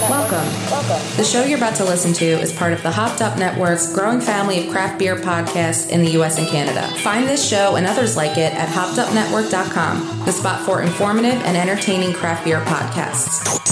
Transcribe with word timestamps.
Welcome. 0.00 0.46
Welcome. 0.70 1.16
The 1.16 1.24
show 1.24 1.44
you're 1.44 1.58
about 1.58 1.76
to 1.76 1.84
listen 1.84 2.12
to 2.14 2.24
is 2.24 2.52
part 2.52 2.72
of 2.72 2.82
the 2.82 2.90
Hopped 2.90 3.20
Up 3.22 3.38
Network's 3.38 3.92
growing 3.92 4.20
family 4.20 4.66
of 4.66 4.72
craft 4.72 4.98
beer 4.98 5.16
podcasts 5.16 5.90
in 5.90 6.02
the 6.02 6.10
US 6.20 6.38
and 6.38 6.48
Canada. 6.48 6.86
Find 7.02 7.28
this 7.28 7.48
show 7.48 7.76
and 7.76 7.86
others 7.86 8.16
like 8.16 8.36
it 8.38 8.52
at 8.54 8.68
hoppedupnetwork.com, 8.68 10.24
the 10.24 10.32
spot 10.32 10.64
for 10.64 10.82
informative 10.82 11.40
and 11.44 11.56
entertaining 11.56 12.12
craft 12.12 12.44
beer 12.44 12.60
podcasts. 12.60 13.62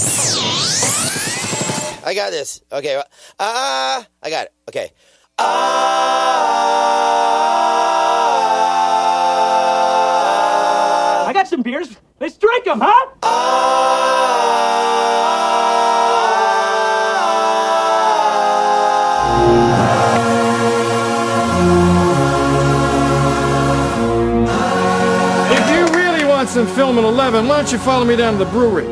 I 2.05 2.13
got 2.13 2.31
this. 2.31 2.61
Okay. 2.71 3.01
Ah, 3.39 3.99
uh, 3.99 4.03
I 4.23 4.29
got 4.29 4.45
it. 4.45 4.53
Okay. 4.69 4.91
Ah. 5.37 6.51
I 11.27 11.33
got 11.33 11.47
some 11.47 11.61
beers. 11.61 11.95
Let's 12.19 12.37
drink 12.37 12.65
them, 12.65 12.81
huh? 12.81 13.11
If 13.23 14.80
some 26.51 26.67
film 26.67 26.97
at 26.97 27.05
11, 27.05 27.47
why 27.47 27.55
don't 27.55 27.71
you 27.71 27.77
follow 27.77 28.03
me 28.03 28.17
down 28.17 28.33
to 28.33 28.39
the 28.39 28.51
brewery? 28.51 28.85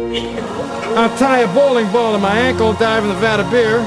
I'll 0.96 1.16
tie 1.18 1.40
a 1.40 1.54
bowling 1.54 1.92
ball 1.92 2.14
to 2.14 2.18
my 2.18 2.38
ankle, 2.38 2.72
dive 2.72 3.04
in 3.04 3.10
the 3.10 3.16
vat 3.16 3.42
of 3.42 3.52
beer. 3.52 3.80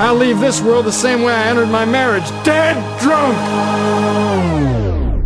I'll 0.00 0.16
leave 0.16 0.40
this 0.40 0.60
world 0.60 0.86
the 0.86 0.92
same 0.92 1.22
way 1.22 1.32
I 1.32 1.44
entered 1.44 1.68
my 1.68 1.84
marriage, 1.84 2.28
dead 2.42 2.76
drunk! 3.00 3.36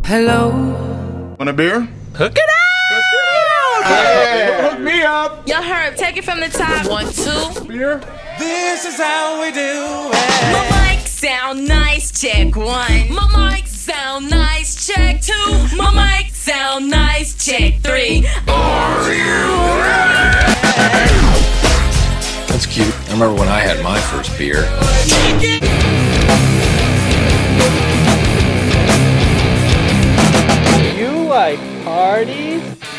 Hello. 0.05 0.51
Want 1.39 1.49
a 1.49 1.55
beer? 1.55 1.89
Hook 2.17 2.37
it 2.37 2.51
up! 2.51 2.61
Hook 2.93 3.95
me 4.45 4.55
up! 4.55 4.60
Yo, 5.11 5.61
Herb, 5.61 5.97
take 5.97 6.17
it 6.19 6.25
from 6.25 6.39
the 6.39 6.47
top. 6.47 6.89
One, 6.89 7.07
two. 7.13 7.65
Beer? 7.67 7.99
This 8.39 8.85
is 8.85 8.97
how 8.97 9.41
we 9.43 9.51
do 9.51 9.59
it. 9.59 10.53
My 10.53 10.95
mic 10.95 11.05
sound 11.05 11.67
nice, 11.67 12.13
check 12.13 12.55
one. 12.55 13.13
My 13.13 13.53
mic 13.57 13.67
sound 13.67 14.31
nice, 14.31 14.87
check 14.87 15.21
two. 15.21 15.77
My 15.77 15.91
mic 15.93 16.33
sound 16.33 16.91
nice, 16.91 17.35
check 17.45 17.81
three. 17.81 18.25
Are 18.47 19.13
you 19.13 19.49
ready? 19.83 20.31
That's 22.47 22.67
cute. 22.67 22.95
I 23.09 23.13
remember 23.15 23.35
when 23.35 23.49
I 23.49 23.59
had 23.59 23.83
my 23.83 23.99
first 23.99 24.39
beer. 24.39 24.63
You 30.97 31.25
like 31.27 31.59
parties? 31.85 32.50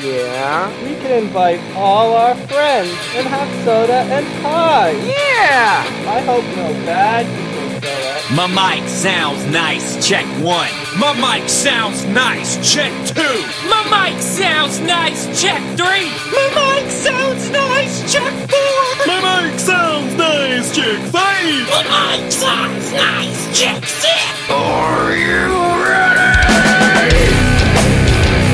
Yeah. 0.02 0.67
We 0.83 0.95
can 0.95 1.25
invite 1.25 1.59
all 1.75 2.16
our 2.16 2.33
friends 2.47 2.89
and 3.13 3.27
have 3.27 3.47
soda 3.63 4.02
and 4.09 4.25
pie. 4.41 4.93
Yeah! 4.93 5.85
I 6.09 6.21
hope 6.21 6.43
no 6.55 6.73
bad 6.85 7.27
people 7.27 7.69
show 7.80 8.09
up. 8.09 8.31
My 8.31 8.47
mic 8.47 8.89
sounds 8.89 9.45
nice, 9.45 10.03
check 10.08 10.25
one. 10.41 10.71
My 10.97 11.13
mic 11.13 11.47
sounds 11.47 12.03
nice, 12.05 12.58
check 12.66 12.91
two. 13.05 13.45
My 13.69 13.83
mic 13.93 14.19
sounds 14.23 14.80
nice, 14.80 15.27
check 15.39 15.61
three. 15.77 16.09
My 16.33 16.49
mic 16.58 16.89
sounds 16.89 17.52
nice, 17.52 18.11
check 18.11 18.33
four. 18.49 19.05
My 19.05 19.21
mic 19.21 19.59
sounds 19.59 20.15
nice, 20.15 20.75
check 20.75 20.97
five. 21.11 21.69
My 21.69 21.83
mic 22.17 22.31
sounds 22.31 22.91
nice, 22.91 23.59
check 23.59 23.86
six. 23.86 24.49
Are 24.49 25.15
you 25.15 25.45
ready? 25.86 27.21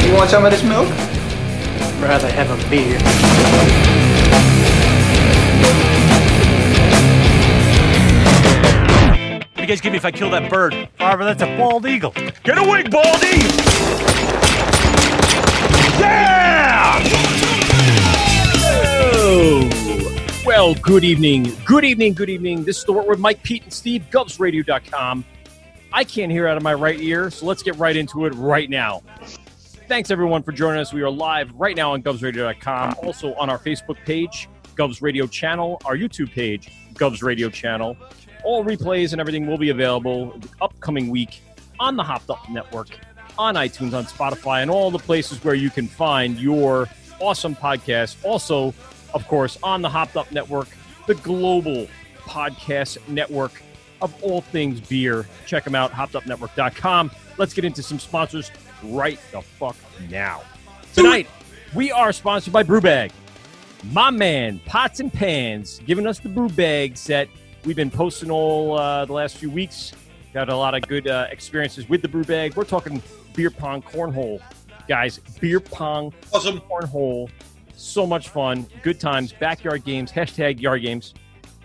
You 0.06 0.14
want 0.14 0.30
some 0.30 0.44
of 0.44 0.52
this 0.52 0.64
milk? 0.64 0.89
Rather 2.00 2.30
have 2.30 2.52
a 2.52 2.70
beer. 2.70 3.00
What 9.39 9.56
do 9.56 9.62
you 9.62 9.67
guys 9.67 9.82
give 9.82 9.92
me 9.92 9.98
if 9.98 10.05
I 10.05 10.11
kill 10.11 10.30
that 10.30 10.49
bird? 10.49 10.89
Barbara, 10.99 11.26
that's 11.26 11.42
a 11.42 11.58
bald 11.58 11.88
eagle. 11.88 12.11
Get 12.44 12.60
away, 12.60 12.83
baldy! 12.83 13.39
Yeah! 15.99 17.04
Oh, 19.14 20.42
well, 20.45 20.76
good 20.76 21.04
evening. 21.04 21.52
Good 21.66 21.83
evening, 21.83 22.14
good 22.14 22.30
evening. 22.30 22.64
This 22.64 22.77
is 22.77 22.86
the 22.86 22.93
Wort 22.93 23.08
with 23.08 23.20
Mike, 23.20 23.42
Pete, 23.42 23.64
and 23.64 23.73
Steve, 23.73 24.05
GubsRadio.com. 24.11 25.26
I 25.92 26.04
can't 26.04 26.32
hear 26.32 26.48
out 26.48 26.58
of 26.58 26.64
my 26.64 26.76
right 26.76 27.02
ear, 27.02 27.32
so 27.32 27.48
let's 27.48 27.64
get 27.64 27.76
right 27.77 27.98
into 27.98 28.27
it 28.27 28.33
right 28.36 28.70
now. 28.70 29.02
Thanks, 29.87 30.11
everyone, 30.11 30.43
for 30.43 30.52
joining 30.52 30.81
us. 30.81 30.92
We 30.92 31.02
are 31.02 31.09
live 31.09 31.49
right 31.53 31.73
now 31.73 31.93
on 31.93 32.03
GubsRadio.com, 32.03 32.95
also 33.03 33.33
on 33.36 33.49
our 33.49 33.58
Facebook 33.58 33.95
page, 34.03 34.49
Gubs 34.75 35.02
Radio 35.02 35.27
channel, 35.27 35.81
our 35.86 35.95
YouTube 35.95 36.30
page, 36.30 36.70
Gubs 36.95 37.23
Radio 37.23 37.49
channel. 37.49 37.95
All 38.43 38.65
replays 38.65 39.14
and 39.14 39.21
everything 39.21 39.48
will 39.48 39.58
be 39.58 39.70
available 39.70 40.37
the 40.39 40.49
upcoming 40.59 41.09
week 41.09 41.42
on 41.80 41.95
the 41.95 42.03
Hopped 42.03 42.30
Up 42.30 42.49
Network, 42.49 42.89
on 43.37 43.55
iTunes, 43.55 43.93
on 43.93 44.03
Spotify, 44.03 44.61
and 44.61 44.70
all 44.70 44.92
the 44.92 44.99
places 44.99 45.42
where 45.42 45.55
you 45.55 45.70
can 45.70 45.87
find 45.87 46.37
your 46.37 46.89
awesome 47.21 47.55
podcast. 47.55 48.17
Also, 48.25 48.73
of 49.14 49.25
course, 49.30 49.58
on 49.64 49.81
the 49.81 49.89
Hopped 49.89 50.17
Up 50.17 50.30
Network, 50.33 50.67
the 51.05 51.15
global 51.15 51.87
podcast 52.23 52.98
network 53.08 53.64
of 54.02 54.21
all 54.21 54.42
things 54.42 54.81
beer. 54.81 55.25
Check 55.45 55.64
them 55.64 55.75
out, 55.75 55.93
hoppedupnetwork.com. 55.93 57.09
Let's 57.37 57.54
get 57.54 57.64
into 57.64 57.81
some 57.81 57.99
sponsors 57.99 58.52
right 58.83 59.20
the 59.32 59.42
fuck 59.42 59.76
now. 60.10 60.42
Tonight, 60.93 61.27
we 61.76 61.92
are 61.92 62.11
sponsored 62.11 62.54
by 62.54 62.64
Brewbag. 62.64 63.11
My 63.92 64.10
man, 64.10 64.60
Pots 64.65 64.99
and 64.99 65.11
Pans, 65.14 65.80
giving 65.86 66.08
us 66.08 66.20
the 66.20 66.30
brew 66.30 66.49
bags 66.49 67.05
that 67.08 67.27
we've 67.64 67.76
been 67.76 67.92
posting 67.92 68.32
all 68.32 68.77
uh, 68.77 69.05
the 69.05 69.14
last 69.14 69.37
few 69.37 69.49
weeks. 69.52 69.93
Got 70.33 70.49
a 70.49 70.55
lot 70.55 70.73
of 70.76 70.82
good 70.87 71.08
uh, 71.08 71.27
experiences 71.32 71.87
with 71.87 72.02
the 72.02 72.08
brew 72.08 72.23
bag. 72.23 72.55
We're 72.55 72.64
talking 72.66 73.02
beer 73.33 73.49
pong 73.52 73.82
cornhole, 73.82 74.42
guys. 74.87 75.20
Beer 75.39 75.60
pong 75.60 76.14
Awesome. 76.33 76.60
cornhole. 76.61 77.30
So 77.76 78.08
much 78.08 78.30
fun. 78.30 78.66
Good 78.82 78.99
times. 78.99 79.32
Backyard 79.33 79.83
games. 79.83 80.11
Hashtag 80.11 80.60
yard 80.60 80.82
games. 80.82 81.14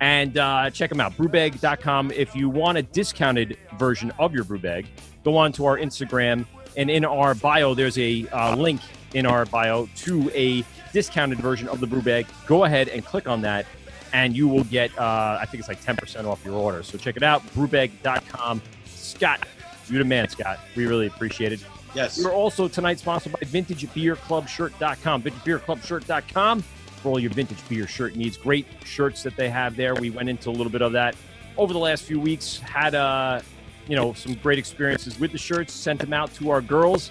And 0.01 0.37
uh, 0.37 0.69
check 0.71 0.91
them 0.91 1.01
out. 1.01 1.17
Brewbag.com. 1.17 2.11
If 2.11 2.35
you 2.37 2.49
want 2.51 2.77
a 2.77 2.83
discounted 2.83 3.57
version 3.79 4.13
of 4.19 4.35
your 4.35 4.45
brew 4.45 4.59
bag, 4.59 4.87
go 5.25 5.37
on 5.37 5.53
to 5.53 5.65
our 5.65 5.79
Instagram. 5.79 6.45
And 6.77 6.91
in 6.91 7.05
our 7.05 7.35
bio, 7.35 7.75
there's 7.75 7.99
a 7.99 8.27
uh, 8.29 8.57
link 8.57 8.81
in 9.15 9.27
our 9.27 9.45
bio 9.47 9.89
to 9.97 10.31
a 10.35 10.65
discounted 10.93 11.39
version 11.39 11.69
of 11.69 11.81
the 11.81 11.87
brew 11.87 12.03
bag. 12.03 12.27
Go 12.47 12.65
ahead 12.65 12.89
and 12.89 13.05
click 13.05 13.29
on 13.29 13.43
that, 13.43 13.67
and 14.13 14.37
you 14.37 14.49
will 14.49 14.65
get, 14.65 14.97
uh, 14.99 15.39
I 15.41 15.47
think 15.47 15.61
it's 15.61 15.69
like 15.69 15.83
10% 15.83 16.25
off 16.25 16.45
your 16.45 16.55
order. 16.55 16.83
So 16.83 16.99
check 16.99 17.17
it 17.17 17.23
out, 17.23 17.47
brewbag.com. 17.55 18.63
Scott, 18.87 19.47
you're 19.89 20.03
the 20.03 20.09
man, 20.09 20.29
Scott. 20.29 20.61
We 20.77 20.87
really 20.87 21.07
appreciate 21.07 21.53
it. 21.53 21.65
Yes. 21.95 22.23
We're 22.23 22.33
also 22.33 22.69
tonight 22.69 22.99
sponsored 22.99 23.33
by 23.33 23.41
VintageBeerClubShirt.com. 23.41 25.23
VintageBeerClubShirt.com 25.23 26.63
for 26.63 27.09
all 27.09 27.19
your 27.19 27.31
vintage 27.31 27.69
beer 27.69 27.87
shirt 27.87 28.17
needs. 28.17 28.37
Great 28.37 28.67
shirts 28.85 29.23
that 29.25 29.37
they 29.37 29.51
have 29.51 29.77
there. 29.77 29.95
We 29.95 30.11
went 30.11 30.29
into 30.29 30.49
a 30.49 30.53
little 30.53 30.71
bit 30.71 30.83
of 30.83 30.93
that 30.93 31.17
over 31.57 31.73
the 31.73 31.79
last 31.79 32.05
few 32.05 32.19
weeks. 32.21 32.59
Had 32.59 32.95
uh, 32.95 33.41
you 33.89 33.97
know 33.97 34.13
some 34.13 34.35
great 34.35 34.59
experiences 34.59 35.19
with 35.19 35.33
the 35.33 35.39
shirts. 35.39 35.73
Sent 35.73 36.01
them 36.01 36.13
out 36.13 36.33
to 36.35 36.51
our 36.51 36.61
girls 36.61 37.11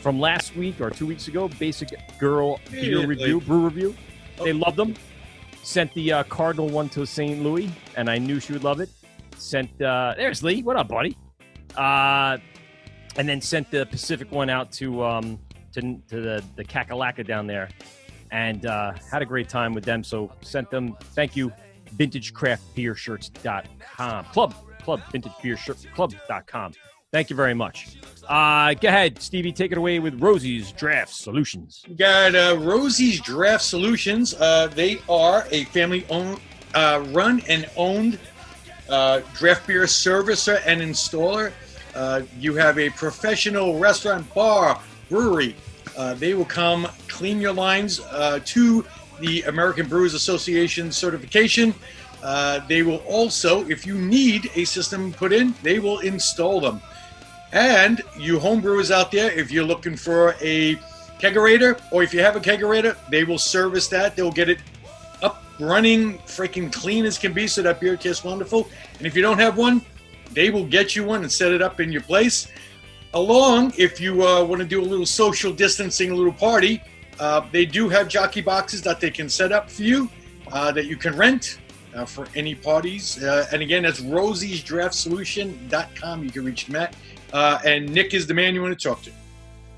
from 0.00 0.18
last 0.18 0.56
week 0.56 0.80
or 0.80 0.90
two 0.90 1.06
weeks 1.06 1.28
ago. 1.28 1.46
Basic 1.48 1.90
Girl 2.18 2.58
Beer 2.70 3.06
Review, 3.06 3.40
Brew 3.40 3.64
Review. 3.64 3.94
They 4.42 4.52
loved 4.52 4.76
them. 4.76 4.96
Sent 5.62 5.94
the 5.94 6.12
uh, 6.12 6.24
Cardinal 6.24 6.68
one 6.68 6.88
to 6.90 7.06
St. 7.06 7.42
Louis, 7.42 7.70
and 7.96 8.10
I 8.10 8.18
knew 8.18 8.40
she 8.40 8.52
would 8.52 8.64
love 8.64 8.80
it. 8.80 8.90
Sent 9.36 9.80
uh, 9.80 10.14
there's 10.16 10.42
Lee. 10.42 10.62
What 10.62 10.76
up, 10.76 10.88
buddy? 10.88 11.16
Uh, 11.76 12.38
and 13.16 13.28
then 13.28 13.40
sent 13.40 13.70
the 13.70 13.86
Pacific 13.86 14.32
one 14.32 14.50
out 14.50 14.72
to 14.72 15.04
um, 15.04 15.38
to, 15.72 15.80
to 16.08 16.20
the 16.20 16.42
the 16.56 16.64
Kakalaka 16.64 17.24
down 17.26 17.46
there, 17.46 17.68
and 18.30 18.66
uh, 18.66 18.92
had 19.10 19.22
a 19.22 19.26
great 19.26 19.48
time 19.48 19.72
with 19.74 19.84
them. 19.84 20.02
So 20.02 20.32
sent 20.40 20.70
them. 20.70 20.96
Thank 21.14 21.36
you, 21.36 21.52
VintageCraftBeerShirts.com 21.96 24.24
club 24.26 24.54
club 24.80 25.00
VintageBeerShirtClub.com. 25.12 26.72
Thank 27.12 27.28
you 27.28 27.34
very 27.34 27.54
much. 27.54 27.96
Uh, 28.28 28.72
go 28.74 28.86
ahead, 28.86 29.20
Stevie. 29.20 29.50
Take 29.50 29.72
it 29.72 29.78
away 29.78 29.98
with 29.98 30.20
Rosie's 30.22 30.70
Draft 30.70 31.12
Solutions. 31.12 31.84
We 31.88 31.96
got 31.96 32.36
uh, 32.36 32.56
Rosie's 32.60 33.20
Draft 33.20 33.64
Solutions. 33.64 34.34
Uh, 34.34 34.68
they 34.68 35.00
are 35.08 35.44
a 35.50 35.64
family 35.64 36.06
owned, 36.08 36.40
uh, 36.74 37.04
run 37.08 37.42
and 37.48 37.68
owned 37.76 38.20
uh, 38.88 39.22
draft 39.34 39.66
beer 39.66 39.82
servicer 39.84 40.60
and 40.64 40.80
installer. 40.80 41.52
Uh, 41.96 42.22
you 42.38 42.54
have 42.54 42.78
a 42.78 42.90
professional 42.90 43.80
restaurant, 43.80 44.32
bar, 44.32 44.80
brewery. 45.08 45.56
They 46.16 46.34
will 46.34 46.46
come 46.46 46.88
clean 47.08 47.40
your 47.40 47.52
lines 47.52 48.00
to 48.44 48.86
the 49.18 49.42
American 49.42 49.86
Brewers 49.88 50.14
Association 50.14 50.92
certification. 50.92 51.74
Uh, 52.22 52.60
they 52.68 52.82
will 52.82 53.02
also, 53.06 53.66
if 53.68 53.86
you 53.86 53.94
need 53.94 54.50
a 54.54 54.64
system 54.64 55.12
put 55.12 55.32
in, 55.32 55.54
they 55.62 55.78
will 55.78 56.00
install 56.00 56.60
them. 56.60 56.80
And 57.52 58.02
you 58.16 58.38
homebrewers 58.38 58.90
out 58.90 59.10
there, 59.10 59.30
if 59.30 59.50
you're 59.50 59.64
looking 59.64 59.96
for 59.96 60.36
a 60.40 60.76
kegerator, 61.18 61.80
or 61.90 62.02
if 62.02 62.14
you 62.14 62.20
have 62.20 62.36
a 62.36 62.40
kegerator, 62.40 62.96
they 63.10 63.24
will 63.24 63.38
service 63.38 63.88
that. 63.88 64.16
They'll 64.16 64.30
get 64.30 64.48
it 64.48 64.58
up 65.22 65.42
running, 65.58 66.18
freaking 66.18 66.72
clean 66.72 67.04
as 67.04 67.18
can 67.18 67.32
be, 67.32 67.46
so 67.46 67.62
that 67.62 67.80
beer 67.80 67.96
tastes 67.96 68.22
wonderful. 68.22 68.68
And 68.98 69.06
if 69.06 69.16
you 69.16 69.22
don't 69.22 69.38
have 69.38 69.56
one, 69.56 69.82
they 70.32 70.50
will 70.50 70.66
get 70.66 70.94
you 70.94 71.04
one 71.04 71.22
and 71.22 71.32
set 71.32 71.52
it 71.52 71.62
up 71.62 71.80
in 71.80 71.90
your 71.90 72.02
place. 72.02 72.48
Along, 73.14 73.72
if 73.76 74.00
you 74.00 74.24
uh, 74.24 74.44
want 74.44 74.60
to 74.60 74.66
do 74.66 74.80
a 74.80 74.84
little 74.84 75.06
social 75.06 75.52
distancing, 75.52 76.12
a 76.12 76.14
little 76.14 76.32
party, 76.32 76.80
uh, 77.18 77.44
they 77.50 77.66
do 77.66 77.88
have 77.88 78.08
jockey 78.08 78.40
boxes 78.40 78.80
that 78.82 79.00
they 79.00 79.10
can 79.10 79.28
set 79.28 79.50
up 79.50 79.68
for 79.68 79.82
you 79.82 80.08
uh, 80.52 80.70
that 80.72 80.86
you 80.86 80.96
can 80.96 81.16
rent 81.16 81.58
uh, 81.94 82.04
for 82.04 82.26
any 82.34 82.54
parties. 82.54 83.22
Uh, 83.22 83.46
and 83.52 83.62
again, 83.62 83.82
that's 83.82 84.00
rosiesdraftsolution.com. 84.00 86.24
You 86.24 86.30
can 86.30 86.44
reach 86.44 86.66
at. 86.76 86.94
Uh, 87.32 87.58
and 87.64 87.92
Nick 87.92 88.14
is 88.14 88.26
the 88.26 88.34
man 88.34 88.54
you 88.54 88.62
want 88.62 88.78
to 88.78 88.88
talk 88.88 89.02
to. 89.02 89.10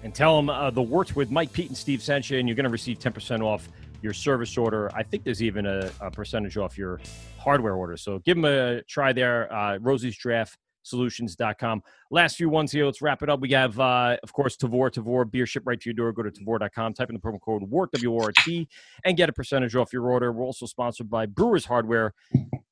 And 0.03 0.15
tell 0.15 0.37
them 0.37 0.51
uh, 0.51 0.71
the 0.71 0.83
Wort 0.83 1.15
with 1.15 1.31
Mike 1.31 1.53
Pete 1.53 1.69
and 1.69 1.77
Steve 1.77 2.03
you, 2.03 2.39
and 2.39 2.49
you're 2.49 2.57
going 2.57 2.65
to 2.65 2.71
receive 2.71 2.99
10% 2.99 3.43
off 3.43 3.69
your 4.03 4.13
service 4.13 4.59
order. 4.59 4.91
I 4.95 5.05
think 5.05 5.25
there's 5.25 5.43
even 5.43 5.65
a, 5.65 5.91
a 6.01 6.11
percentage 6.11 6.57
off 6.57 6.77
your 6.77 7.01
hardware 7.39 7.75
order. 7.75 7.97
So 7.97 8.19
give 8.21 8.37
them 8.37 8.45
a 8.45 8.83
try 8.83 9.13
there. 9.13 9.53
Uh, 9.53 9.79
Rosie's 9.79 10.17
Draft 10.17 10.59
solutions.com. 10.83 11.83
Last 12.11 12.37
few 12.37 12.49
ones 12.49 12.73
here. 12.73 12.85
Let's 12.85 13.03
wrap 13.03 13.23
it 13.23 13.29
up. 13.29 13.41
We 13.41 13.51
have, 13.51 13.79
uh, 13.79 14.17
of 14.23 14.33
course, 14.33 14.57
Tavour, 14.57 14.91
Tavour, 14.91 15.31
beer 15.31 15.47
shipped 15.47 15.67
right 15.67 15.81
to 15.81 15.89
your 15.89 15.95
door. 15.95 16.13
Go 16.13 16.23
to 16.23 16.31
Tavour.com, 16.31 16.95
type 16.95 17.09
in 17.09 17.15
the 17.15 17.21
promo 17.21 17.41
code 17.41 17.63
WORT, 17.63 17.93
W-O-R-T, 17.93 18.69
and 19.05 19.17
get 19.17 19.29
a 19.29 19.33
percentage 19.33 19.75
off 19.77 19.93
your 19.93 20.11
order. 20.11 20.33
We're 20.33 20.45
also 20.45 20.67
sponsored 20.67 21.11
by 21.11 21.27
Brewers 21.27 21.65
Hardware. 21.65 22.15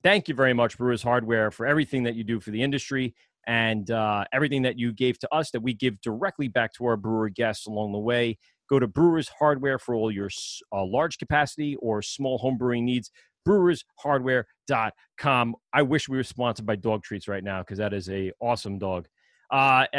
Thank 0.03 0.29
you 0.29 0.35
very 0.35 0.55
much, 0.55 0.79
Brewers 0.79 1.03
Hardware, 1.03 1.51
for 1.51 1.67
everything 1.67 2.03
that 2.05 2.15
you 2.15 2.25
do 2.25 2.41
for 2.41 2.51
the 2.51 2.63
industry 2.63 3.15
and 3.47 3.91
uh, 3.91 4.25
everything 4.33 4.63
that 4.63 4.79
you 4.79 4.93
gave 4.93 5.19
to 5.19 5.35
us 5.35 5.51
that 5.51 5.61
we 5.61 5.75
give 5.75 6.01
directly 6.01 6.49
back 6.49 6.73
to 6.75 6.85
our 6.87 6.97
brewer 6.97 7.29
guests 7.29 7.67
along 7.67 7.93
the 7.93 7.99
way. 7.99 8.39
Go 8.69 8.79
to 8.79 8.87
Brewers 8.87 9.29
Hardware 9.29 9.79
for 9.79 9.95
all 9.97 10.13
your 10.13 10.31
uh, 10.73 10.85
large 10.85 11.19
capacity 11.19 11.77
or 11.77 12.03
small 12.03 12.39
home 12.39 12.57
brewing 12.57 12.85
needs 12.85 13.11
brewershardware.com. 13.47 15.55
I 15.73 15.83
wish 15.83 16.09
we 16.09 16.17
were 16.17 16.25
sponsored 16.25 16.67
by 16.67 16.77
Dog 16.77 17.03
Treats 17.03 17.29
right 17.29 17.45
now 17.45 17.63
because 17.63 17.79
that 17.79 17.93
is 17.93 18.09
a 18.11 18.33
awesome 18.41 18.79
dog. 18.79 19.09
Uh, 19.51 19.87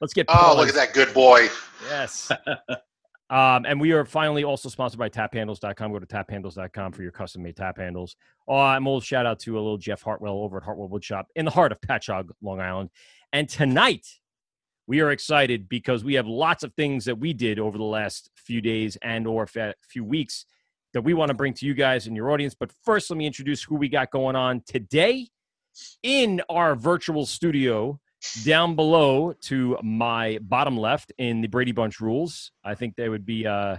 let's 0.00 0.14
get. 0.14 0.26
Oh, 0.28 0.54
look 0.56 0.68
at 0.68 0.74
that 0.74 0.92
good 0.92 1.14
boy. 1.14 1.48
Yes. 1.88 2.30
Um, 3.28 3.66
and 3.66 3.80
we 3.80 3.92
are 3.92 4.04
finally 4.04 4.44
also 4.44 4.68
sponsored 4.68 5.00
by 5.00 5.08
taphandles.com. 5.08 5.92
Go 5.92 5.98
to 5.98 6.06
taphandles.com 6.06 6.92
for 6.92 7.02
your 7.02 7.10
custom 7.10 7.42
made 7.42 7.56
tap 7.56 7.78
handles. 7.78 8.14
Uh, 8.48 8.54
I'm 8.54 8.86
old 8.86 9.02
shout 9.02 9.26
out 9.26 9.40
to 9.40 9.54
a 9.54 9.60
little 9.60 9.78
Jeff 9.78 10.02
Hartwell 10.02 10.38
over 10.38 10.58
at 10.58 10.62
Hartwell 10.62 10.88
Woodshop 10.88 11.24
in 11.34 11.44
the 11.44 11.50
heart 11.50 11.72
of 11.72 11.80
Patchogue, 11.80 12.30
Long 12.40 12.60
Island. 12.60 12.90
And 13.32 13.48
tonight, 13.48 14.06
we 14.86 15.00
are 15.00 15.10
excited 15.10 15.68
because 15.68 16.04
we 16.04 16.14
have 16.14 16.28
lots 16.28 16.62
of 16.62 16.72
things 16.74 17.04
that 17.06 17.18
we 17.18 17.32
did 17.32 17.58
over 17.58 17.76
the 17.76 17.84
last 17.84 18.30
few 18.36 18.60
days 18.60 18.96
and 19.02 19.26
or 19.26 19.48
few 19.88 20.04
weeks 20.04 20.46
that 20.96 21.02
we 21.02 21.12
want 21.12 21.28
to 21.28 21.34
bring 21.34 21.52
to 21.52 21.66
you 21.66 21.74
guys 21.74 22.06
and 22.06 22.16
your 22.16 22.30
audience. 22.30 22.54
But 22.58 22.72
first, 22.82 23.10
let 23.10 23.18
me 23.18 23.26
introduce 23.26 23.62
who 23.62 23.74
we 23.74 23.86
got 23.86 24.10
going 24.10 24.34
on 24.34 24.62
today 24.66 25.28
in 26.02 26.40
our 26.48 26.74
virtual 26.74 27.26
studio 27.26 28.00
down 28.46 28.74
below 28.74 29.34
to 29.42 29.76
my 29.82 30.38
bottom 30.40 30.74
left 30.74 31.12
in 31.18 31.42
the 31.42 31.48
Brady 31.48 31.72
Bunch 31.72 32.00
rules. 32.00 32.50
I 32.64 32.74
think 32.74 32.96
they 32.96 33.10
would 33.10 33.26
be 33.26 33.46
uh 33.46 33.76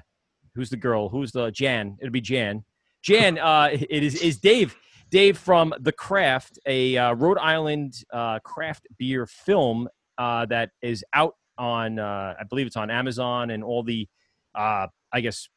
who's 0.54 0.70
the 0.70 0.78
girl? 0.78 1.10
Who's 1.10 1.32
the 1.32 1.50
Jan? 1.50 1.98
It'll 2.00 2.12
be 2.12 2.22
Jan. 2.22 2.64
Jan, 3.02 3.40
uh 3.40 3.70
it 3.72 4.04
is 4.04 4.22
is 4.22 4.38
Dave. 4.38 4.78
Dave 5.10 5.40
from 5.40 5.74
The 5.80 5.94
Craft, 5.94 6.60
a 6.68 6.98
uh, 6.98 7.14
Rhode 7.14 7.40
Island 7.40 8.04
uh, 8.14 8.40
craft 8.40 8.86
beer 9.00 9.26
film 9.26 9.88
uh, 10.20 10.46
that 10.48 10.70
is 10.84 11.04
out 11.14 11.34
on, 11.58 11.98
uh, 11.98 12.36
I 12.40 12.44
believe 12.44 12.68
it's 12.68 12.76
on 12.76 12.92
Amazon 12.92 13.50
and 13.50 13.64
all 13.64 13.84
the, 13.84 14.08
uh, 14.54 14.88
I 15.14 15.22
guess, 15.22 15.48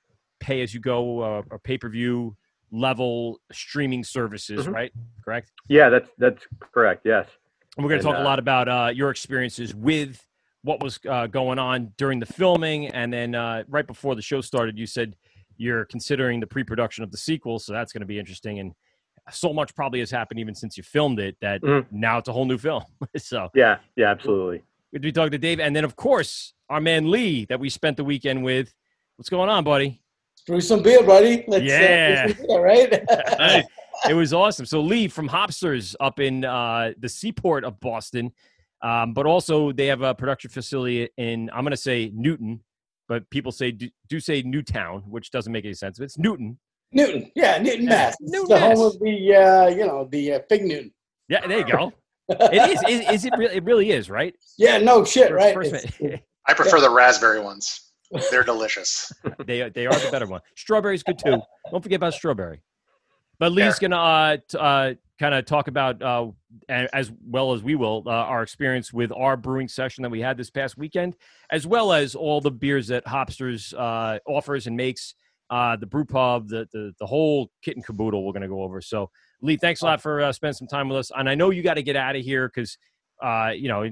pay 0.40 0.62
as 0.62 0.74
you 0.74 0.80
go 0.80 1.20
uh, 1.20 1.42
or 1.50 1.58
pay 1.58 1.78
per 1.78 1.88
view 1.88 2.36
level 2.72 3.40
streaming 3.52 4.04
services, 4.04 4.64
mm-hmm. 4.64 4.74
right? 4.74 4.92
Correct? 5.24 5.50
Yeah, 5.68 5.88
that's 5.88 6.10
that's 6.18 6.42
correct. 6.72 7.02
Yes. 7.04 7.28
And 7.76 7.84
we're 7.84 7.90
going 7.90 8.00
to 8.00 8.06
talk 8.06 8.16
uh, 8.16 8.22
a 8.22 8.24
lot 8.24 8.38
about 8.38 8.68
uh, 8.68 8.90
your 8.92 9.10
experiences 9.10 9.74
with 9.74 10.24
what 10.62 10.82
was 10.82 10.98
uh, 11.08 11.26
going 11.26 11.58
on 11.58 11.92
during 11.96 12.18
the 12.18 12.26
filming, 12.26 12.88
and 12.88 13.12
then 13.12 13.34
uh, 13.34 13.64
right 13.68 13.86
before 13.86 14.14
the 14.14 14.22
show 14.22 14.40
started, 14.40 14.78
you 14.78 14.86
said 14.86 15.16
you're 15.56 15.84
considering 15.86 16.40
the 16.40 16.46
pre-production 16.46 17.04
of 17.04 17.10
the 17.10 17.16
sequel, 17.16 17.58
so 17.58 17.72
that's 17.72 17.92
going 17.92 18.00
to 18.00 18.06
be 18.06 18.18
interesting. 18.18 18.58
And 18.58 18.72
so 19.30 19.52
much 19.52 19.74
probably 19.74 20.00
has 20.00 20.10
happened 20.10 20.40
even 20.40 20.54
since 20.54 20.76
you 20.76 20.82
filmed 20.82 21.20
it 21.20 21.36
that 21.40 21.62
mm. 21.62 21.86
now 21.90 22.18
it's 22.18 22.28
a 22.28 22.32
whole 22.32 22.44
new 22.44 22.58
film. 22.58 22.82
so 23.16 23.48
yeah, 23.54 23.78
yeah, 23.96 24.10
absolutely. 24.10 24.62
To 24.94 25.00
be 25.00 25.12
talking 25.12 25.30
to 25.30 25.38
Dave, 25.38 25.60
and 25.60 25.74
then 25.74 25.84
of 25.84 25.96
course 25.96 26.54
our 26.68 26.80
man 26.80 27.10
Lee 27.10 27.44
that 27.46 27.60
we 27.60 27.70
spent 27.70 27.96
the 27.96 28.04
weekend 28.04 28.42
with. 28.42 28.74
What's 29.16 29.28
going 29.28 29.50
on, 29.50 29.64
buddy? 29.64 30.00
Brew 30.46 30.60
some 30.60 30.82
beer, 30.82 31.02
buddy. 31.02 31.44
Let's, 31.48 31.64
yeah, 31.64 32.26
uh, 32.28 32.46
beer, 32.46 32.60
right? 32.62 32.92
it 34.08 34.14
was 34.14 34.32
awesome. 34.32 34.66
So 34.66 34.80
Lee 34.80 35.08
from 35.08 35.28
Hopsters 35.28 35.94
up 36.00 36.20
in 36.20 36.44
uh, 36.44 36.92
the 36.98 37.08
seaport 37.08 37.64
of 37.64 37.78
Boston, 37.80 38.32
um, 38.82 39.14
but 39.14 39.26
also 39.26 39.72
they 39.72 39.86
have 39.86 40.02
a 40.02 40.14
production 40.14 40.50
facility 40.50 41.08
in 41.16 41.50
I'm 41.52 41.62
going 41.62 41.72
to 41.72 41.76
say 41.76 42.10
Newton, 42.14 42.60
but 43.08 43.28
people 43.30 43.52
say 43.52 43.72
do, 43.72 43.88
do, 44.08 44.20
say 44.20 44.42
Newtown, 44.42 45.02
which 45.08 45.30
doesn't 45.30 45.52
make 45.52 45.64
any 45.64 45.74
sense. 45.74 45.98
But 45.98 46.04
it's 46.04 46.18
Newton. 46.18 46.58
Newton, 46.92 47.30
yeah, 47.36 47.58
Newton, 47.58 47.86
Mass. 47.86 48.16
Yeah, 48.20 48.30
Newton, 48.30 48.48
the 48.48 48.60
Mass. 48.60 48.78
home 48.78 48.86
of 48.86 48.98
the 49.00 49.36
uh, 49.36 49.68
you 49.68 49.86
know 49.86 50.08
the 50.10 50.34
uh, 50.34 50.40
Fig 50.48 50.64
Newton. 50.64 50.92
Yeah, 51.28 51.46
there 51.46 51.58
you 51.58 51.72
go. 51.72 51.92
it 52.28 52.70
is, 52.70 52.82
is. 52.88 53.10
Is 53.10 53.24
it 53.24 53.34
really? 53.36 53.56
It 53.56 53.64
really 53.64 53.90
is, 53.90 54.10
right? 54.10 54.34
Yeah. 54.58 54.78
No 54.78 55.04
shit. 55.04 55.32
Right. 55.32 55.56
I 56.46 56.54
prefer 56.54 56.80
the 56.80 56.90
raspberry 56.90 57.40
ones. 57.40 57.89
They're 58.30 58.42
delicious. 58.42 59.12
they 59.44 59.68
they 59.70 59.86
are 59.86 59.94
the 59.94 60.08
better 60.10 60.26
one. 60.26 60.40
Strawberry's 60.56 61.02
good 61.02 61.18
too. 61.18 61.40
Don't 61.70 61.82
forget 61.82 61.96
about 61.96 62.14
strawberry. 62.14 62.62
But 63.40 63.52
Lee's 63.52 63.78
going 63.78 63.92
to 63.92 63.96
uh, 63.96 64.36
t- 64.36 64.58
uh, 64.58 64.94
kind 65.18 65.34
of 65.34 65.46
talk 65.46 65.68
about, 65.68 66.02
uh, 66.02 66.26
as 66.68 67.10
well 67.24 67.54
as 67.54 67.62
we 67.62 67.74
will, 67.74 68.02
uh, 68.06 68.10
our 68.10 68.42
experience 68.42 68.92
with 68.92 69.10
our 69.12 69.34
brewing 69.34 69.66
session 69.66 70.02
that 70.02 70.10
we 70.10 70.20
had 70.20 70.36
this 70.36 70.50
past 70.50 70.76
weekend, 70.76 71.16
as 71.50 71.66
well 71.66 71.94
as 71.94 72.14
all 72.14 72.42
the 72.42 72.50
beers 72.50 72.88
that 72.88 73.02
Hopsters 73.06 73.72
uh, 73.72 74.18
offers 74.26 74.66
and 74.66 74.76
makes, 74.76 75.14
uh, 75.48 75.74
the 75.76 75.86
brew 75.86 76.04
pub, 76.04 76.48
the, 76.48 76.68
the, 76.72 76.92
the 77.00 77.06
whole 77.06 77.50
kit 77.62 77.76
and 77.76 77.84
caboodle 77.84 78.26
we're 78.26 78.32
going 78.32 78.42
to 78.42 78.48
go 78.48 78.62
over. 78.62 78.82
So, 78.82 79.10
Lee, 79.40 79.56
thanks 79.56 79.80
a 79.80 79.86
lot 79.86 80.02
for 80.02 80.30
spending 80.34 80.54
some 80.54 80.68
time 80.68 80.90
with 80.90 80.98
us. 80.98 81.10
And 81.16 81.26
I 81.26 81.34
know 81.34 81.48
you 81.48 81.62
got 81.62 81.74
to 81.74 81.82
get 81.82 81.96
out 81.96 82.16
of 82.16 82.22
here 82.22 82.46
because, 82.46 82.76
uh, 83.22 83.52
you 83.56 83.68
know, 83.68 83.88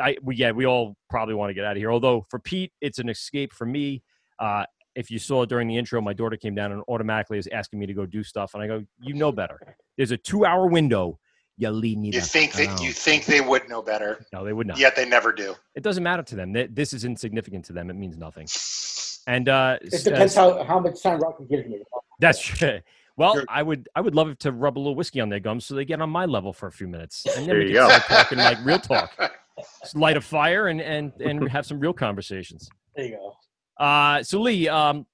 I 0.00 0.16
we 0.22 0.36
yeah 0.36 0.50
we 0.52 0.66
all 0.66 0.96
probably 1.10 1.34
want 1.34 1.50
to 1.50 1.54
get 1.54 1.64
out 1.64 1.72
of 1.72 1.78
here. 1.78 1.90
Although 1.90 2.26
for 2.30 2.38
Pete, 2.38 2.72
it's 2.80 2.98
an 2.98 3.08
escape 3.08 3.52
for 3.52 3.66
me. 3.66 4.02
Uh, 4.38 4.64
if 4.94 5.10
you 5.10 5.18
saw 5.18 5.44
during 5.44 5.68
the 5.68 5.76
intro, 5.76 6.00
my 6.00 6.12
daughter 6.12 6.36
came 6.36 6.54
down 6.54 6.72
and 6.72 6.82
automatically 6.88 7.38
is 7.38 7.48
asking 7.52 7.78
me 7.78 7.86
to 7.86 7.94
go 7.94 8.06
do 8.06 8.22
stuff, 8.22 8.54
and 8.54 8.62
I 8.62 8.66
go, 8.66 8.84
"You 9.00 9.14
know 9.14 9.32
better. 9.32 9.76
There's 9.96 10.10
a 10.10 10.16
two-hour 10.16 10.66
window. 10.66 11.18
You 11.56 11.70
leave 11.70 11.98
me. 11.98 12.10
You 12.12 12.20
think 12.20 12.52
that 12.52 12.80
you 12.80 12.92
think 12.92 13.24
they 13.24 13.40
would 13.40 13.68
know 13.68 13.82
better? 13.82 14.24
No, 14.32 14.44
they 14.44 14.52
would 14.52 14.68
not. 14.68 14.78
Yet 14.78 14.94
they 14.94 15.04
never 15.04 15.32
do. 15.32 15.56
It 15.74 15.82
doesn't 15.82 16.04
matter 16.04 16.22
to 16.22 16.36
them. 16.36 16.52
This 16.52 16.92
is 16.92 17.04
insignificant 17.04 17.64
to 17.66 17.72
them. 17.72 17.90
It 17.90 17.94
means 17.94 18.16
nothing. 18.16 18.46
And 19.26 19.48
uh, 19.48 19.78
it 19.82 20.04
depends 20.04 20.36
uh, 20.36 20.58
how, 20.58 20.64
how 20.64 20.80
much 20.80 21.02
time 21.02 21.18
Rocky 21.18 21.44
gives 21.50 21.68
me. 21.68 21.82
That's 22.20 22.40
true. 22.44 22.80
Well, 23.18 23.42
I 23.48 23.64
would 23.64 23.88
I 23.96 24.00
would 24.00 24.14
love 24.14 24.38
to 24.38 24.52
rub 24.52 24.78
a 24.78 24.80
little 24.80 24.94
whiskey 24.94 25.20
on 25.20 25.28
their 25.28 25.40
gums 25.40 25.66
so 25.66 25.74
they 25.74 25.84
get 25.84 26.00
on 26.00 26.08
my 26.08 26.24
level 26.24 26.52
for 26.52 26.68
a 26.68 26.72
few 26.72 26.86
minutes, 26.86 27.26
and 27.26 27.38
then 27.38 27.46
there 27.48 27.58
we 27.58 27.72
can 27.72 27.90
start 27.90 28.02
talking 28.04 28.38
like 28.38 28.64
real 28.64 28.78
talk. 28.78 29.12
light 29.94 30.16
a 30.16 30.20
fire 30.20 30.68
and 30.68 30.80
and 30.80 31.12
and 31.20 31.48
have 31.48 31.66
some 31.66 31.78
real 31.78 31.92
conversations. 31.92 32.68
There 32.94 33.06
you 33.06 33.16
go. 33.16 33.84
Uh, 33.84 34.22
so 34.22 34.40
Lee, 34.40 34.68
um, 34.68 35.06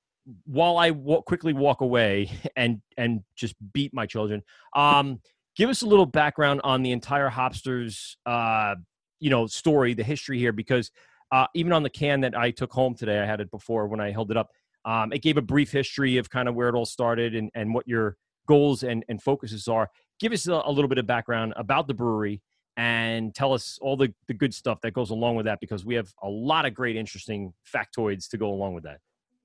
while 0.47 0.79
I 0.79 0.91
w- 0.91 1.23
quickly 1.23 1.53
walk 1.53 1.81
away 1.81 2.31
and 2.57 2.81
and 2.97 3.23
just 3.37 3.55
beat 3.73 3.93
my 3.93 4.07
children, 4.07 4.43
um, 4.75 5.21
give 5.57 5.71
us 5.71 5.83
a 5.83 5.87
little 5.87 6.07
background 6.07 6.61
on 6.65 6.83
the 6.83 6.93
entire 6.93 7.31
Hopsters, 7.31 8.17
uh, 8.27 8.75
you 9.21 9.31
know, 9.31 9.47
story, 9.47 9.95
the 9.95 10.03
history 10.03 10.39
here, 10.39 10.53
because 10.53 10.91
uh, 11.31 11.47
even 11.55 11.73
on 11.73 11.83
the 11.83 11.91
can 11.91 12.21
that 12.21 12.37
I 12.37 12.51
took 12.51 12.73
home 12.73 12.95
today, 12.95 13.21
I 13.21 13.27
had 13.27 13.41
it 13.41 13.51
before 13.51 13.87
when 13.89 14.01
I 14.01 14.13
held 14.13 14.31
it 14.31 14.37
up. 14.37 14.51
Um, 14.85 15.13
it 15.13 15.23
gave 15.23 15.37
a 15.37 15.43
brief 15.43 15.73
history 15.73 16.19
of 16.19 16.29
kind 16.31 16.49
of 16.49 16.55
where 16.55 16.69
it 16.69 16.75
all 16.75 16.87
started 16.87 17.35
and 17.35 17.51
and 17.55 17.75
what 17.75 17.87
your 17.87 18.17
goals 18.47 18.83
and 18.83 19.05
and 19.09 19.23
focuses 19.23 19.69
are. 19.69 19.91
Give 20.21 20.33
us 20.33 20.47
a, 20.47 20.63
a 20.65 20.71
little 20.71 20.89
bit 20.89 20.99
of 20.99 21.07
background 21.07 21.55
about 21.57 21.87
the 21.87 21.95
brewery 21.95 22.41
and 22.76 23.35
tell 23.35 23.52
us 23.52 23.78
all 23.81 23.97
the, 23.97 24.12
the 24.26 24.35
good 24.35 24.52
stuff 24.52 24.81
that 24.83 24.93
goes 24.93 25.11
along 25.11 25.37
with 25.37 25.47
that 25.47 25.61
because 25.61 25.85
we 25.85 25.95
have 25.95 26.12
a 26.23 26.28
lot 26.28 26.66
of 26.66 26.75
great, 26.75 26.97
interesting 26.97 27.52
factoids 27.73 28.28
to 28.31 28.38
go 28.38 28.50
along 28.50 28.75
with 28.75 28.85
that. 28.85 28.99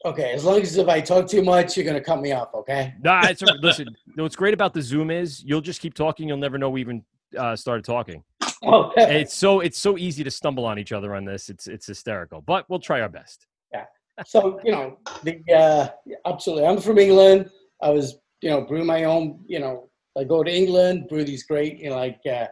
Okay, 0.06 0.32
as 0.32 0.46
long 0.46 0.62
as 0.62 0.78
if 0.78 0.88
I 0.88 1.02
talk 1.02 1.28
too 1.28 1.44
much, 1.44 1.76
you're 1.76 1.86
gonna 1.86 2.00
cut 2.00 2.22
me 2.22 2.32
off. 2.32 2.54
Okay. 2.54 2.94
Nah, 3.04 3.28
it's 3.28 3.42
listen. 3.62 3.88
what's 4.16 4.36
great 4.36 4.54
about 4.54 4.74
the 4.74 4.82
Zoom 4.82 5.12
is 5.12 5.44
you'll 5.44 5.60
just 5.62 5.82
keep 5.82 5.94
talking. 5.94 6.28
You'll 6.28 6.38
never 6.38 6.58
know 6.58 6.70
we 6.70 6.80
even 6.82 7.04
uh, 7.38 7.56
started 7.56 7.84
talking. 7.84 8.24
Okay. 8.64 9.22
It's 9.22 9.34
so 9.34 9.60
it's 9.60 9.78
so 9.78 9.98
easy 9.98 10.24
to 10.24 10.32
stumble 10.32 10.66
on 10.66 10.80
each 10.80 10.92
other 10.92 11.16
on 11.16 11.26
this. 11.26 11.50
It's 11.50 11.68
it's 11.68 11.88
hysterical, 11.88 12.42
but 12.42 12.66
we'll 12.70 12.80
try 12.80 13.02
our 13.02 13.10
best. 13.10 13.46
Yeah. 13.74 13.86
So 14.26 14.60
you 14.64 14.72
know 14.72 14.98
the 15.24 15.42
uh, 15.54 15.90
absolutely. 16.26 16.66
I'm 16.66 16.80
from 16.80 16.98
England. 16.98 17.50
I 17.82 17.90
was 17.90 18.18
you 18.42 18.50
know 18.50 18.62
brew 18.62 18.84
my 18.86 19.04
own. 19.04 19.40
You 19.48 19.60
know 19.60 19.90
I 20.18 20.24
go 20.24 20.44
to 20.44 20.52
England, 20.52 21.08
brew 21.10 21.24
these 21.24 21.44
great 21.44 21.80
you 21.80 21.90
know 21.90 21.98
like 21.98 22.20
uh, 22.30 22.48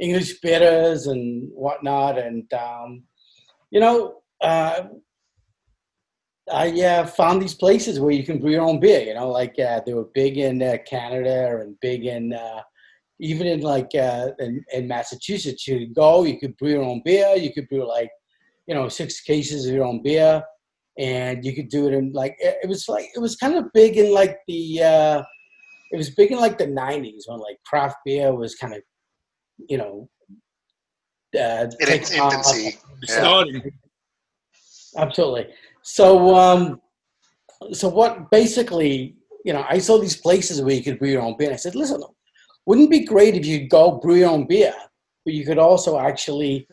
English 0.00 0.40
bitters 0.40 1.06
and 1.06 1.50
whatnot. 1.52 2.18
And, 2.18 2.52
um, 2.52 3.04
you 3.70 3.80
know, 3.80 4.22
uh, 4.40 4.84
I 6.52 6.68
uh, 6.82 7.06
found 7.06 7.42
these 7.42 7.54
places 7.54 8.00
where 8.00 8.10
you 8.10 8.24
can 8.24 8.38
brew 8.38 8.52
your 8.52 8.62
own 8.62 8.80
beer. 8.80 9.00
You 9.00 9.14
know, 9.14 9.30
like 9.30 9.58
uh, 9.58 9.80
they 9.84 9.94
were 9.94 10.08
big 10.14 10.38
in 10.38 10.62
uh, 10.62 10.78
Canada 10.86 11.58
and 11.60 11.78
big 11.80 12.06
in 12.06 12.32
uh, 12.32 12.62
even 13.20 13.46
in 13.46 13.60
like 13.60 13.90
uh, 13.94 14.28
in, 14.38 14.64
in 14.72 14.88
Massachusetts. 14.88 15.66
You 15.66 15.80
could 15.80 15.94
go, 15.94 16.24
you 16.24 16.38
could 16.38 16.56
brew 16.56 16.70
your 16.70 16.82
own 16.82 17.02
beer. 17.04 17.34
You 17.36 17.52
could 17.52 17.68
brew 17.68 17.86
like 17.86 18.10
you 18.66 18.74
know 18.74 18.88
six 18.88 19.20
cases 19.20 19.66
of 19.66 19.74
your 19.74 19.84
own 19.84 20.02
beer, 20.02 20.42
and 20.98 21.44
you 21.44 21.54
could 21.54 21.68
do 21.68 21.86
it 21.86 21.94
in 21.94 22.12
like 22.12 22.36
it, 22.38 22.58
it 22.62 22.68
was 22.68 22.88
like 22.88 23.06
it 23.14 23.20
was 23.20 23.36
kind 23.36 23.54
of 23.54 23.72
big 23.74 23.96
in 23.96 24.12
like 24.12 24.38
the 24.46 24.82
uh, 24.82 25.22
it 25.92 25.96
was 25.96 26.10
big 26.10 26.32
in 26.32 26.38
like 26.38 26.58
the 26.58 26.66
'90s 26.66 27.24
when 27.26 27.40
like 27.40 27.58
craft 27.66 27.96
beer 28.04 28.34
was 28.34 28.54
kind 28.54 28.74
of 28.74 28.82
you 29.68 29.78
know 29.78 30.08
uh, 31.34 31.66
In 31.80 31.88
its 31.88 32.10
taking 32.10 32.20
off. 32.20 32.34
infancy. 32.34 32.78
Yeah. 33.08 33.52
Absolutely. 34.96 35.48
So, 35.82 36.34
um, 36.34 36.80
so 37.72 37.88
what 37.88 38.30
basically, 38.30 39.16
you 39.44 39.52
know, 39.52 39.64
I 39.68 39.78
saw 39.78 39.98
these 39.98 40.16
places 40.16 40.60
where 40.62 40.74
you 40.74 40.82
could 40.82 40.98
brew 40.98 41.08
your 41.10 41.22
own 41.22 41.36
beer. 41.36 41.48
And 41.48 41.54
I 41.54 41.58
said, 41.58 41.74
listen, 41.74 42.02
wouldn't 42.66 42.88
it 42.88 42.90
be 42.90 43.04
great 43.04 43.34
if 43.34 43.46
you 43.46 43.68
go 43.68 43.98
brew 43.98 44.16
your 44.16 44.30
own 44.30 44.46
beer, 44.46 44.74
but 45.24 45.34
you 45.34 45.44
could 45.44 45.58
also 45.58 45.98
actually 45.98 46.66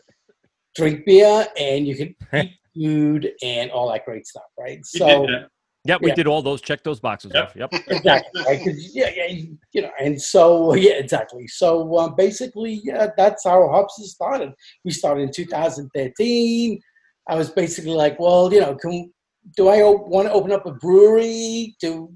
drink 0.74 1.04
beer 1.06 1.46
and 1.58 1.86
you 1.86 1.96
could 1.96 2.14
eat 2.34 2.50
food 2.74 3.32
and 3.42 3.70
all 3.70 3.90
that 3.90 4.04
great 4.04 4.26
stuff, 4.26 4.44
right? 4.58 4.84
So, 4.84 5.06
did 5.06 5.28
that. 5.30 5.48
Yep, 5.86 6.00
we 6.02 6.08
Yeah. 6.10 6.14
did 6.14 6.26
all 6.26 6.42
those. 6.42 6.60
Check 6.60 6.82
those 6.82 7.00
boxes 7.00 7.32
Yep. 7.34 7.44
off. 7.44 7.56
Yep. 7.56 7.70
exactly, 7.88 8.42
right? 8.46 8.60
yeah, 8.92 9.10
yeah, 9.14 9.26
you 9.72 9.82
know, 9.82 9.90
and 10.00 10.20
so 10.20 10.74
yeah, 10.74 10.92
exactly. 10.94 11.46
So 11.48 11.96
um, 11.98 12.14
basically, 12.16 12.80
yeah, 12.84 13.08
that's 13.16 13.44
how 13.44 13.68
Hubs 13.68 13.94
started. 14.10 14.52
We 14.84 14.90
started 14.90 15.22
in 15.22 15.32
2013. 15.32 16.80
I 17.28 17.34
was 17.34 17.50
basically 17.50 17.92
like, 17.92 18.18
well, 18.20 18.52
you 18.52 18.60
know, 18.60 18.74
can 18.76 19.12
do 19.56 19.68
I 19.68 19.82
want 19.82 20.28
to 20.28 20.32
open 20.32 20.52
up 20.52 20.66
a 20.66 20.72
brewery? 20.72 21.76
Do 21.80 22.12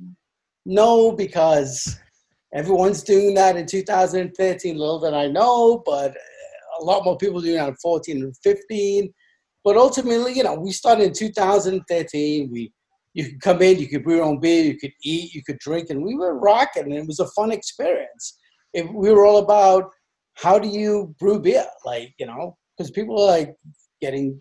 no, 0.67 1.12
because 1.12 1.99
everyone's 2.55 3.03
doing 3.03 3.35
that 3.35 3.57
in 3.57 3.67
2013. 3.67 4.77
Little 4.77 4.99
that 5.00 5.15
I 5.15 5.27
know, 5.29 5.83
but 5.87 6.17
a 6.81 6.85
lot 6.85 7.05
more 7.05 7.17
people 7.17 7.41
doing 7.41 7.57
that 7.57 7.69
in 7.69 7.77
14 7.77 8.23
and 8.23 8.37
15. 8.43 9.12
But 9.62 9.77
ultimately, 9.77 10.33
you 10.33 10.43
know, 10.43 10.55
we 10.55 10.73
started 10.73 11.05
in 11.05 11.12
2013. 11.12 12.50
We 12.50 12.73
you 13.14 13.25
could 13.25 13.40
come 13.40 13.62
in, 13.62 13.79
you 13.79 13.88
could 13.88 14.05
brew 14.05 14.17
your 14.17 14.25
own 14.25 14.40
beer, 14.40 14.64
you 14.64 14.79
could 14.79 14.93
eat, 15.02 15.35
you 15.35 15.43
could 15.45 15.59
drink, 15.59 15.90
and 15.90 16.02
we 16.02 16.14
were 16.14 16.38
rocking. 16.38 16.85
And 16.85 16.95
it 16.95 17.07
was 17.07 17.21
a 17.21 17.26
fun 17.29 17.50
experience. 17.50 18.38
It, 18.73 18.93
we 18.93 19.11
were 19.11 19.26
all 19.26 19.38
about 19.38 19.90
how 20.35 20.59
do 20.59 20.69
you 20.69 21.14
brew 21.19 21.40
beer, 21.40 21.67
like 21.85 22.14
you 22.19 22.26
know, 22.26 22.57
because 22.76 22.90
people 22.90 23.21
are 23.21 23.38
like 23.38 23.55
getting 24.00 24.40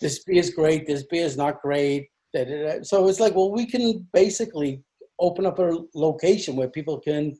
this 0.00 0.22
beer 0.24 0.40
is 0.40 0.50
great, 0.50 0.86
this 0.86 1.04
beer 1.04 1.24
is 1.24 1.36
not 1.36 1.62
great. 1.62 2.08
So 2.82 3.08
it's 3.08 3.20
like, 3.20 3.34
well, 3.34 3.50
we 3.50 3.64
can 3.64 4.06
basically 4.12 4.82
open 5.18 5.46
up 5.46 5.58
a 5.58 5.78
location 5.94 6.54
where 6.54 6.68
people 6.68 7.00
can 7.00 7.34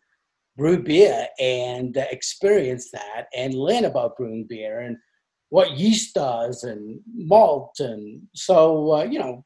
brew 0.57 0.83
beer 0.83 1.27
and 1.39 1.97
experience 2.11 2.91
that 2.91 3.27
and 3.37 3.55
learn 3.55 3.85
about 3.85 4.17
brewing 4.17 4.47
beer 4.49 4.81
and 4.81 4.97
what 5.51 5.73
yeast 5.73 6.15
does 6.15 6.65
and 6.65 6.99
malt 7.15 7.77
and 7.79 8.23
so 8.35 8.93
uh, 8.95 9.05
you 9.05 9.19
know 9.19 9.45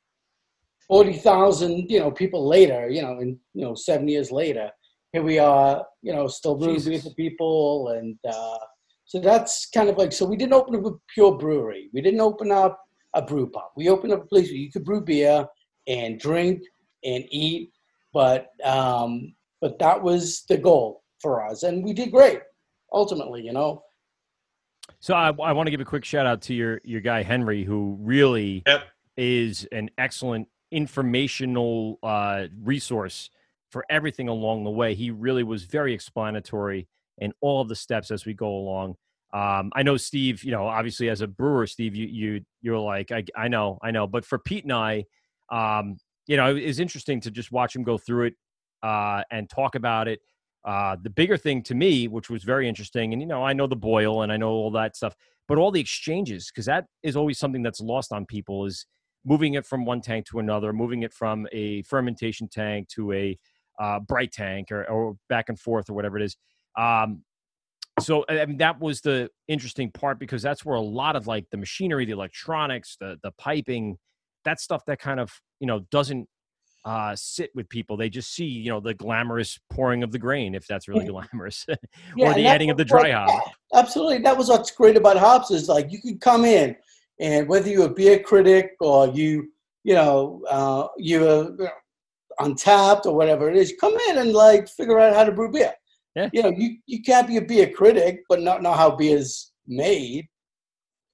40,000 0.90 1.88
you 1.88 2.00
know 2.00 2.10
people 2.10 2.48
later 2.48 2.90
you 2.90 3.00
know 3.00 3.20
in 3.20 3.38
you 3.54 3.64
know 3.64 3.76
7 3.76 4.08
years 4.08 4.32
later 4.32 4.68
here 5.12 5.22
we 5.22 5.38
are 5.38 5.86
you 6.02 6.12
know 6.12 6.26
still 6.26 6.56
brewing 6.56 6.82
beer 6.82 6.98
for 6.98 7.14
people 7.14 7.88
and 7.96 8.18
uh, 8.28 8.58
so 9.04 9.20
that's 9.20 9.68
kind 9.70 9.88
of 9.88 9.96
like 9.98 10.12
so 10.12 10.26
we 10.26 10.36
didn't 10.36 10.52
open 10.52 10.74
up 10.74 10.84
a 10.84 10.92
pure 11.14 11.38
brewery. 11.38 11.90
We 11.92 12.00
didn't 12.00 12.20
open 12.20 12.50
up 12.50 12.80
a 13.14 13.22
brew 13.22 13.48
pub. 13.48 13.70
We 13.76 13.88
opened 13.88 14.12
up 14.12 14.24
a 14.24 14.26
place 14.26 14.48
where 14.48 14.56
you 14.56 14.70
could 14.70 14.84
brew 14.84 15.00
beer 15.00 15.46
and 15.86 16.18
drink 16.18 16.62
and 17.04 17.24
eat 17.30 17.70
but 18.12 18.48
um 18.64 19.34
but 19.60 19.78
that 19.78 20.02
was 20.02 20.44
the 20.48 20.58
goal 20.58 21.02
for 21.22 21.46
us 21.46 21.62
and 21.62 21.84
we 21.84 21.92
did 21.92 22.10
great 22.10 22.40
ultimately 22.92 23.42
you 23.42 23.52
know. 23.52 23.82
So 24.98 25.14
I, 25.14 25.28
I 25.28 25.52
want 25.52 25.68
to 25.68 25.70
give 25.70 25.80
a 25.80 25.84
quick 25.84 26.04
shout 26.04 26.26
out 26.26 26.40
to 26.42 26.54
your 26.54 26.80
your 26.82 27.00
guy 27.00 27.22
Henry, 27.22 27.62
who 27.62 27.96
really 28.00 28.64
is 29.16 29.68
an 29.70 29.90
excellent 29.96 30.48
informational 30.70 31.98
uh, 32.02 32.46
resource 32.62 33.30
for 33.70 33.84
everything 33.88 34.28
along 34.28 34.64
the 34.64 34.70
way. 34.70 34.94
He 34.94 35.10
really 35.10 35.44
was 35.44 35.64
very 35.64 35.94
explanatory 35.94 36.88
in 37.18 37.32
all 37.40 37.60
of 37.60 37.68
the 37.68 37.76
steps 37.76 38.10
as 38.10 38.26
we 38.26 38.34
go 38.34 38.48
along. 38.48 38.96
Um, 39.32 39.70
I 39.74 39.82
know 39.82 39.96
Steve. 39.96 40.42
You 40.42 40.50
know, 40.50 40.66
obviously 40.66 41.08
as 41.08 41.20
a 41.20 41.28
brewer, 41.28 41.66
Steve, 41.66 41.94
you 41.94 42.06
you 42.06 42.40
you're 42.62 42.78
like 42.78 43.12
I 43.12 43.24
I 43.36 43.48
know 43.48 43.78
I 43.82 43.90
know, 43.90 44.06
but 44.06 44.24
for 44.24 44.38
Pete 44.38 44.64
and 44.64 44.72
I, 44.72 45.04
um, 45.50 45.98
you 46.26 46.36
know, 46.36 46.54
it's 46.54 46.78
interesting 46.78 47.20
to 47.22 47.30
just 47.30 47.52
watch 47.52 47.74
him 47.74 47.84
go 47.84 47.96
through 47.96 48.26
it 48.26 48.34
uh, 48.82 49.22
and 49.30 49.48
talk 49.48 49.74
about 49.76 50.08
it. 50.08 50.20
Uh, 50.64 50.96
the 51.02 51.10
bigger 51.10 51.36
thing 51.36 51.62
to 51.62 51.74
me, 51.74 52.08
which 52.08 52.28
was 52.28 52.42
very 52.42 52.68
interesting, 52.68 53.12
and 53.12 53.22
you 53.22 53.28
know, 53.28 53.44
I 53.44 53.52
know 53.52 53.66
the 53.66 53.76
boil 53.76 54.22
and 54.22 54.32
I 54.32 54.36
know 54.36 54.50
all 54.50 54.70
that 54.72 54.96
stuff, 54.96 55.14
but 55.46 55.58
all 55.58 55.70
the 55.70 55.80
exchanges, 55.80 56.50
because 56.50 56.66
that 56.66 56.86
is 57.02 57.16
always 57.16 57.38
something 57.38 57.62
that's 57.62 57.80
lost 57.80 58.12
on 58.12 58.26
people, 58.26 58.66
is 58.66 58.84
moving 59.24 59.54
it 59.54 59.66
from 59.66 59.84
one 59.84 60.00
tank 60.00 60.26
to 60.26 60.38
another, 60.38 60.72
moving 60.72 61.02
it 61.02 61.12
from 61.12 61.46
a 61.52 61.82
fermentation 61.82 62.48
tank 62.48 62.88
to 62.88 63.12
a 63.12 63.38
uh, 63.80 63.98
bright 64.00 64.32
tank, 64.32 64.68
or, 64.70 64.84
or 64.90 65.16
back 65.28 65.48
and 65.48 65.58
forth, 65.58 65.88
or 65.88 65.94
whatever 65.94 66.16
it 66.18 66.22
is. 66.22 66.36
Um, 66.78 67.22
so 67.98 68.24
I 68.28 68.46
mean, 68.46 68.58
that 68.58 68.80
was 68.80 69.00
the 69.00 69.28
interesting 69.48 69.90
part 69.90 70.18
because 70.18 70.42
that's 70.42 70.64
where 70.64 70.76
a 70.76 70.80
lot 70.80 71.16
of 71.16 71.26
like 71.26 71.46
the 71.50 71.56
machinery, 71.56 72.04
the 72.04 72.12
electronics, 72.12 72.96
the 73.00 73.18
the 73.22 73.32
piping, 73.32 73.98
that 74.44 74.60
stuff 74.60 74.84
that 74.86 75.00
kind 75.00 75.20
of 75.20 75.30
you 75.60 75.66
know 75.66 75.80
doesn't 75.90 76.28
uh, 76.84 77.14
sit 77.14 77.50
with 77.54 77.68
people. 77.68 77.96
They 77.96 78.08
just 78.08 78.34
see, 78.34 78.44
you 78.46 78.70
know, 78.70 78.80
the 78.80 78.94
glamorous 78.94 79.58
pouring 79.70 80.02
of 80.02 80.12
the 80.12 80.18
grain, 80.18 80.54
if 80.54 80.66
that's 80.66 80.88
really 80.88 81.06
glamorous, 81.06 81.66
or 81.68 81.76
Yeah, 82.16 82.32
the 82.32 82.46
adding 82.46 82.70
of 82.70 82.76
the 82.76 82.84
dry 82.84 83.10
what- 83.10 83.30
hop. 83.30 83.52
Absolutely. 83.74 84.18
That 84.18 84.36
was 84.36 84.48
what's 84.48 84.70
great 84.70 84.96
about 84.96 85.16
hops 85.16 85.50
is 85.50 85.68
like 85.68 85.92
you 85.92 86.00
could 86.00 86.20
come 86.20 86.44
in 86.44 86.74
and 87.20 87.46
whether 87.46 87.68
you're 87.68 87.86
a 87.86 87.94
beer 87.94 88.18
critic 88.18 88.72
or 88.80 89.08
you, 89.08 89.52
you 89.84 89.94
know, 89.94 90.42
uh, 90.50 90.88
you're 90.96 91.54
untapped 92.40 93.06
or 93.06 93.14
whatever 93.14 93.50
it 93.50 93.56
is, 93.56 93.74
come 93.78 93.94
in 94.08 94.18
and 94.18 94.32
like 94.32 94.68
figure 94.68 94.98
out 94.98 95.14
how 95.14 95.24
to 95.24 95.32
brew 95.32 95.52
beer. 95.52 95.72
Yeah. 96.16 96.30
You 96.32 96.42
know, 96.42 96.50
you, 96.50 96.78
you 96.86 97.02
can't 97.02 97.28
be 97.28 97.36
a 97.36 97.42
beer 97.42 97.70
critic 97.70 98.22
but 98.28 98.40
not 98.40 98.62
know 98.62 98.72
how 98.72 98.96
beer 98.96 99.18
is 99.18 99.52
made. 99.66 100.26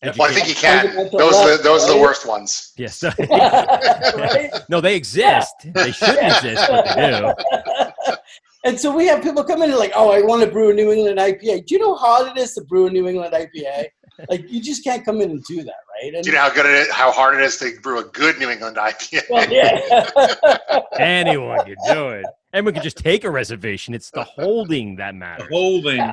Well, 0.03 0.31
I 0.31 0.33
think 0.33 0.49
you 0.49 0.55
can. 0.55 0.87
Fundamental 0.87 1.19
Those 1.19 1.35
are 1.35 1.45
the, 1.45 1.51
level, 1.51 1.65
those 1.65 1.85
are 1.85 1.95
the 1.95 2.01
worst 2.01 2.29
ones. 2.29 2.73
Yes. 2.77 3.03
Right? 3.19 4.51
no, 4.69 4.81
they 4.81 4.95
exist. 4.95 5.55
They 5.65 5.91
shouldn't 5.91 6.37
exist, 6.37 6.65
but 6.69 6.95
they 6.95 7.19
do. 7.19 8.15
And 8.67 8.79
so 8.79 8.95
we 8.95 9.07
have 9.07 9.23
people 9.23 9.45
come 9.45 9.63
in 9.63 9.71
and 9.71 9.79
like, 9.79 9.93
oh, 9.95 10.11
I 10.11 10.23
want 10.23 10.43
to 10.43 10.51
brew 10.51 10.71
a 10.71 10.75
New 10.75 10.91
England 10.91 11.21
IPA. 11.21 11.67
Do 11.67 11.75
you 11.77 11.79
know 11.79 11.95
how 11.95 12.25
hard 12.25 12.37
it 12.37 12.41
is 12.41 12.53
to 12.55 12.65
brew 12.65 12.89
a 12.89 12.91
New 12.91 13.07
England 13.07 13.33
IPA? 13.33 13.87
Like, 14.29 14.51
you 14.51 14.61
just 14.61 14.83
can't 14.83 15.05
come 15.05 15.21
in 15.21 15.31
and 15.31 15.45
do 15.45 15.63
that, 15.63 15.83
right? 16.03 16.15
And, 16.15 16.23
Do 16.23 16.31
you 16.31 16.37
know 16.37 16.43
how 16.43 16.50
good 16.50 16.67
it 16.67 16.73
is, 16.73 16.91
how 16.91 17.11
hard 17.11 17.37
it 17.37 17.43
is 17.43 17.57
to 17.59 17.73
brew 17.83 18.00
a 18.00 18.05
good 18.05 18.38
New 18.38 18.50
England 18.50 18.76
IPA? 18.76 19.31
well, 19.31 19.50
yeah. 19.50 20.81
Anyone 20.99 21.65
can 21.65 21.76
do 21.88 22.09
it. 22.09 22.26
And 22.53 22.65
we 22.65 22.73
could 22.73 22.83
just 22.83 22.97
take 22.97 23.25
a 23.25 23.31
reservation. 23.31 23.93
It's 23.93 24.11
the 24.11 24.25
holding 24.25 24.97
that 24.97 25.15
matters. 25.15 25.49
Holding. 25.50 25.99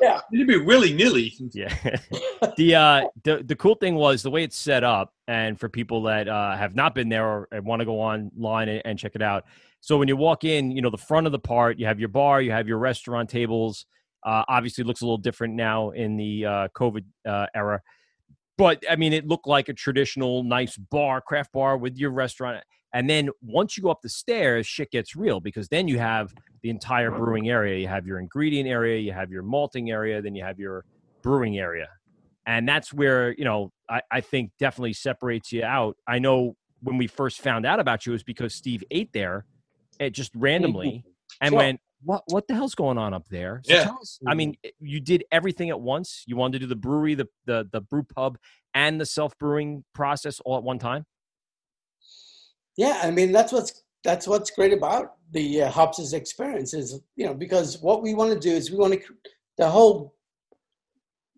yeah. 0.00 0.20
It'd 0.32 0.46
be 0.46 0.56
willy 0.56 0.94
nilly. 0.94 1.34
Yeah. 1.52 1.74
the 2.56 2.74
uh 2.74 3.02
the 3.22 3.42
the 3.44 3.54
cool 3.56 3.74
thing 3.74 3.96
was 3.96 4.22
the 4.22 4.30
way 4.30 4.44
it's 4.44 4.56
set 4.56 4.82
up, 4.82 5.12
and 5.28 5.60
for 5.60 5.68
people 5.68 6.04
that 6.04 6.26
uh, 6.26 6.56
have 6.56 6.74
not 6.74 6.94
been 6.94 7.10
there 7.10 7.26
or, 7.26 7.48
want 7.60 7.80
to 7.80 7.84
go 7.84 8.00
online 8.00 8.70
and, 8.70 8.82
and 8.86 8.98
check 8.98 9.12
it 9.14 9.20
out. 9.20 9.44
So 9.82 9.98
when 9.98 10.08
you 10.08 10.16
walk 10.16 10.44
in, 10.44 10.70
you 10.70 10.80
know 10.80 10.88
the 10.90 10.96
front 10.96 11.26
of 11.26 11.32
the 11.32 11.38
part, 11.38 11.78
you 11.78 11.84
have 11.84 12.00
your 12.00 12.08
bar, 12.08 12.40
you 12.40 12.52
have 12.52 12.66
your 12.66 12.78
restaurant 12.78 13.28
tables. 13.28 13.84
Uh, 14.24 14.42
obviously, 14.48 14.84
looks 14.84 15.02
a 15.02 15.04
little 15.04 15.18
different 15.18 15.54
now 15.54 15.90
in 15.90 16.16
the 16.16 16.46
uh, 16.46 16.68
COVID 16.74 17.04
uh, 17.28 17.46
era, 17.54 17.82
but 18.58 18.82
I 18.90 18.96
mean, 18.96 19.12
it 19.12 19.26
looked 19.26 19.46
like 19.46 19.68
a 19.68 19.74
traditional 19.74 20.42
nice 20.42 20.76
bar, 20.76 21.20
craft 21.20 21.52
bar 21.52 21.76
with 21.76 21.96
your 21.96 22.10
restaurant. 22.10 22.62
And 22.92 23.10
then 23.10 23.30
once 23.42 23.76
you 23.76 23.82
go 23.82 23.90
up 23.90 24.00
the 24.02 24.08
stairs, 24.08 24.66
shit 24.66 24.90
gets 24.90 25.14
real 25.14 25.40
because 25.40 25.68
then 25.68 25.88
you 25.88 25.98
have 25.98 26.32
the 26.62 26.70
entire 26.70 27.10
brewing 27.10 27.50
area. 27.50 27.78
You 27.78 27.88
have 27.88 28.06
your 28.06 28.18
ingredient 28.18 28.68
area, 28.68 28.98
you 28.98 29.12
have 29.12 29.30
your 29.30 29.42
malting 29.42 29.90
area, 29.90 30.22
then 30.22 30.34
you 30.34 30.42
have 30.42 30.58
your 30.58 30.84
brewing 31.22 31.58
area. 31.58 31.88
And 32.46 32.66
that's 32.68 32.92
where, 32.94 33.34
you 33.36 33.44
know, 33.44 33.72
I, 33.90 34.00
I 34.10 34.20
think 34.20 34.52
definitely 34.58 34.94
separates 34.94 35.52
you 35.52 35.64
out. 35.64 35.96
I 36.06 36.18
know 36.20 36.56
when 36.82 36.96
we 36.96 37.06
first 37.06 37.40
found 37.40 37.66
out 37.66 37.80
about 37.80 38.06
you 38.06 38.12
it 38.12 38.14
was 38.14 38.22
because 38.22 38.54
Steve 38.54 38.84
ate 38.90 39.12
there 39.12 39.44
it 39.98 40.10
just 40.10 40.30
randomly 40.34 41.04
and 41.40 41.52
Sure. 41.52 41.58
went, 41.58 41.80
what 42.02 42.22
what 42.26 42.46
the 42.46 42.54
hell's 42.54 42.74
going 42.74 42.98
on 42.98 43.14
up 43.14 43.26
there? 43.28 43.60
So 43.64 43.74
Yeah. 43.74 43.84
tell 43.84 43.98
us, 44.00 44.18
I 44.26 44.34
mean, 44.34 44.56
you 44.80 45.00
did 45.00 45.24
everything 45.32 45.70
at 45.70 45.80
once. 45.80 46.24
You 46.26 46.36
wanted 46.36 46.54
to 46.54 46.58
do 46.60 46.66
the 46.66 46.76
brewery, 46.76 47.14
the 47.14 47.28
the 47.46 47.68
the 47.72 47.80
brew 47.80 48.02
pub, 48.02 48.38
and 48.74 49.00
the 49.00 49.06
self 49.06 49.36
brewing 49.38 49.84
process 49.94 50.40
all 50.40 50.56
at 50.56 50.62
one 50.62 50.78
time. 50.78 51.06
Yeah, 52.76 53.00
I 53.02 53.10
mean 53.10 53.32
that's 53.32 53.52
what's 53.52 53.82
that's 54.04 54.28
what's 54.28 54.50
great 54.50 54.72
about 54.72 55.14
the 55.32 55.62
uh, 55.62 55.70
Hops' 55.70 56.12
experience 56.12 56.74
is 56.74 57.00
you 57.16 57.26
know 57.26 57.34
because 57.34 57.78
what 57.78 58.02
we 58.02 58.14
want 58.14 58.32
to 58.32 58.38
do 58.38 58.54
is 58.54 58.70
we 58.70 58.76
want 58.76 58.92
to 58.94 59.00
the 59.56 59.68
whole 59.68 60.14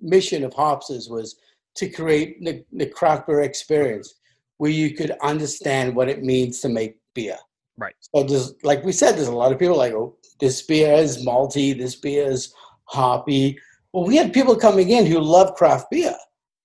mission 0.00 0.44
of 0.44 0.52
Hops' 0.52 1.08
was 1.08 1.36
to 1.76 1.88
create 1.88 2.44
the, 2.44 2.64
the 2.72 2.86
craft 2.86 3.26
beer 3.26 3.42
experience 3.42 4.14
where 4.56 4.70
you 4.70 4.94
could 4.94 5.12
understand 5.22 5.94
what 5.94 6.08
it 6.08 6.22
means 6.22 6.60
to 6.60 6.68
make 6.68 6.96
beer. 7.14 7.38
Right. 7.78 7.94
So 8.00 8.24
there's, 8.24 8.54
like 8.64 8.84
we 8.84 8.92
said, 8.92 9.12
there's 9.12 9.28
a 9.28 9.32
lot 9.32 9.52
of 9.52 9.58
people 9.58 9.76
like, 9.76 9.92
oh, 9.92 10.16
this 10.40 10.62
beer 10.62 10.92
is 10.94 11.24
malty, 11.24 11.78
this 11.78 11.94
beer 11.94 12.30
is 12.30 12.52
hoppy. 12.84 13.58
Well, 13.92 14.04
we 14.04 14.16
had 14.16 14.32
people 14.32 14.56
coming 14.56 14.90
in 14.90 15.06
who 15.06 15.20
love 15.20 15.54
craft 15.54 15.86
beer, 15.90 16.14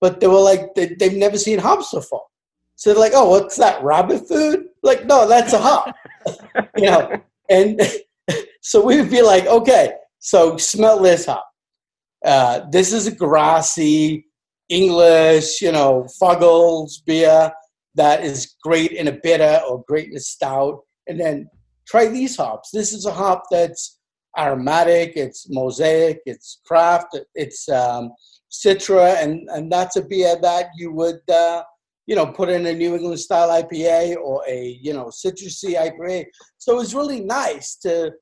but 0.00 0.20
they 0.20 0.26
were 0.26 0.40
like, 0.40 0.74
they, 0.74 0.94
they've 0.98 1.14
never 1.14 1.38
seen 1.38 1.58
hops 1.58 1.92
before. 1.92 2.24
So 2.74 2.90
they're 2.90 3.00
like, 3.00 3.12
oh, 3.14 3.30
what's 3.30 3.56
that, 3.56 3.82
rabbit 3.82 4.28
food? 4.28 4.66
Like, 4.82 5.06
no, 5.06 5.28
that's 5.28 5.52
a 5.52 5.58
hop. 5.58 5.94
you 6.76 6.86
know, 6.86 7.22
and 7.48 7.80
so 8.60 8.84
we 8.84 9.00
would 9.00 9.10
be 9.10 9.22
like, 9.22 9.46
okay, 9.46 9.94
so 10.18 10.56
smell 10.56 11.00
this 11.00 11.26
hop. 11.26 11.48
Uh, 12.24 12.62
this 12.70 12.92
is 12.92 13.06
a 13.06 13.14
grassy 13.14 14.26
English, 14.68 15.60
you 15.60 15.70
know, 15.70 16.06
Fuggles 16.20 17.04
beer 17.04 17.52
that 17.94 18.24
is 18.24 18.54
great 18.62 18.92
in 18.92 19.08
a 19.08 19.12
bitter 19.12 19.60
or 19.68 19.84
great 19.86 20.08
in 20.08 20.16
a 20.16 20.20
stout. 20.20 20.80
And 21.06 21.20
then 21.20 21.48
try 21.86 22.08
these 22.08 22.36
hops. 22.36 22.70
This 22.70 22.92
is 22.92 23.06
a 23.06 23.12
hop 23.12 23.44
that's 23.50 23.98
aromatic, 24.38 25.12
it's 25.16 25.48
mosaic, 25.50 26.20
it's 26.26 26.60
craft, 26.66 27.18
it's 27.34 27.68
um, 27.68 28.12
citra, 28.50 29.22
and, 29.22 29.48
and 29.50 29.70
that's 29.70 29.96
a 29.96 30.02
beer 30.02 30.36
that 30.42 30.66
you 30.76 30.92
would, 30.92 31.20
uh, 31.30 31.62
you 32.06 32.16
know, 32.16 32.26
put 32.26 32.48
in 32.48 32.66
a 32.66 32.74
New 32.74 32.94
England 32.94 33.20
style 33.20 33.48
IPA 33.62 34.16
or 34.16 34.42
a, 34.48 34.78
you 34.82 34.92
know, 34.92 35.06
citrusy 35.06 35.74
IPA. 35.76 36.24
So 36.58 36.80
it's 36.80 36.94
really 36.94 37.20
nice 37.20 37.76
to 37.76 38.12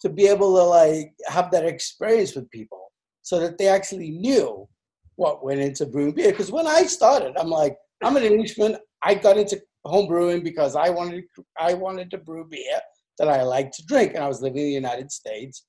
to 0.00 0.10
be 0.10 0.26
able 0.26 0.54
to 0.54 0.62
like 0.62 1.14
have 1.28 1.50
that 1.50 1.64
experience 1.64 2.34
with 2.34 2.50
people 2.50 2.92
so 3.22 3.40
that 3.40 3.56
they 3.56 3.68
actually 3.68 4.10
knew 4.10 4.68
what 5.16 5.42
went 5.42 5.60
into 5.60 5.86
brewing 5.86 6.12
beer. 6.12 6.30
Because 6.30 6.52
when 6.52 6.66
I 6.66 6.82
started, 6.82 7.32
I'm 7.38 7.48
like, 7.48 7.74
I'm 8.02 8.16
an 8.16 8.22
Englishman. 8.22 8.76
I 9.02 9.14
got 9.14 9.38
into 9.38 9.62
home 9.84 10.06
brewing 10.06 10.42
because 10.42 10.76
I 10.76 10.90
wanted 10.90 11.24
I 11.58 11.74
wanted 11.74 12.10
to 12.12 12.18
brew 12.18 12.46
beer 12.48 12.80
that 13.18 13.28
I 13.28 13.42
liked 13.42 13.74
to 13.74 13.86
drink, 13.86 14.14
and 14.14 14.24
I 14.24 14.28
was 14.28 14.42
living 14.42 14.58
in 14.58 14.64
the 14.68 14.72
United 14.72 15.12
States. 15.12 15.66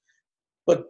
But 0.66 0.86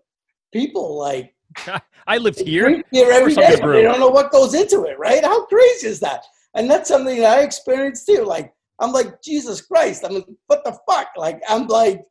people 0.53 0.98
like 0.98 1.34
I 2.08 2.17
lived 2.17 2.39
here. 2.39 2.65
drink 2.65 2.86
beer 2.91 3.12
every 3.12 3.34
Of 3.34 3.38
course 3.38 3.60
I'm 3.60 3.62
day. 3.72 3.77
They 3.77 3.82
don't 3.84 4.00
know 4.00 4.10
what 4.10 4.32
goes 4.32 4.53
into 4.53 4.84
it, 4.86 4.98
right? 5.00 5.24
How 5.24 5.46
crazy 5.46 5.88
is 5.88 6.00
that? 6.01 6.24
And 6.55 6.70
that's 6.70 6.88
something 6.88 7.20
that 7.20 7.38
I 7.38 7.41
experienced 7.44 8.05
too. 8.05 8.24
Like 8.24 8.53
I'm 8.79 8.91
like 8.91 9.22
Jesus 9.22 9.62
Christ. 9.62 10.03
I'm 10.05 10.13
like, 10.15 10.27
what 10.48 10.63
the 10.63 10.77
fuck? 10.89 11.08
Like 11.17 11.41
I'm 11.50 11.67
like 11.67 12.01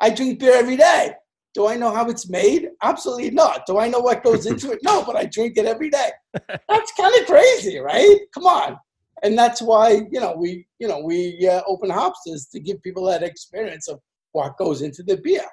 I 0.00 0.10
drink 0.10 0.38
beer 0.38 0.54
every 0.54 0.76
day. 0.76 1.14
Do 1.52 1.66
I 1.66 1.76
know 1.76 1.92
how 1.92 2.08
it's 2.08 2.28
made? 2.30 2.68
Absolutely 2.82 3.30
not. 3.30 3.66
Do 3.66 3.78
I 3.78 3.88
know 3.88 3.98
what 3.98 4.22
goes 4.22 4.46
into 4.46 4.70
it? 4.70 4.78
No, 4.84 5.04
but 5.04 5.16
I 5.16 5.24
drink 5.26 5.56
it 5.56 5.66
every 5.66 5.90
day. 5.90 6.10
That's 6.48 6.92
kind 6.92 7.14
of 7.20 7.26
crazy, 7.26 7.78
right? 7.78 8.18
Come 8.32 8.46
on. 8.46 8.78
And 9.22 9.36
that's 9.38 9.60
why 9.62 10.02
you 10.10 10.20
know 10.20 10.34
we 10.36 10.66
you 10.78 10.88
know 10.88 11.00
we 11.00 11.48
uh, 11.48 11.62
open 11.66 11.90
hopsters 11.90 12.50
to 12.52 12.60
give 12.60 12.82
people 12.82 13.04
that 13.06 13.22
experience 13.22 13.88
of 13.88 14.00
what 14.32 14.56
goes 14.56 14.82
into 14.82 15.02
the 15.02 15.16
beer. 15.16 15.44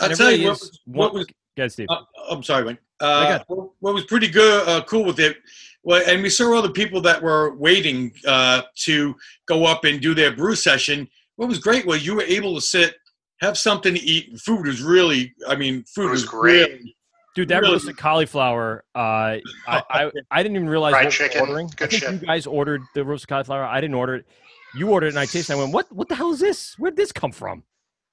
I'll 0.00 0.10
tell 0.10 0.28
really 0.28 0.42
you 0.42 0.48
what, 0.48 0.56
is 0.56 0.60
was- 0.60 0.80
what 0.86 1.14
was. 1.14 1.26
Go 1.56 1.62
ahead, 1.62 1.72
Steve. 1.72 1.86
Uh, 1.88 2.02
I'm 2.30 2.42
sorry, 2.42 2.64
Wayne. 2.64 2.78
Uh, 3.00 3.38
got- 3.38 3.48
what 3.48 3.70
what 3.80 3.94
was 3.94 4.04
pretty 4.04 4.28
good, 4.28 4.68
uh, 4.68 4.82
cool 4.84 5.04
with 5.04 5.18
it, 5.18 5.38
well, 5.82 6.02
and 6.06 6.22
we 6.22 6.28
saw 6.30 6.54
all 6.54 6.62
the 6.62 6.70
people 6.70 7.00
that 7.02 7.22
were 7.22 7.54
waiting 7.56 8.12
uh, 8.26 8.62
to 8.76 9.14
go 9.46 9.64
up 9.64 9.84
and 9.84 10.00
do 10.00 10.14
their 10.14 10.34
brew 10.34 10.54
session. 10.54 11.08
What 11.36 11.48
was 11.48 11.58
great 11.58 11.86
was 11.86 12.04
you 12.06 12.14
were 12.14 12.22
able 12.22 12.54
to 12.54 12.60
sit, 12.60 12.94
have 13.40 13.56
something 13.58 13.94
to 13.94 14.00
eat. 14.00 14.38
Food 14.40 14.66
was 14.66 14.82
really, 14.82 15.34
I 15.46 15.54
mean, 15.56 15.84
food 15.84 16.10
was, 16.10 16.24
great. 16.24 16.68
really- 16.70 16.95
Dude, 17.36 17.48
that 17.48 17.60
really- 17.60 17.74
roasted 17.74 17.96
cauliflower, 17.96 18.82
uh, 18.94 18.98
I, 19.68 19.82
I 19.90 20.10
I 20.32 20.42
didn't 20.42 20.56
even 20.56 20.68
realize 20.68 20.92
Fried 20.92 21.04
what 21.04 21.12
chicken, 21.12 21.40
were 21.42 21.46
ordering. 21.48 21.66
I 21.66 21.74
good 21.76 21.90
think 21.90 22.02
shit. 22.02 22.12
you 22.22 22.26
guys 22.26 22.46
ordered 22.46 22.82
the 22.94 23.04
roasted 23.04 23.28
cauliflower. 23.28 23.64
I 23.64 23.80
didn't 23.80 23.94
order 23.94 24.16
it. 24.16 24.26
You 24.74 24.90
ordered 24.90 25.06
it, 25.06 25.10
and 25.10 25.18
I 25.20 25.26
tasted. 25.26 25.52
it. 25.52 25.56
I 25.56 25.58
went, 25.60 25.72
"What? 25.72 25.92
What 25.92 26.08
the 26.08 26.16
hell 26.16 26.32
is 26.32 26.40
this? 26.40 26.74
Where'd 26.78 26.96
this 26.96 27.12
come 27.12 27.30
from?" 27.32 27.62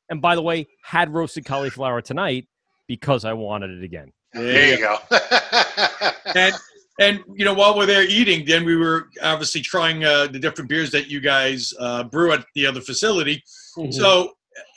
And 0.09 0.21
by 0.21 0.35
the 0.35 0.41
way, 0.43 0.67
had 0.83 1.11
roasted 1.13 1.45
cauliflower 1.45 2.01
tonight 2.01 2.47
because 2.87 3.25
I 3.25 3.33
wanted 3.33 3.71
it 3.71 3.83
again. 3.83 4.11
There 4.33 4.77
you 4.77 4.77
go. 4.77 4.97
and 6.35 6.53
and 6.99 7.19
you 7.33 7.45
know 7.45 7.53
while 7.53 7.75
we're 7.77 7.85
there 7.85 8.03
eating, 8.03 8.45
then 8.45 8.65
we 8.65 8.75
were 8.75 9.07
obviously 9.21 9.61
trying 9.61 10.03
uh, 10.03 10.27
the 10.27 10.39
different 10.39 10.69
beers 10.69 10.91
that 10.91 11.07
you 11.07 11.19
guys 11.21 11.73
uh, 11.79 12.03
brew 12.03 12.31
at 12.33 12.45
the 12.55 12.65
other 12.65 12.81
facility. 12.81 13.41
Mhm. 13.77 13.93
So, 13.93 14.33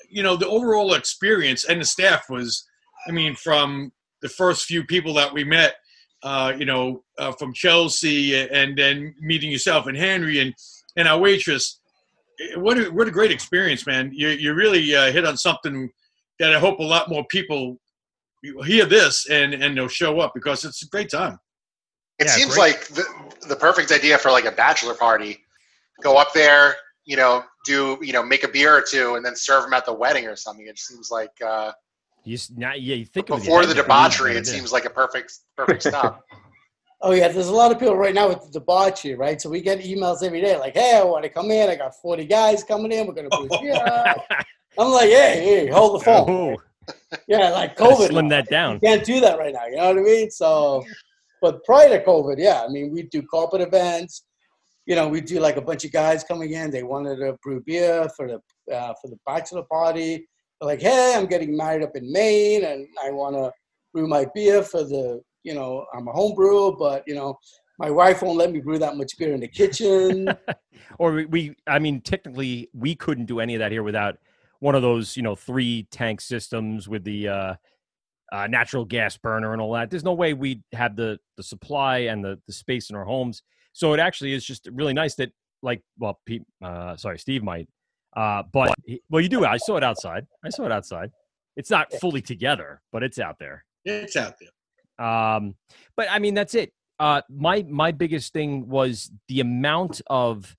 you 0.09 0.23
know, 0.23 0.37
the 0.37 0.47
overall 0.49 0.95
experience 0.95 1.65
and 1.65 1.81
the 1.81 1.85
staff 1.85 2.31
was, 2.31 2.65
I 3.07 3.11
mean, 3.13 3.35
from 3.35 3.93
the 4.23 4.29
first 4.29 4.65
few 4.65 4.85
people 4.85 5.15
that 5.15 5.33
we 5.33 5.45
met, 5.45 5.75
uh, 6.23 6.53
you 6.59 6.65
know, 6.65 7.03
uh, 7.19 7.33
from 7.33 7.53
Chelsea 7.53 8.35
and 8.37 8.77
then 8.77 9.15
meeting 9.21 9.51
yourself 9.51 9.87
and 9.87 9.97
Henry 9.97 10.41
and, 10.41 10.55
and 10.97 11.07
our 11.09 11.19
waitress. 11.19 11.81
eh, 12.41 12.59
What 12.59 12.79
a, 12.79 12.85
what 12.91 13.09
a 13.09 13.11
great 13.11 13.31
experience, 13.31 13.87
man. 13.87 14.11
You, 14.15 14.29
you 14.29 14.55
really 14.55 14.95
uh, 14.95 15.13
hit 15.13 15.27
on 15.27 15.37
something 15.37 15.91
that 16.39 16.55
I 16.55 16.59
hope 16.59 16.79
a 16.81 16.83
lot 16.83 17.09
more 17.09 17.25
people 17.27 17.79
hear 18.65 18.87
this 18.87 19.29
and, 19.29 19.55
and 19.55 19.77
they'll 19.77 19.89
show 19.89 20.21
up 20.21 20.33
because 20.35 20.65
it's 20.65 20.83
a 20.83 20.89
great 20.89 21.11
time. 21.11 21.39
It 22.19 22.27
Yeah, 22.27 22.33
seems 22.33 22.55
great. 22.55 22.75
like 22.75 22.87
the, 22.89 23.05
the 23.49 23.57
perfect 23.57 23.93
idea 23.93 24.17
for 24.19 24.31
like 24.31 24.47
a 24.47 24.53
bachelor 24.53 24.95
party. 24.95 25.39
Go 26.03 26.17
up 26.17 26.33
there, 26.35 26.77
you 27.05 27.17
know, 27.17 27.43
do 27.65 27.99
you 28.03 28.13
know, 28.13 28.23
make 28.23 28.45
a 28.45 28.49
beer 28.49 28.75
or 28.77 28.83
two, 28.83 29.15
and 29.17 29.25
then 29.25 29.35
serve 29.35 29.65
them 29.65 29.73
at 29.73 29.85
the 29.87 29.93
wedding 29.93 30.27
or 30.27 30.37
something. 30.37 30.67
It 30.67 30.79
seems 30.79 31.11
like 31.11 31.31
uh, 31.45 31.73
You 32.27 32.35
s- 32.35 32.51
now, 32.57 32.75
yeah, 32.75 32.97
you 32.97 33.05
think 33.05 33.31
of 33.31 33.39
before 33.41 33.65
the 33.67 33.75
debauchery, 33.75 34.31
believe 34.33 34.43
it 34.43 34.47
seems 34.47 34.73
like 34.73 34.85
a 34.85 34.91
perfect 34.91 35.39
perfect 35.57 35.83
stop. 35.83 36.23
Oh 37.03 37.13
yeah, 37.13 37.29
there's 37.29 37.49
a 37.49 37.53
lot 37.53 37.71
of 37.71 37.79
people 37.79 37.95
right 37.95 38.15
now 38.15 38.27
with 38.27 38.41
the 38.43 38.51
debauchery, 38.59 39.15
right? 39.17 39.39
So 39.39 39.51
we 39.51 39.61
get 39.61 39.81
emails 39.81 40.23
every 40.25 40.41
day 40.41 40.57
like, 40.57 40.73
"Hey, 40.75 40.97
I 40.97 41.05
want 41.05 41.25
to 41.25 41.29
come 41.29 41.51
in. 41.51 41.69
I 41.69 41.77
got 41.77 41.95
40 41.95 42.25
guys 42.25 42.65
coming 42.65 42.91
in. 42.91 43.07
We're 43.07 43.13
gonna 43.13 43.29
brew 43.29 43.49
beer." 43.61 43.77
I'm 44.79 44.91
like, 44.91 45.11
"Hey, 45.11 45.43
hey, 45.45 45.67
hold 45.69 46.01
the 46.01 46.05
phone." 46.07 46.31
Oh, 46.31 46.57
Yeah, 47.29 47.51
like 47.51 47.77
COVID. 47.77 48.07
slim 48.09 48.29
now. 48.29 48.37
that 48.37 48.49
down. 48.49 48.75
You 48.83 48.89
can't 48.89 49.05
do 49.05 49.21
that 49.21 49.39
right 49.39 49.53
now. 49.53 49.67
You 49.67 49.77
know 49.77 49.89
what 49.89 49.99
I 49.99 50.03
mean? 50.03 50.31
So, 50.31 50.85
but 51.43 51.63
prior 51.65 51.91
to 51.91 52.03
COVID, 52.03 52.37
yeah, 52.39 52.65
I 52.67 52.69
mean, 52.69 52.91
we 52.91 53.03
do 53.03 53.21
corporate 53.23 53.61
events. 53.63 54.25
You 54.87 54.97
know, 54.97 55.07
we 55.07 55.21
do 55.21 55.39
like 55.39 55.59
a 55.59 55.63
bunch 55.63 55.85
of 55.85 55.93
guys 55.93 56.25
coming 56.25 56.53
in. 56.53 56.71
They 56.71 56.83
wanted 56.83 57.17
to 57.17 57.37
brew 57.43 57.63
beer 57.65 58.09
for 58.17 58.27
the 58.27 58.75
uh, 58.75 58.95
for 59.03 59.09
the 59.09 59.19
bachelor 59.27 59.65
party. 59.71 60.27
Like, 60.61 60.81
hey, 60.81 61.15
I'm 61.17 61.27
getting 61.27 61.57
married 61.57 61.83
up 61.83 61.97
in 61.97 62.11
Maine, 62.11 62.65
and 62.65 62.87
I 63.03 63.11
want 63.11 63.37
to 63.37 63.53
brew 63.93 64.07
my 64.07 64.27
beer 64.35 64.63
for 64.63 64.85
the. 64.85 65.21
You 65.43 65.55
know, 65.55 65.87
I'm 65.95 66.09
a 66.09 66.13
home 66.13 66.35
brewer, 66.35 66.73
but 66.77 67.05
you 67.07 67.15
know, 67.15 67.39
my 67.79 67.89
wife 67.89 68.21
won't 68.23 68.37
let 68.37 68.51
me 68.51 68.61
brew 68.61 68.79
that 68.79 68.97
much 68.97 69.17
beer 69.17 69.33
in 69.33 69.41
the 69.41 69.49
kitchen. 69.49 70.29
or 70.99 71.13
we, 71.13 71.27
we 71.27 71.57
i 71.67 71.79
mean 71.79 72.01
technically 72.01 72.69
we 72.73 72.95
couldn't 72.95 73.27
do 73.27 73.41
any 73.41 73.55
of 73.55 73.59
that 73.59 73.73
here 73.73 73.83
without 73.83 74.19
one 74.61 74.75
of 74.75 74.83
those 74.83 75.17
you 75.17 75.23
know 75.23 75.35
three 75.35 75.87
tank 75.91 76.21
systems 76.21 76.89
with 76.89 77.05
the 77.05 77.29
uh, 77.29 77.55
uh 78.33 78.47
natural 78.47 78.85
gas 78.85 79.17
burner 79.17 79.53
and 79.53 79.61
all 79.61 79.73
that 79.73 79.91
there's 79.91 80.05
no 80.05 80.15
way 80.15 80.35
we'd 80.35 80.63
have 80.73 80.97
the 80.97 81.19
the 81.37 81.43
supply 81.43 81.99
and 81.99 82.25
the 82.25 82.39
the 82.47 82.53
space 82.53 82.91
in 82.91 82.97
our 82.97 83.05
homes 83.05 83.43
so 83.73 83.93
it 83.93 84.01
actually 84.01 84.33
is 84.33 84.45
just 84.45 84.69
really 84.73 84.95
nice 84.95 85.15
that 85.15 85.31
like 85.63 85.83
well 85.99 86.21
pete 86.27 86.43
uh 86.65 86.97
sorry 86.97 87.19
steve 87.19 87.43
might 87.43 87.69
uh 88.17 88.43
but 88.53 88.75
well 89.11 89.21
you 89.23 89.29
do 89.29 89.45
i 89.45 89.57
saw 89.57 89.77
it 89.77 89.85
outside 89.85 90.27
i 90.45 90.49
saw 90.49 90.65
it 90.65 90.73
outside 90.73 91.11
it's 91.57 91.71
not 91.71 91.93
fully 92.01 92.21
together 92.21 92.81
but 92.93 93.03
it's 93.03 93.19
out 93.19 93.39
there 93.39 93.65
It's 93.85 94.17
out 94.17 94.35
there. 94.41 95.07
um, 95.07 95.55
but 95.97 96.09
I 96.11 96.19
mean, 96.19 96.35
that's 96.35 96.55
it. 96.55 96.73
Uh, 96.99 97.21
my 97.31 97.65
my 97.69 97.93
biggest 97.93 98.33
thing 98.33 98.69
was 98.69 99.11
the 99.29 99.41
amount 99.41 100.01
of 100.09 100.57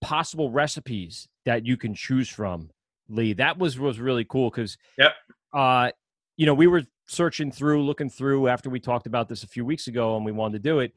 possible 0.00 0.50
recipes 0.50 1.26
that 1.44 1.66
you 1.66 1.76
can 1.76 1.94
choose 1.94 2.28
from. 2.28 2.70
Lee, 3.08 3.32
that 3.34 3.58
was 3.58 3.78
was 3.78 3.98
really 3.98 4.24
cool 4.24 4.50
because 4.50 4.76
Yep. 4.98 5.12
uh, 5.54 5.90
you 6.36 6.46
know, 6.46 6.54
we 6.54 6.66
were 6.66 6.84
searching 7.06 7.50
through, 7.50 7.82
looking 7.84 8.10
through 8.10 8.48
after 8.48 8.68
we 8.70 8.78
talked 8.80 9.06
about 9.06 9.28
this 9.28 9.42
a 9.42 9.48
few 9.48 9.64
weeks 9.64 9.86
ago, 9.88 10.16
and 10.16 10.24
we 10.24 10.30
wanted 10.32 10.62
to 10.62 10.68
do 10.70 10.78
it. 10.80 10.92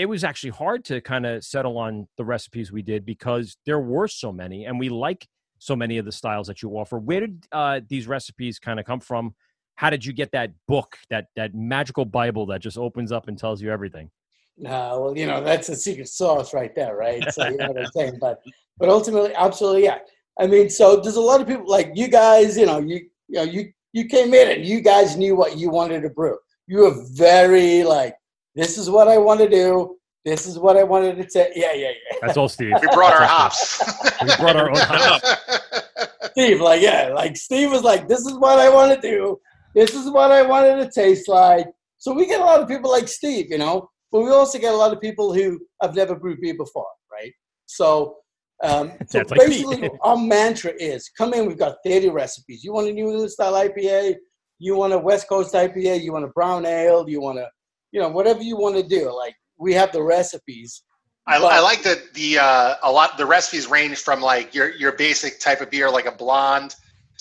It 0.00 0.08
was 0.08 0.24
actually 0.24 0.50
hard 0.50 0.82
to 0.86 1.02
kind 1.02 1.26
of 1.26 1.44
settle 1.44 1.76
on 1.76 2.08
the 2.16 2.24
recipes 2.24 2.72
we 2.72 2.80
did 2.80 3.04
because 3.04 3.58
there 3.66 3.80
were 3.80 4.08
so 4.08 4.32
many, 4.32 4.64
and 4.64 4.78
we 4.78 4.88
like 4.88 5.28
so 5.58 5.76
many 5.76 5.98
of 5.98 6.06
the 6.06 6.12
styles 6.12 6.46
that 6.46 6.62
you 6.62 6.70
offer. 6.70 6.98
Where 6.98 7.20
did 7.20 7.46
uh, 7.52 7.80
these 7.86 8.08
recipes 8.08 8.58
kind 8.58 8.80
of 8.80 8.86
come 8.86 9.00
from? 9.00 9.34
How 9.74 9.90
did 9.90 10.02
you 10.02 10.14
get 10.14 10.32
that 10.32 10.52
book, 10.66 10.96
that 11.10 11.26
that 11.36 11.54
magical 11.54 12.06
Bible 12.06 12.46
that 12.46 12.62
just 12.62 12.78
opens 12.78 13.12
up 13.12 13.28
and 13.28 13.36
tells 13.36 13.60
you 13.60 13.70
everything? 13.70 14.10
No, 14.56 15.02
well, 15.02 15.18
you 15.18 15.26
know, 15.26 15.44
that's 15.44 15.68
a 15.68 15.76
secret 15.76 16.08
sauce 16.08 16.54
right 16.54 16.74
there, 16.74 16.96
right? 16.96 17.22
So 17.34 17.46
you 17.46 17.58
know 17.58 17.68
what 17.68 17.84
I'm 17.84 17.92
saying. 17.94 18.16
But 18.18 18.40
but 18.78 18.88
ultimately, 18.88 19.34
absolutely, 19.34 19.84
yeah. 19.84 19.98
I 20.38 20.46
mean, 20.46 20.70
so 20.70 20.98
there's 20.98 21.16
a 21.16 21.20
lot 21.20 21.42
of 21.42 21.46
people 21.46 21.68
like 21.68 21.92
you 21.94 22.08
guys, 22.08 22.56
you 22.56 22.64
know, 22.64 22.78
you 22.78 23.00
you 23.28 23.36
know, 23.36 23.42
you 23.42 23.70
you 23.92 24.06
came 24.06 24.32
in 24.32 24.50
and 24.50 24.64
you 24.64 24.80
guys 24.80 25.18
knew 25.18 25.36
what 25.36 25.58
you 25.58 25.68
wanted 25.68 26.00
to 26.04 26.08
brew. 26.08 26.38
You 26.66 26.78
were 26.78 27.04
very 27.12 27.82
like, 27.82 28.14
this 28.54 28.78
is 28.78 28.90
what 28.90 29.08
I 29.08 29.18
want 29.18 29.40
to 29.40 29.48
do. 29.48 29.96
This 30.24 30.46
is 30.46 30.58
what 30.58 30.76
I 30.76 30.82
wanted 30.82 31.16
to 31.16 31.30
say. 31.30 31.50
Yeah, 31.54 31.72
yeah, 31.72 31.88
yeah. 31.88 32.18
That's 32.20 32.36
all, 32.36 32.48
Steve. 32.48 32.74
We 32.80 32.88
brought 32.88 33.14
our 33.14 33.20
That's 33.20 33.80
hops. 33.80 34.20
We 34.22 34.36
brought 34.36 34.56
our 34.56 34.70
own 34.70 34.76
hops. 34.76 36.30
Steve, 36.32 36.60
like, 36.60 36.82
yeah, 36.82 37.10
like 37.14 37.36
Steve 37.36 37.70
was 37.70 37.82
like, 37.82 38.06
this 38.06 38.20
is 38.20 38.34
what 38.34 38.58
I 38.58 38.68
want 38.68 38.94
to 38.94 39.00
do. 39.00 39.40
This 39.74 39.94
is 39.94 40.10
what 40.10 40.30
I 40.30 40.42
wanted 40.42 40.76
to 40.76 40.90
taste 40.90 41.28
like. 41.28 41.66
So 41.98 42.12
we 42.12 42.26
get 42.26 42.40
a 42.40 42.44
lot 42.44 42.60
of 42.60 42.68
people 42.68 42.90
like 42.90 43.08
Steve, 43.08 43.50
you 43.50 43.58
know, 43.58 43.88
but 44.10 44.22
we 44.22 44.30
also 44.30 44.58
get 44.58 44.72
a 44.72 44.76
lot 44.76 44.92
of 44.92 45.00
people 45.00 45.32
who 45.32 45.60
have 45.82 45.94
never 45.94 46.14
brewed 46.14 46.40
beer 46.40 46.54
before, 46.56 46.86
right? 47.12 47.32
So, 47.66 48.16
um, 48.62 48.92
so 49.06 49.18
like 49.18 49.40
basically, 49.40 49.88
our 50.02 50.16
mantra 50.16 50.72
is: 50.78 51.10
come 51.16 51.34
in. 51.34 51.46
We've 51.46 51.58
got 51.58 51.76
30 51.84 52.08
recipes. 52.10 52.64
You 52.64 52.72
want 52.72 52.88
a 52.88 52.92
New 52.92 53.10
England 53.10 53.30
style 53.30 53.52
IPA? 53.52 54.16
You 54.58 54.76
want 54.76 54.92
a 54.92 54.98
West 54.98 55.28
Coast 55.28 55.54
IPA? 55.54 56.02
You 56.02 56.12
want 56.12 56.24
a 56.24 56.28
brown 56.28 56.66
ale? 56.66 57.08
You 57.08 57.20
want 57.20 57.38
to, 57.38 57.48
you 57.92 58.00
know, 58.00 58.08
whatever 58.08 58.42
you 58.42 58.56
want 58.56 58.76
to 58.76 58.82
do. 58.82 59.14
Like 59.14 59.34
we 59.58 59.74
have 59.74 59.92
the 59.92 60.02
recipes. 60.02 60.82
I, 61.26 61.36
I 61.36 61.60
like 61.60 61.82
that 61.82 62.12
the 62.14 62.38
uh, 62.38 62.74
a 62.82 62.90
lot 62.90 63.16
the 63.18 63.26
recipes 63.26 63.66
range 63.68 63.98
from 63.98 64.20
like 64.20 64.54
your 64.54 64.74
your 64.74 64.92
basic 64.92 65.38
type 65.38 65.60
of 65.60 65.70
beer 65.70 65.90
like 65.90 66.06
a 66.06 66.12
blonde 66.12 66.74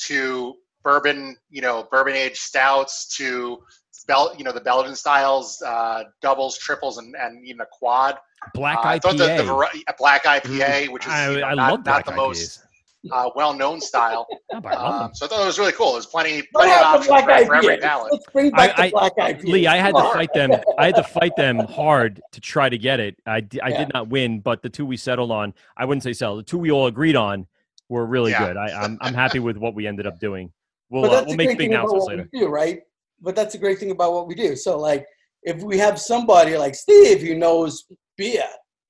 to 0.08 0.56
bourbon 0.84 1.36
you 1.50 1.62
know 1.62 1.88
bourbon 1.92 2.16
aged 2.16 2.38
stouts 2.38 3.16
to 3.18 3.60
bel 4.08 4.34
you 4.38 4.44
know 4.44 4.52
the 4.52 4.62
Belgian 4.62 4.96
styles 4.96 5.62
uh, 5.62 6.04
doubles 6.22 6.58
triples 6.58 6.98
and, 6.98 7.16
and 7.20 7.46
even 7.46 7.62
a 7.62 7.66
quad. 7.72 8.18
Black 8.54 8.78
Uh, 8.78 8.82
I 8.86 9.00
thought 9.00 9.18
the, 9.18 9.26
the 9.26 9.44
IPA. 9.44 9.82
a 9.90 9.94
black 9.98 10.24
IPA, 10.24 10.90
which 10.90 11.06
is 11.06 11.12
I- 11.12 11.32
you 11.32 11.40
know, 11.42 11.46
I 11.48 11.54
not, 11.54 11.72
love 11.72 11.86
not 11.86 12.06
the 12.06 12.12
IPAs. 12.14 12.16
most 12.16 12.64
uh, 13.12 13.30
well 13.36 13.54
known 13.54 13.80
style. 13.80 14.28
but 14.52 14.66
I 14.66 14.74
love 14.76 15.02
Um, 15.02 15.14
so 15.16 15.26
I 15.26 15.30
thought 15.30 15.42
it 15.42 15.46
was 15.46 15.58
really 15.60 15.72
cool. 15.72 15.94
There's 15.94 16.06
plenty 16.06 16.42
plenty 16.54 16.72
of 16.74 16.82
options 16.82 17.08
Black 17.08 17.24
for, 17.24 17.46
for 17.46 17.56
every 17.56 17.78
IPA? 17.78 17.82
palate. 17.82 18.12
Let's 18.14 18.26
bring 18.34 18.50
back 18.52 18.78
I- 18.78 18.88
the 18.88 18.92
Black 18.92 19.16
IPA. 19.18 19.44
Lee, 19.46 19.68
I 19.68 19.78
had 19.78 19.92
to 19.96 20.02
on. 20.02 20.14
fight 20.14 20.34
them. 20.34 20.52
I 20.78 20.86
had 20.88 20.96
to 20.96 21.04
fight 21.04 21.36
them 21.38 21.60
hard 21.60 22.22
to 22.32 22.42
try 22.42 22.68
to 22.70 22.78
get 22.78 23.00
it. 23.00 23.16
I, 23.26 23.38
I 23.64 23.70
Yeah. 23.70 23.78
did 23.86 23.94
not 23.94 24.10
win, 24.10 24.40
but 24.42 24.62
the 24.62 24.70
two 24.70 24.86
we 24.86 24.98
settled 24.98 25.32
on, 25.32 25.54
I 25.78 25.86
wouldn't 25.86 26.04
say 26.04 26.14
settled. 26.14 26.40
The 26.40 26.44
two 26.44 26.58
we 26.58 26.72
all 26.72 26.88
agreed 26.88 27.16
on 27.16 27.48
were 27.88 28.06
really 28.06 28.32
Yeah. 28.32 28.48
good. 28.48 28.58
I, 28.58 28.68
I'm 28.84 28.98
I'm 29.02 29.14
happy 29.14 29.40
with 29.40 29.58
what 29.58 29.74
we 29.76 29.88
ended 29.88 30.06
up 30.06 30.20
doing. 30.20 30.52
We'll 30.90 31.04
but 31.04 31.12
uh, 31.12 31.14
we'll 31.22 31.32
the 31.32 31.38
make 31.38 31.48
great 31.50 31.58
big 31.58 31.72
announcements 31.72 32.08
later. 32.08 32.30
do, 32.34 32.48
right? 32.48 32.82
But 33.22 33.36
that's 33.36 33.54
the 33.54 33.60
great 33.60 33.80
thing 33.80 33.92
about 33.92 34.14
what 34.14 34.28
we 34.28 34.34
do. 34.36 34.56
So, 34.56 34.78
like, 34.78 35.06
if 35.44 35.62
we 35.62 35.78
have 35.78 36.00
somebody 36.00 36.58
like 36.58 36.74
Steve 36.76 37.22
who 37.22 37.36
knows 37.36 37.86
beer, 38.18 38.44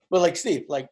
but 0.10 0.22
like 0.22 0.36
Steve, 0.38 0.66
like, 0.70 0.88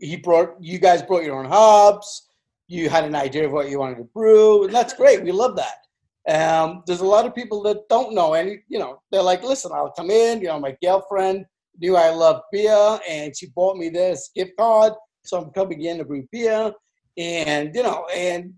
he 0.00 0.16
brought 0.16 0.56
you 0.60 0.78
guys 0.78 1.02
brought 1.02 1.24
your 1.24 1.38
own 1.38 1.46
hops. 1.46 2.28
You 2.68 2.88
had 2.88 3.04
an 3.04 3.14
idea 3.14 3.46
of 3.46 3.52
what 3.52 3.68
you 3.68 3.78
wanted 3.80 3.96
to 3.96 4.04
brew, 4.04 4.64
and 4.64 4.74
that's 4.74 4.94
great. 4.94 5.22
We 5.22 5.32
love 5.32 5.56
that. 5.56 5.86
Um, 6.28 6.82
there's 6.86 7.00
a 7.00 7.06
lot 7.06 7.26
of 7.26 7.34
people 7.34 7.62
that 7.62 7.88
don't 7.88 8.14
know, 8.14 8.34
and 8.34 8.58
you 8.68 8.78
know, 8.78 9.00
they're 9.10 9.22
like, 9.22 9.42
"Listen, 9.42 9.72
I'll 9.74 9.92
come 9.92 10.10
in. 10.10 10.40
You 10.40 10.48
know, 10.48 10.60
my 10.60 10.76
girlfriend 10.82 11.46
knew 11.78 11.96
I 11.96 12.10
love 12.10 12.42
beer, 12.52 13.00
and 13.08 13.36
she 13.36 13.48
bought 13.48 13.76
me 13.76 13.88
this 13.88 14.30
gift 14.34 14.52
card, 14.58 14.92
so 15.24 15.40
I'm 15.40 15.50
coming 15.50 15.82
in 15.82 15.98
to 15.98 16.04
brew 16.04 16.26
beer." 16.30 16.72
And 17.16 17.74
you 17.74 17.82
know, 17.82 18.06
and 18.14 18.54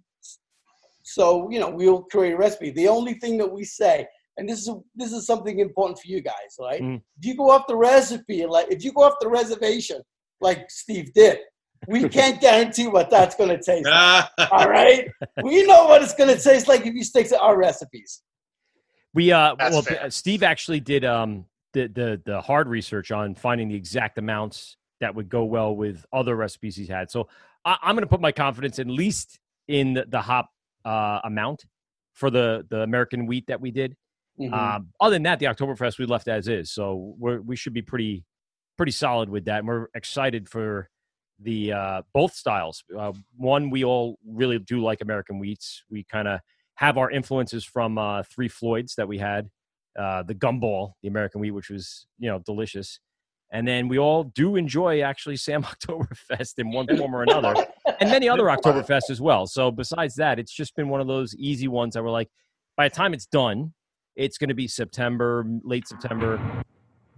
so 1.02 1.50
you 1.50 1.60
know, 1.60 1.70
we'll 1.70 2.02
create 2.02 2.34
a 2.34 2.36
recipe. 2.36 2.70
The 2.70 2.88
only 2.88 3.14
thing 3.14 3.38
that 3.38 3.50
we 3.50 3.64
say, 3.64 4.06
and 4.36 4.48
this 4.48 4.66
is 4.66 4.74
this 4.94 5.12
is 5.12 5.26
something 5.26 5.60
important 5.60 5.98
for 5.98 6.08
you 6.08 6.20
guys, 6.20 6.56
right? 6.60 6.82
Mm. 6.82 7.00
If 7.18 7.26
you 7.26 7.36
go 7.36 7.50
off 7.50 7.66
the 7.66 7.76
recipe, 7.76 8.44
like 8.46 8.70
if 8.70 8.84
you 8.84 8.92
go 8.92 9.02
off 9.02 9.14
the 9.20 9.28
reservation, 9.28 10.02
like 10.42 10.70
Steve 10.70 11.12
did, 11.14 11.38
we 11.88 12.08
can't 12.08 12.40
guarantee 12.40 12.86
what 12.86 13.10
that's 13.10 13.34
going 13.34 13.50
to 13.50 13.62
taste. 13.62 13.86
like. 13.86 14.28
All 14.52 14.68
right, 14.68 15.08
we 15.42 15.64
know 15.66 15.84
what 15.86 16.02
it's 16.02 16.14
going 16.14 16.34
to 16.34 16.42
taste 16.42 16.68
like 16.68 16.86
if 16.86 16.94
you 16.94 17.04
stick 17.04 17.28
to 17.28 17.38
our 17.38 17.56
recipes. 17.56 18.22
We 19.14 19.30
uh 19.30 19.54
That's 19.58 19.72
well 19.72 19.82
fair. 19.82 20.10
Steve 20.10 20.42
actually 20.42 20.80
did 20.80 21.04
um 21.04 21.44
the, 21.74 21.86
the 21.88 22.20
the 22.24 22.40
hard 22.40 22.68
research 22.68 23.10
on 23.12 23.34
finding 23.34 23.68
the 23.68 23.74
exact 23.74 24.18
amounts 24.18 24.76
that 25.00 25.14
would 25.14 25.28
go 25.28 25.44
well 25.44 25.74
with 25.74 26.06
other 26.12 26.34
recipes 26.36 26.76
he's 26.76 26.88
had. 26.88 27.10
So 27.10 27.28
I, 27.64 27.76
I'm 27.82 27.94
going 27.94 28.04
to 28.04 28.08
put 28.08 28.20
my 28.20 28.32
confidence 28.32 28.78
at 28.78 28.86
least 28.86 29.38
in 29.68 29.94
the, 29.94 30.06
the 30.08 30.20
hop 30.20 30.48
uh, 30.84 31.20
amount 31.24 31.64
for 32.14 32.30
the 32.30 32.66
the 32.70 32.80
American 32.82 33.26
wheat 33.26 33.46
that 33.48 33.60
we 33.60 33.70
did. 33.70 33.96
Mhm. 34.40 34.52
Um, 34.52 34.88
other 34.98 35.14
than 35.14 35.24
that, 35.24 35.38
the 35.38 35.46
Oktoberfest 35.46 35.98
we 35.98 36.06
left 36.06 36.26
as 36.26 36.48
is, 36.48 36.72
so 36.72 37.14
we're, 37.18 37.40
we 37.42 37.54
should 37.54 37.74
be 37.74 37.82
pretty 37.82 38.24
pretty 38.82 38.90
solid 38.90 39.28
with 39.28 39.44
that. 39.44 39.60
And 39.60 39.68
we're 39.68 39.86
excited 39.94 40.48
for 40.48 40.88
the 41.38 41.72
uh, 41.72 42.02
both 42.12 42.34
styles. 42.34 42.82
Uh, 42.98 43.12
one, 43.36 43.70
we 43.70 43.84
all 43.84 44.18
really 44.26 44.58
do 44.58 44.82
like 44.82 45.00
American 45.00 45.38
wheats. 45.38 45.84
We 45.88 46.02
kind 46.02 46.26
of 46.26 46.40
have 46.74 46.98
our 46.98 47.08
influences 47.08 47.64
from 47.64 47.96
uh, 47.96 48.24
Three 48.24 48.48
Floyds 48.48 48.96
that 48.96 49.06
we 49.06 49.18
had, 49.18 49.48
uh, 49.96 50.24
the 50.24 50.34
gumball, 50.34 50.94
the 51.00 51.06
American 51.06 51.40
wheat, 51.40 51.52
which 51.52 51.70
was 51.70 52.08
you 52.18 52.28
know 52.28 52.40
delicious. 52.40 52.98
And 53.52 53.68
then 53.68 53.86
we 53.86 54.00
all 54.00 54.24
do 54.24 54.56
enjoy 54.56 55.02
actually 55.02 55.36
Sam 55.46 55.62
Oktoberfest 55.62 56.54
in 56.58 56.72
one 56.72 56.88
form 56.88 57.14
or 57.14 57.22
another, 57.22 57.54
and 58.00 58.10
many 58.10 58.28
other 58.28 58.46
Oktoberfest 58.46 59.10
as 59.10 59.20
well. 59.20 59.46
So 59.46 59.70
besides 59.70 60.16
that, 60.16 60.40
it's 60.40 60.52
just 60.52 60.74
been 60.74 60.88
one 60.88 61.00
of 61.00 61.06
those 61.06 61.36
easy 61.36 61.68
ones 61.68 61.94
that 61.94 62.02
were 62.02 62.10
like, 62.10 62.30
by 62.76 62.88
the 62.88 62.94
time 62.96 63.14
it's 63.14 63.26
done, 63.26 63.74
it's 64.16 64.38
going 64.38 64.48
to 64.48 64.56
be 64.56 64.66
September, 64.66 65.46
late 65.62 65.86
September. 65.86 66.64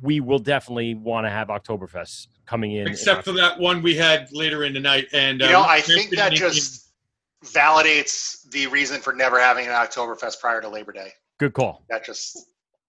We 0.03 0.21
will 0.21 0.39
definitely 0.39 0.95
want 0.95 1.27
to 1.27 1.31
have 1.31 1.49
Oktoberfest 1.49 2.29
coming 2.47 2.73
in. 2.73 2.83
in 2.83 2.89
Except 2.89 3.25
for 3.25 3.33
that 3.33 3.59
one 3.59 3.83
we 3.83 3.95
had 3.97 4.29
later 4.33 4.65
in 4.65 4.73
the 4.75 4.81
night, 4.81 5.09
and 5.13 5.41
You 5.41 5.47
uh, 5.47 5.51
know, 5.53 5.63
I 5.63 5.81
think 5.81 6.11
that 6.17 6.31
make 6.33 6.39
just 6.41 6.93
validates 7.45 8.49
the 8.51 8.67
reason 8.69 9.01
for 9.01 9.13
never 9.13 9.39
having 9.39 9.67
an 9.67 9.73
Oktoberfest 9.73 10.41
prior 10.41 10.61
to 10.61 10.69
Labor 10.69 10.93
Day. 10.93 11.13
Good 11.39 11.53
call. 11.53 11.85
That 11.91 12.05
just 12.05 12.39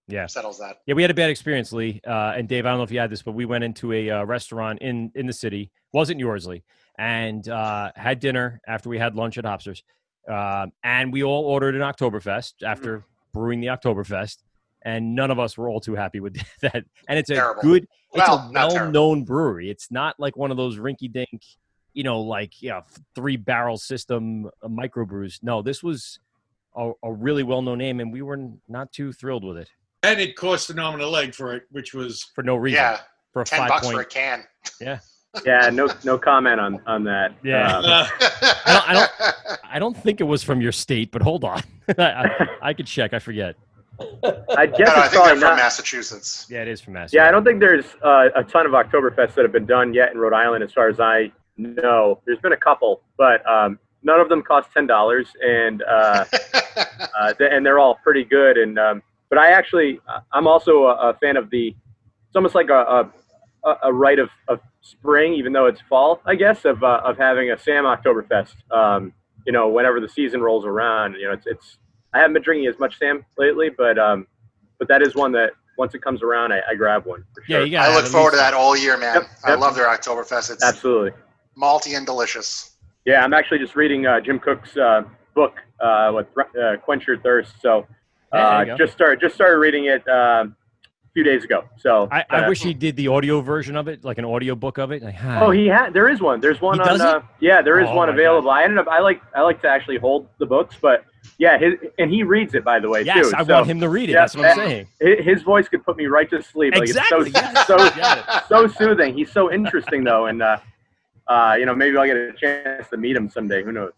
Yeah. 0.08 0.28
settles 0.28 0.60
that. 0.60 0.78
Yeah, 0.86 0.96
we 0.96 1.02
had 1.02 1.12
a 1.12 1.15
bad 1.15 1.30
experience, 1.30 1.74
Lee. 1.74 2.02
Uh, 2.06 2.34
and 2.36 2.48
Dave, 2.48 2.65
I 2.65 2.70
don't 2.70 2.78
know 2.78 2.84
if 2.84 2.91
you 2.91 3.00
had 3.00 3.10
this, 3.10 3.22
but 3.22 3.32
we 3.34 3.46
went 3.46 3.63
into 3.63 3.91
a 3.91 4.10
uh, 4.10 4.24
restaurant 4.24 4.80
in 4.82 5.12
in 5.15 5.26
the 5.26 5.34
city. 5.34 5.72
Wasn't 5.94 6.20
yours, 6.20 6.46
Lee, 6.48 6.63
and 6.98 7.48
uh, 7.50 7.91
had 7.96 8.20
dinner 8.20 8.62
after 8.68 8.89
we 8.89 8.98
had 9.00 9.15
lunch 9.15 9.38
at 9.38 9.46
Hopsters. 9.46 9.82
Um 10.28 10.72
and 10.84 11.13
we 11.13 11.24
all 11.24 11.46
ordered 11.46 11.76
an 11.76 11.82
Oktoberfest 11.82 12.63
after 12.63 13.04
brewing 13.32 13.62
the 13.62 13.68
Oktoberfest, 13.68 14.38
and 14.86 15.13
none 15.15 15.32
of 15.32 15.39
us 15.39 15.58
were 15.58 15.67
all 15.67 15.82
too 15.82 15.95
happy 15.95 16.21
with 16.21 16.38
that. 16.62 16.86
And 17.10 17.19
it's 17.19 17.30
a 17.30 17.36
Terrible. 17.36 17.62
good, 17.62 17.84
it's 18.13 18.28
Well, 18.28 18.50
a 18.50 18.52
well-known 18.54 19.26
brewery. 19.26 19.69
It's 19.69 19.91
not 19.91 20.17
like 20.17 20.38
one 20.38 20.52
of 20.52 20.56
those 20.58 20.78
rinky-dink, 20.78 21.41
you 21.93 22.04
know, 22.04 22.21
like 22.21 22.62
yeah, 22.62 22.82
three 23.15 23.36
barrel 23.36 23.78
system 23.78 24.45
uh, 24.63 24.67
microbrews. 24.69 25.43
No, 25.43 25.62
this 25.62 25.84
was 25.84 26.19
a, 26.78 26.91
a 27.04 27.12
really 27.12 27.43
well-known 27.43 27.80
name, 27.80 28.00
and 28.00 28.13
we 28.13 28.21
were 28.21 28.39
not 28.69 28.93
too 28.93 29.12
thrilled 29.12 29.43
with 29.43 29.58
it 29.58 29.69
and 30.04 30.19
it 30.19 30.36
cost 30.36 30.69
an 30.69 30.78
arm 30.78 30.93
and 30.93 31.02
a 31.02 31.08
leg 31.08 31.34
for 31.34 31.56
it, 31.56 31.63
which 31.71 31.95
was 31.95 32.21
for 32.36 32.43
no 32.43 32.56
reason. 32.56 32.76
Yeah, 32.78 33.00
for 33.34 33.41
a 33.41 33.45
ten 33.45 33.58
five 33.60 33.69
bucks 33.69 33.88
point. 33.88 33.95
for 33.95 34.02
a 34.02 34.06
can. 34.06 34.43
Yeah. 34.80 35.00
Yeah, 35.45 35.69
no 35.69 35.89
no 36.06 36.17
comment 36.17 36.62
on 36.62 36.80
on 36.88 37.04
that. 37.04 37.34
Yeah. 37.43 37.80
Um, 37.80 37.84
uh, 37.86 38.08
I 38.21 38.71
don't, 38.71 38.89
I 38.89 38.93
don't. 38.93 39.60
I 39.74 39.80
don't 39.80 39.98
think 39.98 40.21
it 40.21 40.24
was 40.24 40.43
from 40.43 40.62
your 40.62 40.71
state, 40.71 41.12
but 41.12 41.21
hold 41.21 41.43
on. 41.43 41.62
I, 41.98 42.04
I, 42.04 42.48
I 42.69 42.74
could 42.74 42.88
check. 42.88 43.13
I 43.13 43.19
forget. 43.19 43.58
I 44.58 44.66
guess 44.66 44.80
No, 44.80 44.86
no, 44.86 45.02
I 45.02 45.06
it's 45.06 45.14
think 45.14 45.24
they're 45.26 45.38
probably 45.38 45.40
from. 45.42 45.56
Massachusetts. 45.58 46.48
Yeah, 46.50 46.62
it 46.62 46.68
is 46.68 46.82
from 46.82 46.94
Mass. 46.94 47.14
Yeah, 47.14 47.28
I 47.28 47.32
don't 47.32 47.44
think 47.44 47.60
there's 47.60 47.86
uh, 48.04 48.30
a 48.36 48.44
ton 48.44 48.66
of 48.66 48.72
Oktoberfests 48.74 49.34
that 49.36 49.44
have 49.44 49.52
been 49.52 49.66
done 49.66 49.94
yet 49.94 50.12
in 50.12 50.18
Rhode 50.18 50.34
Island, 50.34 50.64
as 50.64 50.72
far 50.74 50.90
as 50.90 51.00
I 51.00 51.32
know. 51.58 52.22
There's 52.26 52.40
been 52.40 52.54
a 52.54 52.58
couple, 52.58 53.02
but 53.18 53.48
um, 53.50 53.80
none 54.04 54.20
of 54.20 54.30
them 54.30 54.42
cost 54.42 54.70
ten 54.74 54.88
dollars, 54.88 55.28
and 55.42 55.84
uh, 55.84 56.26
uh, 57.20 57.34
th- 57.34 57.50
and 57.54 57.66
they're 57.66 57.80
all 57.80 57.96
pretty 58.04 58.24
good. 58.26 58.58
And 58.58 58.78
um, 58.78 59.02
but 59.30 59.38
I 59.40 59.52
actually, 59.52 60.00
I'm 60.34 60.48
also 60.48 60.86
a, 60.86 61.10
a 61.12 61.14
fan 61.16 61.38
of 61.38 61.50
the. 61.50 61.68
It's 61.68 62.36
almost 62.36 62.56
like 62.56 62.70
a 62.70 63.10
a, 63.64 63.76
a 63.84 63.94
rite 63.94 64.20
of, 64.20 64.30
of 64.48 64.60
spring, 64.82 65.34
even 65.34 65.54
though 65.54 65.66
it's 65.66 65.82
fall, 65.90 66.22
I 66.26 66.36
guess, 66.36 66.66
of 66.66 66.84
uh, 66.84 67.02
of 67.04 67.18
having 67.18 67.52
a 67.52 67.58
Sam 67.58 67.86
Oktoberfest. 67.86 68.56
Um, 68.72 69.14
you 69.46 69.54
know, 69.54 69.68
whenever 69.70 70.00
the 70.00 70.10
season 70.10 70.42
rolls 70.42 70.66
around, 70.66 71.14
you 71.14 71.28
know, 71.28 71.34
it's 71.34 71.46
it's. 71.48 71.78
I 72.15 72.19
haven't 72.19 72.34
been 72.34 72.43
drinking 72.43 72.67
as 72.67 72.80
much 72.80 72.97
Sam 72.97 73.25
lately, 73.38 73.69
but 73.69 73.99
um, 73.99 74.25
but 74.80 74.88
that 74.88 75.01
is 75.01 75.15
one 75.15 75.32
that 75.34 75.51
once 75.78 75.93
it 75.93 76.01
comes 76.01 76.23
around, 76.23 76.54
I, 76.54 76.62
I 76.69 76.75
grab 76.75 77.06
one 77.06 77.25
for 77.34 77.43
Yeah, 77.47 77.60
you 77.60 77.71
got. 77.71 77.89
I 77.89 77.93
look 77.93 78.06
forward 78.06 78.32
to 78.32 78.38
that 78.38 78.54
all 78.54 78.78
year, 78.78 78.97
man. 78.97 79.15
Yep, 79.15 79.30
I 79.43 79.56
love 79.56 79.75
their 79.75 79.88
Oktoberfest. 79.88 80.49
It's 80.51 80.63
Absolutely. 80.63 81.12
malty 81.62 81.97
and 81.97 82.06
delicious. 82.06 82.78
Yeah, 83.06 83.23
I'm 83.23 83.34
actually 83.34 83.60
just 83.60 83.75
reading 83.75 84.06
uh, 84.06 84.21
Jim 84.21 84.39
Koch's 84.39 84.78
uh, 84.78 85.04
book 85.36 85.56
uh, 85.82 86.12
with 86.15 86.28
uh, 86.38 86.78
Quench 86.78 87.06
Your 87.06 87.17
Thirst. 87.17 87.62
So 87.62 87.86
Hey, 88.34 88.39
uh, 88.39 88.62
you 88.62 88.78
just 88.78 88.93
started 88.93 89.19
just 89.19 89.36
started 89.36 89.58
reading 89.58 89.86
it 89.86 90.08
um, 90.08 90.56
a 91.04 91.12
few 91.13 91.23
days 91.23 91.43
ago. 91.43 91.65
So 91.78 92.08
I, 92.12 92.23
I 92.30 92.39
uh, 92.43 92.49
wish 92.49 92.63
he 92.63 92.73
did 92.73 92.95
the 92.95 93.10
audio 93.10 93.41
version 93.41 93.75
of 93.75 93.88
it, 93.89 94.04
like 94.04 94.17
an 94.17 94.25
audio 94.25 94.56
book 94.56 94.78
of 94.78 94.91
it. 94.91 95.04
Like. 95.04 95.15
Oh, 95.23 95.51
he 95.51 95.67
had. 95.67 95.93
There 95.93 96.10
is 96.10 96.21
one. 96.21 96.39
There's 96.39 96.62
one 96.62 96.75
He 96.75 96.80
on. 96.82 96.88
does 96.88 97.01
it? 97.01 97.08
Uh, 97.08 97.21
yeah, 97.41 97.62
there 97.62 97.80
is 97.80 97.89
Oh, 97.89 97.95
one 97.95 98.08
my 98.08 98.13
available. 98.13 98.49
I 98.49 98.63
ended 98.63 98.80
up. 98.80 98.88
I 98.88 98.99
like. 98.99 99.21
I 99.36 99.41
like 99.41 99.62
to 99.63 99.67
actually 99.67 99.97
hold 99.97 100.28
the 100.39 100.45
books, 100.45 100.75
but 100.82 101.06
yeah, 101.38 101.58
his 101.58 101.74
and 102.00 102.12
he 102.12 102.24
reads 102.24 102.56
it 102.56 102.64
by 102.64 102.80
the 102.80 102.90
way 102.90 103.02
yes, 103.04 103.30
too. 103.30 103.36
I 103.36 103.44
So, 103.44 103.54
want 103.54 103.68
him 103.68 103.80
to 103.80 103.90
read 103.90 104.10
it. 104.10 104.14
yeah, 104.14 104.22
That's 104.22 104.36
what 104.36 104.46
I'm 104.46 104.56
saying. 104.56 104.88
His 105.00 105.42
voice 105.44 105.68
could 105.68 105.84
put 105.84 105.98
me 105.98 106.06
right 106.06 106.30
to 106.30 106.42
sleep. 106.42 106.74
Like, 106.74 106.84
Exactly, 106.84 107.32
It's 107.34 107.68
so 107.68 107.78
Got 107.78 108.48
so, 108.48 108.68
so 108.68 108.74
soothing. 108.74 109.14
He's 109.14 109.32
so 109.32 109.52
interesting 109.52 110.04
though, 110.04 110.28
and 110.28 110.42
uh, 110.42 110.58
uh, 111.28 111.56
you 111.60 111.66
know 111.66 111.76
maybe 111.76 111.98
I'll 111.98 112.06
get 112.06 112.18
a 112.18 112.34
chance 112.34 112.90
to 112.90 112.98
meet 112.98 113.16
him 113.16 113.30
someday. 113.30 113.64
Who 113.64 113.72
knows? 113.72 113.92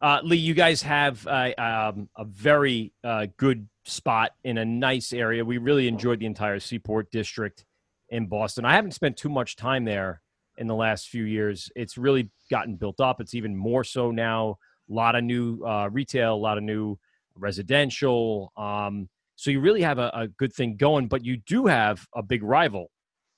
Uh, 0.00 0.20
Lee, 0.22 0.36
you 0.36 0.54
guys 0.54 0.82
have 0.82 1.26
uh, 1.26 1.50
um, 1.58 2.08
a 2.16 2.24
very 2.24 2.92
uh, 3.02 3.26
good 3.36 3.68
spot 3.84 4.32
in 4.44 4.58
a 4.58 4.64
nice 4.64 5.12
area. 5.12 5.44
We 5.44 5.58
really 5.58 5.88
enjoyed 5.88 6.20
the 6.20 6.26
entire 6.26 6.60
Seaport 6.60 7.10
District 7.10 7.64
in 8.08 8.26
Boston. 8.26 8.64
I 8.64 8.74
haven't 8.74 8.92
spent 8.92 9.16
too 9.16 9.28
much 9.28 9.56
time 9.56 9.84
there 9.84 10.22
in 10.56 10.66
the 10.66 10.74
last 10.74 11.08
few 11.08 11.24
years. 11.24 11.70
It's 11.74 11.98
really 11.98 12.30
gotten 12.50 12.76
built 12.76 13.00
up. 13.00 13.20
It's 13.20 13.34
even 13.34 13.56
more 13.56 13.82
so 13.84 14.10
now. 14.10 14.58
A 14.90 14.92
lot 14.92 15.14
of 15.14 15.24
new 15.24 15.62
uh, 15.64 15.88
retail, 15.90 16.34
a 16.34 16.36
lot 16.36 16.58
of 16.58 16.64
new 16.64 16.98
residential. 17.36 18.52
Um, 18.56 19.08
so 19.36 19.50
you 19.50 19.60
really 19.60 19.82
have 19.82 19.98
a, 19.98 20.10
a 20.14 20.28
good 20.28 20.52
thing 20.52 20.76
going, 20.76 21.06
but 21.06 21.24
you 21.24 21.36
do 21.36 21.66
have 21.66 22.06
a 22.14 22.22
big 22.22 22.42
rival, 22.42 22.90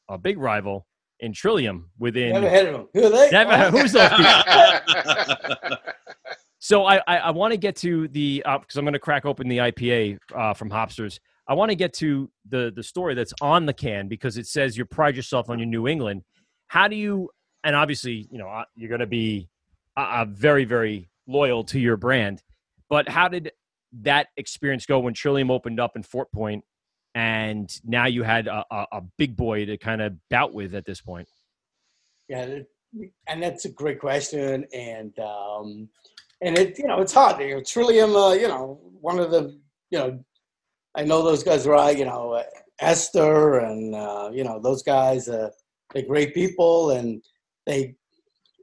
a 0.09 0.17
big 0.17 0.39
rival 0.39 0.87
in 1.21 1.33
Trillium 1.33 1.91
within. 1.99 2.33
Never 2.33 2.49
heard 2.49 2.67
of 2.69 2.73
them. 2.73 2.89
Who 2.95 3.05
are 3.05 3.11
they? 3.11 3.31
Never, 3.31 3.71
who's 3.71 3.93
those 3.93 4.09
people? 4.11 5.77
so 6.59 6.87
I 6.87 7.03
I, 7.07 7.17
I 7.19 7.31
want 7.31 7.53
to 7.53 7.59
get 7.59 7.77
to 7.77 8.09
the 8.09 8.43
because 8.47 8.77
I'm 8.77 8.85
going 8.85 8.95
to 8.95 8.99
crack 8.99 9.27
open 9.27 9.49
the 9.49 9.59
IPA 9.59 10.19
uh, 10.35 10.55
from 10.55 10.71
Hopsters. 10.71 11.19
I 11.47 11.55
want 11.55 11.71
to 11.71 11.77
get 11.77 11.93
to 11.95 12.31
the 12.49 12.73
the 12.75 12.83
story 12.83 13.15
that's 13.15 13.35
on 13.41 13.67
the 13.67 13.75
can 13.75 14.09
because 14.09 14.39
it 14.39 14.47
says 14.47 14.77
you 14.77 14.85
pride 14.85 15.17
yourself 15.17 15.51
on 15.51 15.59
your 15.59 15.67
New 15.67 15.87
England. 15.87 16.23
How 16.69 16.89
do 16.89 16.97
you? 16.97 17.29
And 17.63 17.77
obviously, 17.77 18.27
you 18.31 18.39
know, 18.39 18.49
uh, 18.49 18.65
you're 18.75 18.89
going 18.89 19.01
to 19.01 19.07
be 19.07 19.51
uh, 19.97 20.25
very 20.27 20.65
very 20.65 21.10
loyal 21.27 21.65
to 21.65 21.79
your 21.79 21.97
brand. 21.97 22.43
But 22.89 23.09
how 23.09 23.29
did 23.29 23.53
that 24.03 24.29
experience 24.37 24.87
go 24.87 25.01
when 25.01 25.15
Trillium 25.15 25.51
opened 25.51 25.81
up 25.81 25.97
in 25.97 26.03
Fort 26.03 26.31
Point, 26.33 26.65
and 27.15 27.71
now 27.85 28.07
you 28.07 28.23
had 28.23 28.47
a, 28.47 28.65
a, 28.71 28.87
a 28.93 29.03
big 29.19 29.37
boy 29.37 29.67
to 29.67 29.77
kind 29.77 30.01
of 30.01 30.15
bout 30.29 30.53
with 30.53 30.75
at 30.75 30.85
this 30.85 31.01
point? 31.01 31.29
Yeah, 32.29 32.61
and 33.27 33.43
that's 33.43 33.65
a 33.65 33.71
great 33.71 33.99
question, 34.01 34.67
and 34.73 35.19
um, 35.19 35.89
and 36.41 36.59
it 36.59 36.79
you 36.79 36.87
know 36.87 37.01
it's 37.01 37.13
hard. 37.13 37.41
You 37.41 37.57
know, 37.57 37.63
Trillium, 37.63 38.15
uh, 38.15 38.33
you 38.33 38.49
know, 38.49 38.81
one 39.01 39.19
of 39.19 39.31
the 39.31 39.59
you 39.91 39.99
know, 39.99 40.25
I 40.95 41.05
know 41.05 41.23
those 41.23 41.43
guys 41.43 41.67
right. 41.67 41.97
You 41.97 42.05
know, 42.05 42.43
Esther 42.81 43.59
and 43.59 43.95
uh, 43.95 44.31
you 44.33 44.45
know 44.45 44.61
those 44.61 44.83
guys. 44.83 45.29
Uh, 45.29 45.51
they're 45.93 46.05
great 46.05 46.35
people, 46.35 46.91
and 46.91 47.23
they 47.67 47.97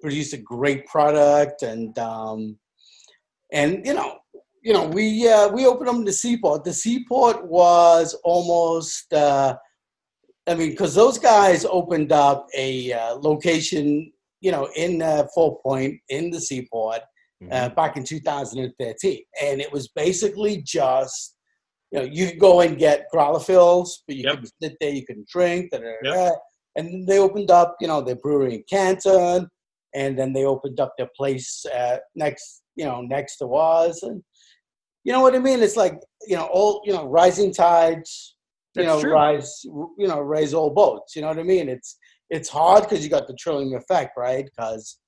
produce 0.02 0.34
a 0.34 0.38
great 0.38 0.86
product, 0.88 1.64
and 1.64 1.98
um, 2.00 2.58
and 3.52 3.86
you 3.86 3.94
know 3.94 4.20
you 4.68 4.74
know, 4.74 4.86
we 4.86 5.26
uh, 5.26 5.48
we 5.48 5.66
opened 5.66 5.90
up 5.90 6.04
the 6.04 6.12
seaport. 6.12 6.66
The 6.66 6.74
seaport 6.74 7.48
was 7.48 8.14
almost, 8.26 9.14
uh, 9.14 9.56
I 10.46 10.56
mean, 10.56 10.72
because 10.72 10.94
those 10.94 11.18
guys 11.18 11.64
opened 11.64 12.12
up 12.12 12.48
a 12.54 12.92
uh, 12.92 13.16
location, 13.16 14.12
you 14.42 14.52
know, 14.52 14.68
in 14.76 15.02
uh, 15.02 15.26
Fort 15.34 15.64
Point 15.64 16.02
in 16.10 16.32
the 16.32 16.42
seaport 16.42 17.00
uh, 17.44 17.46
mm-hmm. 17.46 17.76
back 17.76 17.96
in 17.96 18.04
2013, 18.04 19.22
and 19.42 19.62
it 19.62 19.72
was 19.72 19.88
basically 19.88 20.62
just, 20.64 21.38
you 21.92 22.00
know, 22.00 22.06
you 22.06 22.28
could 22.28 22.40
go 22.40 22.60
and 22.60 22.78
get 22.78 23.08
growler 23.10 23.40
fills, 23.40 24.04
but 24.06 24.18
you 24.18 24.24
yep. 24.24 24.42
could 24.42 24.50
sit 24.62 24.76
there, 24.82 24.90
you 24.90 25.06
could 25.06 25.26
drink, 25.28 25.72
da, 25.72 25.78
da, 25.78 25.94
da, 26.04 26.26
yep. 26.26 26.34
and 26.76 27.08
they 27.08 27.20
opened 27.20 27.52
up, 27.52 27.78
you 27.80 27.88
know, 27.88 28.02
their 28.02 28.18
brewery 28.18 28.56
in 28.56 28.64
Canton, 28.70 29.48
and 29.98 30.18
then 30.18 30.32
they 30.32 30.46
opened 30.46 30.80
up 30.80 30.94
their 30.96 31.10
place 31.18 31.66
uh, 31.76 31.98
next, 32.16 32.62
you 32.76 32.86
know, 32.86 33.02
next 33.02 33.38
to 33.38 33.48
us, 33.56 34.04
and 34.04 34.22
you 35.04 35.12
know 35.12 35.22
what 35.22 35.36
I 35.36 35.40
mean? 35.40 35.62
It's 35.62 35.76
like 35.76 36.00
you 36.28 36.36
know, 36.36 36.46
all 36.46 36.82
you 36.86 36.94
know, 36.94 37.06
rising 37.06 37.52
tides, 37.52 38.36
you 38.76 38.84
That's 38.84 38.96
know, 38.96 39.02
true. 39.02 39.14
rise, 39.14 39.62
you 39.66 40.08
know, 40.08 40.20
raise 40.20 40.54
all 40.54 40.70
boats. 40.70 41.16
You 41.16 41.24
know 41.24 41.30
what 41.30 41.40
I 41.40 41.44
mean? 41.44 41.68
It's 41.68 41.98
it's 42.30 42.50
hard 42.50 42.84
because 42.84 43.04
you 43.04 43.10
got 43.10 43.28
the 43.28 43.34
Trillium 43.34 43.74
effect, 43.74 44.18
right? 44.18 44.46
Because 44.46 45.00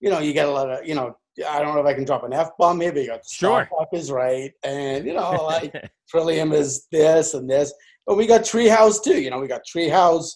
you 0.00 0.10
know, 0.10 0.20
you 0.20 0.32
get 0.32 0.48
a 0.48 0.50
lot 0.50 0.70
of 0.70 0.86
you 0.86 0.94
know. 0.94 1.14
I 1.48 1.60
don't 1.60 1.74
know 1.76 1.80
if 1.80 1.86
I 1.86 1.94
can 1.94 2.04
drop 2.04 2.24
an 2.24 2.32
f 2.32 2.50
bomb 2.58 2.80
here, 2.80 2.92
but 2.92 3.02
you 3.02 3.08
got 3.08 3.22
the 3.22 3.28
sure 3.30 3.68
is 3.92 4.10
right, 4.10 4.52
and 4.64 5.06
you 5.06 5.14
know, 5.14 5.30
like 5.44 5.72
Trillium 6.10 6.52
is 6.52 6.86
this 6.90 7.34
and 7.34 7.48
this, 7.48 7.72
but 8.06 8.16
we 8.16 8.26
got 8.26 8.40
Treehouse 8.40 9.02
too. 9.02 9.20
You 9.20 9.30
know, 9.30 9.38
we 9.38 9.46
got 9.46 9.62
Treehouse, 9.64 10.30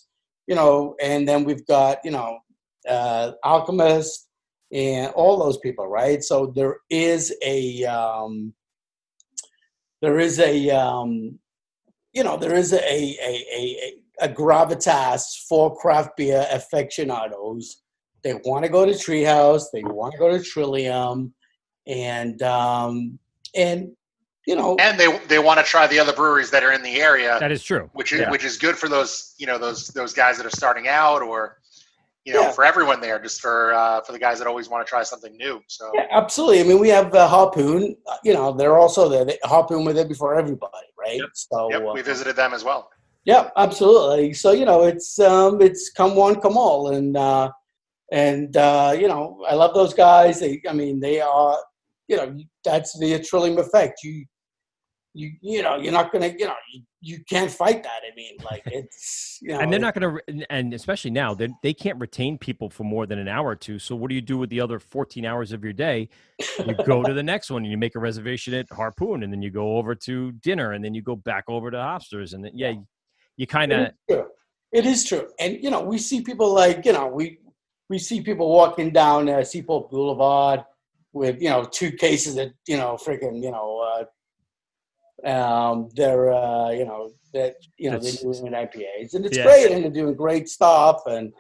you 0.47 0.55
know, 0.55 0.95
and 1.01 1.27
then 1.27 1.43
we've 1.45 1.67
got 1.67 1.99
you 2.05 2.13
know, 2.13 2.39
uh, 2.89 3.33
Alchemist 3.45 4.29
and 4.73 5.13
all 5.13 5.39
those 5.39 5.59
people, 5.59 5.87
right? 5.87 6.23
So 6.23 6.47
there 6.47 6.79
is 6.91 7.35
a 7.45 7.85
um, 7.85 8.55
there 10.01 10.19
is 10.19 10.39
a 10.41 10.71
um, 10.71 11.39
you 12.13 12.25
know 12.25 12.37
there 12.37 12.55
is 12.55 12.73
a 12.73 12.79
a, 12.79 13.45
a, 13.55 13.95
a 14.23 14.29
gravitas 14.29 15.23
for 15.49 15.77
craft 15.77 16.17
beer 16.17 16.47
aficionados. 16.51 17.83
They 18.25 18.35
want 18.45 18.65
to 18.65 18.71
go 18.71 18.87
to 18.87 18.93
Treehouse. 18.93 19.65
They 19.73 19.83
want 19.83 20.13
to 20.13 20.19
go 20.19 20.31
to 20.31 20.43
Trillium, 20.43 21.35
and 21.87 22.41
um, 22.43 23.19
and 23.55 23.93
you 24.47 24.57
know, 24.57 24.77
and 24.81 24.99
they 24.99 25.19
they 25.29 25.39
want 25.39 25.61
to 25.61 25.65
try 25.65 25.87
the 25.87 25.99
other 25.99 26.13
breweries 26.13 26.51
that 26.51 26.65
are 26.65 26.73
in 26.73 26.83
the 26.83 27.01
area. 27.01 27.37
That 27.39 27.53
is 27.53 27.63
true. 27.63 27.91
Which 27.93 28.13
is 28.13 28.21
yeah. 28.21 28.31
which 28.31 28.45
is 28.45 28.57
good 28.57 28.77
for 28.77 28.89
those 28.89 29.35
you 29.39 29.47
know 29.47 29.59
those 29.59 29.89
those 29.89 30.13
guys 30.13 30.37
that 30.39 30.47
are 30.47 30.51
starting 30.51 30.89
out 30.89 31.23
or 31.23 31.59
you 32.25 32.33
know, 32.33 32.43
yeah. 32.43 32.53
for 32.53 32.65
everyone 32.65 33.01
there, 33.01 33.21
just 33.21 33.41
for 33.41 33.75
uh, 33.75 34.01
for 34.03 34.13
the 34.13 34.19
guys 34.19 34.39
that 34.39 34.47
always 34.47 34.69
want 34.69 34.87
to 34.87 34.89
try 34.89 35.03
something 35.03 35.37
new. 35.37 35.61
So 35.67 35.91
yeah, 35.95 36.07
absolutely. 36.13 36.61
I 36.61 36.63
mean, 36.65 36.79
we 36.79 36.89
have 36.89 37.13
uh, 37.15 37.27
Harpoon. 37.27 37.97
You 38.23 38.35
know, 38.35 38.53
they're 38.53 38.79
also 38.79 39.09
there. 39.09 39.25
They, 39.25 39.39
Harpoon 39.45 39.85
were 39.85 39.93
there 39.93 40.07
before 40.07 40.39
everybody, 40.39 40.87
right? 40.99 41.19
Yep. 41.19 41.29
So 41.35 41.71
yep. 41.71 41.83
we 41.95 42.01
uh, 42.01 42.05
visited 42.05 42.37
them 42.37 42.55
as 42.55 42.63
well. 42.63 42.91
Yeah, 43.25 43.51
absolutely. 43.57 44.35
So 44.35 44.53
you 44.53 44.65
know, 44.65 44.85
it's 44.85 45.19
um, 45.19 45.61
it's 45.61 45.91
come 45.91 46.15
one, 46.15 46.41
come 46.41 46.57
all, 46.57 46.93
and 46.93 47.17
uh, 47.17 47.51
and 48.13 48.57
uh, 48.57 48.95
you 48.99 49.09
know, 49.09 49.45
I 49.49 49.55
love 49.55 49.75
those 49.75 49.95
guys. 49.95 50.41
They, 50.41 50.63
I 50.69 50.73
mean, 50.73 51.01
they 51.01 51.21
are. 51.21 51.59
You 52.09 52.17
know, 52.17 52.37
that's 52.65 52.99
the 52.99 53.19
Trillium 53.21 53.59
effect. 53.59 54.01
You 54.05 54.27
you 55.15 55.33
you 55.41 55.63
know 55.63 55.77
you're 55.77 55.93
not 55.93 56.13
gonna 56.13 56.29
you 56.29 56.47
know 56.47 56.55
you, 56.73 56.83
you 57.03 57.23
can't 57.29 57.51
fight 57.51 57.83
that. 57.83 58.01
I 58.11 58.15
mean 58.15 58.37
like 58.45 58.63
it's 58.67 59.39
you 59.43 59.49
know 59.49 59.61
and 59.61 59.73
they're 59.73 59.81
not 59.81 59.95
gonna 59.95 60.17
and 60.49 60.73
especially 60.73 61.11
now 61.11 61.35
they 61.35 61.49
they 61.63 61.75
can't 61.75 61.99
retain 61.99 62.39
people 62.39 62.71
for 62.71 62.85
more 62.85 63.07
than 63.07 63.19
an 63.19 63.29
hour 63.29 63.49
or 63.49 63.57
two. 63.57 63.79
So 63.79 63.95
what 63.95 64.09
do 64.09 64.15
you 64.15 64.23
do 64.23 64.39
with 64.39 64.49
the 64.49 64.61
other 64.61 64.79
14 64.79 65.27
hours 65.27 65.53
of 65.53 65.63
your 65.63 65.73
day? 65.73 66.09
You 66.59 66.75
go 66.87 67.03
to 67.03 67.13
the 67.13 67.23
next 67.23 67.51
one 67.51 67.63
and 67.63 67.71
you 67.71 67.77
make 67.77 67.97
a 67.97 67.99
reservation 67.99 68.55
at 68.55 68.67
harpoon 68.71 69.23
and 69.23 69.33
then 69.33 69.43
you 69.43 69.51
go 69.51 69.77
over 69.77 69.95
to 69.97 70.33
dinner 70.33 70.73
and 70.73 70.85
then 70.85 70.95
you 70.95 71.03
go 71.03 71.17
back 71.17 71.45
over 71.49 71.71
to 71.71 71.77
hopsters 71.77 72.33
and 72.33 72.45
then 72.45 72.53
yeah 72.55 72.75
you 73.37 73.47
kind 73.47 73.73
of 73.73 73.93
it 74.73 74.87
is 74.87 75.05
true. 75.05 75.29
And 75.39 75.63
you 75.63 75.71
know 75.71 75.83
we 75.83 75.99
see 75.99 76.23
people 76.23 76.53
like 76.53 76.85
you 76.87 76.93
know 76.93 77.07
we 77.07 77.39
we 77.89 77.99
see 77.99 78.23
people 78.23 78.49
walking 78.49 78.91
down 78.91 79.29
uh, 79.29 79.45
seaport 79.45 79.91
boulevard 79.91 80.65
with 81.13 81.41
you 81.41 81.51
know 81.51 81.65
two 81.65 81.93
cases 81.93 82.39
of 82.39 82.53
you 82.67 82.79
know 82.79 82.97
freaking 82.97 83.43
you 83.43 83.51
know 83.51 83.81
uh, 83.81 84.05
um, 85.25 85.89
they're 85.95 86.33
uh, 86.33 86.71
you 86.71 86.85
know 86.85 87.13
that 87.33 87.55
you 87.79 87.91
know 87.91 87.99
they're 87.99 88.13
doing 88.13 88.53
IPAs, 88.53 89.15
and 89.15 89.25
it's 89.25 89.37
yeah. 89.37 89.45
great, 89.45 89.71
and 89.71 89.85
they're 89.85 89.91
doing 89.91 90.15
great 90.15 90.49
stuff, 90.49 91.03
and 91.07 91.33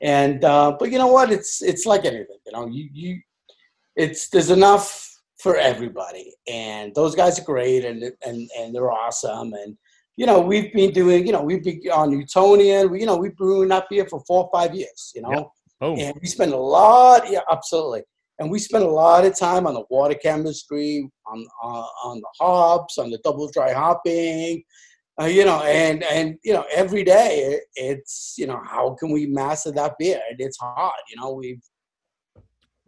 and 0.00 0.44
uh, 0.44 0.76
but 0.78 0.90
you 0.90 0.98
know 0.98 1.08
what? 1.08 1.30
It's 1.30 1.62
it's 1.62 1.86
like 1.86 2.04
anything, 2.04 2.38
you 2.46 2.52
know. 2.52 2.66
You 2.66 2.88
you 2.92 3.20
it's 3.96 4.28
there's 4.28 4.50
enough 4.50 5.08
for 5.38 5.56
everybody, 5.56 6.34
and 6.48 6.94
those 6.94 7.14
guys 7.14 7.38
are 7.38 7.44
great, 7.44 7.84
and 7.84 8.02
and 8.24 8.50
and 8.58 8.74
they're 8.74 8.92
awesome, 8.92 9.52
and 9.52 9.76
you 10.16 10.26
know 10.26 10.40
we've 10.40 10.72
been 10.72 10.92
doing 10.92 11.26
you 11.26 11.32
know 11.32 11.42
we've 11.42 11.62
been 11.62 11.80
on 11.92 12.10
Newtonian, 12.10 12.90
we, 12.90 13.00
you 13.00 13.06
know 13.06 13.16
we've 13.16 13.36
been 13.36 13.46
brewing 13.46 13.72
up 13.72 13.86
here 13.90 14.06
for 14.06 14.22
four 14.26 14.44
or 14.44 14.50
five 14.52 14.74
years, 14.74 15.12
you 15.14 15.22
know, 15.22 15.30
yep. 15.30 15.46
oh. 15.80 15.96
and 15.96 16.18
we 16.20 16.26
spend 16.26 16.52
a 16.52 16.56
lot, 16.56 17.30
yeah, 17.30 17.40
absolutely 17.50 18.02
and 18.38 18.50
we 18.50 18.58
spend 18.58 18.84
a 18.84 18.88
lot 18.88 19.24
of 19.24 19.36
time 19.36 19.66
on 19.66 19.74
the 19.74 19.84
water 19.90 20.14
chemistry, 20.14 21.10
on 21.26 21.46
on 21.62 22.20
the 22.20 22.28
hops, 22.40 22.98
on 22.98 23.10
the 23.10 23.18
double 23.24 23.50
dry 23.50 23.72
hopping, 23.72 24.62
uh, 25.20 25.24
you 25.24 25.44
know, 25.44 25.60
and 25.62 26.04
and 26.04 26.36
you 26.44 26.52
know 26.52 26.64
every 26.72 27.02
day 27.02 27.60
it's 27.74 28.34
you 28.38 28.46
know 28.46 28.60
how 28.64 28.94
can 28.94 29.10
we 29.10 29.26
master 29.26 29.72
that 29.72 29.94
beer? 29.98 30.20
And 30.30 30.40
it's 30.40 30.58
hard, 30.58 31.00
you 31.10 31.20
know. 31.20 31.32
We've 31.32 31.60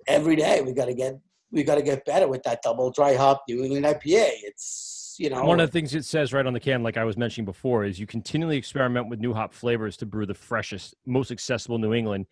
every 0.07 0.37
day 0.37 0.63
we 0.63 0.73
got 0.73 0.85
to 0.85 0.95
get 0.95 1.19
we 1.51 1.65
got 1.65 1.75
to 1.75 1.83
get 1.83 2.05
better 2.05 2.29
with 2.29 2.43
that 2.45 2.63
double 2.63 2.93
dry 2.93 3.15
hop 3.15 3.43
New 3.49 3.65
England 3.65 3.85
IPA. 3.85 4.31
It's 4.45 5.17
you 5.19 5.29
know 5.29 5.45
one 5.45 5.59
of 5.59 5.69
the 5.69 5.73
things 5.73 5.93
it 5.93 6.05
says 6.05 6.33
right 6.33 6.47
on 6.47 6.53
the 6.53 6.61
can, 6.61 6.85
like 6.85 6.97
I 6.97 7.05
was 7.05 7.17
mentioning 7.17 7.47
before, 7.47 7.85
is 7.85 7.99
you 7.99 8.07
continually 8.07 8.57
experiment 8.57 9.09
with 9.09 9.19
new 9.19 9.35
hop 9.35 9.53
flavors 9.53 9.97
to 9.97 10.07
brew 10.07 10.25
the 10.25 10.35
freshest, 10.35 10.95
most 11.07 11.33
accessible 11.33 11.79
New 11.79 11.93
England. 11.93 12.27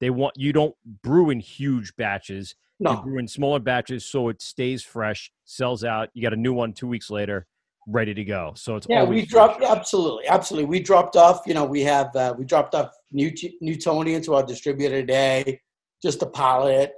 They 0.00 0.10
want 0.10 0.36
you 0.36 0.52
don't 0.52 0.74
brew 1.02 1.30
in 1.30 1.38
huge 1.38 1.94
batches 1.94 2.56
no. 2.80 2.92
You 2.92 3.02
brew 3.02 3.18
in 3.18 3.28
smaller 3.28 3.60
batches 3.60 4.04
so 4.04 4.28
it 4.28 4.42
stays 4.42 4.82
fresh, 4.82 5.30
sells 5.44 5.84
out. 5.84 6.10
You 6.14 6.22
got 6.22 6.32
a 6.32 6.36
new 6.36 6.52
one 6.52 6.72
two 6.72 6.88
weeks 6.88 7.10
later, 7.10 7.46
ready 7.86 8.14
to 8.14 8.24
go. 8.24 8.52
So 8.56 8.76
it's 8.76 8.86
yeah. 8.88 9.04
We 9.04 9.24
dropped 9.24 9.62
absolutely, 9.62 10.26
absolutely. 10.28 10.68
We 10.68 10.80
dropped 10.80 11.16
off. 11.16 11.42
You 11.46 11.54
know, 11.54 11.64
we 11.64 11.82
have 11.82 12.14
uh, 12.16 12.34
we 12.36 12.44
dropped 12.44 12.74
off 12.74 12.90
New 13.12 13.32
Newtonian 13.60 14.22
to 14.22 14.34
our 14.34 14.42
distributor 14.44 15.00
today, 15.00 15.60
just 16.02 16.20
to 16.20 16.26
pilot. 16.26 16.92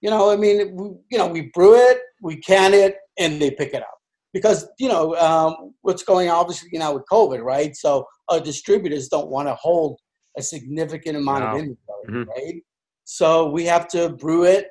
You 0.00 0.10
know, 0.10 0.30
I 0.30 0.36
mean, 0.36 0.76
we, 0.76 0.90
you 1.10 1.18
know, 1.18 1.26
we 1.26 1.50
brew 1.52 1.74
it, 1.74 1.98
we 2.22 2.36
can 2.36 2.72
it, 2.72 2.96
and 3.18 3.42
they 3.42 3.50
pick 3.50 3.74
it 3.74 3.82
up 3.82 3.98
because 4.32 4.68
you 4.78 4.88
know 4.88 5.16
um, 5.16 5.74
what's 5.82 6.02
going 6.02 6.28
on 6.28 6.36
obviously 6.36 6.68
you 6.72 6.78
know 6.78 6.94
with 6.94 7.04
COVID, 7.10 7.42
right? 7.42 7.74
So 7.74 8.06
our 8.28 8.40
distributors 8.40 9.08
don't 9.08 9.28
want 9.28 9.48
to 9.48 9.54
hold 9.54 9.98
a 10.36 10.42
significant 10.42 11.16
amount 11.16 11.44
of 11.44 11.58
inventory, 11.58 12.04
mm-hmm. 12.08 12.30
right? 12.30 12.62
So 13.04 13.48
we 13.50 13.64
have 13.64 13.88
to 13.88 14.10
brew 14.10 14.44
it 14.44 14.68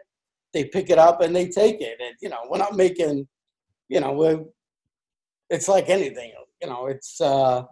they 0.54 0.66
pick 0.66 0.90
it 0.90 0.98
up 0.98 1.22
and 1.22 1.36
they 1.36 1.48
take 1.48 1.82
it. 1.82 1.98
And 2.02 2.16
you 2.22 2.30
know, 2.30 2.40
we're 2.50 2.58
not 2.58 2.76
making, 2.76 3.28
you 3.90 4.00
know, 4.00 4.14
we're 4.14 4.44
it's 5.50 5.68
like 5.68 5.90
anything. 5.90 6.32
You 6.62 6.70
know, 6.70 6.88
it's 6.88 7.22
uh, 7.22 7.64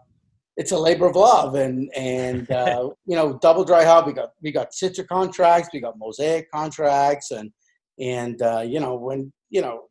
it's 0.57 0.71
a 0.71 0.77
labor 0.77 1.07
of 1.07 1.15
love, 1.15 1.55
and 1.55 1.91
and 1.95 2.49
uh, 2.51 2.89
you 3.05 3.15
know, 3.15 3.37
double 3.41 3.63
dry 3.63 3.83
hop. 3.83 4.07
We 4.07 4.13
got 4.13 4.31
we 4.41 4.51
got 4.51 4.71
Citra 4.71 5.07
contracts, 5.07 5.69
we 5.73 5.79
got 5.79 5.97
Mosaic 5.97 6.51
contracts, 6.51 7.31
and 7.31 7.51
and 7.99 8.41
uh, 8.41 8.63
you 8.65 8.79
know 8.79 8.95
when 8.95 9.31
you 9.49 9.61
know, 9.61 9.85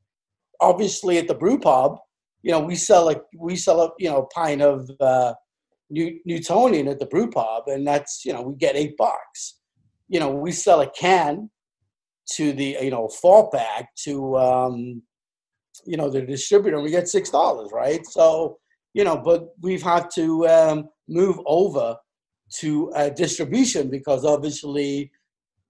obviously 0.61 1.19
at 1.19 1.29
the 1.29 1.35
brew 1.35 1.59
pub, 1.59 1.99
you 2.43 2.51
know, 2.51 2.61
we 2.61 2.77
sell 2.77 3.11
a 3.11 3.17
we 3.39 3.57
sell 3.57 3.83
a 3.83 3.91
you 3.99 4.09
know 4.09 4.29
pint 4.35 4.63
of 4.63 4.89
uh, 5.01 5.35
New, 5.91 6.19
Newtonian 6.25 6.89
at 6.89 6.99
the 6.99 7.07
brew 7.07 7.31
pub, 7.31 7.65
and 7.67 7.87
that's 7.87 8.25
you 8.25 8.33
know 8.33 8.43
we 8.43 8.55
get 8.55 8.77
eight 8.77 8.97
bucks. 8.97 9.59
You 10.09 10.21
know, 10.21 10.31
we 10.31 10.53
sell 10.53 10.81
a 10.83 10.91
can 10.91 11.51
to 12.33 12.53
the 12.53 12.79
you 12.81 12.91
know 12.91 13.09
fall 13.09 13.51
back 13.51 13.95
to 14.05 14.37
um, 14.37 15.03
you 15.85 15.97
know 15.97 16.09
the 16.09 16.23
distributor, 16.23 16.81
we 16.81 16.91
get 16.91 17.09
six 17.09 17.31
dollars, 17.31 17.71
right? 17.73 18.05
So 18.07 18.59
you 18.95 19.05
know, 19.05 19.17
but 19.17 19.55
we've 19.61 19.83
had 19.83 20.09
to 20.15 20.47
um, 20.49 20.89
move 21.09 21.39
over 21.47 21.97
to 22.61 22.93
uh, 22.93 23.09
distribution 23.11 23.91
because 23.91 24.25
obviously 24.25 25.11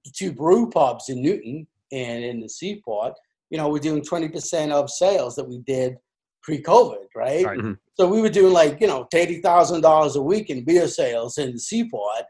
the 0.05 0.11
two 0.11 0.33
brew 0.33 0.69
pubs 0.71 1.09
in 1.09 1.23
Newton 1.23 1.67
and 1.93 2.25
in 2.25 2.41
the 2.41 2.49
Seaport, 2.49 3.15
you 3.51 3.59
know, 3.59 3.69
we're 3.69 3.79
doing 3.79 4.03
20% 4.03 4.71
of 4.73 4.91
sales 4.91 5.37
that 5.37 5.49
we 5.49 5.59
did 5.61 5.97
pre-COVID, 6.43 7.07
right? 7.17 7.47
Right. 7.47 7.59
Mhm. 7.59 7.79
So 7.95 8.07
we 8.09 8.21
were 8.21 8.29
doing 8.29 8.53
like, 8.53 8.81
you 8.81 8.87
know, 8.87 9.07
$80,000 9.15 10.17
a 10.17 10.23
week 10.23 10.51
in 10.51 10.65
beer 10.65 10.89
sales 10.89 11.39
in 11.39 11.53
the 11.53 11.59
Seaport. 11.59 12.25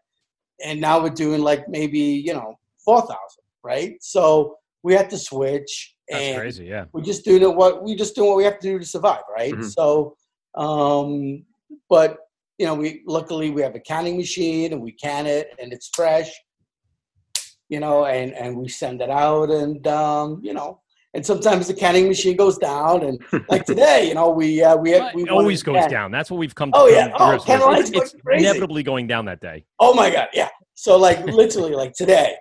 And 0.65 0.81
now 0.81 1.03
we're 1.03 1.11
doing 1.11 1.43
like 1.43 1.69
maybe, 1.69 1.99
you 1.99 2.33
know, 2.33 2.59
4,000, 2.85 3.17
right? 3.64 3.96
So 4.00 4.57
we 4.83 4.94
had 4.94 5.11
to 5.11 5.18
switch. 5.18 5.94
That's 6.09 6.22
and 6.22 6.38
crazy. 6.38 6.66
Yeah. 6.66 6.85
we're 6.92 7.03
just 7.03 7.24
do 7.24 7.50
what 7.50 7.83
we 7.83 7.96
just 7.96 8.14
do 8.14 8.24
what 8.27 8.37
we 8.37 8.44
have 8.44 8.59
to 8.61 8.68
do 8.68 8.79
to 8.79 8.85
survive, 8.85 9.22
right? 9.35 9.55
Mhm. 9.55 9.64
So, 9.72 10.14
um, 10.55 11.44
but 11.88 12.18
you 12.59 12.66
know, 12.66 12.74
we 12.74 13.03
luckily 13.07 13.50
we 13.50 13.62
have 13.62 13.74
a 13.74 13.81
canning 13.81 14.16
machine 14.18 14.72
and 14.72 14.83
we 14.83 14.92
can 14.92 15.27
it 15.27 15.48
and 15.59 15.72
it's 15.72 15.90
fresh, 15.94 16.31
you 17.68 17.81
know, 17.81 18.05
and 18.05 18.33
and 18.35 18.57
we 18.57 18.68
send 18.68 19.00
it 19.00 19.11
out 19.11 19.50
and 19.50 19.87
um, 19.87 20.40
you 20.42 20.53
know, 20.53 20.81
and 21.14 21.24
sometimes 21.24 21.66
the 21.68 21.74
canning 21.74 22.07
machine 22.07 22.37
goes 22.37 22.59
down 22.59 23.03
and 23.05 23.18
like 23.48 23.64
today, 23.72 24.07
you 24.09 24.14
know, 24.14 24.29
we 24.31 24.62
uh, 24.62 24.77
we 24.77 24.90
had, 24.90 25.14
we 25.14 25.22
It 25.22 25.31
always 25.31 25.62
goes 25.62 25.77
can. 25.77 25.90
down. 25.90 26.11
That's 26.12 26.31
what 26.31 26.37
we've 26.38 26.55
come 26.55 26.70
to 26.72 26.79
Oh, 26.79 26.87
yeah. 26.87 27.11
Oh, 27.18 27.29
grips 27.31 27.44
Ken 27.46 27.59
with. 27.61 27.66
Lyons 27.68 27.90
It's, 27.90 28.12
it's 28.12 28.22
crazy. 28.22 28.44
inevitably 28.46 28.83
going 28.83 29.07
down 29.07 29.24
that 29.24 29.40
day. 29.40 29.64
Oh 29.81 29.94
my 29.94 30.11
god, 30.11 30.29
yeah. 30.35 30.50
So 30.74 30.96
like 30.98 31.24
literally 31.24 31.74
like 31.74 31.92
today, 31.94 32.35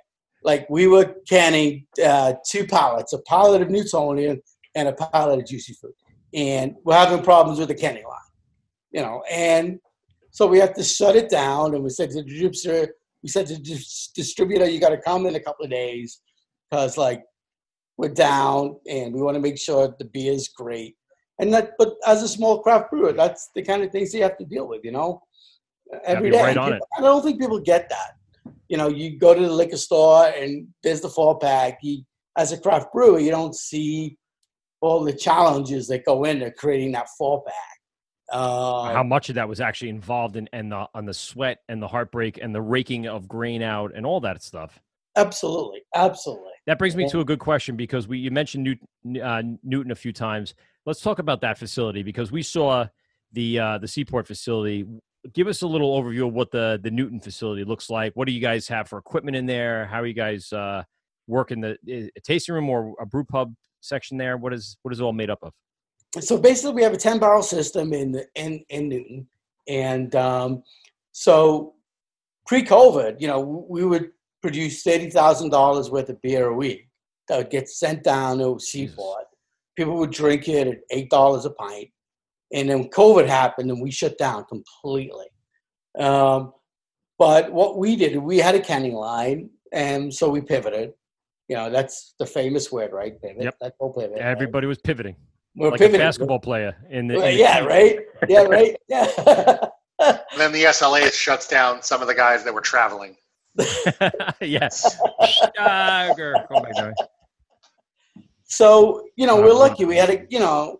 like 0.43 0.69
we 0.69 0.87
were 0.87 1.15
canning 1.27 1.85
uh, 2.03 2.33
two 2.47 2.65
pallets, 2.65 3.13
a 3.13 3.19
pallet 3.19 3.61
of 3.61 3.69
Newtonian 3.69 4.41
and 4.75 4.87
a 4.87 4.93
pallet 4.93 5.39
of 5.39 5.45
juicy 5.45 5.73
fruit. 5.73 5.95
And 6.33 6.75
we're 6.83 6.95
having 6.95 7.23
problems 7.23 7.59
with 7.59 7.67
the 7.67 7.75
canning 7.75 8.03
line. 8.03 8.19
You 8.91 9.01
know, 9.01 9.23
and 9.31 9.79
so 10.31 10.45
we 10.47 10.59
have 10.59 10.73
to 10.75 10.83
shut 10.83 11.15
it 11.15 11.29
down 11.29 11.73
and 11.73 11.83
we 11.83 11.89
said 11.89 12.09
to 12.11 12.21
the 12.21 12.23
distributor, 12.23 12.93
we 13.21 13.29
said 13.29 13.47
to 13.47 13.55
the 13.55 14.11
distributor, 14.15 14.69
you 14.69 14.79
gotta 14.79 14.97
come 14.97 15.25
in 15.25 15.35
a 15.35 15.39
couple 15.39 15.65
of 15.65 15.71
days 15.71 16.21
because 16.69 16.97
like 16.97 17.23
we're 17.97 18.09
down 18.09 18.75
and 18.89 19.13
we 19.13 19.21
want 19.21 19.35
to 19.35 19.41
make 19.41 19.57
sure 19.57 19.95
the 19.97 20.05
beer 20.05 20.33
is 20.33 20.47
great. 20.47 20.95
And 21.39 21.53
that 21.53 21.71
but 21.79 21.95
as 22.05 22.21
a 22.21 22.27
small 22.27 22.61
craft 22.61 22.91
brewer, 22.91 23.13
that's 23.13 23.49
the 23.55 23.63
kind 23.63 23.83
of 23.83 23.91
things 23.91 24.13
you 24.13 24.21
have 24.23 24.37
to 24.37 24.45
deal 24.45 24.67
with, 24.67 24.81
you 24.83 24.91
know? 24.91 25.21
every 26.03 26.31
day. 26.31 26.41
right 26.41 26.55
People- 26.55 26.87
I 26.97 27.01
don't 27.01 27.23
think 27.23 27.39
people 27.39 27.59
get 27.59 27.89
that. 27.89 28.13
You 28.67 28.77
know, 28.77 28.87
you 28.87 29.17
go 29.17 29.33
to 29.33 29.41
the 29.41 29.51
liquor 29.51 29.77
store 29.77 30.27
and 30.27 30.67
there's 30.83 31.01
the 31.01 31.09
four 31.09 31.37
pack. 31.39 31.79
You, 31.81 32.03
as 32.37 32.51
a 32.51 32.57
craft 32.57 32.91
brewer, 32.91 33.19
you 33.19 33.31
don't 33.31 33.55
see 33.55 34.17
all 34.81 35.03
the 35.03 35.13
challenges 35.13 35.87
that 35.87 36.05
go 36.05 36.23
into 36.25 36.51
creating 36.51 36.91
that 36.93 37.07
four 37.17 37.43
pack. 37.43 37.73
Uh, 38.31 38.91
How 38.93 39.03
much 39.03 39.29
of 39.29 39.35
that 39.35 39.47
was 39.47 39.61
actually 39.61 39.89
involved 39.89 40.35
in 40.35 40.49
and 40.53 40.71
the 40.71 40.87
on 40.95 41.05
the 41.05 41.13
sweat 41.13 41.59
and 41.69 41.81
the 41.81 41.87
heartbreak 41.87 42.39
and 42.41 42.53
the 42.53 42.61
raking 42.61 43.07
of 43.07 43.27
grain 43.27 43.61
out 43.61 43.91
and 43.95 44.05
all 44.05 44.19
that 44.21 44.41
stuff. 44.41 44.81
absolutely, 45.15 45.83
absolutely. 45.95 46.51
That 46.65 46.79
brings 46.79 46.95
me 46.95 47.07
to 47.09 47.19
a 47.19 47.25
good 47.25 47.39
question 47.39 47.75
because 47.75 48.07
we 48.07 48.17
you 48.17 48.31
mentioned 48.31 48.63
Newton, 48.63 49.21
uh, 49.21 49.43
Newton 49.63 49.91
a 49.91 49.95
few 49.95 50.13
times. 50.13 50.55
Let's 50.85 51.01
talk 51.01 51.19
about 51.19 51.41
that 51.41 51.57
facility 51.57 52.03
because 52.03 52.31
we 52.31 52.41
saw 52.41 52.87
the 53.33 53.59
uh, 53.59 53.77
the 53.77 53.87
Seaport 53.87 54.27
facility. 54.27 54.85
Give 55.31 55.47
us 55.47 55.61
a 55.61 55.67
little 55.67 56.01
overview 56.01 56.27
of 56.27 56.33
what 56.33 56.51
the 56.51 56.79
the 56.83 56.91
Newton 56.91 57.19
facility 57.19 57.63
looks 57.63 57.89
like. 57.89 58.13
What 58.15 58.27
do 58.27 58.33
you 58.33 58.41
guys 58.41 58.67
have 58.67 58.89
for 58.89 58.97
equipment 58.97 59.37
in 59.37 59.45
there? 59.45 59.85
How 59.85 60.01
are 60.01 60.05
you 60.05 60.13
guys 60.13 60.51
uh, 60.51 60.83
working 61.27 61.61
the 61.61 61.77
a 61.87 62.19
tasting 62.21 62.55
room 62.55 62.69
or 62.69 62.93
a 62.99 63.05
brew 63.05 63.23
pub 63.23 63.53
section 63.81 64.17
there? 64.17 64.37
What 64.37 64.53
is 64.53 64.77
what 64.81 64.93
is 64.93 64.99
it 64.99 65.03
all 65.03 65.13
made 65.13 65.29
up 65.29 65.39
of? 65.41 65.53
so 66.19 66.37
basically 66.37 66.73
we 66.73 66.83
have 66.83 66.93
a 66.93 66.97
10 66.97 67.19
barrel 67.19 67.43
system 67.43 67.93
in 67.93 68.11
the, 68.11 68.27
in 68.35 68.63
in 68.69 68.89
Newton 68.89 69.27
and 69.67 70.15
um, 70.15 70.63
so 71.11 71.73
pre-COVID 72.45 73.19
you 73.19 73.27
know 73.27 73.65
we 73.69 73.85
would 73.85 74.11
produce 74.41 74.83
$30,000 74.83 75.89
worth 75.89 76.09
of 76.09 76.21
beer 76.21 76.47
a 76.47 76.53
week 76.53 76.89
that 77.27 77.37
would 77.37 77.49
get 77.49 77.69
sent 77.69 78.03
down 78.03 78.39
to 78.39 78.59
Seaport 78.59 79.25
people 79.75 79.97
would 79.97 80.11
drink 80.11 80.47
it 80.47 80.67
at 80.67 81.09
$8 81.09 81.45
a 81.45 81.49
pint 81.51 81.89
and 82.53 82.69
then 82.69 82.89
COVID 82.89 83.27
happened 83.27 83.69
and 83.71 83.81
we 83.81 83.91
shut 83.91 84.17
down 84.17 84.45
completely 84.45 85.27
um, 85.99 86.53
but 87.19 87.51
what 87.51 87.77
we 87.77 87.95
did 87.95 88.17
we 88.17 88.37
had 88.37 88.55
a 88.55 88.59
canning 88.59 88.93
line 88.93 89.49
and 89.71 90.13
so 90.13 90.29
we 90.29 90.41
pivoted 90.41 90.93
you 91.49 91.55
know 91.55 91.69
that's 91.69 92.15
the 92.19 92.25
famous 92.25 92.71
word 92.71 92.91
right 92.93 93.21
pivot 93.21 93.43
Yep. 93.43 93.55
that's 93.59 93.75
whole 93.79 93.93
pivot 93.93 94.11
right? 94.13 94.21
Everybody 94.21 94.67
was 94.67 94.77
pivoting. 94.79 95.15
We're 95.55 95.69
like 95.69 95.79
pivoting. 95.79 96.01
a 96.01 96.03
basketball 96.03 96.39
player 96.39 96.75
in 96.89 97.07
the, 97.07 97.13
in 97.13 97.19
Well, 97.19 97.31
the 97.31 97.37
yeah, 97.37 97.59
right. 97.59 97.99
Yeah, 98.27 98.41
right. 98.57 98.75
Yeah. 98.87 99.07
And 99.99 100.19
then 100.39 100.51
the 100.51 100.63
SLA 100.63 101.13
shuts 101.13 101.47
down 101.47 101.83
some 101.83 102.01
of 102.01 102.07
the 102.07 102.15
guys 102.15 102.43
that 102.43 102.53
were 102.53 102.61
traveling. 102.61 103.15
yes. 104.41 104.97
Stagger. 105.25 106.33
Oh 106.49 106.59
my 106.61 106.71
god. 106.71 106.93
So 108.53 109.03
you 109.15 109.25
know, 109.25 109.37
we're 109.41 109.53
lucky. 109.53 109.85
We 109.85 109.95
had 109.95 110.09
a 110.09 110.25
you 110.29 110.39
know, 110.39 110.79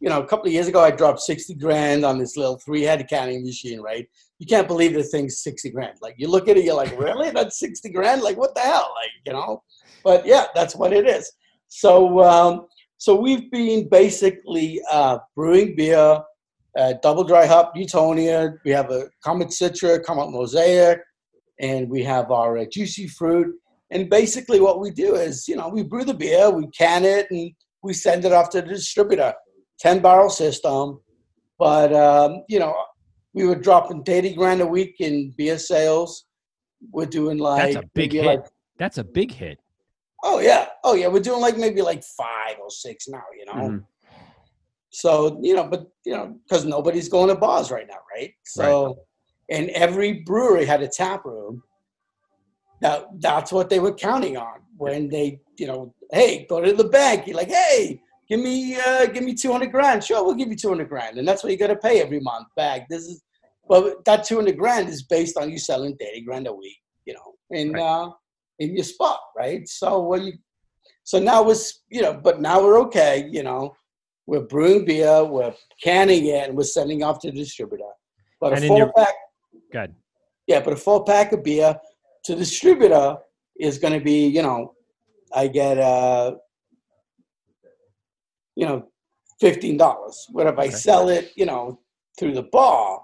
you 0.00 0.08
know, 0.08 0.20
a 0.22 0.26
couple 0.26 0.46
of 0.46 0.52
years 0.52 0.68
ago, 0.68 0.80
I 0.80 0.90
dropped 0.90 1.20
sixty 1.20 1.54
grand 1.54 2.04
on 2.04 2.18
this 2.18 2.36
little 2.36 2.58
three-head 2.58 3.06
counting 3.08 3.44
machine. 3.44 3.80
Right? 3.80 4.06
You 4.38 4.46
can't 4.46 4.68
believe 4.68 4.92
the 4.92 5.02
thing's 5.02 5.42
sixty 5.42 5.70
grand. 5.70 5.96
Like 6.02 6.16
you 6.18 6.28
look 6.28 6.48
at 6.48 6.56
it, 6.58 6.64
you're 6.64 6.74
like, 6.74 6.98
really? 6.98 7.30
That's 7.30 7.58
sixty 7.58 7.90
grand? 7.90 8.22
Like 8.22 8.36
what 8.36 8.54
the 8.54 8.60
hell? 8.60 8.92
Like 9.00 9.10
you 9.24 9.32
know? 9.32 9.62
But 10.04 10.26
yeah, 10.26 10.46
that's 10.54 10.76
what 10.76 10.92
it 10.92 11.06
is. 11.06 11.32
So 11.68 12.20
um, 12.20 12.66
so 12.98 13.14
we've 13.14 13.50
been 13.50 13.88
basically 13.88 14.80
uh, 14.90 15.18
brewing 15.34 15.76
beer, 15.76 16.20
uh, 16.78 16.94
double 17.02 17.24
dry 17.24 17.46
hop 17.46 17.74
Newtonia. 17.74 18.58
We 18.64 18.70
have 18.72 18.90
a 18.90 19.08
Comet 19.24 19.48
Citra, 19.48 20.04
Comet 20.04 20.30
Mosaic, 20.30 21.00
and 21.60 21.88
we 21.88 22.02
have 22.02 22.30
our 22.30 22.58
uh, 22.58 22.64
juicy 22.70 23.06
fruit. 23.08 23.54
And 23.90 24.10
basically, 24.10 24.60
what 24.60 24.80
we 24.80 24.90
do 24.90 25.14
is, 25.14 25.48
you 25.48 25.56
know, 25.56 25.68
we 25.68 25.82
brew 25.82 26.04
the 26.04 26.14
beer, 26.14 26.50
we 26.50 26.66
can 26.68 27.04
it, 27.04 27.30
and 27.30 27.50
we 27.82 27.92
send 27.94 28.24
it 28.24 28.32
off 28.32 28.50
to 28.50 28.60
the 28.60 28.68
distributor. 28.68 29.32
Ten 29.80 30.00
barrel 30.00 30.28
system, 30.28 31.00
but 31.58 31.92
um, 31.94 32.42
you 32.48 32.58
know, 32.58 32.74
we 33.32 33.46
were 33.46 33.54
dropping 33.54 34.02
thirty 34.02 34.34
grand 34.34 34.60
a 34.60 34.66
week 34.66 34.96
in 34.98 35.32
beer 35.36 35.58
sales. 35.58 36.26
We're 36.90 37.06
doing 37.06 37.38
like 37.38 37.74
That's 37.74 37.84
a 37.84 37.88
big 37.94 38.12
hit. 38.12 38.24
like 38.26 38.44
That's 38.78 38.98
a 38.98 39.04
big 39.04 39.30
hit. 39.32 39.58
oh 40.24 40.40
yeah, 40.40 40.66
oh 40.84 40.94
yeah, 40.94 41.06
we're 41.06 41.20
doing 41.20 41.40
like 41.40 41.56
maybe 41.56 41.80
like 41.80 42.02
five 42.02 42.56
or 42.60 42.70
six 42.70 43.06
now. 43.08 43.22
You 43.38 43.46
know, 43.46 43.68
Mhm. 43.68 43.84
so 44.90 45.38
you 45.42 45.54
know, 45.54 45.64
but 45.68 45.86
you 46.04 46.12
know, 46.12 46.34
because 46.42 46.64
nobody's 46.64 47.08
going 47.08 47.28
to 47.28 47.36
bars 47.36 47.70
right 47.70 47.86
now, 47.88 48.00
right? 48.14 48.34
So, 48.44 48.98
and 49.48 49.70
every 49.70 50.12
brewery 50.24 50.64
had 50.66 50.82
a 50.82 50.88
tap 50.88 51.24
room. 51.24 51.62
That 52.80 53.06
that's 53.20 53.52
what 53.52 53.68
they 53.70 53.80
were 53.80 53.92
counting 53.94 54.36
on 54.36 54.60
when 54.76 55.08
they, 55.08 55.40
you 55.58 55.66
know, 55.66 55.92
hey, 56.12 56.46
go 56.48 56.60
to 56.60 56.72
the 56.72 56.84
bank. 56.88 57.26
You're 57.26 57.36
like, 57.36 57.50
hey, 57.50 58.00
give 58.28 58.40
me, 58.40 58.76
uh, 58.76 59.06
give 59.06 59.24
me 59.24 59.34
two 59.34 59.50
hundred 59.50 59.72
grand. 59.72 60.04
Sure, 60.04 60.24
we'll 60.24 60.34
give 60.34 60.48
you 60.48 60.56
two 60.56 60.68
hundred 60.68 60.88
grand, 60.88 61.18
and 61.18 61.26
that's 61.26 61.42
what 61.42 61.50
you 61.52 61.58
got 61.58 61.68
to 61.68 61.76
pay 61.76 62.00
every 62.00 62.20
month 62.20 62.46
back. 62.56 62.88
This 62.88 63.02
is, 63.02 63.22
but 63.68 64.04
that 64.04 64.24
two 64.24 64.36
hundred 64.36 64.56
grand 64.58 64.88
is 64.88 65.02
based 65.02 65.36
on 65.36 65.50
you 65.50 65.58
selling 65.58 65.96
thirty 65.96 66.20
grand 66.20 66.46
a 66.46 66.52
week, 66.52 66.76
you 67.04 67.14
know, 67.14 67.34
in 67.50 67.76
uh, 67.76 68.10
in 68.60 68.74
your 68.74 68.84
spot, 68.84 69.20
right? 69.36 69.68
So 69.68 69.98
what 70.00 70.22
you, 70.22 70.32
so 71.02 71.18
now 71.18 71.42
we're, 71.42 71.56
you 71.90 72.02
know, 72.02 72.14
but 72.14 72.40
now 72.40 72.62
we're 72.62 72.78
okay, 72.82 73.28
you 73.30 73.42
know 73.42 73.74
we're 74.28 74.40
brewing 74.40 74.84
beer, 74.84 75.24
we're 75.24 75.54
canning 75.82 76.26
it, 76.26 76.48
and 76.48 76.56
we're 76.56 76.62
sending 76.62 77.02
off 77.02 77.18
to 77.18 77.30
the 77.30 77.36
distributor. 77.38 77.84
But 78.40 78.52
And 78.52 78.64
a 78.64 78.68
four 78.68 78.76
your- 78.76 78.92
pack, 78.92 79.14
Good. 79.72 79.94
yeah, 80.46 80.60
but 80.60 80.74
a 80.74 80.76
four 80.76 81.02
pack 81.04 81.32
of 81.32 81.42
beer 81.42 81.74
the 82.34 82.40
distributor 82.40 83.16
is 83.58 83.78
going 83.78 83.94
to 83.94 84.04
be, 84.04 84.26
you 84.26 84.42
know, 84.42 84.74
I 85.34 85.48
get, 85.48 85.78
uh, 85.78 86.36
you 88.54 88.66
know, 88.66 88.88
fifteen 89.40 89.76
dollars. 89.76 90.26
But 90.32 90.46
if 90.46 90.58
I 90.58 90.68
sell 90.68 91.08
it, 91.08 91.32
you 91.36 91.46
know, 91.46 91.80
through 92.18 92.34
the 92.34 92.42
bar, 92.42 93.02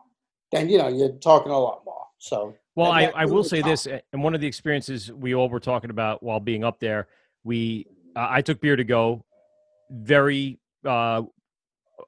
then 0.53 0.68
you 0.68 0.79
know 0.79 0.89
you're 0.89 1.12
talking 1.12 1.53
a 1.53 1.59
lot 1.59 1.83
more. 1.85 2.07
So 2.18 2.55
Well, 2.75 2.91
I, 2.91 3.05
I 3.14 3.25
will 3.25 3.45
say 3.45 3.61
this, 3.61 3.87
and 3.87 4.22
one 4.22 4.35
of 4.35 4.41
the 4.41 4.47
experiences 4.47 5.12
we 5.12 5.35
all 5.35 5.49
were 5.49 5.61
talking 5.61 5.91
about 5.91 6.22
while 6.22 6.41
being 6.41 6.64
up 6.64 6.81
there, 6.81 7.09
we 7.45 7.87
uh, 8.16 8.29
I 8.31 8.41
took 8.41 8.61
beer 8.61 8.77
to 8.77 8.85
go, 8.85 9.25
very 9.91 10.59
uh, 10.85 11.22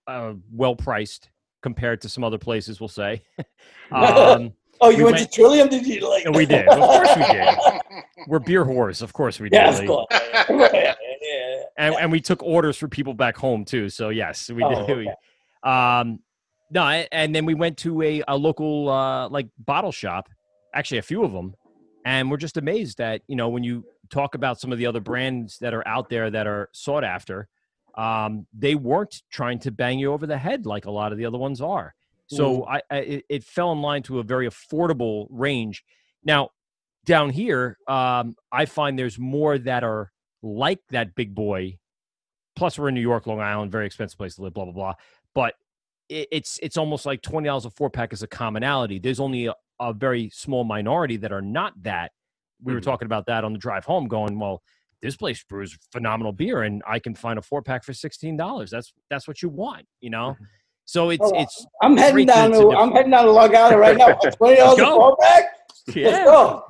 uh, 0.07 0.35
well 0.53 0.77
priced 0.77 1.31
compared 1.62 2.01
to 2.03 2.09
some 2.09 2.25
other 2.25 2.39
places. 2.39 2.81
We'll 2.81 2.89
say. 2.89 3.23
um, 3.93 4.53
oh, 4.81 4.91
you 4.91 4.99
we 4.99 5.05
went, 5.12 5.18
to 5.18 5.27
Trillium? 5.27 5.68
Did 5.68 5.87
you 5.87 6.09
like? 6.09 6.29
we 6.35 6.47
did. 6.47 6.68
Of 6.68 6.79
course 6.79 7.16
we 7.16 7.22
did. 7.24 7.55
We're 8.29 8.39
beer 8.41 8.64
whores. 8.64 9.03
Of 9.03 9.12
course 9.12 9.39
we 9.41 9.49
did. 9.49 9.57
Yeah, 9.57 9.79
of 9.79 9.87
course. 9.87 10.07
yeah, 10.11 10.95
yeah. 11.22 11.62
and, 11.79 11.95
and 11.95 12.11
we 12.12 12.20
took 12.20 12.43
orders 12.43 12.77
for 12.77 12.89
people 12.89 13.14
back 13.14 13.37
home 13.37 13.64
too. 13.64 13.89
So 13.89 14.09
yes, 14.09 14.51
we 14.51 14.62
Oh, 14.64 14.87
did. 14.87 14.97
We- 15.64 15.70
Um, 15.70 16.20
No, 16.70 16.83
and 17.12 17.35
then 17.35 17.45
we 17.47 17.55
went 17.55 17.77
to 17.79 18.03
a, 18.03 18.22
a 18.29 18.37
local 18.37 18.89
uh, 18.89 19.29
like 19.29 19.49
bottle 19.59 19.93
shop, 19.93 20.29
actually 20.74 20.99
a 20.99 21.03
few 21.03 21.22
of 21.24 21.33
them, 21.33 21.55
and 22.05 22.31
we're 22.31 22.37
just 22.37 22.57
amazed 22.57 22.99
that 22.99 23.22
you 23.29 23.37
know 23.37 23.49
when 23.49 23.62
you 23.62 23.85
talk 24.11 24.35
about 24.35 24.61
some 24.61 24.72
of 24.72 24.79
the 24.79 24.87
other 24.87 25.01
brands 25.01 25.59
that 25.61 25.74
are 25.74 25.87
out 25.87 26.09
there 26.09 26.31
that 26.31 26.47
are 26.47 26.68
sought 26.72 27.03
after, 27.05 27.49
um, 27.97 28.47
they 28.57 28.74
weren't 28.74 29.22
trying 29.31 29.59
to 29.61 29.70
bang 29.70 29.99
you 29.99 30.12
over 30.12 30.27
the 30.27 30.39
head 30.39 30.66
like 30.66 30.87
a 30.87 30.91
lot 30.91 31.12
of 31.12 31.18
the 31.18 31.27
other 31.27 31.39
ones 31.39 31.61
are. 31.61 31.95
So 32.29 32.62
Mm. 32.62 32.68
I, 32.68 32.83
I 32.91 33.22
it, 33.29 33.45
fell 33.45 33.72
in 33.72 33.81
line 33.81 34.03
to 34.05 34.18
a 34.18 34.22
very 34.22 34.49
affordable 34.49 35.27
range. 35.31 35.85
Now 36.24 36.51
down 37.05 37.31
here, 37.31 37.79
um, 37.87 38.35
I 38.51 38.66
find 38.66 38.99
there's 38.99 39.18
more 39.18 39.59
that 39.59 39.85
are 39.85 40.11
like 40.43 40.81
that 40.91 41.14
big 41.14 41.35
boy. 41.35 41.79
Plus, 42.57 42.79
we're 42.79 42.89
in 42.89 42.95
New 42.95 43.01
York, 43.01 43.27
Long 43.27 43.41
Island, 43.41 43.70
very 43.70 43.87
expensive 43.87 44.18
place 44.18 44.37
to 44.37 44.43
live. 44.43 44.55
Blah 44.55 44.64
blah 44.64 44.74
blah. 44.74 44.95
But 45.35 45.55
it, 46.09 46.29
it's 46.33 46.59
it's 46.62 46.77
almost 46.77 47.07
like 47.07 47.22
twenty 47.22 47.47
dollars 47.47 47.64
a 47.64 47.70
four 47.70 47.91
pack 47.91 48.12
is 48.12 48.22
a 48.22 48.27
commonality. 48.27 48.99
There's 48.99 49.20
only 49.20 49.47
a, 49.47 49.55
a 49.79 49.93
very 49.93 50.31
small 50.31 50.64
minority 50.64 51.16
that 51.18 51.33
are 51.33 51.43
not 51.43 51.81
that. 51.83 52.12
We 52.62 52.72
were 52.72 52.81
talking 52.81 53.07
about 53.07 53.27
that 53.27 53.45
on 53.45 53.53
the 53.53 53.59
drive 53.59 53.85
home, 53.85 54.09
going, 54.09 54.39
well, 54.39 54.62
this 55.03 55.14
place 55.14 55.45
brews 55.45 55.77
phenomenal 55.93 56.33
beer, 56.33 56.62
and 56.62 56.83
I 56.87 56.99
can 56.99 57.14
find 57.14 57.39
a 57.39 57.43
four 57.43 57.61
pack 57.61 57.85
for 57.85 57.93
sixteen 57.93 58.37
dollars. 58.37 58.70
That's 58.70 58.93
that's 59.11 59.29
what 59.29 59.43
you 59.43 59.51
want, 59.51 59.87
you 60.01 60.11
know. 60.11 60.37
So 60.87 61.11
it's 61.11 61.20
Well, 61.20 61.32
it's 61.43 61.66
I'm 61.82 61.97
heading 61.97 62.26
down 62.26 62.53
to 62.53 62.59
to, 62.59 62.70
I'm 62.70 62.93
heading 62.93 63.11
down 63.11 63.24
to 63.26 63.32
Long 63.32 63.55
Island 63.55 63.80
right 63.80 63.97
now. 63.97 64.12
Twenty 64.30 64.57
dollars 64.57 64.78
a 64.78 64.82
Go. 64.82 64.97
four 64.97 65.16
pack. 65.20 65.45
Yeah. 65.95 66.09
Let's 66.09 66.24
go. 66.24 66.64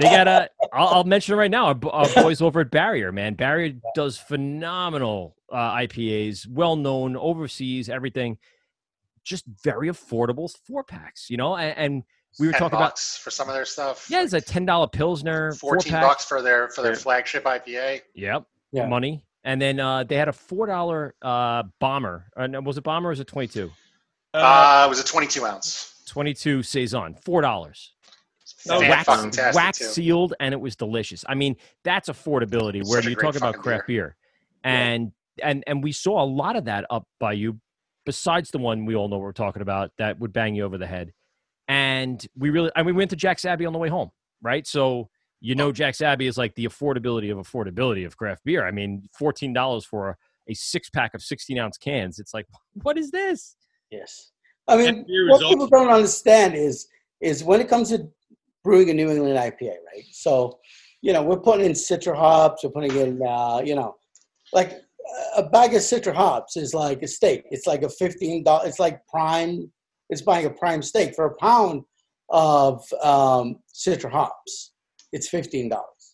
they 0.00 0.04
got 0.10 0.28
a. 0.28 0.48
I'll, 0.72 0.88
I'll 0.88 1.04
mention 1.04 1.34
it 1.34 1.38
right 1.38 1.50
now. 1.50 1.66
Our, 1.66 1.74
bo- 1.74 1.90
our 1.90 2.08
boys 2.14 2.40
over 2.42 2.60
at 2.60 2.70
Barrier, 2.70 3.10
man. 3.12 3.34
Barrier 3.34 3.74
does 3.96 4.16
phenomenal 4.16 5.36
uh, 5.52 5.74
IPAs, 5.76 6.46
well 6.48 6.76
known 6.76 7.16
overseas, 7.16 7.88
everything. 7.88 8.38
Just 9.24 9.44
very 9.64 9.88
affordable 9.88 10.52
four 10.66 10.84
packs, 10.84 11.30
you 11.30 11.36
know. 11.36 11.56
And, 11.56 11.78
and 11.78 12.02
we 12.38 12.46
were 12.46 12.52
10 12.52 12.60
talking 12.60 12.76
about 12.76 12.98
for 12.98 13.30
some 13.30 13.48
of 13.48 13.54
their 13.54 13.64
stuff. 13.64 14.06
yeah, 14.10 14.22
it's 14.22 14.32
a 14.34 14.40
ten 14.40 14.66
dollar 14.66 14.86
pilsner, 14.88 15.52
four 15.54 15.70
Fourteen 15.74 15.92
pack. 15.92 16.02
bucks 16.02 16.24
for 16.24 16.42
their 16.42 16.68
for 16.70 16.82
their 16.82 16.94
flagship 16.96 17.44
IPA. 17.44 18.02
Yep, 18.14 18.44
Yeah. 18.72 18.86
money. 18.86 19.24
And 19.44 19.60
then 19.60 19.78
uh, 19.78 20.04
they 20.04 20.16
had 20.16 20.28
a 20.28 20.32
four 20.32 20.66
dollar 20.66 21.14
uh, 21.22 21.64
bomber. 21.78 22.26
Uh, 22.36 22.48
was 22.62 22.78
it 22.78 22.84
bomber 22.84 23.08
or 23.08 23.10
was 23.10 23.20
it 23.20 23.26
twenty 23.26 23.48
two? 23.48 23.70
Uh, 24.32 24.82
it 24.86 24.88
was 24.88 24.98
a 24.98 25.04
22 25.04 25.44
ounce. 25.46 26.02
Twenty 26.08 26.34
two 26.34 26.62
saison, 26.62 27.14
four 27.14 27.40
dollars. 27.40 27.92
Oh, 28.68 28.80
wax, 28.80 29.08
wax 29.54 29.78
sealed 29.78 30.34
and 30.40 30.52
it 30.54 30.60
was 30.60 30.74
delicious. 30.74 31.24
I 31.28 31.34
mean, 31.34 31.56
that's 31.82 32.08
affordability 32.08 32.86
where 32.86 33.02
you 33.02 33.14
talk 33.14 33.36
about 33.36 33.54
fucking 33.54 33.62
craft 33.62 33.86
beer. 33.86 34.16
And 34.64 35.12
and 35.42 35.62
and 35.66 35.84
we 35.84 35.92
saw 35.92 36.22
a 36.22 36.26
lot 36.26 36.56
of 36.56 36.64
that 36.64 36.86
up 36.90 37.06
by 37.20 37.34
you, 37.34 37.60
besides 38.06 38.50
the 38.50 38.58
one 38.58 38.86
we 38.86 38.96
all 38.96 39.08
know 39.08 39.18
we're 39.18 39.32
talking 39.32 39.62
about 39.62 39.92
that 39.98 40.18
would 40.18 40.32
bang 40.32 40.54
you 40.54 40.64
over 40.64 40.78
the 40.78 40.86
head. 40.86 41.12
And 41.68 42.24
we 42.36 42.50
really 42.50 42.70
and 42.74 42.86
we 42.86 42.92
went 42.92 43.10
to 43.10 43.16
Jack's 43.16 43.44
Abbey 43.44 43.66
on 43.66 43.72
the 43.72 43.78
way 43.78 43.88
home, 43.88 44.10
right? 44.42 44.66
So 44.66 45.10
you 45.40 45.54
know 45.54 45.72
Jack's 45.72 46.00
Abbey 46.00 46.26
is 46.26 46.38
like 46.38 46.54
the 46.54 46.64
affordability 46.64 47.30
of 47.30 47.38
affordability 47.38 48.06
of 48.06 48.16
craft 48.16 48.44
beer. 48.44 48.66
I 48.66 48.70
mean, 48.70 49.08
fourteen 49.16 49.52
dollars 49.52 49.84
for 49.84 50.10
a, 50.10 50.16
a 50.48 50.54
six 50.54 50.90
pack 50.90 51.14
of 51.14 51.22
sixteen 51.22 51.58
ounce 51.58 51.78
cans. 51.78 52.18
It's 52.18 52.34
like, 52.34 52.46
what 52.82 52.98
is 52.98 53.10
this? 53.10 53.56
Yes. 53.90 54.30
I 54.66 54.76
mean, 54.76 55.04
what 55.28 55.40
people 55.40 55.66
don't 55.66 55.90
understand 55.90 56.54
is 56.54 56.88
is 57.20 57.44
when 57.44 57.60
it 57.60 57.68
comes 57.68 57.90
to 57.90 58.08
brewing 58.62 58.90
a 58.90 58.94
New 58.94 59.10
England 59.10 59.38
IPA, 59.38 59.74
right? 59.92 60.04
So, 60.10 60.58
you 61.02 61.12
know, 61.12 61.22
we're 61.22 61.38
putting 61.38 61.66
in 61.66 61.72
citra 61.72 62.16
hops, 62.16 62.64
we're 62.64 62.70
putting 62.70 62.96
in, 62.96 63.20
uh, 63.22 63.60
you 63.64 63.74
know, 63.74 63.94
like 64.52 64.80
a 65.36 65.42
bag 65.42 65.74
of 65.74 65.80
citra 65.80 66.14
hops 66.14 66.56
is 66.56 66.74
like 66.74 67.02
a 67.02 67.08
steak. 67.08 67.44
It's 67.50 67.66
like 67.66 67.82
a 67.82 67.90
fifteen 67.90 68.42
dollars. 68.42 68.68
It's 68.70 68.78
like 68.78 69.06
prime. 69.06 69.70
It's 70.10 70.22
buying 70.22 70.46
a 70.46 70.50
prime 70.50 70.82
steak 70.82 71.14
for 71.14 71.26
a 71.26 71.34
pound 71.36 71.82
of 72.30 72.84
um, 73.02 73.56
citra 73.74 74.10
hops. 74.10 74.72
It's 75.14 75.28
fifteen 75.28 75.66
dollars, 75.74 76.04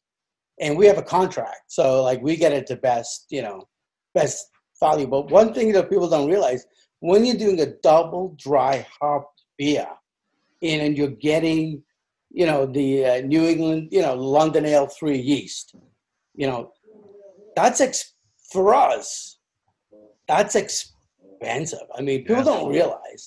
and 0.62 0.76
we 0.78 0.84
have 0.90 1.00
a 1.04 1.08
contract, 1.16 1.64
so 1.78 1.84
like 2.08 2.20
we 2.26 2.32
get 2.44 2.52
it 2.58 2.66
to 2.68 2.76
best, 2.76 3.16
you 3.36 3.42
know, 3.46 3.56
best 4.18 4.38
value. 4.84 5.08
But 5.14 5.30
one 5.40 5.50
thing 5.54 5.68
that 5.72 5.90
people 5.92 6.10
don't 6.14 6.30
realize 6.34 6.62
when 7.08 7.24
you're 7.24 7.44
doing 7.46 7.60
a 7.60 7.70
double 7.90 8.24
dry 8.46 8.74
hop 8.98 9.24
beer, 9.58 9.88
and, 10.68 10.82
and 10.84 10.92
you're 10.98 11.16
getting, 11.30 11.82
you 12.40 12.46
know, 12.50 12.60
the 12.78 12.88
uh, 13.10 13.20
New 13.32 13.44
England, 13.52 13.88
you 13.96 14.02
know, 14.04 14.14
London 14.14 14.64
Ale 14.72 14.90
three 14.98 15.20
yeast, 15.30 15.66
you 16.40 16.46
know, 16.46 16.60
that's 17.56 17.80
ex- 17.80 18.14
for 18.52 18.74
us. 18.74 19.38
That's 20.28 20.54
expensive. 20.62 21.88
I 21.96 22.02
mean, 22.06 22.20
people 22.28 22.44
don't 22.44 22.70
realize 22.78 23.22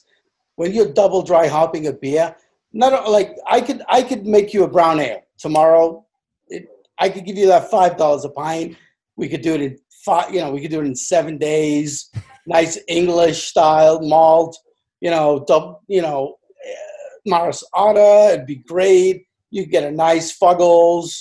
when 0.56 0.72
you're 0.72 0.94
double 1.02 1.24
dry 1.32 1.48
hopping 1.48 1.88
a 1.88 1.94
beer. 2.06 2.28
Not 2.76 3.10
like 3.18 3.32
I 3.56 3.60
could, 3.68 3.82
I 3.98 4.02
could 4.10 4.24
make 4.26 4.50
you 4.54 4.64
a 4.64 4.72
brown 4.76 5.00
ale 5.08 5.23
tomorrow. 5.38 6.06
It, 6.48 6.68
I 7.00 7.10
could 7.10 7.26
give 7.26 7.38
you 7.38 7.48
that 7.48 7.70
five 7.70 7.98
dollars 7.98 8.26
a 8.26 8.30
pint. 8.30 8.78
We 9.16 9.30
could 9.30 9.42
do 9.42 9.54
it 9.54 9.62
in 9.62 9.78
five. 10.06 10.34
You 10.34 10.42
know, 10.42 10.52
we 10.52 10.62
could 10.62 10.72
do 10.72 10.82
it 10.82 10.86
in 10.86 10.96
seven 10.96 11.38
days. 11.38 12.10
Nice 12.48 12.78
English 12.88 13.44
style 13.44 14.02
malt. 14.02 14.58
You 15.02 15.12
know, 15.12 15.44
double, 15.48 15.82
you 15.88 16.02
know, 16.02 16.36
uh, 16.66 17.10
Maris 17.26 17.64
Otter. 17.74 18.34
It'd 18.34 18.46
be 18.46 18.64
great. 18.68 19.26
You 19.52 19.66
get 19.66 19.84
a 19.84 19.92
nice 19.92 20.38
Fuggles. 20.38 21.16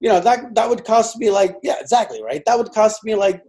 You 0.00 0.10
know 0.10 0.20
that 0.20 0.54
that 0.54 0.68
would 0.68 0.84
cost 0.84 1.16
me 1.16 1.30
like 1.30 1.56
yeah 1.62 1.76
exactly 1.80 2.22
right. 2.22 2.42
That 2.46 2.58
would 2.58 2.72
cost 2.72 3.04
me 3.04 3.14
like 3.14 3.42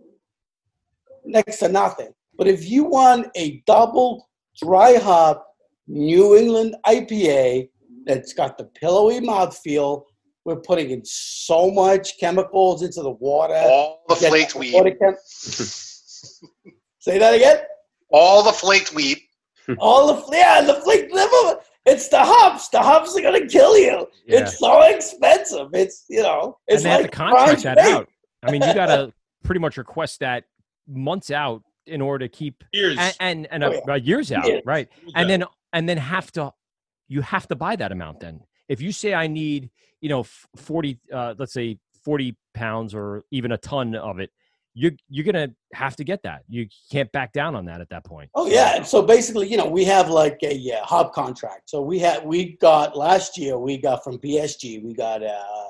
next 1.26 1.58
to 1.60 1.70
nothing. 1.70 2.14
But 2.38 2.48
if 2.48 2.70
you 2.70 2.86
want 2.86 3.28
a 3.36 3.62
double 3.66 4.30
dry 4.62 4.96
hop 4.96 5.46
New 5.88 6.36
England 6.36 6.76
IPA 6.86 7.70
that's 8.06 8.34
got 8.34 8.58
the 8.58 8.66
pillowy 8.66 9.20
mouthfeel, 9.20 10.04
we're 10.46 10.58
putting 10.58 10.92
in 10.92 11.02
so 11.04 11.72
much 11.72 12.20
chemicals 12.20 12.84
into 12.84 13.02
the 13.02 13.12
water. 13.12 13.56
All 13.56 14.04
the 14.08 14.16
Get 14.16 14.30
flaked 14.30 14.54
the 14.54 14.60
wheat. 14.60 15.00
chem- 15.00 15.16
Say 17.00 17.18
that 17.20 17.34
again. 17.34 17.58
All 18.12 18.44
the 18.44 18.52
flaked 18.54 18.94
wheat. 18.94 19.22
All 19.80 20.14
the 20.14 20.36
yeah, 20.38 20.62
the 20.62 20.76
flake 20.82 21.12
liver. 21.12 21.60
It's 21.88 22.08
the 22.10 22.20
hops. 22.20 22.70
The 22.70 22.80
hops 22.82 23.18
are 23.18 23.22
gonna 23.22 23.48
kill 23.48 23.78
you. 23.78 24.08
Yeah. 24.28 24.42
It's 24.42 24.60
so 24.60 24.82
expensive. 24.84 25.70
It's 25.74 26.06
you 26.10 26.22
know. 26.24 26.58
It's 26.68 26.84
and 26.84 26.86
they 26.86 26.90
have 26.92 27.02
like 27.02 27.12
to 27.12 27.18
contract 27.18 27.62
prime 27.64 27.76
that 27.76 27.84
steak. 27.86 27.96
out. 27.96 28.10
I 28.44 28.52
mean, 28.52 28.62
you 28.62 28.74
got 28.76 28.88
to 28.88 29.12
pretty 29.44 29.60
much 29.60 29.78
request 29.78 30.20
that 30.20 30.44
months 30.88 31.32
out 31.32 31.64
in 31.88 32.00
order 32.02 32.28
to 32.28 32.30
keep 32.30 32.64
years 32.74 32.98
and 33.00 33.16
and, 33.20 33.48
and 33.52 33.64
Oh, 33.64 33.70
uh, 33.70 33.82
yeah. 33.88 33.94
uh, 33.94 33.96
years 33.98 34.32
out, 34.32 34.46
Years. 34.48 34.62
right? 34.66 34.88
Years 35.02 35.12
And 35.16 35.26
out. 35.26 35.28
then 35.28 35.44
and 35.74 35.90
then 35.90 35.98
have 35.98 36.32
to 36.34 36.52
you 37.08 37.22
have 37.22 37.48
to 37.48 37.56
buy 37.56 37.76
that 37.76 37.92
amount. 37.92 38.20
Then 38.20 38.42
if 38.70 38.82
you 38.82 38.92
say 38.92 39.14
I 39.14 39.28
need 39.28 39.70
you 40.02 40.10
know 40.10 40.24
forty, 40.56 41.00
uh, 41.14 41.36
let's 41.38 41.54
say 41.54 41.78
forty 42.04 42.38
pounds 42.54 42.94
or 42.94 43.24
even 43.32 43.52
a 43.52 43.58
ton 43.58 43.96
of 43.96 44.20
it, 44.20 44.32
you're, 44.74 44.92
you're 45.10 45.26
gonna 45.26 45.50
have 45.74 45.96
to 45.96 46.04
get 46.04 46.22
that. 46.24 46.44
You 46.48 46.68
can't 46.92 47.12
back 47.12 47.32
down 47.32 47.56
on 47.56 47.66
that 47.66 47.82
at 47.82 47.90
that 47.90 48.04
point. 48.04 48.30
Oh 48.36 48.48
yeah. 48.48 48.84
So 48.84 49.02
basically, 49.02 49.48
you 49.48 49.58
know, 49.58 49.66
we 49.66 49.86
have 49.86 50.10
like 50.10 50.40
a 50.44 50.54
yeah, 50.54 50.84
hop 50.84 51.14
contract. 51.14 51.70
So 51.70 51.82
we 51.82 51.98
had 52.00 52.26
we 52.26 52.58
got 52.58 52.98
last 52.98 53.38
year 53.38 53.58
we 53.58 53.78
got 53.78 54.04
from 54.04 54.18
BSG 54.20 54.84
we 54.84 54.94
got 54.94 55.24
uh 55.24 55.70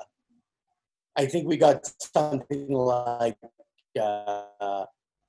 I 1.18 1.24
think 1.26 1.46
we 1.46 1.56
got 1.56 1.88
something 2.12 2.68
like 2.68 3.36
uh 4.00 4.84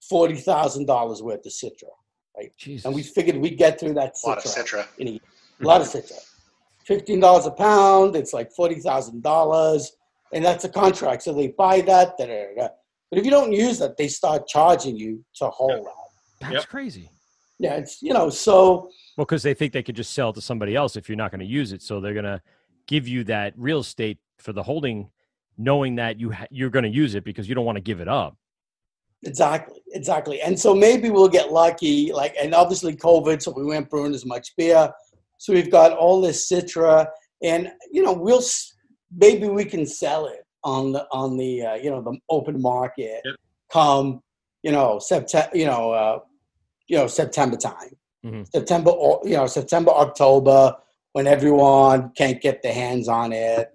forty 0.10 0.36
thousand 0.36 0.88
dollars 0.88 1.22
worth 1.22 1.46
of 1.46 1.52
Citra, 1.52 1.92
right? 2.36 2.52
Jesus. 2.58 2.86
And 2.86 2.96
we 2.96 3.04
figured 3.04 3.38
we'd 3.38 3.58
get 3.58 3.80
through 3.80 3.94
that 3.94 4.16
A 4.24 4.28
lot 4.28 4.40
of 4.40 4.44
Citra 4.44 4.80
Citra. 4.80 4.88
in 4.98 5.08
a, 5.08 5.12
year. 5.12 5.20
A 5.62 5.66
lot 5.66 5.82
of 5.82 5.88
Citra. 5.88 6.24
Fifteen 6.86 7.20
dollars 7.20 7.46
a 7.46 7.52
pound. 7.52 8.16
It's 8.16 8.34
like 8.34 8.52
forty 8.52 8.76
thousand 8.76 9.22
dollars, 9.24 9.92
and 10.34 10.44
that's 10.44 10.64
a 10.64 10.70
contract. 10.70 11.24
So 11.24 11.34
they 11.34 11.50
buy 11.50 11.82
that. 11.82 12.18
Da, 12.18 12.26
da, 12.26 12.46
da, 12.56 12.56
da. 12.56 12.68
But 13.10 13.20
if 13.20 13.26
you 13.26 13.32
don't 13.32 13.52
use 13.52 13.80
that, 13.80 13.98
they 13.98 14.08
start 14.08 14.48
charging 14.48 14.98
you 14.98 15.24
to 15.36 15.48
hold 15.50 15.86
that. 15.86 15.94
That's 16.42 16.54
Yep. 16.54 16.68
crazy. 16.68 17.10
Yeah, 17.60 17.76
it's 17.76 18.02
you 18.02 18.14
know 18.14 18.30
so 18.30 18.90
Well, 19.18 19.26
because 19.26 19.44
they 19.44 19.54
think 19.54 19.74
they 19.74 19.84
could 19.84 19.96
just 19.96 20.14
sell 20.14 20.30
it 20.30 20.34
to 20.34 20.42
somebody 20.42 20.76
else 20.76 20.96
if 20.96 21.10
you're 21.10 21.16
not 21.18 21.32
going 21.32 21.40
to 21.40 21.46
use 21.46 21.72
it, 21.74 21.82
so 21.82 22.00
they're 22.00 22.14
going 22.14 22.26
to 22.26 22.42
give 22.86 23.08
you 23.08 23.24
that 23.26 23.54
real 23.58 23.80
estate 23.80 24.20
for 24.38 24.54
the 24.54 24.62
holding, 24.64 25.10
knowing 25.58 25.96
that 25.96 26.20
you 26.20 26.32
ha- 26.32 26.46
you're 26.52 26.70
going 26.70 26.84
to 26.84 26.90
use 26.92 27.16
it 27.16 27.24
because 27.24 27.50
you 27.50 27.56
don't 27.56 27.66
want 27.66 27.76
to 27.78 27.82
give 27.82 28.00
it 28.00 28.08
up. 28.08 28.38
exactly, 29.24 29.82
exactly. 29.94 30.42
And 30.42 30.58
so 30.58 30.76
maybe 30.76 31.10
we'll 31.10 31.28
get 31.28 31.52
lucky. 31.52 32.14
Like, 32.14 32.36
and 32.42 32.54
obviously 32.54 32.96
COVID, 32.96 33.42
so 33.42 33.52
we 33.52 33.66
weren't 33.66 33.90
brewing 33.90 34.14
as 34.14 34.26
much 34.26 34.56
beer. 34.56 34.90
So 35.38 35.54
we've 35.54 35.72
got 35.72 35.92
all 35.94 36.22
this 36.22 36.52
Citra, 36.52 37.08
and 37.44 37.72
you 37.92 38.04
know 38.04 38.14
we'll 38.14 38.42
maybe 39.16 39.48
we 39.48 39.66
can 39.66 39.86
sell 39.86 40.28
it 40.28 40.44
on 40.64 40.92
the 40.92 41.06
on 41.12 41.38
the 41.38 41.64
uh, 41.64 41.74
you 41.76 41.90
know 41.90 42.02
the 42.02 42.18
open 42.30 42.62
market 42.62 43.22
Yep. 43.24 43.36
come 43.72 44.22
you 44.64 44.72
know 44.72 45.00
September 45.00 45.56
you 45.56 45.66
know 45.66 45.92
uh, 45.92 46.20
you 46.88 46.98
know 46.98 47.08
September 47.08 47.58
time. 47.58 47.92
Mhm. 48.26 48.48
September 48.52 48.90
or 48.92 49.22
you 49.24 49.38
know 49.38 49.48
September 49.48 49.92
October 49.92 50.76
when 51.14 51.28
everyone 51.28 52.12
can't 52.18 52.42
get 52.42 52.62
their 52.64 52.74
hands 52.74 53.08
on 53.08 53.32
it. 53.32 53.72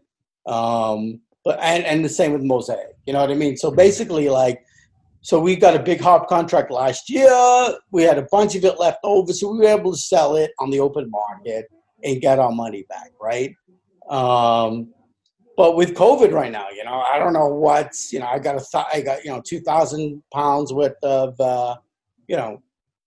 Um, 0.46 1.20
but 1.44 1.58
and, 1.60 1.84
and 1.84 2.04
the 2.04 2.08
same 2.08 2.32
with 2.32 2.42
mosaic. 2.42 2.96
You 3.06 3.12
know 3.12 3.20
what 3.20 3.30
I 3.30 3.34
mean? 3.34 3.56
So 3.56 3.70
basically, 3.70 4.28
like 4.28 4.64
so 5.22 5.38
we 5.40 5.54
got 5.54 5.76
a 5.76 5.82
big 5.82 6.00
hop 6.00 6.28
contract 6.28 6.70
last 6.72 7.08
year. 7.08 7.30
We 7.92 8.02
had 8.02 8.18
a 8.18 8.26
bunch 8.30 8.56
of 8.56 8.64
it 8.64 8.80
left 8.80 8.98
over, 9.04 9.32
so 9.32 9.52
we 9.52 9.58
were 9.58 9.78
able 9.78 9.92
to 9.92 9.98
sell 9.98 10.34
it 10.34 10.50
on 10.58 10.70
the 10.70 10.80
open 10.80 11.08
market 11.10 11.66
and 12.02 12.20
get 12.20 12.40
our 12.40 12.50
money 12.50 12.84
back, 12.88 13.12
right? 13.20 13.54
Um, 14.10 14.92
but 15.56 15.76
with 15.76 15.94
COVID 15.94 16.32
right 16.32 16.50
now, 16.50 16.70
you 16.70 16.82
know, 16.82 17.04
I 17.08 17.20
don't 17.20 17.32
know 17.32 17.46
what's, 17.46 18.12
you 18.12 18.18
know, 18.18 18.26
I 18.26 18.40
got 18.40 18.56
a, 18.56 18.66
th- 18.72 18.86
I 18.92 19.00
got, 19.00 19.24
you 19.24 19.30
know, 19.30 19.40
2,000 19.46 20.20
pounds 20.34 20.72
worth 20.72 20.96
of, 21.04 21.38
uh, 21.40 21.76
you 22.26 22.36
know, 22.36 22.60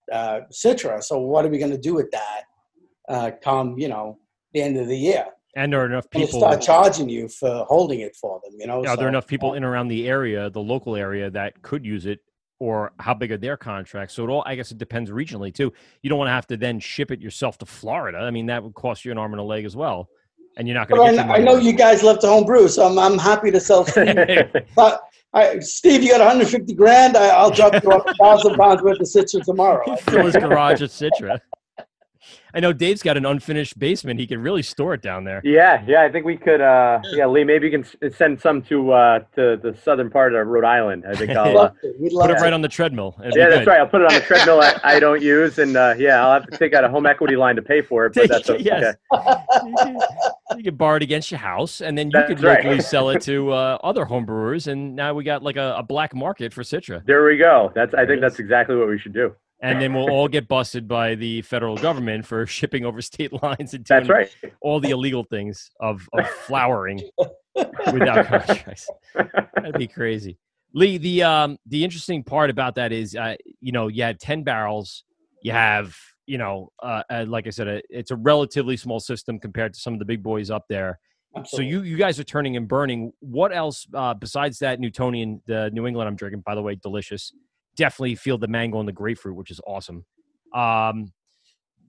uh, 0.09 0.41
Citra. 0.53 1.03
So 1.03 1.19
what 1.19 1.43
are 1.43 1.49
we 1.49 1.57
going 1.57 1.71
to 1.71 1.77
do 1.77 1.95
with 1.95 2.11
that 2.11 2.43
uh, 3.09 3.31
come, 3.43 3.77
you 3.77 3.89
know, 3.89 4.19
the 4.53 4.61
end 4.61 4.77
of 4.77 4.87
the 4.87 4.97
year? 4.97 5.25
And 5.55 5.71
there 5.71 5.81
are 5.81 5.85
enough 5.85 6.09
people. 6.09 6.39
start 6.39 6.61
charging 6.61 7.07
you 7.07 7.29
for 7.29 7.65
holding 7.69 8.01
it 8.01 8.15
for 8.15 8.41
them, 8.43 8.59
you 8.59 8.67
know? 8.67 8.85
Are 8.85 8.97
there 8.97 9.07
enough 9.07 9.25
people 9.25 9.53
in 9.53 9.57
and 9.57 9.65
around 9.65 9.87
the 9.87 10.07
area, 10.07 10.49
the 10.49 10.61
local 10.61 10.95
area, 10.97 11.29
that 11.31 11.61
could 11.61 11.85
use 11.85 12.05
it, 12.05 12.19
or 12.59 12.91
how 12.99 13.13
big 13.13 13.31
are 13.31 13.37
their 13.37 13.55
contracts? 13.55 14.13
So 14.13 14.25
it 14.25 14.29
all, 14.29 14.43
I 14.45 14.55
guess, 14.55 14.71
it 14.71 14.77
depends 14.77 15.09
regionally 15.09 15.53
too. 15.53 15.71
You 16.01 16.09
don't 16.09 16.19
want 16.19 16.27
to 16.27 16.33
have 16.33 16.47
to 16.47 16.57
then 16.57 16.79
ship 16.79 17.09
it 17.09 17.21
yourself 17.21 17.57
to 17.59 17.65
Florida. 17.65 18.17
I 18.17 18.31
mean, 18.31 18.47
that 18.47 18.63
would 18.63 18.73
cost 18.73 19.05
you 19.05 19.11
an 19.11 19.17
arm 19.17 19.31
and 19.31 19.39
a 19.39 19.43
leg 19.43 19.63
as 19.63 19.77
well, 19.77 20.09
and 20.57 20.67
you're 20.67 20.75
not 20.75 20.89
going 20.89 21.15
to 21.15 21.21
I, 21.21 21.25
get. 21.25 21.39
I 21.39 21.43
know 21.43 21.55
you 21.55 21.71
guys 21.71 22.03
love 22.03 22.19
to 22.19 22.27
home 22.27 22.45
brew, 22.45 22.67
so 22.67 22.85
I'm, 22.85 22.99
I'm 22.99 23.17
happy 23.17 23.49
to 23.51 23.59
sell 23.59 23.85
Steve. 23.85 24.51
but 24.75 25.03
I, 25.35 25.59
Steve, 25.59 26.01
you 26.01 26.11
got 26.11 26.19
150 26.19 26.73
grand. 26.73 27.17
I, 27.17 27.27
I'll 27.27 27.51
drop 27.51 27.73
you 27.81 27.91
a 27.91 28.13
thousand 28.15 28.55
pounds 28.55 28.81
worth 28.81 29.01
of 29.01 29.07
Citra 29.07 29.43
tomorrow. 29.43 29.95
fill 30.01 30.25
his 30.25 30.35
garage 30.35 30.81
at 30.81 30.89
Citra. 30.89 31.39
I 32.53 32.59
know 32.61 32.71
Dave's 32.71 33.01
got 33.03 33.17
an 33.17 33.25
unfinished 33.25 33.77
basement. 33.77 34.19
He 34.19 34.27
could 34.27 34.39
really 34.39 34.61
store 34.61 34.93
it 34.93 35.01
down 35.01 35.25
there. 35.25 35.41
Yeah, 35.43 35.83
yeah, 35.85 36.03
I 36.03 36.09
think 36.09 36.25
we 36.25 36.37
could. 36.37 36.61
Uh, 36.61 37.01
yeah, 37.11 37.25
Lee, 37.25 37.43
maybe 37.43 37.67
you 37.67 37.83
can 37.83 38.11
send 38.13 38.39
some 38.39 38.61
to 38.63 38.91
uh, 38.93 39.19
to 39.35 39.57
the 39.61 39.77
southern 39.83 40.09
part 40.09 40.33
of 40.33 40.47
Rhode 40.47 40.63
Island. 40.63 41.03
I 41.07 41.15
think 41.15 41.31
I'll 41.31 41.57
uh, 41.57 41.69
Put 41.81 42.31
it 42.31 42.35
right 42.41 42.53
on 42.53 42.61
the 42.61 42.69
treadmill. 42.69 43.15
It'd 43.19 43.35
Yeah, 43.35 43.49
that's 43.49 43.59
good. 43.65 43.67
right. 43.67 43.79
I'll 43.79 43.87
put 43.87 44.01
it 44.01 44.07
on 44.07 44.13
the 44.13 44.21
treadmill 44.25 44.61
I, 44.61 44.79
I 44.83 44.99
don't 44.99 45.21
use, 45.21 45.59
and 45.59 45.75
uh, 45.75 45.95
yeah, 45.97 46.25
I'll 46.25 46.33
have 46.33 46.49
to 46.49 46.57
take 46.57 46.73
out 46.73 46.83
a 46.83 46.89
home 46.89 47.05
equity 47.05 47.35
line 47.35 47.57
to 47.57 47.61
pay 47.61 47.81
for 47.81 48.05
it. 48.05 48.13
But 48.13 48.29
that's 48.29 48.49
okay. 48.49 48.63
Yes. 48.63 48.95
You 50.55 50.63
could 50.63 50.77
borrow 50.77 50.97
it 50.97 51.03
against 51.03 51.31
your 51.31 51.39
house, 51.39 51.81
and 51.81 51.97
then 51.97 52.07
you 52.07 52.11
That's 52.13 52.27
could 52.27 52.43
right. 52.43 52.81
sell 52.81 53.09
it 53.09 53.21
to 53.23 53.51
uh, 53.51 53.79
other 53.83 54.05
home 54.05 54.25
brewers, 54.25 54.67
and 54.67 54.95
now 54.95 55.13
we 55.13 55.23
got 55.23 55.41
like 55.41 55.57
a, 55.57 55.75
a 55.77 55.83
black 55.83 56.13
market 56.13 56.53
for 56.53 56.61
Citra. 56.61 57.03
There 57.05 57.25
we 57.25 57.35
go. 57.37 57.71
That's. 57.73 57.93
I 57.95 58.05
think 58.05 58.21
that's 58.21 58.37
exactly 58.39 58.75
what 58.75 58.87
we 58.87 58.99
should 58.99 59.13
do. 59.13 59.35
And 59.65 59.81
then 59.81 59.93
we'll 59.93 60.11
all 60.11 60.27
get 60.27 60.47
busted 60.47 60.87
by 60.87 61.15
the 61.15 61.41
federal 61.41 61.75
government 61.75 62.25
for 62.25 62.45
shipping 62.45 62.85
over 62.85 63.01
state 63.01 63.33
lines 63.41 63.73
and 63.73 63.83
doing 63.83 64.07
right. 64.07 64.29
all 64.61 64.79
the 64.79 64.91
illegal 64.91 65.23
things 65.23 65.71
of, 65.79 66.07
of 66.13 66.27
flowering 66.45 67.01
without 67.91 68.27
contracts. 68.27 68.87
That'd 69.15 69.77
be 69.77 69.87
crazy. 69.87 70.37
Lee, 70.73 70.97
the 70.97 71.23
um 71.23 71.57
the 71.65 71.83
interesting 71.83 72.21
part 72.21 72.49
about 72.49 72.75
that 72.75 72.91
is 72.91 73.15
uh, 73.15 73.35
you 73.61 73.71
know, 73.71 73.87
you 73.87 74.03
had 74.03 74.19
10 74.19 74.43
barrels, 74.43 75.03
you 75.41 75.53
have, 75.53 75.95
you 76.25 76.37
know, 76.37 76.71
uh, 76.83 77.01
uh 77.09 77.25
like 77.27 77.47
I 77.47 77.49
said, 77.49 77.67
uh, 77.67 77.81
it's 77.89 78.11
a 78.11 78.17
relatively 78.17 78.75
small 78.75 78.99
system 78.99 79.39
compared 79.39 79.73
to 79.73 79.79
some 79.79 79.93
of 79.93 79.99
the 79.99 80.05
big 80.05 80.21
boys 80.21 80.51
up 80.51 80.65
there. 80.69 80.99
So 81.43 81.61
you 81.61 81.81
you 81.81 81.97
guys 81.97 82.19
are 82.19 82.23
turning 82.23 82.55
and 82.55 82.67
burning. 82.67 83.11
What 83.19 83.53
else 83.53 83.87
uh, 83.93 84.13
besides 84.13 84.59
that 84.59 84.79
Newtonian, 84.79 85.41
the 85.47 85.69
New 85.73 85.85
England 85.85 86.07
I'm 86.07 86.15
drinking, 86.15 86.43
by 86.45 86.55
the 86.55 86.61
way, 86.61 86.75
delicious. 86.75 87.33
Definitely 87.75 88.15
feel 88.15 88.37
the 88.37 88.47
mango 88.47 88.79
and 88.79 88.87
the 88.87 88.93
grapefruit, 88.93 89.35
which 89.35 89.51
is 89.51 89.59
awesome. 89.65 90.05
Um, 90.53 91.11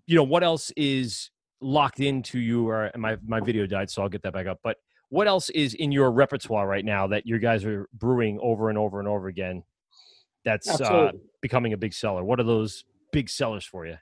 you 0.07 0.17
know 0.17 0.25
what 0.25 0.43
else 0.43 0.73
is 0.77 1.31
locked 1.61 2.01
into 2.01 2.39
you? 2.39 2.69
Or 2.69 2.91
my 2.97 3.17
my 3.27 3.41
video 3.41 3.67
died, 3.67 3.91
so 3.91 4.03
I'll 4.03 4.09
get 4.09 4.23
that 4.23 4.33
back 4.33 4.47
up. 4.47 4.61
But 4.63 4.77
what 5.09 5.29
else 5.29 5.51
is 5.51 5.75
in 5.75 5.93
your 5.93 6.11
repertoire 6.11 6.67
right 6.67 6.85
now 6.85 7.07
that 7.09 7.27
you 7.27 7.39
guys 7.39 7.65
are 7.65 7.89
brewing 7.95 8.39
over 8.43 8.69
and 8.69 8.79
over 8.79 8.99
and 8.99 9.09
over 9.09 9.29
again? 9.29 9.63
That's 10.45 10.81
uh, 10.81 11.11
becoming 11.43 11.73
a 11.73 11.77
big 11.77 11.93
seller. 11.93 12.23
What 12.23 12.39
are 12.39 12.45
those 12.45 12.85
big 13.13 13.29
sellers 13.29 13.65
for 13.65 13.87
you? 13.87 13.97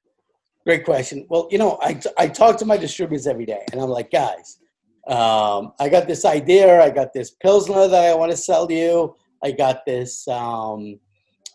Great 0.64 0.85
question. 0.85 1.26
Well, 1.28 1.49
you 1.51 1.59
know, 1.59 1.78
I, 1.82 2.01
I 2.18 2.28
talk 2.28 2.57
to 2.59 2.64
my 2.64 2.76
distributors 2.76 3.26
every 3.26 3.47
day, 3.47 3.64
and 3.72 3.80
I'm 3.80 3.91
like, 3.91 4.11
guys, 4.11 4.59
um, 5.07 5.72
I 5.78 5.89
got 5.91 6.07
this 6.07 6.24
idea. 6.24 6.82
I 6.82 6.91
got 6.91 7.12
this 7.12 7.30
Pilsner 7.32 7.89
that 7.89 8.05
I 8.05 8.14
want 8.14 8.30
to 8.30 8.37
sell 8.37 8.70
you. 8.70 9.14
I 9.43 9.53
got 9.53 9.85
this, 9.87 10.26
um, 10.28 10.99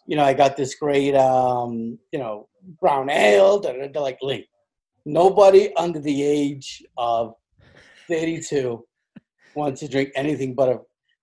you 0.09 0.15
know, 0.15 0.23
I 0.23 0.33
got 0.33 0.57
this 0.57 0.73
great, 0.73 1.15
um, 1.15 1.99
you 2.11 2.17
know, 2.17 2.49
brown 2.81 3.11
ale. 3.11 3.61
Like, 3.93 4.17
Lee, 4.23 4.49
nobody 5.05 5.71
under 5.75 5.99
the 5.99 6.23
age 6.23 6.83
of 6.97 7.35
32 8.07 8.83
wants 9.53 9.81
to 9.81 9.87
drink 9.87 10.09
anything 10.15 10.55
but 10.55 10.67
a 10.69 10.79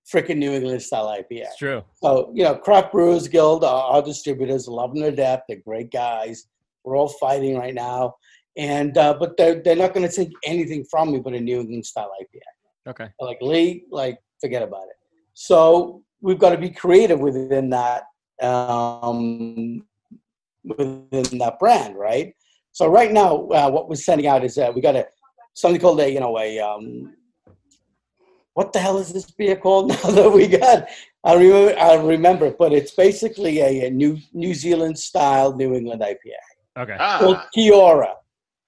freaking 0.08 0.36
New 0.36 0.52
England 0.52 0.82
style 0.82 1.08
IPA. 1.08 1.24
It's 1.30 1.56
true. 1.56 1.82
So, 2.00 2.30
you 2.32 2.44
know, 2.44 2.54
Craft 2.54 2.92
Brewers 2.92 3.26
Guild, 3.26 3.64
our, 3.64 3.94
our 3.94 4.02
distributors, 4.02 4.68
love 4.68 4.94
them 4.94 5.02
to 5.02 5.10
death. 5.10 5.42
They're 5.48 5.58
great 5.66 5.90
guys. 5.90 6.46
We're 6.84 6.96
all 6.96 7.08
fighting 7.08 7.58
right 7.58 7.74
now. 7.74 8.14
And, 8.56 8.96
uh, 8.96 9.14
but 9.18 9.36
they're, 9.36 9.60
they're 9.64 9.74
not 9.74 9.94
going 9.94 10.08
to 10.08 10.14
take 10.14 10.30
anything 10.44 10.84
from 10.88 11.10
me 11.10 11.18
but 11.18 11.34
a 11.34 11.40
New 11.40 11.58
England 11.58 11.86
style 11.86 12.12
IPA. 12.22 12.90
Okay. 12.90 13.08
Like, 13.20 13.38
Lee, 13.42 13.84
like, 13.90 14.20
forget 14.40 14.62
about 14.62 14.84
it. 14.84 14.96
So 15.34 16.04
we've 16.20 16.38
got 16.38 16.50
to 16.50 16.58
be 16.58 16.70
creative 16.70 17.18
within 17.18 17.68
that, 17.70 18.04
um, 18.42 19.84
within 20.64 21.38
that 21.38 21.58
brand, 21.58 21.96
right? 21.96 22.34
So 22.72 22.86
right 22.88 23.12
now, 23.12 23.46
uh, 23.48 23.70
what 23.70 23.88
we're 23.88 23.96
sending 23.96 24.26
out 24.26 24.44
is 24.44 24.58
uh, 24.58 24.70
we 24.74 24.80
got 24.80 24.96
a, 24.96 25.06
something 25.54 25.80
called 25.80 26.00
a, 26.00 26.10
you 26.10 26.20
know, 26.20 26.38
a, 26.38 26.58
um, 26.58 27.14
what 28.54 28.72
the 28.72 28.78
hell 28.78 28.98
is 28.98 29.12
this 29.12 29.30
beer 29.30 29.56
called 29.56 29.88
now 30.04 30.10
that 30.10 30.30
we 30.32 30.46
got? 30.48 30.88
I 31.24 31.34
remember, 31.34 31.78
I 31.78 31.94
remember, 31.94 32.50
but 32.50 32.72
it's 32.72 32.92
basically 32.92 33.60
a, 33.60 33.86
a 33.86 33.90
New 33.90 34.18
New 34.32 34.54
Zealand 34.54 34.98
style 34.98 35.54
New 35.56 35.74
England 35.74 36.02
IPA 36.02 36.82
Okay. 36.82 36.96
called 37.18 37.38
Kiora. 37.56 38.14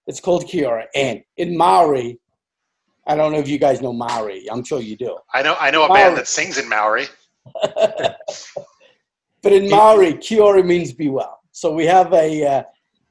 It's 0.07 0.21
called 0.21 0.45
Kiora, 0.47 0.87
and 0.95 1.23
in 1.37 1.57
Maori, 1.57 2.19
I 3.07 3.15
don't 3.15 3.33
know 3.33 3.39
if 3.39 3.49
you 3.49 3.59
guys 3.59 3.81
know 3.81 3.93
Maori. 3.93 4.47
I'm 4.51 4.65
sure 4.65 4.81
you 4.81 4.97
do. 4.97 5.17
I 5.35 5.43
know 5.43 5.55
I 5.61 5.71
know 5.71 5.85
a 5.85 5.89
Maori. 5.89 6.03
band 6.03 6.17
that 6.17 6.29
sings 6.29 6.59
in 6.59 6.69
Maori. 6.69 7.07
But 9.43 9.53
in 9.53 9.69
Maori, 9.69 10.15
Kiora 10.15 10.65
means 10.65 10.93
be 10.93 11.09
well. 11.09 11.41
So 11.53 11.73
we 11.73 11.87
have 11.87 12.13
a 12.13 12.47
uh, 12.47 12.63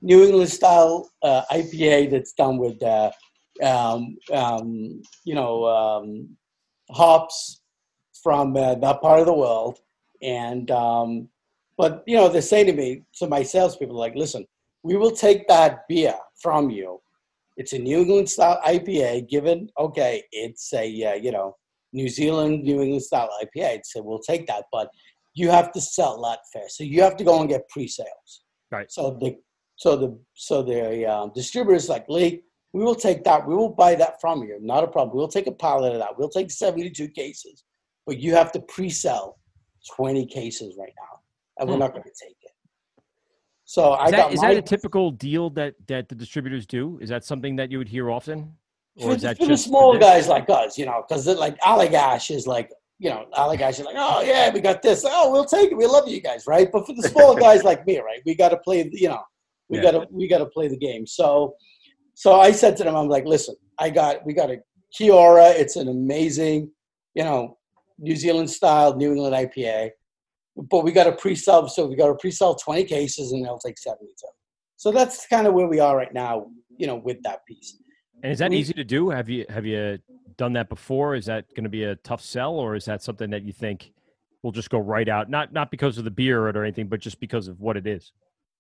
New 0.02 0.24
England 0.24 0.50
style 0.50 1.10
uh, 1.22 1.44
IPA 1.52 2.12
that's 2.12 2.34
done 2.34 2.58
with, 2.58 2.82
uh, 2.84 3.12
um, 3.64 4.18
um, 4.32 5.02
you 5.24 5.36
know, 5.36 5.66
um, 5.66 6.30
hops 6.92 7.62
from 8.22 8.56
uh, 8.56 8.76
that 8.76 9.02
part 9.02 9.20
of 9.20 9.26
the 9.26 9.34
world. 9.34 9.80
And, 10.22 10.70
um, 10.72 11.30
but, 11.78 12.04
you 12.08 12.16
know, 12.16 12.28
they 12.28 12.42
say 12.42 12.64
to 12.64 12.74
me, 12.74 13.04
to 13.20 13.28
my 13.28 13.44
salespeople, 13.44 13.96
like, 13.96 14.16
listen, 14.16 14.46
we 14.84 14.96
will 14.96 15.12
take 15.12 15.48
that 15.48 15.88
beer 15.88 16.16
from 16.42 16.70
you. 16.70 17.02
It's 17.56 17.74
a 17.74 17.80
New 17.80 18.00
England 18.00 18.30
style 18.30 18.62
IPA, 18.66 19.30
given, 19.30 19.70
okay, 19.80 20.24
it's 20.32 20.74
a, 20.74 20.86
uh, 21.04 21.14
you 21.14 21.32
know, 21.32 21.56
New 21.94 22.10
Zealand, 22.10 22.64
New 22.64 22.82
England 22.82 23.04
style 23.04 23.30
IPA. 23.44 23.82
So 23.84 24.02
we'll 24.04 24.20
take 24.20 24.46
that. 24.48 24.66
But 24.72 24.90
you 25.40 25.48
have 25.58 25.70
to 25.76 25.82
sell 25.82 26.16
that 26.28 26.40
fast. 26.52 26.78
So 26.78 26.84
you 26.84 27.00
have 27.08 27.16
to 27.18 27.24
go 27.30 27.36
and 27.42 27.48
get 27.54 27.70
pre-sales. 27.70 28.30
Right. 28.72 28.92
So 28.92 29.04
the 29.22 29.32
so 29.84 29.90
the 29.96 30.10
so 30.34 30.56
the 30.72 31.06
um, 31.14 31.32
distributors 31.40 31.88
like 31.94 32.06
Lee, 32.10 32.32
we 32.74 32.82
will 32.84 33.00
take 33.08 33.24
that. 33.30 33.40
We 33.48 33.56
will 33.56 33.74
buy 33.84 33.94
that 34.04 34.14
from 34.20 34.38
you. 34.48 34.58
Not 34.62 34.84
a 34.84 34.88
problem. 34.96 35.16
We'll 35.16 35.36
take 35.38 35.48
a 35.48 35.58
pallet 35.66 35.94
of 35.94 36.00
that. 36.00 36.18
We'll 36.18 36.36
take 36.40 36.50
seventy-two 36.66 37.10
cases, 37.10 37.64
but 38.08 38.16
you 38.20 38.32
have 38.40 38.52
to 38.56 38.60
pre-sell 38.76 39.38
twenty 39.96 40.26
cases 40.26 40.70
right 40.82 40.96
now, 41.04 41.14
and 41.58 41.70
we're 41.70 41.76
Hmm. 41.76 41.86
not 41.86 41.92
going 41.96 42.10
to 42.12 42.16
take 42.26 42.38
it. 42.50 42.56
So 43.66 43.82
I 43.94 44.06
Is 44.06 44.12
got 44.12 44.18
that, 44.30 44.34
is 44.34 44.42
my 44.42 44.54
that 44.54 44.58
a 44.58 44.62
typical 44.76 45.12
deal 45.12 45.50
that 45.52 45.76
that 45.92 46.10
the 46.10 46.16
distributors 46.16 46.66
do? 46.66 46.98
Is 47.04 47.10
that 47.10 47.24
something 47.32 47.56
that 47.60 47.70
you 47.72 47.78
would 47.78 47.92
hear 47.96 48.10
often, 48.18 48.40
or 48.96 49.10
for, 49.10 49.16
is 49.16 49.22
that 49.22 49.38
for 49.38 49.46
the 49.46 49.52
just 49.54 49.66
small 49.66 49.94
this? 49.94 50.02
guys 50.10 50.28
like 50.36 50.50
us, 50.50 50.78
you 50.80 50.86
know, 50.90 51.04
because 51.08 51.28
like 51.46 51.58
Allagash 51.60 52.32
is 52.38 52.48
like, 52.48 52.70
you 53.00 53.10
know, 53.10 53.26
all 53.34 53.50
the 53.52 53.58
guys 53.58 53.80
are 53.80 53.84
like, 53.84 53.96
oh 53.98 54.22
yeah, 54.22 54.52
we 54.52 54.60
got 54.60 54.82
this. 54.82 55.06
Oh, 55.08 55.32
we'll 55.32 55.46
take 55.46 55.72
it. 55.72 55.78
We 55.78 55.86
love 55.86 56.08
you 56.08 56.20
guys, 56.22 56.46
right? 56.48 56.68
But 56.72 56.86
for 56.88 56.94
the 56.94 57.04
small 57.08 57.36
guys 57.46 57.64
like 57.64 57.86
me, 57.86 58.00
right, 58.00 58.22
we 58.26 58.36
got 58.36 58.50
to 58.50 58.58
play. 58.58 58.90
You 58.92 59.10
know, 59.10 59.22
we 59.70 59.78
Yeah. 59.78 59.84
got 59.84 59.92
to 59.92 60.08
we 60.12 60.28
got 60.28 60.40
to 60.40 60.48
play 60.48 60.68
the 60.68 60.78
game. 60.78 61.06
So, 61.06 61.56
so 62.16 62.40
I 62.40 62.52
said 62.52 62.76
to 62.78 62.84
them, 62.84 62.96
I'm 62.96 63.08
like, 63.08 63.26
listen, 63.26 63.56
I 63.80 63.90
got 63.92 64.26
we 64.26 64.34
got 64.34 64.50
a 64.50 64.58
Kiora. 65.00 65.52
It's 65.54 65.76
an 65.76 65.88
amazing, 65.90 66.72
you 67.14 67.24
know, 67.24 67.58
New 68.00 68.16
Zealand 68.16 68.50
style 68.50 68.96
New 68.96 69.12
England 69.12 69.36
IPA, 69.36 69.92
but 70.56 70.84
we 70.84 70.92
got 70.92 71.04
to 71.04 71.12
pre-sell. 71.12 71.68
So 71.70 71.86
we 71.86 71.96
got 71.96 72.08
to 72.08 72.16
pre-sell 72.16 72.56
20 72.56 72.84
cases, 72.86 73.32
and 73.32 73.46
they'll 73.46 73.60
take 73.60 73.78
72. 73.78 74.08
So 74.78 74.92
that's 74.92 75.28
kind 75.28 75.46
of 75.48 75.54
where 75.54 75.68
we 75.68 75.80
are 75.80 75.96
right 75.96 76.14
now, 76.14 76.48
you 76.78 76.88
know, 76.88 76.96
with 76.96 77.18
that 77.24 77.40
piece. 77.48 77.78
And 78.24 78.32
is 78.32 78.40
that 78.40 78.50
We- 78.50 78.58
easy 78.58 78.74
to 78.74 78.84
do? 78.84 79.10
Have 79.12 79.30
you 79.30 79.46
have 79.50 79.66
you 79.68 80.00
done 80.38 80.54
that 80.54 80.70
before? 80.70 81.16
Is 81.16 81.26
that 81.26 81.48
going 81.50 81.64
to 81.64 81.70
be 81.70 81.84
a 81.84 81.96
tough 81.98 82.22
sell, 82.22 82.54
or 82.56 82.76
is 82.76 82.86
that 82.86 83.04
something 83.04 83.30
that 83.32 83.44
you 83.44 83.52
think 83.52 83.92
will 84.44 84.52
just 84.52 84.70
go 84.70 84.80
right 84.80 85.10
out? 85.10 85.30
Not 85.30 85.54
not 85.54 85.72
because 85.72 85.98
of 85.98 86.04
the 86.04 86.12
beer 86.12 86.48
or 86.48 86.64
anything, 86.64 86.88
but 86.88 87.00
just 87.00 87.20
because 87.20 87.48
of 87.48 87.60
what 87.60 87.78
it 87.78 87.88
is. 87.88 88.12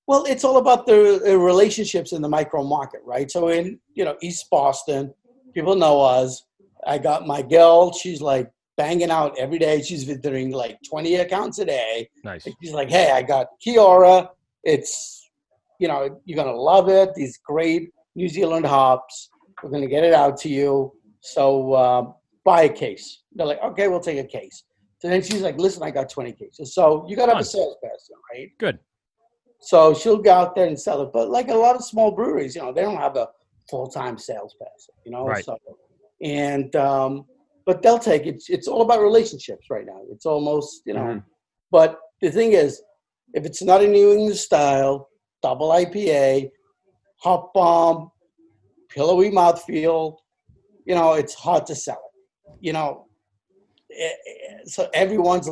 Well, 0.07 0.23
it's 0.25 0.43
all 0.43 0.57
about 0.57 0.85
the 0.85 1.37
relationships 1.37 2.13
in 2.13 2.21
the 2.21 2.29
micro 2.29 2.63
market, 2.63 3.01
right? 3.05 3.29
So 3.29 3.49
in 3.49 3.79
you 3.93 4.05
know 4.05 4.15
East 4.21 4.49
Boston, 4.49 5.13
people 5.53 5.75
know 5.75 6.01
us. 6.01 6.43
I 6.85 6.97
got 6.97 7.27
my 7.27 7.41
girl. 7.41 7.91
She's 7.91 8.21
like 8.21 8.51
banging 8.77 9.09
out 9.09 9.37
every 9.37 9.57
day. 9.57 9.81
She's 9.81 10.03
visiting 10.03 10.51
like 10.51 10.77
20 10.87 11.15
accounts 11.15 11.59
a 11.59 11.65
day. 11.65 12.09
Nice. 12.23 12.45
And 12.45 12.55
she's 12.61 12.73
like, 12.73 12.89
hey, 12.89 13.11
I 13.11 13.23
got 13.23 13.47
Kiora. 13.65 14.29
It's, 14.63 15.29
you 15.79 15.87
know, 15.87 16.21
you're 16.25 16.35
going 16.35 16.53
to 16.53 16.61
love 16.61 16.87
it. 16.87 17.13
These 17.15 17.39
great 17.43 17.89
New 18.15 18.29
Zealand 18.29 18.65
hops. 18.65 19.29
We're 19.61 19.71
going 19.71 19.81
to 19.81 19.89
get 19.89 20.03
it 20.03 20.13
out 20.13 20.37
to 20.41 20.49
you. 20.49 20.93
So 21.21 21.73
uh, 21.73 22.11
buy 22.43 22.63
a 22.63 22.69
case. 22.69 23.23
They're 23.33 23.47
like, 23.47 23.61
okay, 23.63 23.87
we'll 23.87 23.99
take 23.99 24.19
a 24.19 24.23
case. 24.23 24.63
So 24.99 25.09
then 25.09 25.21
she's 25.21 25.41
like, 25.41 25.57
listen, 25.59 25.83
I 25.83 25.91
got 25.91 26.09
20 26.09 26.31
cases. 26.33 26.73
So 26.73 27.05
you 27.07 27.15
got 27.15 27.27
to 27.27 27.33
have 27.33 27.41
a 27.41 27.45
sales 27.45 27.77
person, 27.81 28.15
right? 28.33 28.49
Good. 28.57 28.79
So 29.59 29.93
she'll 29.93 30.17
go 30.17 30.31
out 30.31 30.55
there 30.55 30.67
and 30.67 30.79
sell 30.79 31.01
it. 31.01 31.09
But 31.13 31.29
like 31.29 31.49
a 31.49 31.55
lot 31.55 31.75
of 31.75 31.83
small 31.83 32.11
breweries, 32.11 32.55
you 32.55 32.61
know, 32.61 32.71
they 32.73 32.81
don't 32.81 32.97
have 32.97 33.15
a 33.15 33.27
full 33.69 33.87
time 33.87 34.17
sales 34.17 34.55
person, 34.59 34.93
you 35.05 35.11
know. 35.11 35.25
Right. 35.25 35.43
So 35.43 35.57
and 36.21 36.75
um, 36.75 37.25
but 37.65 37.81
they'll 37.81 37.99
take 37.99 38.25
it. 38.25 38.43
It's 38.49 38.67
all 38.67 38.81
about 38.81 39.01
relationships 39.01 39.67
right 39.69 39.85
now. 39.85 40.01
It's 40.09 40.25
almost 40.25 40.81
you 40.85 40.93
know. 40.93 41.01
Mm-hmm. 41.01 41.19
Mhm. 41.19 41.23
But 41.69 41.99
the 42.21 42.31
thing 42.31 42.53
is, 42.53 42.81
if 43.33 43.45
it's 43.45 43.61
not 43.61 43.83
a 43.83 43.87
New 43.87 44.13
England 44.13 44.37
style 44.37 45.09
double 45.43 45.69
IPA, 45.69 46.49
hop 47.21 47.53
bomb, 47.53 48.11
pillowy 48.89 49.29
mouthfeel, 49.29 50.17
you 50.87 50.95
know, 50.95 51.13
it's 51.13 51.33
hard 51.33 51.65
to 51.67 51.75
sell 51.75 52.01
it. 52.13 52.57
You 52.61 52.73
know, 52.73 53.05
eh, 53.91 54.05
eh, 54.05 54.57
so 54.65 54.89
everyone's 54.93 55.49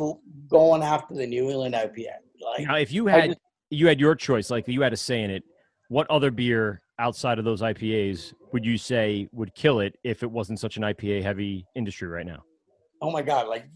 going 0.48 0.82
after 0.82 1.14
the 1.14 1.26
New 1.26 1.50
England 1.50 1.74
IPA. 1.74 2.06
Like, 2.40 2.66
Now, 2.66 2.76
if 2.76 2.92
you 2.92 3.06
had 3.06 3.30
just- 3.30 3.40
you 3.70 3.86
had 3.86 4.00
your 4.00 4.14
choice, 4.14 4.50
like 4.50 4.66
you 4.68 4.80
had 4.80 4.92
a 4.92 4.96
say 4.96 5.22
in 5.22 5.30
it, 5.30 5.42
what 5.88 6.08
other 6.10 6.30
beer 6.30 6.80
outside 6.98 7.38
of 7.38 7.44
those 7.44 7.60
IPAs 7.62 8.32
would 8.52 8.64
you 8.64 8.78
say 8.78 9.28
would 9.32 9.54
kill 9.54 9.80
it 9.80 9.98
if 10.04 10.22
it 10.22 10.30
wasn't 10.30 10.58
such 10.58 10.76
an 10.76 10.84
IPA 10.84 11.22
heavy 11.22 11.66
industry 11.74 12.08
right 12.08 12.26
now? 12.26 12.42
Oh 13.02 13.10
my 13.10 13.22
God! 13.22 13.48
Like, 13.48 13.66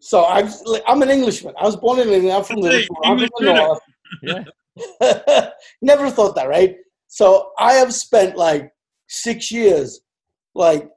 so 0.00 0.26
I'm 0.26 0.48
I'm 0.86 1.00
an 1.02 1.10
Englishman. 1.10 1.54
I 1.58 1.64
was 1.64 1.76
born 1.76 2.00
in 2.00 2.08
England. 2.08 2.36
I'm 2.36 2.44
from 2.44 2.56
Liverpool. 2.60 2.96
I'm 3.04 3.18
from 3.18 3.28
the 3.40 3.54
north. 3.54 3.80
Yeah. 4.22 5.50
Never 5.82 6.10
thought 6.10 6.34
that, 6.34 6.48
right? 6.48 6.76
So 7.08 7.52
I 7.58 7.72
have 7.74 7.94
spent 7.94 8.36
like 8.36 8.70
six 9.08 9.50
years, 9.50 10.00
like 10.54 10.90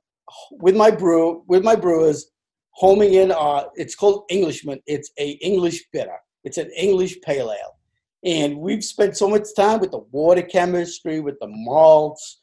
with 0.51 0.75
my 0.75 0.91
brew, 0.91 1.43
with 1.47 1.63
my 1.63 1.75
brewers, 1.75 2.31
homing 2.71 3.13
in. 3.15 3.31
Uh, 3.31 3.65
it's 3.75 3.95
called 3.95 4.23
Englishman. 4.29 4.79
It's 4.85 5.11
a 5.19 5.31
English 5.41 5.83
bitter. 5.91 6.17
It's 6.43 6.57
an 6.57 6.71
English 6.75 7.21
pale 7.21 7.51
ale, 7.51 7.77
and 8.23 8.57
we've 8.59 8.83
spent 8.83 9.17
so 9.17 9.29
much 9.29 9.47
time 9.55 9.79
with 9.79 9.91
the 9.91 9.99
water 10.11 10.41
chemistry, 10.41 11.19
with 11.19 11.39
the 11.39 11.47
malts, 11.47 12.39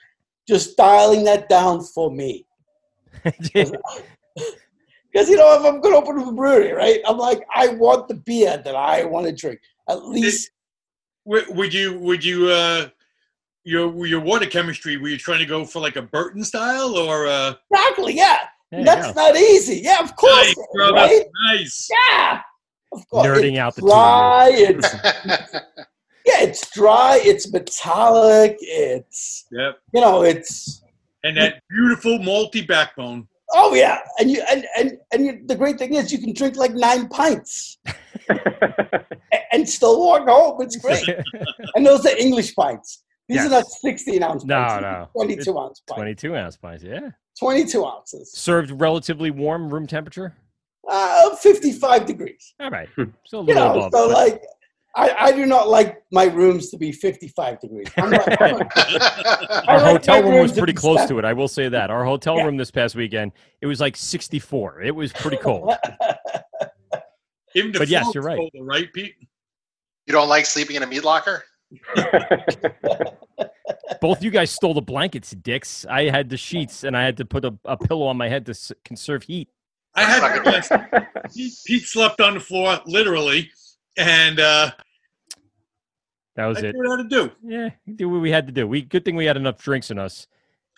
just 0.46 0.76
dialing 0.76 1.24
that 1.24 1.48
down 1.48 1.82
for 1.82 2.10
me. 2.10 2.46
Because 5.10 5.30
you 5.30 5.36
know, 5.36 5.58
if 5.58 5.64
I'm 5.64 5.80
going 5.80 5.94
to 5.94 6.00
open 6.00 6.20
up 6.20 6.28
a 6.28 6.32
brewery, 6.32 6.72
right? 6.72 7.00
I'm 7.06 7.16
like, 7.16 7.40
I 7.54 7.68
want 7.68 8.08
the 8.08 8.14
beer 8.14 8.60
that 8.62 8.76
I 8.76 9.04
want 9.04 9.26
to 9.26 9.32
drink. 9.32 9.58
At 9.88 10.06
least 10.06 10.50
Would 11.24 11.46
would 11.56 11.74
you 11.74 11.98
would 11.98 12.22
you 12.22 12.50
uh 12.50 12.88
your 13.68 14.06
your 14.06 14.20
water 14.20 14.46
chemistry? 14.46 14.96
Were 14.96 15.08
you 15.08 15.18
trying 15.18 15.40
to 15.40 15.46
go 15.46 15.64
for 15.64 15.80
like 15.80 15.96
a 15.96 16.02
Burton 16.02 16.42
style 16.44 16.96
or 16.96 17.26
uh? 17.26 17.54
Exactly, 17.70 18.14
yeah. 18.16 18.38
There 18.70 18.84
That's 18.84 19.14
not 19.14 19.36
easy. 19.36 19.80
Yeah, 19.82 20.00
of 20.02 20.14
course. 20.16 20.46
Nice, 20.46 20.66
brother. 20.74 20.92
right? 20.94 21.24
Nice. 21.46 21.88
Yeah. 21.90 22.40
Of 22.92 23.08
course. 23.08 23.26
Nerding 23.26 23.52
it's 23.52 23.58
out 23.58 23.74
the 23.74 23.80
two 23.82 23.86
dry. 23.88 24.50
It's 24.52 24.94
yeah, 26.26 26.40
it's 26.46 26.70
dry. 26.70 27.20
It's 27.22 27.50
metallic. 27.52 28.56
It's 28.60 29.46
Yep. 29.52 29.78
you 29.94 30.00
know, 30.00 30.22
it's 30.22 30.82
And 31.24 31.36
that 31.36 31.62
beautiful 31.70 32.18
malty 32.18 32.66
backbone. 32.66 33.26
oh 33.54 33.74
yeah, 33.74 33.98
and 34.18 34.30
you 34.30 34.42
and 34.50 34.66
and 34.76 34.98
and 35.12 35.24
you, 35.26 35.40
the 35.46 35.56
great 35.56 35.78
thing 35.78 35.94
is 35.94 36.12
you 36.12 36.18
can 36.18 36.32
drink 36.34 36.56
like 36.56 36.74
nine 36.74 37.08
pints 37.08 37.78
a- 38.30 39.04
and 39.52 39.66
still 39.68 40.00
walk 40.00 40.28
home. 40.28 40.60
It's 40.60 40.76
great. 40.76 41.06
and 41.74 41.86
those 41.86 42.04
are 42.06 42.16
English 42.16 42.54
pints. 42.54 43.04
These 43.28 43.44
are 43.44 43.48
not 43.50 43.66
sixteen 43.66 44.22
ounce 44.22 44.44
No, 44.44 44.56
pints. 44.56 44.82
no. 44.82 45.08
twenty-two 45.16 45.58
ounce 45.58 45.80
pints. 45.86 45.98
22 45.98 46.36
ounce 46.36 46.56
pints, 46.56 46.82
yeah. 46.84 47.10
Twenty-two 47.38 47.84
ounces. 47.84 48.32
Served 48.32 48.70
relatively 48.80 49.30
warm 49.30 49.68
room 49.72 49.86
temperature. 49.86 50.34
Uh, 50.88 51.36
fifty-five 51.36 52.06
degrees. 52.06 52.54
All 52.60 52.70
right. 52.70 52.88
So 53.26 53.40
a 53.40 53.42
You 53.42 53.48
little 53.48 53.54
know, 53.64 53.70
above. 53.86 53.92
so 53.92 54.08
but- 54.08 54.14
like, 54.16 54.42
I, 54.96 55.14
I 55.26 55.32
do 55.32 55.44
not 55.46 55.68
like 55.68 56.02
my 56.10 56.24
rooms 56.24 56.70
to 56.70 56.78
be 56.78 56.90
55 56.90 57.60
degrees. 57.60 57.86
I'm 57.98 58.10
like, 58.10 58.40
I'm 58.40 58.56
like- 58.58 58.76
Our 59.68 59.78
like 59.78 59.92
hotel 59.92 60.22
my 60.22 60.28
room 60.28 60.42
was 60.42 60.52
pretty 60.52 60.72
close 60.72 61.00
seven. 61.00 61.08
to 61.14 61.18
it. 61.20 61.24
I 61.26 61.34
will 61.34 61.46
say 61.46 61.68
that. 61.68 61.90
Our 61.90 62.04
hotel 62.04 62.38
Yeah. 62.38 62.44
room 62.46 62.56
this 62.56 62.70
past 62.72 62.96
weekend, 62.96 63.30
it 63.60 63.66
was 63.66 63.78
like 63.80 63.96
64. 63.96 64.80
It 64.82 64.90
was 64.96 65.12
pretty 65.12 65.36
cold. 65.36 65.74
Even 67.54 67.72
But 67.72 67.88
yes, 67.88 68.12
you're 68.14 68.22
right. 68.24 68.38
colder, 68.38 68.64
right, 68.64 68.92
Pete? 68.92 69.14
You 70.06 70.12
don't 70.12 70.28
like 70.28 70.46
sleeping 70.46 70.74
in 70.76 70.82
a 70.82 70.86
meat 70.86 71.04
locker? 71.04 71.44
Both 74.00 74.22
you 74.22 74.30
guys 74.30 74.50
stole 74.50 74.74
the 74.74 74.82
blankets, 74.82 75.30
dicks. 75.32 75.84
I 75.86 76.08
had 76.10 76.28
the 76.28 76.36
sheets 76.36 76.84
and 76.84 76.96
I 76.96 77.02
had 77.04 77.16
to 77.18 77.24
put 77.24 77.44
a, 77.44 77.54
a 77.64 77.76
pillow 77.76 78.06
on 78.06 78.16
my 78.16 78.28
head 78.28 78.46
to 78.46 78.50
s- 78.50 78.72
conserve 78.84 79.24
heat. 79.24 79.48
I 79.94 80.02
had 80.02 80.44
yes, 80.44 80.68
Pete, 81.34 81.52
Pete 81.66 81.84
slept 81.84 82.20
on 82.20 82.34
the 82.34 82.40
floor 82.40 82.78
literally, 82.86 83.50
and 83.96 84.38
uh, 84.38 84.70
That 86.36 86.46
was 86.46 86.58
I 86.58 86.66
it. 86.68 86.76
what 86.76 86.86
I 86.86 86.96
had 86.96 87.08
to 87.10 87.16
do. 87.16 87.32
Yeah, 87.42 87.70
we 87.86 87.94
did 87.94 88.06
what 88.06 88.20
we 88.20 88.30
had 88.30 88.46
to 88.46 88.52
do. 88.52 88.66
We 88.66 88.82
good 88.82 89.04
thing 89.04 89.16
we 89.16 89.24
had 89.24 89.36
enough 89.36 89.58
drinks 89.58 89.90
in 89.90 89.98
us 89.98 90.26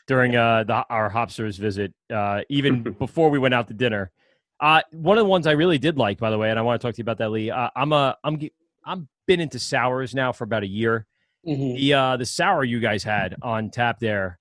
during 0.06 0.36
uh, 0.36 0.64
the, 0.64 0.84
our 0.88 1.10
Hopsters 1.10 1.58
visit, 1.58 1.92
uh, 2.12 2.40
even 2.48 2.82
before 2.98 3.28
we 3.30 3.38
went 3.38 3.52
out 3.54 3.68
to 3.68 3.74
dinner. 3.74 4.10
Uh, 4.58 4.80
one 4.92 5.18
of 5.18 5.24
the 5.24 5.28
ones 5.28 5.46
I 5.46 5.52
really 5.52 5.78
did 5.78 5.98
like, 5.98 6.18
by 6.18 6.30
the 6.30 6.38
way, 6.38 6.50
and 6.50 6.58
I 6.58 6.62
want 6.62 6.80
to 6.80 6.86
talk 6.86 6.94
to 6.94 6.98
you 6.98 7.02
about 7.04 7.18
that, 7.18 7.30
Lee. 7.30 7.50
Uh, 7.50 7.68
I'm 7.76 7.92
a 7.92 8.16
I'm 8.24 8.38
I'm 8.84 9.08
been 9.26 9.40
into 9.40 9.58
sours 9.58 10.14
now 10.14 10.32
for 10.32 10.44
about 10.44 10.62
a 10.62 10.68
year. 10.68 11.06
Mhm. 11.46 11.76
The 11.76 11.94
uh, 11.94 12.16
the 12.16 12.26
sour 12.26 12.64
you 12.64 12.80
guys 12.80 13.02
had 13.02 13.36
on 13.42 13.70
tap 13.70 13.98
there 14.00 14.38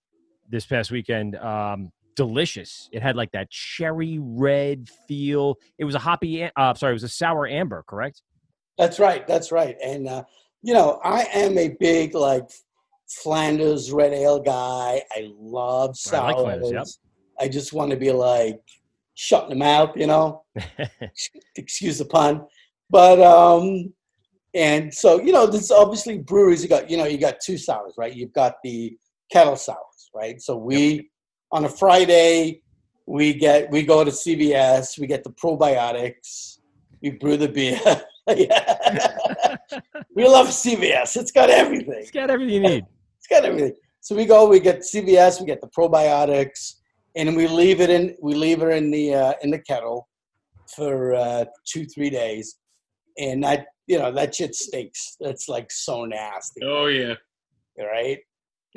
this 0.49 0.65
past 0.65 0.91
weekend, 0.91 1.35
um, 1.35 1.91
delicious. 2.15 2.89
It 2.91 3.01
had 3.01 3.15
like 3.15 3.31
that 3.31 3.49
cherry 3.49 4.19
red 4.19 4.89
feel. 5.07 5.57
It 5.77 5.85
was 5.85 5.95
a 5.95 5.99
hoppy. 5.99 6.43
Uh, 6.43 6.73
sorry, 6.73 6.91
it 6.91 6.93
was 6.93 7.03
a 7.03 7.09
sour 7.09 7.47
amber, 7.47 7.83
correct? 7.87 8.21
That's 8.79 8.97
right. 8.97 9.27
That's 9.27 9.51
right. 9.51 9.75
And, 9.83 10.07
uh, 10.07 10.23
you 10.61 10.73
know, 10.73 11.01
I 11.03 11.23
am 11.33 11.57
a 11.57 11.75
big, 11.79 12.15
like, 12.15 12.49
Flanders 13.07 13.91
red 13.91 14.13
ale 14.13 14.39
guy. 14.39 15.01
I 15.11 15.31
love 15.37 15.97
I 16.13 16.17
like 16.17 16.37
Flanders, 16.37 16.71
yep. 16.71 16.87
I 17.39 17.49
just 17.49 17.73
want 17.73 17.91
to 17.91 17.97
be 17.97 18.11
like 18.11 18.61
shutting 19.15 19.49
them 19.49 19.61
out, 19.61 19.97
you 19.97 20.07
know? 20.07 20.43
Excuse 21.55 21.97
the 21.97 22.05
pun. 22.05 22.45
But, 22.89 23.19
um, 23.21 23.93
and 24.53 24.93
so, 24.93 25.19
you 25.21 25.31
know, 25.31 25.45
there's 25.45 25.71
obviously 25.71 26.17
breweries, 26.17 26.63
you 26.63 26.69
got, 26.69 26.89
you 26.89 26.97
know, 26.97 27.05
you 27.05 27.17
got 27.17 27.39
two 27.39 27.57
sours, 27.57 27.93
right? 27.97 28.15
You've 28.15 28.33
got 28.33 28.55
the 28.63 28.97
kettle 29.31 29.55
sours, 29.55 30.09
right? 30.13 30.41
So 30.41 30.57
we, 30.57 31.09
on 31.51 31.65
a 31.65 31.69
Friday, 31.69 32.61
we 33.05 33.33
get, 33.33 33.69
we 33.71 33.83
go 33.83 34.03
to 34.03 34.11
CVS, 34.11 34.99
we 34.99 35.07
get 35.07 35.23
the 35.23 35.31
probiotics, 35.31 36.59
we 37.01 37.11
brew 37.11 37.37
the 37.37 37.47
beer. 37.47 37.79
We 40.15 40.27
love 40.27 40.47
CVS. 40.47 41.15
It's 41.15 41.31
got 41.31 41.49
everything. 41.49 41.95
It's 41.97 42.11
got 42.11 42.29
everything 42.29 42.55
you 42.55 42.59
need. 42.61 42.85
It's 43.17 43.27
got 43.27 43.45
everything. 43.45 43.73
So 44.01 44.15
we 44.15 44.25
go, 44.25 44.47
we 44.47 44.59
get 44.59 44.79
CVS, 44.79 45.41
we 45.41 45.45
get 45.45 45.59
the 45.61 45.67
probiotics, 45.67 46.75
and 47.15 47.35
we 47.35 47.47
leave 47.47 47.81
it 47.81 47.89
in. 47.89 48.15
We 48.21 48.33
leave 48.33 48.61
it 48.61 48.69
in 48.69 48.91
the 48.91 49.13
uh, 49.13 49.33
in 49.43 49.51
the 49.51 49.59
kettle 49.59 50.07
for 50.75 51.15
uh, 51.15 51.45
two 51.65 51.85
three 51.85 52.09
days, 52.09 52.55
and 53.17 53.43
that 53.43 53.67
you 53.89 53.97
know 53.97 54.11
that 54.13 54.35
shit 54.35 54.55
stinks. 54.55 55.17
That's 55.19 55.49
like 55.49 55.71
so 55.71 56.05
nasty, 56.05 56.61
Oh 56.63 56.85
yeah. 56.85 57.15
right? 57.77 58.19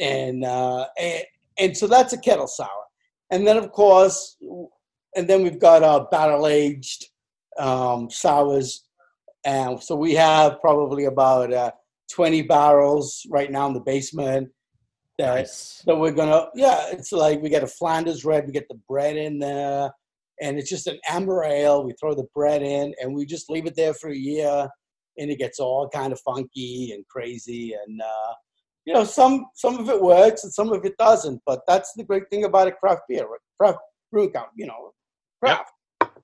And 0.01 0.45
uh, 0.45 0.87
and 0.99 1.23
and 1.59 1.77
so 1.77 1.87
that's 1.87 2.15
a 2.15 2.19
kettle 2.19 2.47
sour, 2.49 2.85
and 3.31 3.47
then 3.47 3.59
of 3.59 3.71
course, 3.73 4.37
and 5.15 5.29
then 5.29 5.43
we've 5.43 5.61
got 5.61 5.83
our 5.83 6.09
barrel 6.11 6.47
aged 6.47 7.11
um, 7.59 8.11
sours, 8.11 8.85
and 9.45 9.81
so 9.83 9.95
we 9.95 10.15
have 10.15 10.61
probably 10.63 11.05
about 11.05 11.53
uh, 11.53 11.71
twenty 12.11 12.41
barrels 12.41 13.27
right 13.31 13.53
now 13.53 13.67
in 13.67 13.75
the 13.75 13.81
basement 13.81 14.49
that 15.19 15.47
that 15.87 15.97
we're 15.97 16.11
gonna 16.11 16.47
yeah 16.55 16.87
it's 16.91 17.13
like 17.13 17.41
we 17.43 17.51
get 17.51 17.63
a 17.63 17.67
flanders 17.67 18.25
red 18.25 18.47
we 18.47 18.53
get 18.53 18.67
the 18.69 18.81
bread 18.89 19.15
in 19.15 19.39
there 19.39 19.91
and 20.41 20.59
it's 20.59 20.71
just 20.71 20.87
an 20.87 20.99
amber 21.09 21.45
ale 21.45 21.85
we 21.85 21.93
throw 22.01 22.15
the 22.15 22.27
bread 22.35 22.63
in 22.63 22.95
and 23.01 23.15
we 23.15 23.27
just 23.27 23.51
leave 23.51 23.67
it 23.67 23.77
there 23.77 23.93
for 23.93 24.09
a 24.09 24.17
year 24.17 24.67
and 25.19 25.31
it 25.31 25.39
gets 25.39 25.59
all 25.59 25.89
kind 25.89 26.13
of 26.13 26.21
funky 26.21 26.93
and 26.93 27.07
crazy 27.09 27.75
and 27.87 28.01
uh 28.01 28.33
you 28.85 28.93
know 28.93 29.05
some 29.05 29.47
some 29.55 29.79
of 29.79 29.89
it 29.89 30.01
works 30.01 30.45
and 30.45 30.53
some 30.53 30.73
of 30.73 30.85
it 30.85 30.97
doesn't 30.99 31.41
but 31.47 31.61
that's 31.69 31.93
the 31.95 32.05
great 32.05 32.29
thing 32.31 32.45
about 32.45 32.69
a 32.69 32.73
craft 32.73 33.03
beer 33.09 33.27
craft 33.59 33.79
brew 34.11 34.31
count 34.31 34.49
you 34.57 34.67
know 34.67 34.93
craft 35.43 35.71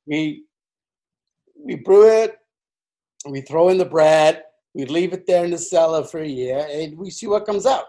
we 0.06 0.44
we 1.64 1.74
brew 1.76 2.08
it 2.08 2.36
we 3.28 3.40
throw 3.42 3.68
in 3.68 3.78
the 3.78 3.84
bread 3.84 4.42
we 4.74 4.84
leave 4.84 5.12
it 5.12 5.26
there 5.26 5.44
in 5.44 5.50
the 5.50 5.58
cellar 5.58 6.04
for 6.04 6.20
a 6.20 6.28
year 6.28 6.66
and 6.70 6.96
we 6.96 7.10
see 7.10 7.26
what 7.26 7.44
comes 7.46 7.66
out 7.66 7.84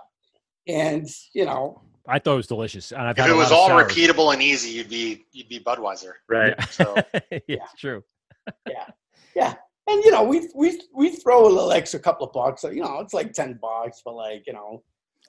and 0.67 1.07
you 1.33 1.45
know 1.45 1.81
I 2.11 2.17
thought 2.17 2.33
it 2.33 2.37
was 2.37 2.47
delicious. 2.47 2.91
And 2.91 3.01
I've 3.01 3.15
If 3.15 3.25
had 3.25 3.29
it 3.29 3.35
was 3.35 3.51
all 3.51 3.67
sours. 3.67 3.93
repeatable 3.93 4.33
and 4.33 4.41
easy, 4.41 4.71
you'd 4.71 4.89
be 4.89 5.25
you'd 5.31 5.47
be 5.47 5.59
Budweiser. 5.59 6.13
Right. 6.27 6.59
So 6.71 6.95
yeah, 7.31 7.37
it's 7.47 7.73
true. 7.77 8.03
Yeah, 8.67 8.85
yeah, 9.35 9.53
and 9.89 10.03
you 10.03 10.11
know 10.11 10.23
we 10.23 10.49
we 10.55 10.79
we 10.93 11.15
throw 11.15 11.45
a 11.45 11.49
little 11.49 11.71
extra 11.71 11.99
couple 11.99 12.27
of 12.27 12.33
bucks. 12.33 12.63
You 12.63 12.81
know, 12.81 12.99
it's 12.99 13.13
like 13.13 13.33
ten 13.33 13.59
bucks 13.61 14.01
for 14.01 14.13
like 14.13 14.45
you 14.47 14.53
know 14.53 14.83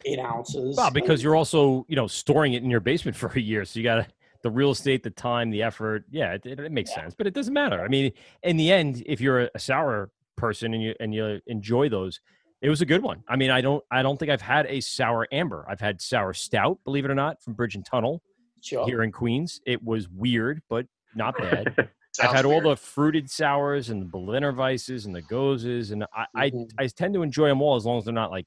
eight 0.05 0.19
ounces. 0.19 0.77
Well, 0.77 0.91
because 0.91 1.23
you're 1.23 1.37
also, 1.37 1.85
you 1.89 1.97
know, 1.97 2.07
storing 2.07 2.55
it 2.55 2.63
in 2.63 2.71
your 2.71 2.81
basement 2.81 3.17
for 3.17 3.31
a 3.35 3.41
year. 3.41 3.65
So 3.65 3.79
you 3.79 3.85
got 3.85 3.97
to, 3.97 4.07
the 4.43 4.51
real 4.51 4.71
estate, 4.71 5.03
the 5.03 5.11
time, 5.11 5.51
the 5.51 5.63
effort. 5.63 6.05
Yeah, 6.11 6.33
it, 6.33 6.47
it, 6.47 6.61
it 6.61 6.73
makes 6.73 6.95
sense, 6.95 7.15
but 7.15 7.27
it 7.27 7.35
doesn't 7.35 7.53
matter. 7.53 7.83
I 7.83 7.89
mean, 7.89 8.13
in 8.43 8.57
the 8.57 8.73
end, 8.73 9.03
if 9.07 9.21
you're 9.21 9.43
a, 9.43 9.51
a 9.55 9.59
sour 9.59 10.11
person 10.37 10.73
and 10.73 10.83
you, 10.83 10.95
and 10.99 11.15
you 11.15 11.41
enjoy 11.47 11.91
those, 11.91 12.21
it 12.63 12.71
was 12.71 12.81
a 12.81 12.87
good 12.87 13.03
one. 13.03 13.23
I 13.29 13.37
mean, 13.37 13.51
I 13.51 13.61
don't, 13.61 13.85
I 13.91 14.03
don't 14.03 14.19
think 14.19 14.31
I've 14.31 14.41
had 14.41 14.67
a 14.67 14.81
sour 14.81 15.29
amber. 15.31 15.67
I've 15.69 15.81
had 15.81 16.01
sour 16.01 16.33
stout, 16.33 16.79
believe 16.85 17.05
it 17.05 17.11
or 17.11 17.15
not, 17.15 17.43
from 17.43 17.53
Bridge 17.53 17.75
and 17.75 17.85
Tunnel 17.85 18.23
Sure. 18.63 18.87
here 18.87 19.03
in 19.03 19.13
Queens. 19.13 19.61
It 19.67 19.83
was 19.83 20.09
weird, 20.09 20.63
but 20.69 20.87
not 21.15 21.37
bad. 21.37 21.91
I've 22.19 22.27
Sounds 22.27 22.37
had 22.37 22.45
all 22.45 22.61
the 22.61 22.77
fruited 22.77 23.31
sours 23.31 23.89
and 23.91 24.03
the 24.03 24.07
Berliner 24.07 24.53
Weisses 24.53 25.07
and 25.07 25.15
the 25.15 25.23
Gozes, 25.23 25.93
and 25.93 26.05
I, 26.15 26.27
I, 26.35 26.51
Mm-hmm. 26.51 26.65
I 26.79 26.87
tend 26.89 27.15
to 27.15 27.23
enjoy 27.23 27.49
them 27.49 27.63
all 27.63 27.77
as 27.77 27.87
long 27.87 27.99
as 27.99 28.05
they're 28.05 28.13
not 28.13 28.33
like 28.33 28.47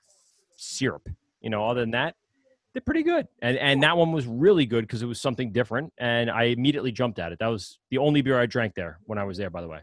syrup. 0.58 1.08
You 1.42 1.50
know, 1.50 1.70
other 1.70 1.82
than 1.82 1.92
that, 1.92 2.16
they're 2.74 2.82
pretty 2.82 3.04
good. 3.04 3.28
And 3.42 3.58
and 3.58 3.82
that 3.84 3.96
one 3.96 4.12
was 4.12 4.26
really 4.28 4.66
good 4.66 4.82
because 4.82 5.02
it 5.02 5.06
was 5.06 5.22
something 5.22 5.52
different, 5.52 5.94
and 5.98 6.30
I 6.30 6.44
immediately 6.46 6.92
jumped 6.92 7.20
at 7.20 7.32
it. 7.32 7.40
That 7.40 7.48
was 7.48 7.80
the 7.90 8.00
only 8.00 8.22
beer 8.22 8.40
I 8.40 8.46
drank 8.48 8.76
there 8.76 9.00
when 9.06 9.18
I 9.18 9.24
was 9.24 9.38
there, 9.38 9.50
by 9.50 9.62
the 9.62 9.68
way, 9.68 9.80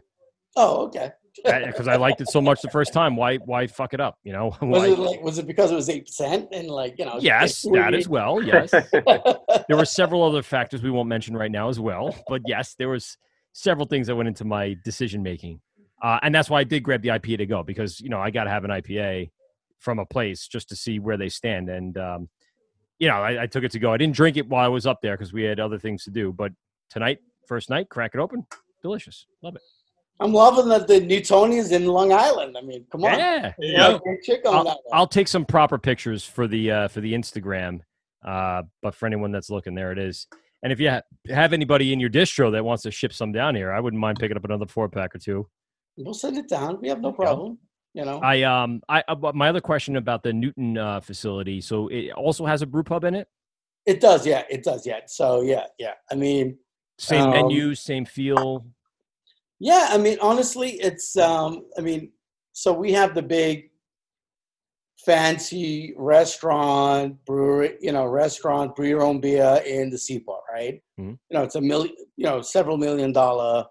oh, 0.57 0.83
okay. 0.85 1.11
because 1.43 1.87
I 1.87 1.95
liked 1.95 2.21
it 2.21 2.29
so 2.29 2.41
much 2.41 2.61
the 2.61 2.69
first 2.69 2.93
time. 2.93 3.15
Why 3.15 3.37
why 3.37 3.65
fuck 3.65 3.93
it 3.93 3.99
up? 4.01 4.19
You 4.23 4.33
know? 4.33 4.55
Was 4.61 4.83
it 4.83 4.99
like 4.99 5.21
was 5.21 5.37
it 5.39 5.47
because 5.47 5.71
it 5.71 5.75
was 5.75 5.89
eight 5.89 6.05
percent 6.05 6.49
and 6.51 6.67
like 6.67 6.99
you 6.99 7.05
know? 7.05 7.17
Yes, 7.19 7.61
that 7.73 7.93
as 7.93 8.07
well. 8.07 8.41
Yes, 8.45 8.71
there 8.71 9.77
were 9.77 9.85
several 9.85 10.23
other 10.23 10.43
factors 10.43 10.83
we 10.83 10.91
won't 10.91 11.07
mention 11.09 11.35
right 11.35 11.51
now 11.51 11.69
as 11.69 11.79
well. 11.79 12.15
But 12.27 12.41
yes, 12.45 12.75
there 12.77 12.89
was 12.89 13.17
several 13.53 13.85
things 13.85 14.07
that 14.07 14.15
went 14.15 14.27
into 14.27 14.45
my 14.45 14.75
decision 14.83 15.23
making, 15.23 15.61
uh, 16.01 16.19
and 16.21 16.33
that's 16.33 16.49
why 16.49 16.59
I 16.59 16.63
did 16.63 16.83
grab 16.83 17.01
the 17.01 17.09
IPA 17.09 17.37
to 17.39 17.45
go 17.45 17.63
because 17.63 17.99
you 17.99 18.09
know 18.09 18.19
I 18.19 18.31
got 18.31 18.45
to 18.45 18.49
have 18.49 18.63
an 18.63 18.71
IPA 18.71 19.31
from 19.79 19.99
a 19.99 20.05
place 20.05 20.47
just 20.47 20.69
to 20.69 20.75
see 20.75 20.99
where 20.99 21.17
they 21.17 21.29
stand, 21.29 21.69
and 21.69 21.97
um, 21.97 22.29
you 22.99 23.07
know 23.07 23.15
I, 23.15 23.43
I 23.43 23.47
took 23.47 23.63
it 23.63 23.71
to 23.71 23.79
go. 23.79 23.93
I 23.93 23.97
didn't 23.97 24.15
drink 24.15 24.37
it 24.37 24.47
while 24.47 24.65
I 24.65 24.69
was 24.69 24.85
up 24.85 25.01
there 25.01 25.15
because 25.15 25.33
we 25.33 25.43
had 25.43 25.59
other 25.59 25.79
things 25.79 26.03
to 26.05 26.11
do. 26.11 26.31
But 26.31 26.51
tonight, 26.89 27.19
first 27.47 27.69
night, 27.69 27.89
crack 27.89 28.11
it 28.13 28.19
open, 28.19 28.45
delicious, 28.81 29.25
love 29.41 29.55
it. 29.55 29.61
I'm 30.21 30.33
loving 30.33 30.69
that 30.69 30.87
the 30.87 31.01
Newtonians 31.01 31.71
in 31.71 31.87
Long 31.87 32.13
Island. 32.13 32.55
I 32.55 32.61
mean, 32.61 32.85
come 32.91 33.03
on. 33.03 33.17
Yeah, 33.17 33.53
You 33.57 33.77
know, 33.77 33.99
on 34.45 34.65
that 34.65 34.77
I'll. 34.91 34.99
I'll 34.99 35.07
take 35.07 35.27
some 35.27 35.45
proper 35.45 35.79
pictures 35.79 36.23
for 36.23 36.47
the 36.47 36.71
uh, 36.71 36.87
for 36.89 37.01
the 37.01 37.13
Instagram. 37.13 37.79
Uh, 38.23 38.61
but 38.83 38.93
for 38.93 39.07
anyone 39.07 39.31
that's 39.31 39.49
looking, 39.49 39.73
there 39.73 39.91
it 39.91 39.97
is. 39.97 40.27
And 40.63 40.71
if 40.71 40.79
you 40.79 40.89
ha- 40.91 41.01
have 41.29 41.53
anybody 41.53 41.91
in 41.93 41.99
your 41.99 42.09
distro 42.09 42.51
that 42.51 42.63
wants 42.63 42.83
to 42.83 42.91
ship 42.91 43.13
some 43.13 43.31
down 43.31 43.55
here, 43.55 43.71
I 43.71 43.79
wouldn't 43.79 43.99
mind 43.99 44.19
picking 44.19 44.37
up 44.37 44.45
another 44.45 44.67
four 44.67 44.87
pack 44.89 45.15
or 45.15 45.19
two. 45.19 45.47
We'll 45.97 46.13
send 46.13 46.37
it 46.37 46.47
down. 46.47 46.79
We 46.81 46.89
have 46.89 47.01
no 47.01 47.11
problem. 47.11 47.57
You 47.93 48.05
know. 48.05 48.19
I 48.19 48.43
um 48.43 48.81
I 48.87 49.03
uh, 49.07 49.15
but 49.15 49.35
my 49.35 49.49
other 49.49 49.59
question 49.59 49.97
about 49.97 50.23
the 50.23 50.31
Newton 50.31 50.77
uh, 50.77 51.01
facility. 51.01 51.59
So 51.61 51.87
it 51.89 52.11
also 52.11 52.45
has 52.45 52.61
a 52.61 52.65
brew 52.65 52.83
pub 52.83 53.03
in 53.03 53.15
it. 53.15 53.27
It 53.85 53.99
does, 53.99 54.25
yeah. 54.25 54.43
It 54.49 54.63
does, 54.63 54.85
yeah. 54.85 54.99
So 55.07 55.41
yeah, 55.41 55.65
yeah. 55.79 55.93
I 56.11 56.15
mean, 56.15 56.57
Same 56.99 57.23
Um, 57.25 57.31
menu, 57.31 57.73
same 57.75 58.05
feel. 58.05 58.65
yeah. 59.59 59.87
I 59.89 59.97
mean, 59.97 60.17
honestly, 60.21 60.73
it's. 60.79 61.17
um 61.17 61.65
I 61.77 61.81
mean, 61.81 62.11
so 62.53 62.71
we 62.71 62.91
have 62.93 63.13
the 63.15 63.23
big, 63.23 63.70
fancy 65.05 65.93
restaurant 65.97 67.15
brewery. 67.25 67.77
You 67.81 67.91
know, 67.91 68.05
restaurant 68.05 68.75
brew 68.75 68.87
your 68.87 69.03
own 69.03 69.19
beer 69.19 69.61
in 69.65 69.89
the 69.89 69.97
Seaport, 69.97 70.41
right? 70.51 70.81
Mhm. 70.99 71.17
You 71.29 71.37
know, 71.37 71.43
it's 71.43 71.55
a 71.55 71.61
million. 71.61 71.95
You 72.17 72.25
know, 72.25 72.41
several 72.41 72.77
million 72.77 73.11
dollar 73.11 73.65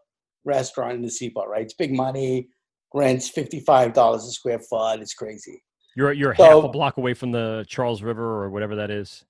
restaurant 0.44 0.94
in 0.94 1.02
the 1.02 1.10
Seaport, 1.10 1.48
right? 1.48 1.62
It's 1.62 1.74
big 1.74 1.92
money. 1.92 2.48
Rents 2.94 3.28
fifty 3.28 3.60
five 3.60 3.92
dollars 3.92 4.24
a 4.24 4.30
square 4.32 4.58
foot. 4.58 5.00
It's 5.00 5.14
crazy. 5.14 5.62
You're 5.96 6.12
you're 6.12 6.34
So- 6.34 6.44
half 6.44 6.64
a 6.64 6.68
block 6.68 6.96
away 6.96 7.14
from 7.14 7.32
the 7.32 7.64
Charles 7.68 8.02
River 8.02 8.42
or 8.44 8.50
whatever 8.50 8.76
that 8.76 8.90
is. 8.90 9.24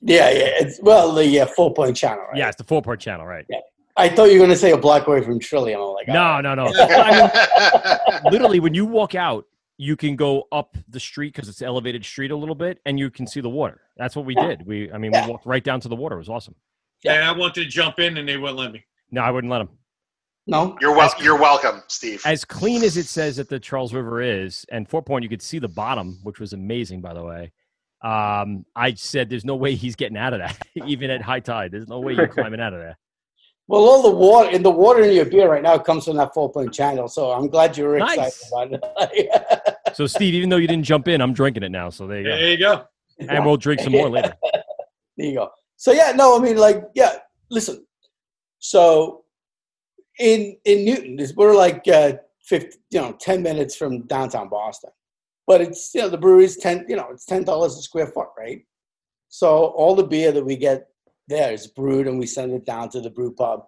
Yeah, 0.00 0.30
yeah. 0.30 0.50
It's 0.60 0.80
well, 0.82 1.12
the 1.12 1.26
yeah, 1.26 1.44
Fort 1.44 1.76
Point 1.76 1.96
Channel, 1.96 2.24
right? 2.28 2.36
Yeah, 2.36 2.48
it's 2.48 2.56
the 2.56 2.64
Fort 2.64 2.84
Point 2.84 3.00
Channel, 3.00 3.26
right? 3.26 3.44
Yeah. 3.48 3.58
I 3.94 4.08
thought 4.08 4.30
you 4.30 4.40
were 4.40 4.46
gonna 4.46 4.56
say 4.56 4.70
a 4.72 4.76
block 4.78 5.06
away 5.06 5.20
from 5.22 5.38
Trillium. 5.38 5.80
I'm 5.80 5.88
like, 5.88 6.08
No, 6.08 6.40
no, 6.40 6.54
no. 6.54 6.64
I 6.76 8.10
mean, 8.22 8.32
literally, 8.32 8.58
when 8.60 8.72
you 8.72 8.86
walk 8.86 9.14
out, 9.14 9.44
you 9.78 9.96
can 9.96 10.16
go 10.16 10.46
up 10.52 10.76
the 10.88 11.00
street 11.00 11.34
because 11.34 11.48
it's 11.48 11.62
elevated 11.62 12.04
street 12.04 12.30
a 12.30 12.36
little 12.36 12.54
bit, 12.54 12.80
and 12.86 12.98
you 12.98 13.10
can 13.10 13.26
see 13.26 13.40
the 13.40 13.48
water. 13.48 13.80
That's 13.96 14.14
what 14.14 14.24
we 14.24 14.34
Yeah. 14.36 14.48
did. 14.48 14.66
We, 14.66 14.92
I 14.92 14.98
mean, 14.98 15.12
Yeah. 15.12 15.26
we 15.26 15.32
walked 15.32 15.46
right 15.46 15.62
down 15.64 15.80
to 15.80 15.88
the 15.88 15.96
water. 15.96 16.16
It 16.16 16.18
was 16.20 16.28
awesome. 16.28 16.54
And 17.04 17.24
I 17.24 17.32
wanted 17.32 17.54
to 17.62 17.64
jump 17.66 17.98
in, 17.98 18.16
and 18.16 18.28
they 18.28 18.36
wouldn't 18.36 18.58
let 18.58 18.72
me. 18.72 18.84
No, 19.10 19.22
I 19.22 19.30
wouldn't 19.30 19.50
let 19.50 19.58
them. 19.58 19.70
No, 20.46 20.76
you're 20.80 20.94
wel- 20.96 21.14
you're 21.20 21.38
welcome, 21.38 21.82
Steve. 21.88 22.20
As 22.24 22.44
clean 22.44 22.82
as 22.82 22.96
it 22.96 23.06
says 23.06 23.36
that 23.36 23.48
the 23.48 23.60
Charles 23.60 23.92
River 23.94 24.20
is, 24.20 24.64
and 24.70 24.88
Fort 24.88 25.06
Point, 25.06 25.22
you 25.22 25.28
could 25.28 25.42
see 25.42 25.58
the 25.60 25.68
bottom, 25.68 26.18
which 26.24 26.40
was 26.40 26.52
amazing, 26.52 27.00
by 27.00 27.14
the 27.14 27.22
way. 27.24 27.52
Um, 28.02 28.66
I 28.74 28.94
said, 28.94 29.30
"There's 29.30 29.44
no 29.44 29.54
way 29.54 29.76
he's 29.76 29.94
getting 29.94 30.16
out 30.16 30.32
of 30.32 30.40
that, 30.40 30.58
even 30.86 31.10
at 31.10 31.22
high 31.22 31.38
tide. 31.40 31.70
There's 31.70 31.86
no 31.88 32.00
way 32.00 32.14
you're 32.14 32.26
climbing 32.28 32.60
out 32.60 32.72
of 32.72 32.80
there." 32.80 32.98
Well, 33.72 33.86
all 33.86 34.02
the 34.02 34.10
water 34.10 34.50
in 34.50 34.62
the 34.62 34.70
water 34.70 35.02
in 35.02 35.16
your 35.16 35.24
beer 35.24 35.50
right 35.50 35.62
now 35.62 35.78
comes 35.78 36.04
from 36.04 36.18
that 36.18 36.34
Fort 36.34 36.52
Point 36.52 36.74
Channel. 36.74 37.08
So 37.08 37.32
I'm 37.32 37.48
glad 37.48 37.74
you 37.74 37.84
were 37.84 37.98
Nice. 37.98 38.42
excited 38.42 38.74
about 38.74 39.08
it. 39.14 39.76
So, 39.94 40.06
Steve, 40.06 40.32
even 40.34 40.48
though 40.48 40.56
you 40.56 40.66
didn't 40.66 40.84
jump 40.84 41.06
in, 41.08 41.20
I'm 41.20 41.34
drinking 41.34 41.62
it 41.64 41.70
now. 41.70 41.90
So 41.90 42.06
there 42.06 42.18
you 42.20 42.24
go. 42.24 42.36
There 42.36 42.50
you 42.50 42.58
go. 42.58 42.84
And 43.18 43.44
we'll 43.44 43.58
drink 43.58 43.80
some 43.80 43.92
more 43.92 44.08
later. 44.08 44.34
there 45.16 45.26
you 45.26 45.34
go. 45.34 45.50
So 45.76 45.92
yeah, 45.92 46.12
no, 46.12 46.38
I 46.38 46.42
mean, 46.42 46.56
like, 46.56 46.82
yeah. 46.94 47.18
Listen, 47.50 47.86
so 48.58 49.24
in 50.18 50.56
in 50.64 50.84
Newton, 50.86 51.18
is 51.18 51.34
we're 51.36 51.54
like 51.54 51.86
uh, 51.88 52.14
fifty, 52.42 52.78
you 52.90 53.00
know, 53.00 53.12
ten 53.20 53.42
minutes 53.42 53.76
from 53.76 54.06
downtown 54.06 54.48
Boston, 54.48 54.90
but 55.46 55.60
it's 55.60 55.94
you 55.94 56.00
know 56.00 56.08
the 56.08 56.16
brewery's 56.18 56.56
ten, 56.56 56.86
you 56.88 56.96
know, 56.96 57.08
it's 57.10 57.26
ten 57.26 57.44
dollars 57.44 57.76
a 57.76 57.82
square 57.82 58.06
foot, 58.06 58.28
right? 58.38 58.64
So 59.28 59.48
all 59.48 59.94
the 59.94 60.04
beer 60.04 60.32
that 60.32 60.44
we 60.44 60.56
get 60.56 60.88
there 61.28 61.52
is 61.52 61.66
brewed, 61.68 62.06
and 62.08 62.18
we 62.18 62.26
send 62.26 62.52
it 62.52 62.64
down 62.64 62.88
to 62.90 63.00
the 63.00 63.10
brew 63.10 63.32
pub 63.34 63.64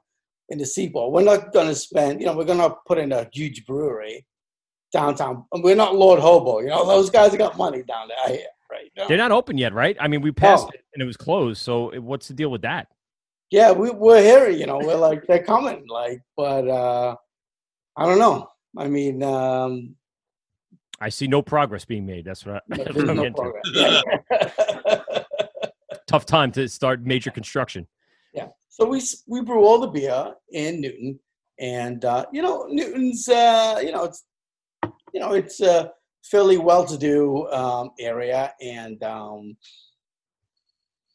in 0.50 0.59
the 0.59 0.66
Seaport. 0.66 1.12
We're 1.12 1.22
not 1.22 1.52
going 1.52 1.68
to 1.68 1.74
spend, 1.74 2.20
you 2.20 2.26
know, 2.26 2.36
we're 2.36 2.44
going 2.44 2.59
to 2.59 2.74
put 2.86 2.98
in 2.98 3.12
a 3.12 3.28
huge 3.32 3.64
brewery 3.66 4.26
downtown. 4.92 5.44
And 5.52 5.64
we're 5.64 5.74
not 5.76 5.94
Lord 5.96 6.20
Hobo, 6.20 6.61
you 6.61 6.68
know. 6.68 6.86
Those 6.86 7.11
guys 7.11 7.30
have 7.30 7.38
got 7.38 7.57
money 7.57 7.82
down 7.82 8.09
there, 8.09 8.38
right? 8.70 8.90
They're 9.09 9.16
not 9.16 9.32
open 9.32 9.57
yet, 9.59 9.72
right? 9.72 9.96
I 10.00 10.09
mean, 10.09 10.20
we 10.20 10.32
passed 10.32 10.64
No. 10.64 10.70
it 10.74 10.84
and 10.94 11.02
it 11.02 11.07
was 11.07 11.16
closed. 11.16 11.62
So, 11.62 11.98
what's 12.00 12.28
the 12.28 12.34
deal 12.34 12.50
with 12.50 12.62
that? 12.62 12.88
yeah, 13.50 13.70
we, 13.72 13.90
we're 13.90 14.20
here. 14.22 14.48
you 14.50 14.66
know, 14.66 14.78
we're 14.78 14.96
like, 14.96 15.24
they're 15.28 15.44
coming, 15.44 15.84
like, 15.88 16.20
but 16.36 16.66
uh, 16.68 17.14
I 17.96 18.05
don't 18.07 18.18
know. 18.18 18.48
I 18.76 18.88
mean, 18.88 19.22
um, 19.22 19.94
I 21.00 21.09
see 21.09 21.26
no 21.28 21.40
progress 21.42 21.84
being 21.84 22.05
made. 22.07 22.24
That's 22.24 22.44
what, 22.44 22.57
I, 22.57 22.61
there's 22.76 22.84
that's 22.86 22.96
what 22.96 23.11
I'm 23.11 23.16
no 23.16 23.22
getting 23.22 23.34
to. 23.34 23.52
progress. 24.32 25.00
Yeah. 26.07 26.12
Tough 26.12 26.26
time 26.26 26.52
to 26.52 26.68
start 26.68 27.02
major 27.02 27.30
construction. 27.30 27.86
yeah. 28.34 28.48
So 28.68 28.86
we 28.88 29.00
we 29.28 29.40
brew 29.40 29.64
all 29.64 29.78
the 29.80 29.86
beer 29.86 30.34
in 30.52 30.80
Newton, 30.80 31.20
and 31.61 32.05
uh, 32.05 32.26
you 32.32 32.42
know, 32.42 32.66
Newton's, 32.68 33.28
uh, 33.28 33.80
you 33.82 33.92
know, 33.92 34.02
it's 34.05 34.24
you 35.12 35.20
know, 35.20 35.32
it's 35.32 35.61
a 35.61 35.92
fairly 36.24 36.59
well-to-do 36.59 37.46
um, 37.52 37.90
area, 38.00 38.52
and 38.61 39.00
um, 39.05 39.57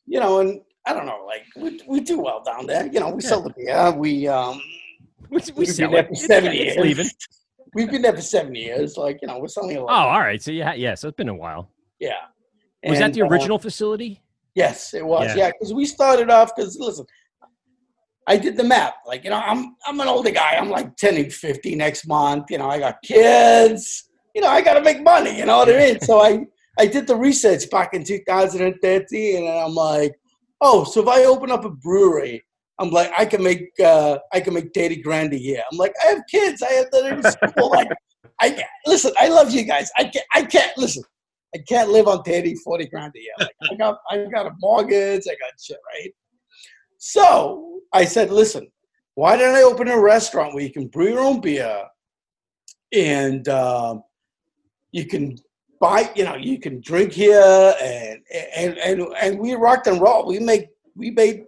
you 0.06 0.20
know, 0.22 0.40
and 0.40 0.62
I 0.86 0.94
don't 0.94 1.06
know, 1.06 1.26
like 1.28 1.44
we, 1.58 1.82
we 1.86 2.00
do 2.00 2.22
well 2.22 2.42
down 2.44 2.66
there. 2.66 2.88
You 2.88 3.02
know, 3.02 3.10
we 3.10 3.22
sell 3.22 3.42
the 3.42 3.50
beer. 3.58 3.92
We 3.92 4.28
um, 4.30 4.62
We, 5.30 5.40
we 5.48 5.52
we've 5.58 5.68
sell 5.68 5.90
been 5.92 5.96
there 5.96 6.04
it. 6.06 6.18
for 6.18 6.34
It's- 6.36 6.54
years. 6.56 6.78
leaving. 6.78 7.10
We've 7.76 7.92
been 7.92 8.02
there 8.02 8.16
for 8.16 8.22
seven 8.22 8.56
years. 8.56 8.98
Like 8.98 9.20
you 9.22 9.28
know, 9.28 9.38
we're 9.38 9.48
selling 9.48 9.78
a 9.78 9.84
lot. 9.84 9.92
Oh, 9.92 10.10
all 10.14 10.22
right. 10.22 10.42
So 10.42 10.50
yeah, 10.52 10.74
yes, 10.74 11.04
it's 11.04 11.16
been 11.16 11.30
a 11.30 11.36
while. 11.36 11.70
Yeah. 12.00 12.14
Was 12.84 12.98
that 12.98 13.06
And, 13.08 13.14
the 13.14 13.22
uh, 13.22 13.28
original 13.28 13.60
facility? 13.60 14.24
Yes, 14.56 14.94
it 14.94 15.06
was. 15.06 15.28
Yeah. 15.28 15.36
Yeah, 15.36 15.52
because 15.52 15.74
we 15.74 15.86
started 15.86 16.30
off. 16.30 16.56
Because 16.56 16.78
listen, 16.80 17.06
I 18.28 18.38
did 18.38 18.58
the 18.58 18.64
math. 18.64 18.96
Like 19.06 19.24
you 19.24 19.30
know, 19.30 19.42
I'm 19.44 19.76
I'm 19.86 20.00
an 20.00 20.08
older 20.08 20.32
guy. 20.32 20.56
I'm 20.56 20.70
like 20.70 20.96
turning 20.98 21.30
fifty 21.30 21.76
next 21.76 22.08
month. 22.08 22.46
You 22.50 22.60
know, 22.60 22.70
I 22.70 22.80
got 22.80 23.02
kids. 23.04 24.10
You 24.36 24.42
know, 24.42 24.48
I 24.50 24.62
got 24.62 24.76
to 24.76 24.82
make 24.82 25.02
money. 25.02 25.38
You 25.38 25.46
know 25.46 25.58
what 25.58 25.70
I 25.70 25.78
mean? 25.78 26.00
So 26.02 26.22
I 26.22 26.46
I 26.78 26.86
did 26.86 27.08
the 27.08 27.16
research 27.16 27.70
back 27.70 27.94
in 27.94 28.04
2013, 28.04 29.48
and 29.48 29.60
I'm 29.60 29.74
like, 29.74 30.14
oh, 30.62 30.84
so 30.84 31.02
if 31.02 31.08
I 31.08 31.26
open 31.26 31.52
up 31.52 31.66
a 31.66 31.70
brewery. 31.70 32.44
I'm 32.82 32.92
like, 32.92 33.12
I 33.18 33.26
can 33.26 33.44
make 33.44 33.78
uh, 33.84 34.20
I 34.32 34.40
can 34.40 34.54
make 34.54 34.74
thirty 34.74 35.02
grand 35.02 35.34
a 35.34 35.38
year. 35.38 35.62
I'm 35.70 35.78
like, 35.78 35.94
I 36.02 36.12
have 36.12 36.22
kids. 36.32 36.64
I 36.64 36.72
have 36.72 36.90
that 36.92 37.14
in 37.14 37.24
school. 37.24 37.70
like, 37.72 37.90
I 38.40 38.52
can't, 38.52 38.68
listen. 38.86 39.12
I 39.20 39.28
love 39.28 39.52
you 39.52 39.64
guys. 39.64 39.92
I 39.98 40.06
can't. 40.06 40.26
I 40.34 40.44
can't 40.44 40.78
listen. 40.78 41.04
I 41.56 41.60
can't 41.68 41.90
live 41.90 42.08
on 42.08 42.24
30, 42.24 42.56
40 42.56 42.88
grand 42.88 43.14
a 43.16 43.20
year. 43.20 43.34
Like, 43.40 43.56
I 43.72 43.76
got 43.76 44.00
I 44.10 44.26
got 44.26 44.46
a 44.46 44.52
mortgage, 44.60 45.24
I 45.28 45.32
got 45.32 45.60
shit, 45.60 45.80
right? 45.96 46.12
So 46.98 47.80
I 47.94 48.06
said, 48.06 48.30
listen, 48.30 48.72
why 49.16 49.38
don't 49.38 49.56
I 49.56 49.64
open 49.64 49.88
a 49.88 50.00
restaurant 50.00 50.54
where 50.54 50.64
you 50.64 50.72
can 50.72 50.88
brew 50.88 51.10
your 51.10 51.22
own 51.22 51.42
beer 51.42 51.84
and 52.94 53.48
um, 53.48 54.04
you 54.92 55.06
can 55.06 55.38
buy, 55.80 56.12
you 56.16 56.24
know, 56.24 56.36
you 56.36 56.60
can 56.60 56.82
drink 56.82 57.14
here, 57.14 57.74
and 57.82 58.20
and 58.56 58.78
and 58.78 59.02
and 59.22 59.40
we 59.40 59.54
rocked 59.54 59.88
and 59.88 60.02
roll. 60.02 60.28
We 60.28 60.40
make 60.40 60.68
we 60.96 61.12
made 61.12 61.44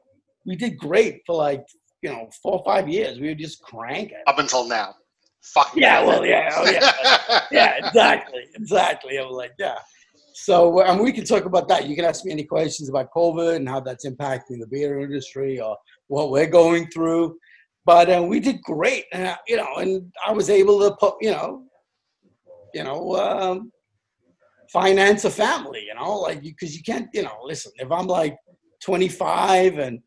we 0.45 0.55
did 0.55 0.77
great 0.77 1.21
for 1.25 1.35
like 1.35 1.65
you 2.01 2.11
know 2.11 2.29
four 2.41 2.59
or 2.59 2.63
five 2.63 2.87
years. 2.87 3.19
We 3.19 3.29
were 3.29 3.35
just 3.35 3.61
cranking 3.61 4.17
up 4.27 4.39
until 4.39 4.67
now. 4.67 4.95
Fuck 5.41 5.73
yeah, 5.75 6.03
well, 6.05 6.23
yeah, 6.25 6.49
oh, 6.55 6.69
yeah, 6.69 7.41
yeah, 7.51 7.87
exactly, 7.87 8.43
exactly. 8.53 9.17
I'm 9.17 9.31
like, 9.31 9.53
yeah. 9.57 9.79
So, 10.33 10.81
and 10.81 10.99
we 10.99 11.11
can 11.11 11.25
talk 11.25 11.45
about 11.45 11.67
that. 11.67 11.87
You 11.87 11.95
can 11.95 12.05
ask 12.05 12.23
me 12.23 12.31
any 12.31 12.43
questions 12.43 12.89
about 12.89 13.11
COVID 13.15 13.55
and 13.55 13.67
how 13.67 13.79
that's 13.79 14.05
impacting 14.05 14.59
the 14.59 14.67
beer 14.69 14.99
industry 15.01 15.59
or 15.59 15.75
what 16.07 16.29
we're 16.29 16.47
going 16.47 16.87
through. 16.87 17.37
But 17.85 18.09
uh, 18.09 18.21
we 18.21 18.39
did 18.39 18.61
great, 18.61 19.05
and 19.11 19.35
you 19.47 19.57
know, 19.57 19.75
and 19.77 20.11
I 20.25 20.31
was 20.31 20.51
able 20.51 20.79
to 20.81 20.95
put, 20.97 21.15
you 21.21 21.31
know, 21.31 21.63
you 22.75 22.83
know, 22.83 23.15
um, 23.15 23.71
finance 24.71 25.25
a 25.25 25.31
family. 25.31 25.85
You 25.87 25.95
know, 25.95 26.19
like 26.19 26.43
because 26.43 26.75
you 26.75 26.83
can't, 26.83 27.09
you 27.13 27.23
know, 27.23 27.39
listen. 27.43 27.71
If 27.77 27.91
I'm 27.91 28.05
like 28.05 28.37
25 28.83 29.79
and 29.79 29.99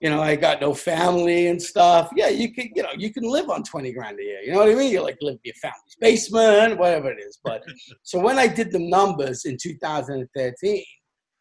you 0.00 0.08
know, 0.08 0.22
I 0.22 0.34
got 0.34 0.62
no 0.62 0.72
family 0.72 1.48
and 1.48 1.60
stuff. 1.60 2.10
Yeah, 2.16 2.28
you 2.28 2.54
can, 2.54 2.70
you 2.74 2.82
know, 2.82 2.88
you 2.96 3.12
can 3.12 3.22
live 3.22 3.50
on 3.50 3.62
20 3.62 3.92
grand 3.92 4.18
a 4.18 4.22
year. 4.22 4.40
You 4.40 4.52
know 4.52 4.58
what 4.58 4.70
I 4.70 4.74
mean? 4.74 4.90
You 4.90 5.02
like 5.02 5.18
live 5.20 5.34
in 5.34 5.40
your 5.44 5.54
family's 5.56 5.96
basement, 6.00 6.78
whatever 6.78 7.10
it 7.10 7.18
is. 7.20 7.38
But 7.44 7.62
so 8.02 8.18
when 8.18 8.38
I 8.38 8.46
did 8.46 8.72
the 8.72 8.78
numbers 8.78 9.44
in 9.44 9.58
2013, 9.60 10.84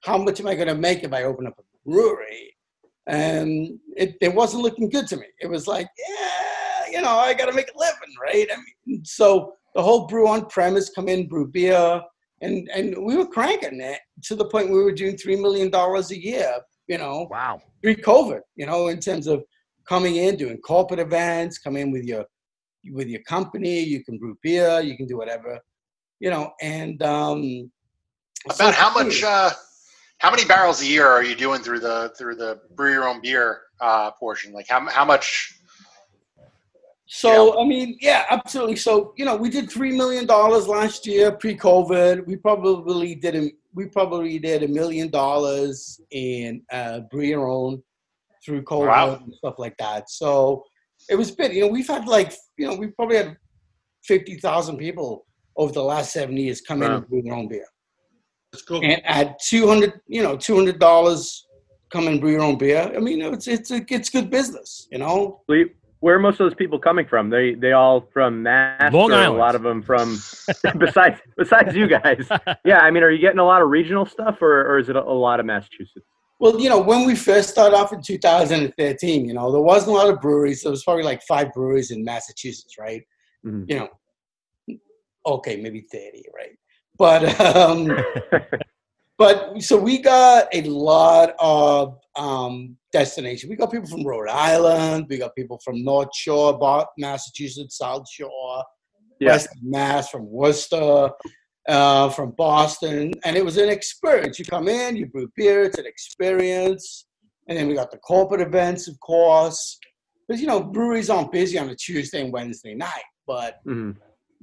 how 0.04 0.18
much 0.18 0.42
am 0.42 0.48
I 0.48 0.56
going 0.56 0.68
to 0.68 0.76
make 0.76 1.04
if 1.04 1.14
I 1.14 1.24
open 1.24 1.48
up 1.48 1.58
a 1.58 1.90
brewery? 1.90 2.54
And 3.08 3.80
it, 3.96 4.16
it 4.20 4.34
wasn't 4.34 4.64
looking 4.64 4.90
good 4.90 5.08
to 5.08 5.18
me. 5.18 5.26
It 5.40 5.48
was 5.48 5.66
like, 5.66 5.88
yeah, 5.98 6.92
you 6.92 7.02
know, 7.02 7.18
I 7.18 7.34
got 7.34 7.46
to 7.46 7.54
make 7.54 7.72
a 7.74 7.78
living, 7.78 8.16
right? 8.22 8.48
I 8.52 8.58
mean, 8.86 9.06
so 9.06 9.54
the 9.74 9.82
whole 9.82 10.06
brew 10.06 10.28
on 10.28 10.48
premise, 10.48 10.90
come 10.90 11.08
in, 11.08 11.28
brew 11.28 11.48
beer, 11.48 12.02
and 12.42 12.70
and 12.74 12.96
we 13.04 13.18
were 13.18 13.26
cranking 13.26 13.82
it 13.82 14.00
to 14.24 14.36
the 14.36 14.46
point 14.46 14.70
we 14.70 14.84
were 14.84 14.94
doing 14.94 15.18
three 15.18 15.36
million 15.36 15.70
dollars 15.70 16.12
a 16.12 16.18
year 16.18 16.60
you 16.90 16.98
know, 16.98 17.28
wow, 17.30 17.62
pre-COVID, 17.82 18.42
you 18.56 18.66
know, 18.66 18.88
in 18.88 19.00
terms 19.00 19.28
of 19.28 19.44
coming 19.88 20.18
in, 20.18 20.36
doing 20.36 20.58
corporate 20.58 21.00
events, 21.00 21.58
come 21.58 21.76
in 21.76 21.92
with 21.92 22.04
your 22.04 22.26
with 22.92 23.08
your 23.08 23.22
company, 23.24 23.82
you 23.82 24.04
can 24.04 24.18
brew 24.18 24.38
beer, 24.42 24.80
you 24.80 24.96
can 24.96 25.06
do 25.06 25.18
whatever, 25.18 25.60
you 26.20 26.30
know, 26.30 26.54
and 26.62 27.02
um, 27.04 27.70
about 28.46 28.56
so 28.56 28.72
how 28.72 28.94
much, 28.94 29.24
uh, 29.24 29.50
how 30.20 30.30
many 30.32 30.46
barrels 30.46 30.82
a 30.82 30.86
year 30.86 31.08
are 31.08 31.24
you 31.24 31.36
doing 31.36 31.62
through 31.62 31.80
the 31.80 32.14
through 32.18 32.36
the 32.36 32.62
brew 32.76 32.92
your 32.92 33.08
own 33.08 33.22
beer 33.22 33.62
uh, 33.82 34.12
portion? 34.12 34.54
Like 34.54 34.68
how 34.68 34.88
how 34.90 35.06
much? 35.06 35.56
So 37.08 37.56
yeah. 37.56 37.62
I 37.62 37.68
mean, 37.68 37.98
yeah, 38.00 38.26
absolutely. 38.30 38.76
So 38.76 39.14
you 39.18 39.26
know, 39.26 39.36
we 39.36 39.50
did 39.50 39.70
three 39.70 39.96
million 39.96 40.26
dollars 40.26 40.68
last 40.68 41.08
year 41.08 41.32
pre-COVID. 41.32 42.26
We 42.28 42.36
probably 42.36 43.16
did 43.16 43.52
we 43.80 43.86
probably 43.86 44.38
did 44.40 44.62
a 44.64 44.68
million 44.68 45.10
dollars 45.10 46.02
in 46.12 46.62
uh, 46.70 47.00
brew 47.10 47.24
your 47.24 47.48
own 47.48 47.82
through 48.44 48.62
COVID 48.64 48.88
wow. 48.88 49.20
and 49.24 49.34
stuff 49.36 49.56
like 49.58 49.78
that. 49.80 50.10
So 50.10 50.66
it 51.10 51.16
was 51.16 51.32
big. 51.32 51.54
You 51.54 51.62
know, 51.62 51.68
we've 51.68 51.88
had 51.88 52.06
like 52.06 52.34
you 52.58 52.68
know 52.68 52.76
we 52.76 52.88
probably 52.88 53.16
had 53.16 53.38
fifty 54.04 54.36
thousand 54.36 54.78
people 54.78 55.26
over 55.56 55.72
the 55.72 55.82
last 55.82 56.12
seven 56.12 56.36
years 56.36 56.60
come 56.60 56.82
wow. 56.82 56.88
in 56.88 56.92
and 56.92 57.08
brew 57.08 57.22
their 57.22 57.34
own 57.34 57.48
beer. 57.48 57.68
That's 58.52 58.66
cool. 58.66 58.82
And 58.84 59.02
at 59.06 59.40
two 59.40 59.66
hundred, 59.66 59.94
you 60.08 60.24
know, 60.24 60.36
two 60.36 60.58
hundred 60.58 60.80
dollars, 60.80 61.48
come 61.90 62.08
and 62.08 62.20
brew 62.20 62.32
your 62.32 62.42
own 62.42 62.58
beer. 62.58 62.92
I 62.94 63.00
mean, 63.00 63.22
it's 63.22 63.48
it's 63.48 63.72
it's 63.72 64.10
good 64.10 64.30
business. 64.30 64.90
You 64.92 64.98
know 64.98 65.42
where 66.02 66.16
are 66.16 66.20
most 66.20 66.40
of 66.40 66.46
those 66.46 66.56
people 66.56 66.80
coming 66.80 67.06
from? 67.06 67.30
They 67.30 67.56
they 67.56 67.74
all 67.74 68.08
from 68.14 68.44
Mass. 68.44 68.94
Long 68.94 69.12
Island. 69.12 69.36
A 69.36 69.38
lot 69.38 69.56
of 69.56 69.64
them 69.64 69.82
from 69.82 70.18
besides 70.78 71.20
besides 71.38 71.76
you 71.76 71.88
guys. 71.88 72.28
Yeah, 72.66 72.80
I 72.80 72.92
mean, 72.92 73.04
are 73.04 73.10
you 73.10 73.20
getting 73.20 73.40
a 73.40 73.46
lot 73.46 73.62
of 73.62 73.70
regional 73.70 74.06
stuff, 74.06 74.42
or 74.42 74.62
or 74.70 74.80
is 74.80 74.90
it 74.90 74.96
a, 74.96 75.04
a, 75.04 75.14
lot 75.14 75.40
of 75.40 75.46
Massachusetts? 75.46 76.06
Well, 76.40 76.60
you 76.60 76.70
know, 76.70 76.80
when 76.80 77.06
we 77.06 77.16
first 77.16 77.50
started 77.50 77.76
off 77.76 77.94
in 77.94 78.02
2013, 78.02 79.26
you 79.26 79.34
know, 79.34 79.52
there 79.52 79.62
wasn't 79.62 79.92
a 79.92 79.94
lot 79.94 80.10
of 80.10 80.22
breweries. 80.22 80.62
There 80.62 80.72
was 80.72 80.84
probably 80.84 81.04
like 81.04 81.22
five 81.24 81.52
breweries 81.54 81.92
in 81.92 82.04
Massachusetts, 82.04 82.76
right? 82.78 83.02
Mm-hmm. 83.46 83.64
You 83.68 83.80
know, 83.80 84.78
okay, 85.26 85.58
maybe 85.58 85.82
30, 85.92 86.24
right? 86.36 86.58
But 86.98 87.40
um, 87.40 87.98
but 89.20 89.62
so 89.62 89.78
we 89.78 89.98
got 89.98 90.48
a 90.54 90.62
lot 90.62 91.36
of 91.40 92.00
um, 92.16 92.78
destination. 92.94 93.50
We 93.50 93.58
got 93.58 93.70
people 93.70 93.90
from 93.90 94.08
Rhode 94.08 94.30
Island. 94.30 95.08
We 95.10 95.18
got 95.18 95.36
people 95.36 95.60
from 95.64 95.84
North 95.84 96.16
Shore, 96.16 96.88
Massachusetts, 96.98 97.78
South 97.78 98.10
Shore, 98.10 98.64
yeah. 99.20 99.32
West 99.32 99.50
Mass, 99.62 100.10
from 100.10 100.26
Worcester, 100.32 101.10
uh, 101.68 102.10
from 102.12 102.32
Boston, 102.38 103.12
and 103.26 103.36
it 103.36 103.44
was 103.44 103.58
an 103.58 103.68
experience. 103.68 104.40
You 104.40 104.46
come 104.46 104.70
in, 104.70 104.96
you 104.96 105.08
brew 105.08 105.30
beer. 105.36 105.64
It's 105.64 105.78
an 105.78 105.86
experience, 105.86 107.06
and 107.50 107.58
then 107.58 107.68
we 107.68 107.74
got 107.74 107.92
the 107.92 107.98
corporate 107.98 108.42
events, 108.42 108.88
of 108.88 108.98
course. 109.02 109.78
Because 110.28 110.40
you 110.40 110.48
know 110.48 110.64
breweries 110.64 111.10
aren't 111.10 111.34
busy 111.34 111.60
on 111.60 111.70
a 111.70 111.76
Tuesday 111.76 112.24
and 112.24 112.32
Wednesday 112.32 112.74
night, 112.74 113.04
but 113.28 113.56
mm-hmm. 113.68 113.92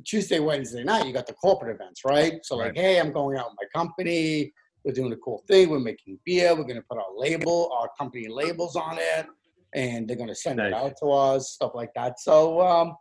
Tuesday, 0.05 0.39
Wednesday 0.39 0.85
night 0.85 1.07
you 1.07 1.14
got 1.14 1.27
the 1.27 1.33
corporate 1.33 1.74
events, 1.74 2.03
right? 2.05 2.35
So 2.43 2.57
like, 2.57 2.77
hey, 2.77 3.01
I'm 3.01 3.11
going 3.11 3.39
out 3.39 3.47
with 3.47 3.57
my 3.59 3.81
company 3.81 4.53
we're 4.87 4.93
doing 4.93 5.12
a 5.12 5.16
cool 5.16 5.43
thing. 5.49 5.68
We're 5.68 5.80
making 5.80 6.20
beer. 6.24 6.55
We're 6.55 6.62
going 6.62 6.76
to 6.76 6.84
put 6.89 6.97
our 6.97 7.14
label, 7.16 7.70
our 7.76 7.91
company 7.99 8.28
labels 8.28 8.76
on 8.76 8.99
it, 8.99 9.26
and 9.74 10.09
they're 10.09 10.16
going 10.16 10.28
to 10.28 10.34
send 10.34 10.59
nice. 10.59 10.68
it 10.68 10.74
out 10.74 10.95
to 11.01 11.07
us, 11.07 11.51
stuff 11.51 11.72
like 11.74 11.91
that. 11.97 12.20
So, 12.20 12.61
um, 12.61 12.95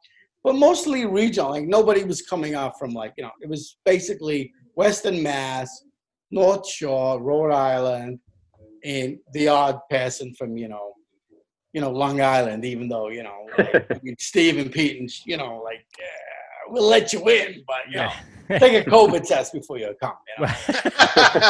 but 0.44 0.56
mostly 0.56 1.06
regional. 1.06 1.52
Like 1.52 1.66
nobody 1.66 2.04
was 2.04 2.24
coming 2.24 2.56
out 2.56 2.80
from 2.80 2.92
like 2.92 3.14
you 3.18 3.24
know, 3.24 3.32
it 3.40 3.48
was 3.48 3.78
basically 3.86 4.52
Western 4.74 5.22
Mass, 5.22 5.84
North 6.32 6.68
Shore, 6.68 7.22
Rhode 7.22 7.54
Island, 7.54 8.20
and 8.84 9.20
the 9.34 9.48
odd 9.48 9.80
person 9.90 10.34
from 10.34 10.58
you 10.58 10.68
know, 10.68 10.94
you 11.74 11.82
know 11.82 11.92
Long 11.92 12.20
Island. 12.20 12.66
Even 12.66 12.90
though 12.90 13.10
you 13.10 13.22
know, 13.22 13.46
like, 13.60 13.76
I 13.92 14.00
mean, 14.02 14.16
Steve 14.20 14.58
and 14.58 14.72
Pete, 14.72 15.00
and 15.00 15.10
you 15.28 15.38
know, 15.38 15.62
like 15.64 15.86
yeah, 16.00 16.06
we'll 16.68 16.90
let 16.90 17.14
you 17.14 17.30
in, 17.30 17.64
but 17.68 17.92
you 17.92 17.98
know 17.98 18.12
take 18.60 18.86
a 18.86 18.90
COVID 18.90 19.28
test 19.28 19.54
before 19.54 19.78
you 19.78 19.94
come. 20.02 20.14
You 20.38 20.46
know? 20.46 20.54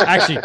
Actually, 0.08 0.39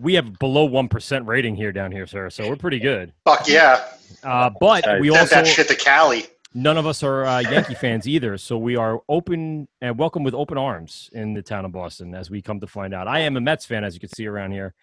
we 0.00 0.14
have 0.14 0.38
below 0.38 0.64
one 0.64 0.88
percent 0.88 1.26
rating 1.26 1.54
here 1.54 1.72
down 1.72 1.92
here, 1.92 2.06
sir. 2.06 2.30
So 2.30 2.48
we're 2.48 2.56
pretty 2.56 2.78
good. 2.78 3.12
Fuck 3.24 3.46
yeah! 3.46 3.88
Uh, 4.24 4.50
but 4.60 4.84
we 5.00 5.08
Send 5.08 5.20
also 5.20 5.34
that 5.36 5.46
shit 5.46 5.68
to 5.68 5.76
Cali. 5.76 6.26
None 6.54 6.76
of 6.76 6.86
us 6.86 7.02
are 7.02 7.24
uh, 7.24 7.40
Yankee 7.40 7.74
fans 7.74 8.06
either, 8.06 8.36
so 8.36 8.58
we 8.58 8.76
are 8.76 9.00
open 9.08 9.68
and 9.80 9.98
welcome 9.98 10.22
with 10.22 10.34
open 10.34 10.58
arms 10.58 11.08
in 11.12 11.32
the 11.32 11.42
town 11.42 11.64
of 11.64 11.72
Boston. 11.72 12.14
As 12.14 12.30
we 12.30 12.42
come 12.42 12.60
to 12.60 12.66
find 12.66 12.92
out, 12.92 13.08
I 13.08 13.20
am 13.20 13.36
a 13.36 13.40
Mets 13.40 13.64
fan, 13.64 13.84
as 13.84 13.94
you 13.94 14.00
can 14.00 14.10
see 14.10 14.26
around 14.26 14.52
here. 14.52 14.74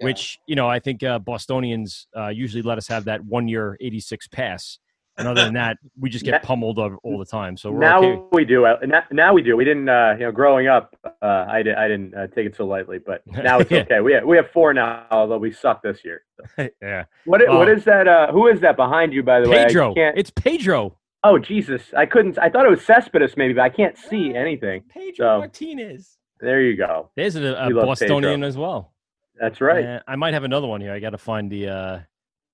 Yeah. 0.00 0.06
Which 0.06 0.40
you 0.46 0.56
know, 0.56 0.68
I 0.68 0.80
think 0.80 1.02
uh, 1.02 1.20
Bostonians 1.20 2.08
uh, 2.16 2.28
usually 2.28 2.62
let 2.62 2.78
us 2.78 2.88
have 2.88 3.04
that 3.04 3.24
one 3.24 3.48
year 3.48 3.76
'86 3.80 4.26
pass 4.28 4.78
and 5.16 5.28
other 5.28 5.44
than 5.44 5.54
that, 5.54 5.78
we 5.98 6.10
just 6.10 6.24
get 6.24 6.42
pummeled 6.42 6.78
all 6.78 7.18
the 7.18 7.24
time. 7.24 7.56
So 7.56 7.70
now 7.70 8.02
okay. 8.02 8.22
we 8.32 8.44
do. 8.44 8.66
Uh, 8.66 8.78
now 9.12 9.32
we 9.32 9.42
do. 9.42 9.56
We 9.56 9.64
didn't. 9.64 9.88
Uh, 9.88 10.14
you 10.18 10.24
know, 10.24 10.32
growing 10.32 10.66
up, 10.66 10.96
uh, 11.22 11.46
I, 11.48 11.62
did, 11.62 11.76
I 11.76 11.86
didn't 11.86 12.14
uh, 12.14 12.26
take 12.28 12.46
it 12.46 12.56
so 12.56 12.66
lightly, 12.66 12.98
but 12.98 13.22
now 13.26 13.60
it's 13.60 13.70
yeah. 13.70 13.82
okay. 13.82 14.00
We 14.00 14.12
have, 14.14 14.24
we 14.24 14.36
have 14.36 14.50
four 14.50 14.74
now, 14.74 15.06
although 15.10 15.38
we 15.38 15.52
suck 15.52 15.82
this 15.82 16.04
year. 16.04 16.22
So. 16.56 16.68
yeah. 16.82 17.04
What 17.26 17.42
what 17.48 17.68
is 17.68 17.84
that? 17.84 18.08
Uh, 18.08 18.32
who 18.32 18.48
is 18.48 18.60
that 18.60 18.76
behind 18.76 19.12
you? 19.12 19.22
By 19.22 19.40
the 19.40 19.48
Pedro. 19.48 19.90
way, 19.90 19.94
Pedro. 19.94 20.12
It's 20.16 20.30
Pedro. 20.30 20.96
Oh 21.22 21.38
Jesus! 21.38 21.82
I 21.96 22.06
couldn't. 22.06 22.38
I 22.38 22.48
thought 22.48 22.66
it 22.66 22.70
was 22.70 22.84
Cespedes 22.84 23.36
maybe, 23.36 23.54
but 23.54 23.62
I 23.62 23.70
can't 23.70 23.96
see 23.96 24.34
anything. 24.34 24.82
Pedro 24.88 25.36
so, 25.36 25.38
Martinez. 25.38 26.18
There 26.40 26.60
you 26.60 26.76
go. 26.76 27.10
There's 27.14 27.36
a, 27.36 27.54
a 27.54 27.70
Bostonian 27.70 28.40
Pedro. 28.40 28.48
as 28.48 28.58
well. 28.58 28.92
That's 29.40 29.60
right. 29.60 30.02
I 30.06 30.16
might 30.16 30.34
have 30.34 30.44
another 30.44 30.66
one 30.66 30.80
here. 30.80 30.92
I 30.92 30.98
got 30.98 31.10
to 31.10 31.18
find 31.18 31.50
the 31.50 31.68
uh, 31.68 32.00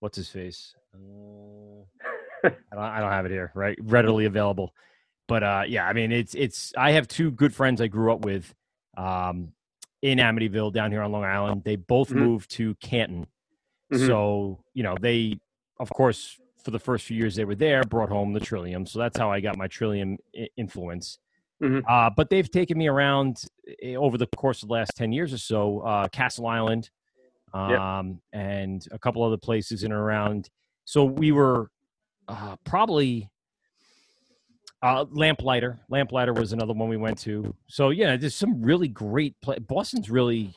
what's 0.00 0.16
his 0.16 0.28
face. 0.28 0.74
I, 2.44 2.50
don't, 2.72 2.84
I 2.84 3.00
don't 3.00 3.12
have 3.12 3.26
it 3.26 3.32
here, 3.32 3.52
right? 3.54 3.78
Readily 3.82 4.24
available. 4.24 4.72
But 5.28 5.42
uh, 5.42 5.62
yeah, 5.68 5.86
I 5.86 5.92
mean, 5.92 6.12
it's 6.12 6.34
it's. 6.34 6.72
I 6.76 6.92
have 6.92 7.06
two 7.06 7.30
good 7.30 7.54
friends 7.54 7.80
I 7.80 7.86
grew 7.86 8.12
up 8.12 8.24
with 8.24 8.52
um, 8.96 9.52
in 10.02 10.18
Amityville 10.18 10.72
down 10.72 10.90
here 10.90 11.02
on 11.02 11.12
Long 11.12 11.24
Island. 11.24 11.62
They 11.64 11.76
both 11.76 12.08
mm-hmm. 12.08 12.18
moved 12.18 12.50
to 12.52 12.74
Canton, 12.76 13.26
mm-hmm. 13.92 14.06
so 14.06 14.64
you 14.74 14.82
know 14.82 14.96
they, 15.00 15.38
of 15.78 15.88
course, 15.90 16.36
for 16.64 16.72
the 16.72 16.78
first 16.78 17.06
few 17.06 17.16
years 17.16 17.36
they 17.36 17.44
were 17.44 17.54
there, 17.54 17.84
brought 17.84 18.08
home 18.08 18.32
the 18.32 18.40
Trillium. 18.40 18.86
So 18.86 18.98
that's 18.98 19.16
how 19.16 19.30
I 19.30 19.40
got 19.40 19.56
my 19.56 19.68
Trillium 19.68 20.18
influence. 20.56 21.18
Mm-hmm. 21.62 21.80
Uh, 21.88 22.10
but 22.10 22.30
they've 22.30 22.50
taken 22.50 22.78
me 22.78 22.88
around 22.88 23.42
eh, 23.82 23.94
over 23.94 24.16
the 24.16 24.26
course 24.26 24.62
of 24.62 24.68
the 24.68 24.74
last 24.74 24.92
10 24.96 25.12
years 25.12 25.32
or 25.32 25.38
so 25.38 25.80
uh, 25.80 26.08
Castle 26.08 26.46
Island 26.46 26.88
um, 27.52 27.70
yep. 28.32 28.40
and 28.40 28.86
a 28.92 28.98
couple 28.98 29.22
other 29.22 29.36
places 29.36 29.82
in 29.82 29.92
and 29.92 30.00
around. 30.00 30.48
So 30.86 31.04
we 31.04 31.32
were 31.32 31.70
uh, 32.30 32.56
probably 32.64 33.28
uh, 34.82 35.04
Lamplighter. 35.10 35.80
Lamplighter 35.88 36.32
was 36.32 36.52
another 36.52 36.72
one 36.72 36.88
we 36.88 36.96
went 36.96 37.18
to. 37.18 37.54
So 37.66 37.90
yeah, 37.90 38.16
there's 38.16 38.34
some 38.34 38.62
really 38.62 38.88
great. 38.88 39.34
Play- 39.42 39.58
Boston's 39.58 40.10
really 40.10 40.54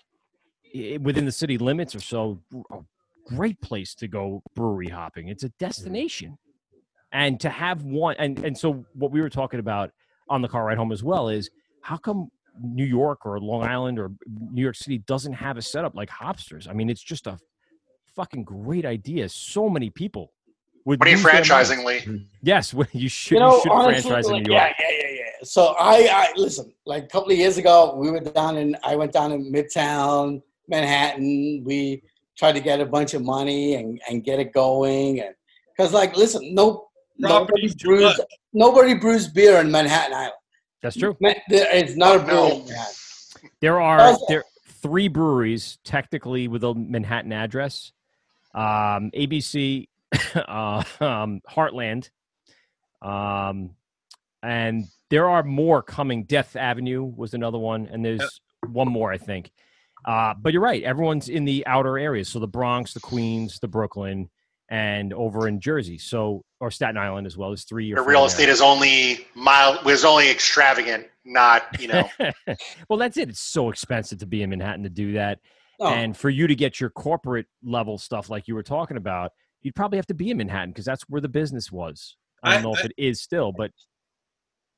within 1.01 1.25
the 1.25 1.31
city 1.31 1.57
limits 1.57 1.95
or 1.95 1.99
so. 1.99 2.39
A 2.71 2.79
great 3.27 3.59
place 3.61 3.95
to 3.95 4.07
go 4.07 4.43
brewery 4.55 4.89
hopping. 4.89 5.27
It's 5.27 5.43
a 5.43 5.49
destination, 5.59 6.37
and 7.11 7.39
to 7.41 7.49
have 7.49 7.83
one. 7.83 8.15
And 8.19 8.39
and 8.39 8.57
so 8.57 8.85
what 8.93 9.11
we 9.11 9.19
were 9.19 9.29
talking 9.29 9.59
about 9.59 9.91
on 10.29 10.41
the 10.41 10.47
car 10.47 10.65
ride 10.65 10.77
home 10.77 10.91
as 10.91 11.03
well 11.03 11.27
is 11.27 11.49
how 11.81 11.97
come 11.97 12.29
New 12.61 12.85
York 12.85 13.25
or 13.25 13.39
Long 13.39 13.63
Island 13.63 13.99
or 13.99 14.11
New 14.51 14.61
York 14.61 14.75
City 14.75 14.99
doesn't 14.99 15.33
have 15.33 15.57
a 15.57 15.61
setup 15.61 15.95
like 15.95 16.09
Hopsters. 16.09 16.69
I 16.69 16.73
mean, 16.73 16.89
it's 16.89 17.03
just 17.03 17.27
a 17.27 17.39
fucking 18.15 18.43
great 18.43 18.85
idea. 18.85 19.27
So 19.27 19.69
many 19.69 19.89
people 19.89 20.31
would. 20.85 20.99
What 20.99 21.07
are 21.07 21.11
you 21.11 21.17
lose 21.17 21.23
their 21.25 21.33
franchising, 21.41 21.83
minds. 21.83 22.07
Lee? 22.07 22.27
Yes, 22.41 22.73
you 22.91 23.09
should. 23.09 23.35
you 23.35 23.39
know, 23.39 23.59
should 23.61 23.71
honestly, 23.71 24.09
franchise 24.09 24.27
in 24.29 24.43
New 24.43 24.51
York. 24.53 24.71
yeah, 24.79 24.85
yeah, 24.89 24.97
yeah, 25.01 25.07
yeah. 25.15 25.23
So 25.43 25.75
I, 25.79 26.07
I 26.11 26.33
listen. 26.35 26.73
Like 26.85 27.03
a 27.03 27.07
couple 27.07 27.31
of 27.31 27.37
years 27.37 27.57
ago, 27.57 27.95
we 27.95 28.09
were 28.11 28.19
down 28.19 28.57
in. 28.57 28.75
I 28.83 28.95
went 28.95 29.11
down 29.11 29.31
in 29.31 29.51
Midtown 29.51 30.41
Manhattan. 30.67 31.63
We 31.65 32.03
tried 32.37 32.53
to 32.53 32.59
get 32.61 32.79
a 32.81 32.85
bunch 32.85 33.13
of 33.13 33.23
money 33.23 33.75
and 33.75 34.01
and 34.09 34.23
get 34.23 34.39
it 34.39 34.53
going, 34.53 35.19
and 35.21 35.35
because 35.75 35.93
like, 35.93 36.15
listen, 36.17 36.53
no, 36.53 36.87
nobody 37.17 37.73
brews, 37.83 38.19
nobody 38.53 38.93
brews 38.95 39.27
beer 39.27 39.57
in 39.57 39.71
Manhattan 39.71 40.13
Island. 40.13 40.33
That's 40.81 40.97
true. 40.97 41.15
Ma- 41.21 41.33
There, 41.47 41.67
it's 41.73 41.95
not 41.95 42.17
a 42.17 42.19
brewery 42.19 42.51
in 42.51 42.65
Manhattan. 42.65 42.95
There 43.61 43.79
are 43.81 43.99
Also- 44.01 44.25
there 44.27 44.43
three 44.81 45.07
breweries 45.07 45.77
technically 45.85 46.49
with 46.49 46.63
a 46.65 46.73
Manhattan 46.73 47.31
address. 47.31 47.93
Um, 48.53 49.09
ABC, 49.15 49.87
uh, 50.35 50.83
um, 50.99 51.41
Heartland, 51.49 52.09
um, 53.01 53.71
and 54.41 54.85
there 55.09 55.29
are 55.29 55.43
more 55.43 55.81
coming. 55.81 56.23
Death 56.23 56.55
Avenue 56.55 57.03
was 57.03 57.33
another 57.33 57.57
one, 57.57 57.87
and 57.91 58.03
there's 58.03 58.41
one 58.67 58.87
more, 58.87 59.11
I 59.11 59.17
think. 59.17 59.51
Uh, 60.05 60.33
but 60.39 60.53
you're 60.53 60.61
right. 60.61 60.83
Everyone's 60.83 61.29
in 61.29 61.45
the 61.45 61.65
outer 61.65 61.97
areas, 61.97 62.27
so 62.27 62.39
the 62.39 62.47
Bronx, 62.47 62.93
the 62.93 62.99
Queens, 62.99 63.59
the 63.59 63.67
Brooklyn, 63.67 64.29
and 64.69 65.13
over 65.13 65.47
in 65.47 65.59
Jersey. 65.59 65.97
So 65.97 66.43
or 66.59 66.71
Staten 66.71 66.97
Island 66.97 67.27
as 67.27 67.37
well. 67.37 67.49
There's 67.49 67.63
three 67.63 67.91
or 67.91 67.95
The 67.95 68.01
four 68.01 68.11
real 68.11 68.21
there. 68.21 68.27
estate 68.27 68.49
is 68.49 68.61
only 68.61 69.27
mild 69.35 69.83
was 69.85 70.03
only 70.03 70.29
extravagant, 70.29 71.07
not 71.25 71.79
you 71.79 71.87
know. 71.87 72.09
well, 72.89 72.99
that's 72.99 73.17
it. 73.17 73.29
It's 73.29 73.39
so 73.39 73.69
expensive 73.69 74.19
to 74.19 74.25
be 74.25 74.43
in 74.43 74.49
Manhattan 74.49 74.83
to 74.83 74.89
do 74.89 75.13
that. 75.13 75.39
Oh. 75.79 75.87
And 75.87 76.15
for 76.15 76.29
you 76.29 76.47
to 76.47 76.55
get 76.55 76.79
your 76.79 76.89
corporate 76.89 77.47
level 77.63 77.97
stuff 77.97 78.29
like 78.29 78.47
you 78.47 78.55
were 78.55 78.63
talking 78.63 78.97
about, 78.97 79.31
you'd 79.63 79.75
probably 79.75 79.97
have 79.97 80.05
to 80.07 80.13
be 80.13 80.29
in 80.29 80.37
Manhattan 80.37 80.69
because 80.69 80.85
that's 80.85 81.03
where 81.09 81.21
the 81.21 81.29
business 81.29 81.71
was. 81.71 82.15
I 82.43 82.51
don't 82.53 82.59
I- 82.59 82.63
know 82.63 82.73
if 82.73 82.81
I- 82.81 82.85
it 82.85 82.93
is 82.97 83.21
still, 83.21 83.51
but 83.51 83.71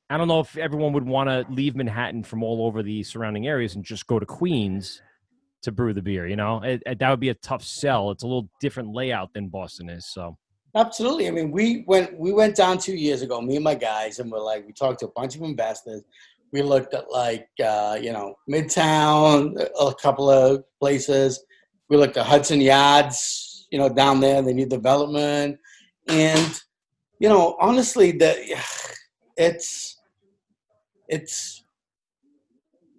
I 0.08 0.16
don't 0.16 0.28
know 0.28 0.40
if 0.40 0.56
everyone 0.56 0.92
would 0.92 1.06
want 1.06 1.28
to 1.28 1.44
leave 1.52 1.74
Manhattan 1.74 2.22
from 2.22 2.42
all 2.44 2.64
over 2.66 2.82
the 2.82 3.02
surrounding 3.02 3.46
areas 3.48 3.74
and 3.74 3.84
just 3.84 4.06
go 4.06 4.18
to 4.20 4.26
Queens 4.26 5.02
to 5.62 5.72
brew 5.72 5.92
the 5.92 6.02
beer. 6.02 6.28
You 6.28 6.36
know, 6.36 6.62
it, 6.62 6.82
it- 6.86 6.98
that 7.00 7.10
would 7.10 7.20
be 7.20 7.30
a 7.30 7.34
tough 7.34 7.64
sell. 7.64 8.10
It's 8.12 8.22
a 8.22 8.26
little 8.26 8.48
different 8.60 8.94
layout 8.94 9.32
than 9.34 9.48
Boston 9.48 9.88
is. 9.90 10.06
So 10.06 10.36
Absolutely. 10.76 11.26
I 11.26 11.30
mean, 11.30 11.50
we 11.50 11.84
went 11.86 12.18
we 12.18 12.32
went 12.34 12.54
down 12.54 12.76
two 12.78 12.94
years 12.94 13.22
ago, 13.22 13.40
me 13.40 13.56
and 13.56 13.64
my 13.64 13.74
guys, 13.74 14.18
and 14.18 14.30
we're 14.30 14.40
like, 14.40 14.66
we 14.66 14.72
talked 14.74 15.00
to 15.00 15.06
a 15.06 15.12
bunch 15.12 15.34
of 15.34 15.40
investors. 15.42 16.02
We 16.52 16.60
looked 16.62 16.92
at 16.92 17.10
like 17.10 17.48
uh, 17.64 17.98
you 18.00 18.12
know 18.12 18.36
Midtown, 18.48 19.58
a 19.80 19.94
couple 19.94 20.28
of 20.30 20.64
places. 20.78 21.42
We 21.88 21.96
looked 21.96 22.16
at 22.18 22.26
Hudson 22.26 22.60
Yards, 22.60 23.45
you 23.76 23.82
know, 23.82 23.90
down 23.90 24.20
there, 24.20 24.40
They 24.40 24.54
need 24.54 24.70
development, 24.70 25.58
and 26.08 26.60
you 27.18 27.28
know, 27.28 27.58
honestly, 27.60 28.10
the 28.10 28.58
it's 29.36 30.00
it's 31.08 31.62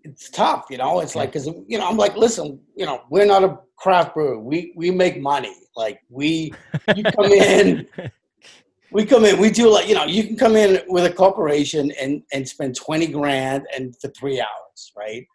it's 0.04 0.30
tough. 0.30 0.68
You 0.70 0.78
know, 0.78 1.00
it's 1.00 1.16
like 1.16 1.32
because 1.32 1.48
you 1.48 1.80
know, 1.80 1.88
I'm 1.88 1.98
like, 1.98 2.16
listen, 2.16 2.60
you 2.76 2.86
know, 2.86 3.02
we're 3.10 3.26
not 3.26 3.44
a 3.44 3.58
craft 3.76 4.14
brewer. 4.14 4.38
We 4.38 4.72
we 4.76 4.92
make 4.92 5.20
money. 5.20 5.56
Like 5.76 6.00
we, 6.10 6.54
you 6.96 7.04
come 7.06 7.32
in, 7.32 7.88
we 8.92 9.04
come 9.04 9.26
in, 9.26 9.40
we 9.40 9.50
do 9.50 9.72
like 9.72 9.88
you 9.88 9.96
know, 9.96 10.06
you 10.06 10.26
can 10.26 10.38
come 10.38 10.56
in 10.56 10.80
with 10.90 11.06
a 11.06 11.12
corporation 11.12 11.92
and 12.00 12.22
and 12.32 12.48
spend 12.48 12.76
twenty 12.76 13.08
grand 13.08 13.66
and 13.76 14.00
for 14.00 14.10
three 14.10 14.40
hours, 14.40 14.92
right? 14.96 15.26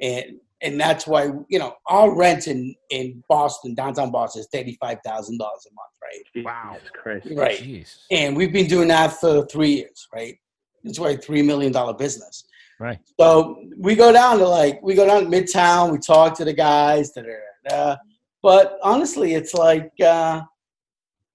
And 0.00 0.40
and 0.62 0.80
that's 0.80 1.06
why 1.06 1.30
you 1.48 1.58
know 1.58 1.74
our 1.86 2.14
rent 2.16 2.46
in 2.46 2.74
in 2.90 3.22
Boston, 3.28 3.74
downtown 3.74 4.10
Boston, 4.10 4.40
is 4.40 4.48
thirty 4.52 4.76
five 4.80 4.98
thousand 5.04 5.38
dollars 5.38 5.66
a 5.70 5.74
month, 5.74 5.92
right? 6.02 6.44
Wow, 6.44 6.76
Christ. 6.92 7.28
Right. 7.32 7.86
And 8.10 8.36
we've 8.36 8.52
been 8.52 8.66
doing 8.66 8.88
that 8.88 9.12
for 9.14 9.46
three 9.46 9.76
years, 9.76 10.08
right? 10.14 10.36
It's 10.84 10.98
like 10.98 11.22
three 11.22 11.42
million 11.42 11.72
dollar 11.72 11.94
business. 11.94 12.44
Right. 12.78 12.98
So 13.18 13.62
we 13.78 13.94
go 13.94 14.12
down 14.12 14.38
to 14.38 14.48
like 14.48 14.80
we 14.82 14.94
go 14.94 15.06
down 15.06 15.24
to 15.24 15.28
Midtown. 15.28 15.92
We 15.92 15.98
talk 15.98 16.36
to 16.38 16.44
the 16.44 16.52
guys. 16.52 17.10
Da, 17.12 17.22
da, 17.22 17.28
da, 17.68 17.86
da. 17.94 17.96
But 18.42 18.78
honestly, 18.82 19.34
it's 19.34 19.54
like 19.54 19.90
uh, 20.04 20.42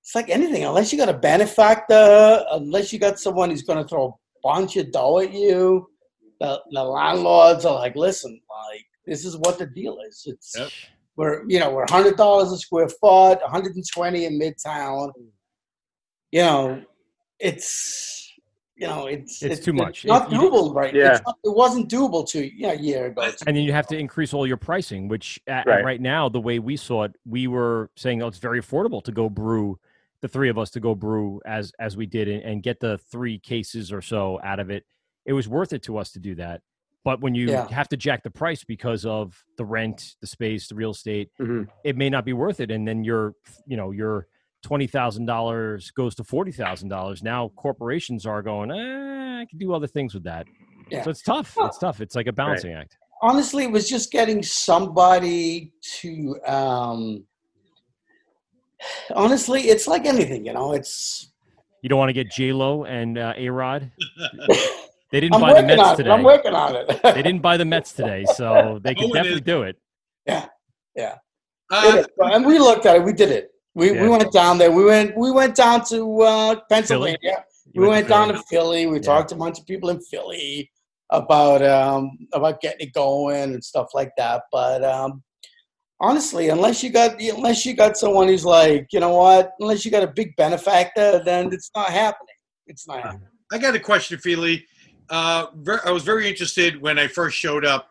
it's 0.02 0.16
like 0.16 0.30
anything. 0.30 0.64
Unless 0.64 0.92
you 0.92 0.98
got 0.98 1.10
a 1.10 1.18
benefactor, 1.18 2.44
unless 2.52 2.92
you 2.92 3.00
got 3.00 3.20
someone 3.20 3.50
who's 3.50 3.62
going 3.64 3.82
to 3.82 3.88
throw 3.88 4.08
a 4.08 4.14
bunch 4.44 4.78
of 4.78 4.92
dough 4.92 5.20
at 5.20 5.34
you, 5.34 5.88
the, 6.40 6.60
the 6.72 6.84
landlords 6.84 7.66
are 7.66 7.76
like, 7.76 7.96
listen, 7.96 8.40
like 8.70 8.86
this 9.06 9.26
is 9.26 9.38
what 9.38 9.58
the 9.58 9.66
deal 9.66 9.98
is. 10.08 10.24
It's 10.26 10.56
we're 11.16 11.44
you 11.48 11.60
know 11.60 11.72
we're 11.72 11.86
hundred 11.90 12.18
dollars 12.18 12.52
a 12.52 12.58
square 12.58 12.88
foot, 12.90 13.42
120 13.42 14.26
in 14.26 14.40
Midtown. 14.40 15.12
You 16.32 16.42
know, 16.42 16.82
it's 17.40 18.34
you 18.76 18.88
know 18.88 19.08
it's 19.08 19.44
It's 19.44 19.64
too 19.64 19.74
much. 19.74 20.06
not 20.06 20.32
It- 20.32 20.36
doable 20.36 20.74
right. 20.74 20.94
Yeah. 20.94 21.12
It's 21.16 21.22
not, 21.26 21.36
it 21.44 21.56
wasn't 21.56 21.90
doable 21.90 22.28
to 22.30 22.50
yeah, 22.58 22.72
a 22.72 22.76
year 22.76 23.08
ago. 23.08 23.30
and 23.46 23.56
then 23.56 23.64
you 23.64 23.74
have 23.74 23.88
to 23.88 23.98
increase 23.98 24.34
all 24.34 24.48
your 24.48 24.58
pricing 24.58 25.08
which 25.08 25.40
at, 25.48 25.68
Right. 25.68 25.84
right. 25.84 26.02
now 26.02 26.30
the 26.30 26.40
way 26.40 26.58
we 26.60 26.78
saw 26.78 27.04
it 27.04 27.16
we 27.26 27.48
were 27.48 27.92
saying 27.96 28.24
oh 28.24 28.28
it's 28.28 28.40
very 28.40 28.62
affordable 28.62 29.04
to 29.04 29.12
go 29.12 29.30
brew 29.30 29.78
the 30.22 30.28
three 30.28 30.50
of 30.50 30.58
us 30.58 30.70
to 30.72 30.80
go 30.80 30.96
brew 30.96 31.42
as 31.46 31.72
as 31.80 31.96
we 31.98 32.06
did 32.08 32.28
and, 32.28 32.42
and 32.44 32.64
get 32.64 32.80
the 32.80 32.98
three 33.12 33.38
cases 33.38 33.92
or 33.92 34.02
so 34.02 34.40
out 34.44 34.60
of 34.60 34.70
it 34.72 34.84
it 35.26 35.34
was 35.34 35.48
worth 35.48 35.74
it 35.74 35.84
to 35.84 35.98
us 35.98 36.12
to 36.14 36.20
do 36.20 36.34
that 36.36 36.62
but 37.04 37.22
when 37.22 37.34
you 37.36 37.50
Yeah. 37.50 37.68
have 37.72 37.90
to 37.90 37.98
jack 37.98 38.24
the 38.24 38.30
price 38.32 38.64
because 38.64 39.06
of 39.06 39.44
the 39.58 39.66
rent 39.66 40.16
the 40.22 40.28
space 40.28 40.68
the 40.68 40.76
real 40.76 40.92
estate 40.92 41.30
Mm-hmm. 41.42 41.64
it 41.84 41.96
may 41.98 42.10
not 42.10 42.26
be 42.26 42.34
worth 42.34 42.60
it 42.60 42.70
and 42.72 42.88
then 42.88 43.04
your 43.04 43.34
you 43.66 43.78
know 43.78 43.92
your 43.92 44.28
$20000 44.66 45.94
goes 45.96 46.14
to 46.16 46.24
$40000 46.24 47.24
now 47.24 47.50
corporations 47.56 48.26
are 48.26 48.42
going 48.42 48.70
eh, 48.72 49.42
i 49.42 49.46
can 49.50 49.58
do 49.58 49.74
other 49.74 49.88
things 49.88 50.14
with 50.14 50.24
that 50.24 50.46
Yeah. 50.90 51.04
so 51.04 51.10
it's 51.10 51.22
tough 51.24 51.56
it's 51.62 51.78
tough 51.80 52.02
it's 52.02 52.16
like 52.16 52.28
a 52.28 52.34
balancing 52.34 52.74
act 52.74 52.98
Honestly, 53.24 53.66
it 53.66 53.72
was 53.72 53.88
just 53.88 54.12
getting 54.12 54.42
somebody 54.42 55.72
to. 56.00 56.40
Um, 56.44 57.24
honestly, 59.16 59.62
it's 59.70 59.86
like 59.88 60.08
anything, 60.08 60.44
you 60.44 60.54
know. 60.54 60.74
It's 60.74 61.32
You 61.84 61.90
don't 61.90 62.00
want 62.00 62.10
to 62.10 62.14
get 62.14 62.32
J 62.32 62.52
Lo 62.52 62.84
and 62.86 63.20
uh, 63.20 63.34
A 63.38 63.48
Rod. 63.50 63.92
They 65.12 65.20
didn't 65.20 65.36
I'm 65.36 65.42
buy 65.42 65.62
the 65.62 65.68
Mets 65.68 65.98
today. 65.98 66.10
I'm 66.10 66.24
working 66.24 66.54
on 66.54 66.76
it. 66.76 66.88
they 67.04 67.22
didn't 67.22 67.42
buy 67.42 67.58
the 67.58 67.66
Mets 67.66 67.92
today, 67.94 68.26
so 68.36 68.80
they 68.84 68.96
can 68.96 69.10
Oh, 69.10 69.14
definitely 69.14 69.40
is. 69.40 69.42
do 69.42 69.64
it. 69.64 69.76
Yeah, 70.26 70.46
yeah. 70.96 71.16
It 71.72 71.96
is. 72.00 72.08
and 72.20 72.46
we 72.46 72.60
looked 72.60 72.86
at 72.86 72.96
it. 72.98 73.04
We 73.04 73.14
did 73.14 73.30
it. 73.30 73.50
We, 73.76 73.94
Yeah. 73.94 74.04
we 74.04 74.10
went 74.10 74.32
down 74.32 74.58
there. 74.58 74.72
We 74.72 74.84
went 74.86 75.16
we 75.18 75.32
went 75.32 75.56
down 75.56 75.84
to 75.86 76.22
uh, 76.22 76.56
Pennsylvania. 76.70 77.18
You 77.74 77.82
We 77.82 77.88
went 77.88 77.92
went, 77.92 78.06
to 78.08 78.10
down 78.10 78.28
Philly? 78.30 78.40
to 78.40 78.44
Philly. 78.50 78.86
We 78.88 79.00
talked 79.00 79.30
to 79.30 79.36
a 79.36 79.38
bunch 79.38 79.60
of 79.60 79.66
people 79.66 79.90
in 79.90 80.00
Philly 80.02 80.70
about 81.10 81.62
um, 81.64 82.12
about 82.34 82.60
getting 82.62 82.88
it 82.88 82.94
going 82.94 83.54
and 83.54 83.64
stuff 83.64 83.88
like 83.94 84.12
that. 84.18 84.44
But 84.52 84.84
um, 84.84 85.24
honestly, 86.02 86.50
unless 86.50 86.84
you 86.84 86.90
got 86.90 87.22
unless 87.22 87.66
you 87.66 87.74
got 87.74 87.96
someone 87.98 88.28
who's 88.28 88.46
like, 88.46 88.88
you 88.92 89.00
know 89.00 89.16
what, 89.16 89.52
unless 89.60 89.86
you 89.86 89.92
got 89.92 90.04
a 90.04 90.08
big 90.08 90.36
benefactor, 90.36 91.22
then 91.24 91.52
it's 91.54 91.72
not 91.76 91.90
happening. 91.90 92.36
It's 92.68 92.88
not 92.88 93.02
happening. 93.02 93.28
I 93.54 93.58
got 93.58 93.76
a 93.76 93.80
question 93.80 94.18
for 94.18 94.30
you, 94.30 94.38
Lee. 94.38 94.66
Uh, 95.12 95.48
ver- 95.56 95.82
I 95.86 95.92
was 95.92 96.04
very 96.04 96.28
interested 96.28 96.82
when 96.82 96.98
I 96.98 97.08
first 97.08 97.38
showed 97.38 97.66
up 97.66 97.90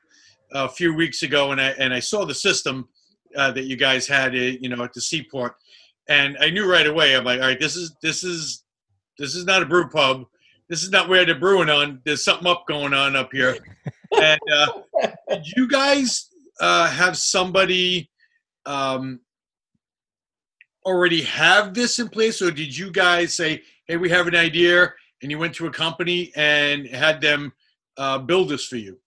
a 0.52 0.68
few 0.68 0.94
weeks 0.94 1.22
ago, 1.22 1.52
and 1.52 1.60
I 1.60 1.68
and 1.78 1.92
I 1.92 2.00
saw 2.00 2.24
the 2.24 2.34
system 2.34 2.88
uh, 3.36 3.52
that 3.52 3.64
you 3.64 3.76
guys 3.76 4.08
had, 4.08 4.34
uh, 4.34 4.38
you 4.38 4.70
know, 4.70 4.82
at 4.82 4.94
the 4.94 5.02
seaport, 5.02 5.54
and 6.08 6.36
I 6.40 6.48
knew 6.48 6.68
right 6.68 6.86
away. 6.86 7.14
I'm 7.14 7.24
like, 7.24 7.40
all 7.40 7.46
right, 7.46 7.60
this 7.60 7.76
is 7.76 7.94
this 8.02 8.24
is 8.24 8.64
this 9.18 9.34
is 9.34 9.44
not 9.44 9.62
a 9.62 9.66
brew 9.66 9.88
pub. 9.88 10.24
This 10.70 10.82
is 10.82 10.90
not 10.90 11.10
where 11.10 11.26
they're 11.26 11.38
brewing 11.38 11.68
on. 11.68 12.00
There's 12.04 12.24
something 12.24 12.46
up 12.46 12.64
going 12.66 12.94
on 12.94 13.14
up 13.16 13.30
here. 13.32 13.58
and 14.20 14.40
uh, 14.50 14.72
did 15.28 15.46
you 15.56 15.68
guys 15.68 16.30
uh, 16.58 16.88
have 16.88 17.18
somebody 17.18 18.10
um, 18.64 19.20
already 20.86 21.22
have 21.22 21.74
this 21.74 21.98
in 21.98 22.08
place, 22.08 22.40
or 22.40 22.50
did 22.50 22.76
you 22.76 22.90
guys 22.90 23.34
say, 23.34 23.62
"Hey, 23.86 23.98
we 23.98 24.08
have 24.08 24.26
an 24.26 24.36
idea," 24.36 24.94
and 25.22 25.30
you 25.30 25.38
went 25.38 25.54
to 25.56 25.66
a 25.66 25.70
company 25.70 26.32
and 26.36 26.86
had 26.88 27.20
them 27.20 27.52
uh, 27.96 28.18
build 28.18 28.48
this 28.48 28.66
for 28.66 28.76
you? 28.76 28.98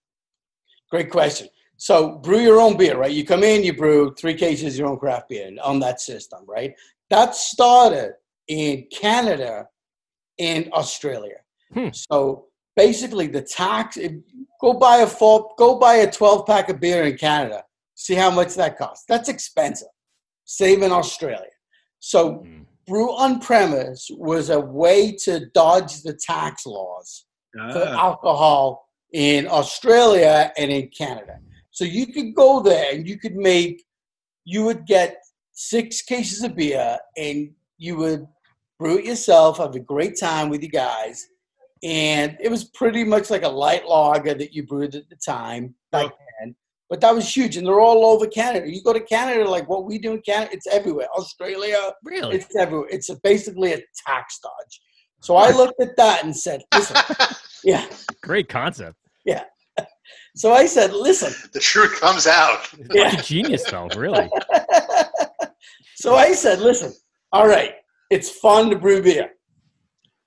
Great 0.90 1.10
question. 1.10 1.48
So 1.76 2.18
brew 2.18 2.40
your 2.40 2.60
own 2.60 2.76
beer, 2.76 2.96
right? 2.96 3.10
You 3.10 3.24
come 3.24 3.42
in, 3.42 3.64
you 3.64 3.74
brew 3.74 4.14
three 4.14 4.34
cases 4.34 4.74
of 4.74 4.78
your 4.78 4.88
own 4.88 4.98
craft 4.98 5.28
beer 5.28 5.50
on 5.62 5.80
that 5.80 6.00
system, 6.00 6.40
right? 6.46 6.74
That 7.10 7.34
started 7.34 8.14
in 8.48 8.86
Canada 8.92 9.68
and 10.38 10.72
Australia. 10.72 11.38
So 11.92 12.46
basically, 12.76 13.26
the 13.26 13.42
tax. 13.42 13.98
Go 14.60 14.74
buy 14.74 14.98
a 14.98 15.06
four, 15.06 15.52
go 15.58 15.78
buy 15.78 15.96
a 15.96 16.10
twelve 16.10 16.46
pack 16.46 16.68
of 16.68 16.80
beer 16.80 17.04
in 17.04 17.18
Canada. 17.18 17.64
See 17.96 18.14
how 18.14 18.30
much 18.30 18.54
that 18.54 18.78
costs. 18.78 19.04
That's 19.06 19.28
expensive. 19.28 19.88
Save 20.44 20.82
in 20.82 20.92
Australia. 20.92 21.50
So 21.98 22.46
brew 22.86 23.10
on 23.16 23.40
premise 23.40 24.08
was 24.12 24.50
a 24.50 24.60
way 24.60 25.12
to 25.24 25.46
dodge 25.54 26.02
the 26.02 26.14
tax 26.14 26.66
laws 26.66 27.26
for 27.72 27.84
Ah. 27.86 27.98
alcohol 28.08 28.88
in 29.12 29.46
Australia 29.46 30.52
and 30.56 30.70
in 30.72 30.88
Canada. 30.88 31.38
So 31.70 31.84
you 31.84 32.06
could 32.12 32.34
go 32.34 32.60
there 32.60 32.92
and 32.92 33.06
you 33.08 33.18
could 33.18 33.36
make, 33.36 33.84
you 34.44 34.64
would 34.64 34.86
get 34.86 35.18
six 35.52 36.02
cases 36.02 36.42
of 36.42 36.56
beer 36.56 36.98
and 37.16 37.52
you 37.78 37.96
would 37.96 38.26
brew 38.78 38.98
it 38.98 39.04
yourself, 39.04 39.58
have 39.58 39.74
a 39.74 39.80
great 39.80 40.18
time 40.18 40.48
with 40.48 40.62
you 40.62 40.68
guys. 40.68 41.26
And 41.82 42.36
it 42.40 42.50
was 42.50 42.64
pretty 42.64 43.04
much 43.04 43.30
like 43.30 43.42
a 43.44 43.48
light 43.48 43.86
lager 43.86 44.34
that 44.34 44.52
you 44.52 44.66
brewed 44.66 44.94
at 44.94 45.08
the 45.10 45.16
time 45.16 45.74
then. 45.92 46.06
But 46.90 47.00
that 47.00 47.14
was 47.14 47.34
huge, 47.34 47.56
and 47.56 47.66
they're 47.66 47.80
all 47.80 48.04
over 48.04 48.26
Canada. 48.26 48.70
You 48.70 48.82
go 48.82 48.92
to 48.92 49.00
Canada, 49.00 49.48
like 49.48 49.68
what 49.68 49.84
we 49.86 49.98
do 49.98 50.12
in 50.12 50.20
Canada, 50.20 50.50
it's 50.52 50.66
everywhere. 50.66 51.08
Australia, 51.16 51.78
really, 52.04 52.36
it's 52.36 52.54
everywhere. 52.56 52.88
It's 52.90 53.08
a, 53.08 53.16
basically 53.22 53.72
a 53.72 53.80
tax 54.06 54.38
dodge. 54.40 54.80
So 55.20 55.36
I 55.36 55.50
looked 55.50 55.80
at 55.80 55.96
that 55.96 56.24
and 56.24 56.36
said, 56.36 56.62
"Listen, 56.74 56.96
yeah, 57.64 57.86
Great 58.22 58.48
concept. 58.48 58.96
yeah." 59.24 59.44
So 60.36 60.52
I 60.52 60.66
said, 60.66 60.92
"Listen, 60.92 61.32
The 61.52 61.60
truth 61.60 62.00
comes 62.00 62.26
out. 62.26 62.66
Fucking 62.66 63.20
genius, 63.20 63.62
though. 63.70 63.86
Really. 63.96 64.28
So 66.04 66.16
I 66.16 66.32
said, 66.32 66.60
listen, 66.60 66.92
all 67.32 67.46
right, 67.46 67.76
it's 68.10 68.28
fun 68.28 68.68
to 68.68 68.76
brew 68.76 69.02
beer. 69.02 69.30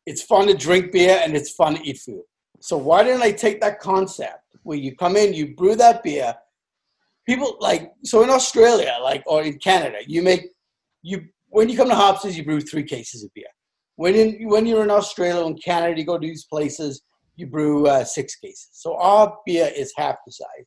It's 0.07 0.23
fun 0.23 0.47
to 0.47 0.55
drink 0.55 0.91
beer 0.91 1.21
and 1.23 1.35
it's 1.35 1.51
fun 1.51 1.75
to 1.75 1.87
eat 1.87 1.99
food. 1.99 2.23
So 2.61 2.77
why 2.77 3.03
didn't 3.03 3.21
I 3.21 3.31
take 3.31 3.61
that 3.61 3.79
concept 3.79 4.41
where 4.63 4.79
you 4.79 4.95
come 4.95 5.15
in, 5.15 5.35
you 5.35 5.53
brew 5.53 5.75
that 5.75 6.01
beer, 6.01 6.33
people 7.27 7.57
like 7.59 7.91
so 8.03 8.23
in 8.23 8.29
Australia, 8.29 8.97
like 9.03 9.23
or 9.27 9.43
in 9.43 9.57
Canada, 9.59 9.97
you 10.07 10.21
make 10.21 10.43
you 11.03 11.25
when 11.49 11.69
you 11.69 11.77
come 11.77 11.89
to 11.89 11.95
Hopsters, 11.95 12.35
you 12.35 12.43
brew 12.43 12.61
three 12.61 12.83
cases 12.83 13.23
of 13.23 13.29
beer. 13.35 13.45
When 13.97 14.15
in 14.15 14.47
when 14.47 14.65
you're 14.65 14.83
in 14.83 14.91
Australia 14.91 15.45
and 15.45 15.61
Canada, 15.63 15.99
you 15.99 16.05
go 16.05 16.17
to 16.17 16.27
these 16.27 16.45
places, 16.45 17.01
you 17.35 17.47
brew 17.47 17.87
uh, 17.87 18.03
six 18.03 18.35
cases. 18.35 18.69
So 18.73 18.95
our 18.97 19.37
beer 19.45 19.69
is 19.75 19.93
half 19.97 20.15
the 20.25 20.31
size, 20.31 20.65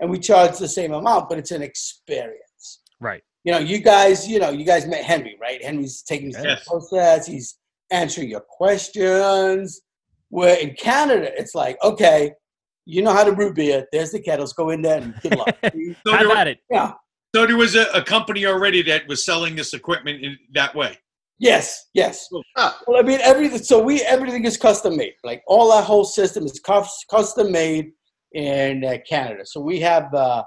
and 0.00 0.10
we 0.10 0.18
charge 0.18 0.58
the 0.58 0.68
same 0.68 0.92
amount, 0.92 1.28
but 1.28 1.38
it's 1.38 1.50
an 1.52 1.62
experience 1.62 2.80
Right. 3.00 3.22
you 3.44 3.52
know, 3.52 3.58
you 3.58 3.78
guys, 3.78 4.28
you 4.28 4.38
know, 4.38 4.50
you 4.50 4.64
guys 4.64 4.86
met 4.86 5.02
Henry, 5.04 5.36
right? 5.40 5.62
Henry's 5.64 6.02
taking 6.02 6.28
you 6.28 6.34
through 6.34 6.44
Yes. 6.50 6.64
the 6.64 6.70
process. 6.70 7.26
He's 7.26 7.58
answering 7.90 8.28
your 8.30 8.44
questions. 8.48 9.80
Where 10.28 10.56
in 10.58 10.74
Canada, 10.74 11.30
it's 11.36 11.54
like, 11.54 11.76
okay, 11.82 12.32
you 12.84 13.02
know 13.02 13.12
how 13.12 13.24
to 13.24 13.32
brew 13.32 13.52
beer. 13.52 13.86
There's 13.92 14.10
the 14.12 14.20
kettles. 14.20 14.52
Go 14.52 14.70
in 14.70 14.82
there 14.82 15.00
and 15.00 15.14
good 15.22 15.36
luck. 15.36 15.56
So 16.06 16.12
Have 16.12 16.28
there, 16.28 16.48
it. 16.48 16.58
yeah. 16.70 16.92
so 17.34 17.46
there 17.46 17.56
was 17.56 17.74
a, 17.74 17.86
a 17.94 18.02
company 18.02 18.46
already 18.46 18.82
that 18.82 19.06
was 19.06 19.24
selling 19.24 19.54
this 19.56 19.74
equipment 19.74 20.24
in 20.24 20.36
that 20.54 20.74
way. 20.74 20.98
Yes, 21.38 21.86
yes. 21.94 22.28
Huh. 22.56 22.72
Well, 22.86 23.00
I 23.00 23.02
mean, 23.02 23.18
everything. 23.20 23.58
So 23.58 23.82
we 23.82 24.02
everything 24.02 24.44
is 24.44 24.56
custom 24.56 24.96
made. 24.96 25.14
Like 25.24 25.42
all 25.46 25.72
our 25.72 25.82
whole 25.82 26.04
system 26.04 26.44
is 26.44 26.60
custom 27.10 27.50
made 27.50 27.90
in 28.32 28.84
uh, 28.84 28.98
Canada. 29.08 29.42
So 29.44 29.60
we 29.60 29.80
have. 29.80 30.12
Uh, 30.14 30.44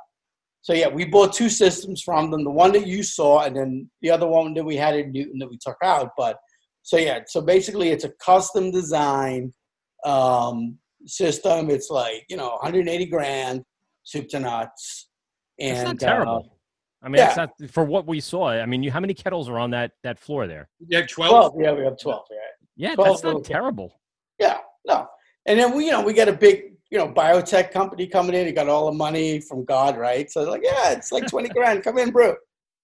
so 0.62 0.74
yeah, 0.74 0.88
we 0.88 1.06
bought 1.06 1.34
two 1.34 1.50
systems 1.50 2.02
from 2.02 2.32
them. 2.32 2.44
The 2.44 2.50
one 2.50 2.72
that 2.72 2.88
you 2.88 3.04
saw, 3.04 3.44
and 3.44 3.56
then 3.56 3.90
the 4.02 4.10
other 4.10 4.26
one 4.26 4.54
that 4.56 4.64
we 4.64 4.76
had 4.76 4.96
in 4.96 5.12
Newton 5.12 5.38
that 5.40 5.50
we 5.50 5.60
took 5.62 5.78
out. 5.84 6.12
But 6.18 6.38
so 6.82 6.98
yeah, 6.98 7.20
so 7.28 7.42
basically, 7.42 7.90
it's 7.90 8.04
a 8.06 8.14
custom 8.24 8.72
design 8.72 9.54
um, 10.06 10.78
system. 11.06 11.70
It's 11.70 11.90
like 11.90 12.26
you 12.30 12.38
know, 12.38 12.50
180 12.62 13.06
grand, 13.08 13.64
soup 14.04 14.28
to 14.30 14.40
nuts, 14.40 15.10
It's 15.58 15.80
and 15.80 15.88
not 15.90 16.00
terrible. 16.00 16.52
I 17.04 17.08
mean, 17.08 17.18
yeah. 17.20 17.28
it's 17.28 17.38
not 17.38 17.52
for 17.70 17.84
what 17.84 18.08
we 18.08 18.20
saw. 18.20 18.50
I 18.50 18.66
mean, 18.66 18.82
you 18.82 18.92
how 18.92 19.00
many 19.00 19.14
kettles 19.14 19.48
are 19.50 19.60
on 19.60 19.72
that 19.72 19.92
that 20.04 20.18
floor 20.20 20.48
there? 20.48 20.70
Yeah, 20.88 21.00
Uh, 21.00 21.08
12. 21.08 21.54
12. 21.54 21.54
Yeah, 21.62 21.74
we 21.74 21.84
have 21.84 21.98
12. 22.00 22.26
Yeah. 22.32 22.38
Yeah, 22.90 22.96
12 22.96 23.08
that's 23.10 23.24
little 23.24 23.40
not 23.40 23.46
terrible. 23.48 23.94
Yeah, 24.40 24.58
no. 24.86 25.08
And 25.46 25.60
then 25.60 25.76
we, 25.76 25.86
you 25.86 25.92
know, 25.92 26.02
we 26.02 26.14
got 26.14 26.28
a 26.28 26.34
big, 26.34 26.74
you 26.90 26.98
know, 26.98 27.08
biotech 27.08 27.72
company 27.72 28.08
coming 28.08 28.34
in. 28.36 28.48
He 28.48 28.52
got 28.52 28.68
all 28.68 28.88
the 28.88 28.98
money 28.98 29.40
from 29.40 29.64
God, 29.66 29.98
right? 29.98 30.30
So 30.32 30.42
like, 30.50 30.62
yeah, 30.64 30.92
it's 30.92 31.12
like 31.12 31.28
twenty 31.28 31.50
grand. 31.50 31.84
Come 31.84 32.00
in, 32.00 32.12
brew. 32.12 32.36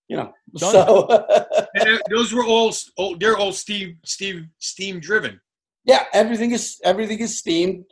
You 0.08 0.18
know. 0.18 0.32
Done. 0.58 0.72
So 0.72 1.08
And 1.76 1.90
uh, 1.90 1.98
those 2.10 2.32
were 2.34 2.46
all, 2.46 2.72
oh, 2.98 3.16
they're 3.16 3.38
all 3.38 3.52
Steve, 3.54 3.96
Steve, 4.06 4.46
steam 4.60 5.00
driven. 5.00 5.40
yeah, 5.86 6.04
everything 6.14 6.52
is 6.52 6.80
everything 6.84 7.20
is 7.20 7.38
steam. 7.40 7.86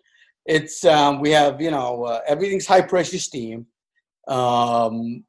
It's 0.50 0.84
um, 0.84 1.22
we 1.22 1.30
have 1.32 1.62
you 1.62 1.72
know 1.72 2.04
uh, 2.04 2.22
everything's 2.28 2.66
high 2.66 2.82
pressure 2.82 3.20
steam. 3.20 3.68
Um, 4.28 5.24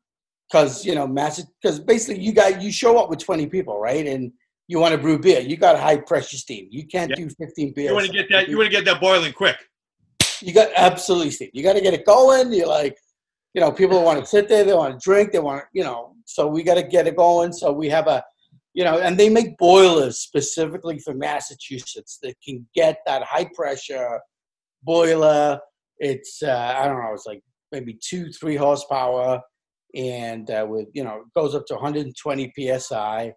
because 0.50 0.84
you 0.84 0.94
know, 0.94 1.06
massive. 1.06 1.46
Because 1.62 1.78
basically, 1.78 2.22
you 2.22 2.32
got 2.32 2.60
you 2.60 2.72
show 2.72 2.98
up 2.98 3.08
with 3.08 3.20
twenty 3.20 3.46
people, 3.46 3.78
right? 3.78 4.06
And 4.06 4.32
you 4.66 4.78
want 4.78 4.92
to 4.92 4.98
brew 4.98 5.18
beer. 5.18 5.40
You 5.40 5.56
got 5.56 5.78
high 5.78 5.98
pressure 5.98 6.36
steam. 6.36 6.68
You 6.70 6.86
can't 6.86 7.14
do 7.14 7.28
fifteen 7.38 7.72
beers. 7.72 7.88
You 7.88 7.94
want 7.94 8.06
to 8.06 8.12
get 8.12 8.28
that, 8.30 8.48
you 8.48 8.56
want 8.56 8.70
to 8.70 8.76
get 8.76 8.84
that 8.86 9.00
boiling 9.00 9.32
quick. 9.32 9.56
you 10.42 10.52
got 10.52 10.70
absolutely 10.76 11.30
Steve. 11.30 11.50
You 11.52 11.62
got 11.62 11.74
to 11.74 11.80
get 11.80 11.94
it 11.94 12.04
going. 12.06 12.52
You're 12.52 12.66
like, 12.66 12.96
you 13.54 13.60
know, 13.60 13.72
people 13.72 14.02
want 14.02 14.20
to 14.20 14.26
sit 14.26 14.48
there, 14.48 14.64
they 14.64 14.74
want 14.74 14.98
to 14.98 15.04
drink, 15.04 15.32
they 15.32 15.38
want, 15.38 15.64
you 15.72 15.84
know, 15.84 16.14
so 16.24 16.46
we 16.46 16.62
got 16.62 16.74
to 16.74 16.82
get 16.82 17.06
it 17.06 17.16
going. 17.16 17.52
So 17.52 17.72
we 17.72 17.88
have 17.88 18.06
a, 18.06 18.22
you 18.72 18.84
know, 18.84 18.98
and 18.98 19.18
they 19.18 19.28
make 19.28 19.58
boilers 19.58 20.18
specifically 20.18 20.98
for 20.98 21.14
Massachusetts 21.14 22.18
that 22.22 22.36
can 22.44 22.66
get 22.74 22.98
that 23.06 23.22
high 23.24 23.50
pressure 23.54 24.20
boiler. 24.82 25.60
It's 25.98 26.42
uh, 26.42 26.74
I 26.78 26.86
don't 26.86 27.02
know, 27.02 27.12
it's 27.12 27.26
like 27.26 27.42
maybe 27.72 27.98
two, 28.02 28.30
three 28.32 28.56
horsepower, 28.56 29.40
and 29.94 30.50
uh, 30.50 30.66
with 30.68 30.88
you 30.94 31.04
know, 31.04 31.16
it 31.16 31.34
goes 31.34 31.54
up 31.54 31.66
to 31.66 31.74
120 31.74 32.52
psi. 32.78 33.32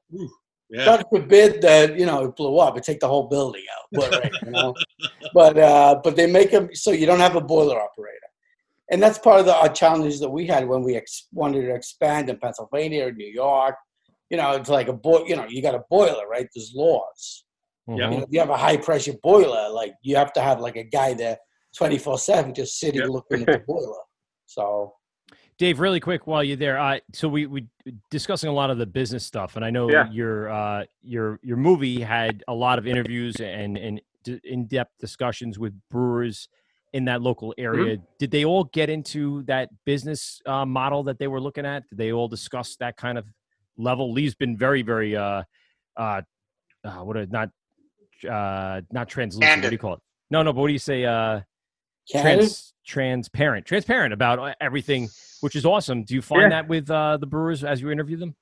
Yeah. 0.69 0.85
God 0.85 1.03
forbid 1.11 1.61
that 1.61 1.99
you 1.99 2.05
know 2.05 2.23
it 2.25 2.35
blew 2.35 2.57
up 2.57 2.77
It 2.77 2.83
take 2.83 2.99
the 2.99 3.07
whole 3.07 3.27
building 3.27 3.63
out. 3.77 3.85
But, 3.91 4.11
right, 4.11 4.31
you 4.43 4.51
know, 4.51 4.73
but 5.33 5.57
uh, 5.57 5.99
but 6.03 6.15
they 6.15 6.25
make 6.25 6.51
them 6.51 6.69
so 6.73 6.91
you 6.91 7.05
don't 7.05 7.19
have 7.19 7.35
a 7.35 7.41
boiler 7.41 7.79
operator, 7.79 8.17
and 8.91 9.01
that's 9.01 9.19
part 9.19 9.39
of 9.39 9.45
the 9.45 9.55
our 9.55 9.69
challenges 9.69 10.19
that 10.19 10.29
we 10.29 10.47
had 10.47 10.67
when 10.67 10.83
we 10.83 10.95
ex- 10.95 11.27
wanted 11.31 11.61
to 11.61 11.75
expand 11.75 12.29
in 12.29 12.37
Pennsylvania 12.37 13.07
or 13.07 13.11
New 13.11 13.27
York. 13.27 13.75
You 14.29 14.37
know, 14.37 14.51
it's 14.53 14.69
like 14.69 14.87
a 14.87 14.93
boil. 14.93 15.27
You 15.27 15.35
know, 15.35 15.45
you 15.47 15.61
got 15.61 15.75
a 15.75 15.83
boiler, 15.89 16.27
right? 16.27 16.47
There's 16.55 16.73
laws. 16.73 17.45
Mm-hmm. 17.89 17.99
You 17.99 18.09
know, 18.17 18.23
if 18.23 18.29
you 18.31 18.39
have 18.39 18.49
a 18.49 18.57
high 18.57 18.77
pressure 18.77 19.13
boiler, 19.21 19.69
like 19.69 19.93
you 20.01 20.15
have 20.15 20.31
to 20.34 20.41
have 20.41 20.59
like 20.59 20.77
a 20.77 20.84
guy 20.84 21.13
there 21.13 21.38
twenty 21.75 21.97
four 21.97 22.17
seven 22.17 22.53
just 22.53 22.79
sitting 22.79 23.01
looking 23.01 23.41
at 23.41 23.47
the 23.47 23.59
boiler. 23.67 23.99
So 24.45 24.93
Dave, 25.57 25.79
really 25.79 25.99
quick 25.99 26.25
while 26.25 26.43
you're 26.43 26.57
there, 26.57 26.79
uh, 26.79 26.99
so 27.13 27.27
we 27.27 27.45
we 27.45 27.67
discussing 28.09 28.49
a 28.49 28.53
lot 28.53 28.69
of 28.69 28.77
the 28.77 28.86
business 28.86 29.25
stuff, 29.25 29.55
and 29.55 29.63
I 29.65 29.69
know 29.69 29.89
Yeah. 29.89 30.09
your 30.11 30.49
uh, 30.49 30.86
your 31.01 31.39
your 31.43 31.57
movie 31.57 31.99
had 32.01 32.43
a 32.47 32.53
lot 32.53 32.79
of 32.79 32.88
interviews 32.88 33.36
and 33.39 33.77
and 33.77 34.01
d- 34.23 34.39
in 34.43 34.65
depth 34.67 34.91
discussions 34.99 35.59
with 35.59 35.73
brewers 35.91 36.47
in 36.93 37.05
that 37.05 37.21
local 37.21 37.53
area. 37.57 37.97
Did 38.19 38.31
they 38.31 38.45
all 38.45 38.65
get 38.65 38.89
into 38.89 39.43
that 39.43 39.69
business 39.86 40.39
uh, 40.45 40.65
model 40.65 41.03
that 41.03 41.17
they 41.19 41.27
were 41.27 41.41
looking 41.41 41.65
at? 41.65 41.84
Did 41.89 41.97
they 41.97 42.11
all 42.13 42.27
discuss 42.27 42.75
that 42.77 42.97
kind 42.97 43.17
of 43.17 43.25
level? 43.77 44.11
Lee's 44.13 44.36
been 44.36 44.57
very 44.57 44.81
very 44.84 45.15
uh, 45.15 45.43
uh, 45.97 46.21
uh, 46.84 46.91
what 47.03 47.17
are 47.17 47.25
not 47.27 47.49
uh, 48.26 48.82
not 48.91 49.09
translucent. 49.09 49.61
What 49.63 49.69
do 49.69 49.74
you 49.74 49.78
call 49.78 49.93
it? 49.93 49.99
No, 50.32 50.43
no, 50.43 50.53
but 50.53 50.61
what 50.61 50.67
do 50.67 50.74
you 50.74 50.80
say? 50.80 51.05
Uh, 51.05 51.41
trans, 52.09 52.74
transparent, 52.86 53.65
transparent 53.65 54.13
about 54.13 54.39
uh, 54.39 54.53
everything, 54.60 55.10
which 55.41 55.56
is 55.56 55.65
awesome. 55.65 56.03
Do 56.03 56.15
you 56.15 56.22
find 56.22 56.43
Yeah. 56.43 56.49
that 56.49 56.68
with 56.68 56.89
uh, 56.89 57.18
the 57.18 57.26
brewers 57.27 57.64
as 57.64 57.81
you 57.81 57.91
interview 57.91 58.18
them? 58.18 58.35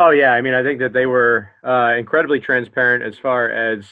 Oh 0.00 0.10
yeah, 0.10 0.32
I 0.32 0.40
mean, 0.40 0.54
I 0.54 0.62
think 0.62 0.80
that 0.80 0.92
they 0.92 1.06
were 1.06 1.50
uh, 1.64 1.94
incredibly 1.98 2.40
transparent 2.40 3.04
as 3.04 3.16
far 3.18 3.50
as 3.50 3.86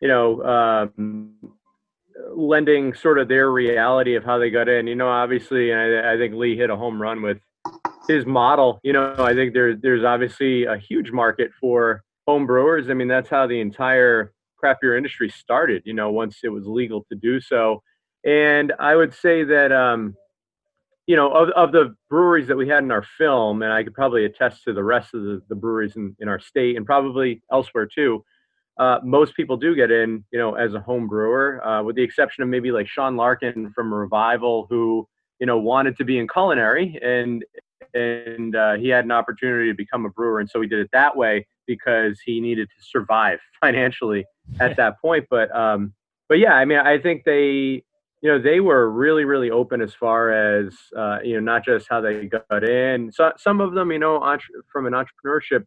you 0.00 0.08
know, 0.08 0.42
um, 0.42 1.34
lending 2.34 2.94
sort 2.94 3.18
of 3.18 3.28
their 3.28 3.50
reality 3.50 4.14
of 4.14 4.24
how 4.24 4.38
they 4.38 4.50
got 4.50 4.68
in. 4.68 4.86
You 4.86 4.94
know, 4.94 5.08
obviously, 5.08 5.70
and 5.70 5.80
I, 6.06 6.14
I 6.14 6.16
think 6.16 6.34
Lee 6.34 6.56
hit 6.56 6.70
a 6.70 6.76
home 6.76 7.00
run 7.00 7.22
with 7.22 7.38
his 8.08 8.26
model. 8.26 8.80
You 8.82 8.92
know, 8.92 9.14
I 9.18 9.34
think 9.34 9.52
there's 9.54 9.80
there's 9.80 10.04
obviously 10.04 10.64
a 10.64 10.76
huge 10.78 11.10
market 11.12 11.50
for 11.60 12.02
home 12.26 12.46
brewers. 12.46 12.88
I 12.90 12.94
mean, 12.94 13.08
that's 13.08 13.28
how 13.28 13.46
the 13.46 13.60
entire 13.60 14.32
craft 14.60 14.82
beer 14.82 14.96
industry 14.96 15.28
started. 15.30 15.82
You 15.84 15.94
know, 15.94 16.10
once 16.10 16.38
it 16.44 16.48
was 16.48 16.66
legal 16.66 17.04
to 17.10 17.16
do 17.16 17.40
so, 17.40 17.82
and 18.24 18.72
I 18.78 18.96
would 18.96 19.14
say 19.14 19.44
that. 19.44 19.72
Um, 19.72 20.16
you 21.06 21.16
know, 21.16 21.32
of, 21.32 21.48
of 21.56 21.72
the 21.72 21.96
breweries 22.08 22.46
that 22.46 22.56
we 22.56 22.68
had 22.68 22.84
in 22.84 22.92
our 22.92 23.04
film, 23.18 23.62
and 23.62 23.72
I 23.72 23.82
could 23.82 23.94
probably 23.94 24.26
attest 24.26 24.62
to 24.62 24.72
the 24.72 24.84
rest 24.84 25.12
of 25.12 25.24
the, 25.24 25.42
the 25.48 25.56
breweries 25.56 25.96
in, 25.96 26.14
in 26.20 26.28
our 26.28 26.38
state 26.38 26.76
and 26.76 26.86
probably 26.86 27.42
elsewhere 27.50 27.88
too, 27.92 28.22
uh, 28.78 28.98
most 29.02 29.34
people 29.34 29.56
do 29.56 29.74
get 29.74 29.90
in, 29.90 30.24
you 30.32 30.38
know, 30.38 30.54
as 30.54 30.74
a 30.74 30.80
home 30.80 31.08
brewer, 31.08 31.66
uh, 31.66 31.82
with 31.82 31.96
the 31.96 32.02
exception 32.02 32.42
of 32.42 32.48
maybe 32.48 32.70
like 32.72 32.86
Sean 32.88 33.16
Larkin 33.16 33.72
from 33.74 33.92
Revival, 33.92 34.66
who, 34.70 35.06
you 35.38 35.46
know, 35.46 35.58
wanted 35.58 35.96
to 35.98 36.04
be 36.04 36.18
in 36.18 36.28
culinary 36.28 36.98
and 37.02 37.44
and 37.92 38.54
uh, 38.54 38.74
he 38.74 38.88
had 38.88 39.04
an 39.04 39.10
opportunity 39.10 39.68
to 39.68 39.74
become 39.74 40.06
a 40.06 40.10
brewer, 40.10 40.38
and 40.38 40.48
so 40.48 40.60
he 40.60 40.68
did 40.68 40.78
it 40.78 40.90
that 40.92 41.16
way 41.16 41.44
because 41.66 42.20
he 42.24 42.40
needed 42.40 42.68
to 42.68 42.84
survive 42.84 43.40
financially 43.60 44.24
at 44.58 44.76
that 44.76 45.00
point. 45.00 45.26
But 45.30 45.54
um, 45.54 45.94
but 46.28 46.38
yeah, 46.38 46.54
I 46.54 46.64
mean, 46.64 46.78
I 46.78 46.98
think 46.98 47.24
they 47.24 47.84
you 48.22 48.30
know 48.30 48.40
they 48.40 48.60
were 48.60 48.90
really 48.90 49.24
really 49.24 49.50
open 49.50 49.80
as 49.80 49.94
far 49.94 50.30
as 50.30 50.74
uh, 50.96 51.18
you 51.22 51.34
know 51.34 51.40
not 51.40 51.64
just 51.64 51.86
how 51.88 52.00
they 52.00 52.26
got 52.26 52.68
in 52.68 53.10
so 53.10 53.32
some 53.38 53.62
of 53.62 53.72
them 53.72 53.90
you 53.90 53.98
know 53.98 54.20
entre- 54.20 54.62
from 54.70 54.86
an 54.86 54.92
entrepreneurship 54.92 55.64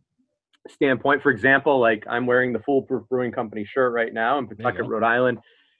standpoint 0.69 1.21
for 1.23 1.31
example 1.31 1.79
like 1.79 2.05
i'm 2.07 2.27
wearing 2.27 2.53
the 2.53 2.59
foolproof 2.59 3.09
brewing 3.09 3.31
company 3.31 3.65
shirt 3.65 3.91
right 3.91 4.13
now 4.13 4.37
in 4.37 4.47
pawtucket 4.47 4.85
rhode 4.85 5.03
island 5.03 5.39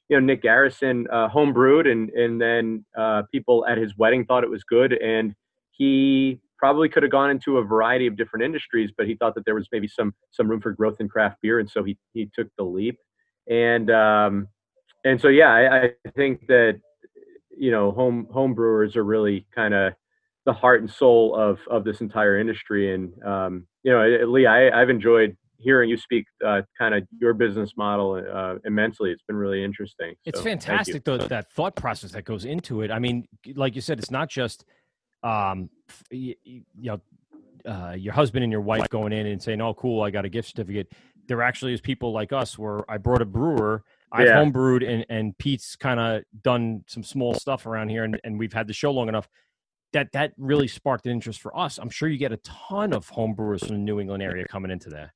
you 0.10 0.20
know 0.20 0.26
Nick 0.26 0.42
Garrison 0.42 1.08
uh, 1.12 1.30
homebrewed, 1.30 1.90
and 1.90 2.10
and 2.12 2.40
then 2.40 2.86
uh, 2.98 3.24
people 3.32 3.66
at 3.66 3.78
his 3.78 3.98
wedding 3.98 4.26
thought 4.26 4.44
it 4.44 4.50
was 4.50 4.64
good, 4.64 4.94
and 4.94 5.34
he 5.72 6.40
probably 6.58 6.90
could 6.90 7.04
have 7.04 7.12
gone 7.12 7.30
into 7.30 7.58
a 7.58 7.64
variety 7.64 8.08
of 8.08 8.16
different 8.16 8.46
industries, 8.46 8.92
but 8.98 9.08
he 9.08 9.16
thought 9.16 9.36
that 9.36 9.46
there 9.46 9.56
was 9.56 9.68
maybe 9.72 9.88
some 9.88 10.14
some 10.32 10.48
room 10.48 10.62
for 10.62 10.72
growth 10.72 10.98
in 11.00 11.10
craft 11.10 11.38
beer, 11.42 11.60
and 11.60 11.70
so 11.70 11.84
he 11.84 11.98
he 12.14 12.30
took 12.34 12.48
the 12.58 12.64
leap, 12.64 12.98
and 13.50 13.90
um, 13.92 14.48
and 15.04 15.20
so 15.20 15.28
yeah, 15.28 15.50
I, 15.50 15.86
I 15.86 15.92
think 16.16 16.48
that 16.48 16.80
you 17.58 17.72
know 17.72 17.92
home 17.92 18.28
home 18.32 18.54
brewers 18.54 18.96
are 18.96 19.04
really 19.04 19.46
kind 19.54 19.74
of 19.74 19.94
the 20.46 20.54
heart 20.54 20.82
and 20.82 20.90
soul 20.90 21.36
of 21.36 21.60
of 21.70 21.84
this 21.84 22.02
entire 22.02 22.38
industry, 22.38 22.94
and 22.94 23.12
um, 23.24 23.68
you 23.84 23.92
know 23.92 24.26
Lee, 24.28 24.46
I, 24.46 24.82
I've 24.82 24.90
enjoyed 24.90 25.36
hearing 25.58 25.90
you 25.90 25.98
speak 25.98 26.26
uh, 26.46 26.62
kind 26.78 26.94
of 26.94 27.04
your 27.20 27.34
business 27.34 27.72
model 27.78 28.22
uh, 28.32 28.56
immensely. 28.66 29.12
It's 29.12 29.24
been 29.28 29.38
really 29.38 29.64
interesting. 29.64 30.14
It's 30.26 30.40
So, 30.40 30.44
fantastic 30.44 31.06
though 31.06 31.18
that 31.18 31.52
thought 31.54 31.76
process 31.76 32.12
that 32.12 32.26
goes 32.26 32.46
into 32.46 32.82
it. 32.82 32.92
I 32.92 33.00
mean, 33.00 33.26
like 33.56 33.76
you 33.76 33.82
said, 33.82 33.98
it's 33.98 34.12
not 34.12 34.30
just 34.30 34.66
um, 35.24 35.32
f- 35.32 35.32
y- 35.34 35.70
y- 35.70 35.83
you 36.12 36.36
know 36.82 37.00
uh, 37.66 37.96
your 37.98 38.14
husband 38.14 38.44
and 38.44 38.52
your 38.52 38.62
wife 38.62 38.88
going 38.90 39.14
in 39.14 39.26
and 39.28 39.42
saying, 39.42 39.62
"Oh, 39.62 39.74
cool, 39.74 40.02
I 40.04 40.10
got 40.12 40.26
a 40.26 40.30
gift 40.30 40.50
certificate." 40.50 40.92
There 41.28 41.42
actually 41.42 41.74
is 41.74 41.80
people 41.82 42.12
like 42.12 42.34
us 42.34 42.58
where 42.60 42.90
I 42.92 42.98
brought 42.98 43.22
a 43.22 43.26
brewer. 43.26 43.84
I've 44.12 44.28
Yeah. 44.28 44.44
homebrewed 44.44 44.88
and 44.88 45.06
and 45.10 45.38
Pete's 45.38 45.76
kind 45.76 46.00
of 46.00 46.24
done 46.44 46.84
some 46.88 47.04
small 47.04 47.34
stuff 47.34 47.66
around 47.66 47.90
here, 47.90 48.04
and, 48.04 48.20
and 48.24 48.38
we've 48.38 48.54
had 48.54 48.68
the 48.68 48.74
show 48.74 48.92
long 48.92 49.08
enough 49.08 49.28
that 49.94 50.12
that 50.12 50.34
really 50.38 50.68
sparked 50.68 51.06
an 51.06 51.12
interest 51.12 51.40
for 51.42 51.58
us. 51.58 51.78
I'm 51.78 51.90
sure 51.90 52.10
you 52.10 52.18
get 52.18 52.32
a 52.32 52.38
ton 52.38 52.94
of 52.94 53.10
homebrewers 53.10 53.60
from 53.60 53.70
the 53.70 53.78
New 53.84 54.00
England 54.00 54.22
area 54.24 54.46
coming 54.48 54.72
into 54.72 54.90
there. 54.90 55.14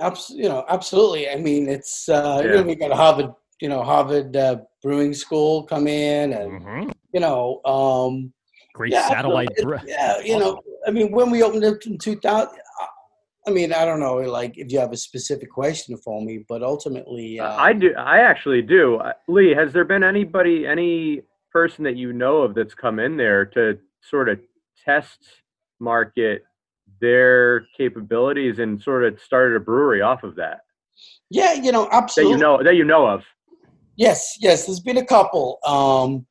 Abs- 0.00 0.30
you 0.30 0.48
know, 0.48 0.64
absolutely. 0.68 1.28
I 1.28 1.36
mean, 1.36 1.68
it's 1.68 2.08
uh, 2.08 2.40
you 2.44 2.50
know, 2.52 2.62
we 2.62 2.74
got 2.74 2.90
a 2.92 2.96
Harvard, 2.96 3.32
you 3.60 3.68
know, 3.68 3.82
Harvard 3.82 4.36
uh, 4.36 4.58
Brewing 4.82 5.12
School 5.14 5.64
come 5.64 5.86
in, 5.88 6.32
and 6.32 6.52
Mm-hmm. 6.62 6.90
you 7.12 7.20
know, 7.20 7.60
um, 7.64 8.32
Great 8.74 8.92
yeah, 8.92 9.08
satellite. 9.08 9.48
absolutely. 9.50 9.78
bre- 9.78 9.90
Yeah, 9.90 10.20
you 10.20 10.38
know, 10.38 10.60
I 10.86 10.90
mean, 10.90 11.10
when 11.12 11.30
we 11.30 11.42
opened 11.42 11.64
it 11.64 11.86
in 11.86 11.98
2000, 11.98 12.48
I 13.46 13.50
mean, 13.50 13.72
I 13.72 13.84
don't 13.84 14.00
know, 14.00 14.16
like 14.16 14.58
if 14.58 14.70
you 14.70 14.78
have 14.78 14.92
a 14.92 14.96
specific 14.96 15.50
question 15.50 15.96
for 15.96 16.22
me, 16.22 16.44
but 16.48 16.62
ultimately, 16.62 17.40
uh, 17.40 17.56
I 17.56 17.72
do. 17.72 17.94
I 17.96 18.18
actually 18.18 18.62
do. 18.62 18.96
Uh, 18.96 19.14
Lee, 19.28 19.54
has 19.54 19.72
there 19.72 19.84
been 19.84 20.04
anybody, 20.04 20.66
any 20.66 21.22
person 21.50 21.82
that 21.84 21.96
you 21.96 22.12
know 22.12 22.42
of 22.42 22.54
that's 22.54 22.74
come 22.74 22.98
in 22.98 23.16
there 23.16 23.46
to 23.46 23.78
sort 24.02 24.28
of 24.28 24.40
test 24.84 25.18
market 25.80 26.44
their 27.00 27.66
capabilities 27.76 28.58
and 28.58 28.80
sort 28.80 29.04
of 29.04 29.18
started 29.20 29.56
a 29.56 29.60
brewery 29.60 30.02
off 30.02 30.22
of 30.22 30.36
that? 30.36 30.60
yeah, 31.30 31.52
you 31.54 31.72
know, 31.72 31.88
absolutely. 31.92 32.34
That 32.34 32.38
you 32.38 32.42
know 32.42 32.62
that 32.62 32.74
you 32.76 32.84
know 32.84 33.06
of. 33.06 33.24
Yes, 33.96 34.36
yes. 34.40 34.66
There's 34.66 34.80
been 34.80 34.96
a 34.98 35.04
couple 35.04 35.58
um, 35.64 36.26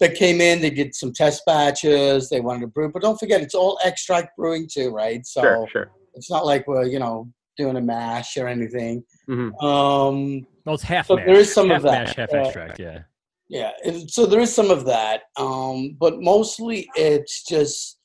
that 0.00 0.14
came 0.14 0.40
in. 0.40 0.60
They 0.60 0.70
did 0.70 0.94
some 0.94 1.12
test 1.12 1.42
batches. 1.46 2.28
They 2.28 2.40
wanted 2.40 2.60
to 2.62 2.66
brew, 2.68 2.90
but 2.92 3.02
don't 3.02 3.18
forget, 3.18 3.40
it's 3.40 3.54
all 3.54 3.78
extract 3.84 4.36
brewing 4.36 4.68
too, 4.72 4.90
right? 4.90 5.24
So 5.26 5.40
Sure, 5.42 5.68
sure. 5.70 5.90
it's 6.14 6.30
not 6.30 6.44
like 6.46 6.66
we're 6.66 6.84
you 6.86 6.98
know 6.98 7.30
doing 7.56 7.76
a 7.76 7.80
mash 7.80 8.36
or 8.36 8.48
anything. 8.48 9.04
Mhm. 9.28 9.50
Um, 9.62 10.46
Well, 10.64 10.74
it's 10.74 10.82
half 10.84 11.06
so 11.06 11.16
mash. 11.16 11.26
there 11.26 11.36
is 11.36 11.52
some 11.52 11.68
half 11.68 11.76
of 11.78 11.82
that. 11.84 12.06
mash, 12.06 12.16
half 12.16 12.32
Uh, 12.32 12.36
extract. 12.38 12.78
Yeah. 12.80 13.02
yeah, 13.48 13.72
and 13.84 14.10
so 14.10 14.26
there 14.26 14.40
is 14.40 14.52
some 14.52 14.70
of 14.70 14.84
that, 14.86 15.24
um, 15.36 15.96
but 16.00 16.20
mostly 16.20 16.88
it's 16.96 17.44
just 17.44 17.98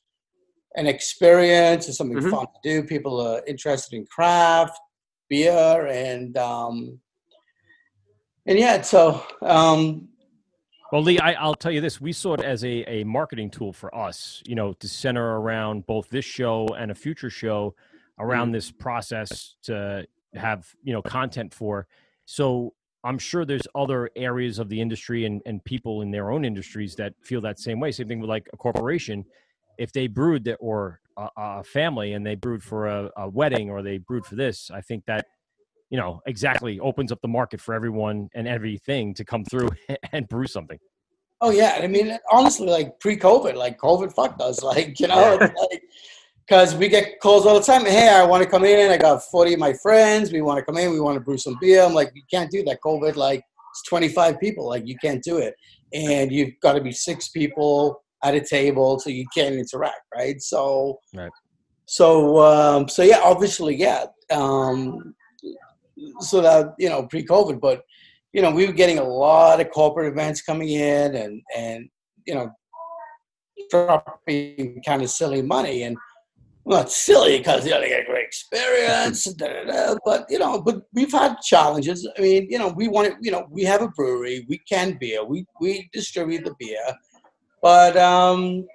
an 0.76 0.86
experience. 0.86 1.88
It's 1.88 1.96
something 1.98 2.18
Mhm. 2.18 2.30
fun 2.30 2.46
to 2.46 2.60
do. 2.62 2.82
People 2.86 3.20
are 3.20 3.42
interested 3.46 3.96
in 3.96 4.04
craft 4.06 4.78
beer, 5.30 5.86
and 5.86 6.36
um, 6.36 7.00
and 8.46 8.58
yeah, 8.58 8.80
so 8.82 9.22
um, 9.42 10.08
Well, 10.90 11.02
Lee, 11.02 11.18
I, 11.18 11.32
I'll 11.32 11.54
tell 11.54 11.72
you 11.72 11.80
this: 11.80 12.00
we 12.00 12.12
saw 12.12 12.34
it 12.34 12.42
as 12.42 12.64
a, 12.64 12.84
a 12.88 13.04
marketing 13.04 13.50
tool 13.50 13.72
for 13.72 13.94
us, 13.94 14.42
you 14.46 14.54
know, 14.54 14.72
to 14.74 14.88
center 14.88 15.38
around 15.38 15.86
both 15.86 16.08
this 16.08 16.24
show 16.24 16.66
and 16.78 16.90
a 16.90 16.94
future 16.94 17.30
show 17.30 17.74
around 18.18 18.46
mm-hmm. 18.46 18.54
this 18.54 18.70
process 18.70 19.56
to 19.64 20.06
have 20.34 20.66
you 20.82 20.92
know 20.92 21.02
content 21.02 21.52
for. 21.52 21.86
So 22.24 22.72
I'm 23.04 23.18
sure 23.18 23.44
there's 23.44 23.68
other 23.74 24.10
areas 24.16 24.58
of 24.58 24.68
the 24.68 24.80
industry 24.80 25.24
and, 25.26 25.42
and 25.46 25.62
people 25.64 26.02
in 26.02 26.10
their 26.10 26.30
own 26.30 26.44
industries 26.44 26.94
that 26.96 27.14
feel 27.22 27.40
that 27.42 27.58
same 27.58 27.80
way. 27.80 27.92
Same 27.92 28.08
thing 28.08 28.20
with 28.20 28.30
like 28.30 28.48
a 28.52 28.56
corporation. 28.56 29.24
If 29.78 29.92
they 29.92 30.08
brewed 30.08 30.44
that, 30.44 30.56
or 30.56 31.00
a, 31.16 31.28
a 31.36 31.64
family 31.64 32.14
and 32.14 32.26
they 32.26 32.34
brewed 32.34 32.62
for 32.62 32.86
a, 32.86 33.10
a 33.16 33.28
wedding 33.28 33.70
or 33.70 33.82
they 33.82 33.98
brewed 33.98 34.26
for 34.26 34.36
this, 34.36 34.70
I 34.70 34.80
think 34.80 35.04
that 35.04 35.26
you 35.90 35.98
know 35.98 36.20
exactly 36.26 36.78
opens 36.80 37.12
up 37.12 37.20
the 37.22 37.28
market 37.28 37.60
for 37.60 37.74
everyone 37.74 38.28
and 38.34 38.46
everything 38.46 39.14
to 39.14 39.24
come 39.24 39.44
through 39.44 39.70
and 40.12 40.28
brew 40.28 40.46
something. 40.46 40.78
Oh 41.40 41.50
yeah, 41.50 41.78
I 41.80 41.86
mean, 41.86 42.18
honestly, 42.32 42.66
like 42.66 42.98
pre-COVID, 43.00 43.54
like 43.54 43.78
COVID 43.78 44.12
fucked 44.12 44.40
us, 44.40 44.62
like 44.72 44.98
you 45.00 45.08
know, 45.08 45.38
like 45.40 45.82
because 46.46 46.74
we 46.74 46.88
get 46.88 47.20
calls 47.20 47.46
all 47.46 47.58
the 47.58 47.64
time. 47.64 47.84
Hey, 47.84 48.08
I 48.08 48.24
want 48.24 48.42
to 48.42 48.48
come 48.48 48.64
in. 48.64 48.90
I 48.90 48.96
got 48.96 49.22
forty 49.24 49.54
of 49.54 49.60
my 49.60 49.72
friends. 49.74 50.32
We 50.32 50.42
want 50.42 50.58
to 50.58 50.64
come 50.64 50.78
in. 50.78 50.90
We 50.90 51.00
want 51.00 51.16
to 51.16 51.20
brew 51.20 51.38
some 51.38 51.56
beer. 51.60 51.82
I'm 51.82 51.94
like, 51.94 52.10
you 52.14 52.22
can't 52.30 52.50
do 52.50 52.64
that. 52.64 52.78
COVID, 52.84 53.16
like 53.16 53.42
it's 53.72 53.82
twenty 53.88 54.08
five 54.08 54.40
people. 54.40 54.66
Like 54.66 54.86
you 54.86 54.96
can't 54.96 55.22
do 55.22 55.38
it, 55.38 55.54
and 55.92 56.32
you've 56.32 56.54
got 56.60 56.72
to 56.74 56.80
be 56.80 56.92
six 56.92 57.28
people 57.28 58.02
at 58.24 58.34
a 58.34 58.40
table, 58.40 58.98
so 58.98 59.10
you 59.10 59.26
can't 59.34 59.54
interact, 59.54 60.00
right? 60.14 60.40
So, 60.40 60.98
Right. 61.14 61.30
so, 61.86 62.38
um, 62.40 62.88
so 62.88 63.02
yeah, 63.02 63.20
obviously, 63.22 63.76
yeah. 63.76 64.06
Um, 64.30 65.14
so 66.20 66.40
that 66.40 66.74
you 66.78 66.88
know, 66.88 67.06
pre-COVID, 67.06 67.60
but 67.60 67.82
you 68.32 68.42
know, 68.42 68.50
we 68.50 68.66
were 68.66 68.72
getting 68.72 68.98
a 68.98 69.04
lot 69.04 69.60
of 69.60 69.70
corporate 69.70 70.12
events 70.12 70.42
coming 70.42 70.70
in, 70.70 71.14
and 71.14 71.42
and 71.56 71.88
you 72.26 72.34
know, 72.34 72.50
dropping 73.70 74.82
kind 74.84 75.02
of 75.02 75.10
silly 75.10 75.42
money, 75.42 75.84
and 75.84 75.96
well, 76.64 76.82
it's 76.82 76.96
silly 76.96 77.38
because 77.38 77.64
you 77.64 77.70
know 77.70 77.80
they 77.80 77.88
get 77.88 78.02
a 78.02 78.04
great 78.04 78.26
experience, 78.26 79.24
da, 79.24 79.46
da, 79.46 79.64
da, 79.64 79.96
but 80.04 80.26
you 80.28 80.38
know, 80.38 80.60
but 80.60 80.82
we've 80.92 81.12
had 81.12 81.40
challenges. 81.40 82.06
I 82.18 82.20
mean, 82.20 82.46
you 82.50 82.58
know, 82.58 82.68
we 82.68 82.88
want 82.88 83.08
to, 83.08 83.16
you 83.22 83.30
know, 83.30 83.46
we 83.50 83.62
have 83.64 83.80
a 83.80 83.88
brewery, 83.88 84.44
we 84.48 84.58
can 84.68 84.98
beer, 85.00 85.24
we 85.24 85.46
we 85.60 85.88
distribute 85.94 86.44
the 86.44 86.54
beer, 86.58 86.94
but 87.62 87.96
um, 87.96 88.66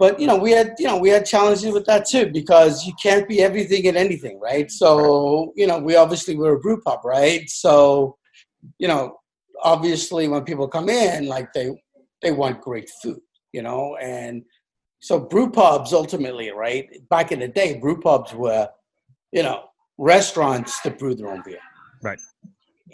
but 0.00 0.18
you 0.18 0.26
know, 0.26 0.36
we 0.36 0.50
had 0.50 0.74
you 0.78 0.86
know 0.86 0.96
we 0.96 1.10
had 1.10 1.26
challenges 1.26 1.72
with 1.74 1.84
that 1.84 2.08
too 2.08 2.30
because 2.32 2.86
you 2.86 2.94
can't 3.00 3.28
be 3.28 3.42
everything 3.42 3.86
and 3.86 3.98
anything, 3.98 4.40
right? 4.40 4.70
So 4.70 5.52
you 5.56 5.66
know, 5.66 5.78
we 5.78 5.94
obviously 5.94 6.36
we're 6.36 6.56
a 6.56 6.58
brew 6.58 6.80
pub, 6.80 7.00
right? 7.04 7.48
So 7.50 8.16
you 8.78 8.88
know, 8.88 9.18
obviously 9.62 10.26
when 10.26 10.42
people 10.44 10.68
come 10.68 10.88
in, 10.88 11.26
like 11.26 11.52
they 11.52 11.70
they 12.22 12.32
want 12.32 12.62
great 12.62 12.88
food, 13.02 13.20
you 13.52 13.60
know, 13.60 13.96
and 14.00 14.42
so 15.00 15.20
brew 15.20 15.50
pubs 15.50 15.92
ultimately, 15.92 16.50
right? 16.50 16.88
Back 17.10 17.30
in 17.30 17.40
the 17.40 17.48
day, 17.48 17.78
brew 17.78 18.00
pubs 18.00 18.32
were, 18.32 18.70
you 19.32 19.42
know, 19.42 19.64
restaurants 19.98 20.80
that 20.80 20.98
brew 20.98 21.14
their 21.14 21.28
own 21.28 21.42
beer. 21.44 21.60
Right. 22.02 22.18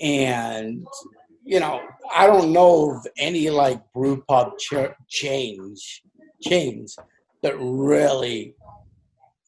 And 0.00 0.84
you 1.44 1.60
know, 1.60 1.82
I 2.12 2.26
don't 2.26 2.52
know 2.52 2.96
of 2.96 3.06
any 3.16 3.48
like 3.48 3.80
brew 3.92 4.24
pub 4.26 4.58
ch- 4.58 4.90
chains 5.08 6.02
chains 6.42 6.96
that 7.42 7.54
really 7.58 8.54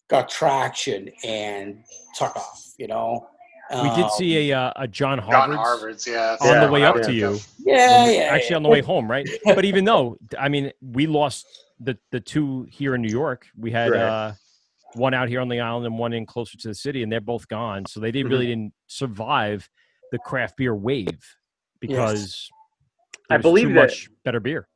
got 0.08 0.28
traction 0.28 1.10
and 1.24 1.82
took 2.16 2.34
off. 2.36 2.64
You 2.78 2.86
know, 2.88 3.26
We 3.70 3.90
did 3.90 4.04
Um, 4.04 4.10
see 4.16 4.50
a 4.50 4.56
uh, 4.58 4.72
a 4.76 4.88
John 4.88 5.18
John 5.18 5.52
Harvard's 5.52 5.56
Harvard's, 5.56 6.06
yeah. 6.06 6.36
on 6.40 6.48
Yeah, 6.48 6.66
the 6.66 6.72
way 6.72 6.84
up 6.84 6.96
was 6.96 7.06
to 7.06 7.12
you. 7.12 7.32
the- 7.34 7.46
Yeah, 7.66 8.06
yeah, 8.10 8.20
Actually, 8.22 8.50
yeah. 8.50 8.56
on 8.56 8.62
the 8.62 8.68
way 8.70 8.80
home, 8.80 9.10
right? 9.10 9.28
But 9.44 9.64
even 9.66 9.84
though, 9.84 10.16
I 10.38 10.48
mean, 10.48 10.72
we 10.80 11.06
lost 11.06 11.44
the 11.80 11.98
the 12.10 12.20
two 12.20 12.66
here 12.70 12.94
in 12.94 13.02
New 13.02 13.10
York. 13.10 13.46
We 13.56 13.70
had 13.70 13.90
Right. 13.90 14.00
uh, 14.00 14.32
one 14.94 15.12
out 15.12 15.28
here 15.28 15.40
on 15.40 15.48
the 15.50 15.60
island 15.60 15.84
and 15.86 15.98
one 15.98 16.12
in 16.14 16.24
closer 16.24 16.56
to 16.56 16.68
the 16.68 16.74
city, 16.74 17.02
and 17.02 17.12
they're 17.12 17.20
both 17.20 17.46
gone. 17.48 17.84
So 17.86 18.00
they 18.00 18.10
did, 18.10 18.24
Mhm. 18.26 18.30
really 18.30 18.46
didn't 18.46 18.72
survive 18.86 19.68
the 20.12 20.18
craft 20.18 20.56
beer 20.56 20.74
wave 20.74 21.20
because 21.78 22.48
I 23.30 23.36
believe 23.36 23.68
too 23.68 23.74
that- 23.74 23.80
much 23.80 24.08
better 24.24 24.40
beer. 24.40 24.66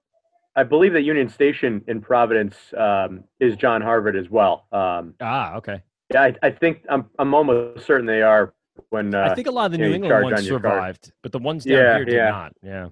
I 0.57 0.63
believe 0.65 0.93
that 0.93 1.03
Union 1.03 1.29
Station 1.29 1.83
in 1.89 2.01
Providence 2.01 2.57
um, 2.77 3.25
is 3.41 3.57
John 3.57 3.81
Harvard 3.81 4.17
as 4.17 4.29
well. 4.29 4.67
Um, 4.73 5.15
Ah, 5.21 5.55
okay. 5.57 5.81
yeah, 6.13 6.23
I, 6.25 6.35
I 6.43 6.51
think 6.51 6.83
I'm 6.91 7.07
I'm 7.19 7.33
almost 7.35 7.87
certain 7.87 8.07
they 8.07 8.23
are. 8.23 8.55
When 8.91 9.15
uh, 9.15 9.29
I 9.31 9.35
think 9.35 9.47
a 9.49 9.51
lot 9.51 9.67
of 9.67 9.73
the 9.73 9.79
you 9.79 9.85
know, 9.85 9.89
New 9.91 9.95
England 9.97 10.25
ones 10.25 10.39
on 10.41 10.45
your 10.47 10.59
card. 10.61 10.73
survived, 10.75 11.13
but 11.23 11.31
the 11.33 11.39
ones 11.39 11.65
down 11.65 11.77
Yeah, 11.77 11.97
here 11.97 12.05
did 12.07 12.15
yeah. 12.15 12.31
not. 12.31 12.53
Yeah. 12.63 12.89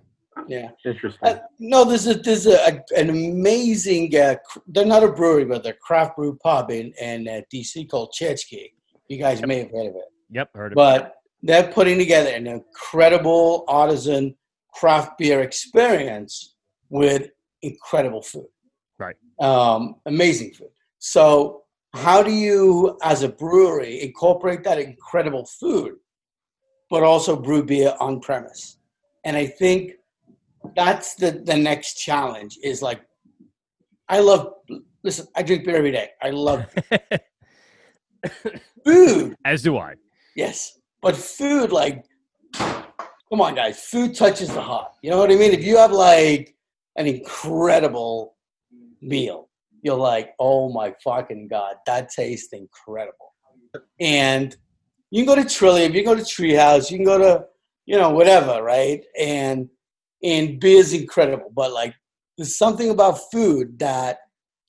yeah. 0.47 0.69
Interesting. 0.85 1.29
Uh, 1.29 1.39
no, 1.59 1.85
there's 1.85 2.07
a 2.07 2.15
there's 2.15 2.47
a, 2.47 2.57
a- 2.71 2.99
an 3.01 3.09
amazing. 3.11 4.15
Uh, 4.15 4.37
cr- 4.47 4.59
they're 4.69 4.85
not 4.87 5.03
a 5.03 5.09
brewery, 5.13 5.45
but 5.47 5.63
they're 5.63 5.73
a 5.73 5.77
craft 5.77 6.17
brew 6.17 6.37
pub 6.43 6.71
in 6.71 6.93
in 7.01 7.27
uh, 7.29 7.41
DC 7.53 7.89
called 7.91 8.15
ChurchKey. 8.19 8.73
You 9.09 9.19
guys 9.19 9.43
may 9.45 9.59
have 9.61 9.71
heard 9.71 9.89
of 9.89 9.97
it, 9.97 10.05
Yep, 10.31 10.51
heard 10.55 10.67
of 10.67 10.73
it. 10.73 10.77
but 10.77 11.15
they're 11.43 11.71
putting 11.73 11.99
together 11.99 12.31
an 12.31 12.47
incredible 12.47 13.65
artisan 13.67 14.37
craft 14.75 15.19
beer 15.19 15.41
experience 15.41 16.55
with 16.91 17.29
incredible 17.63 18.23
food. 18.23 18.49
Right. 18.99 19.17
Um, 19.41 19.97
amazing 20.07 20.53
food. 20.53 20.69
So, 20.99 21.63
how 21.95 22.23
do 22.23 22.31
you, 22.31 22.99
as 23.03 23.23
a 23.23 23.29
brewery, 23.29 24.03
incorporate 24.03 24.63
that 24.65 24.79
incredible 24.79 25.45
food 25.47 25.95
but 26.91 27.05
also 27.05 27.37
brew 27.37 27.65
beer 27.65 27.95
on 28.01 28.21
premise. 28.21 28.77
And 29.25 29.37
I 29.37 29.47
think 29.47 29.93
that's 30.77 31.15
the 31.15 31.31
the 31.31 31.57
next 31.57 31.95
challenge 31.95 32.59
is 32.63 32.83
like 32.83 33.01
I 34.09 34.19
love 34.19 34.55
listen, 35.03 35.27
I 35.37 35.43
drink 35.43 35.65
beer 35.65 35.77
every 35.77 35.93
day. 35.93 36.11
I 36.21 36.31
love 36.31 36.67
food. 38.85 39.35
As 39.45 39.63
do 39.63 39.79
I. 39.79 39.95
Yes. 40.37 40.79
But 41.01 41.17
food 41.17 41.73
like 41.73 42.05
come 42.55 43.41
on 43.41 43.55
guys, 43.55 43.81
food 43.85 44.15
touches 44.15 44.53
the 44.53 44.61
heart. 44.61 44.93
You 45.03 45.11
know 45.11 45.19
what 45.19 45.31
I 45.31 45.37
mean? 45.37 45.53
If 45.53 45.65
you 45.65 45.77
have 45.77 45.93
like 45.93 46.57
an 46.97 47.07
incredible 47.07 48.37
meal, 49.01 49.49
you're 49.83 49.97
like, 49.97 50.35
"Oh 50.39 50.71
my 50.73 50.95
fucking 51.03 51.49
god, 51.49 51.77
that 51.87 52.11
tastes 52.11 52.53
incredible." 52.53 53.35
And 54.01 54.57
you 55.11 55.25
can 55.25 55.35
go 55.35 55.43
to 55.43 55.49
Trillium, 55.49 55.95
you 55.95 56.03
can 56.03 56.15
go 56.15 56.19
to 56.19 56.23
Treehouse, 56.23 56.91
you 56.91 56.99
can 56.99 57.07
go 57.07 57.19
to, 57.19 57.45
you 57.87 57.97
know, 57.97 58.11
whatever, 58.11 58.63
right? 58.63 59.03
And 59.19 59.69
and 60.23 60.61
beer 60.61 60.79
is 60.79 60.93
incredible, 60.93 61.51
but 61.55 61.73
like 61.73 61.95
there's 62.37 62.57
something 62.57 62.91
about 62.91 63.19
food 63.33 63.79
that 63.79 64.19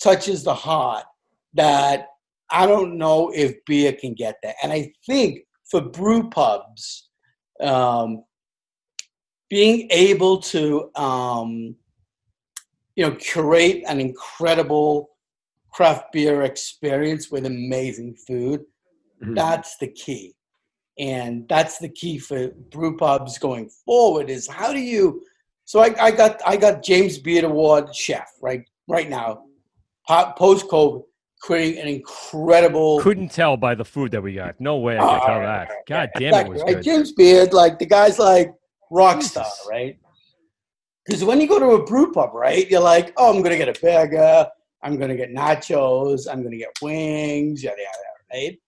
touches 0.01 0.43
the 0.43 0.53
heart 0.53 1.05
that 1.53 2.07
I 2.49 2.65
don't 2.65 2.97
know 2.97 3.31
if 3.33 3.55
beer 3.65 3.93
can 3.93 4.13
get 4.13 4.35
that. 4.43 4.55
And 4.63 4.71
I 4.71 4.91
think 5.05 5.39
for 5.69 5.81
brew 5.81 6.29
pubs, 6.29 7.09
um, 7.61 8.23
being 9.49 9.87
able 9.91 10.39
to 10.41 10.89
um, 10.95 11.75
you 12.95 13.03
know 13.05 13.15
curate 13.15 13.83
an 13.87 13.99
incredible 13.99 15.09
craft 15.71 16.11
beer 16.11 16.43
experience 16.43 17.31
with 17.31 17.45
amazing 17.45 18.15
food 18.27 18.61
Mm-hmm. 19.23 19.35
that's 19.35 19.77
the 19.77 19.87
key 19.87 20.33
and 20.97 21.47
that's 21.47 21.77
the 21.77 21.89
key 21.89 22.17
for 22.17 22.47
brew 22.71 22.97
pubs 22.97 23.37
going 23.37 23.69
forward 23.85 24.31
is 24.31 24.47
how 24.47 24.73
do 24.73 24.79
you 24.79 25.21
so 25.63 25.79
i, 25.79 25.93
I 26.01 26.09
got 26.09 26.41
i 26.43 26.57
got 26.57 26.81
james 26.81 27.19
beard 27.19 27.43
award 27.43 27.93
chef 27.95 28.27
right 28.41 28.63
right 28.87 29.07
now 29.07 29.43
post 30.37 30.67
covid 30.69 31.03
creating 31.39 31.81
an 31.81 31.87
incredible 31.87 32.99
Couldn't 33.01 33.29
tell 33.31 33.57
by 33.57 33.75
the 33.75 33.85
food 33.85 34.11
that 34.11 34.21
we 34.21 34.33
got. 34.35 34.55
No 34.59 34.77
way 34.77 34.97
I 34.97 35.01
could 35.01 35.21
Oh, 35.23 35.25
tell 35.27 35.39
that. 35.41 35.69
God 35.87 36.09
damn, 36.17 36.45
it 36.45 36.49
was 36.49 36.61
right? 36.61 36.75
good. 36.75 36.83
James 36.83 37.11
Beard, 37.13 37.51
like 37.53 37.79
the 37.79 37.85
guy's 37.87 38.19
like 38.19 38.53
rock 38.91 39.23
star, 39.23 39.45
right? 39.69 39.97
Because 41.05 41.23
when 41.23 41.41
you 41.41 41.47
go 41.47 41.59
to 41.59 41.71
a 41.71 41.85
brew 41.85 42.11
pub, 42.11 42.33
right, 42.33 42.69
you're 42.69 42.81
like, 42.81 43.13
oh, 43.17 43.33
I'm 43.33 43.41
gonna 43.41 43.57
get 43.57 43.75
a 43.75 43.79
burger, 43.81 44.47
I'm 44.83 44.97
gonna 44.97 45.15
get 45.15 45.33
nachos, 45.33 46.27
I'm 46.31 46.43
gonna 46.43 46.57
get 46.57 46.77
wings, 46.81 47.63
yada 47.63 47.77
yada, 47.77 47.87
yada, 47.87 48.47
right? 48.47 48.59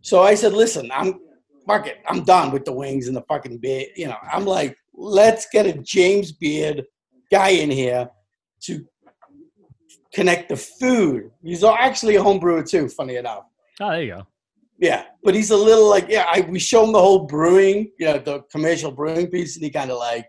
So 0.00 0.22
I 0.22 0.34
said, 0.34 0.52
listen, 0.52 0.90
I'm 0.92 1.20
fuck 1.66 1.86
it, 1.86 1.98
I'm 2.08 2.24
done 2.24 2.50
with 2.50 2.64
the 2.64 2.72
wings 2.72 3.08
and 3.08 3.16
the 3.16 3.22
fucking 3.22 3.58
beer. 3.58 3.86
You 3.94 4.08
know, 4.08 4.16
I'm 4.32 4.46
like, 4.46 4.76
let's 4.94 5.46
get 5.52 5.66
a 5.66 5.74
James 5.74 6.32
Beard 6.32 6.84
guy 7.30 7.50
in 7.50 7.70
here 7.70 8.08
to 8.62 8.84
connect 10.12 10.48
the 10.48 10.56
food. 10.56 11.30
He's 11.42 11.62
actually 11.62 12.16
a 12.16 12.22
home 12.22 12.38
brewer 12.38 12.62
too, 12.62 12.88
funny 12.88 13.16
enough. 13.16 13.44
Oh, 13.80 13.90
there 13.90 14.02
you 14.02 14.14
go. 14.14 14.26
Yeah, 14.78 15.04
but 15.22 15.34
he's 15.34 15.50
a 15.50 15.56
little 15.56 15.88
like 15.90 16.06
yeah. 16.08 16.24
I, 16.26 16.40
we 16.40 16.58
show 16.58 16.84
him 16.84 16.92
the 16.92 17.00
whole 17.00 17.26
brewing, 17.26 17.92
you 17.98 18.06
know, 18.06 18.18
the 18.18 18.40
commercial 18.50 18.90
brewing 18.90 19.26
piece, 19.26 19.56
and 19.56 19.64
he 19.64 19.70
kind 19.70 19.90
of 19.90 19.98
like 19.98 20.24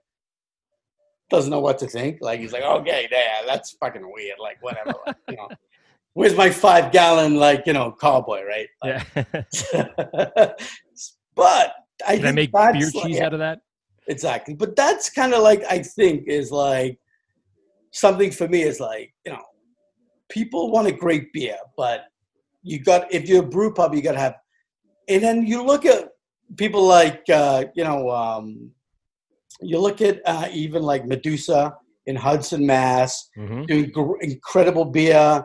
doesn't 1.32 1.50
know 1.50 1.60
what 1.60 1.80
to 1.80 1.88
think. 1.88 2.20
Like 2.22 2.40
he's 2.40 2.54
like, 2.54 2.64
okay, 2.64 3.08
yeah, 3.12 3.42
that's 3.48 3.72
fucking 3.72 4.04
weird. 4.12 4.38
Like 4.40 4.62
whatever, 4.62 4.94
like, 5.08 5.16
you 5.30 5.38
know. 5.38 5.50
Where's 6.14 6.36
my 6.36 6.50
five 6.50 6.92
gallon 6.92 7.36
like 7.36 7.64
you 7.66 7.74
know 7.74 7.96
cowboy, 8.00 8.44
right? 8.44 8.68
Like, 8.84 9.08
Yeah. 9.16 9.26
but 11.36 11.74
I 12.06 12.18
Can 12.18 12.26
I 12.26 12.32
make 12.34 12.52
beer 12.52 12.92
cheese 12.92 13.18
yeah, 13.18 13.26
out 13.26 13.34
of 13.34 13.40
that? 13.40 13.62
Exactly, 14.08 14.54
but 14.54 14.76
that's 14.76 15.10
kind 15.10 15.34
of 15.34 15.42
like 15.42 15.64
I 15.70 15.80
think 15.80 16.28
is 16.28 16.52
like 16.52 17.00
something 17.92 18.32
for 18.32 18.48
me 18.48 18.64
is 18.64 18.80
like 18.80 19.14
you 19.26 19.32
know 19.32 19.44
people 20.30 20.72
want 20.72 20.88
a 20.88 20.92
great 20.92 21.32
beer, 21.32 21.58
but 21.78 22.06
you 22.64 22.80
got 22.80 23.12
if 23.14 23.28
you're 23.28 23.44
a 23.44 23.48
brew 23.48 23.74
pub, 23.74 23.96
you 23.96 24.02
got 24.02 24.14
to 24.14 24.20
have. 24.20 24.36
And 25.08 25.24
then 25.24 25.46
you 25.46 25.64
look 25.64 25.86
at 25.86 26.10
people 26.58 26.84
like 26.84 27.24
uh, 27.30 27.66
you 27.76 27.84
know 27.84 28.10
um, 28.10 28.72
you 29.60 29.78
look 29.80 30.02
at 30.02 30.22
uh, 30.26 30.48
even 30.52 30.82
like 30.84 31.06
Medusa 31.06 31.76
in 32.06 32.16
Hudson, 32.16 32.66
Mass, 32.66 33.30
Mhm. 33.38 33.68
doing 33.68 33.92
gr- 33.92 34.20
incredible 34.22 34.86
beer. 34.86 35.44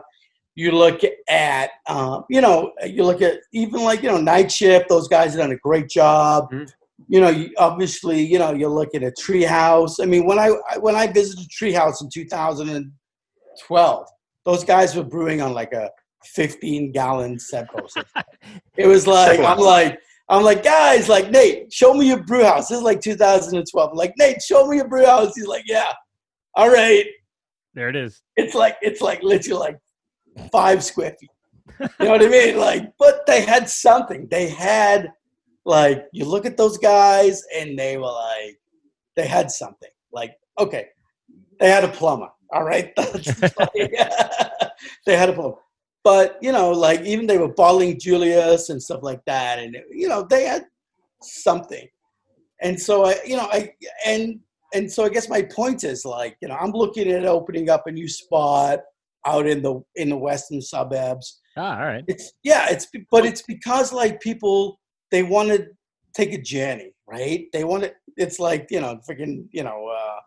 You 0.55 0.71
look 0.71 1.01
at 1.29 1.69
um, 1.87 2.23
you 2.29 2.41
know 2.41 2.71
you 2.85 3.03
look 3.03 3.21
at 3.21 3.39
even 3.53 3.83
like 3.83 4.01
you 4.01 4.09
know 4.09 4.19
Night 4.19 4.51
Shift; 4.51 4.89
those 4.89 5.07
guys 5.07 5.31
have 5.33 5.41
done 5.41 5.51
a 5.51 5.57
great 5.57 5.87
job. 5.89 6.47
You 7.07 7.21
know, 7.21 7.29
you, 7.29 7.51
obviously, 7.59 8.21
you 8.25 8.39
know 8.39 8.53
you're 8.53 8.71
looking 8.71 9.03
at 9.03 9.13
Treehouse. 9.17 10.01
I 10.01 10.05
mean, 10.05 10.25
when 10.25 10.39
I 10.39 10.49
I- 10.71 10.77
when 10.79 10.95
I 10.95 11.05
visited 11.07 11.47
Treehouse 11.49 12.01
in 12.01 12.09
2012, 12.09 14.07
those 14.45 14.63
guys 14.63 14.95
were 14.95 15.03
brewing 15.03 15.41
on 15.41 15.53
like 15.53 15.73
a 15.73 15.89
15 16.25 16.91
gallon 16.91 17.37
SABCO 17.37 17.83
system. 17.89 18.23
it 18.77 18.87
was 18.87 19.05
like 19.07 19.39
I'm 19.39 19.59
like 19.59 19.99
I'm 20.29 20.43
like 20.43 20.63
guys, 20.63 21.07
like 21.07 21.31
Nate, 21.31 21.71
show 21.71 21.93
me 21.93 22.07
your 22.07 22.23
brew 22.23 22.43
house. 22.43 22.67
This 22.69 22.79
is 22.79 22.83
like 22.83 22.99
2012. 23.01 23.89
I'm 23.91 23.95
like 23.95 24.13
Nate, 24.17 24.41
show 24.41 24.67
me 24.67 24.77
your 24.77 24.87
brew 24.87 25.05
house. 25.05 25.33
He's 25.35 25.47
like, 25.47 25.63
yeah, 25.65 25.91
all 26.55 26.69
right. 26.69 27.05
There 27.73 27.89
it 27.89 27.95
is. 27.95 28.21
It's 28.35 28.53
like 28.55 28.77
it's 28.81 29.01
like 29.01 29.23
literally 29.23 29.59
like 29.59 29.77
five 30.51 30.83
square 30.83 31.15
feet. 31.19 31.29
You 31.79 32.05
know 32.05 32.11
what 32.11 32.23
I 32.23 32.27
mean? 32.27 32.57
Like, 32.57 32.91
but 32.97 33.25
they 33.27 33.41
had 33.45 33.69
something. 33.69 34.27
They 34.29 34.49
had 34.49 35.11
like 35.65 36.05
you 36.11 36.25
look 36.25 36.45
at 36.45 36.57
those 36.57 36.77
guys 36.77 37.41
and 37.55 37.77
they 37.77 37.97
were 37.97 38.11
like 38.11 38.57
they 39.15 39.27
had 39.27 39.51
something. 39.51 39.89
Like, 40.11 40.35
okay, 40.59 40.87
they 41.59 41.69
had 41.69 41.83
a 41.83 41.89
plumber. 41.89 42.29
All 42.51 42.63
right. 42.63 42.93
Like- 42.97 43.75
they 45.05 45.15
had 45.15 45.29
a 45.29 45.33
plumber. 45.33 45.57
But 46.07 46.37
you 46.41 46.53
know, 46.53 46.71
like 46.71 47.01
even 47.01 47.27
they 47.27 47.37
were 47.37 47.53
bottling 47.53 47.99
Julius 47.99 48.69
and 48.69 48.81
stuff 48.81 49.01
like 49.03 49.19
that, 49.25 49.59
and 49.59 49.75
you 49.91 50.07
know, 50.07 50.25
they 50.29 50.45
had 50.45 50.63
something. 51.21 51.85
And 52.61 52.79
so 52.79 53.07
I, 53.07 53.17
you 53.25 53.35
know, 53.35 53.49
I 53.51 53.73
and 54.05 54.39
and 54.73 54.89
so 54.89 55.03
I 55.03 55.09
guess 55.09 55.27
my 55.27 55.41
point 55.41 55.83
is 55.83 56.05
like, 56.05 56.37
you 56.41 56.47
know, 56.47 56.55
I'm 56.55 56.71
looking 56.71 57.11
at 57.11 57.25
opening 57.25 57.69
up 57.69 57.87
a 57.87 57.91
new 57.91 58.07
spot 58.07 58.79
out 59.25 59.47
in 59.47 59.61
the 59.61 59.81
in 59.95 60.07
the 60.07 60.15
western 60.15 60.61
suburbs. 60.61 61.41
Ah, 61.57 61.77
all 61.77 61.87
right. 61.87 62.05
It's 62.07 62.31
yeah, 62.41 62.67
it's 62.69 62.87
but 63.11 63.25
it's 63.25 63.41
because 63.41 63.91
like 63.91 64.21
people 64.21 64.79
they 65.11 65.23
want 65.23 65.49
to 65.49 65.67
take 66.15 66.31
a 66.33 66.41
journey, 66.41 66.93
right? 67.05 67.47
They 67.51 67.65
want 67.65 67.83
to. 67.83 67.93
It's 68.15 68.39
like 68.39 68.67
you 68.69 68.79
know, 68.79 68.97
freaking 69.05 69.49
you 69.51 69.63
know, 69.63 69.89
uh, 69.93 70.19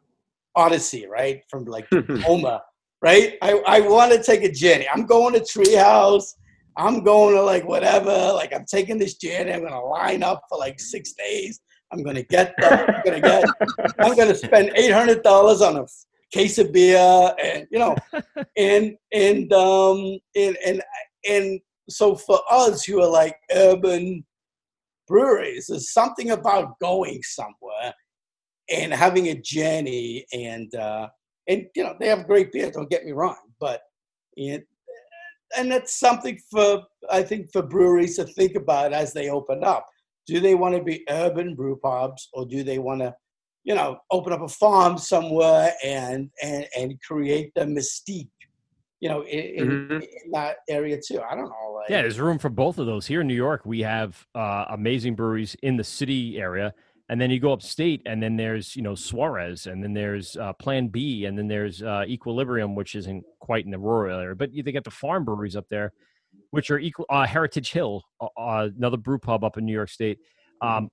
Odyssey, 0.56 1.06
right? 1.06 1.42
From 1.48 1.64
like 1.64 1.88
Homer, 2.20 2.60
right? 3.02 3.36
I 3.42 3.52
I 3.66 3.80
want 3.80 4.12
to 4.12 4.22
take 4.22 4.42
a 4.44 4.52
journey. 4.52 4.86
I'm 4.92 5.06
going 5.06 5.34
to 5.34 5.40
Treehouse. 5.40 6.34
I'm 6.76 7.02
going 7.02 7.34
to 7.34 7.42
like 7.42 7.66
whatever. 7.66 8.32
Like 8.32 8.54
I'm 8.54 8.64
taking 8.64 8.98
this 8.98 9.14
journey. 9.14 9.52
I'm 9.52 9.62
gonna 9.62 9.84
line 9.84 10.22
up 10.22 10.42
for 10.48 10.58
like 10.58 10.80
six 10.80 11.12
days. 11.12 11.60
I'm 11.92 12.02
gonna 12.02 12.22
get. 12.22 12.54
The, 12.58 12.94
I'm 12.94 13.02
gonna 13.04 13.20
get. 13.20 13.44
I'm 13.98 14.16
gonna 14.16 14.34
spend 14.34 14.72
eight 14.76 14.92
hundred 14.92 15.22
dollars 15.22 15.60
on 15.60 15.76
a 15.76 15.86
case 16.32 16.58
of 16.58 16.72
beer, 16.72 17.34
and 17.42 17.66
you 17.70 17.78
know, 17.78 17.96
and 18.56 18.96
and 19.12 19.52
um 19.52 20.18
and 20.36 20.56
and 20.64 20.82
and 21.28 21.60
so 21.88 22.14
for 22.14 22.40
us 22.50 22.84
who 22.84 23.02
are 23.02 23.10
like 23.10 23.36
urban 23.52 24.24
breweries, 25.08 25.66
there's 25.66 25.92
something 25.92 26.30
about 26.30 26.78
going 26.78 27.20
somewhere 27.22 27.92
and 28.70 28.94
having 28.94 29.28
a 29.28 29.34
journey, 29.34 30.24
and 30.32 30.72
uh, 30.76 31.08
and 31.50 31.66
you 31.74 31.82
know 31.82 31.94
they 31.98 32.08
have 32.08 32.26
great 32.26 32.52
beer. 32.52 32.70
Don't 32.70 32.88
get 32.88 33.04
me 33.04 33.12
wrong, 33.12 33.36
but 33.58 33.82
it, 34.36 34.66
and 35.56 35.70
that's 35.70 35.98
something 35.98 36.38
for 36.50 36.82
I 37.10 37.22
think 37.22 37.52
for 37.52 37.62
breweries 37.62 38.16
to 38.16 38.24
think 38.24 38.54
about 38.54 38.92
as 38.92 39.12
they 39.12 39.28
open 39.28 39.64
up. 39.64 39.86
Do 40.26 40.38
they 40.38 40.54
want 40.54 40.76
to 40.76 40.82
be 40.82 41.04
urban 41.10 41.54
brew 41.54 41.76
pubs, 41.82 42.28
or 42.32 42.46
do 42.46 42.62
they 42.62 42.78
want 42.78 43.00
to, 43.00 43.14
you 43.64 43.74
know, 43.74 43.98
open 44.12 44.32
up 44.32 44.42
a 44.42 44.48
farm 44.48 44.96
somewhere 44.96 45.74
and 45.84 46.30
and 46.42 46.66
and 46.78 47.00
create 47.02 47.52
the 47.56 47.62
mystique, 47.62 48.28
you 49.00 49.08
know, 49.08 49.22
in, 49.22 49.40
in, 49.40 50.02
in 50.02 50.30
that 50.30 50.58
area 50.68 51.00
too? 51.04 51.20
I 51.20 51.34
don't 51.34 51.48
know. 51.48 51.72
Like, 51.74 51.90
Yeah, 51.90 52.02
there's 52.02 52.20
room 52.20 52.38
for 52.38 52.50
both 52.50 52.78
of 52.78 52.86
those. 52.86 53.06
Here 53.08 53.22
in 53.22 53.26
New 53.26 53.34
York, 53.34 53.62
we 53.64 53.80
have 53.80 54.24
uh, 54.36 54.66
amazing 54.68 55.16
breweries 55.16 55.56
in 55.62 55.76
the 55.76 55.84
city 55.84 56.38
area, 56.38 56.74
and 57.10 57.20
then 57.20 57.28
you 57.30 57.40
go 57.40 57.52
upstate, 57.52 58.00
and 58.06 58.22
then 58.22 58.36
there's 58.36 58.74
you 58.76 58.82
know 58.82 58.94
Suarez, 58.94 59.66
and 59.66 59.82
then 59.82 59.92
there's 59.92 60.36
uh, 60.36 60.52
Plan 60.54 60.88
B, 60.88 61.24
and 61.26 61.36
then 61.36 61.48
there's 61.48 61.82
uh, 61.82 62.04
Equilibrium, 62.06 62.74
which 62.76 62.94
isn't 62.94 63.24
quite 63.40 63.64
in 63.64 63.72
the 63.72 63.78
rural 63.78 64.18
area, 64.20 64.36
but 64.36 64.52
you- 64.54 64.62
they 64.62 64.72
got 64.72 64.84
the 64.84 64.90
farm 64.92 65.24
breweries 65.24 65.56
up 65.56 65.68
there, 65.68 65.92
which 66.52 66.70
are 66.70 66.78
equal. 66.78 67.06
Uh, 67.10 67.26
Heritage 67.26 67.72
Hill, 67.72 68.02
uh, 68.20 68.28
uh, 68.38 68.68
another 68.78 68.96
brew 68.96 69.18
pub 69.18 69.42
up 69.44 69.58
in 69.58 69.64
New 69.66 69.72
York 69.72 69.90
State. 69.90 70.18
Um, 70.62 70.88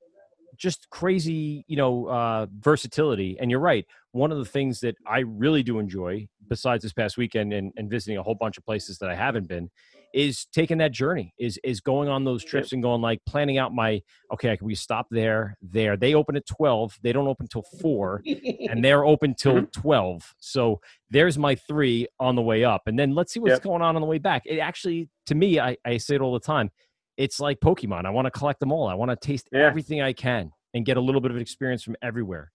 just 0.57 0.89
crazy, 0.89 1.63
you 1.67 1.77
know, 1.77 2.07
uh, 2.07 2.47
versatility. 2.59 3.37
And 3.39 3.51
you're 3.51 3.59
right. 3.59 3.85
One 4.13 4.31
of 4.31 4.39
the 4.39 4.45
things 4.45 4.79
that 4.79 4.95
I 5.05 5.19
really 5.19 5.61
do 5.61 5.77
enjoy, 5.77 6.27
besides 6.49 6.81
this 6.81 6.93
past 6.93 7.15
weekend 7.15 7.53
and, 7.53 7.71
and 7.77 7.91
visiting 7.91 8.17
a 8.17 8.23
whole 8.23 8.33
bunch 8.33 8.57
of 8.57 8.65
places 8.65 8.97
that 8.99 9.09
I 9.09 9.13
haven't 9.15 9.47
been, 9.47 9.69
is 10.17 10.47
taking 10.51 10.79
that 10.79 10.91
journey, 10.91 11.31
is 11.37 11.59
is 11.63 11.79
going 11.79 12.09
on 12.09 12.25
those 12.25 12.43
trips 12.43 12.73
and 12.73 12.81
going 12.81 13.01
like 13.01 13.19
planning 13.27 13.59
out 13.59 13.71
my 13.71 14.01
okay, 14.33 14.57
can 14.57 14.65
we 14.65 14.73
stop 14.73 15.05
there, 15.11 15.55
there. 15.61 15.95
They 15.95 16.15
open 16.15 16.35
at 16.35 16.47
twelve, 16.47 16.97
they 17.03 17.13
don't 17.13 17.27
open 17.27 17.47
till 17.47 17.63
four, 17.79 18.23
and 18.25 18.83
they're 18.83 19.05
open 19.05 19.31
mm-hmm. 19.35 19.59
till 19.59 19.67
twelve. 19.67 20.33
So 20.39 20.81
there's 21.11 21.37
my 21.37 21.53
three 21.53 22.07
on 22.19 22.35
the 22.35 22.41
way 22.41 22.63
up, 22.63 22.87
and 22.87 22.97
then 22.97 23.13
let's 23.13 23.31
see 23.31 23.39
what's 23.39 23.51
Yep. 23.53 23.61
going 23.63 23.81
on 23.83 23.95
on 23.95 24.01
the 24.01 24.07
way 24.07 24.17
back. 24.17 24.41
It 24.47 24.57
actually, 24.57 25.07
to 25.27 25.35
me, 25.35 25.59
I, 25.59 25.77
I 25.85 25.97
say 25.97 26.15
it 26.15 26.21
all 26.21 26.33
the 26.33 26.39
time. 26.39 26.71
It's 27.15 27.39
like 27.39 27.59
Pokemon. 27.59 28.05
I 28.05 28.09
want 28.09 28.25
to 28.25 28.31
collect 28.31 28.59
them 28.59 28.71
all. 28.71 28.87
I 28.87 28.95
want 28.95 29.11
to 29.11 29.15
taste 29.15 29.49
everything 29.53 30.01
I 30.01 30.13
can 30.13 30.51
and 30.73 30.83
get 30.83 30.97
a 30.97 31.01
little 31.01 31.21
bit 31.21 31.29
of 31.29 31.37
experience 31.37 31.83
from 31.83 31.95
everywhere. 32.01 32.51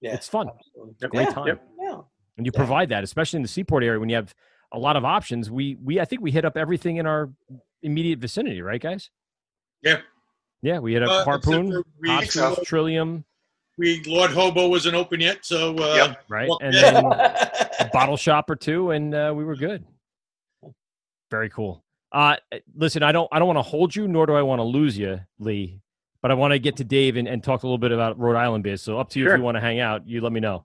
Yeah, 0.00 0.14
it's 0.14 0.28
fun. 0.28 0.48
It's 0.90 1.02
a 1.02 1.06
Yeah, 1.06 1.08
great 1.08 1.30
time. 1.30 1.58
yeah. 1.80 2.00
And 2.36 2.44
you 2.44 2.50
provide 2.52 2.88
that, 2.88 3.04
especially 3.04 3.36
in 3.38 3.42
the 3.42 3.48
seaport 3.48 3.84
area 3.84 4.00
when 4.00 4.08
you 4.08 4.16
have 4.16 4.34
a 4.74 4.78
lot 4.78 4.96
of 4.96 5.04
options. 5.04 5.50
We 5.50 5.76
we 5.82 6.00
I 6.00 6.04
think 6.04 6.20
we 6.22 6.30
hit 6.30 6.44
up 6.44 6.56
everything 6.56 6.96
in 6.96 7.06
our 7.06 7.30
immediate 7.82 8.18
vicinity, 8.18 8.60
right, 8.62 8.80
guys? 8.80 9.10
Yeah. 9.82 10.00
Yeah, 10.62 10.78
we 10.78 10.94
hit 10.94 11.02
Uh, 11.02 11.06
up 11.06 11.26
except 11.28 11.44
Harpoon, 11.44 11.82
we- 12.00 12.08
Hot 12.08 12.24
Springs, 12.24 12.58
Trillium, 12.66 13.24
We 13.76 14.02
Lord 14.04 14.30
Hobo 14.30 14.68
wasn't 14.68 14.94
open 14.96 15.20
yet, 15.20 15.44
so 15.44 15.76
uh, 15.76 16.14
right, 16.28 16.48
well, 16.48 16.58
and 16.62 16.74
yeah. 16.74 16.90
then 16.92 17.04
a 17.80 17.90
bottle 17.92 18.16
shop 18.16 18.48
or 18.50 18.56
two, 18.56 18.90
and 18.92 19.14
uh, 19.14 19.32
we 19.36 19.44
were 19.44 19.56
good. 19.56 19.84
Very 21.30 21.50
cool. 21.50 21.82
Uh, 22.12 22.36
listen, 22.76 23.02
I 23.02 23.12
don't 23.12 23.28
I 23.32 23.38
don't 23.38 23.48
want 23.48 23.58
to 23.58 23.62
hold 23.62 23.94
you, 23.94 24.06
nor 24.08 24.26
do 24.26 24.34
I 24.34 24.42
want 24.42 24.60
to 24.60 24.64
lose 24.64 24.96
you, 24.96 25.20
Lee. 25.38 25.80
But 26.22 26.30
I 26.30 26.34
want 26.34 26.52
to 26.52 26.58
get 26.58 26.76
to 26.76 26.84
Dave 26.84 27.16
and, 27.16 27.28
and 27.28 27.42
talk 27.44 27.62
a 27.64 27.66
little 27.66 27.76
bit 27.76 27.92
about 27.92 28.18
Rhode 28.18 28.36
Island 28.36 28.64
biz. 28.64 28.80
So 28.80 28.98
up 28.98 29.10
to 29.10 29.18
you 29.18 29.26
Sure. 29.26 29.34
if 29.34 29.38
you 29.38 29.44
want 29.44 29.56
to 29.56 29.60
hang 29.60 29.80
out. 29.80 30.06
You 30.08 30.20
let 30.22 30.32
me 30.32 30.40
know. 30.40 30.64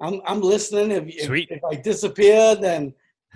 I'm 0.00 0.20
I'm 0.26 0.40
listening. 0.40 0.90
If, 0.90 1.04
if, 1.30 1.30
if 1.50 1.64
I 1.64 1.76
disappear, 1.76 2.56
then 2.56 2.92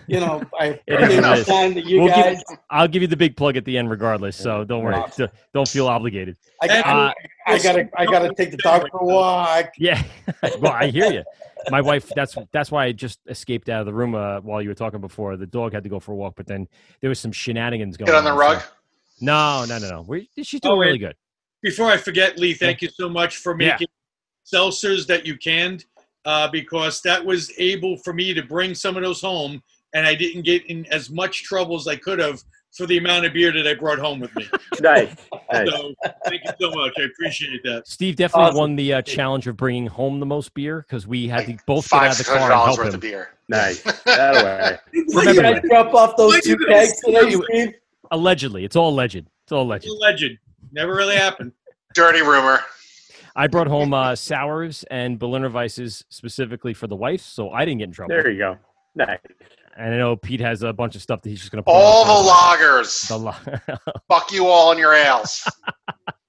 you 0.06 0.20
know 0.20 0.42
I 0.60 0.80
It 0.86 1.00
is 1.00 1.08
give 1.08 1.24
what 1.24 1.38
it 1.38 1.40
is. 1.40 1.46
time 1.46 1.74
to 1.74 1.80
you 1.80 2.00
We'll 2.02 2.14
give- 2.14 2.24
guys. 2.24 2.42
I'll 2.70 2.88
give 2.88 3.02
you 3.02 3.08
the 3.08 3.16
big 3.16 3.36
plug 3.36 3.56
at 3.56 3.64
the 3.64 3.76
end, 3.78 3.90
regardless. 3.90 4.36
So 4.36 4.64
don't 4.64 4.82
worry. 4.84 4.94
Awesome. 4.96 5.26
D- 5.26 5.32
Don't 5.54 5.68
feel 5.68 5.88
obligated. 5.88 6.36
I, 6.62 6.68
I, 6.68 6.80
Uh, 7.08 7.12
I 7.46 7.58
gotta 7.58 7.88
I 7.96 8.04
gotta 8.06 8.34
take 8.34 8.50
the 8.50 8.56
dog 8.58 8.88
for 8.90 8.98
a 9.00 9.04
walk. 9.04 9.72
Yeah, 9.78 10.02
well, 10.60 10.72
I 10.72 10.86
hear 10.88 11.10
you. 11.12 11.22
My 11.70 11.80
wife. 11.80 12.10
That's 12.14 12.36
that's 12.52 12.70
why 12.70 12.84
I 12.86 12.92
just 12.92 13.18
escaped 13.28 13.68
out 13.68 13.80
of 13.80 13.86
the 13.86 13.92
room 13.94 14.14
uh, 14.14 14.40
while 14.40 14.62
you 14.62 14.68
were 14.68 14.74
talking 14.74 15.00
before. 15.00 15.36
The 15.36 15.46
dog 15.46 15.72
had 15.72 15.82
to 15.82 15.88
go 15.88 15.98
for 16.00 16.12
a 16.12 16.16
walk, 16.16 16.34
but 16.36 16.46
then 16.46 16.66
there 17.00 17.08
was 17.08 17.18
some 17.20 17.32
shenanigans 17.32 17.96
going. 17.96 18.06
Get 18.06 18.14
on 18.14 18.24
the 18.24 18.30
so- 18.30 18.36
rug. 18.36 18.62
No, 19.20 19.64
no, 19.66 19.78
no, 19.78 19.88
no. 19.88 20.02
We, 20.06 20.28
she's 20.42 20.60
doing 20.60 20.74
Oh, 20.74 20.78
really 20.78 20.98
good. 20.98 21.16
Before 21.62 21.86
I 21.86 21.96
forget, 21.96 22.38
Lee, 22.38 22.52
thank 22.52 22.82
you 22.82 22.90
so 22.90 23.08
much 23.08 23.38
for 23.38 23.52
Yeah. 23.58 23.72
making 23.72 23.88
seltzers 24.44 25.06
that 25.06 25.26
you 25.26 25.36
canned, 25.38 25.86
uh, 26.24 26.48
because 26.48 27.00
that 27.02 27.24
was 27.24 27.50
able 27.58 27.96
for 27.98 28.12
me 28.12 28.34
to 28.34 28.42
bring 28.42 28.74
some 28.74 28.96
of 28.96 29.02
those 29.02 29.20
home, 29.20 29.62
and 29.96 30.06
I 30.06 30.14
didn't 30.14 30.42
get 30.42 30.66
in 30.66 30.84
as 30.86 31.08
much 31.08 31.42
trouble 31.44 31.74
as 31.74 31.88
I 31.88 31.96
could 31.96 32.18
have 32.18 32.44
for 32.76 32.84
the 32.84 32.98
amount 32.98 33.24
of 33.24 33.32
beer 33.32 33.50
that 33.50 33.66
I 33.66 33.72
brought 33.72 33.98
home 33.98 34.20
with 34.20 34.34
me. 34.36 34.46
Nice. 34.82 35.16
nice. 35.52 35.70
So 35.70 35.94
thank 36.26 36.42
you 36.44 36.50
so 36.60 36.70
much. 36.72 36.92
I 36.98 37.04
appreciate 37.04 37.62
that. 37.64 37.88
Steve 37.88 38.16
definitely 38.16 38.48
Awesome. 38.48 38.58
won 38.58 38.76
the 38.76 38.92
uh, 38.92 39.02
challenge 39.02 39.46
of 39.46 39.56
bringing 39.56 39.86
home 39.86 40.20
the 40.20 40.26
most 40.26 40.52
beer 40.52 40.84
because 40.86 41.06
we 41.06 41.26
had 41.28 41.46
to 41.46 41.56
both 41.66 41.84
get 41.88 41.96
Five 41.98 42.02
out 42.02 42.12
of 42.12 42.18
the 42.18 42.24
six 42.24 42.28
car 42.28 42.38
hundred 42.40 42.52
and 42.52 42.58
dollars 42.58 42.76
help 42.76 42.78
worth 42.78 42.88
him. 42.88 42.94
of 42.96 43.00
beer. 43.00 43.28
Nice. 43.48 43.82
That 44.04 44.44
way. 44.44 44.78
Did 44.92 45.62
you 45.62 45.68
drop 45.70 45.94
off 45.94 46.16
those 46.18 46.42
two 46.42 46.58
kegs 46.58 47.00
today, 47.00 47.30
Steve? 47.30 47.74
Allegedly, 48.10 48.66
it's 48.66 48.76
all 48.76 48.90
alleged. 48.90 49.16
It's 49.44 49.52
all 49.52 49.62
alleged. 49.62 49.88
Legend. 49.98 50.36
Never 50.72 50.94
really 50.94 51.16
happened. 51.16 51.52
Dirty 51.94 52.20
rumor. 52.20 52.60
I 53.34 53.46
brought 53.46 53.66
home 53.66 53.94
uh, 53.94 54.14
sours 54.14 54.84
and 54.90 55.18
Berliner 55.18 55.48
Weisses 55.48 56.04
specifically 56.10 56.74
for 56.74 56.86
the 56.86 56.96
wife, 56.96 57.22
so 57.22 57.50
I 57.50 57.64
didn't 57.64 57.78
get 57.78 57.84
in 57.84 57.92
trouble. 57.92 58.14
There 58.14 58.30
you 58.30 58.38
go. 58.38 58.58
Nice. 58.94 59.18
And 59.78 59.94
I 59.94 59.98
know 59.98 60.16
Pete 60.16 60.40
has 60.40 60.62
a 60.62 60.72
bunch 60.72 60.94
of 60.96 61.02
stuff 61.02 61.20
that 61.22 61.28
he's 61.28 61.40
just 61.40 61.52
going 61.52 61.58
to 61.58 61.64
put 61.64 61.72
All 61.74 62.04
the 62.04 62.26
loggers. 62.28 63.02
The 63.02 63.16
lo- 63.18 63.34
Fuck 64.08 64.32
you 64.32 64.46
all 64.46 64.72
in 64.72 64.78
your 64.78 64.94
ales. 64.94 65.46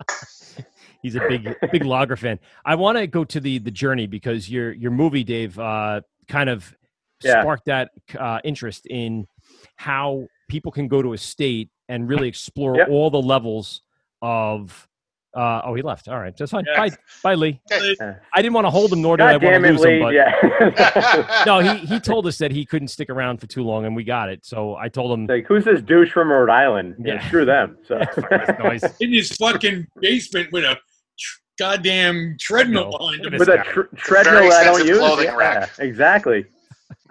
he's 1.02 1.16
a 1.16 1.22
big 1.28 1.56
big 1.72 1.86
logger 1.86 2.16
fan. 2.16 2.40
I 2.66 2.76
want 2.76 2.98
to 2.98 3.08
go 3.08 3.24
to 3.24 3.40
the 3.40 3.60
the 3.60 3.72
journey 3.72 4.08
because 4.08 4.50
your 4.50 4.72
your 4.74 4.92
movie, 4.92 5.24
Dave, 5.24 5.58
uh, 5.60 6.02
kind 6.28 6.50
of 6.50 6.76
Yeah. 7.24 7.42
sparked 7.42 7.66
that 7.66 7.92
uh, 8.18 8.40
interest 8.44 8.86
in 8.88 9.28
how 9.76 10.28
people 10.50 10.72
can 10.72 10.88
go 10.88 11.02
to 11.02 11.14
a 11.14 11.18
state 11.18 11.70
and 11.90 12.08
really 12.08 12.28
explore 12.28 12.76
Yep. 12.78 12.90
all 12.90 13.10
the 13.10 13.22
levels 13.22 13.82
of. 14.22 14.88
Uh, 15.36 15.62
oh, 15.66 15.76
he 15.76 15.82
left. 15.84 16.08
All 16.08 16.18
right, 16.20 16.36
that's 16.36 16.52
fine. 16.52 16.64
Yeah. 16.68 16.78
Bye, 16.90 16.96
bye, 17.22 17.36
Lee. 17.36 17.62
I 17.72 18.42
didn't 18.42 18.54
want 18.54 18.66
to 18.66 18.72
hold 18.72 18.92
him, 18.92 19.02
nor 19.02 19.18
did 19.18 19.24
I 19.28 19.34
want 19.34 19.42
to 19.42 19.50
it, 19.56 19.72
lose 19.72 19.86
him. 19.86 20.02
But 20.02 20.14
Yeah. 20.14 21.44
no, 21.46 21.60
he 21.60 21.78
he 21.86 22.00
told 22.00 22.26
us 22.26 22.38
that 22.40 22.52
he 22.52 22.66
couldn't 22.66 22.88
stick 22.88 23.10
around 23.10 23.38
for 23.40 23.46
too 23.48 23.62
long, 23.64 23.86
and 23.86 23.96
we 23.96 24.04
got 24.04 24.30
it. 24.30 24.46
So 24.46 24.76
I 24.76 24.90
told 24.90 25.12
him. 25.12 25.28
like, 25.28 25.46
who's 25.46 25.66
this 25.66 25.82
douche 25.82 26.12
from 26.12 26.30
Rhode 26.32 26.50
Island? 26.50 26.96
Yeah. 27.00 27.16
Yeah. 27.16 27.28
screw 27.28 27.46
them. 27.46 27.78
So. 27.88 28.02
noise. 28.64 28.84
In 29.00 29.12
his 29.14 29.32
fucking 29.36 29.86
basement 30.00 30.52
with 30.52 30.64
a 30.64 30.76
tr- 31.20 31.40
goddamn 31.60 32.38
treadmill 32.40 32.92
behind 32.98 33.26
him. 33.26 33.38
With 33.38 33.50
a 33.50 33.58
tr- 33.64 33.96
treadmill 33.96 34.34
very 34.40 34.52
I 34.52 34.64
don't 34.64 34.88
use. 34.88 34.98
clothing 34.98 35.26
yeah, 35.26 35.36
rack. 35.36 35.70
Exactly. 35.80 36.46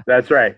That's 0.07 0.31
right. 0.31 0.57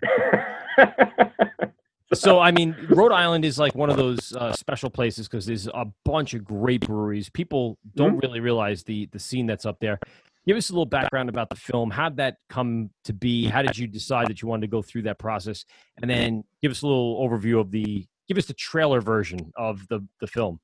So 2.15 2.41
I 2.41 2.51
mean, 2.53 2.75
Rhode 2.89 3.13
Island 3.13 3.45
is 3.45 3.59
like 3.59 3.75
one 3.75 3.91
of 3.91 3.97
those 3.97 4.35
uh, 4.35 4.53
special 4.53 4.91
places 4.91 5.29
because 5.29 5.47
there's 5.47 5.67
a 5.69 5.87
bunch 6.05 6.35
of 6.35 6.45
great 6.45 6.81
breweries. 6.87 7.29
People 7.31 7.79
don't 7.95 8.13
Mm-hmm. 8.13 8.19
really 8.21 8.41
realize 8.41 8.83
the 8.85 9.07
the 9.13 9.19
scene 9.19 9.47
that's 9.47 9.67
up 9.67 9.79
there. 9.81 9.99
Give 10.47 10.57
us 10.57 10.71
a 10.71 10.73
little 10.73 10.87
background 10.87 11.29
about 11.29 11.51
the 11.51 11.57
film. 11.57 11.91
How 11.91 12.05
would 12.05 12.17
that 12.17 12.37
come 12.49 12.89
to 13.05 13.13
be? 13.13 13.45
How 13.47 13.61
did 13.61 13.77
you 13.77 13.87
decide 13.87 14.29
that 14.29 14.41
you 14.41 14.49
wanted 14.49 14.63
to 14.63 14.71
go 14.71 14.81
through 14.81 15.03
that 15.03 15.19
process? 15.19 15.67
And 16.01 16.11
then 16.11 16.45
give 16.63 16.71
us 16.73 16.81
a 16.83 16.87
little 16.87 17.21
overview 17.29 17.61
of 17.61 17.71
the. 17.71 18.07
Give 18.29 18.39
us 18.39 18.47
the 18.47 18.55
trailer 18.55 19.01
version 19.03 19.53
of 19.57 19.87
the 19.89 20.01
the 20.21 20.27
film. 20.27 20.61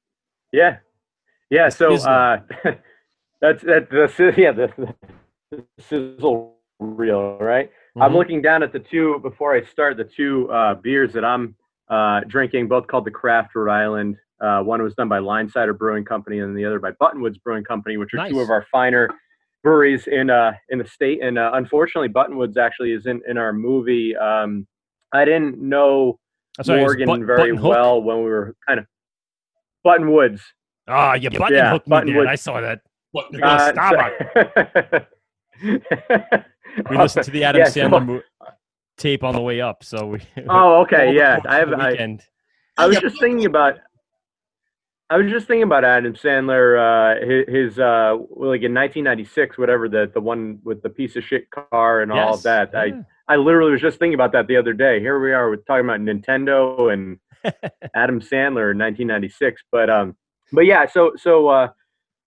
Yeah, 0.53 0.79
yeah. 1.51 1.69
So 1.69 1.95
uh, 1.97 2.39
that's 3.43 3.63
that. 3.65 3.91
The, 3.91 4.11
si- 4.17 4.41
yeah, 4.43 4.53
the, 4.53 4.95
the 5.51 5.65
sizzle 5.81 6.57
reel, 6.79 7.37
right? 7.39 7.71
I'm 8.01 8.11
Mhm. 8.13 8.15
looking 8.15 8.43
down 8.43 8.63
at 8.63 8.73
the 8.73 8.81
two 8.81 9.19
before 9.21 9.55
I 9.55 9.63
start. 9.63 9.97
The 9.97 10.05
two 10.05 10.51
uh, 10.51 10.75
beers 10.75 11.13
that 11.13 11.25
I'm 11.25 11.55
uh, 11.89 12.21
drinking, 12.27 12.67
both 12.69 12.87
called 12.87 13.05
the 13.05 13.11
Craft 13.11 13.55
Rhode 13.55 13.71
Island. 13.71 14.17
Uh, 14.41 14.63
one 14.63 14.83
was 14.83 14.95
done 14.95 15.09
by 15.09 15.21
LineSider 15.21 15.77
Brewing 15.79 16.05
Company, 16.05 16.41
and 16.41 16.57
the 16.57 16.65
other 16.65 16.79
by 16.81 16.91
Buttonwoods 16.93 17.41
Brewing 17.43 17.63
Company, 17.65 17.97
which 17.97 18.13
are 18.15 18.29
two 18.29 18.41
of 18.41 18.51
our 18.51 18.67
finer 18.73 19.09
breweries 19.63 20.07
in 20.09 20.29
uh, 20.29 20.53
in 20.71 20.79
the 20.79 20.87
state. 20.87 21.23
And 21.23 21.39
uh, 21.39 21.53
unfortunately, 21.55 22.09
Buttonwoods 22.09 22.57
actually 22.57 22.93
is 22.93 23.07
in 23.07 23.23
in 23.29 23.39
our 23.39 23.53
movie. 23.53 24.17
Um, 24.17 24.67
I 25.13 25.25
didn't 25.25 25.59
know 25.59 26.19
I'm 26.59 26.65
sorry, 26.65 26.81
Morgan 26.81 27.07
Button- 27.07 27.27
very 27.27 27.53
well 27.53 28.03
when 28.03 28.19
we 28.19 28.25
were 28.25 28.57
kind 28.67 28.81
of 28.81 28.87
Buttonwoods. 29.87 30.41
Ah, 30.89 31.15
you 31.15 31.31
button 31.31 31.57
Yeah, 31.57 31.71
hooked 31.71 31.87
me, 31.87 32.01
dude. 32.01 32.09
Buttonwoods. 32.17 32.27
I 32.29 32.35
saw 32.35 32.61
that. 32.61 32.81
What? 33.13 33.27
Uh, 33.41 33.73
stop 33.73 33.95
so- 33.95 35.07
it. 35.63 36.45
We 36.91 36.97
listened 36.99 37.25
to 37.27 37.31
the 37.31 37.45
Adam 37.45 37.61
Yeah, 37.61 37.69
so- 37.69 37.81
Sandler 37.89 38.07
mo- 38.07 38.23
tape 38.97 39.25
on 39.25 39.35
the 39.35 39.41
way 39.41 39.61
up, 39.61 39.83
so 39.85 40.07
we. 40.07 40.21
Oh, 40.49 40.81
okay, 40.83 41.13
yeah. 41.17 41.39
I 41.47 41.57
have. 41.57 41.73
I. 41.73 42.19
I 42.77 42.87
was 42.87 42.99
just 42.99 43.21
thinking 43.21 43.47
about. 43.47 43.75
I 45.11 45.19
was 45.19 45.31
just 45.31 45.47
thinking 45.47 45.63
about 45.65 45.85
Adam 45.85 46.15
Sandler. 46.15 46.79
Uh, 46.81 47.27
his, 47.27 47.73
his 47.73 47.79
uh, 47.79 48.15
like 48.31 48.63
in 48.63 48.73
1996, 48.75 49.59
whatever 49.59 49.89
the 49.89 50.11
the 50.13 50.21
one 50.21 50.59
with 50.65 50.83
the 50.83 50.91
piece 50.91 51.15
of 51.17 51.25
shit 51.25 51.49
car 51.51 52.03
and 52.03 52.11
all 52.11 52.35
of 52.35 52.43
that. 52.43 52.71
yeah. 52.73 52.81
I 53.29 53.35
I 53.35 53.37
literally 53.37 53.73
was 53.73 53.81
just 53.81 53.99
thinking 53.99 54.15
about 54.15 54.33
that 54.33 54.47
the 54.49 54.57
other 54.57 54.73
day. 54.73 55.01
Here 55.01 55.19
we 55.21 55.33
are, 55.33 55.49
we're 55.51 55.57
talking 55.57 55.85
about 55.85 56.01
Nintendo 56.01 56.93
and 56.93 57.19
Adam 57.95 58.21
Sandler 58.21 58.73
in 58.73 58.79
1996. 58.79 59.63
But 59.71 59.89
um, 59.91 60.17
but 60.53 60.63
yeah. 60.63 60.87
So 60.87 61.13
so 61.17 61.49
uh, 61.49 61.69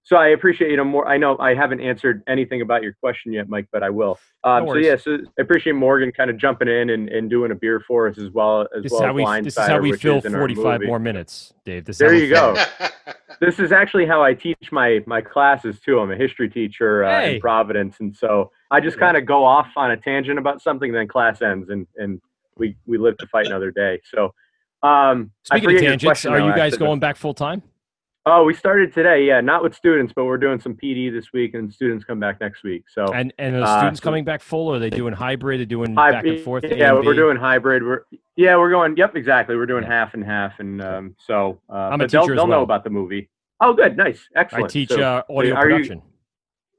so 0.07 0.15
I 0.15 0.29
appreciate 0.29 0.71
you 0.71 0.77
know 0.77 0.85
more. 0.85 1.05
I 1.05 1.17
know 1.17 1.37
I 1.37 1.53
haven't 1.53 1.81
answered 1.81 2.23
anything 2.27 2.61
about 2.61 2.81
your 2.81 2.93
question 2.93 3.33
yet, 3.33 3.49
Mike, 3.49 3.67
but 3.73 3.83
I 3.83 3.89
will. 3.89 4.17
Um, 4.45 4.65
so 4.65 4.75
yeah, 4.75 4.95
so 4.95 5.17
I 5.37 5.41
appreciate 5.41 5.73
Morgan 5.73 6.13
kind 6.13 6.29
of 6.29 6.37
jumping 6.37 6.69
in 6.69 6.91
and, 6.91 7.09
and 7.09 7.29
doing 7.29 7.51
a 7.51 7.55
beer 7.55 7.83
for 7.85 8.07
us 8.07 8.17
as 8.17 8.29
well 8.29 8.61
as 8.61 8.83
This 8.83 8.85
is 8.85 8.91
well 8.93 9.01
how 9.01 9.13
we. 9.13 9.41
This 9.41 9.57
is 9.57 9.67
how 9.67 9.79
we 9.79 9.91
fill 9.97 10.19
is 10.19 10.25
in 10.25 10.33
our 10.33 10.39
45 10.39 10.83
more 10.83 10.97
minutes, 10.97 11.53
Dave. 11.65 11.83
This 11.83 11.95
is 11.95 11.97
There 11.97 12.13
you 12.13 12.29
go. 12.29 12.55
this 13.41 13.59
is 13.59 13.73
actually 13.73 14.05
how 14.05 14.23
I 14.23 14.33
teach 14.33 14.71
my 14.71 15.03
my 15.05 15.19
classes 15.19 15.81
too. 15.81 15.99
I'm 15.99 16.09
a 16.09 16.15
history 16.15 16.47
teacher 16.47 17.03
uh, 17.03 17.19
Hey. 17.19 17.35
in 17.35 17.41
Providence, 17.41 17.97
and 17.99 18.15
so 18.15 18.51
I 18.71 18.79
just 18.79 18.97
kind 18.97 19.17
of 19.17 19.25
go 19.25 19.43
off 19.43 19.67
on 19.75 19.91
a 19.91 19.97
tangent 19.97 20.39
about 20.39 20.61
something, 20.61 20.93
then 20.93 21.09
class 21.09 21.41
ends, 21.41 21.69
and 21.69 21.85
and 21.97 22.21
we 22.55 22.77
we 22.85 22.97
live 22.97 23.17
to 23.17 23.27
fight 23.27 23.47
another 23.47 23.71
day. 23.71 23.99
So, 24.05 24.33
um, 24.83 25.31
I 25.51 25.59
Speaking 25.59 25.75
of 25.75 25.81
tangents, 25.81 26.25
are 26.25 26.39
you 26.39 26.55
guys 26.55 26.77
going 26.77 27.01
back 27.01 27.17
full 27.17 27.33
time? 27.33 27.61
Oh, 28.29 28.43
we 28.43 28.53
started 28.53 28.91
today. 28.93 29.23
Yeah, 29.25 29.39
not 29.39 29.63
with 29.63 29.73
students, 29.73 30.11
but 30.13 30.25
we're 30.25 30.37
doing 30.37 30.59
some 30.59 30.75
PD 30.75 31.09
this 31.09 31.31
week, 31.31 31.53
and 31.53 31.73
students 31.73 32.03
come 32.03 32.19
back 32.19 32.41
next 32.41 32.61
week. 32.61 32.83
So 32.93 33.05
And 33.13 33.33
and 33.39 33.55
are 33.55 33.59
the 33.59 33.65
uh, 33.65 33.77
students 33.79 34.01
so- 34.01 34.03
coming 34.03 34.25
back 34.25 34.41
full, 34.41 34.67
or 34.67 34.75
are 34.75 34.79
they 34.79 34.89
doing 34.89 35.13
hybrid? 35.13 35.61
They're 35.61 35.65
doing 35.65 35.95
Hy- 35.95 36.11
back 36.11 36.25
and 36.25 36.41
forth. 36.41 36.65
A 36.65 36.75
Yeah, 36.77 36.93
and 36.93 37.05
we're 37.05 37.13
doing 37.13 37.37
hybrid. 37.37 37.83
We're 37.83 38.01
yeah, 38.35 38.57
we're 38.57 38.69
going. 38.69 38.97
Yep, 38.97 39.15
exactly. 39.15 39.55
We're 39.55 39.65
doing 39.65 39.85
half 39.85 40.13
and 40.13 40.25
half, 40.25 40.59
and 40.59 40.81
um, 40.81 41.15
so 41.25 41.61
uh, 41.69 41.73
I'm 41.73 41.93
a 41.93 41.97
but 41.99 42.11
they'll, 42.11 42.23
teacher 42.23 42.33
as 42.33 42.37
they'll 42.37 42.47
know 42.47 42.63
about 42.63 42.83
the 42.83 42.89
movie. 42.89 43.29
Oh, 43.61 43.73
good, 43.73 43.95
nice, 43.95 44.27
excellent. 44.35 44.65
I 44.65 44.67
teach 44.67 44.89
So, 44.89 45.01
uh, 45.01 45.21
audio 45.29 45.55
are 45.55 45.69
you- 45.69 45.75
production. 45.77 46.01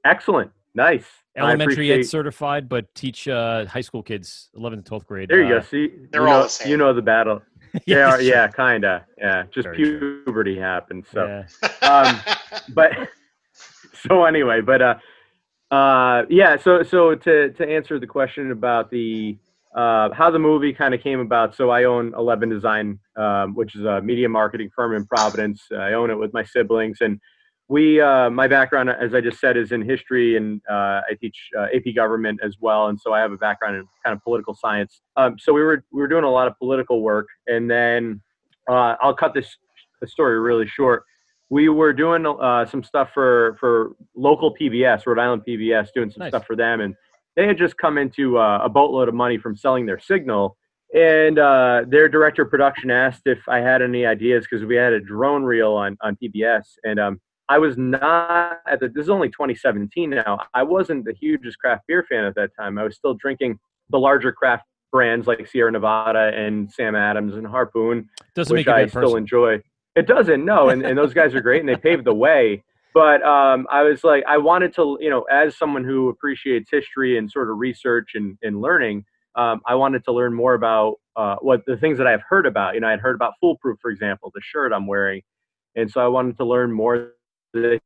excellent, 0.05 0.51
nice. 0.75 1.05
Elementary 1.35 1.91
ed 1.91 2.05
certified, 2.05 2.69
but 2.69 2.93
teach 2.93 3.27
uh, 3.27 3.65
high 3.65 3.81
school 3.81 4.03
kids, 4.03 4.49
11th 4.55 4.85
to 4.85 4.91
12th 4.91 5.05
grade. 5.07 5.29
There 5.29 5.41
you 5.41 5.55
uh, 5.55 5.59
go. 5.61 5.65
See, 5.65 5.93
They're 6.11 6.21
you 6.21 6.27
all 6.27 6.33
know, 6.33 6.43
the 6.43 6.49
same. 6.49 6.69
You 6.69 6.77
know 6.77 6.93
the 6.93 7.01
battle. 7.01 7.41
yeah, 7.85 8.17
yeah, 8.19 8.47
kind 8.47 8.85
of. 8.85 9.01
Yeah, 9.17 9.43
just 9.51 9.67
Very 9.67 9.77
puberty 9.77 10.57
happened. 10.57 11.05
So, 11.11 11.43
um, 11.81 12.19
but 12.69 12.91
so 13.93 14.25
anyway, 14.25 14.61
but 14.61 14.81
uh, 14.81 14.95
uh, 15.73 16.23
yeah. 16.29 16.57
So 16.57 16.83
so 16.83 17.15
to 17.15 17.51
to 17.51 17.67
answer 17.67 17.99
the 17.99 18.07
question 18.07 18.51
about 18.51 18.89
the 18.89 19.37
uh, 19.75 20.09
how 20.13 20.31
the 20.31 20.39
movie 20.39 20.73
kind 20.73 20.93
of 20.93 21.01
came 21.01 21.19
about. 21.19 21.55
So 21.55 21.69
I 21.69 21.83
own 21.83 22.13
Eleven 22.15 22.49
Design, 22.49 22.99
um, 23.15 23.55
which 23.55 23.75
is 23.75 23.85
a 23.85 24.01
media 24.01 24.29
marketing 24.29 24.69
firm 24.75 24.95
in 24.95 25.05
Providence. 25.05 25.67
I 25.71 25.93
own 25.93 26.09
it 26.09 26.17
with 26.17 26.33
my 26.33 26.43
siblings, 26.43 26.97
and 27.01 27.19
we 27.69 28.01
uh, 28.01 28.31
my 28.31 28.47
background, 28.47 28.89
as 28.89 29.13
I 29.13 29.21
just 29.21 29.39
said, 29.39 29.55
is 29.55 29.71
in 29.71 29.87
history, 29.87 30.35
and 30.35 30.59
uh, 30.69 31.01
I 31.07 31.13
teach 31.21 31.37
uh, 31.57 31.67
AP 31.73 31.95
government 31.95 32.39
as 32.43 32.55
well. 32.59 32.87
And 32.87 32.99
so 32.99 33.13
I 33.13 33.19
have 33.19 33.31
a 33.31 33.37
background 33.37 33.75
in 33.75 33.85
kind 34.03 34.15
of 34.15 34.23
political 34.23 34.55
science. 34.55 35.01
Um, 35.15 35.37
so 35.37 35.53
we 35.53 35.61
were 35.61 35.85
we 35.93 36.01
were 36.01 36.07
doing 36.07 36.23
a 36.23 36.31
lot 36.31 36.47
of 36.47 36.57
political 36.57 37.01
work, 37.01 37.27
and 37.45 37.69
then 37.69 38.21
uh, 38.67 38.95
I'll 38.99 39.13
cut 39.13 39.35
this 39.35 39.55
story 40.05 40.39
really 40.39 40.67
short. 40.67 41.03
We 41.51 41.69
were 41.69 41.93
doing 41.93 42.25
uh, 42.25 42.65
some 42.65 42.83
stuff 42.83 43.11
for 43.13 43.55
for 43.59 43.91
local 44.15 44.55
PBS, 44.55 45.05
Rhode 45.05 45.19
Island 45.19 45.43
PBS, 45.47 45.89
doing 45.93 46.09
some 46.09 46.21
Nice. 46.21 46.31
stuff 46.31 46.47
for 46.47 46.55
them, 46.55 46.81
and 46.81 46.95
they 47.35 47.45
had 47.45 47.57
just 47.57 47.77
come 47.77 47.99
into 47.99 48.39
uh, 48.39 48.61
a 48.63 48.69
boatload 48.69 49.09
of 49.09 49.13
money 49.13 49.37
from 49.37 49.55
selling 49.55 49.85
their 49.85 49.99
signal. 49.99 50.57
And 50.95 51.37
uh, 51.37 51.83
their 51.87 52.09
director 52.09 52.41
of 52.41 52.49
production 52.49 52.89
asked 52.89 53.21
if 53.27 53.47
I 53.47 53.59
had 53.59 53.83
any 53.83 54.07
ideas 54.07 54.47
because 54.49 54.65
we 54.65 54.75
had 54.75 54.91
a 54.91 54.99
drone 54.99 55.43
reel 55.43 55.73
on, 55.73 55.95
on 56.01 56.17
PBS. 56.21 56.63
And 56.83 56.99
um, 56.99 57.21
I 57.49 57.57
was 57.57 57.77
not 57.77 58.59
at 58.67 58.79
the, 58.79 58.89
this 58.89 59.03
is 59.03 59.09
only 59.09 59.29
2017 59.29 60.11
now. 60.11 60.39
I 60.53 60.61
wasn't 60.61 61.03
the 61.05 61.13
hugest 61.13 61.57
craft 61.57 61.83
beer 61.87 62.05
fan 62.07 62.23
at 62.23 62.35
that 62.35 62.51
time. 62.57 62.77
I 62.77 62.83
was 62.83 62.95
still 62.95 63.15
drinking 63.15 63.59
the 63.89 63.97
larger 63.97 64.31
craft 64.31 64.65
brands 64.91 65.25
like 65.25 65.47
Sierra 65.47 65.71
Nevada 65.71 66.31
and 66.35 66.71
Sam 66.71 66.95
Adams 66.95 67.35
and 67.35 67.45
Harpoon, 67.47 68.07
Doesn't 68.35 68.53
which 68.53 68.65
make 68.65 68.67
you 68.67 68.81
a 68.81 68.83
I 68.83 68.87
still 68.87 69.01
person. 69.01 69.17
enjoy. 69.17 69.61
It 69.95 70.07
doesn't, 70.07 70.45
no. 70.45 70.69
And, 70.69 70.85
and 70.85 70.97
those 70.97 71.13
guys 71.13 71.33
are 71.33 71.41
great 71.41 71.59
and 71.59 71.67
they 71.67 71.75
paved 71.75 72.05
the 72.05 72.13
way. 72.13 72.63
But 72.93 73.23
um, 73.23 73.67
I 73.71 73.81
was 73.83 74.03
like, 74.03 74.23
I 74.27 74.37
wanted 74.37 74.73
to, 74.75 74.97
you 75.01 75.09
know, 75.09 75.23
as 75.23 75.57
someone 75.57 75.83
who 75.83 76.09
appreciates 76.09 76.69
history 76.71 77.17
and 77.17 77.29
sort 77.29 77.49
of 77.49 77.57
research 77.57 78.11
and, 78.13 78.37
and 78.43 78.61
learning, 78.61 79.05
um, 79.35 79.61
I 79.65 79.75
wanted 79.75 80.03
to 80.05 80.11
learn 80.11 80.33
more 80.33 80.53
about 80.53 80.95
uh, 81.15 81.35
what 81.41 81.65
the 81.65 81.77
things 81.77 81.97
that 81.97 82.07
I've 82.07 82.23
heard 82.27 82.45
about. 82.45 82.75
You 82.75 82.81
know, 82.81 82.87
I'd 82.87 82.99
heard 82.99 83.15
about 83.15 83.33
Foolproof, 83.39 83.77
for 83.81 83.91
example, 83.91 84.31
the 84.33 84.41
shirt 84.43 84.71
I'm 84.73 84.87
wearing. 84.87 85.21
And 85.75 85.89
so 85.89 86.01
I 86.01 86.07
wanted 86.07 86.37
to 86.37 86.45
learn 86.45 86.71
more. 86.71 87.13
It 87.53 87.81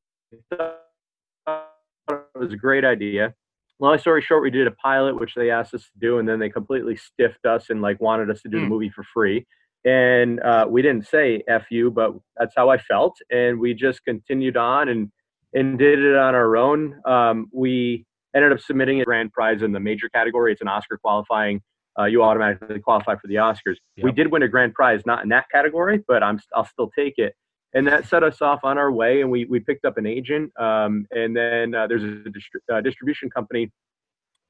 was 2.36 2.54
a 2.54 2.58
great 2.58 2.84
idea. 2.86 3.34
Long 3.80 3.98
story 3.98 4.22
short, 4.22 4.44
we 4.44 4.52
did 4.52 4.68
a 4.68 4.72
pilot, 4.72 5.20
which 5.20 5.36
they 5.36 5.50
asked 5.50 5.74
us 5.74 5.84
to 5.84 6.00
do, 6.00 6.20
and 6.20 6.28
then 6.28 6.40
they 6.40 6.50
completely 6.50 6.96
stiffed 6.96 7.46
us 7.46 7.70
and 7.70 7.82
like 7.82 8.00
wanted 8.02 8.30
us 8.30 8.42
to 8.42 8.50
do 8.50 8.60
the 8.60 8.66
Hmm. 8.66 8.70
movie 8.70 8.90
for 8.90 9.04
free. 9.14 9.46
And 9.86 10.40
uh, 10.42 10.66
we 10.70 10.82
didn't 10.82 11.08
say 11.08 11.44
"f 11.48 11.66
you," 11.70 11.92
but 11.92 12.14
that's 12.38 12.54
how 12.56 12.70
I 12.70 12.78
felt, 12.78 13.18
and 13.30 13.60
we 13.60 13.74
just 13.74 14.04
continued 14.06 14.56
on 14.56 14.90
and 14.90 15.12
and 15.54 15.78
did 15.78 16.00
it 16.00 16.16
on 16.16 16.34
our 16.36 16.56
own. 16.56 17.02
Um, 17.06 17.48
we 17.52 18.06
ended 18.36 18.52
up 18.54 18.60
submitting 18.60 19.02
a 19.02 19.06
grand 19.06 19.34
prize 19.34 19.62
in 19.62 19.72
the 19.74 19.80
major 19.80 20.10
category. 20.10 20.52
It's 20.54 20.62
an 20.62 20.68
Oscar 20.70 20.98
qualifying. 20.98 21.62
Uh, 22.00 22.06
you 22.06 22.24
automatically 22.24 22.80
qualify 22.80 23.16
for 23.16 23.28
the 23.28 23.36
Oscars. 23.36 23.76
We 24.02 24.12
did 24.12 24.32
win 24.32 24.42
a 24.44 24.48
grand 24.48 24.74
prize, 24.74 25.06
not 25.06 25.22
in 25.24 25.30
that 25.30 25.46
category, 25.52 26.02
but 26.08 26.24
I'm 26.24 26.40
I'll 26.56 26.66
still 26.66 26.90
take 26.98 27.16
it. 27.18 27.36
And 27.74 27.88
that 27.88 28.08
set 28.08 28.24
us 28.24 28.42
off 28.42 28.64
on 28.64 28.78
our 28.78 28.92
way, 28.92 29.22
and 29.22 29.32
we 29.32 29.46
we 29.46 29.60
picked 29.60 29.86
up 29.86 29.98
an 29.98 30.06
agent. 30.06 30.52
Um, 30.60 31.08
and 31.12 31.36
then 31.36 31.74
uh, 31.74 31.88
there's 31.88 32.04
a 32.04 32.30
distri- 32.30 32.72
uh, 32.72 32.82
distribution 32.82 33.30
company 33.30 33.72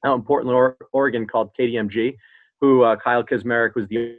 out 0.04 0.16
in 0.16 0.22
Portland, 0.22 0.54
or- 0.54 0.76
Oregon, 0.92 1.26
called 1.26 1.50
KDMG, 1.58 2.16
who 2.60 2.82
uh, 2.82 2.96
Kyle 2.96 3.24
Kismerick 3.24 3.74
was 3.74 3.88
the 3.88 4.18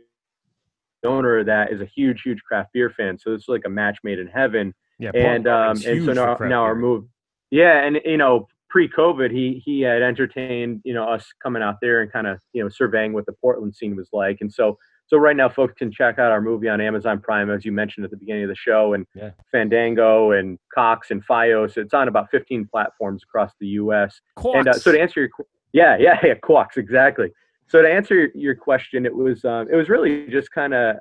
owner 1.06 1.40
of 1.40 1.46
that. 1.46 1.72
Is 1.72 1.82
a 1.82 1.86
huge, 1.86 2.22
huge 2.24 2.42
craft 2.42 2.72
beer 2.74 2.90
fan. 2.90 3.20
So 3.20 3.34
it's 3.34 3.48
like 3.48 3.62
a 3.66 3.70
match 3.70 4.00
made 4.04 4.18
in 4.18 4.28
heaven 4.28 4.74
Yeah, 4.98 5.12
and 5.14 5.48
um, 5.48 5.78
and 5.86 6.06
so 6.06 6.14
now, 6.14 6.38
now 6.42 6.64
our 6.64 6.76
move 6.76 7.06
yeah 7.52 7.86
and 7.86 8.00
you 8.06 8.18
know 8.18 8.48
pre-covid 8.70 9.32
he 9.32 9.62
he 9.64 9.82
had 9.82 10.02
entertained 10.02 10.82
you 10.84 10.94
know 10.94 11.08
us 11.08 11.26
coming 11.42 11.62
out 11.62 11.76
there 11.82 12.02
and 12.02 12.12
kind 12.12 12.28
of 12.28 12.40
you 12.54 12.62
know 12.62 12.70
surveying 12.70 13.14
what 13.14 13.26
the 13.26 13.34
portland 13.34 13.76
scene 13.76 13.96
was 13.96 14.10
like 14.12 14.38
and 14.42 14.52
so 14.52 14.78
so 15.08 15.18
right 15.18 15.36
now 15.36 15.48
folks 15.48 15.74
can 15.78 15.92
check 15.92 16.18
out 16.20 16.32
our 16.32 16.42
movie 16.42 16.68
on 16.68 16.82
amazon 16.82 17.20
prime 17.20 17.50
as 17.50 17.64
you 17.66 17.72
mentioned 17.72 18.04
at 18.06 18.12
the 18.12 18.18
beginning 18.18 18.44
of 18.44 18.50
the 18.50 18.56
show 18.56 18.94
and 18.94 19.06
Yeah. 19.16 19.32
fandango 19.52 20.32
and 20.32 20.58
cox 20.74 21.12
and 21.12 21.26
fios. 21.26 21.78
It's 21.78 21.94
on 21.94 22.08
about 22.08 22.30
15 22.32 22.68
platforms 22.72 23.24
across 23.24 23.52
the 23.60 23.68
us 23.68 24.20
and 24.38 24.68
uh, 24.68 24.74
so 24.80 24.92
to 24.92 25.00
answer 25.00 25.20
your 25.22 25.30
yeah 25.74 25.98
yeah 26.00 26.20
yeah 26.24 26.34
quarks 26.36 26.78
exactly. 26.78 27.30
So 27.68 27.82
to 27.82 27.90
answer 27.92 28.14
your, 28.16 28.30
your 28.36 28.56
question 28.56 29.06
it 29.06 29.16
was 29.16 29.44
um, 29.46 29.68
it 29.72 29.76
was 29.76 29.90
really 29.90 30.28
just 30.30 30.52
kind 30.52 30.74
of 30.74 30.98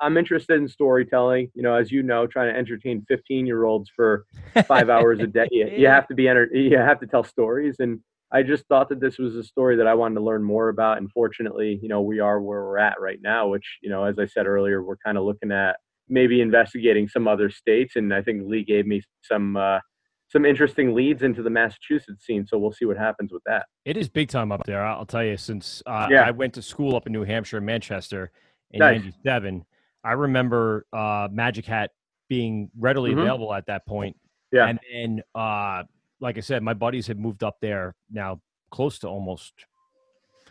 i'm 0.00 0.16
interested 0.16 0.60
in 0.60 0.66
storytelling 0.68 1.50
you 1.54 1.62
know 1.62 1.74
as 1.74 1.92
you 1.92 2.02
know 2.02 2.26
trying 2.26 2.52
to 2.52 2.58
entertain 2.58 3.04
15 3.08 3.46
year 3.46 3.64
olds 3.64 3.88
for 3.94 4.24
five 4.66 4.88
hours 4.90 5.20
a 5.20 5.26
day. 5.26 5.46
You, 5.52 5.66
you 5.66 5.86
have 5.88 6.06
to 6.08 6.14
be 6.14 6.28
enter- 6.28 6.50
you 6.54 6.76
have 6.78 7.00
to 7.00 7.06
tell 7.06 7.24
stories 7.24 7.76
and 7.78 8.00
i 8.32 8.42
just 8.42 8.64
thought 8.66 8.88
that 8.88 9.00
this 9.00 9.18
was 9.18 9.36
a 9.36 9.42
story 9.44 9.76
that 9.76 9.86
i 9.86 9.94
wanted 9.94 10.14
to 10.16 10.20
learn 10.22 10.42
more 10.42 10.68
about 10.68 10.98
and 10.98 11.10
fortunately 11.12 11.78
you 11.82 11.88
know 11.88 12.00
we 12.00 12.18
are 12.20 12.40
where 12.40 12.62
we're 12.64 12.78
at 12.78 13.00
right 13.00 13.18
now 13.22 13.46
which 13.48 13.78
you 13.82 13.90
know 13.90 14.04
as 14.04 14.18
i 14.18 14.26
said 14.26 14.46
earlier 14.46 14.82
we're 14.82 14.96
kind 15.04 15.16
of 15.18 15.24
looking 15.24 15.52
at 15.52 15.76
maybe 16.08 16.40
investigating 16.40 17.06
some 17.08 17.28
other 17.28 17.50
states 17.50 17.96
and 17.96 18.12
i 18.14 18.20
think 18.22 18.42
lee 18.46 18.64
gave 18.64 18.86
me 18.86 19.00
some 19.22 19.56
uh, 19.56 19.78
some 20.28 20.44
interesting 20.46 20.94
leads 20.94 21.22
into 21.22 21.42
the 21.42 21.50
massachusetts 21.50 22.24
scene 22.24 22.46
so 22.46 22.58
we'll 22.58 22.72
see 22.72 22.84
what 22.86 22.96
happens 22.96 23.32
with 23.32 23.42
that 23.44 23.66
It 23.84 23.96
is 23.96 24.08
big 24.08 24.28
time 24.28 24.50
up 24.50 24.64
there. 24.64 24.82
I'll 24.84 25.04
tell 25.04 25.22
you. 25.24 25.36
Since 25.36 25.82
uh, 25.86 26.08
Yeah. 26.10 26.22
I 26.22 26.30
went 26.30 26.54
to 26.54 26.62
school 26.62 26.96
up 26.96 27.06
in 27.06 27.12
New 27.12 27.24
Hampshire, 27.24 27.58
and 27.58 27.66
Manchester, 27.66 28.30
in 28.70 28.78
Nice. 28.78 29.02
'97, 29.24 29.64
I 30.04 30.12
remember 30.12 30.86
uh, 30.92 31.28
Magic 31.30 31.66
Hat 31.66 31.90
being 32.30 32.70
readily 32.78 33.10
Mhm. 33.12 33.20
available 33.20 33.52
at 33.52 33.66
that 33.66 33.84
point. 33.86 34.16
Yeah. 34.52 34.68
And 34.68 34.80
then, 34.90 35.22
uh, 35.34 35.82
like 36.22 36.38
I 36.38 36.40
said, 36.40 36.62
my 36.62 36.72
buddies 36.72 37.06
had 37.08 37.18
moved 37.18 37.42
up 37.42 37.56
there 37.60 37.94
now, 38.10 38.40
close 38.70 38.98
to 39.00 39.08
almost. 39.08 39.52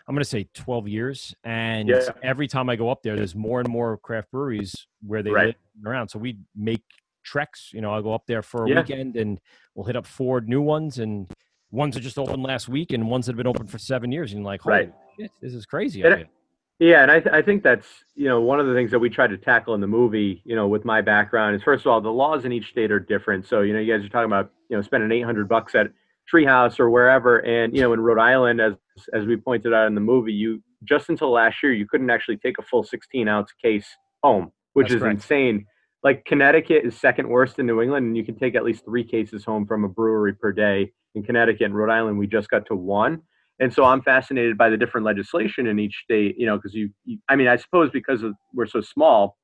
I'm 0.07 0.14
going 0.14 0.23
to 0.23 0.30
say 0.30 0.48
12 0.53 0.88
years, 0.89 1.34
and 1.43 1.88
Yeah. 1.88 2.02
every 2.22 2.48
time 2.48 2.69
I 2.69 2.76
go 2.76 2.89
up 2.89 3.02
there, 3.03 3.15
there's 3.15 3.35
more 3.35 3.61
and 3.61 3.69
more 3.69 3.98
craft 3.98 4.30
breweries 4.31 4.85
where 5.06 5.23
they 5.23 5.30
Right. 5.31 5.45
live 5.48 5.85
around. 5.85 6.10
So 6.10 6.19
we 6.19 6.38
make 6.56 6.84
treks. 7.23 7.72
You 7.72 7.81
know, 7.81 7.93
I'll 7.93 8.02
go 8.02 8.14
up 8.14 8.26
there 8.27 8.41
for 8.41 8.65
a 8.65 8.69
Yeah. 8.69 8.81
weekend, 8.81 9.15
and 9.15 9.39
we'll 9.73 9.85
hit 9.85 9.95
up 9.95 10.06
four 10.06 10.41
new 10.41 10.61
ones, 10.61 10.99
and 10.99 11.31
ones 11.72 11.95
that 11.95 12.02
just 12.02 12.18
opened 12.19 12.43
last 12.43 12.68
week, 12.68 12.91
and 12.91 13.10
ones 13.10 13.26
that 13.27 13.34
have 13.34 13.38
been 13.38 13.48
open 13.48 13.68
for 13.68 13.77
seven 13.77 14.11
years. 14.11 14.34
And 14.34 14.41
you're 14.41 14.45
like, 14.45 14.61
holy 14.61 14.76
Right. 14.76 14.93
shit, 15.18 15.31
this 15.39 15.53
is 15.53 15.65
crazy. 15.65 16.02
And 16.02 16.14
I- 16.14 16.18
here. 16.18 16.30
Yeah, 16.82 17.03
and 17.03 17.12
I, 17.12 17.20
th- 17.20 17.32
I 17.32 17.44
think 17.44 17.62
that's 17.62 17.86
you 18.16 18.28
know 18.28 18.41
one 18.41 18.60
of 18.60 18.66
the 18.66 18.74
things 18.74 18.90
that 18.90 18.98
we 18.98 19.08
tried 19.08 19.30
to 19.30 19.38
tackle 19.38 19.76
in 19.76 19.82
the 19.82 19.88
movie. 19.88 20.41
You 20.45 20.56
know, 20.56 20.68
with 20.68 20.84
my 20.84 20.99
background 20.99 21.56
is 21.56 21.62
first 21.62 21.86
of 21.86 21.91
all 21.91 22.02
the 22.02 22.12
laws 22.12 22.44
in 22.44 22.52
each 22.52 22.70
state 22.70 22.91
are 22.91 22.99
different. 22.99 23.45
So 23.45 23.62
you 23.62 23.72
know, 23.72 23.80
you 23.80 23.95
guys 23.95 24.03
are 24.03 24.10
talking 24.10 24.26
about 24.26 24.52
you 24.68 24.76
know 24.76 24.82
spending 24.82 25.12
eight 25.12 25.22
hundred 25.24 25.48
bucks 25.48 25.76
at 25.76 25.91
Treehouse 26.34 26.80
or 26.80 26.90
wherever, 26.90 27.38
and 27.45 27.76
you 27.76 27.84
know 27.84 27.94
in 27.94 27.99
Rhode 27.99 28.18
Island, 28.18 28.60
as 28.60 28.74
as 29.14 29.28
we 29.28 29.38
pointed 29.38 29.76
out 29.76 29.86
in 29.86 29.94
the 29.94 30.02
movie, 30.02 30.34
you 30.34 30.64
just 30.84 31.08
until 31.10 31.30
last 31.30 31.62
year 31.62 31.72
you 31.72 31.88
couldn't 31.88 32.10
actually 32.10 32.38
take 32.38 32.58
a 32.58 32.64
full 32.64 32.84
sixteen 32.84 33.28
ounce 33.28 33.52
case 33.64 33.86
home, 34.24 34.52
which 34.74 34.86
That's 34.86 34.95
is 34.95 35.02
correct. 35.02 35.16
insane. 35.18 35.68
Like 36.03 36.26
Connecticut 36.26 36.84
is 36.84 36.99
second 36.99 37.30
worst 37.30 37.60
in 37.60 37.68
New 37.68 37.84
England, 37.84 38.08
and 38.08 38.18
you 38.18 38.26
can 38.26 38.40
take 38.40 38.56
at 38.56 38.64
least 38.64 38.86
three 38.86 39.03
cases 39.03 39.45
home 39.45 39.68
from 39.68 39.84
a 39.84 39.88
brewery 39.88 40.34
per 40.34 40.52
day. 40.52 40.91
In 41.14 41.22
Connecticut 41.22 41.66
and 41.66 41.76
Rhode 41.76 41.91
Island, 41.91 42.18
we 42.18 42.26
just 42.26 42.49
got 42.49 42.66
to 42.68 42.76
one 42.76 43.22
and 43.61 43.73
so 43.73 43.85
i'm 43.85 44.01
fascinated 44.01 44.57
by 44.57 44.69
the 44.69 44.75
different 44.75 45.05
legislation 45.05 45.67
in 45.67 45.79
each 45.79 45.95
state 46.03 46.35
you 46.38 46.45
know 46.45 46.57
because 46.57 46.73
you, 46.73 46.89
you 47.05 47.17
i 47.29 47.35
mean 47.38 47.47
i 47.47 47.55
suppose 47.55 47.89
because 47.91 48.21
of, 48.23 48.33
we're 48.53 48.65
so 48.65 48.81
small 48.81 49.38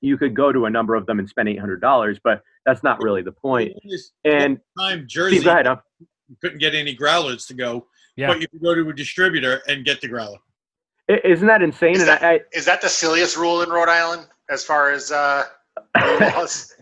you 0.00 0.16
could 0.16 0.34
go 0.34 0.52
to 0.52 0.64
a 0.66 0.70
number 0.70 0.94
of 0.94 1.04
them 1.06 1.18
and 1.18 1.28
spend 1.28 1.48
$800 1.48 2.18
but 2.24 2.42
that's 2.64 2.82
not 2.82 3.02
really 3.02 3.22
the 3.22 3.32
point 3.32 3.72
This 3.88 4.12
and 4.24 4.58
time 4.78 5.04
Jersey 5.06 5.36
Steve, 5.36 5.44
go 5.44 5.50
ahead, 5.52 5.66
huh? 5.66 5.76
you 6.28 6.36
couldn't 6.40 6.58
get 6.58 6.74
any 6.74 6.94
growlers 6.94 7.46
to 7.46 7.54
go, 7.54 7.86
Yeah. 8.16 8.28
but 8.28 8.40
you 8.40 8.48
could 8.48 8.62
go 8.62 8.74
to 8.74 8.88
a 8.88 8.92
distributor 8.92 9.62
and 9.68 9.84
get 9.84 10.00
the 10.00 10.08
growler. 10.08 10.38
I- 11.08 11.20
isn't 11.24 11.46
that 11.46 11.62
insane 11.62 11.94
Is 11.94 12.00
and 12.00 12.08
that, 12.08 12.22
I, 12.22 12.34
I 12.34 12.40
is 12.52 12.64
that 12.66 12.80
the 12.82 12.88
silliest 12.88 13.36
rule 13.36 13.62
in 13.62 13.70
Rhode 13.70 13.88
Island 13.88 14.26
as 14.50 14.64
far 14.64 14.90
as 14.90 15.10
uh, 15.12 15.44
laws? 16.20 16.74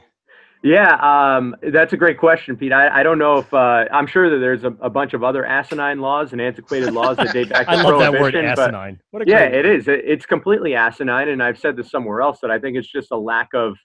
Yeah 0.64 1.36
um, 1.36 1.54
that's 1.72 1.92
a 1.92 1.96
great 1.96 2.18
question 2.18 2.56
pete 2.56 2.72
i, 2.72 3.00
I 3.00 3.02
don't 3.02 3.18
know 3.18 3.36
if 3.38 3.52
uh, 3.54 3.84
i'm 3.92 4.06
sure 4.06 4.28
that 4.30 4.38
there's 4.38 4.64
a, 4.64 4.74
a 4.80 4.90
bunch 4.90 5.14
of 5.14 5.22
other 5.22 5.44
asinine 5.44 6.00
laws 6.00 6.32
and 6.32 6.40
antiquated 6.40 6.92
laws 6.92 7.18
that 7.18 7.32
date 7.32 7.50
back 7.50 7.66
to 7.68 7.72
I 7.72 7.82
love 7.82 8.00
that 8.00 8.12
word, 8.12 8.34
asinine. 8.34 8.98
What 9.12 9.28
yeah, 9.28 9.44
it 9.44 9.66
is. 9.66 9.86
It- 9.88 10.04
It's 10.04 10.26
completely 10.26 10.74
asinine, 10.74 11.28
and 11.28 11.42
I've 11.42 11.58
said 11.58 11.76
this 11.76 11.90
somewhere 11.90 12.22
else 12.22 12.40
that 12.40 12.50
I 12.50 12.58
think 12.58 12.76
it's 12.76 12.90
just 12.90 13.12
a 13.12 13.16
lack 13.16 13.48
of 13.54 13.76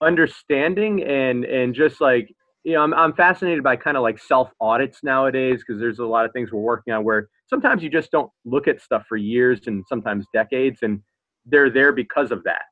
understanding 0.00 1.02
and 1.02 1.44
and 1.44 1.74
just 1.74 2.00
like 2.00 2.34
you 2.64 2.74
know, 2.74 2.82
I'm 2.82 2.92
I'm 2.94 3.14
fascinated 3.14 3.62
by 3.62 3.76
kind 3.76 3.96
of 3.96 4.02
like 4.02 4.18
self 4.18 4.50
audits 4.60 5.02
nowadays 5.02 5.62
because 5.66 5.80
there's 5.80 6.00
a 6.00 6.04
lot 6.04 6.24
of 6.24 6.32
things 6.32 6.52
we're 6.52 6.60
working 6.60 6.92
on 6.92 7.04
where 7.04 7.28
sometimes 7.46 7.82
you 7.82 7.88
just 7.88 8.10
don't 8.10 8.30
look 8.44 8.68
at 8.68 8.80
stuff 8.80 9.04
for 9.08 9.16
years 9.16 9.60
and 9.66 9.84
sometimes 9.88 10.26
decades, 10.34 10.80
and 10.82 11.00
they're 11.46 11.70
there 11.70 11.92
because 11.92 12.30
of 12.30 12.42
that. 12.44 12.62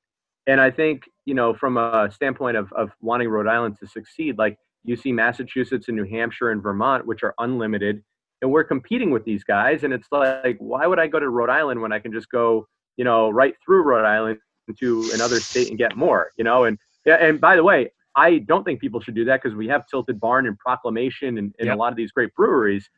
And 0.46 0.60
I 0.60 0.70
think 0.70 1.08
you 1.24 1.34
know, 1.34 1.54
from 1.54 1.76
a 1.76 2.10
standpoint 2.12 2.56
of 2.56 2.72
of 2.72 2.90
wanting 3.00 3.28
Rhode 3.28 3.48
Island 3.48 3.76
to 3.80 3.86
succeed, 3.86 4.38
like 4.38 4.58
you 4.84 4.96
see 4.96 5.12
Massachusetts 5.12 5.88
and 5.88 5.96
New 5.96 6.04
Hampshire 6.04 6.50
and 6.50 6.62
Vermont, 6.62 7.06
which 7.06 7.22
are 7.22 7.34
unlimited 7.38 8.02
and 8.42 8.52
we're 8.52 8.64
competing 8.64 9.10
with 9.10 9.24
these 9.24 9.42
guys 9.44 9.82
and 9.82 9.94
it's 9.94 10.08
like 10.12 10.58
why 10.58 10.86
would 10.86 10.98
i 10.98 11.06
go 11.06 11.18
to 11.18 11.30
rhode 11.30 11.48
island 11.48 11.80
when 11.80 11.90
i 11.90 11.98
can 11.98 12.12
just 12.12 12.30
go 12.30 12.68
you 12.98 13.02
know 13.02 13.30
right 13.30 13.54
through 13.64 13.82
rhode 13.82 14.04
island 14.04 14.38
into 14.68 15.08
another 15.14 15.40
state 15.40 15.68
and 15.68 15.78
get 15.78 15.96
more. 15.96 16.32
You 16.36 16.44
know, 16.44 16.64
and 16.64 16.78
yeah, 17.04 17.16
and 17.16 17.40
by 17.40 17.56
the 17.56 17.64
way, 17.64 17.92
I 18.14 18.38
don't 18.38 18.64
think 18.64 18.80
people 18.80 19.00
should 19.00 19.14
do 19.14 19.24
that 19.26 19.42
because 19.42 19.56
we 19.56 19.68
have 19.68 19.86
Tilted 19.86 20.18
Barn 20.18 20.46
and 20.46 20.58
Proclamation 20.58 21.38
and, 21.38 21.54
and 21.58 21.66
Yep. 21.66 21.76
a 21.76 21.78
lot 21.78 21.92
of 21.92 21.96
these 21.96 22.12
great 22.12 22.34
breweries, 22.34 22.88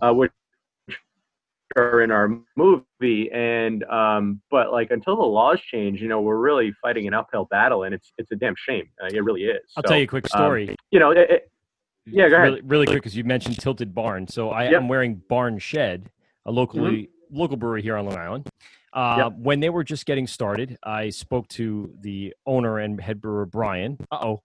uh, 0.00 0.12
which 0.12 0.32
are 1.76 2.02
in 2.02 2.10
our 2.10 2.28
movie. 2.56 3.30
And 3.32 3.84
um, 3.84 4.40
but 4.50 4.72
like 4.72 4.90
until 4.90 5.16
the 5.16 5.22
laws 5.22 5.60
change, 5.70 6.00
you 6.00 6.08
know, 6.08 6.20
we're 6.20 6.38
really 6.38 6.72
fighting 6.82 7.06
an 7.06 7.14
uphill 7.14 7.46
battle, 7.50 7.84
and 7.84 7.94
it's 7.94 8.12
it's 8.18 8.30
a 8.32 8.36
damn 8.36 8.54
shame. 8.56 8.88
Uh, 9.02 9.06
it 9.12 9.22
really 9.24 9.44
is. 9.44 9.60
I'll 9.76 9.82
So, 9.84 9.88
tell 9.88 9.98
you 9.98 10.04
a 10.04 10.08
quick 10.08 10.24
um, 10.34 10.38
story. 10.40 10.76
you 10.90 10.98
know, 11.00 11.10
it, 11.12 11.30
it, 11.30 11.50
yeah, 12.06 12.28
go 12.28 12.36
ahead. 12.36 12.48
Really, 12.48 12.60
really 12.62 12.86
quick, 12.86 12.98
because 12.98 13.16
you 13.16 13.24
mentioned 13.24 13.58
Tilted 13.58 13.94
Barn. 13.94 14.26
So 14.26 14.50
I 14.50 14.64
Yep. 14.64 14.72
Mm-hmm. 14.72 14.82
am 14.82 14.88
wearing 14.88 15.22
Barn 15.28 15.58
Shed, 15.58 16.10
a 16.46 16.50
locally 16.50 17.10
local 17.30 17.56
brewery 17.56 17.82
here 17.82 17.96
on 17.96 18.06
Long 18.06 18.18
Island. 18.18 18.48
Uh, 18.92 19.14
Yep. 19.18 19.32
When 19.38 19.60
they 19.60 19.70
were 19.70 19.84
just 19.84 20.04
getting 20.06 20.26
started, 20.26 20.76
I 20.82 21.10
spoke 21.10 21.46
to 21.48 21.94
the 22.00 22.34
owner 22.46 22.78
and 22.80 23.00
head 23.00 23.20
brewer 23.20 23.46
Brian. 23.46 23.96
Uh 24.10 24.18
oh, 24.22 24.42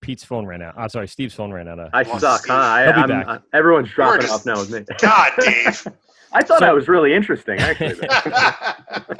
Pete's 0.00 0.24
phone 0.24 0.46
ran 0.46 0.62
out. 0.62 0.74
I'm 0.76 0.88
sorry, 0.88 1.06
Steve's 1.06 1.34
phone 1.34 1.52
ran 1.52 1.68
out. 1.68 1.78
Of, 1.78 1.90
I 1.92 2.02
suck, 2.18 2.46
huh? 2.48 2.54
I, 2.54 2.84
He'll 2.84 2.92
be 2.94 3.00
I'm, 3.02 3.08
back. 3.08 3.26
uh, 3.28 3.38
everyone's 3.52 3.90
dropping 3.90 4.22
just- 4.22 4.32
off 4.32 4.46
now 4.46 4.58
with 4.58 4.70
me. 4.70 4.84
God, 4.98 5.30
Dave. 5.38 5.86
I 6.32 6.42
thought 6.42 6.58
So- 6.60 6.64
that 6.66 6.74
was 6.74 6.88
really 6.88 7.14
interesting, 7.14 7.58
actually. 7.60 8.08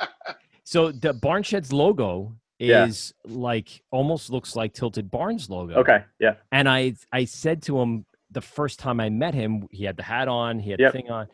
So 0.64 0.90
the 0.90 1.12
Barn 1.12 1.42
Shed's 1.42 1.72
logo 1.72 2.34
Yeah. 2.58 2.86
is 2.86 3.12
like 3.26 3.82
almost 3.90 4.30
looks 4.30 4.56
like 4.56 4.72
Tilted 4.72 5.10
Barn's 5.10 5.50
logo. 5.50 5.74
okay, 5.74 6.04
yeah. 6.18 6.34
And 6.50 6.68
I 6.68 6.94
I 7.12 7.24
said 7.26 7.62
to 7.64 7.78
him 7.80 8.06
the 8.30 8.40
first 8.40 8.78
time 8.78 8.98
I 9.00 9.10
met 9.10 9.34
him, 9.34 9.68
he 9.70 9.84
had 9.84 9.96
the 9.96 10.02
hat 10.02 10.28
on, 10.28 10.58
he 10.60 10.70
had 10.70 10.80
Yep. 10.80 10.92
the 10.92 10.98
thing 10.98 11.10
on, 11.10 11.26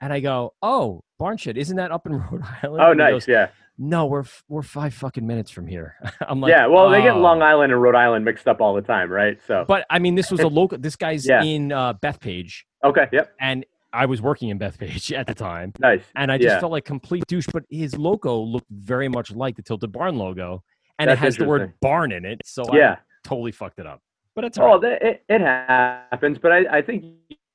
and 0.00 0.12
I 0.12 0.20
go, 0.20 0.54
"Oh, 0.62 1.02
Barnshed, 1.18 1.56
isn't 1.56 1.76
that 1.76 1.90
up 1.90 2.06
in 2.06 2.12
Rhode 2.20 2.42
Island?" 2.62 2.82
Oh, 2.84 2.90
And 2.90 2.98
nice, 2.98 3.10
goes, 3.12 3.28
yeah. 3.28 3.48
No, 3.76 4.06
we're 4.06 4.24
we're 4.48 4.62
five 4.62 4.94
fucking 4.94 5.26
minutes 5.26 5.50
from 5.50 5.66
here. 5.66 5.96
I'm 6.28 6.40
like, 6.40 6.50
yeah, 6.50 6.66
well, 6.66 6.88
they 6.90 7.02
get 7.02 7.14
"Oh." 7.16 7.20
Long 7.20 7.42
Island 7.42 7.72
and 7.72 7.82
Rhode 7.82 7.96
Island 7.96 8.24
mixed 8.24 8.46
up 8.46 8.60
all 8.60 8.74
the 8.74 8.82
time, 8.82 9.10
right? 9.10 9.38
So, 9.48 9.64
But 9.66 9.86
I 9.90 9.98
mean, 9.98 10.14
this 10.14 10.30
was 10.30 10.40
a 10.40 10.48
local. 10.48 10.78
This 10.78 10.94
guy's 10.94 11.26
Yeah. 11.26 11.42
in 11.42 11.72
uh, 11.72 11.94
Bethpage, 11.94 12.62
okay, 12.84 13.08
yep, 13.10 13.32
and 13.40 13.64
I 13.94 14.06
was 14.06 14.20
working 14.20 14.48
in 14.50 14.58
Bethpage 14.58 15.12
at 15.16 15.26
the 15.26 15.34
time, 15.34 15.72
nice. 15.78 16.02
and 16.16 16.30
I 16.32 16.36
just 16.38 16.54
yeah. 16.54 16.60
felt 16.60 16.72
like 16.72 16.84
complete 16.84 17.24
douche. 17.28 17.46
But 17.52 17.64
his 17.70 17.96
logo 17.96 18.38
looked 18.38 18.68
very 18.70 19.08
much 19.08 19.30
like 19.30 19.56
the 19.56 19.62
Tilted 19.62 19.92
Barn 19.92 20.16
logo, 20.16 20.62
and 20.98 21.08
That's 21.08 21.20
it 21.20 21.24
has 21.24 21.36
the 21.36 21.44
word 21.44 21.72
barn 21.80 22.12
in 22.12 22.24
it. 22.24 22.40
So 22.44 22.64
Yeah. 22.74 22.92
I 22.92 22.98
totally 23.28 23.52
fucked 23.52 23.78
it 23.78 23.86
up. 23.86 24.00
But 24.34 24.44
it's 24.44 24.58
all 24.58 24.74
Oh, 24.74 24.80
right. 24.80 25.00
it, 25.00 25.24
it 25.28 25.40
happens, 25.40 26.38
but 26.38 26.50
I, 26.52 26.78
I 26.78 26.82
think 26.82 27.04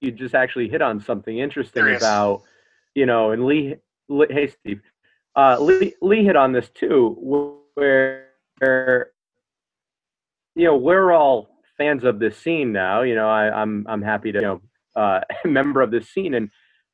you 0.02 0.12
just 0.12 0.34
actually 0.34 0.70
hit 0.70 0.82
on 0.82 1.00
something 1.02 1.38
interesting 1.38 1.82
Curious. 1.84 2.02
about, 2.02 2.44
you 2.96 3.06
know, 3.06 3.32
and 3.32 3.46
Lee, 3.46 3.76
Lee 4.08 4.28
hey 4.30 4.48
Steve, 4.48 4.82
uh, 5.36 5.58
Lee, 5.60 5.94
Lee 6.02 6.24
hit 6.24 6.38
on 6.38 6.54
this 6.54 6.70
too, 6.70 7.18
where, 7.76 8.28
you 10.56 10.66
know, 10.66 10.78
we're 10.78 11.12
all 11.12 11.50
fans 11.78 12.04
of 12.04 12.20
this 12.20 12.38
scene 12.38 12.72
now. 12.72 13.02
You 13.02 13.16
know, 13.16 13.30
I, 13.30 13.50
I'm 13.62 13.86
I'm 13.90 14.02
happy 14.02 14.32
to, 14.32 14.40
you 14.40 14.46
know, 14.46 14.62
uh, 15.00 15.22
member 15.46 15.82
of 15.82 15.92
this 15.92 16.10
scene, 16.10 16.34
and 16.36 16.50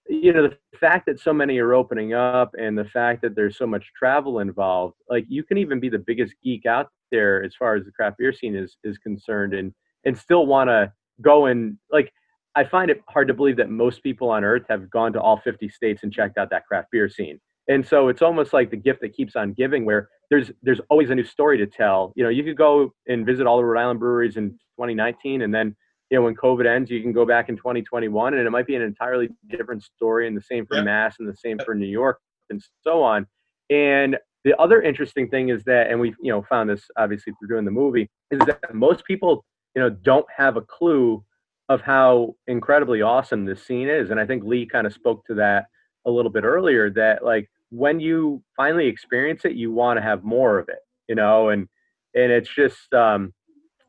you 0.07 0.31
know, 0.31 0.47
the 0.47 0.77
fact 0.77 1.07
that 1.07 1.19
so 1.19 1.33
many 1.33 1.57
are 1.57 1.73
opening 1.73 2.13
up, 2.13 2.51
and 2.59 2.77
the 2.77 2.85
fact 2.85 3.21
that 3.23 3.35
there's 3.35 3.57
so 3.57 3.65
much 3.65 3.85
travel 3.97 4.39
involved, 4.39 4.95
like 5.09 5.25
you 5.27 5.43
can 5.43 5.57
even 5.57 5.79
be 5.79 5.89
the 5.89 5.99
biggest 5.99 6.35
geek 6.43 6.65
out 6.65 6.87
there 7.11 7.43
as 7.43 7.55
far 7.55 7.75
as 7.75 7.85
the 7.85 7.91
craft 7.91 8.17
beer 8.17 8.33
scene 8.33 8.55
is 8.55 8.77
is 8.83 8.97
concerned, 8.99 9.53
and 9.53 9.73
and 10.05 10.17
still 10.17 10.45
want 10.45 10.69
to 10.69 10.91
go 11.21 11.47
and 11.47 11.77
like. 11.91 12.11
I 12.57 12.63
find 12.63 12.89
it 12.89 13.01
hard 13.09 13.27
to 13.27 13.33
believe 13.33 13.57
that 13.57 13.69
most 13.69 14.01
people 14.01 14.29
on 14.29 14.45
earth 14.45 14.63
have 14.69 14.89
gone 14.89 15.11
to 15.11 15.19
all 15.19 15.41
50 15.43 15.67
states 15.67 16.03
and 16.03 16.13
checked 16.13 16.37
out 16.37 16.49
that 16.51 16.65
craft 16.65 16.87
beer 16.89 17.09
scene. 17.09 17.37
And 17.67 17.85
so 17.85 18.07
it's 18.07 18.21
almost 18.21 18.53
like 18.53 18.71
the 18.71 18.77
gift 18.77 19.01
that 19.01 19.13
keeps 19.13 19.35
on 19.35 19.51
giving 19.51 19.83
where 19.83 20.07
there's 20.29 20.51
there's 20.63 20.79
always 20.89 21.09
a 21.09 21.15
new 21.15 21.25
story 21.25 21.57
to 21.57 21.67
tell. 21.67 22.13
You 22.15 22.23
know, 22.23 22.29
you 22.29 22.43
could 22.43 22.55
go 22.55 22.93
and 23.07 23.25
visit 23.25 23.45
all 23.45 23.57
the 23.57 23.65
Rhode 23.65 23.81
Island 23.81 23.99
breweries 23.99 24.37
in 24.37 24.51
2019 24.51 25.41
and 25.41 25.53
then 25.53 25.75
you 26.15 26.21
know 26.21 26.23
when 26.27 26.35
COVID 26.35 26.65
ends, 26.65 26.89
you 26.89 27.01
can 27.01 27.11
go 27.11 27.25
back 27.25 27.49
in 27.49 27.57
2021 27.57 28.35
and 28.35 28.47
it 28.47 28.49
might 28.49 28.65
be 28.65 28.75
an 28.77 28.81
entirely 28.81 29.27
different 29.49 29.83
story 29.83 30.29
and 30.29 30.37
the 30.37 30.41
same 30.41 30.65
for 30.65 30.77
Yeah. 30.77 30.83
Mass 30.83 31.17
and 31.19 31.27
the 31.27 31.35
same 31.35 31.59
for 31.59 31.75
New 31.75 31.87
York 31.87 32.21
and 32.49 32.63
so 32.85 33.03
on. 33.03 33.27
And 33.69 34.15
the 34.45 34.57
other 34.57 34.81
interesting 34.81 35.27
thing 35.27 35.49
is 35.49 35.65
that 35.65 35.91
and 35.91 35.99
we've, 35.99 36.15
you 36.21 36.31
know 36.31 36.41
found 36.43 36.69
this 36.69 36.85
obviously 36.95 37.33
through 37.33 37.49
doing 37.49 37.65
the 37.65 37.71
movie 37.71 38.09
is 38.31 38.39
that 38.45 38.73
most 38.73 39.03
people 39.03 39.43
you 39.75 39.81
know 39.81 39.89
don't 39.89 40.25
have 40.33 40.55
a 40.55 40.61
clue 40.61 41.21
of 41.67 41.81
how 41.81 42.33
incredibly 42.47 43.01
awesome 43.01 43.43
this 43.43 43.65
scene 43.65 43.89
is 43.89 44.11
and 44.11 44.19
i 44.19 44.25
think 44.25 44.43
lee 44.43 44.65
kind 44.65 44.85
of 44.85 44.93
spoke 44.93 45.25
to 45.25 45.33
that 45.33 45.65
a 46.05 46.11
little 46.11 46.31
bit 46.31 46.43
earlier 46.43 46.91
that 46.91 47.25
like 47.25 47.49
when 47.71 47.99
you 47.99 48.41
finally 48.55 48.85
experience 48.87 49.45
it 49.45 49.53
you 49.53 49.71
want 49.71 49.97
to 49.97 50.01
have 50.03 50.23
more 50.23 50.59
of 50.59 50.69
it 50.69 50.79
you 51.09 51.15
know 51.15 51.49
and 51.49 51.67
and 52.13 52.31
it's 52.31 52.53
just 52.53 52.93
um 52.93 53.33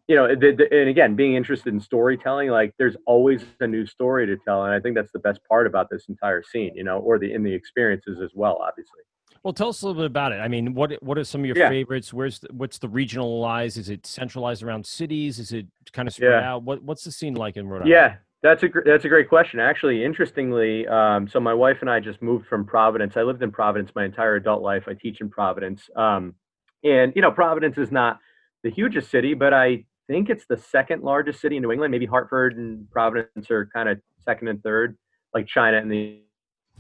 you 0.09 0.15
know 0.15 0.29
the, 0.29 0.53
the, 0.53 0.73
and 0.81 0.89
again 0.89 1.15
being 1.17 1.35
interested 1.35 1.73
in 1.73 1.81
storytelling 1.81 2.49
like 2.51 2.73
there's 2.79 2.97
always 3.07 3.45
a 3.61 3.67
new 3.67 3.85
story 3.87 4.27
to 4.27 4.37
tell 4.37 4.65
and 4.65 4.73
i 4.73 4.79
think 4.81 4.95
that's 4.95 5.13
the 5.13 5.19
best 5.19 5.41
part 5.49 5.67
about 5.67 5.89
this 5.91 6.05
entire 6.09 6.43
scene 6.43 6.73
you 6.75 6.85
know 6.85 6.99
or 6.99 7.19
the 7.19 7.33
in 7.33 7.43
the 7.43 7.53
experiences 7.53 8.21
as 8.21 8.31
well 8.35 8.59
obviously 8.63 9.01
Well, 9.43 9.53
tell 9.53 9.69
us 9.69 9.83
a 9.83 9.87
little 9.87 10.03
bit 10.03 10.07
about 10.07 10.33
it. 10.33 10.41
I 10.41 10.49
mean, 10.49 10.75
what 10.75 10.91
what 11.03 11.17
are 11.19 11.25
some 11.25 11.41
of 11.43 11.47
your 11.47 11.57
Yeah. 11.57 11.69
favorites? 11.69 12.13
Where's 12.13 12.41
the, 12.41 12.49
what's 12.53 12.79
the 12.79 12.89
regionalized? 12.89 13.77
Is 13.79 13.89
it 13.89 14.05
centralized 14.05 14.63
around 14.65 14.85
cities? 14.85 15.39
Is 15.39 15.53
it 15.53 15.67
kind 15.93 16.09
of 16.09 16.15
spread 16.15 16.43
Yeah. 16.43 16.51
out? 16.51 16.65
What 16.65 16.83
what's 16.83 17.05
the 17.05 17.13
scene 17.13 17.35
like 17.35 17.57
in 17.57 17.69
Rhode 17.69 17.83
Island? 17.83 17.91
Yeah, 17.91 18.17
that's 18.43 18.63
a 18.65 18.69
gr- 18.69 18.83
that's 18.85 19.05
a 19.05 19.09
great 19.09 19.29
question. 19.29 19.61
Actually, 19.61 20.03
interestingly, 20.05 20.87
um, 20.89 21.29
so 21.29 21.39
my 21.39 21.55
wife 21.55 21.79
and 21.81 21.89
I 21.89 22.01
just 22.01 22.21
moved 22.23 22.47
from 22.49 22.65
Providence. 22.65 23.17
I 23.17 23.23
lived 23.23 23.41
in 23.43 23.53
Providence 23.53 23.91
my 23.95 24.05
entire 24.05 24.35
adult 24.35 24.63
life. 24.63 24.85
I 24.89 24.95
teach 24.95 25.21
in 25.21 25.29
Providence, 25.31 25.81
um, 25.95 26.35
and 26.83 27.13
you 27.15 27.23
know, 27.23 27.31
Providence 27.31 27.79
is 27.79 27.93
not 27.93 28.19
the 28.65 28.71
hugest 28.71 29.11
city, 29.13 29.35
but 29.35 29.53
I 29.55 29.85
think 30.09 30.31
it's 30.31 30.47
the 30.47 30.57
second 30.57 31.03
largest 31.03 31.41
city 31.41 31.57
in 31.57 31.63
New 31.63 31.73
England. 31.73 31.91
Maybe 31.91 32.07
Hartford 32.07 32.57
and 32.57 32.91
Providence 32.91 33.51
are 33.51 33.67
kind 33.67 33.89
of 33.89 34.01
second 34.25 34.49
and 34.49 34.63
third, 34.63 34.97
like 35.35 35.47
China 35.47 35.79
and 35.79 35.91
the 35.91 36.21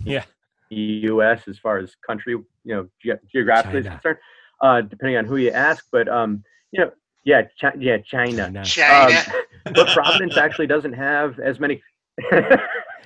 Yeah. 0.05 0.24
U.S. 0.70 1.47
as 1.48 1.59
far 1.59 1.78
as 1.78 1.94
country, 2.07 2.32
you 2.32 2.47
know, 2.74 2.89
ge- 3.05 3.19
geographically 3.32 3.81
is 3.81 3.86
concerned, 3.86 4.19
uh, 4.61 4.81
depending 4.81 5.16
on 5.16 5.24
who 5.24 5.36
you 5.36 5.51
ask. 5.53 5.86
But 5.93 6.09
um, 6.09 6.43
you 6.73 6.81
know, 6.85 6.90
yeah, 7.24 7.43
Chi- 7.61 7.74
yeah, 7.78 7.98
China. 7.98 8.47
China. 8.47 8.65
China. 8.65 9.19
Um, 9.66 9.73
but 9.74 9.89
Providence 9.89 10.36
actually 10.36 10.66
doesn't 10.66 10.93
have 10.94 11.39
as 11.39 11.61
many. 11.61 11.82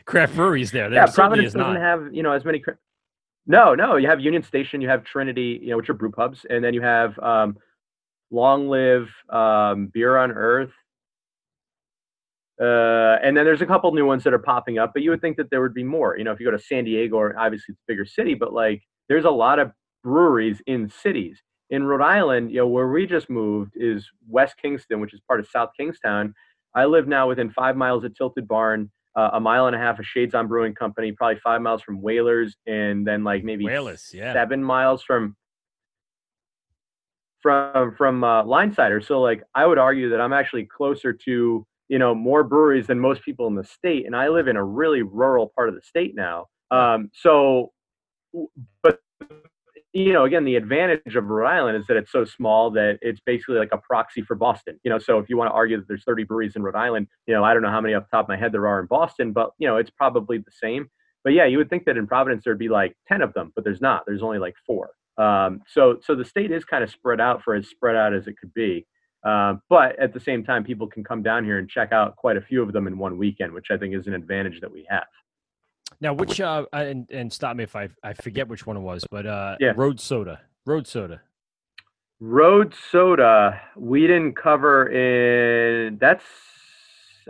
Craft 0.06 0.34
breweries 0.34 0.70
there. 0.72 0.88
There 0.88 0.98
yeah, 1.00 1.06
Providence 1.12 1.52
doesn't 1.52 1.60
not. 1.74 1.76
have 1.80 2.08
you 2.12 2.22
know 2.22 2.32
as 2.32 2.44
many. 2.44 2.58
cra- 2.60 2.78
No, 3.46 3.74
no, 3.74 3.96
you 3.96 4.08
have 4.08 4.20
Union 4.20 4.42
Station, 4.42 4.80
you 4.80 4.88
have 4.88 5.04
Trinity, 5.04 5.60
you 5.62 5.70
know, 5.70 5.76
which 5.76 5.90
are 5.90 5.94
brew 5.94 6.10
pubs, 6.10 6.46
and 6.48 6.64
then 6.64 6.72
you 6.74 6.80
have 6.80 7.18
um, 7.18 7.56
Long 8.30 8.68
Live, 8.68 9.10
um, 9.28 9.90
Beer 9.92 10.16
on 10.16 10.30
Earth, 10.30 10.72
uh, 12.60 13.16
and 13.22 13.34
then 13.36 13.44
there's 13.44 13.62
a 13.62 13.66
couple 13.66 13.90
new 13.92 14.04
ones 14.04 14.22
that 14.24 14.34
are 14.34 14.38
popping 14.38 14.78
up. 14.78 14.92
But 14.92 15.02
you 15.02 15.10
would 15.10 15.22
think 15.22 15.38
that 15.38 15.50
there 15.50 15.62
would 15.62 15.74
be 15.74 15.84
more. 15.84 16.16
You 16.18 16.24
know, 16.24 16.32
if 16.32 16.40
you 16.40 16.46
go 16.46 16.52
to 16.52 16.62
San 16.62 16.84
Diego, 16.84 17.16
or 17.16 17.38
obviously 17.38 17.72
it's 17.72 17.80
a 17.80 17.88
bigger 17.88 18.04
city, 18.04 18.34
but 18.34 18.52
like 18.52 18.82
there's 19.08 19.24
a 19.24 19.30
lot 19.30 19.58
of 19.58 19.72
breweries 20.04 20.60
in 20.66 20.90
cities. 20.90 21.42
In 21.70 21.84
Rhode 21.84 22.02
Island, 22.02 22.50
you 22.50 22.58
know, 22.58 22.66
where 22.66 22.88
we 22.88 23.06
just 23.06 23.30
moved 23.30 23.74
is 23.76 24.08
West 24.28 24.56
Kingston, 24.60 25.00
which 25.00 25.14
is 25.14 25.20
part 25.26 25.40
of 25.40 25.46
South 25.48 25.70
Kingstown. 25.78 26.34
I 26.74 26.84
live 26.84 27.08
now 27.08 27.28
within 27.28 27.50
five 27.50 27.76
miles 27.76 28.04
of 28.04 28.14
Tilted 28.16 28.46
Barn, 28.46 28.90
uh, 29.16 29.30
a 29.32 29.40
mile 29.40 29.66
and 29.66 29.76
a 29.76 29.78
half 29.78 29.98
of 29.98 30.04
Shaidzon 30.04 30.48
Brewing 30.48 30.74
Company, 30.74 31.12
probably 31.12 31.38
five 31.42 31.62
miles 31.62 31.82
from 31.82 32.02
Whalers, 32.02 32.56
and 32.66 33.06
then 33.06 33.24
like 33.24 33.44
maybe 33.44 33.64
Whalers, 33.64 34.10
yeah. 34.12 34.32
seven 34.32 34.62
miles 34.62 35.02
from 35.02 35.36
from 37.40 37.94
from 37.96 38.24
uh, 38.24 38.44
LineSider. 38.44 39.04
So 39.04 39.20
like 39.20 39.42
I 39.54 39.66
would 39.66 39.78
argue 39.78 40.10
that 40.10 40.20
I'm 40.20 40.32
actually 40.32 40.64
closer 40.64 41.12
to 41.12 41.66
you 41.88 41.98
know 41.98 42.14
more 42.14 42.44
breweries 42.44 42.86
than 42.86 43.00
most 43.00 43.22
people 43.22 43.46
in 43.46 43.54
the 43.54 43.64
state, 43.64 44.06
and 44.06 44.14
I 44.14 44.28
live 44.28 44.48
in 44.48 44.56
a 44.56 44.64
really 44.64 45.02
rural 45.02 45.52
part 45.54 45.68
of 45.68 45.74
the 45.74 45.82
state 45.82 46.14
now. 46.14 46.46
Um, 46.70 47.10
so, 47.14 47.72
but 48.82 49.00
you 49.92 50.12
know, 50.12 50.24
again, 50.24 50.44
the 50.44 50.54
advantage 50.54 51.16
of 51.16 51.24
Rhode 51.24 51.48
Island 51.48 51.76
is 51.76 51.86
that 51.88 51.96
it's 51.96 52.12
so 52.12 52.24
small 52.24 52.70
that 52.72 52.98
it's 53.02 53.20
basically 53.26 53.56
like 53.56 53.72
a 53.72 53.78
proxy 53.78 54.22
for 54.22 54.36
Boston. 54.36 54.78
You 54.84 54.90
know, 54.90 54.98
so 54.98 55.18
if 55.18 55.28
you 55.28 55.36
want 55.36 55.48
to 55.48 55.52
argue 55.52 55.78
that 55.78 55.88
there's 55.88 56.04
30 56.04 56.24
breweries 56.24 56.54
in 56.54 56.62
Rhode 56.62 56.76
Island, 56.76 57.08
you 57.26 57.34
know, 57.34 57.42
I 57.42 57.52
don't 57.52 57.62
know 57.62 57.70
how 57.70 57.80
many 57.80 57.94
off 57.94 58.04
the 58.04 58.16
top 58.16 58.26
of 58.26 58.28
my 58.28 58.36
head 58.36 58.52
there 58.52 58.68
are 58.68 58.80
in 58.80 58.86
Boston, 58.86 59.32
but 59.32 59.50
you 59.58 59.66
know, 59.66 59.76
it's 59.76 59.90
probably 59.90 60.38
the 60.38 60.52
same. 60.52 60.88
But 61.24 61.32
yeah, 61.32 61.44
you 61.44 61.58
would 61.58 61.68
think 61.68 61.84
that 61.86 61.96
in 61.96 62.06
Providence 62.06 62.44
there'd 62.44 62.58
be 62.58 62.68
like 62.68 62.96
10 63.08 63.20
of 63.20 63.34
them, 63.34 63.52
but 63.54 63.64
there's 63.64 63.80
not. 63.80 64.04
There's 64.06 64.22
only 64.22 64.38
like 64.38 64.54
four. 64.66 64.90
Um, 65.20 65.62
so, 65.66 65.98
so 66.02 66.14
the 66.14 66.24
state 66.24 66.50
is 66.50 66.64
kind 66.64 66.82
of 66.82 66.90
spread 66.90 67.20
out 67.20 67.42
for 67.42 67.54
as 67.54 67.68
spread 67.68 67.96
out 67.96 68.14
as 68.14 68.26
it 68.26 68.36
could 68.40 68.54
be. 68.54 68.86
Um, 69.22 69.60
but 69.68 69.98
at 69.98 70.14
the 70.14 70.20
same 70.20 70.42
time, 70.44 70.64
people 70.64 70.86
can 70.86 71.04
come 71.04 71.22
down 71.22 71.44
here 71.44 71.58
and 71.58 71.68
check 71.68 71.92
out 71.92 72.16
quite 72.16 72.38
a 72.38 72.40
few 72.40 72.62
of 72.62 72.72
them 72.72 72.86
in 72.86 72.96
one 72.96 73.18
weekend, 73.18 73.52
which 73.52 73.66
I 73.70 73.76
think 73.76 73.94
is 73.94 74.06
an 74.06 74.14
advantage 74.14 74.60
that 74.62 74.72
we 74.72 74.86
have. 74.88 75.04
Now, 76.00 76.14
which 76.14 76.40
uh, 76.40 76.64
and 76.72 77.10
and 77.10 77.30
stop 77.30 77.56
me 77.56 77.64
if 77.64 77.76
I 77.76 77.90
I 78.02 78.14
forget 78.14 78.48
which 78.48 78.66
one 78.66 78.78
it 78.78 78.80
was, 78.80 79.04
but 79.10 79.26
uh, 79.26 79.56
Yeah. 79.60 79.72
Road 79.76 80.00
Soda, 80.00 80.40
Road 80.64 80.86
Soda. 80.86 81.20
Road 82.22 82.74
soda, 82.90 83.60
we 83.76 84.02
didn't 84.02 84.34
cover 84.36 84.88
in. 84.88 85.96
That's 85.98 86.24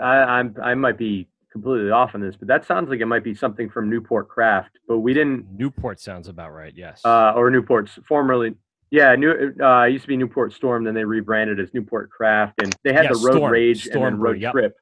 I, 0.00 0.16
I'm 0.16 0.56
I 0.62 0.74
might 0.74 0.98
be 0.98 1.28
completely 1.50 1.90
off 1.90 2.14
on 2.14 2.20
this, 2.20 2.36
but 2.36 2.48
that 2.48 2.64
sounds 2.64 2.88
like 2.90 3.00
it 3.00 3.06
might 3.06 3.24
be 3.24 3.34
something 3.34 3.68
from 3.68 3.90
Newport 3.90 4.28
Craft, 4.28 4.78
but 4.88 4.98
we 4.98 5.12
didn't. 5.14 5.46
Newport 5.56 6.00
sounds 6.00 6.28
about 6.28 6.52
right. 6.52 6.72
Yes. 6.76 7.00
Uh, 7.04 7.32
or 7.34 7.50
Newport's 7.50 7.98
formerly 8.08 8.54
Yeah, 8.90 9.14
new. 9.16 9.54
Uh, 9.60 9.84
it 9.84 9.92
used 9.92 10.02
to 10.02 10.08
be 10.08 10.16
Newport 10.16 10.52
Storm, 10.52 10.84
then 10.84 10.94
they 10.94 11.04
rebranded 11.04 11.60
as 11.60 11.72
Newport 11.74 12.10
Craft, 12.10 12.62
and 12.62 12.74
they 12.84 12.92
had 12.92 13.04
Yeah, 13.04 13.12
the 13.12 13.18
Road 13.18 13.36
Storm. 13.36 13.52
Rage 13.52 13.84
Storm 13.84 14.04
and 14.04 14.14
then 14.16 14.20
Road 14.20 14.40
yep. 14.40 14.52
Trip. 14.52 14.74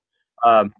Um, 0.45 0.73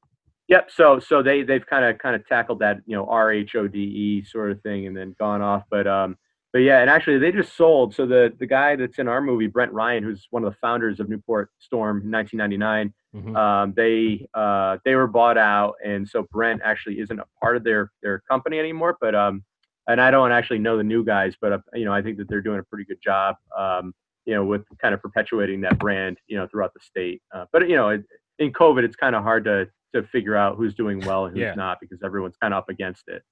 yep. 0.49 0.71
So 0.71 0.99
so 0.99 1.23
they 1.23 1.43
they've 1.43 1.67
kind 1.67 1.85
of 1.85 1.99
kind 1.99 2.15
of 2.15 2.27
tackled 2.27 2.61
that 2.61 2.79
you 2.87 2.97
know 2.97 3.07
R 3.07 3.33
H 3.33 3.55
O 3.57 3.67
D 3.69 3.79
E 3.79 4.25
sort 4.25 4.51
of 4.51 4.61
thing, 4.63 4.87
and 4.87 4.97
then 4.97 5.15
gone 5.19 5.43
off. 5.43 5.65
But 5.71 5.87
um, 5.87 6.17
but 6.53 6.61
yeah, 6.61 6.81
and 6.81 6.89
actually 6.89 7.19
they 7.19 7.33
just 7.33 7.57
sold. 7.57 7.95
So 7.95 8.07
the 8.07 8.33
the 8.39 8.47
guy 8.47 8.77
that's 8.77 8.99
in 8.99 9.09
our 9.09 9.21
movie, 9.21 9.49
Brent 9.49 9.73
Ryan, 9.73 10.03
who's 10.05 10.27
one 10.31 10.45
of 10.45 10.53
the 10.53 10.59
founders 10.61 11.01
of 11.01 11.09
Newport 11.09 11.51
Storm 11.59 12.03
in 12.03 12.11
1999. 12.11 12.95
Mhm. 13.19 13.37
Um, 13.37 13.73
they 13.77 14.27
uh, 14.35 14.79
they 14.85 14.95
were 14.95 15.07
bought 15.07 15.39
out, 15.39 15.75
and 15.85 16.09
so 16.09 16.27
Brent 16.31 16.61
actually 16.65 17.01
isn't 17.01 17.19
a 17.19 17.25
part 17.41 17.57
of 17.57 17.65
their 17.65 17.91
their 18.03 18.21
company 18.21 18.59
anymore. 18.59 18.97
But 19.01 19.15
um, 19.15 19.45
and 19.87 20.01
I 20.01 20.11
don't 20.11 20.33
actually 20.33 20.59
know 20.59 20.77
the 20.77 20.85
new 20.85 21.05
guys, 21.05 21.35
but 21.41 21.53
uh, 21.53 21.59
you 21.75 21.85
know 21.85 21.93
I 21.93 22.03
think 22.03 22.19
that 22.19 22.29
they're 22.29 22.41
doing 22.43 22.59
a 22.61 22.63
pretty 22.65 22.85
good 22.85 23.01
job. 23.03 23.37
Um, 23.57 23.95
you 24.27 24.35
know, 24.35 24.45
with 24.45 24.63
kind 24.79 24.93
of 24.95 25.01
perpetuating 25.01 25.63
that 25.63 25.79
brand, 25.79 26.19
you 26.27 26.37
know, 26.37 26.47
throughout 26.47 26.75
the 26.75 26.81
state. 26.81 27.23
Uh, 27.35 27.47
but 27.51 27.67
you 27.67 27.77
know, 27.77 27.89
it, 27.89 28.05
in 28.39 28.53
COVID, 28.53 28.85
it's 28.85 28.97
kind 28.97 29.17
of 29.17 29.23
hard 29.23 29.45
to 29.45 29.69
to 29.95 30.03
figure 30.09 30.37
out 30.37 30.57
who's 30.57 30.75
doing 30.75 31.01
well 31.01 31.25
and 31.25 31.35
who's 31.35 31.41
Yeah. 31.41 31.55
not 31.55 31.79
because 31.81 32.03
everyone's 32.05 32.37
kind 32.37 32.53
of 32.53 32.59
up 32.59 32.69
against 32.69 33.09
it. 33.09 33.23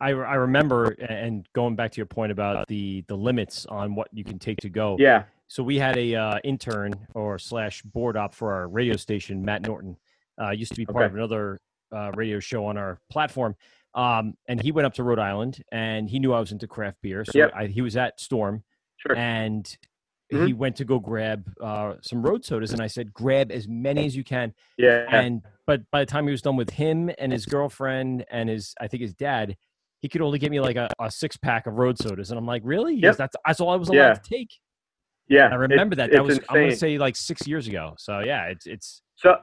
I, 0.00 0.10
I 0.10 0.34
remember, 0.34 0.90
and 1.08 1.44
going 1.54 1.74
back 1.74 1.90
to 1.90 1.96
your 1.96 2.06
point 2.06 2.30
about 2.30 2.68
the 2.68 3.02
the 3.08 3.16
limits 3.16 3.66
on 3.66 3.96
what 3.96 4.06
you 4.12 4.22
can 4.22 4.38
take 4.38 4.58
to 4.58 4.68
go. 4.68 4.94
Yeah. 5.00 5.24
So 5.48 5.62
we 5.62 5.78
had 5.78 5.96
a 5.96 6.14
uh, 6.14 6.38
intern 6.44 6.94
or 7.14 7.38
slash 7.38 7.82
board 7.82 8.16
op 8.16 8.34
for 8.34 8.52
our 8.52 8.68
radio 8.68 8.96
station, 8.96 9.42
Matt 9.44 9.62
Norton. 9.66 9.96
Uh, 10.40 10.50
used 10.50 10.70
to 10.72 10.76
be 10.76 10.86
part 10.86 10.96
Okay. 10.98 11.06
of 11.06 11.14
another 11.16 11.58
uh, 11.90 12.12
radio 12.14 12.38
show 12.38 12.66
on 12.66 12.76
our 12.76 13.00
platform. 13.10 13.56
Um, 13.94 14.34
and 14.46 14.62
he 14.62 14.70
went 14.72 14.86
up 14.86 14.94
to 14.94 15.02
Rhode 15.02 15.18
Island, 15.18 15.64
and 15.72 16.08
he 16.08 16.18
knew 16.18 16.32
I 16.34 16.38
was 16.40 16.52
into 16.52 16.68
craft 16.68 16.98
beer, 17.02 17.24
so 17.24 17.36
Yep. 17.38 17.52
I, 17.56 17.66
he 17.66 17.80
was 17.80 17.96
at 17.96 18.20
Storm, 18.20 18.62
Sure. 18.98 19.16
and 19.16 19.64
Mhm. 20.32 20.46
he 20.46 20.52
went 20.52 20.76
to 20.76 20.84
go 20.84 20.98
grab 21.00 21.50
uh, 21.60 21.94
some 22.02 22.20
road 22.22 22.44
sodas, 22.44 22.72
and 22.72 22.82
I 22.82 22.86
said, 22.86 23.14
"Grab 23.14 23.50
as 23.50 23.66
many 23.66 24.04
as 24.04 24.14
you 24.14 24.22
can." 24.22 24.52
Yeah. 24.76 25.06
And 25.10 25.40
but 25.66 25.90
by 25.90 26.00
the 26.00 26.06
time 26.06 26.26
he 26.26 26.30
was 26.30 26.42
done 26.42 26.56
with 26.56 26.68
him 26.70 27.10
and 27.18 27.32
his 27.32 27.46
girlfriend 27.46 28.26
and 28.30 28.48
his, 28.50 28.74
I 28.78 28.88
think 28.88 29.00
his 29.00 29.14
dad, 29.14 29.56
he 30.00 30.08
could 30.08 30.20
only 30.20 30.38
get 30.38 30.50
me 30.50 30.60
like 30.60 30.76
a, 30.76 30.88
a 31.00 31.10
six 31.10 31.36
pack 31.38 31.66
of 31.66 31.74
road 31.78 31.96
sodas, 31.98 32.30
and 32.30 32.38
I'm 32.38 32.46
like, 32.46 32.60
"Really? 32.64 32.94
Yep. 32.96 33.16
That's 33.16 33.36
that's 33.46 33.60
all 33.60 33.70
I 33.70 33.76
was 33.76 33.88
allowed 33.88 33.96
Yeah. 34.08 34.14
to 34.14 34.20
take." 34.28 34.50
Yeah, 35.28 35.48
I 35.50 35.54
remember 35.54 35.96
that. 35.96 36.10
That 36.10 36.24
was 36.24 36.38
I'm 36.48 36.62
gonna 36.62 36.76
say 36.76 36.98
like 36.98 37.16
six 37.16 37.46
years 37.46 37.68
ago. 37.68 37.94
So 37.98 38.20
yeah, 38.20 38.46
it's 38.46 38.66
it's 38.66 39.02
So, 39.16 39.36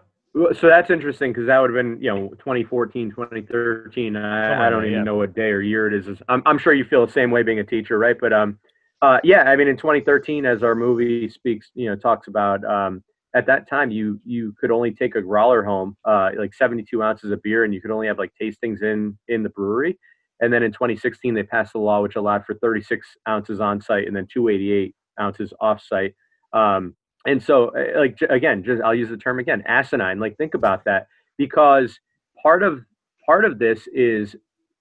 so 0.59 0.67
that's 0.67 0.89
interesting 0.89 1.31
because 1.31 1.47
that 1.47 1.59
would 1.59 1.69
have 1.69 1.75
been, 1.75 2.01
you 2.01 2.13
know, 2.13 2.29
2014, 2.39 3.11
2013. 3.11 4.15
I, 4.15 4.67
I 4.67 4.69
don't 4.69 4.83
even 4.83 4.97
yeah. 4.97 5.03
know 5.03 5.15
what 5.15 5.33
day 5.33 5.49
or 5.49 5.61
year 5.61 5.87
it 5.87 5.93
is. 5.93 6.21
I'm, 6.27 6.41
I'm 6.45 6.57
sure 6.57 6.73
you 6.73 6.83
feel 6.83 7.05
the 7.05 7.11
same 7.11 7.31
way 7.31 7.43
being 7.43 7.59
a 7.59 7.63
teacher, 7.63 7.97
right? 7.97 8.17
But 8.19 8.33
um, 8.33 8.59
uh, 9.01 9.19
yeah, 9.23 9.43
I 9.43 9.55
mean, 9.55 9.67
in 9.67 9.77
2013, 9.77 10.45
as 10.45 10.63
our 10.63 10.75
movie 10.75 11.29
speaks, 11.29 11.69
you 11.73 11.89
know, 11.89 11.95
talks 11.95 12.27
about, 12.27 12.65
um, 12.65 13.03
at 13.35 13.45
that 13.47 13.69
time, 13.69 13.91
you 13.91 14.19
you 14.25 14.55
could 14.59 14.71
only 14.71 14.91
take 14.91 15.15
a 15.15 15.21
growler 15.21 15.61
home, 15.61 15.97
uh, 16.05 16.31
like 16.37 16.53
72 16.53 17.03
ounces 17.03 17.31
of 17.31 17.41
beer, 17.43 17.65
and 17.65 17.73
you 17.73 17.81
could 17.81 17.91
only 17.91 18.07
have 18.07 18.17
like 18.17 18.31
tastings 18.41 18.81
in 18.81 19.17
in 19.27 19.43
the 19.43 19.49
brewery. 19.49 19.99
And 20.39 20.51
then 20.51 20.63
in 20.63 20.71
2016, 20.71 21.33
they 21.33 21.43
passed 21.43 21.75
a 21.75 21.79
law 21.79 22.01
which 22.01 22.15
allowed 22.15 22.45
for 22.45 22.55
36 22.55 23.07
ounces 23.27 23.59
on 23.59 23.81
site 23.81 24.07
and 24.07 24.15
then 24.15 24.27
288 24.31 24.93
ounces 25.19 25.53
off 25.59 25.81
site. 25.81 26.15
Um, 26.53 26.95
and 27.25 27.41
so, 27.41 27.69
uh, 27.69 27.99
like 27.99 28.17
again, 28.29 28.63
just 28.63 28.81
I'll 28.81 28.95
use 28.95 29.09
the 29.09 29.17
term 29.17 29.39
again, 29.39 29.63
asinine. 29.67 30.19
Like 30.19 30.37
think 30.37 30.53
about 30.53 30.85
that, 30.85 31.07
because 31.37 31.99
part 32.41 32.63
of 32.63 32.85
part 33.25 33.45
of 33.45 33.59
this 33.59 33.87
is 33.93 34.35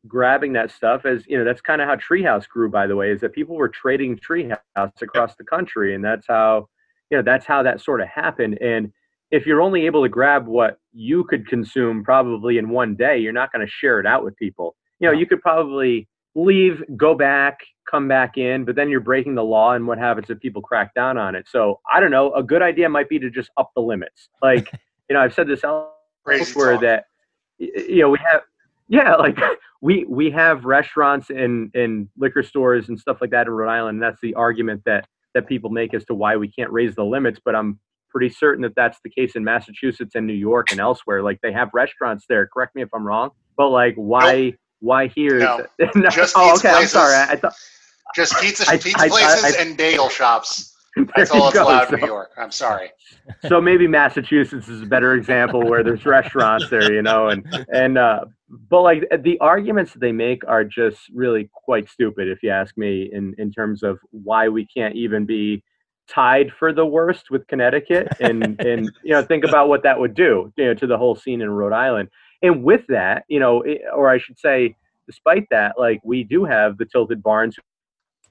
grabbing 0.07 0.53
that 0.53 0.71
stuff 0.71 1.07
as 1.07 1.25
you 1.27 1.39
know 1.39 1.45
that's 1.45 1.61
kind 1.61 1.81
of 1.81 1.89
how 1.89 1.97
treehouse 1.97 2.47
grew 2.47 2.69
by 2.69 2.87
the 2.87 2.95
way 2.95 3.11
is 3.11 3.21
that 3.21 3.33
people 3.33 3.57
were 3.57 3.69
trading 3.69 4.19
treehouse 4.19 5.01
across 5.01 5.35
the 5.37 5.45
country 5.45 5.95
and 5.95 6.05
that's 6.05 6.27
how 6.27 6.69
you 7.11 7.17
know 7.17 7.23
that's 7.23 7.47
how 7.47 7.63
that 7.63 7.81
sort 7.81 8.01
of 8.01 8.09
happened 8.09 8.59
and 8.61 8.93
if 9.31 9.47
you're 9.47 9.63
only 9.63 9.87
able 9.87 10.03
to 10.03 10.09
grab 10.09 10.47
what 10.47 10.79
you 10.93 11.25
could 11.25 11.47
consume 11.49 12.05
probably 12.05 12.59
in 12.59 12.69
one 12.69 12.95
day 12.95 13.17
you're 13.17 13.33
not 13.33 13.51
going 13.51 13.65
to 13.65 13.71
share 13.71 13.99
it 13.99 14.07
out 14.07 14.23
with 14.23 14.37
people 14.37 14.77
you 15.01 15.09
know 15.09 15.13
you 15.13 15.27
could 15.27 15.41
probably 15.41 16.07
leave 16.35 16.83
go 16.97 17.15
back 17.15 17.61
come 17.91 18.09
back 18.09 18.37
in 18.37 18.65
but 18.65 18.75
then 18.77 18.89
you're 18.89 19.01
breaking 19.01 19.35
the 19.35 19.45
law 19.45 19.73
and 19.73 19.87
what 19.87 19.99
happens 19.99 20.29
if 20.31 20.39
people 20.41 20.63
crack 20.63 20.95
down 20.95 21.17
on 21.17 21.35
it 21.35 21.47
so 21.49 21.81
i 21.93 22.01
don't 22.01 22.11
know 22.11 22.33
a 22.35 22.43
good 22.43 22.63
idea 22.63 22.89
might 22.89 23.09
be 23.09 23.19
to 23.19 23.31
just 23.31 23.51
up 23.57 23.71
the 23.77 23.83
limits 23.83 24.29
like 24.43 24.71
you 25.09 25.15
know 25.15 25.21
i've 25.21 25.35
said 25.35 25.47
this 25.47 25.65
elsewhere 25.65 26.73
talk. 26.73 26.81
that 26.81 27.05
you 27.59 28.01
know 28.01 28.11
we 28.11 28.19
have 28.31 28.43
yeah 28.89 29.15
like 29.17 29.39
we 29.81 30.05
we 30.09 30.31
have 30.31 30.65
restaurants 30.65 31.31
and 31.31 31.71
and 31.75 32.09
liquor 32.17 32.43
stores 32.43 32.89
and 32.89 32.99
stuff 32.99 33.19
like 33.21 33.31
that 33.31 33.47
in 33.47 33.53
rhode 33.53 33.71
island 33.71 33.97
and 33.97 34.03
that's 34.03 34.21
the 34.23 34.35
argument 34.35 34.83
that 34.87 35.07
that 35.35 35.47
people 35.49 35.71
make 35.71 35.95
as 35.95 36.05
to 36.05 36.15
why 36.15 36.37
we 36.37 36.49
can't 36.49 36.71
raise 36.71 36.95
the 36.95 37.05
limits 37.05 37.41
but 37.45 37.55
i'm 37.55 37.79
pretty 38.11 38.31
certain 38.31 38.63
that 38.63 38.75
that's 38.77 38.99
the 39.03 39.11
case 39.11 39.35
in 39.35 39.43
massachusetts 39.43 40.15
and 40.15 40.27
new 40.27 40.33
york 40.33 40.71
and 40.71 40.81
elsewhere 40.81 41.23
like 41.23 41.39
they 41.43 41.53
have 41.53 41.69
restaurants 41.75 42.25
there 42.29 42.47
correct 42.47 42.75
me 42.75 42.83
if 42.83 42.89
i'm 42.95 43.07
wrong 43.07 43.31
but 43.57 43.69
like 43.71 43.95
why 43.97 44.53
why 44.81 45.09
here 45.09 45.39
No. 45.39 45.67
No. 45.95 46.11
Just 46.11 46.35
oh 46.37 46.53
pizza 46.53 46.69
okay 46.69 46.79
i'm 46.79 46.87
sorry 46.87 47.15
i, 47.15 47.33
I 47.33 47.37
thought 47.37 47.55
Just 48.15 48.39
pizza, 48.41 48.65
I- 48.69 48.77
pizza 48.79 49.01
I- 49.01 49.09
places 49.09 49.57
I- 49.57 49.63
and 49.63 49.77
bagel 49.77 50.09
shops. 50.09 50.71
That's 51.17 51.33
all 51.33 51.51
go. 51.51 51.65
allowed 51.65 51.93
in 51.93 52.01
New 52.01 52.07
York. 52.07 52.31
I'm 52.39 52.53
sorry. 52.53 52.91
so 53.49 53.61
maybe 53.61 53.89
Massachusetts 53.89 54.69
is 54.69 54.83
a 54.83 54.87
better 54.87 55.15
example 55.15 55.61
where 55.69 55.83
there's 55.83 56.07
restaurants 56.19 56.71
there, 56.71 56.93
you 56.93 57.03
know, 57.03 57.29
and 57.31 57.45
and 57.73 57.99
uh, 57.99 58.27
but 58.71 58.83
like 58.83 59.05
the 59.23 59.37
arguments 59.41 59.93
that 59.95 59.99
they 59.99 60.13
make 60.13 60.47
are 60.47 60.63
just 60.65 61.01
really 61.13 61.51
quite 61.53 61.89
stupid, 61.89 62.29
if 62.29 62.43
you 62.45 62.51
ask 62.51 62.79
me, 62.79 63.11
in 63.13 63.35
in 63.39 63.51
terms 63.51 63.83
of 63.83 63.99
why 64.11 64.49
we 64.49 64.67
can't 64.67 64.95
even 64.95 65.27
be 65.27 65.65
tied 66.07 66.53
for 66.53 66.73
the 66.73 66.87
worst 66.87 67.31
with 67.31 67.45
Connecticut, 67.49 68.07
and 68.21 68.61
and 68.61 68.89
you 69.03 69.11
know 69.13 69.23
think 69.23 69.45
about 69.45 69.69
what 69.69 69.83
that 69.83 69.99
would 69.99 70.15
do, 70.15 70.53
you 70.57 70.67
know, 70.67 70.75
to 70.75 70.87
the 70.87 70.97
whole 70.97 71.17
scene 71.17 71.41
in 71.43 71.51
Rhode 71.51 71.73
Island, 71.73 72.09
and 72.43 72.63
with 72.63 72.83
that, 72.89 73.25
you 73.27 73.41
know, 73.41 73.65
or 73.93 74.11
I 74.11 74.19
should 74.19 74.39
say, 74.39 74.77
despite 75.09 75.47
that, 75.51 75.75
like 75.77 76.01
we 76.05 76.23
do 76.23 76.45
have 76.45 76.79
the 76.79 76.85
Tilted 76.85 77.21
Barns 77.21 77.57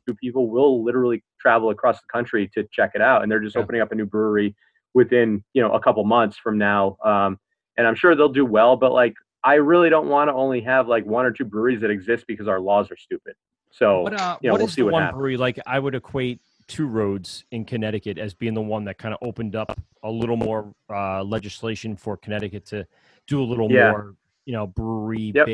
who 0.05 0.13
people 0.15 0.49
will 0.49 0.83
literally 0.83 1.23
travel 1.39 1.69
across 1.69 1.99
the 1.99 2.07
country 2.11 2.49
to 2.53 2.65
check 2.71 2.91
it 2.95 3.01
out 3.01 3.23
and 3.23 3.31
they're 3.31 3.39
just 3.39 3.57
opening 3.57 3.81
up 3.81 3.91
a 3.91 3.95
new 3.95 4.05
brewery 4.05 4.55
within 4.93 5.43
you 5.53 5.61
know 5.61 5.71
a 5.73 5.79
couple 5.79 6.03
months 6.03 6.37
from 6.37 6.57
now 6.57 6.97
um, 7.03 7.39
and 7.77 7.87
i'm 7.87 7.95
sure 7.95 8.15
they'll 8.15 8.29
do 8.29 8.45
well 8.45 8.75
but 8.75 8.91
like 8.91 9.13
i 9.43 9.55
really 9.55 9.89
don't 9.89 10.07
want 10.07 10.29
to 10.29 10.33
only 10.33 10.61
have 10.61 10.87
like 10.87 11.05
one 11.05 11.25
or 11.25 11.31
two 11.31 11.45
breweries 11.45 11.81
that 11.81 11.89
exist 11.89 12.25
because 12.27 12.47
our 12.47 12.59
laws 12.59 12.91
are 12.91 12.97
stupid 12.97 13.33
so 13.71 14.01
What, 14.03 14.13
uh, 14.13 14.37
you 14.41 14.47
know, 14.47 14.53
what 14.53 14.59
we'll 14.59 14.67
is 14.67 14.73
see 14.75 14.81
the 14.81 14.85
what 14.85 14.93
one 14.93 15.01
happens 15.03 15.17
brewery 15.17 15.37
like? 15.37 15.59
I 15.65 15.79
would 15.79 15.95
equate 15.95 16.39
Two 16.67 16.85
Roads 16.87 17.43
in 17.51 17.65
Connecticut 17.65 18.17
as 18.17 18.33
being 18.33 18.53
the 18.53 18.61
one 18.61 18.85
that 18.85 18.97
kind 18.97 19.13
of 19.13 19.27
opened 19.27 19.55
up 19.55 19.77
a 20.03 20.09
little 20.09 20.37
more 20.37 20.73
uh, 20.89 21.23
legislation 21.23 21.97
for 21.97 22.15
Connecticut 22.15 22.65
to 22.67 22.87
do 23.27 23.41
a 23.41 23.43
little 23.43 23.69
Yeah. 23.69 23.89
more, 23.89 24.15
you 24.45 24.53
know, 24.53 24.67
brewery 24.67 25.33
Yep. 25.35 25.45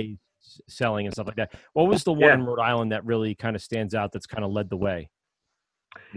Selling 0.68 1.06
and 1.06 1.14
stuff 1.14 1.28
like 1.28 1.36
that. 1.38 1.54
What 1.74 1.88
was 1.88 2.04
the 2.04 2.12
one 2.14 2.22
Yeah. 2.22 2.34
in 2.36 2.46
Rhode 2.46 2.60
Island 2.60 2.92
that 2.92 3.06
really 3.06 3.36
kind 3.36 3.56
of 3.56 3.62
stands 3.62 3.94
out? 3.96 4.12
That's 4.12 4.26
kind 4.26 4.44
of 4.44 4.52
led 4.52 4.70
the 4.70 4.78
way. 4.78 5.10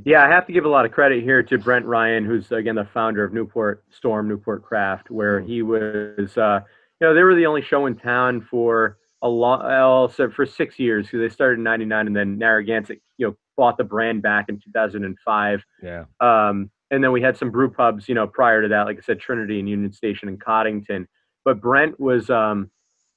Yeah, 0.05 0.25
I 0.25 0.29
have 0.29 0.47
to 0.47 0.53
give 0.53 0.65
a 0.65 0.69
lot 0.69 0.85
of 0.85 0.93
credit 0.93 1.23
here 1.23 1.43
to 1.43 1.59
Brent 1.59 1.87
Ryan, 1.87 2.25
who's 2.25 2.51
again 2.53 2.75
the 2.75 2.85
founder 2.85 3.25
of 3.25 3.33
Newport 3.33 3.85
Storm, 3.91 4.29
Newport 4.29 4.63
Craft, 4.63 5.11
where 5.11 5.41
he 5.41 5.63
was, 5.63 6.37
uh, 6.37 6.61
you 7.01 7.07
know, 7.07 7.15
they 7.15 7.23
were 7.23 7.35
the 7.35 7.47
only 7.47 7.63
show 7.63 7.87
in 7.87 7.97
town 7.97 8.41
for 8.43 8.99
a 9.23 9.29
long, 9.29 9.63
also 9.63 10.29
for 10.31 10.45
six 10.45 10.79
years 10.79 11.07
because 11.07 11.21
they 11.21 11.29
started 11.33 11.59
in 11.59 11.65
'99, 11.65 12.07
and 12.07 12.17
then 12.17 12.39
Narragansett, 12.39 13.01
you 13.17 13.29
know, 13.29 13.37
bought 13.57 13.77
the 13.79 13.85
brand 13.85 14.21
back 14.23 14.49
in 14.49 14.59
2005. 14.59 15.65
Yeah. 15.83 16.05
Um, 16.21 16.71
and 16.91 17.03
then 17.03 17.13
we 17.13 17.23
had 17.23 17.37
some 17.37 17.51
brew 17.51 17.71
pubs, 17.71 18.09
you 18.09 18.15
know, 18.15 18.27
prior 18.27 18.61
to 18.63 18.69
that, 18.69 18.83
like 18.87 18.99
I 18.99 19.01
said, 19.01 19.21
Trinity 19.21 19.59
and 19.59 19.69
Union 19.69 19.93
Station 19.93 20.29
and 20.29 20.41
Coddington. 20.41 21.09
But 21.45 21.61
Brent 21.61 21.99
was 21.99 22.29
um, 22.31 22.71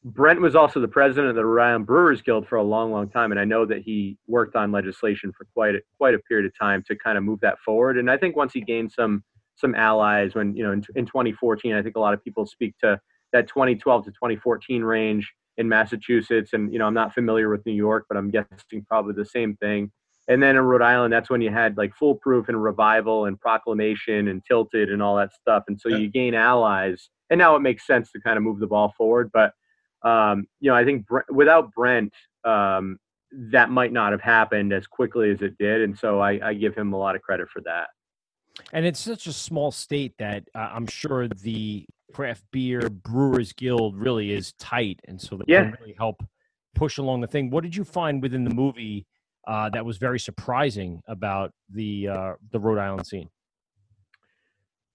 Brent 0.05 0.39
was 0.39 0.55
also 0.55 0.79
the 0.79 0.87
president 0.87 1.29
of 1.29 1.35
the 1.35 1.43
Rhode 1.43 1.63
Island 1.63 1.87
Brewers 1.87 2.21
Guild 2.21 2.47
for 2.47 2.57
a 2.57 2.63
long, 2.63 2.91
long 2.91 3.09
time, 3.09 3.31
and 3.31 3.39
I 3.39 3.43
know 3.43 3.65
that 3.65 3.81
he 3.81 4.19
worked 4.27 4.55
on 4.55 4.71
legislation 4.71 5.33
for 5.35 5.47
quite 5.55 5.73
a, 5.73 5.81
quite 5.97 6.13
a 6.13 6.19
period 6.19 6.45
of 6.45 6.55
time 6.55 6.83
to 6.87 6.95
kind 6.95 7.17
of 7.17 7.23
move 7.23 7.39
that 7.39 7.57
forward. 7.57 7.97
And 7.97 8.11
I 8.11 8.15
think 8.15 8.35
once 8.35 8.53
he 8.53 8.61
gained 8.61 8.91
some 8.91 9.23
some 9.55 9.73
allies, 9.73 10.35
when 10.35 10.55
you 10.55 10.61
know 10.61 10.73
in, 10.73 10.83
in 10.95 11.07
2014, 11.07 11.73
I 11.73 11.81
think 11.81 11.95
a 11.95 11.99
lot 11.99 12.13
of 12.13 12.23
people 12.23 12.45
speak 12.45 12.75
to 12.81 12.99
that 13.33 13.47
2012 13.47 14.05
to 14.05 14.11
2014 14.11 14.83
range 14.83 15.33
in 15.57 15.67
Massachusetts, 15.67 16.53
and 16.53 16.71
you 16.71 16.77
know 16.77 16.85
I'm 16.85 16.93
not 16.93 17.15
familiar 17.15 17.49
with 17.49 17.65
New 17.65 17.73
York, 17.73 18.05
but 18.07 18.15
I'm 18.15 18.29
guessing 18.29 18.85
probably 18.87 19.15
the 19.15 19.25
same 19.25 19.55
thing. 19.55 19.91
And 20.27 20.41
then 20.41 20.55
in 20.55 20.61
Rhode 20.61 20.83
Island, 20.83 21.13
that's 21.13 21.31
when 21.31 21.41
you 21.41 21.49
had 21.49 21.77
like 21.77 21.95
Foolproof 21.95 22.47
and 22.47 22.61
Revival 22.61 23.25
and 23.25 23.39
Proclamation 23.39 24.27
and 24.27 24.43
Tilted 24.45 24.91
and 24.91 25.01
all 25.01 25.15
that 25.15 25.33
stuff. 25.33 25.63
And 25.67 25.81
so 25.81 25.89
you 25.89 26.09
gain 26.09 26.35
allies, 26.35 27.09
and 27.31 27.39
now 27.39 27.55
it 27.55 27.61
makes 27.61 27.87
sense 27.87 28.11
to 28.11 28.19
kind 28.19 28.37
of 28.37 28.43
move 28.43 28.59
the 28.59 28.67
ball 28.67 28.93
forward. 28.95 29.31
But 29.33 29.53
um, 30.05 30.47
you 30.61 30.69
know, 30.69 30.75
I 30.75 30.85
think 30.85 31.05
Bre- 31.07 31.29
without 31.29 31.73
Brent, 31.73 32.13
um, 32.45 32.97
that 33.31 33.69
might 33.69 33.91
not 33.91 34.11
have 34.11 34.21
happened 34.21 34.71
as 34.71 34.87
quickly 34.87 35.31
as 35.31 35.41
it 35.41 35.57
did. 35.57 35.81
And 35.81 35.97
so 35.97 36.19
I, 36.19 36.49
I 36.49 36.53
give 36.53 36.73
him 36.75 36.93
a 36.93 36.97
lot 36.97 37.15
of 37.15 37.21
credit 37.21 37.49
for 37.49 37.61
that. 37.61 37.87
And 38.71 38.85
it's 38.85 38.99
such 38.99 39.27
a 39.27 39.33
small 39.33 39.71
state 39.71 40.13
that 40.19 40.43
uh, 40.55 40.69
I'm 40.71 40.87
sure 40.87 41.27
the 41.27 41.85
craft 42.13 42.43
beer 42.51 42.89
brewers 42.89 43.51
guild 43.51 43.97
really 43.97 44.31
is 44.31 44.53
tight, 44.53 45.01
and 45.05 45.19
so 45.19 45.35
that 45.35 45.49
Yeah. 45.49 45.63
can 45.63 45.75
really 45.81 45.95
help 45.97 46.23
push 46.73 46.97
along 46.97 47.21
the 47.21 47.27
thing. 47.27 47.49
What 47.49 47.63
did 47.63 47.75
you 47.75 47.83
find 47.83 48.21
within 48.21 48.45
the 48.45 48.53
movie 48.53 49.05
uh, 49.47 49.69
that 49.71 49.85
was 49.85 49.97
very 49.97 50.19
surprising 50.19 51.01
about 51.07 51.51
the 51.69 52.07
uh, 52.07 52.33
the 52.51 52.59
Rhode 52.59 52.79
Island 52.79 53.05
scene? 53.05 53.29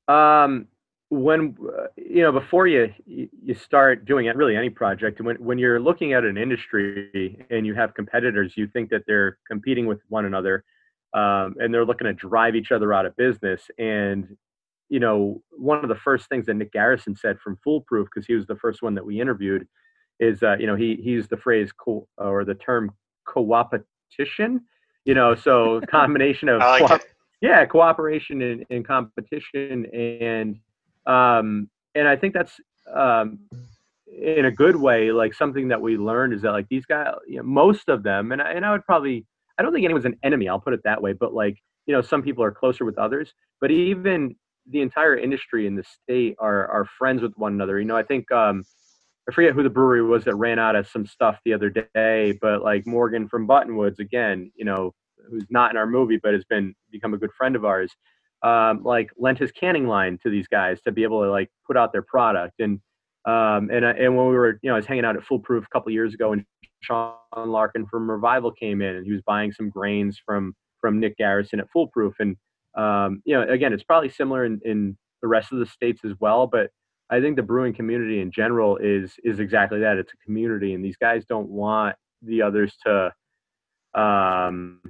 Um, 0.08 0.68
when 1.10 1.56
uh, 1.60 1.86
you 1.96 2.22
know 2.22 2.32
before 2.32 2.68
you 2.68 2.92
you 3.04 3.54
start 3.54 4.04
doing 4.04 4.26
it, 4.26 4.36
really 4.36 4.56
any 4.56 4.70
project, 4.70 5.20
when 5.20 5.36
when 5.36 5.58
you're 5.58 5.80
looking 5.80 6.12
at 6.12 6.24
an 6.24 6.38
industry 6.38 7.44
and 7.50 7.66
you 7.66 7.74
have 7.74 7.94
competitors, 7.94 8.54
you 8.56 8.68
think 8.68 8.90
that 8.90 9.02
they're 9.06 9.36
competing 9.46 9.86
with 9.86 9.98
one 10.08 10.24
another, 10.24 10.64
um, 11.12 11.56
and 11.58 11.74
they're 11.74 11.84
looking 11.84 12.06
to 12.06 12.12
drive 12.12 12.54
each 12.54 12.70
other 12.70 12.94
out 12.94 13.06
of 13.06 13.16
business. 13.16 13.60
And 13.78 14.36
you 14.88 15.00
know, 15.00 15.42
one 15.50 15.82
of 15.82 15.88
the 15.88 15.96
first 15.96 16.28
things 16.28 16.46
that 16.46 16.54
Nick 16.54 16.72
Garrison 16.72 17.16
said 17.16 17.38
from 17.40 17.58
Foolproof, 17.64 18.08
because 18.12 18.26
he 18.26 18.34
was 18.34 18.46
the 18.46 18.56
first 18.56 18.80
one 18.80 18.94
that 18.94 19.04
we 19.04 19.20
interviewed, 19.20 19.66
is 20.20 20.44
uh, 20.44 20.56
you 20.60 20.68
know 20.68 20.76
he 20.76 20.94
he 21.02 21.10
used 21.10 21.30
the 21.30 21.36
phrase 21.36 21.72
co- 21.72 22.06
or 22.18 22.44
the 22.44 22.54
term 22.54 22.92
co-opetition. 23.26 24.60
You 25.04 25.14
know, 25.14 25.34
so 25.34 25.80
combination 25.88 26.48
of 26.48 26.60
like 26.60 26.86
co- 26.86 26.98
yeah 27.40 27.66
cooperation 27.66 28.42
and, 28.42 28.64
and 28.70 28.86
competition 28.86 29.86
and 29.92 30.60
um 31.10 31.68
and 31.94 32.06
i 32.08 32.16
think 32.16 32.32
that's 32.34 32.54
um 32.94 33.38
in 34.06 34.44
a 34.44 34.50
good 34.50 34.76
way 34.76 35.12
like 35.12 35.32
something 35.34 35.68
that 35.68 35.80
we 35.80 35.96
learned 35.96 36.32
is 36.32 36.42
that 36.42 36.52
like 36.52 36.66
these 36.68 36.84
guys 36.86 37.14
you 37.26 37.36
know, 37.36 37.42
most 37.42 37.88
of 37.88 38.02
them 38.02 38.32
and 38.32 38.42
I, 38.42 38.52
and 38.52 38.64
I 38.66 38.72
would 38.72 38.84
probably 38.84 39.26
i 39.58 39.62
don't 39.62 39.72
think 39.72 39.84
anyone's 39.84 40.04
an 40.04 40.18
enemy 40.22 40.48
i'll 40.48 40.60
put 40.60 40.74
it 40.74 40.80
that 40.84 41.00
way 41.00 41.12
but 41.12 41.32
like 41.32 41.56
you 41.86 41.94
know 41.94 42.02
some 42.02 42.22
people 42.22 42.44
are 42.44 42.50
closer 42.52 42.84
with 42.84 42.98
others 42.98 43.32
but 43.60 43.70
even 43.70 44.34
the 44.68 44.80
entire 44.82 45.16
industry 45.16 45.66
in 45.66 45.74
the 45.74 45.84
state 45.84 46.36
are 46.38 46.68
are 46.68 46.84
friends 46.98 47.22
with 47.22 47.32
one 47.36 47.52
another. 47.54 47.78
You 47.80 47.86
know 47.86 47.96
i 47.96 48.02
think 48.02 48.30
um 48.30 48.64
I 49.28 49.32
forget 49.32 49.52
who 49.54 49.62
the 49.62 49.70
brewery 49.70 50.02
was 50.02 50.24
that 50.24 50.34
ran 50.34 50.58
out 50.58 50.74
of 50.74 50.88
some 50.88 51.06
stuff 51.06 51.38
the 51.44 51.52
other 51.52 51.70
day, 51.94 52.36
but 52.40 52.62
like 52.62 52.84
Morgan 52.84 53.28
from 53.28 53.46
Buttonwoods, 53.46 54.00
again, 54.00 54.50
you 54.56 54.64
know, 54.64 54.92
who's 55.28 55.46
not 55.50 55.70
in 55.70 55.76
our 55.76 55.86
movie 55.86 56.18
but 56.20 56.34
has 56.34 56.44
been 56.46 56.74
become 56.90 57.14
a 57.14 57.18
good 57.18 57.30
friend 57.38 57.54
of 57.54 57.64
ours, 57.64 57.92
um, 58.42 58.82
like 58.82 59.10
lent 59.18 59.38
his 59.38 59.52
canning 59.52 59.86
line 59.86 60.18
to 60.22 60.30
these 60.30 60.48
guys 60.48 60.80
to 60.82 60.92
be 60.92 61.02
able 61.02 61.22
to 61.22 61.30
like 61.30 61.50
put 61.66 61.76
out 61.76 61.92
their 61.92 62.02
product. 62.02 62.60
And 62.60 62.80
um, 63.26 63.68
and 63.70 63.84
uh, 63.84 63.94
and 63.98 64.16
when 64.16 64.28
we 64.28 64.34
were, 64.34 64.58
you 64.62 64.68
know, 64.68 64.74
I 64.74 64.76
was 64.76 64.86
hanging 64.86 65.04
out 65.04 65.16
at 65.16 65.24
Foolproof 65.24 65.64
a 65.64 65.68
couple 65.72 65.92
years 65.92 66.14
ago, 66.14 66.32
and 66.32 66.44
Sean 66.80 67.14
Larkin 67.36 67.86
from 67.86 68.10
Revival 68.10 68.50
came 68.50 68.80
in, 68.80 68.96
and 68.96 69.04
he 69.04 69.12
was 69.12 69.22
buying 69.26 69.52
some 69.52 69.68
grains 69.68 70.18
from 70.24 70.54
from 70.80 70.98
Nick 70.98 71.18
Garrison 71.18 71.60
at 71.60 71.70
Foolproof, 71.70 72.14
and 72.18 72.36
um, 72.76 73.20
you 73.24 73.34
know, 73.34 73.42
again, 73.48 73.72
it's 73.72 73.82
probably 73.82 74.08
similar 74.08 74.44
in, 74.46 74.60
in 74.64 74.96
the 75.20 75.28
rest 75.28 75.52
of 75.52 75.58
the 75.58 75.66
states 75.66 76.00
as 76.04 76.12
well, 76.18 76.46
but 76.46 76.70
I 77.10 77.20
think 77.20 77.36
the 77.36 77.42
brewing 77.42 77.74
community 77.74 78.20
in 78.20 78.30
general 78.30 78.76
is 78.78 79.12
is 79.24 79.40
exactly 79.40 79.80
that. 79.80 79.98
It's 79.98 80.12
a 80.12 80.24
community, 80.24 80.74
and 80.74 80.84
these 80.84 80.96
guys 80.96 81.24
don't 81.26 81.48
want 81.48 81.96
the 82.22 82.40
others 82.40 82.74
to 82.86 83.12
um, 84.00 84.80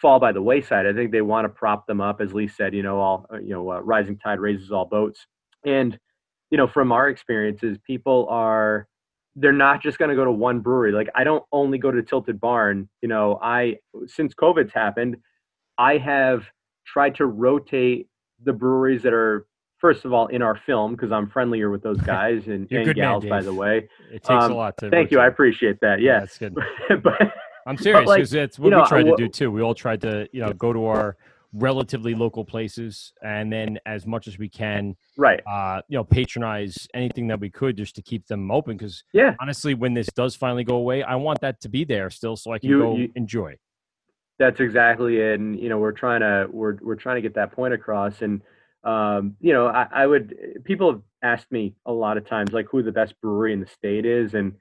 fall 0.00 0.18
by 0.18 0.32
the 0.32 0.42
wayside. 0.42 0.86
I 0.86 0.92
think 0.92 1.12
they 1.12 1.22
want 1.22 1.44
to 1.44 1.48
prop 1.48 1.86
them 1.86 2.00
up, 2.00 2.20
as 2.20 2.32
Lee 2.32 2.48
said. 2.48 2.74
You 2.74 2.82
know, 2.82 2.98
all 2.98 3.26
you 3.42 3.50
know, 3.50 3.70
uh, 3.70 3.80
rising 3.80 4.18
tide 4.18 4.40
raises 4.40 4.70
all 4.72 4.84
boats. 4.86 5.26
And 5.64 5.98
you 6.50 6.58
know, 6.58 6.66
from 6.66 6.92
our 6.92 7.08
experiences, 7.08 7.78
people 7.86 8.26
are 8.30 8.86
they're 9.36 9.52
not 9.52 9.82
just 9.82 9.98
going 9.98 10.08
to 10.08 10.16
go 10.16 10.24
to 10.24 10.32
one 10.32 10.60
brewery. 10.60 10.92
Like 10.92 11.08
I 11.14 11.24
don't 11.24 11.44
only 11.52 11.78
go 11.78 11.90
to 11.90 12.02
Tilted 12.02 12.40
Barn. 12.40 12.88
You 13.02 13.08
know, 13.08 13.38
I 13.42 13.76
since 14.06 14.34
COVID's 14.34 14.72
happened, 14.72 15.16
I 15.78 15.98
have 15.98 16.44
tried 16.86 17.14
to 17.16 17.26
rotate 17.26 18.08
the 18.42 18.52
breweries 18.52 19.02
that 19.02 19.12
are 19.12 19.46
first 19.78 20.04
of 20.04 20.12
all 20.12 20.26
in 20.26 20.42
our 20.42 20.56
film 20.66 20.92
because 20.92 21.12
I'm 21.12 21.28
friendlier 21.28 21.70
with 21.70 21.82
those 21.82 22.00
guys 22.02 22.46
and, 22.46 22.70
and 22.70 22.84
good 22.84 22.86
man, 22.86 22.94
gals, 22.96 23.26
by 23.26 23.42
the 23.42 23.54
way. 23.54 23.88
It 24.10 24.22
takes 24.22 24.28
a 24.28 24.34
Um, 24.34 24.52
lot 24.52 24.76
to 24.78 24.90
Thank 24.90 25.10
you, 25.10 25.20
I 25.20 25.26
appreciate 25.26 25.78
that. 25.80 26.00
Yeah, 26.00 26.20
that's 26.20 26.38
good. 26.38 26.54
but 27.02 27.32
I'm 27.70 27.76
serious 27.78 28.06
like, 28.08 28.18
because 28.18 28.34
it's 28.34 28.58
you 28.58 28.64
what 28.64 28.70
know, 28.70 28.82
we 28.82 28.88
tried 28.88 29.02
to 29.04 29.16
do 29.16 29.28
too. 29.28 29.50
We 29.50 29.62
all 29.62 29.74
tried 29.74 30.00
to, 30.02 30.28
you 30.32 30.40
know, 30.40 30.52
go 30.52 30.72
to 30.72 30.86
our 30.86 31.16
relatively 31.52 32.14
local 32.14 32.44
places 32.44 33.12
and 33.22 33.52
then 33.52 33.78
as 33.86 34.06
much 34.06 34.28
as 34.28 34.38
we 34.38 34.48
can, 34.48 34.96
right? 35.16 35.40
Uh, 35.46 35.80
you 35.88 35.96
know, 35.96 36.04
patronize 36.04 36.86
anything 36.94 37.26
that 37.28 37.40
we 37.40 37.48
could 37.50 37.76
just 37.76 37.94
to 37.96 38.02
keep 38.02 38.26
them 38.26 38.50
open. 38.50 38.76
Because 38.76 39.04
yeah, 39.12 39.34
honestly, 39.40 39.74
when 39.74 39.94
this 39.94 40.08
does 40.08 40.34
finally 40.36 40.64
go 40.64 40.76
away, 40.76 41.02
I 41.02 41.14
want 41.16 41.40
that 41.40 41.60
to 41.62 41.68
be 41.68 41.84
there 41.84 42.10
still, 42.10 42.36
so 42.36 42.52
I 42.52 42.58
can 42.58 42.70
You- 42.70 42.78
go 42.78 42.96
you- 42.96 43.12
enjoy. 43.14 43.56
That's 44.38 44.58
exactly 44.58 45.18
it, 45.18 45.38
and 45.38 45.58
you 45.60 45.68
know 45.68 45.78
we're 45.78 45.92
trying 45.92 46.20
to 46.20 46.48
we're 46.50 46.76
we're 46.80 46.94
trying 46.96 47.16
to 47.16 47.20
get 47.22 47.34
that 47.34 47.52
point 47.52 47.74
across, 47.74 48.22
and 48.22 48.40
um, 48.84 49.36
you 49.40 49.52
know 49.52 49.66
I, 49.66 49.86
I 49.92 50.06
would 50.06 50.34
people 50.64 50.90
have 50.90 51.02
asked 51.22 51.52
me 51.52 51.74
a 51.84 51.92
lot 51.92 52.16
of 52.16 52.26
times 52.26 52.50
like 52.52 52.66
who 52.70 52.82
the 52.82 52.90
best 52.90 53.20
brewery 53.20 53.52
in 53.52 53.60
the 53.60 53.66
state 53.66 54.06
is, 54.06 54.32
and 54.34 54.54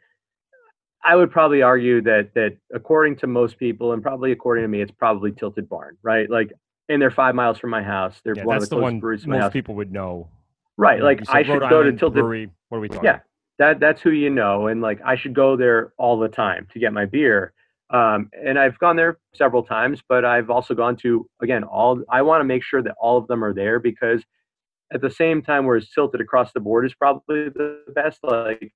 I 1.04 1.16
would 1.16 1.32
probably 1.32 1.62
argue 1.62 2.02
that 2.02 2.34
that 2.36 2.58
according 2.74 3.18
to 3.18 3.28
most 3.28 3.58
people, 3.58 3.94
and 3.94 4.02
probably 4.04 4.32
according 4.32 4.64
to 4.64 4.68
me, 4.68 4.82
it's 4.82 4.92
probably 4.92 5.32
Tilted 5.32 5.70
Barn, 5.70 5.98
right? 6.04 6.30
Like, 6.30 6.52
and 6.90 7.02
they're 7.02 7.12
five 7.12 7.36
miles 7.36 7.58
from 7.58 7.70
my 7.70 7.84
house. 7.84 8.20
They're 8.24 8.36
Yeah, 8.36 8.44
one 8.44 8.58
of 8.58 8.62
the 8.64 8.68
the 8.68 8.76
closest 8.76 8.84
one 8.84 9.00
breweries 9.00 9.28
most 9.28 9.42
house. 9.42 9.54
people 9.54 9.76
would 9.76 9.92
know. 9.92 10.30
Right, 10.78 11.02
like 11.02 11.22
I 11.30 11.44
should 11.44 11.62
Rhode 11.62 11.70
go 11.70 11.84
to 11.84 11.92
Tilted. 11.92 12.22
Brewery. 12.22 12.50
What 12.70 12.78
are 12.78 12.82
we 12.82 12.90
talking? 12.90 13.06
Yeah, 13.06 13.20
that 13.60 13.80
that's 13.80 14.02
who 14.02 14.12
you 14.12 14.30
know, 14.30 14.68
and 14.68 14.82
like 14.82 15.00
I 15.06 15.16
should 15.16 15.34
go 15.34 15.56
there 15.56 15.94
all 15.98 16.20
the 16.20 16.30
time 16.30 16.68
to 16.74 16.80
get 16.80 16.94
my 16.94 17.06
beer. 17.06 17.54
Um, 17.92 18.30
and 18.34 18.60
I've 18.60 18.78
gone 18.80 18.96
there 18.96 19.18
several 19.34 19.64
times, 19.64 20.02
but 20.08 20.24
I've 20.24 20.50
also 20.50 20.74
gone 20.74 20.96
to 20.98 21.28
again 21.42 21.64
all. 21.64 22.02
I 22.10 22.22
want 22.22 22.42
to 22.42 22.46
make 22.46 22.64
sure 22.64 22.82
that 22.84 22.96
all 23.00 23.18
of 23.18 23.28
them 23.28 23.44
are 23.44 23.54
there 23.54 23.80
because 23.80 24.24
at 24.92 25.02
the 25.02 25.10
same 25.10 25.42
time, 25.42 25.66
whereas 25.66 25.90
tilted 25.90 26.22
across 26.22 26.52
the 26.54 26.60
board 26.60 26.86
is 26.86 26.94
probably 26.94 27.50
the 27.50 27.84
best. 27.94 28.20
Like 28.24 28.72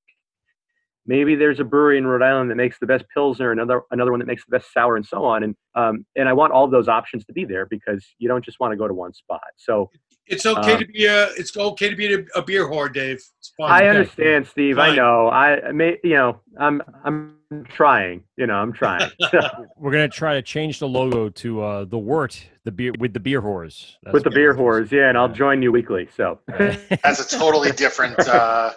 maybe 1.06 1.36
there's 1.36 1.60
a 1.60 1.64
brewery 1.64 1.98
in 1.98 2.08
Rhode 2.08 2.24
Island 2.24 2.50
that 2.52 2.56
makes 2.56 2.80
the 2.80 2.86
best 2.86 3.06
pilsner, 3.14 3.52
another 3.52 3.82
another 3.92 4.12
one 4.12 4.20
that 4.20 4.28
makes 4.28 4.46
the 4.46 4.58
best 4.58 4.72
sour, 4.74 4.96
and 4.96 5.06
so 5.06 5.26
on. 5.26 5.44
And 5.44 5.56
um, 5.76 6.06
and 6.16 6.30
I 6.30 6.34
want 6.34 6.54
all 6.54 6.68
those 6.68 6.88
options 6.88 7.26
to 7.26 7.34
be 7.34 7.46
there 7.46 7.66
because 7.66 8.06
you 8.20 8.28
don't 8.28 8.44
just 8.44 8.60
want 8.60 8.72
to 8.72 8.78
go 8.78 8.88
to 8.88 8.94
one 8.94 9.14
spot. 9.14 9.42
So 9.58 9.90
It's 10.28 10.46
okay 10.46 10.74
um, 10.74 10.80
to 10.80 10.86
be 10.86 11.06
a. 11.06 11.26
It's 11.32 11.56
okay 11.56 11.90
to 11.90 11.96
be 11.96 12.14
a, 12.14 12.26
a 12.36 12.42
beer 12.42 12.68
whore, 12.68 12.92
Dave. 12.92 13.18
It's 13.40 13.54
fun. 13.58 13.72
I 13.72 13.88
understand, 13.88 14.48
Steve. 14.48 14.78
I 14.78 14.96
know. 14.96 15.28
I 15.28 15.68
I 15.68 15.72
may, 15.72 15.98
you 16.04 16.16
know, 16.16 16.40
I'm 16.60 16.82
I'm 17.04 17.36
trying. 17.66 18.24
You 18.38 18.48
know, 18.48 18.56
I'm 18.56 18.74
trying. 18.74 19.10
We're 19.78 19.92
gonna 19.92 20.08
try 20.08 20.36
to 20.36 20.42
change 20.42 20.80
the 20.80 20.88
logo 20.88 21.30
to 21.30 21.62
uh, 21.62 21.86
the 21.86 21.98
wort, 21.98 22.46
the 22.64 22.72
beer 22.72 22.94
with 22.98 23.14
the 23.14 23.20
beer 23.20 23.42
whores. 23.42 23.96
That's 24.04 24.14
With 24.14 24.24
the 24.24 24.32
beer 24.32 24.56
whores, 24.56 24.92
yeah, 24.92 25.10
and 25.10 25.18
I'll 25.18 25.30
join 25.30 25.62
you 25.62 25.72
weekly. 25.72 26.08
So 26.16 26.40
That's 26.48 27.34
a 27.34 27.38
totally 27.38 27.72
different. 27.72 28.20
Uh, 28.20 28.74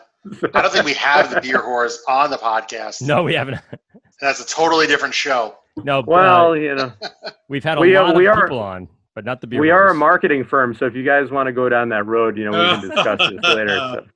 I 0.55 0.63
don't 0.63 0.73
think 0.73 0.85
we 0.85 0.95
have 0.95 1.33
the 1.35 1.41
beer 1.41 1.59
whores 1.59 1.97
on 2.09 2.31
the 2.31 2.37
podcast. 2.37 3.03
No, 3.03 3.23
we 3.23 3.35
haven't. 3.35 3.61
That's 4.21 4.41
a 4.41 4.47
totally 4.47 4.87
different 4.87 5.15
show. 5.15 5.57
No, 5.77 6.03
well, 6.07 6.53
uh, 6.53 6.55
you 6.55 6.75
know, 6.75 6.93
we've 7.49 7.63
had 7.65 7.79
a 7.79 7.81
we, 7.81 7.95
uh, 7.97 8.03
lot 8.05 8.17
we 8.17 8.27
of 8.27 8.37
are- 8.37 8.43
people 8.47 8.59
on, 8.61 8.89
but 9.15 9.25
not 9.25 9.41
the 9.41 9.47
beer. 9.47 9.61
we 9.61 9.71
are 9.71 9.89
a 9.91 9.95
marketing 9.95 10.45
firm. 10.45 10.75
So 10.75 10.87
if 10.87 10.95
you 10.95 11.05
guys 11.05 11.31
want 11.31 11.47
to 11.49 11.53
go 11.53 11.69
down 11.69 11.91
that 11.91 12.07
road, 12.07 12.37
you 12.39 12.51
know, 12.51 12.53
we 12.53 12.81
can 12.81 12.89
discuss 12.89 13.19
this 13.31 13.41
later. 13.55 13.69
So. 13.77 14.07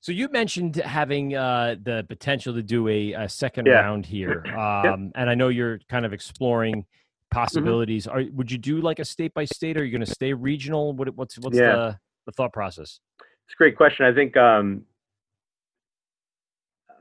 So 0.00 0.10
you 0.10 0.28
mentioned 0.30 0.76
having 0.76 1.36
uh, 1.36 1.76
the 1.80 2.04
potential 2.08 2.54
to 2.54 2.62
do 2.62 2.88
a, 2.88 3.12
a 3.12 3.28
second 3.28 3.66
Yeah. 3.66 3.74
round 3.74 4.04
here, 4.04 4.42
um, 4.46 5.12
and 5.14 5.30
I 5.30 5.34
know 5.36 5.46
you're 5.48 5.78
kind 5.88 6.04
of 6.04 6.12
exploring 6.12 6.86
possibilities. 7.30 8.06
Mm-hmm. 8.06 8.18
Are 8.18 8.32
would 8.32 8.50
you 8.50 8.58
do 8.58 8.80
like 8.80 8.98
a 8.98 9.04
state 9.04 9.32
by 9.34 9.44
state? 9.44 9.76
Are 9.76 9.84
you 9.84 9.92
going 9.92 10.04
to 10.04 10.12
stay 10.12 10.32
regional? 10.32 10.92
What, 10.92 11.14
what's 11.16 11.38
what's 11.38 11.56
Yeah. 11.56 11.72
the 11.76 11.98
the 12.26 12.32
thought 12.32 12.52
process? 12.52 13.00
It's 13.46 13.54
a 13.54 13.56
great 13.56 13.76
question. 13.76 14.04
I 14.06 14.12
think 14.12 14.36
um, 14.36 14.82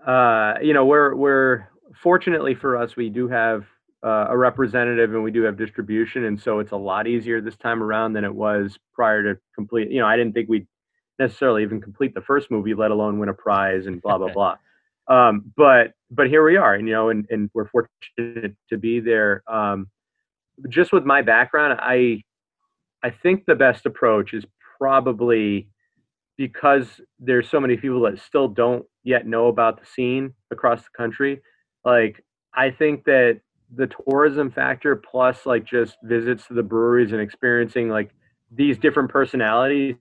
uh, 0.06 0.56
you 0.62 0.74
know 0.74 0.86
we're 0.86 1.16
we're 1.16 1.68
fortunately 1.94 2.56
for 2.56 2.78
us 2.78 2.96
we 2.96 3.10
do 3.10 3.28
have 3.28 3.66
uh, 4.04 4.28
a 4.30 4.38
representative 4.38 5.14
and 5.14 5.24
we 5.24 5.32
do 5.32 5.44
have 5.44 5.58
distribution, 5.58 6.26
and 6.26 6.42
so 6.42 6.60
it's 6.60 6.72
a 6.72 6.78
lot 6.78 7.08
easier 7.08 7.42
this 7.42 7.58
time 7.58 7.84
around 7.84 8.14
than 8.14 8.24
it 8.24 8.34
was 8.34 8.78
prior 8.94 9.22
to 9.22 9.40
complete. 9.54 9.92
You 9.92 10.00
know, 10.00 10.08
I 10.08 10.18
didn't 10.18 10.34
think 10.34 10.50
we'd 10.50 10.68
necessarily 11.20 11.62
even 11.64 11.80
complete 11.80 12.14
the 12.14 12.22
first 12.22 12.50
movie, 12.50 12.74
let 12.74 12.92
alone 12.92 13.20
win 13.20 13.30
a 13.30 13.34
prize 13.34 13.86
and 13.86 14.02
blah 14.02 14.18
blah 14.18 14.34
blah. 14.34 14.58
Um, 15.08 15.52
but 15.56 15.94
but 16.10 16.28
here 16.28 16.44
we 16.44 16.58
are, 16.58 16.74
and 16.74 16.88
you 16.88 16.94
know, 16.94 17.10
and, 17.10 17.28
and 17.30 17.50
we're 17.54 17.68
fortunate 17.68 18.56
to 18.70 18.78
be 18.78 19.00
there. 19.00 19.44
Um, 19.48 19.88
just 20.70 20.92
with 20.92 21.06
my 21.06 21.22
background, 21.22 21.80
I 21.80 22.24
I 23.04 23.12
think 23.12 23.46
the 23.46 23.56
best 23.56 23.86
approach 23.86 24.34
is 24.34 24.46
probably 24.78 25.70
because 26.42 27.00
there's 27.20 27.48
so 27.48 27.60
many 27.60 27.78
people 27.78 28.02
that 28.02 28.18
still 28.20 28.48
don't 28.48 28.84
yet 29.04 29.28
know 29.28 29.46
about 29.46 29.80
the 29.80 29.86
scene 29.86 30.34
across 30.50 30.82
the 30.82 30.90
country. 30.98 31.40
Like 31.86 32.26
I 32.56 32.72
think 32.72 33.04
that 33.04 33.42
the 33.76 33.86
tourism 33.86 34.50
factor 34.50 34.96
plus 34.96 35.46
like 35.46 35.66
just 35.66 35.98
visits 36.02 36.48
to 36.48 36.56
the 36.56 36.64
breweries 36.64 37.12
and 37.12 37.22
experiencing 37.22 37.90
like 37.90 38.10
these 38.52 38.80
different 38.80 39.12
personalities 39.12 39.98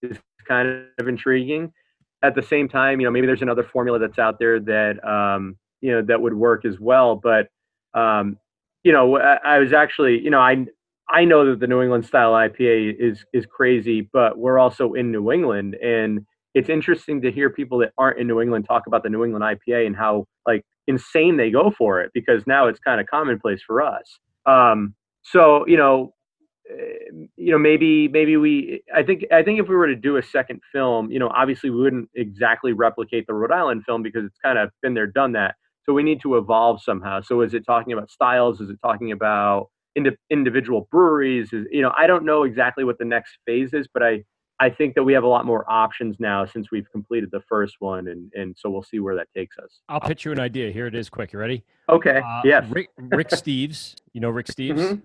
is 0.00 0.16
kind 0.46 0.84
of 1.00 1.08
intriguing. 1.08 1.72
At 2.22 2.36
the 2.36 2.42
same 2.42 2.68
time, 2.68 3.00
you 3.00 3.06
know, 3.06 3.10
maybe 3.10 3.26
there's 3.26 3.42
another 3.42 3.64
formula 3.64 3.98
that's 3.98 4.20
out 4.20 4.38
there 4.38 4.60
that 4.60 5.04
um, 5.04 5.56
you 5.80 5.90
know 5.90 6.02
that 6.02 6.22
would 6.22 6.34
work 6.34 6.64
as 6.64 6.78
well. 6.78 7.16
But 7.16 7.48
um, 7.94 8.38
you 8.84 8.92
know, 8.92 9.18
I, 9.18 9.38
I 9.44 9.58
was 9.58 9.72
actually, 9.72 10.20
you 10.20 10.30
know, 10.30 10.38
I 10.38 10.66
I 11.08 11.24
know 11.24 11.44
that 11.50 11.60
the 11.60 11.66
New 11.66 11.82
England 11.82 12.06
style 12.06 12.32
IPA 12.32 12.96
is 12.98 13.24
is 13.32 13.46
crazy, 13.46 14.08
but 14.12 14.38
we're 14.38 14.58
also 14.58 14.94
in 14.94 15.10
New 15.10 15.30
England, 15.32 15.74
and 15.74 16.24
it's 16.54 16.68
interesting 16.68 17.20
to 17.22 17.30
hear 17.30 17.50
people 17.50 17.78
that 17.78 17.92
aren't 17.98 18.18
in 18.18 18.26
New 18.26 18.40
England 18.40 18.66
talk 18.66 18.86
about 18.86 19.02
the 19.02 19.08
New 19.10 19.24
England 19.24 19.44
IPA 19.44 19.86
and 19.86 19.96
how 19.96 20.26
like 20.46 20.64
insane 20.86 21.36
they 21.36 21.50
go 21.50 21.70
for 21.70 22.00
it 22.00 22.10
because 22.14 22.46
now 22.46 22.66
it's 22.66 22.78
kind 22.78 23.00
of 23.00 23.06
commonplace 23.06 23.62
for 23.66 23.82
us. 23.82 24.18
Um, 24.46 24.94
so 25.22 25.66
you 25.66 25.76
know, 25.76 26.14
eh, 26.70 27.26
you 27.36 27.52
know, 27.52 27.58
maybe 27.58 28.08
maybe 28.08 28.36
we. 28.36 28.82
I 28.94 29.02
think 29.02 29.24
I 29.32 29.42
think 29.42 29.60
if 29.60 29.68
we 29.68 29.74
were 29.74 29.86
to 29.88 29.96
do 29.96 30.16
a 30.16 30.22
second 30.22 30.60
film, 30.72 31.10
you 31.10 31.18
know, 31.18 31.30
obviously 31.34 31.70
we 31.70 31.80
wouldn't 31.80 32.10
exactly 32.14 32.72
replicate 32.72 33.26
the 33.26 33.34
Rhode 33.34 33.52
Island 33.52 33.84
film 33.84 34.02
because 34.02 34.24
it's 34.24 34.38
kind 34.38 34.58
of 34.58 34.70
been 34.82 34.94
there, 34.94 35.06
done 35.06 35.32
that. 35.32 35.56
So 35.84 35.92
we 35.92 36.02
need 36.04 36.20
to 36.22 36.36
evolve 36.36 36.80
somehow. 36.80 37.22
So 37.22 37.40
is 37.40 37.54
it 37.54 37.66
talking 37.66 37.92
about 37.92 38.10
styles? 38.10 38.60
Is 38.60 38.70
it 38.70 38.78
talking 38.82 39.10
about 39.12 39.68
indi- 39.94 40.16
individual 40.30 40.88
breweries? 40.90 41.52
Is, 41.52 41.66
you 41.70 41.82
know, 41.82 41.92
I 41.96 42.06
don't 42.06 42.24
know 42.24 42.42
exactly 42.44 42.84
what 42.84 42.98
the 42.98 43.04
next 43.04 43.38
phase 43.46 43.72
is, 43.74 43.86
but 43.92 44.02
I 44.02 44.24
I 44.60 44.70
think 44.70 44.94
that 44.94 45.02
we 45.02 45.12
have 45.12 45.24
a 45.24 45.28
lot 45.28 45.44
more 45.44 45.64
options 45.68 46.16
now 46.20 46.44
since 46.44 46.70
we've 46.70 46.88
completed 46.92 47.30
the 47.32 47.40
first 47.48 47.76
one, 47.80 48.08
and 48.08 48.30
and 48.34 48.54
so 48.58 48.70
we'll 48.70 48.82
see 48.82 49.00
where 49.00 49.16
that 49.16 49.28
takes 49.34 49.58
us. 49.58 49.80
I'll 49.88 50.00
pitch 50.00 50.24
you 50.24 50.32
an 50.32 50.38
idea. 50.40 50.70
Here 50.70 50.86
it 50.86 50.94
is. 50.94 51.08
Quick, 51.08 51.32
you 51.32 51.38
ready? 51.38 51.64
Okay. 51.88 52.20
Uh, 52.24 52.40
yes. 52.44 52.64
Rick, 52.70 52.90
Rick 52.98 53.28
Steves. 53.30 53.94
You 54.12 54.20
know 54.20 54.30
Rick 54.30 54.46
Steves. 54.46 54.78
Mhm. 54.78 55.02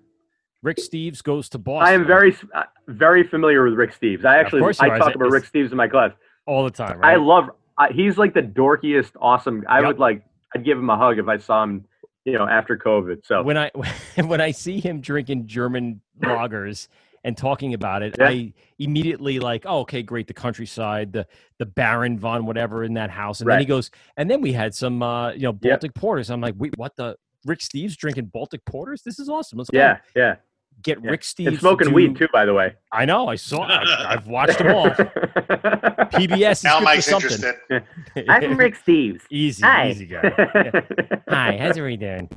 Rick 0.64 0.78
Steves 0.78 1.24
goes 1.24 1.50
to 1.50 1.58
Boston. 1.58 1.88
I 1.88 1.94
am 1.94 2.06
very 2.06 2.36
uh, 2.54 2.64
very 2.88 3.24
familiar 3.24 3.64
with 3.64 3.74
Rick 3.74 3.94
Steves. 4.00 4.26
I 4.26 4.38
actually 4.40 4.62
I 4.80 4.88
are. 4.90 4.98
talk 5.00 5.16
about 5.16 5.32
Rick 5.32 5.46
Steves 5.46 5.72
in 5.72 5.78
my 5.78 5.88
class. 5.88 6.12
all 6.46 6.64
the 6.64 6.72
time. 6.72 7.00
I 7.04 7.16
love. 7.16 7.50
I, 7.78 7.92
he's 7.92 8.18
like 8.18 8.34
the 8.34 8.42
dorkiest, 8.42 9.12
awesome. 9.22 9.64
I 9.70 9.80
Yep. 9.80 9.88
would 9.88 10.00
like. 10.00 10.24
I'd 10.56 10.64
give 10.66 10.78
him 10.78 10.90
a 10.90 10.98
hug 10.98 11.20
if 11.20 11.28
I 11.28 11.38
saw 11.38 11.64
him. 11.64 11.86
You 12.28 12.34
know, 12.34 12.46
after 12.46 12.78
COVID. 12.78 13.26
So 13.26 13.42
when 13.42 13.58
I 13.58 13.72
when 14.24 14.42
I 14.42 14.52
see 14.52 14.82
him 14.82 15.00
drinking 15.00 15.48
German 15.48 16.02
lagers 16.22 16.90
and 17.24 17.38
talking 17.38 17.74
about 17.74 18.04
it, 18.04 18.16
Yeah. 18.20 18.28
I 18.28 18.54
immediately 18.80 19.40
like, 19.40 19.64
oh, 19.66 19.80
okay, 19.80 20.04
great, 20.04 20.28
the 20.28 20.34
countryside, 20.34 21.14
the 21.14 21.26
the 21.58 21.66
Baron 21.66 22.20
von 22.20 22.46
whatever 22.46 22.84
in 22.84 22.94
that 22.96 23.10
house, 23.10 23.40
and 23.40 23.50
then 23.50 23.60
he 23.60 23.66
goes, 23.66 23.92
and 24.18 24.30
then 24.30 24.42
we 24.42 24.52
had 24.52 24.76
some, 24.76 25.02
uh, 25.02 25.32
you 25.32 25.44
know, 25.44 25.58
Yep. 25.62 25.62
Baltic 25.62 25.94
porters. 25.94 26.30
I'm 26.30 26.42
like, 26.42 26.56
wait, 26.58 26.78
what 26.78 26.96
the? 26.98 27.16
Rick 27.46 27.60
Steves 27.60 27.96
drinking 27.96 28.26
Baltic 28.26 28.66
porters? 28.66 29.04
This 29.04 29.20
is 29.20 29.30
awesome. 29.30 29.58
Let's 29.60 29.70
go. 29.70 29.78
yeah, 29.78 30.00
yeah. 30.14 30.36
Get 30.84 31.04
yeah. 31.04 31.10
Rick 31.12 31.22
Steves 31.22 31.48
and 31.48 31.56
to 31.56 31.60
smoking 31.60 31.88
do- 31.90 31.94
weed 31.96 32.16
too, 32.18 32.28
by 32.32 32.46
the 32.46 32.54
way. 32.54 32.76
I 32.92 33.06
know. 33.06 33.28
I 33.28 33.36
saw. 33.36 33.62
I, 33.64 34.10
I've 34.14 34.28
watched 34.28 34.60
them 34.60 34.76
all. 34.76 34.90
PBS 34.90 36.52
is 36.52 36.64
Now 36.64 36.80
good 36.80 36.86
Mike's 36.86 37.06
for 37.10 37.20
something. 37.20 37.50
interested. 37.72 38.30
I'm 38.30 38.58
Rick 38.58 38.76
Steves. 38.86 39.22
Easy, 39.30 39.64
Hi. 39.64 39.90
easy 39.90 40.06
guy. 40.06 40.22
Yeah. 40.56 40.82
Hi, 41.30 41.58
how's 41.58 41.78
everybody 41.78 41.98
doing? 41.98 42.30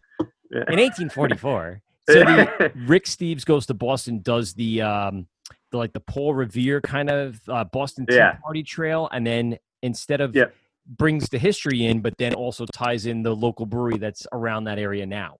In 0.52 0.78
1844, 0.80 1.80
so 2.08 2.14
the 2.14 2.72
Rick 2.86 3.04
Steves 3.04 3.44
goes 3.44 3.66
to 3.66 3.74
Boston, 3.74 4.20
does 4.22 4.54
the 4.54 4.82
um, 4.82 5.26
the 5.70 5.76
like 5.78 5.92
the 5.92 6.00
Paul 6.00 6.34
Revere 6.34 6.80
kind 6.80 7.10
of 7.10 7.40
uh, 7.48 7.64
Boston 7.64 8.06
Tea 8.06 8.16
Yeah. 8.16 8.36
Party 8.42 8.62
trail, 8.62 9.08
and 9.12 9.26
then 9.26 9.58
instead 9.82 10.20
of 10.20 10.34
Yeah. 10.34 10.46
brings 10.86 11.28
the 11.28 11.38
history 11.38 11.86
in, 11.86 12.00
but 12.00 12.14
then 12.18 12.34
also 12.34 12.66
ties 12.72 13.06
in 13.06 13.22
the 13.22 13.34
local 13.36 13.66
brewery 13.66 13.98
that's 13.98 14.26
around 14.32 14.64
that 14.64 14.78
area 14.78 15.06
now. 15.06 15.36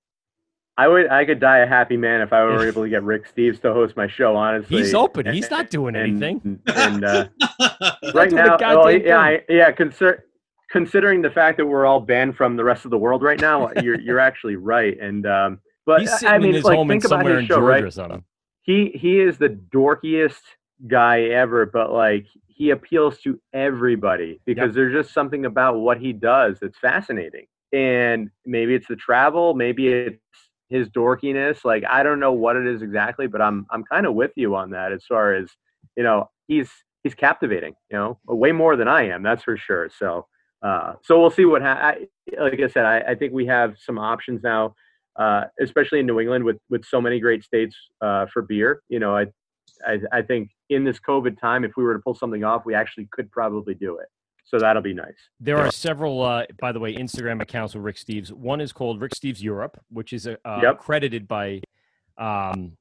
I 0.76 0.88
would. 0.88 1.08
I 1.08 1.24
could 1.24 1.40
die 1.40 1.58
a 1.58 1.66
happy 1.66 1.96
man 1.96 2.20
if 2.20 2.32
I 2.32 2.42
were 2.44 2.66
able 2.66 2.82
to 2.84 2.88
get 2.88 3.02
Rick 3.02 3.24
Steves 3.34 3.60
to 3.62 3.72
host 3.72 3.96
my 3.96 4.06
show. 4.06 4.34
Honestly, 4.36 4.78
He's 4.78 4.94
open. 4.94 5.26
He's 5.32 5.50
not 5.50 5.68
doing 5.70 5.94
anything. 5.96 6.60
And 6.66 7.04
uh, 7.04 7.28
right 8.14 8.30
doing 8.30 8.38
a 8.42 8.56
now, 8.56 8.58
well, 8.60 8.90
yeah. 8.90 9.18
I, 9.18 9.42
yeah. 9.48 9.70
Consider, 9.72 10.24
considering 10.70 11.20
the 11.20 11.30
fact 11.30 11.58
that 11.58 11.66
we're 11.66 11.84
all 11.84 12.00
banned 12.00 12.36
from 12.36 12.56
the 12.56 12.64
rest 12.64 12.84
of 12.86 12.90
the 12.90 12.98
world 12.98 13.22
right 13.22 13.40
now, 13.40 13.70
you're 13.82 14.00
you're 14.00 14.20
actually 14.20 14.56
right. 14.56 14.98
And 14.98 15.26
um, 15.26 15.60
but 15.84 16.00
He's 16.00 16.10
I- 16.10 16.16
sitting 16.16 16.34
I 16.34 16.38
mean, 16.38 16.48
in 16.50 16.54
his 16.54 16.64
like, 16.64 16.76
home 16.76 16.88
think 16.88 17.04
about 17.04 17.18
somewhere 17.18 17.34
his 17.34 17.42
in 17.42 17.48
show, 17.48 17.56
Georgia 17.56 18.08
right? 18.08 18.22
he 18.62 18.90
he 18.94 19.20
is 19.20 19.38
the 19.38 19.48
dorkiest 19.74 20.40
guy 20.86 21.22
ever 21.24 21.66
but 21.66 21.92
like 21.92 22.26
he 22.46 22.70
appeals 22.70 23.18
to 23.20 23.38
everybody 23.52 24.40
because 24.46 24.74
there's 24.74 24.92
just 24.92 25.12
something 25.14 25.44
about 25.44 25.78
what 25.78 25.98
he 25.98 26.12
does 26.12 26.58
that's 26.60 26.78
fascinating 26.78 27.46
and 27.72 28.30
maybe 28.46 28.74
it's 28.74 28.88
the 28.88 28.96
travel 28.96 29.54
maybe 29.54 29.88
it's 29.88 30.18
his 30.70 30.88
dorkiness 30.88 31.64
like 31.64 31.84
i 31.88 32.02
don't 32.02 32.20
know 32.20 32.32
what 32.32 32.56
it 32.56 32.66
is 32.66 32.82
exactly 32.82 33.26
but 33.26 33.42
i'm 33.42 33.66
i'm 33.70 33.84
kind 33.84 34.06
of 34.06 34.14
with 34.14 34.32
you 34.36 34.54
on 34.54 34.70
that 34.70 34.92
as 34.92 35.04
far 35.06 35.34
as 35.34 35.48
you 35.96 36.02
know 36.02 36.28
he's 36.48 36.70
he's 37.02 37.14
captivating 37.14 37.74
you 37.90 37.98
know 37.98 38.18
way 38.26 38.52
more 38.52 38.76
than 38.76 38.88
i 38.88 39.02
am 39.02 39.22
that's 39.22 39.42
for 39.42 39.56
sure 39.56 39.90
so 39.98 40.26
uh 40.62 40.94
so 41.02 41.20
we'll 41.20 41.30
see 41.30 41.44
what 41.44 41.62
ha- 41.62 41.94
I, 41.94 42.06
like 42.40 42.60
i 42.60 42.68
said 42.68 42.84
I, 42.84 43.00
I 43.00 43.14
think 43.14 43.32
we 43.32 43.46
have 43.46 43.74
some 43.78 43.98
options 43.98 44.42
now 44.42 44.74
uh, 45.20 45.44
especially 45.60 46.00
in 46.00 46.06
New 46.06 46.20
England 46.20 46.44
with 46.44 46.58
with 46.68 46.84
so 46.84 47.00
many 47.00 47.20
great 47.20 47.44
states 47.44 47.76
uh, 48.00 48.26
for 48.32 48.42
beer. 48.42 48.82
You 48.88 48.98
know, 48.98 49.16
I, 49.16 49.26
I 49.86 49.98
I 50.12 50.22
think 50.22 50.50
in 50.68 50.84
this 50.84 50.98
COVID 50.98 51.38
time, 51.38 51.64
if 51.64 51.72
we 51.76 51.84
were 51.84 51.94
to 51.94 52.00
pull 52.00 52.14
something 52.14 52.44
off, 52.44 52.64
we 52.64 52.74
actually 52.74 53.08
could 53.12 53.30
probably 53.30 53.74
do 53.74 53.98
it. 53.98 54.08
So 54.50 54.58
that'll 54.58 54.82
be 54.82 54.92
nice. 54.94 55.14
There 55.38 55.58
are 55.58 55.70
several, 55.70 56.22
uh, 56.22 56.44
by 56.60 56.72
the 56.72 56.80
way, 56.80 56.92
Instagram 56.96 57.40
accounts 57.40 57.72
with 57.74 57.84
Rick 57.84 57.96
Steves. 57.96 58.32
One 58.32 58.60
is 58.60 58.72
called 58.72 59.00
Rick 59.00 59.12
Steves 59.14 59.40
Europe, 59.40 59.80
which 59.90 60.12
is 60.12 60.26
uh, 60.26 60.34
Yep. 60.44 60.74
accredited 60.74 61.28
by 61.28 61.60
um, 62.18 62.76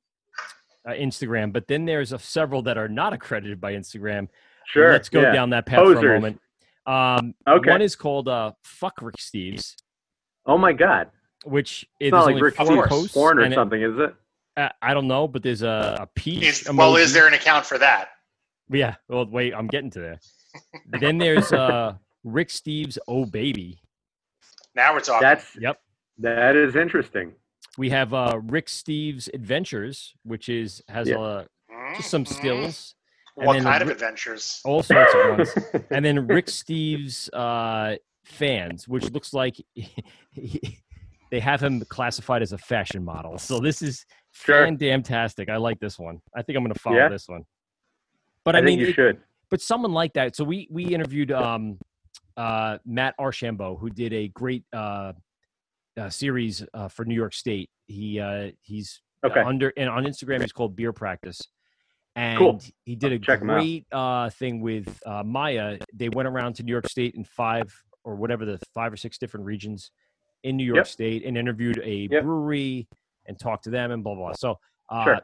uh, 0.88 0.92
Instagram. 0.94 1.54
But 1.54 1.68
then 1.68 1.86
there's 1.86 2.12
a, 2.12 2.18
several 2.18 2.64
that 2.64 2.78
are 2.80 2.88
not 2.90 3.14
accredited 3.14 3.62
by 3.62 3.74
Instagram. 3.74 4.30
Sure, 4.66 4.92
Let's 4.92 5.10
go 5.10 5.22
yeah. 5.22 5.32
down 5.32 5.52
that 5.52 5.68
path 5.68 5.80
for 5.86 5.94
a 6.16 6.20
moment. 6.20 6.42
Um, 6.88 7.36
Okay. 7.48 7.70
One 7.70 7.84
is 7.84 7.96
called 7.96 8.28
uh, 8.28 8.54
Fuck 8.64 9.02
Rick 9.02 9.18
Steves, 9.18 9.76
Oh 10.48 10.58
my 10.58 10.74
God! 10.74 11.10
which 11.46 11.86
It's 12.00 12.08
is 12.08 12.12
not 12.14 12.26
like 12.26 12.42
Rick 12.42 12.56
Steves 12.56 12.88
posts. 12.88 13.14
porn 13.14 13.38
or 13.38 13.54
something, 13.54 13.82
is 13.82 13.98
it? 14.00 14.16
uh, 14.58 14.70
I 14.82 14.96
don't 14.96 15.08
know, 15.08 15.28
but 15.28 15.44
there's 15.44 15.62
a, 15.62 15.98
a 16.02 16.08
peach. 16.16 16.44
Is, 16.44 16.68
well, 16.74 16.96
is 16.96 17.14
there 17.14 17.28
an 17.28 17.36
account 17.36 17.66
for 17.68 17.78
that? 17.78 18.10
Yeah. 18.72 18.96
Well, 19.08 19.26
wait, 19.28 19.54
I'm 19.54 19.68
getting 19.68 19.92
to 19.92 20.00
there. 20.00 20.20
Then 21.00 21.18
there's 21.18 21.52
uh, 21.54 21.94
Rick 22.24 22.50
Steves, 22.50 22.98
Oh 23.08 23.26
Baby. 23.26 23.80
Now 24.76 24.94
we're 24.94 25.00
talking. 25.02 25.22
That's 25.28 25.58
Yep. 25.60 25.80
that 26.20 26.56
is 26.56 26.76
interesting. 26.76 27.34
We 27.78 27.90
have 27.92 28.14
uh, 28.14 28.40
Rick 28.44 28.68
Steves 28.68 29.30
Adventures, 29.34 30.14
which 30.24 30.50
is 30.50 30.82
has 30.90 31.08
Yeah. 31.10 31.18
uh, 31.20 31.46
just 31.96 32.10
some 32.10 32.26
stills. 32.26 32.96
and 33.38 33.48
what 33.48 33.54
then 33.54 33.64
kind 33.64 33.82
of 33.82 33.88
Rick- 33.88 33.96
adventures? 33.98 34.62
All 34.66 34.84
sorts 34.84 35.14
of 35.16 35.38
ones. 35.38 35.50
and 35.92 36.04
then 36.04 36.28
Rick 36.28 36.48
Steves 36.48 37.30
uh, 37.34 37.96
fans, 38.26 38.88
which 38.88 39.10
looks 39.12 39.34
like 39.34 39.56
they 41.32 41.40
have 41.40 41.62
him 41.62 41.82
classified 41.90 42.42
as 42.42 42.52
a 42.54 42.58
fashion 42.58 43.04
model. 43.04 43.38
So 43.38 43.60
this 43.60 43.82
is 43.82 44.06
Sure. 44.32 44.64
fan 44.66 44.76
damn 44.78 45.02
tastic. 45.04 45.50
I 45.50 45.58
like 45.58 45.80
this 45.80 45.98
one. 45.98 46.22
I 46.36 46.42
think 46.44 46.56
I'm 46.58 46.64
going 46.64 46.74
to 46.74 46.80
follow 46.80 46.98
Yeah. 46.98 47.10
this 47.10 47.28
one. 47.28 47.46
But 48.46 48.56
I, 48.56 48.60
I, 48.60 48.62
mean, 48.62 48.80
you 48.80 48.88
it- 48.88 48.94
should. 48.96 49.20
But 49.50 49.62
someone 49.62 49.92
like 49.92 50.14
that. 50.14 50.36
So 50.36 50.44
we 50.44 50.68
we 50.72 50.86
interviewed 50.86 51.32
um, 51.32 51.78
uh, 52.38 52.78
Matt 52.86 53.16
Archambault, 53.20 53.78
who 53.78 53.90
did 53.90 54.14
a 54.14 54.28
great 54.30 54.64
uh, 54.74 55.14
uh, 56.00 56.10
series 56.10 56.64
uh, 56.74 56.88
for 56.88 57.06
New 57.06 57.16
York 57.16 57.34
State. 57.34 57.70
He 57.88 58.20
uh, 58.20 58.52
he's 58.62 59.02
Okay. 59.26 59.42
under 59.42 59.74
and 59.76 59.90
on 59.90 60.06
Instagram. 60.06 60.42
He's 60.42 60.54
called 60.54 60.76
Beer 60.78 60.94
Practice, 60.94 61.42
and 62.16 62.38
Cool. 62.38 62.62
he 62.86 62.96
did 62.96 63.12
a 63.12 63.20
check 63.20 63.42
great 63.42 63.86
uh, 63.92 64.30
thing 64.30 64.62
with 64.62 64.88
uh, 65.06 65.24
Maya. 65.24 65.78
They 65.94 66.08
went 66.10 66.28
around 66.30 66.54
to 66.56 66.64
New 66.64 66.72
York 66.72 66.88
State 66.88 67.16
in 67.16 67.26
five 67.26 67.70
or 68.06 68.16
whatever 68.16 68.46
the 68.46 68.58
five 68.74 68.94
or 68.94 68.98
six 68.98 69.18
different 69.18 69.46
regions 69.46 69.92
in 70.44 70.56
New 70.56 70.64
York 70.64 70.78
Yep. 70.78 70.88
State 70.88 71.26
and 71.26 71.38
interviewed 71.38 71.82
a 71.84 72.08
Yep. 72.10 72.24
brewery 72.24 72.88
and 73.28 73.38
talked 73.38 73.66
to 73.66 73.70
them 73.70 73.92
and 73.92 74.04
blah 74.06 74.16
blah. 74.16 74.28
blah. 74.28 74.34
So 74.34 74.58
uh, 74.90 75.04
Sure. 75.04 75.20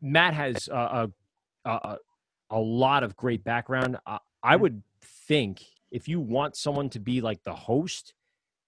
Matt 0.00 0.34
has 0.34 0.68
uh, 0.68 1.08
a, 1.64 1.68
a 1.70 1.96
a 2.52 2.58
lot 2.58 3.02
of 3.02 3.16
great 3.16 3.42
background. 3.42 3.96
Uh, 4.06 4.18
I 4.42 4.54
Mm-hmm. 4.54 4.62
would 4.62 4.82
think 5.28 5.64
if 5.90 6.08
you 6.08 6.20
want 6.20 6.56
someone 6.56 6.88
to 6.90 7.00
be 7.00 7.20
like 7.20 7.42
the 7.44 7.54
host, 7.54 8.14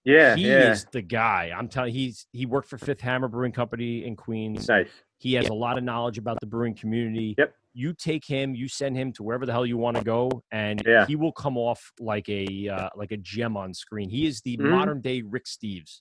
Yeah, 0.05 0.35
he 0.37 0.49
yeah. 0.49 0.73
is 0.73 0.85
the 0.93 1.03
guy. 1.03 1.53
I'm 1.57 1.69
telling. 1.69 1.93
He's 1.93 2.27
he 2.33 2.47
worked 2.47 2.69
for 2.69 2.79
Fifth 2.79 3.01
Hammer 3.01 3.29
Brewing 3.29 3.53
Company 3.53 4.05
in 4.05 4.17
Queens. 4.17 4.69
Nice. 4.69 4.89
He 5.19 5.35
has 5.35 5.49
a 5.49 5.55
lot 5.55 5.79
of 5.79 5.85
knowledge 5.85 6.19
about 6.19 6.39
the 6.41 6.47
brewing 6.47 6.75
community. 6.75 7.35
Yep. 7.39 7.55
You 7.77 7.93
take 7.95 8.25
him, 8.25 8.55
you 8.55 8.69
send 8.69 8.97
him 8.97 9.11
to 9.15 9.23
wherever 9.23 9.47
the 9.47 9.53
hell 9.53 9.65
you 9.67 9.77
want 9.79 9.97
to 9.97 10.05
go, 10.05 10.45
and 10.53 10.83
Yeah. 10.87 11.07
he 11.07 11.17
will 11.17 11.33
come 11.33 11.57
off 11.57 11.93
like 11.99 12.29
a 12.29 12.69
uh, 12.69 12.91
like 12.95 13.11
a 13.13 13.17
gem 13.17 13.57
on 13.57 13.73
screen. 13.75 14.11
He 14.11 14.27
is 14.27 14.41
the 14.43 14.57
Mhm. 14.59 14.71
modern 14.71 15.01
day 15.01 15.23
Rick 15.23 15.47
Steves. 15.47 16.01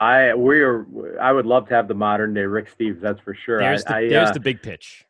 I 0.00 0.34
we 0.34 0.60
are. 0.60 0.86
I 1.20 1.32
would 1.32 1.46
love 1.46 1.68
to 1.68 1.74
have 1.74 1.86
the 1.88 1.94
modern 1.94 2.34
day 2.34 2.42
Rick 2.42 2.68
Steves. 2.76 3.00
That's 3.00 3.20
for 3.20 3.34
sure. 3.34 3.60
There's 3.60 3.84
I, 3.86 3.98
I, 3.98 4.08
there's 4.08 4.30
uh, 4.30 4.32
the 4.32 4.40
big 4.40 4.60
pitch. 4.62 5.06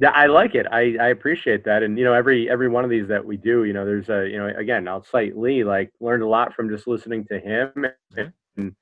Yeah, 0.00 0.10
I 0.10 0.26
like 0.26 0.54
it. 0.54 0.66
I, 0.70 0.96
I 1.00 1.08
appreciate 1.08 1.64
that. 1.64 1.82
And 1.82 1.98
you 1.98 2.04
know, 2.04 2.12
every 2.12 2.48
every 2.48 2.68
one 2.68 2.84
of 2.84 2.90
these 2.90 3.08
that 3.08 3.24
we 3.24 3.36
do, 3.36 3.64
you 3.64 3.72
know, 3.72 3.84
there's 3.84 4.08
a 4.08 4.28
you 4.28 4.38
know, 4.38 4.46
again, 4.56 4.86
I'll 4.86 5.04
cite 5.04 5.36
Lee. 5.36 5.64
Like, 5.64 5.90
learned 6.00 6.22
a 6.22 6.28
lot 6.28 6.54
from 6.54 6.70
just 6.70 6.86
listening 6.86 7.24
to 7.26 7.40
him, 7.40 7.86
and 8.16 8.74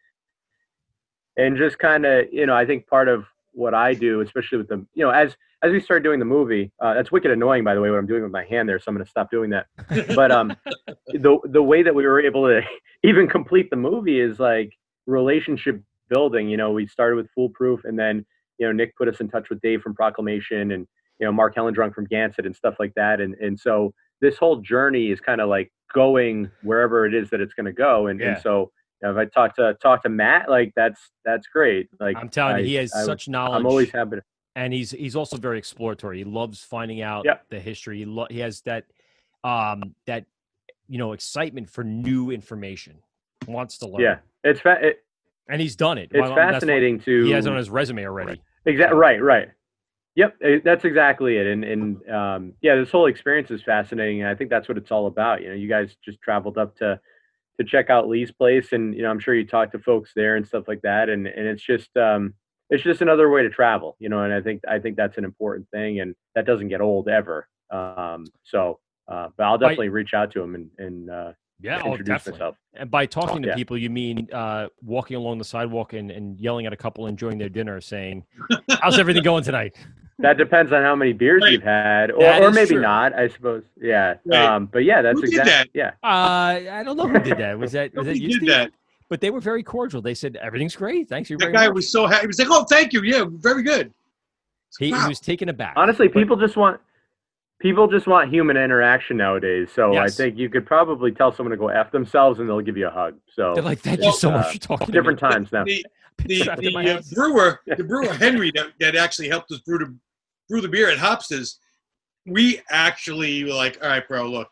and 1.37 1.57
just 1.57 1.79
kind 1.79 2.05
of 2.05 2.27
you 2.33 2.45
know, 2.47 2.55
I 2.55 2.67
think 2.67 2.87
part 2.87 3.09
of 3.09 3.25
what 3.53 3.73
I 3.75 3.95
do, 3.95 4.21
especially 4.21 4.59
with 4.59 4.69
the 4.69 4.85
you 4.95 5.05
know, 5.05 5.11
as 5.11 5.37
as 5.63 5.73
we 5.73 5.81
start 5.81 6.03
doing 6.03 6.19
the 6.19 6.27
movie, 6.27 6.71
uh, 6.81 6.95
that's 6.95 7.11
wicked 7.11 7.31
annoying, 7.31 7.65
by 7.65 7.75
the 7.75 7.81
way, 7.81 7.91
what 7.91 7.99
I'm 7.99 8.07
doing 8.07 8.23
with 8.23 8.33
my 8.33 8.45
hand 8.45 8.69
there. 8.69 8.79
So 8.79 8.85
I'm 8.89 8.95
going 8.95 9.05
to 9.05 9.11
stop 9.11 9.31
doing 9.31 9.51
that. 9.51 9.67
But 10.15 10.31
um, 10.31 10.55
the 11.09 11.39
the 11.45 11.63
way 11.63 11.83
that 11.83 11.95
we 11.95 12.05
were 12.07 12.21
able 12.21 12.47
to 12.47 12.61
even 13.03 13.27
complete 13.27 13.71
the 13.71 13.77
movie 13.77 14.21
is 14.21 14.39
like 14.39 14.73
relationship 15.07 15.81
building. 16.11 16.49
You 16.49 16.59
know, 16.59 16.73
we 16.73 16.87
started 16.87 17.17
with 17.17 17.31
Foolproof, 17.35 17.85
and 17.85 17.99
then 17.99 18.25
you 18.59 18.67
know 18.67 18.73
Nick 18.73 18.97
put 18.97 19.09
us 19.09 19.21
in 19.21 19.29
touch 19.29 19.49
with 19.49 19.61
Dave 19.63 19.81
from 19.81 19.95
Proclamation, 19.95 20.73
and 20.73 20.87
you 21.19 21.27
know 21.27 21.33
Mark 21.33 21.55
Hellendrung 21.55 21.95
from 21.95 22.07
Gansett, 22.07 22.47
and 22.47 22.55
stuff 22.55 22.77
like 22.79 22.95
that. 22.95 23.21
And 23.21 23.35
and 23.35 23.59
so 23.59 23.93
this 24.21 24.37
whole 24.37 24.57
journey 24.57 25.11
is 25.11 25.21
kind 25.21 25.41
of 25.41 25.49
like 25.49 25.73
going 25.93 26.51
wherever 26.63 27.07
it 27.07 27.15
is 27.15 27.31
that 27.31 27.41
it's 27.41 27.55
going 27.55 27.67
to 27.67 27.73
go. 27.73 28.07
And 28.09 28.21
Yeah. 28.21 28.33
and 28.35 28.43
so 28.43 28.71
know, 29.03 29.11
if 29.11 29.17
I 29.19 29.25
talk 29.27 29.55
to 29.57 29.75
talk 29.83 30.03
to 30.05 30.09
Matt, 30.09 30.49
like 30.49 30.73
that's 30.75 31.11
that's 31.25 31.47
great. 31.47 31.89
Like 32.01 32.17
I'm 32.17 32.29
telling 32.29 32.57
I- 32.57 32.59
you, 32.61 32.65
he 32.67 32.75
has 32.77 32.93
I- 32.95 33.05
such 33.05 33.29
knowledge. 33.29 33.61
I'm 33.61 33.67
always 33.67 33.91
happy. 33.91 34.17
To, 34.17 34.23
and 34.55 34.73
he's 34.73 34.91
he's 34.91 35.15
also 35.17 35.37
very 35.37 35.59
exploratory. 35.59 36.19
He 36.19 36.25
loves 36.25 36.63
finding 36.63 37.03
out 37.03 37.25
Yep. 37.27 37.45
the 37.51 37.61
history. 37.61 37.99
He, 37.99 38.05
lo- 38.07 38.27
he 38.31 38.39
has 38.41 38.63
that 38.63 38.85
um 39.45 39.95
that 40.07 40.25
you 40.89 40.99
know 40.99 41.13
excitement 41.13 41.69
for 41.69 41.85
new 41.85 42.31
information. 42.31 42.95
Wants 43.47 43.79
to 43.79 43.87
learn. 43.87 44.01
yeah, 44.01 44.19
it's 44.45 44.61
fa- 44.61 44.79
it, 44.81 45.05
and 45.49 45.61
he's 45.61 45.77
done 45.77 45.99
it. 45.99 46.11
it's 46.13 46.21
Well, 46.21 46.35
fascinating 46.35 46.99
to 47.01 47.25
He 47.27 47.31
has 47.33 47.47
it 47.47 47.51
on 47.51 47.59
his 47.59 47.69
resume 47.71 48.05
already. 48.07 48.41
Exactly 48.65 48.99
right, 48.99 49.23
right. 49.23 49.49
Yep, 50.17 50.37
eh, 50.43 50.59
that's 50.65 50.85
exactly 50.85 51.37
it. 51.37 51.47
And 51.47 51.63
and 51.65 52.11
um, 52.11 52.53
yeah, 52.63 52.75
this 52.75 52.91
whole 52.91 53.07
experience 53.07 53.51
is 53.51 53.63
fascinating, 53.63 54.23
and 54.23 54.29
I 54.31 54.35
think 54.35 54.51
that's 54.51 54.67
what 54.69 54.79
it's 54.79 54.91
all 54.91 55.07
about. 55.07 55.43
You 55.43 55.49
know, 55.51 55.55
you 55.55 55.69
guys 55.69 55.95
just 56.05 56.21
traveled 56.23 56.59
up 56.59 56.75
to 56.79 56.99
to 57.59 57.65
check 57.65 57.91
out 57.91 58.09
Lee's 58.09 58.33
place, 58.33 58.73
and 58.73 58.95
you 58.95 59.03
know, 59.03 59.11
I'm 59.11 59.19
sure 59.21 59.35
you 59.35 59.47
talked 59.47 59.73
to 59.73 59.79
folks 59.79 60.13
there 60.17 60.37
and 60.37 60.47
stuff 60.47 60.65
like 60.69 60.81
that. 60.83 61.09
And 61.11 61.27
and 61.27 61.47
it's 61.47 61.63
just 61.63 61.95
um, 61.99 62.33
it's 62.71 62.83
just 62.83 63.03
another 63.03 63.29
way 63.31 63.43
to 63.43 63.51
travel, 63.51 63.97
you 63.99 64.09
know. 64.09 64.23
And 64.23 64.33
I 64.33 64.41
think 64.41 64.63
I 64.67 64.79
think 64.79 64.97
that's 64.97 65.19
an 65.19 65.25
important 65.25 65.69
thing, 65.71 66.01
and 66.01 66.15
that 66.35 66.47
doesn't 66.47 66.69
get 66.69 66.81
old 66.81 67.09
ever. 67.09 67.47
Um, 67.71 68.25
so, 68.43 68.81
uh, 69.09 69.29
but 69.37 69.45
I'll 69.45 69.59
By- 69.59 69.69
definitely 69.69 69.91
reach 69.91 70.15
out 70.15 70.31
to 70.33 70.41
him 70.43 70.55
and 70.55 70.71
and 70.79 71.11
uh, 71.11 71.33
Yeah, 71.61 71.83
oh, 71.85 71.91
introduce 71.91 72.25
definitely. 72.25 72.39
myself. 72.41 72.57
And 72.73 72.91
by 72.91 73.05
talking 73.05 73.43
to 73.43 73.49
Yeah. 73.49 73.55
people, 73.55 73.77
you 73.77 73.91
mean 73.91 74.29
uh, 74.33 74.69
walking 74.83 75.17
along 75.17 75.37
the 75.39 75.45
sidewalk 75.45 75.93
and, 75.93 76.11
and 76.11 76.39
yelling 76.41 76.65
at 76.65 76.73
a 76.73 76.77
couple 76.77 77.07
enjoying 77.07 77.37
their 77.37 77.51
dinner, 77.51 77.81
saying, 77.83 78.25
"How's 78.81 78.99
everything 78.99 79.23
going 79.23 79.45
tonight?" 79.45 79.77
That 80.19 80.39
depends 80.39 80.73
on 80.73 80.83
how 80.83 80.97
many 80.97 81.13
beers 81.13 81.45
you've 81.47 81.63
had, 81.63 82.11
or, 82.11 82.45
or 82.45 82.51
maybe 82.51 82.71
true. 82.71 82.81
not. 82.81 83.13
I 83.13 83.29
suppose. 83.29 83.65
Yeah. 83.81 84.15
Right. 84.25 84.47
Um, 84.47 84.67
but 84.67 84.85
yeah, 84.85 85.03
that's 85.03 85.21
exactly. 85.21 85.51
that? 85.51 85.69
Yeah. 85.75 85.91
Uh, 86.03 86.71
I 86.79 86.83
don't 86.85 86.97
know 86.97 87.07
who 87.07 87.19
did 87.19 87.37
that. 87.37 87.59
Was 87.59 87.73
that 87.73 87.95
was 87.95 88.07
that 88.07 88.13
Nobody 88.13 88.21
you? 88.21 88.29
did 88.29 88.37
Steve? 88.37 88.49
that. 88.49 88.73
But 89.09 89.21
they 89.21 89.31
were 89.31 89.41
very 89.41 89.63
cordial. 89.63 90.01
They 90.01 90.15
said 90.15 90.37
everything's 90.37 90.75
great. 90.75 91.09
Thanks 91.09 91.29
you 91.29 91.37
That 91.37 91.47
very 91.47 91.53
guy 91.53 91.67
much. 91.67 91.75
was 91.75 91.93
so 91.93 92.07
happy. 92.07 92.23
He 92.23 92.27
was 92.29 92.39
like, 92.39 92.49
"Oh, 92.51 92.65
thank 92.65 92.93
you. 92.93 93.03
Yeah, 93.03 93.25
very 93.29 93.63
good." 93.63 93.93
he, 94.79 94.87
he 94.87 95.09
was 95.09 95.21
taken 95.21 95.49
aback. 95.49 95.75
Honestly, 95.77 96.09
people 96.09 96.37
just 96.37 96.57
want 96.57 96.81
people 97.61 97.87
just 97.87 98.07
want 98.07 98.33
human 98.33 98.57
interaction 98.57 99.17
nowadays. 99.17 99.69
So 99.75 99.97
I 99.97 100.09
think 100.09 100.39
you 100.39 100.49
could 100.49 100.67
probably 100.67 101.13
tell 101.13 101.33
someone 101.33 101.51
to 101.51 101.57
go 101.57 101.69
f 101.69 101.93
themselves, 101.93 102.41
and 102.41 102.49
they'll 102.49 102.61
give 102.61 102.77
you 102.77 102.89
a 102.89 102.91
hug. 102.91 103.17
So 103.35 103.53
They're 103.55 103.63
like, 103.63 103.81
"Thank 103.81 104.03
you 104.03 104.13
so 104.13 104.31
much 104.31 104.47
uh, 104.47 104.53
for 104.53 104.59
talking 104.59 104.87
to 104.87 104.93
Different 104.93 105.21
me." 105.23 105.29
times 105.29 105.53
now. 105.53 105.65
The 105.65 105.85
the, 106.25 106.41
Trapped 106.41 106.63
in 106.63 106.73
my 106.73 106.85
the 106.85 106.99
uh, 106.99 107.03
brewer, 107.13 107.61
the 107.77 107.85
brewer 107.85 108.13
Henry 108.15 108.51
that, 108.55 108.73
that 108.81 108.97
actually 108.97 109.29
helped 109.29 109.53
us 109.53 109.61
brew 109.61 109.79
the 109.79 109.95
brew 110.49 110.61
the 110.61 110.69
beer 110.69 110.91
at 110.91 110.99
Hopsters. 110.99 111.57
We 112.27 112.61
actually 112.71 113.45
were 113.45 113.53
like, 113.55 113.79
"All 113.83 113.89
right, 113.89 114.07
bro, 114.07 114.29
look, 114.29 114.51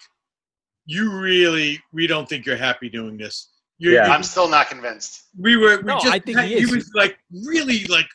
you 0.87 1.11
really 1.19 1.83
we 1.93 2.07
don't 2.07 2.29
think 2.29 2.47
you're 2.47 2.57
happy 2.57 2.89
doing 2.89 3.17
this." 3.17 3.51
You're, 3.79 4.03
I'm 4.03 4.11
you're- 4.11 4.23
still 4.23 4.49
not 4.49 4.69
convinced. 4.69 5.25
we 5.39 5.57
were 5.57 5.79
we 5.79 5.83
No, 5.85 5.95
just 5.99 6.07
I 6.15 6.19
think 6.21 6.39
had- 6.39 6.49
he 6.49 6.55
is. 6.63 6.71
was 6.71 6.91
like 6.95 7.19
really 7.45 7.85
like 7.87 8.07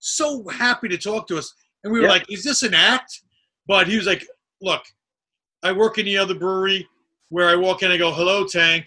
so 0.00 0.46
happy 0.48 0.88
to 0.88 0.98
talk 0.98 1.26
to 1.28 1.38
us 1.38 1.54
and 1.84 1.92
we 1.92 2.00
were 2.00 2.06
Yeah. 2.06 2.12
like 2.12 2.30
is 2.30 2.42
this 2.44 2.62
an 2.62 2.74
act 2.74 3.22
but 3.66 3.86
he 3.88 3.96
was 3.96 4.06
like 4.06 4.26
look 4.60 4.82
i 5.62 5.72
work 5.72 5.96
in 5.98 6.04
the 6.04 6.18
other 6.18 6.34
brewery 6.34 6.86
where 7.30 7.48
i 7.48 7.54
walk 7.56 7.82
in 7.82 7.90
i 7.90 7.96
go 7.96 8.12
hello 8.12 8.44
tank 8.46 8.86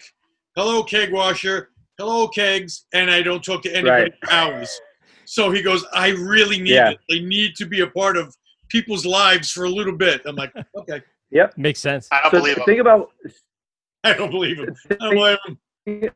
hello 0.54 0.84
keg 0.84 1.10
washer 1.12 1.70
hello 1.98 2.28
kegs 2.28 2.84
and 2.94 3.10
i 3.10 3.20
don't 3.20 3.42
talk 3.42 3.62
to 3.62 3.70
anybody 3.74 4.02
Right. 4.04 4.12
for 4.22 4.30
hours 4.32 4.80
so 5.28 5.50
he 5.50 5.62
goes 5.62 5.84
i 5.92 6.08
really 6.08 6.58
need 6.58 6.72
Yeah. 6.72 6.90
it 6.90 6.98
they 7.08 7.20
need 7.20 7.54
to 7.56 7.66
be 7.66 7.80
a 7.80 7.86
part 7.86 8.16
of 8.16 8.34
people's 8.68 9.04
lives 9.04 9.50
for 9.50 9.64
a 9.64 9.68
little 9.70 9.96
bit 9.96 10.22
i'm 10.26 10.36
like 10.36 10.52
okay 10.76 11.02
Yep. 11.30 11.58
Makes 11.58 11.80
sense. 11.80 12.08
I 12.10 12.22
don't 12.22 12.30
So 12.30 12.38
believe 12.38 12.56
him. 12.56 12.64
think 12.64 12.80
about 12.80 13.10
i 14.04 14.14
don't 14.14 14.30
believe 14.30 14.58
him 14.58 14.74
i 14.90 14.94
don't 14.94 15.14
blame 15.14 15.36
him 15.46 16.10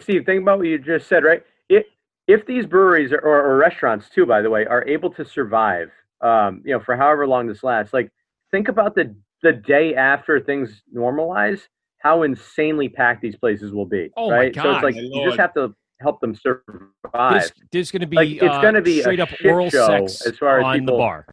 Steve, 0.00 0.24
think 0.24 0.42
about 0.42 0.58
what 0.58 0.68
you 0.68 0.78
just 0.78 1.08
said, 1.08 1.24
right? 1.24 1.42
If 1.68 1.84
if 2.28 2.46
these 2.46 2.64
breweries 2.66 3.12
or, 3.12 3.18
or 3.20 3.56
restaurants 3.56 4.08
too, 4.08 4.24
by 4.24 4.40
the 4.40 4.50
way, 4.50 4.64
are 4.66 4.86
able 4.86 5.10
to 5.14 5.24
survive, 5.24 5.90
um, 6.20 6.62
you 6.64 6.72
know, 6.72 6.80
for 6.80 6.96
however 6.96 7.26
long 7.26 7.48
this 7.48 7.64
lasts, 7.64 7.92
like 7.92 8.10
think 8.50 8.68
about 8.68 8.94
the 8.94 9.14
the 9.42 9.52
day 9.52 9.94
after 9.94 10.38
things 10.38 10.82
normalize, 10.94 11.62
how 11.98 12.22
insanely 12.22 12.88
packed 12.88 13.22
these 13.22 13.36
places 13.36 13.72
will 13.72 13.86
be. 13.86 14.10
Oh 14.16 14.30
my 14.30 14.36
right? 14.36 14.54
So 14.54 14.70
it's 14.70 14.84
like 14.84 14.94
you 14.96 15.24
just 15.24 15.38
have 15.38 15.54
to 15.54 15.74
help 16.00 16.20
them 16.20 16.34
survive. 16.34 17.32
There's, 17.32 17.52
there's 17.72 17.90
going 17.90 18.00
to 18.00 18.06
be 18.06 18.16
Like, 18.16 18.28
it's 18.30 18.42
uh, 18.44 18.60
gonna 18.62 18.80
be 18.82 18.98
a 19.00 19.02
straight 19.02 19.20
up 19.20 19.28
oral 19.44 19.70
show 19.70 20.06
sex 20.06 20.26
as 20.26 20.38
far 20.38 20.60
as 20.60 20.64
on 20.64 20.84
the 20.86 20.92
bar. 20.92 21.26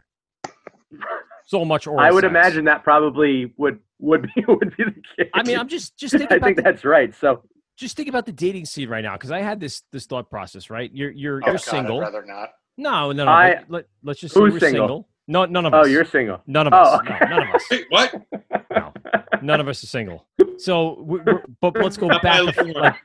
So 1.46 1.64
much 1.64 1.88
oral. 1.88 2.00
I 2.02 2.12
would 2.12 2.24
sex. 2.24 2.30
imagine 2.32 2.66
that 2.66 2.84
probably 2.84 3.54
would 3.58 3.80
would 4.00 4.24
be 4.36 4.44
would 4.48 4.76
be 4.78 4.84
the 4.84 4.92
case. 5.18 5.30
I 5.34 5.44
mean, 5.44 5.58
I'm 5.58 5.68
just 5.70 5.98
just 5.98 6.12
thinking 6.14 6.28
I 6.32 6.36
about 6.38 6.46
think 6.48 6.58
the- 6.58 6.64
that's 6.64 6.84
right. 6.86 7.14
So 7.16 7.44
just 7.78 7.96
think 7.96 8.10
about 8.10 8.26
the 8.26 8.32
dating 8.32 8.66
scene 8.66 8.90
right 8.90 9.04
now 9.04 9.14
because 9.14 9.32
I 9.32 9.40
had 9.42 9.60
this 9.60 9.84
this 9.92 10.06
thought 10.06 10.30
process. 10.30 10.70
Right, 10.70 10.92
you're 10.94 11.12
you're 11.12 11.36
Oh, 11.44 11.48
you're 11.48 11.54
God, 11.56 11.62
single. 11.62 11.98
I'd 12.00 12.04
rather 12.14 12.26
not. 12.26 12.50
No, 12.78 13.12
no, 13.12 13.26
no. 13.26 13.32
I- 13.32 13.48
let, 13.50 13.70
let, 13.72 13.86
let's 14.04 14.20
just 14.20 14.34
say 14.36 14.40
we're 14.42 14.52
single? 14.60 14.70
single. 14.70 15.08
No, 15.30 15.44
none 15.46 15.66
of 15.66 15.74
us. 15.74 15.86
oh, 15.86 15.90
you're 15.90 16.06
single. 16.06 16.42
None 16.48 16.68
of 16.68 16.74
Oh, 16.74 16.78
us. 16.78 17.00
okay. 17.02 17.18
No, 17.22 17.38
none 17.38 17.48
of 17.50 17.56
us. 17.56 17.66
Wait, 17.72 17.86
what 17.90 19.44
None 19.44 19.60
of 19.60 19.68
us 19.68 19.84
are 19.84 19.88
single. 19.88 20.26
So, 20.58 21.02
we- 21.02 21.20
we're, 21.20 21.44
but 21.60 21.76
let's 21.78 21.98
go 21.98 22.08
back 22.08 22.26
a 22.26 22.48
a 22.48 22.52
few- 22.64 22.74
like 22.74 22.96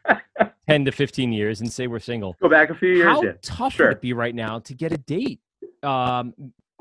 ten 0.68 0.84
to 0.84 0.92
fifteen 0.92 1.32
years 1.32 1.60
and 1.60 1.72
say 1.72 1.86
we're 1.86 1.98
single. 1.98 2.36
Go 2.40 2.48
back 2.48 2.70
a 2.70 2.74
few 2.74 2.90
years. 2.90 3.06
How 3.06 3.22
yeah. 3.22 3.32
tough 3.42 3.74
Sure. 3.74 3.88
would 3.88 3.96
it 3.96 4.00
be 4.02 4.12
right 4.12 4.34
now 4.34 4.58
to 4.60 4.74
get 4.74 4.92
a 4.92 4.98
date? 4.98 5.40
Um, 5.82 6.34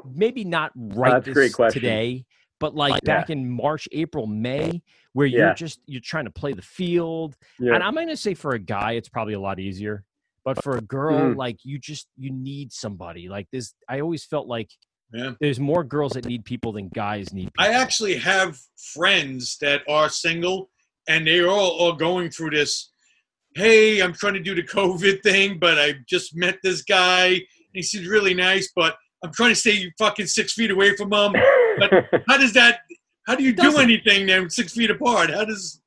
maybe 0.06 0.44
not 0.44 0.72
right 0.76 1.12
that's 1.14 1.28
a 1.28 1.32
great 1.34 1.56
this 1.58 1.74
today, 1.74 2.26
but 2.60 2.76
like 2.76 2.94
Yeah. 3.04 3.16
back 3.18 3.30
in 3.30 3.50
March, 3.50 3.88
April, 3.92 4.28
May, 4.28 4.82
where 5.14 5.28
you're 5.28 5.54
just 5.54 5.80
you're 5.88 6.02
trying 6.02 6.26
to 6.26 6.32
play 6.32 6.54
the 6.54 6.62
field. 6.62 7.36
Yeah. 7.60 7.74
And 7.76 7.84
I'm 7.84 7.94
going 7.96 8.08
to 8.08 8.18
say 8.18 8.34
for 8.34 8.52
a 8.54 8.60
guy, 8.60 8.94
it's 8.94 9.10
probably 9.10 9.34
a 9.34 9.40
lot 9.40 9.60
easier. 9.60 10.04
But 10.44 10.64
for 10.64 10.76
a 10.78 10.82
girl, 10.82 11.20
Mhm. 11.20 11.36
like 11.36 11.58
you 11.64 11.78
just 11.80 12.08
you 12.18 12.32
need 12.32 12.72
somebody. 12.72 13.30
Like 13.30 13.48
this, 13.52 13.74
I 13.88 14.00
always 14.00 14.26
felt 14.26 14.48
like 14.48 14.70
Yeah. 15.14 15.34
there's 15.40 15.60
more 15.60 15.84
girls 15.84 16.14
that 16.14 16.26
need 16.26 16.46
people 16.46 16.72
than 16.72 16.90
guys 16.90 17.32
need 17.34 17.46
people. 17.54 17.64
I 17.66 17.70
actually 17.70 18.16
have 18.18 18.58
friends 18.94 19.58
that 19.62 19.82
are 19.88 20.10
single, 20.10 20.70
and 21.08 21.28
they're 21.28 21.48
all, 21.50 21.72
all 21.72 21.94
going 21.94 22.30
through 22.32 22.52
this. 22.52 22.91
Hey, 23.56 24.00
I'm 24.02 24.14
trying 24.14 24.34
to 24.36 24.40
do 24.40 24.56
the 24.56 24.64
COVID 24.64 25.22
thing, 25.24 25.58
but 25.60 25.78
I 25.80 25.96
just 26.08 26.36
met 26.36 26.58
this 26.64 26.82
guy. 26.84 27.26
And 27.28 27.44
he 27.74 27.82
seems 27.82 28.08
really 28.08 28.34
nice, 28.34 28.72
but 28.76 28.96
I'm 29.24 29.32
trying 29.34 29.50
to 29.52 29.56
stay 29.56 29.92
fucking 30.00 30.28
six 30.28 30.54
feet 30.54 30.72
away 30.72 30.96
from 30.96 31.12
him. 31.14 31.34
But 31.78 31.92
how 32.28 32.38
does 32.38 32.54
that? 32.54 32.80
How 33.28 33.36
do 33.36 33.44
you 33.44 33.54
do 33.54 33.78
anything 33.78 34.26
then 34.26 34.50
six 34.50 34.74
feet 34.74 34.90
apart? 34.90 35.30
How 35.32 35.46
does? 35.46 35.82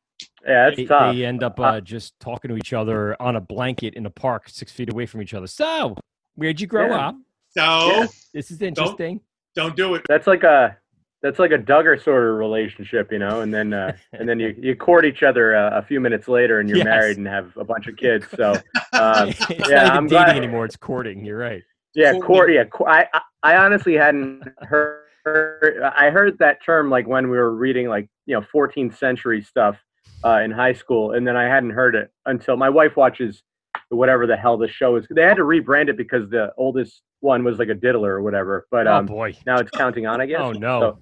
yeah, 0.47 0.67
that's 0.67 0.77
they, 0.77 0.85
tough. 0.85 1.15
they 1.15 1.25
end 1.25 1.43
up 1.43 1.59
uh, 1.59 1.81
just 1.81 2.19
talking 2.21 2.51
to 2.51 2.57
each 2.57 2.73
other 2.73 3.21
on 3.21 3.37
a 3.37 3.41
blanket 3.41 3.95
in 3.95 4.07
a 4.07 4.11
park 4.11 4.49
six 4.49 4.71
feet 4.71 4.93
away 4.93 5.07
from 5.07 5.21
each 5.23 5.35
other. 5.35 5.47
So, 5.47 5.97
where'd 6.37 6.61
you 6.61 6.67
grow 6.67 6.89
Yeah. 6.89 7.09
up? 7.09 7.17
So, 7.51 7.63
Yeah. 7.89 8.07
This 8.33 8.51
is 8.51 8.61
interesting. 8.63 9.21
don't 9.57 9.75
do 9.77 9.95
it. 9.95 10.03
That's 10.09 10.27
like 10.27 10.43
a 10.45 10.77
that's 11.25 11.39
like 11.39 11.53
a 11.53 11.59
Duggar 11.59 12.01
sort 12.05 12.23
of 12.29 12.37
relationship, 12.37 13.11
you 13.11 13.19
know. 13.19 13.41
And 13.41 13.53
then 13.53 13.73
uh, 13.73 13.97
and 14.13 14.29
then 14.29 14.39
you, 14.39 14.55
you 14.59 14.77
court 14.77 15.07
each 15.07 15.23
other 15.23 15.57
uh, 15.57 15.79
a 15.79 15.83
few 15.83 15.99
minutes 15.99 16.29
later, 16.29 16.61
and 16.61 16.69
you're 16.69 16.79
Yes. 16.79 16.85
married 16.85 17.17
and 17.17 17.27
have 17.27 17.57
a 17.57 17.65
bunch 17.65 17.89
of 17.89 17.97
kids. 17.97 18.27
So 18.37 18.53
um, 18.93 19.29
it's 19.49 19.69
yeah, 19.71 19.85
not 19.85 19.87
even 19.87 19.91
I'm 19.97 20.07
dating 20.07 20.09
glad. 20.09 20.37
anymore. 20.37 20.65
It's 20.67 20.77
courting. 20.77 21.25
You're 21.25 21.39
right. 21.39 21.63
Yeah, 21.95 22.13
Courting. 22.13 22.23
court. 22.27 22.53
Yeah, 22.53 22.65
co- 22.65 22.87
I 22.87 23.09
I- 23.15 23.21
I 23.43 23.57
honestly 23.57 23.95
hadn't 23.95 24.43
heard. 24.63 25.01
I 25.27 26.11
heard 26.11 26.39
that 26.39 26.63
term 26.65 26.91
like 26.91 27.07
when 27.09 27.31
we 27.31 27.37
were 27.39 27.55
reading 27.55 27.89
like 27.89 28.09
you 28.27 28.35
know 28.39 28.45
14th 28.55 28.97
century 28.99 29.43
stuff 29.43 29.77
uh, 30.25 30.41
in 30.45 30.51
high 30.51 30.73
school, 30.75 31.13
and 31.13 31.27
then 31.27 31.37
I 31.37 31.45
hadn't 31.45 31.71
heard 31.71 31.95
it 31.95 32.11
until 32.27 32.57
my 32.57 32.69
wife 32.71 32.97
watches 32.97 33.43
whatever 33.91 34.27
the 34.27 34.37
hell 34.37 34.57
the 34.59 34.69
show 34.69 34.97
is. 34.97 35.07
They 35.11 35.23
had 35.23 35.37
to 35.37 35.43
rebrand 35.45 35.89
it 35.89 35.97
because 35.97 36.29
the 36.31 36.53
oldest 36.59 37.03
one 37.21 37.45
was 37.45 37.59
like 37.59 37.69
a 37.69 37.75
diddler 37.75 38.13
or 38.15 38.23
whatever. 38.23 38.67
But 38.71 38.87
oh 38.87 38.97
um, 38.97 39.07
boy. 39.07 39.35
now 39.47 39.57
it's 39.59 39.71
counting 39.71 40.07
on, 40.07 40.21
I 40.21 40.27
guess. 40.27 40.41
Oh 40.41 40.53
no. 40.53 40.81
So, 40.81 40.99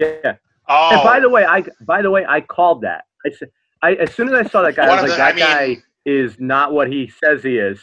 yeah. 0.00 0.36
Oh, 0.68 0.90
And 0.92 1.02
by 1.04 1.20
the 1.20 1.28
way, 1.28 1.44
I 1.44 1.64
by 1.82 2.02
the 2.02 2.10
way 2.10 2.24
I 2.28 2.40
called 2.40 2.82
that. 2.82 3.04
I 3.24 3.30
said, 3.30 3.50
I 3.82 3.92
as 3.94 4.12
soon 4.14 4.28
as 4.28 4.46
I 4.46 4.48
saw 4.48 4.62
that 4.62 4.74
guy, 4.76 4.86
I 4.86 5.00
was 5.02 5.02
like, 5.02 5.10
the- 5.12 5.16
that 5.16 5.34
I 5.34 5.64
mean- 5.64 5.76
guy 5.78 5.82
is 6.04 6.38
not 6.38 6.72
what 6.72 6.88
he 6.88 7.08
says 7.08 7.42
he 7.42 7.58
is. 7.58 7.80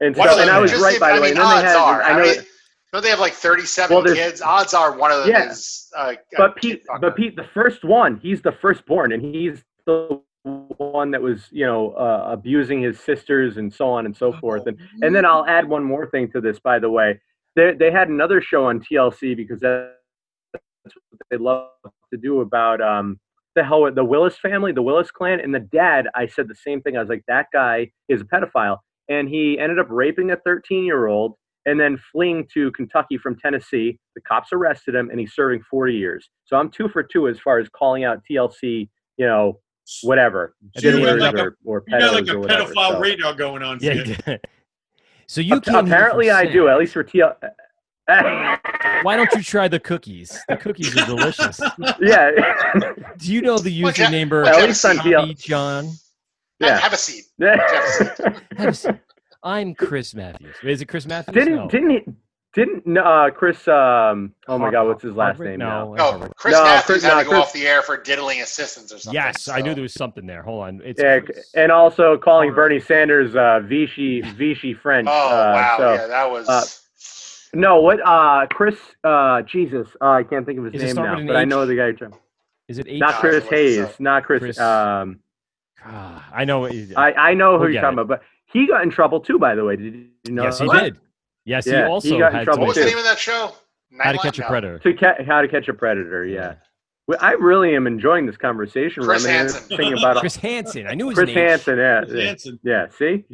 And 0.00 0.14
so, 0.16 0.38
and 0.40 0.50
I 0.50 0.58
was 0.58 0.74
right 0.80 0.94
if- 0.94 1.00
by 1.00 1.14
the 1.14 1.22
way. 1.22 1.28
mean, 1.32 1.38
And 1.38 1.46
then 1.46 1.48
they 1.48 1.54
odds 1.54 1.66
had, 1.68 1.76
are. 1.76 2.02
I 2.02 2.16
know, 2.16 2.22
mean, 2.24 2.34
don't 2.92 3.02
they 3.02 3.08
have 3.10 3.20
like 3.20 3.32
37 3.32 3.94
Well, 3.96 4.04
kids? 4.14 4.42
Odds 4.42 4.74
are 4.74 4.96
one 4.96 5.10
of 5.12 5.20
them 5.20 5.28
Yeah. 5.30 5.50
is. 5.50 5.90
Uh, 5.96 6.14
but 6.36 6.56
Pete, 6.56 6.82
but 7.00 7.16
Pete, 7.16 7.36
the 7.36 7.44
first 7.54 7.84
one, 7.84 8.18
he's 8.22 8.42
the 8.42 8.52
firstborn, 8.52 9.12
and 9.12 9.22
he's 9.22 9.64
the 9.86 10.20
one 10.44 11.10
that 11.12 11.22
was, 11.22 11.46
you 11.52 11.64
know, 11.64 11.92
uh, 11.92 12.26
abusing 12.30 12.82
his 12.82 12.98
sisters 13.00 13.56
and 13.58 13.72
so 13.72 13.88
on 13.88 14.04
and 14.06 14.14
so 14.16 14.32
forth. 14.34 14.66
And 14.66 14.76
and 15.02 15.14
then 15.14 15.24
I'll 15.24 15.46
add 15.46 15.66
one 15.68 15.84
more 15.84 16.06
thing 16.10 16.30
to 16.32 16.40
this, 16.40 16.58
by 16.58 16.78
the 16.78 16.90
way. 16.90 17.20
They 17.56 17.72
they 17.74 17.90
had 17.90 18.08
another 18.08 18.40
show 18.42 18.64
on 18.66 18.80
TLC 18.80 19.34
because 19.36 19.60
that's 19.60 19.92
what 21.12 21.26
they 21.30 21.36
love 21.36 21.70
to 22.12 22.18
do 22.18 22.40
about 22.40 22.80
um 22.80 23.18
the 23.54 23.62
hell 23.64 23.82
with 23.82 23.94
the 23.94 24.04
Willis 24.04 24.38
family, 24.38 24.72
the 24.72 24.80
Willis 24.82 25.10
clan, 25.10 25.38
and 25.40 25.54
the 25.54 25.60
dad. 25.60 26.08
I 26.14 26.26
said 26.26 26.48
the 26.48 26.54
same 26.54 26.80
thing. 26.80 26.96
I 26.96 27.00
was 27.00 27.08
like, 27.10 27.22
that 27.28 27.46
guy 27.52 27.90
is 28.08 28.22
a 28.22 28.24
pedophile, 28.24 28.78
and 29.10 29.28
he 29.28 29.58
ended 29.58 29.78
up 29.78 29.86
raping 29.90 30.30
a 30.30 30.36
13 30.36 30.84
year 30.84 31.06
old 31.06 31.34
and 31.66 31.78
then 31.78 31.98
fleeing 32.10 32.48
to 32.54 32.72
Kentucky 32.72 33.18
from 33.18 33.36
Tennessee. 33.38 33.98
The 34.14 34.20
cops 34.22 34.48
arrested 34.52 34.94
him, 34.94 35.10
and 35.10 35.20
he's 35.20 35.34
serving 35.34 35.62
40 35.70 35.94
years. 35.94 36.28
So 36.44 36.56
I'm 36.56 36.70
two 36.70 36.88
for 36.88 37.02
two 37.02 37.28
as 37.28 37.38
far 37.38 37.58
as 37.58 37.68
calling 37.68 38.04
out 38.04 38.22
TLC, 38.28 38.88
you 39.18 39.26
know, 39.26 39.60
whatever 40.02 40.54
So 40.78 40.88
you 40.88 41.04
got 41.04 41.18
diddlers 41.18 41.20
like 41.20 41.34
a- 41.34 41.42
or, 41.42 41.56
or 41.64 41.84
You 41.88 41.98
got 42.00 42.14
like 42.14 42.28
a 42.28 42.38
whatever. 42.38 42.72
pedophile 42.72 42.90
so. 42.92 43.00
radar 43.00 43.34
going 43.34 43.62
on. 43.62 43.78
Yeah. 43.82 43.90
for 43.92 43.96
you. 43.98 44.04
you 44.06 44.14
did. 44.24 44.40
so 45.26 45.40
you 45.42 45.56
Ap- 45.56 45.62
came 45.64 45.74
apparently 45.74 46.30
I 46.30 46.46
do. 46.46 46.68
At 46.68 46.78
least 46.78 46.94
for 46.94 47.04
TL. 47.04 47.34
Why 49.02 49.16
don't 49.16 49.32
you 49.32 49.42
try 49.42 49.68
the 49.68 49.80
cookies? 49.80 50.38
The 50.48 50.56
cookies 50.56 50.96
are 50.96 51.06
delicious. 51.06 51.60
yeah. 52.00 52.30
Do 53.18 53.32
you 53.32 53.42
know 53.42 53.58
the 53.58 53.82
Well, 53.82 53.92
Jeff- 53.92 54.10
username 54.10 54.20
number? 54.20 54.42
well, 54.42 54.58
At 54.58 54.66
least 54.68 54.84
on 54.84 54.96
Tommy 54.96 55.34
TL. 55.34 55.42
John. 55.44 55.88
Yeah. 56.60 56.78
Have 56.78 56.92
a 56.92 56.96
seat. 56.96 57.24
Have 57.40 58.68
a 58.68 58.74
seat. 58.74 58.94
I'm 59.42 59.74
Chris 59.74 60.14
Matthews. 60.14 60.54
Is 60.62 60.80
it 60.80 60.86
Chris 60.86 61.06
Matthews? 61.06 61.34
didn't 61.34 61.56
No. 61.56 61.68
didn't 61.68 61.90
he? 61.90 62.00
Didn't 62.54 62.86
no, 62.86 63.02
uh, 63.02 63.30
Chris? 63.30 63.66
Um, 63.66 64.34
oh 64.46 64.58
my 64.58 64.70
God, 64.70 64.86
what's 64.86 65.02
his 65.02 65.14
last 65.16 65.38
Harvard? 65.38 65.48
name 65.48 65.58
No, 65.60 65.94
now? 65.94 65.94
not 65.94 66.22
Oh, 66.22 66.28
Chris 66.36 66.52
No, 66.52 66.62
Matthews 66.64 66.84
Chris- 66.84 67.02
had 67.02 67.08
no, 67.14 67.18
to 67.18 67.24
go 67.24 67.30
Chris- 67.30 67.40
off 67.42 67.52
the 67.54 67.66
air 67.66 67.80
for 67.82 67.96
diddling 67.96 68.42
assistants 68.42 68.92
or 68.92 68.98
something. 68.98 69.14
Yes, 69.20 69.48
I 69.48 69.62
knew 69.62 69.72
there 69.74 69.82
was 69.82 69.94
something 69.94 70.26
there. 70.26 70.42
Hold 70.42 70.64
on. 70.64 70.82
It's 70.84 71.00
Yeah, 71.02 71.20
Chris- 71.20 71.50
and 71.54 71.72
also 71.72 72.18
calling 72.18 72.52
Bernie 72.52 72.78
Sanders 72.78 73.34
uh, 73.34 73.60
Vichy 73.64 74.20
Vichy 74.20 74.74
French. 74.74 75.08
Oh 75.10 75.12
uh, 75.12 75.52
wow, 75.54 75.76
so, 75.78 75.92
yeah, 75.94 76.06
that 76.08 76.30
was. 76.30 76.81
No, 77.54 77.80
what? 77.80 78.00
Uh, 78.04 78.46
Chris. 78.50 78.76
Uh, 79.04 79.42
Jesus, 79.42 79.88
uh, 80.00 80.10
I 80.10 80.22
can't 80.22 80.46
think 80.46 80.58
of 80.58 80.64
his 80.64 80.72
Does 80.74 80.82
it 80.82 80.86
name 80.86 80.94
start 80.94 81.08
now, 81.08 81.14
with 81.16 81.20
an 81.22 81.26
but 81.28 81.36
I 81.36 81.42
H? 81.42 81.48
know 81.48 81.66
the 81.66 81.74
guy. 81.76 81.84
you're 81.86 81.92
talking- 81.94 82.18
Is 82.68 82.78
it 82.78 82.86
H? 82.88 83.00
Not 83.00 83.14
Chris 83.16 83.44
it 83.44 83.50
Hayes. 83.50 83.76
so. 83.76 83.94
Not 83.98 84.24
Chris. 84.24 84.40
Chris- 84.40 84.58
Um, 84.60 85.20
Ah, 85.84 86.28
I 86.32 86.44
know. 86.44 86.60
What 86.60 86.74
you, 86.74 86.94
I 86.96 87.12
I 87.30 87.34
know 87.34 87.54
who 87.54 87.58
We'll 87.62 87.70
you're 87.70 87.72
get 87.72 87.80
talking 87.80 87.98
it. 87.98 88.02
about, 88.02 88.20
but 88.20 88.22
he 88.52 88.68
got 88.68 88.84
in 88.84 88.90
trouble 88.90 89.18
too. 89.20 89.36
By 89.38 89.56
the 89.56 89.64
way, 89.64 89.74
did 89.74 89.94
you 90.24 90.32
know? 90.32 90.44
yes, 90.44 90.60
he 90.60 90.66
that? 90.68 90.80
did. 90.84 90.96
Yes, 91.44 91.66
Yeah, 91.66 91.72
he 91.72 91.78
he 91.78 91.84
also 91.88 92.18
got 92.20 92.30
in 92.32 92.38
had 92.38 92.44
trouble 92.44 92.60
what 92.60 92.68
was 92.68 92.76
to 92.76 92.80
the 92.84 92.86
too. 92.86 92.90
name 92.92 92.98
of 92.98 93.04
that 93.04 93.18
show? 93.18 93.50
How 93.98 94.12
to 94.12 94.18
Nightline? 94.18 94.22
Catch 94.22 94.38
a 94.38 94.42
No. 94.42 94.46
Predator. 94.48 94.78
To 94.78 94.94
ca- 94.94 95.24
how 95.26 95.42
to 95.42 95.48
catch 95.48 95.66
a 95.68 95.74
predator. 95.74 96.24
Yeah. 96.24 96.54
Well, 97.08 97.18
I 97.20 97.32
really 97.32 97.74
am 97.74 97.88
enjoying 97.88 98.26
this 98.26 98.36
conversation. 98.36 99.02
Chris 99.02 99.24
I 99.24 99.28
mean, 99.28 99.36
Hansen. 99.38 99.76
Thinking 99.76 99.98
about 99.98 100.18
Chris 100.18 100.36
Hansen. 100.36 100.86
I 100.86 100.94
knew 100.94 101.08
his 101.08 101.18
Chris 101.18 101.26
name. 101.26 101.36
Hansen. 101.48 101.78
Yeah. 101.78 102.00
Chris 102.04 102.12
yeah. 102.14 102.24
Hansen. 102.26 102.60
Yeah. 102.62 102.86
See. 102.96 103.24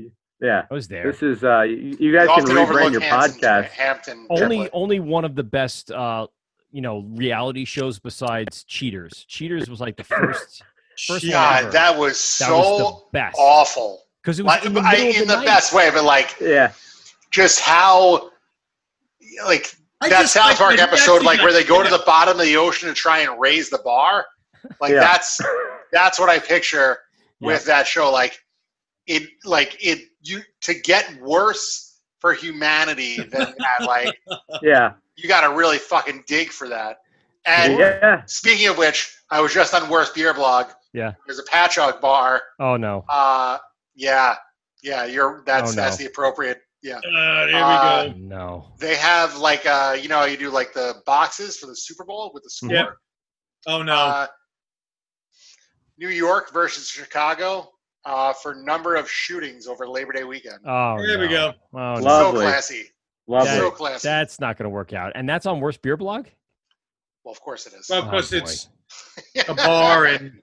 Yeah. 0.41 0.67
I 0.71 0.75
was 0.75 0.87
there. 0.89 1.11
This 1.11 1.23
is 1.23 1.43
uh, 1.45 1.63
you, 1.63 1.97
you 1.99 2.13
guys 2.17 2.29
can 2.29 2.45
rebrand 2.45 2.63
overlook 2.63 2.93
your 2.93 3.01
Hanson- 3.01 3.41
podcast. 3.41 3.69
Hampton. 3.71 4.27
only 4.31 4.59
Template. 4.59 4.71
only 4.73 5.01
one 5.01 5.25
of 5.25 5.35
the 5.35 5.43
best 5.43 5.91
uh 5.91 6.27
you 6.71 6.81
know 6.83 7.01
reality 7.15 7.65
shows 7.65 7.99
besides 7.99 8.65
Cheaters. 8.65 9.25
Cheaters 9.29 9.69
was 9.71 9.81
like 9.81 9.97
the 9.97 10.05
first 10.05 10.63
first 11.07 11.29
God, 11.31 11.63
ever. 11.65 11.71
that 11.73 11.97
was 11.99 12.13
That 12.15 12.47
so 12.47 12.59
was 12.59 12.79
the 12.79 13.19
best. 13.19 13.37
awful. 13.39 14.03
because 14.23 14.39
it 14.39 14.45
was 14.45 14.51
Like, 14.57 14.65
in 14.67 14.75
the 14.75 14.81
I- 14.81 14.95
in 14.95 15.27
the, 15.27 15.37
the, 15.37 15.43
best 15.45 15.73
way, 15.73 15.91
but 15.93 16.05
like 16.05 16.37
Yeah. 16.41 16.73
just 17.31 17.61
how 17.61 18.31
like 19.47 19.75
I 20.01 20.09
that 20.09 20.21
just 20.23 20.35
South 20.35 20.47
like 20.51 20.57
Park 20.59 20.77
that 20.77 20.89
episode, 20.89 21.23
like 21.25 21.41
where 21.41 21.53
they 21.53 21.65
go 21.65 21.83
to 21.83 21.89
the 21.99 22.03
bottom 22.07 22.39
of 22.39 22.47
the 22.47 22.57
ocean 22.57 22.89
to 22.89 22.95
try 22.95 23.21
and 23.21 23.41
raise 23.41 23.69
the 23.71 23.79
bar. 23.79 24.27
Like 24.81 24.93
Yeah. 24.93 25.01
that's 25.01 25.41
that's 25.93 26.19
what 26.21 26.29
I 26.29 26.39
picture 26.39 26.99
with 27.41 27.65
that 27.65 27.87
show. 27.87 28.11
Like 28.13 28.39
it, 29.07 29.23
like 29.45 29.77
it, 29.81 30.01
you 30.29 30.43
to 30.63 30.75
get 30.75 31.21
worse 31.21 32.01
for 32.21 32.33
humanity 32.33 33.17
than 33.17 33.31
that. 33.59 33.87
Like 33.87 34.19
Yeah. 34.63 34.93
you 35.17 35.29
got 35.29 35.43
to 35.49 35.55
really 35.55 35.79
fucking 35.79 36.25
dig 36.27 36.51
for 36.51 36.69
that. 36.69 36.99
And 37.45 37.79
Yeah. 37.79 38.23
speaking 38.27 38.67
of 38.69 38.77
which, 38.79 39.15
I 39.31 39.41
was 39.41 39.53
just 39.55 39.73
on 39.75 39.89
Worst 39.89 40.15
Beer 40.15 40.35
Blog. 40.35 40.67
Yeah. 40.93 41.13
There's 41.27 41.39
a 41.39 41.45
Patchogue 41.45 42.01
bar. 42.01 42.43
Oh 42.59 42.77
no. 42.77 43.05
Uh, 43.09 43.59
yeah, 43.95 44.35
yeah. 44.83 45.05
You're 45.05 45.43
that's 45.47 45.73
Oh, 45.73 45.75
no. 45.75 45.83
that's 45.83 45.97
the 45.97 46.07
appropriate. 46.07 46.61
Yeah. 46.83 46.97
Uh, 46.99 47.47
there 47.47 47.65
Uh, 47.65 48.05
we 48.05 48.11
go. 48.13 48.19
No. 48.19 48.69
They 48.79 48.97
have 48.97 49.37
like 49.37 49.67
uh, 49.67 49.97
you 50.01 50.09
know, 50.09 50.19
how 50.19 50.25
you 50.25 50.37
do 50.37 50.51
like 50.51 50.73
the 50.73 51.03
boxes 51.07 51.57
for 51.59 51.67
the 51.67 51.77
Super 51.77 52.05
Bowl 52.05 52.31
with 52.35 52.43
the 52.45 52.51
score. 52.51 52.71
Yep. 52.73 52.89
Oh 53.67 53.83
no. 53.83 53.95
Uh, 53.95 54.27
New 55.99 56.09
York 56.09 56.53
versus 56.53 56.89
Chicago 56.89 57.71
uh, 58.05 58.33
for 58.33 58.55
number 58.55 58.97
of 58.97 59.11
shootings 59.11 59.67
over 59.67 59.87
Labor 59.89 60.13
Day 60.13 60.25
weekend. 60.25 60.59
Oh 60.65 60.97
There 61.05 61.19
we 61.19 61.29
go. 61.29 61.53
Oh, 61.75 61.95
no. 61.97 62.01
so 62.01 62.33
classy. 62.33 62.85
Lovely. 63.27 63.51
So 63.51 63.71
classy. 63.71 64.09
That's 64.09 64.41
not 64.41 64.57
going 64.57 64.65
to 64.65 64.71
work 64.71 64.93
out. 64.93 65.13
And 65.15 65.29
that's 65.29 65.45
on 65.47 65.61
Worst 65.61 65.83
Beer 65.83 65.97
Blog? 65.97 66.27
well, 67.25 67.33
of 67.33 67.41
course 67.41 67.67
it 67.67 67.75
is. 67.75 67.89
well, 67.91 68.01
of 68.01 68.07
Oh, 68.07 68.11
course, 68.11 68.31
boy. 68.31 68.37
it's 68.39 68.69
a 69.49 69.55
bar 69.55 70.07
and 70.07 70.41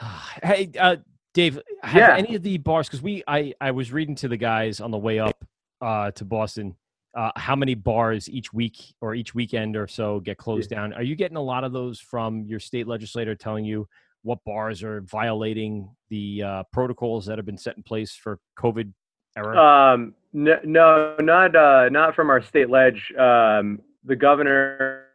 hey, 0.42 0.70
uh, 0.78 0.96
Dave, 1.34 1.60
have 1.82 1.96
Yeah. 1.96 2.16
any 2.16 2.34
of 2.34 2.42
the 2.42 2.58
bars? 2.58 2.88
Because 2.88 3.02
we, 3.02 3.22
I, 3.28 3.52
I 3.60 3.70
was 3.70 3.92
reading 3.92 4.14
to 4.16 4.28
the 4.28 4.36
guys 4.36 4.80
on 4.80 4.90
the 4.90 4.98
way 4.98 5.18
up 5.20 5.44
uh, 5.80 6.10
to 6.12 6.24
Boston. 6.24 6.74
Uh, 7.16 7.30
how 7.36 7.54
many 7.56 7.74
bars 7.74 8.28
each 8.28 8.52
week 8.52 8.76
or 9.00 9.14
each 9.14 9.34
weekend 9.34 9.76
or 9.76 9.86
so 9.86 10.20
get 10.20 10.38
closed 10.38 10.70
down? 10.70 10.92
Are 10.92 11.02
you 11.02 11.14
getting 11.16 11.36
a 11.36 11.42
lot 11.42 11.64
of 11.64 11.72
those 11.72 12.00
from 12.00 12.44
your 12.46 12.60
state 12.60 12.86
legislator 12.88 13.34
telling 13.34 13.64
you 13.64 13.88
what 14.22 14.38
bars 14.44 14.82
are 14.82 15.00
violating 15.02 15.88
the 16.10 16.42
uh, 16.42 16.62
protocols 16.72 17.26
that 17.26 17.38
have 17.38 17.46
been 17.46 17.58
set 17.58 17.76
in 17.76 17.82
place 17.82 18.12
for 18.12 18.38
COVID 18.58 18.92
era? 19.36 19.56
Um, 19.56 20.14
no, 20.32 20.58
no, 20.64 21.16
not 21.20 21.56
uh, 21.56 21.88
not 21.90 22.14
from 22.14 22.30
our 22.30 22.42
state 22.42 22.70
ledge. 22.70 23.12
Um, 23.18 23.80
the 24.04 24.16
governor 24.16 25.06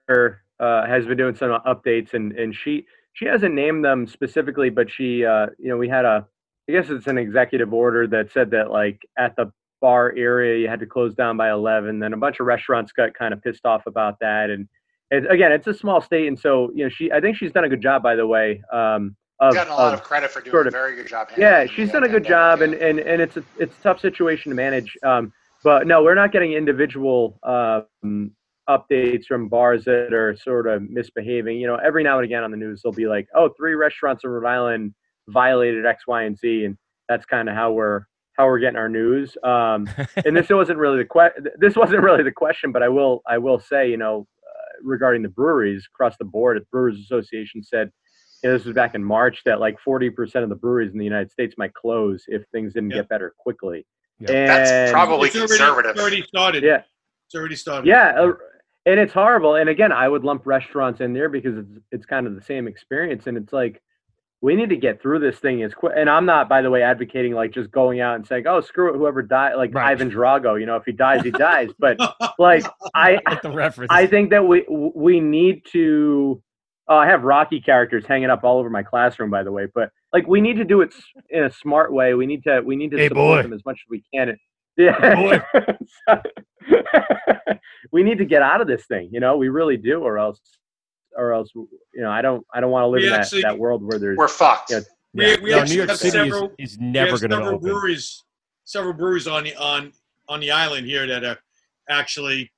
uh, 0.60 0.86
has 0.86 1.06
been 1.06 1.18
doing 1.18 1.36
some 1.36 1.52
updates, 1.66 2.14
and 2.14 2.32
and 2.34 2.56
she 2.56 2.86
she 3.14 3.26
hasn't 3.26 3.54
named 3.54 3.86
them 3.86 4.08
specifically, 4.08 4.70
but 4.70 4.90
she 4.90 5.26
uh, 5.26 5.48
you 5.60 5.70
know 5.70 5.78
we 5.78 5.90
had 5.90 6.06
a 6.06 6.26
I 6.70 6.72
guess 6.72 6.90
it's 6.90 7.08
an 7.08 7.18
executive 7.18 7.74
order 7.74 8.08
that 8.08 8.32
said 8.32 8.52
that 8.52 8.72
like 8.72 9.02
at 9.18 9.36
the 9.36 9.52
bar 9.82 10.14
area 10.16 10.60
you 10.60 10.70
had 10.70 10.80
to 10.80 10.86
close 10.86 11.14
down 11.14 11.36
by 11.36 11.52
11 11.52 12.00
then 12.00 12.14
a 12.14 12.18
bunch 12.18 12.40
of 12.40 12.46
restaurants 12.46 12.94
got 12.94 13.14
kind 13.14 13.34
of 13.34 13.42
pissed 13.42 13.66
off 13.66 13.86
about 13.86 14.18
that 14.22 14.50
and 14.50 14.66
again 15.12 15.52
it's 15.52 15.68
a 15.68 15.74
small 15.74 16.00
state 16.00 16.26
and 16.26 16.40
so 16.40 16.72
you 16.74 16.86
know 16.86 16.90
she 16.90 17.12
i 17.12 17.20
think 17.20 17.36
she's 17.36 17.52
done 17.52 17.66
a 17.66 17.70
good 17.70 17.82
job 17.82 18.02
by 18.02 18.16
the 18.16 18.26
way 18.26 18.62
um 18.72 19.14
of, 19.40 19.54
gotten 19.54 19.74
a 19.74 19.76
lot 19.76 19.94
of 19.94 20.00
of 20.00 20.06
credit 20.06 20.32
for 20.32 20.42
doing 20.42 20.52
sort 20.52 20.68
a 20.68 20.72
very 20.72 20.96
good 20.96 21.08
job. 21.08 21.30
yeah, 21.38 21.66
she's 21.66 21.92
done 21.92 22.04
a 22.04 22.10
good 22.10 22.26
job, 22.26 22.62
and, 22.62 22.74
and, 22.76 23.00
and 23.00 23.22
it's 23.22 23.38
a 23.38 23.44
it's 23.58 23.78
a 23.80 23.82
tough 23.82 24.00
situation 24.00 24.50
to 24.52 24.56
manage. 24.56 24.98
Um, 25.04 25.34
but 25.64 25.88
no, 25.88 26.04
we're 26.04 26.16
not 26.16 26.32
getting 26.32 26.54
individual 26.54 27.40
um, 27.44 28.32
updates 28.70 29.26
from 29.26 29.50
bars 29.50 29.86
that 29.86 30.14
are 30.14 30.36
sort 30.36 30.68
of 30.68 30.90
misbehaving. 30.90 31.58
You 31.58 31.68
know, 31.68 31.76
every 31.76 32.04
now 32.04 32.18
and 32.20 32.26
again 32.26 32.44
on 32.44 32.52
the 32.52 32.58
news 32.58 32.82
they'll 32.84 32.94
be 32.94 33.08
like, 33.08 33.28
"Oh, 33.36 33.50
three 33.58 33.76
restaurants 33.76 34.24
in 34.24 34.30
Rhode 34.30 34.48
Island 34.48 34.94
violated 35.28 35.86
X, 35.86 36.06
Y, 36.08 36.24
and 36.24 36.38
Z," 36.38 36.66
and 36.66 36.78
that's 37.10 37.26
kind 37.26 37.50
of 37.50 37.56
how 37.56 37.72
we're 37.72 38.06
how 38.38 38.46
we're 38.48 38.60
getting 38.60 38.78
our 38.78 38.90
news. 38.90 39.38
Um, 39.44 39.90
and 40.26 40.36
this 40.36 40.50
wasn't 40.50 40.80
really 40.80 40.98
the 40.98 41.06
que- 41.06 41.52
this 41.58 41.76
wasn't 41.76 42.02
really 42.02 42.24
the 42.24 42.32
question, 42.32 42.72
but 42.72 42.84
I 42.84 42.90
will 42.90 43.22
I 43.28 43.38
will 43.38 43.60
say, 43.60 43.90
you 43.90 43.98
know, 43.98 44.28
uh, 44.44 44.72
regarding 44.84 45.24
the 45.24 45.30
breweries 45.30 45.88
across 45.94 46.16
the 46.18 46.26
board, 46.26 46.58
the 46.58 46.66
Brewers 46.72 47.00
Association 47.00 47.64
said 47.64 47.92
you 48.44 48.50
know, 48.50 48.58
this 48.58 48.66
was 48.66 48.76
back 48.76 48.96
in 48.96 49.04
March 49.04 49.42
that 49.46 49.60
like 49.60 49.78
40% 49.86 50.44
of 50.44 50.50
the 50.50 50.56
breweries 50.56 50.92
in 50.92 50.98
the 50.98 51.06
United 51.06 51.32
States 51.32 51.56
might 51.58 51.74
close 51.74 52.26
if 52.28 52.44
things 52.52 52.74
didn't 52.74 52.90
Yep. 52.92 53.00
get 53.00 53.10
better 53.10 53.34
quickly. 53.38 53.86
That's 54.20 54.70
And- 54.72 54.92
probably 54.92 55.28
it's 55.30 55.36
already, 55.38 55.50
conservative. 55.58 55.92
it's 55.92 56.00
already 56.02 56.22
started. 56.24 56.64
yeah, 56.64 56.82
It's 57.26 57.36
already 57.36 57.56
started. 57.56 57.88
yeah, 57.88 58.10
uh, 58.20 58.34
and 58.86 59.00
it's 59.00 59.14
horrible. 59.14 59.56
And 59.56 59.70
again, 59.70 59.92
I 59.92 60.08
would 60.08 60.24
lump 60.24 60.46
restaurants 60.46 61.00
in 61.02 61.14
there 61.14 61.30
because 61.30 61.58
it's 61.58 61.80
it's 61.92 62.06
kind 62.06 62.28
of 62.28 62.36
the 62.36 62.42
same 62.42 62.68
experience. 62.68 63.28
And 63.28 63.38
it's 63.38 63.54
like 63.54 63.82
we 64.42 64.58
need 64.58 64.68
to 64.70 64.76
get 64.76 65.02
through 65.02 65.20
this 65.20 65.40
thing 65.40 65.64
as 65.64 65.74
quick. 65.74 65.94
And 65.96 66.10
I'm 66.10 66.26
not, 66.26 66.50
by 66.50 66.62
the 66.62 66.70
way, 66.70 66.84
advocating 66.84 67.32
like 67.34 67.52
just 67.52 67.72
going 67.72 68.02
out 68.02 68.16
and 68.16 68.28
saying, 68.28 68.46
"Oh, 68.46 68.60
screw 68.60 68.94
it, 68.94 68.98
whoever 68.98 69.22
died," 69.22 69.56
like 69.56 69.74
Right. 69.74 69.92
Ivan 69.92 70.12
Drago. 70.12 70.60
You 70.60 70.66
know, 70.66 70.76
if 70.76 70.84
he 70.86 70.92
dies, 70.92 71.24
he 71.24 71.32
dies. 71.32 71.70
But 71.80 71.98
like 72.40 72.66
I, 72.94 73.22
Get 73.30 73.42
the 73.42 73.52
reference. 73.52 73.88
I 73.90 74.06
think 74.06 74.30
that 74.32 74.46
we 74.46 74.66
we 74.68 75.22
need 75.22 75.66
to. 75.72 76.42
Oh, 76.90 76.98
I 76.98 77.08
have 77.08 77.24
Rocky 77.24 77.62
characters 77.62 78.06
hanging 78.06 78.30
up 78.30 78.44
all 78.44 78.60
over 78.60 78.70
my 78.70 78.84
classroom, 78.84 79.30
by 79.30 79.42
the 79.44 79.52
way. 79.52 79.68
But 79.74 79.90
like, 80.12 80.28
we 80.28 80.42
need 80.42 80.58
to 80.58 80.66
do 80.66 80.82
it 80.82 80.94
in 81.30 81.44
a 81.46 81.52
smart 81.52 81.94
way. 81.94 82.14
We 82.14 82.26
need 82.26 82.44
to 82.44 82.62
we 82.62 82.76
need 82.76 82.92
to 82.92 82.98
Hey, 82.98 83.08
support 83.08 83.38
boy. 83.40 83.44
them 83.44 83.54
as 83.54 83.64
much 83.66 83.76
as 83.86 83.90
we 83.90 84.04
can. 84.14 84.30
And- 84.30 84.38
Yeah, 84.76 85.44
we 87.92 88.02
need 88.04 88.18
to 88.18 88.26
get 88.26 88.42
out 88.42 88.60
of 88.62 88.68
this 88.68 88.86
thing. 88.86 89.10
You 89.12 89.20
know, 89.20 89.38
we 89.38 89.50
really 89.50 89.78
do, 89.78 90.02
or 90.02 90.18
else, 90.18 90.40
or 91.16 91.32
else, 91.34 91.50
you 91.54 91.68
know, 91.96 92.10
I 92.10 92.22
don't 92.24 92.46
I 92.54 92.60
don't 92.60 92.72
want 92.72 92.84
to 92.84 92.88
live 92.88 93.02
We 93.02 93.06
in 93.08 93.12
that, 93.14 93.20
actually- 93.22 93.42
that 93.44 93.58
world 93.60 93.84
where 93.84 94.00
there's 94.00 94.18
We're 94.18 94.28
fucked. 94.28 94.72
Yeah. 94.72 94.80
We, 95.14 95.28
Yeah. 95.28 95.36
we 95.44 95.52
No, 95.52 95.64
New 95.64 95.74
York 95.76 95.90
have 95.90 95.98
City 96.00 96.12
several, 96.12 96.52
is, 96.58 96.72
is 96.74 96.78
never 96.80 97.12
going 97.20 97.30
to 97.30 97.36
several 97.36 97.48
open. 97.56 97.60
breweries, 97.70 98.24
several 98.64 98.94
breweries 98.94 99.28
on 99.28 99.44
the 99.44 99.56
on 99.58 99.92
on 100.28 100.40
the 100.40 100.50
island 100.52 100.88
here 100.88 101.06
that 101.06 101.24
are 101.24 101.38
actually 101.90 102.52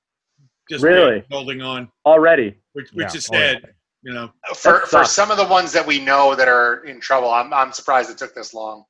just 0.70 0.84
Really? 0.86 1.24
holding 1.30 1.62
on, 1.62 1.90
already. 2.06 2.56
which 2.74 2.92
which 2.94 3.08
Yeah. 3.12 3.18
is 3.18 3.26
sad. 3.26 3.60
yeah. 3.64 3.70
Sad. 4.06 4.10
You 4.12 4.14
know, 4.14 4.32
For 4.56 4.82
for 4.88 5.06
some 5.06 5.32
of 5.32 5.38
the 5.38 5.46
ones 5.48 5.72
that 5.74 5.86
we 5.86 6.00
know 6.00 6.36
that 6.36 6.48
are 6.48 6.84
in 6.86 7.00
trouble, 7.00 7.30
I'm 7.32 7.54
I'm 7.54 7.72
surprised 7.72 8.10
it 8.10 8.18
took 8.18 8.34
this 8.36 8.54
long. 8.54 8.86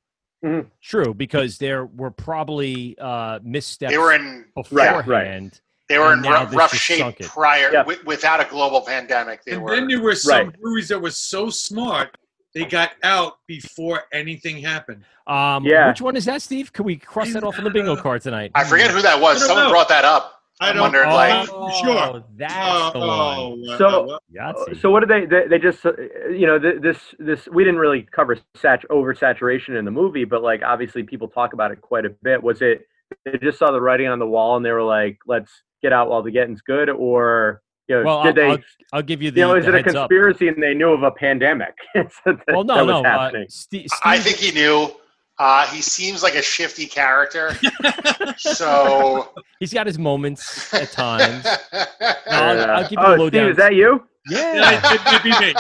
True, 0.83 1.13
because 1.15 1.57
there 1.57 1.85
were 1.87 2.11
probably 2.11 2.95
uh, 3.01 3.39
missteps 3.41 3.91
They 3.91 3.97
were 3.97 4.13
in 4.13 4.45
beforehand. 4.55 5.07
right. 5.07 5.61
they 5.89 5.97
were 5.97 6.07
in 6.13 6.19
And 6.19 6.21
now 6.21 6.43
rough, 6.43 6.55
rough 6.55 6.73
shape 6.75 7.17
prior 7.21 7.71
Yeah. 7.73 7.79
wi- 7.79 7.99
without 8.05 8.39
a 8.41 8.45
global 8.47 8.81
pandemic. 8.81 9.43
They 9.43 9.53
and 9.53 9.63
were 9.63 9.75
then 9.75 9.87
there 9.87 10.01
were 10.01 10.13
some 10.13 10.47
Right. 10.49 10.61
breweries 10.61 10.89
that 10.89 11.01
were 11.01 11.09
so 11.09 11.49
smart 11.49 12.15
they 12.53 12.63
got 12.65 12.91
out 13.01 13.37
before 13.47 14.03
anything 14.13 14.59
happened. 14.59 15.03
Um, 15.25 15.65
Yeah. 15.65 15.87
Which 15.87 16.01
one 16.01 16.15
is 16.15 16.25
that, 16.25 16.43
Steve? 16.43 16.71
Can 16.71 16.85
we 16.85 16.95
cross 16.97 17.33
that 17.33 17.43
off 17.43 17.57
on 17.57 17.63
the 17.63 17.71
bingo 17.71 17.95
card 17.95 18.21
tonight? 18.21 18.51
I 18.53 18.65
forget 18.65 18.91
who 18.91 19.01
that 19.01 19.19
was. 19.19 19.43
Someone 19.43 19.65
know. 19.65 19.71
brought 19.71 19.89
that 19.89 20.05
up. 20.05 20.34
I 20.61 20.69
I 20.69 20.73
don't- 20.73 20.81
wondered, 20.83 21.05
oh, 21.07 21.13
like, 21.15 21.47
sure. 21.83 22.23
that's 22.37 22.93
the 22.93 22.99
Oh, 22.99 23.49
one. 23.49 23.69
uh, 23.69 23.77
So, 23.77 24.19
Yahtzee. 24.33 24.79
so 24.81 24.89
what 24.89 25.01
did 25.01 25.09
they, 25.09 25.25
they? 25.25 25.47
They 25.47 25.59
just, 25.59 25.85
uh, 25.85 25.91
you 26.29 26.47
know, 26.47 26.57
th- 26.57 26.81
this 26.81 26.97
this 27.19 27.47
we 27.51 27.63
didn't 27.65 27.79
really 27.79 28.07
cover 28.11 28.37
sat 28.55 28.83
oversaturation 28.89 29.77
in 29.77 29.83
the 29.83 29.91
movie, 29.91 30.23
but 30.23 30.41
like 30.41 30.61
obviously 30.63 31.03
people 31.03 31.27
talk 31.27 31.51
about 31.53 31.71
it 31.71 31.81
quite 31.81 32.05
a 32.05 32.09
bit. 32.23 32.41
Was 32.41 32.61
it 32.61 32.87
they 33.25 33.37
just 33.37 33.59
saw 33.59 33.71
the 33.71 33.81
writing 33.81 34.07
on 34.07 34.17
the 34.19 34.25
wall 34.27 34.55
and 34.55 34.65
they 34.65 34.71
were 34.71 34.81
like, 34.83 35.17
let's 35.27 35.51
get 35.81 35.91
out 35.91 36.09
while 36.09 36.23
the 36.23 36.31
getting's 36.31 36.61
good, 36.61 36.89
or 36.89 37.61
you 37.89 37.97
know, 37.97 38.03
Well, 38.05 38.23
did 38.23 38.39
I'll, 38.39 38.45
they? 38.45 38.51
I'll, 38.51 38.57
I'll 38.93 39.01
give 39.03 39.21
you 39.21 39.31
the. 39.31 39.41
you 39.41 39.47
know, 39.47 39.55
is 39.55 39.65
the 39.65 39.71
it 39.75 39.75
a 39.75 39.83
heads 39.83 39.95
up. 39.95 40.09
conspiracy 40.09 40.47
and 40.47 40.63
they 40.63 40.73
knew 40.73 40.91
of 40.91 41.03
a 41.03 41.11
pandemic? 41.11 41.75
that, 41.95 42.09
Well, 42.47 42.63
no, 42.63 42.75
that 42.75 42.85
was 42.85 42.93
no. 42.93 42.99
Uh, 43.01 43.03
happening? 43.03 43.45
Steve, 43.49 43.89
I 44.05 44.19
think 44.19 44.37
he 44.37 44.51
knew. 44.57 44.89
Uh, 45.37 45.67
he 45.67 45.81
seems 45.81 46.23
like 46.23 46.35
a 46.35 46.41
shifty 46.41 46.85
character. 46.85 47.57
so 48.37 49.33
he's 49.59 49.73
got 49.73 49.85
his 49.85 49.99
moments 49.99 50.73
at 50.73 50.91
times. 50.91 51.43
No, 51.43 51.85
I'll, 52.27 52.71
I'll 52.71 52.81
give 52.83 52.91
you 52.93 52.97
oh, 52.99 53.11
the 53.11 53.17
lowdown. 53.17 53.41
Steve, 53.41 53.51
is 53.51 53.57
that 53.57 53.75
you? 53.75 54.03
Yeah. 54.27 54.93
it, 54.93 55.13
it'd 55.13 55.23
be 55.23 55.31
me. 55.39 55.53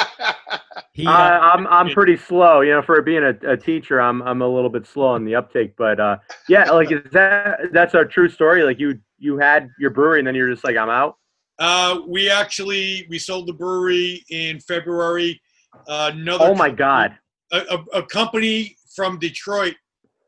He, 0.93 1.05
Uh, 1.05 1.11
uh, 1.11 1.39
I'm 1.53 1.67
I'm 1.67 1.89
pretty 1.89 2.15
slow, 2.15 2.61
you 2.61 2.71
know. 2.71 2.81
For 2.81 3.01
being 3.01 3.23
a, 3.23 3.51
a 3.51 3.57
teacher, 3.57 3.99
I'm 3.99 4.21
I'm 4.23 4.41
a 4.41 4.47
little 4.47 4.69
bit 4.69 4.87
slow 4.87 5.07
on 5.07 5.25
the 5.25 5.35
uptake, 5.35 5.75
but 5.77 5.99
uh, 5.99 6.17
yeah, 6.47 6.71
like 6.71 6.89
is 6.89 7.01
that 7.11 7.59
that's 7.73 7.93
a 7.95 8.05
true 8.05 8.29
story? 8.29 8.63
Like 8.63 8.79
you 8.79 8.97
you 9.17 9.37
had 9.37 9.69
your 9.77 9.89
brewery 9.89 10.19
and 10.19 10.27
then 10.27 10.35
you're 10.35 10.49
just 10.49 10.63
like 10.63 10.77
I'm 10.77 10.89
out. 10.89 11.17
Uh, 11.59 11.99
we 12.07 12.29
actually 12.29 13.05
we 13.09 13.19
sold 13.19 13.47
the 13.47 13.53
brewery 13.53 14.23
in 14.29 14.59
February. 14.61 15.39
Uh, 15.85 16.11
another 16.13 16.45
Oh 16.45 16.55
my 16.55 16.69
god! 16.69 17.17
a, 17.51 17.57
a, 17.57 17.99
a 17.99 18.03
company 18.03 18.75
from 18.95 19.19
Detroit 19.19 19.75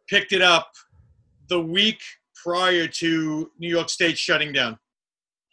picked 0.09 0.31
it 0.31 0.41
up 0.41 0.69
the 1.49 1.59
week 1.59 2.01
prior 2.43 2.87
to 2.87 3.51
New 3.59 3.69
York 3.69 3.89
State 3.89 4.17
shutting 4.17 4.51
down. 4.53 4.77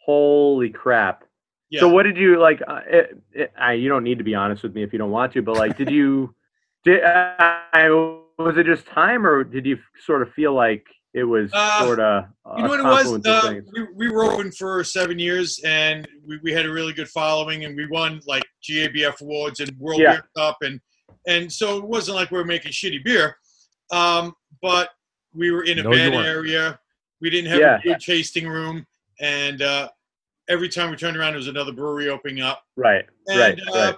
Holy 0.05 0.69
crap! 0.69 1.23
Yeah. 1.69 1.81
So 1.81 1.89
what 1.89 2.03
did 2.03 2.17
you 2.17 2.39
like? 2.39 2.61
Uh, 2.67 2.81
it, 2.87 3.21
it, 3.31 3.53
I, 3.59 3.73
you 3.73 3.89
don't 3.89 4.03
need 4.03 4.17
to 4.19 4.23
be 4.23 4.35
honest 4.35 4.63
with 4.63 4.75
me 4.75 4.83
if 4.83 4.93
you 4.93 4.99
don't 4.99 5.11
want 5.11 5.33
to, 5.33 5.41
but 5.41 5.55
like, 5.55 5.77
did 5.77 5.89
you 5.89 6.35
did 6.85 7.03
I, 7.03 7.89
was 8.37 8.57
it 8.57 8.65
just 8.65 8.85
time 8.87 9.25
or 9.25 9.43
did 9.43 9.65
you 9.65 9.77
sort 10.05 10.21
of 10.21 10.31
feel 10.33 10.53
like 10.53 10.85
it 11.13 11.23
was 11.23 11.49
Uh, 11.53 11.79
sort 11.83 11.99
of 11.99 12.25
you 12.57 12.63
know 12.63 12.69
what 12.69 12.79
it 12.79 12.83
was? 12.83 13.25
Uh, 13.25 13.55
we, 13.73 13.87
we 13.95 14.09
were 14.09 14.25
open 14.25 14.51
for 14.51 14.83
seven 14.83 15.17
years, 15.17 15.59
and 15.65 16.07
we, 16.27 16.37
we 16.43 16.51
had 16.51 16.65
a 16.65 16.71
really 16.71 16.93
good 16.93 17.07
following, 17.09 17.65
and 17.65 17.75
we 17.75 17.87
won 17.87 18.21
like 18.27 18.43
GABF 18.69 19.21
awards 19.21 19.59
and 19.61 19.71
World 19.79 20.01
Yeah. 20.01 20.11
Beer 20.13 20.29
Cup, 20.37 20.57
and 20.61 20.79
and 21.27 21.51
so 21.51 21.77
it 21.77 21.83
wasn't 21.83 22.15
like 22.15 22.31
we 22.31 22.37
were 22.37 22.45
making 22.45 22.71
shitty 22.71 23.03
beer, 23.03 23.37
um, 23.91 24.35
but 24.61 24.89
we 25.33 25.51
were 25.51 25.63
in 25.63 25.79
a 25.79 25.83
No, 25.83 25.91
bad 25.91 26.13
area. 26.13 26.79
We 27.21 27.29
didn't 27.29 27.51
have 27.51 27.59
Yeah. 27.59 27.77
a 27.79 27.81
good 27.81 27.99
tasting 27.99 28.47
room, 28.47 28.85
and 29.19 29.61
uh, 29.61 29.89
every 30.49 30.69
time 30.69 30.89
we 30.91 30.97
turned 30.97 31.17
around, 31.17 31.31
there 31.31 31.37
was 31.37 31.47
another 31.47 31.71
brewery 31.71 32.09
opening 32.09 32.41
up. 32.41 32.63
right, 32.75 33.05
And, 33.27 33.39
right, 33.39 33.59
uh, 33.73 33.79
right. 33.93 33.95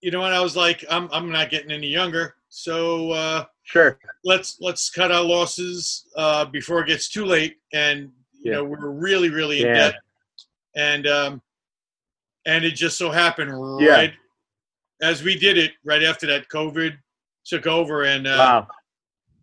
You 0.00 0.10
know, 0.12 0.24
and 0.24 0.34
I 0.34 0.40
was 0.40 0.56
like, 0.56 0.84
I'm 0.90 1.08
I'm 1.12 1.30
not 1.32 1.50
getting 1.50 1.70
any 1.70 1.88
younger, 1.88 2.34
so. 2.48 3.10
Uh, 3.12 3.44
Sure. 3.64 3.98
let's 4.24 4.56
let's 4.60 4.88
cut 4.88 5.12
our 5.12 5.22
losses 5.22 6.06
uh, 6.16 6.46
before 6.46 6.80
it 6.80 6.86
gets 6.86 7.10
too 7.10 7.26
late. 7.26 7.58
And 7.74 8.10
you 8.32 8.50
Yeah. 8.50 8.56
know 8.56 8.64
we're 8.64 8.88
really 8.92 9.28
really 9.28 9.60
in 9.60 9.66
Yeah. 9.66 9.74
debt, 9.74 9.94
and 10.74 11.06
um, 11.06 11.42
and 12.46 12.64
it 12.64 12.70
just 12.70 12.96
so 12.96 13.10
happened 13.10 13.50
Yeah. 13.78 13.88
right 13.96 14.14
as 15.00 15.22
we 15.22 15.38
did 15.38 15.56
it 15.58 15.72
right 15.84 16.02
after 16.02 16.26
that 16.26 16.48
COVID 16.48 16.96
took 17.44 17.66
over, 17.66 18.04
and 18.04 18.26
uh, 18.26 18.36
Wow. 18.38 18.68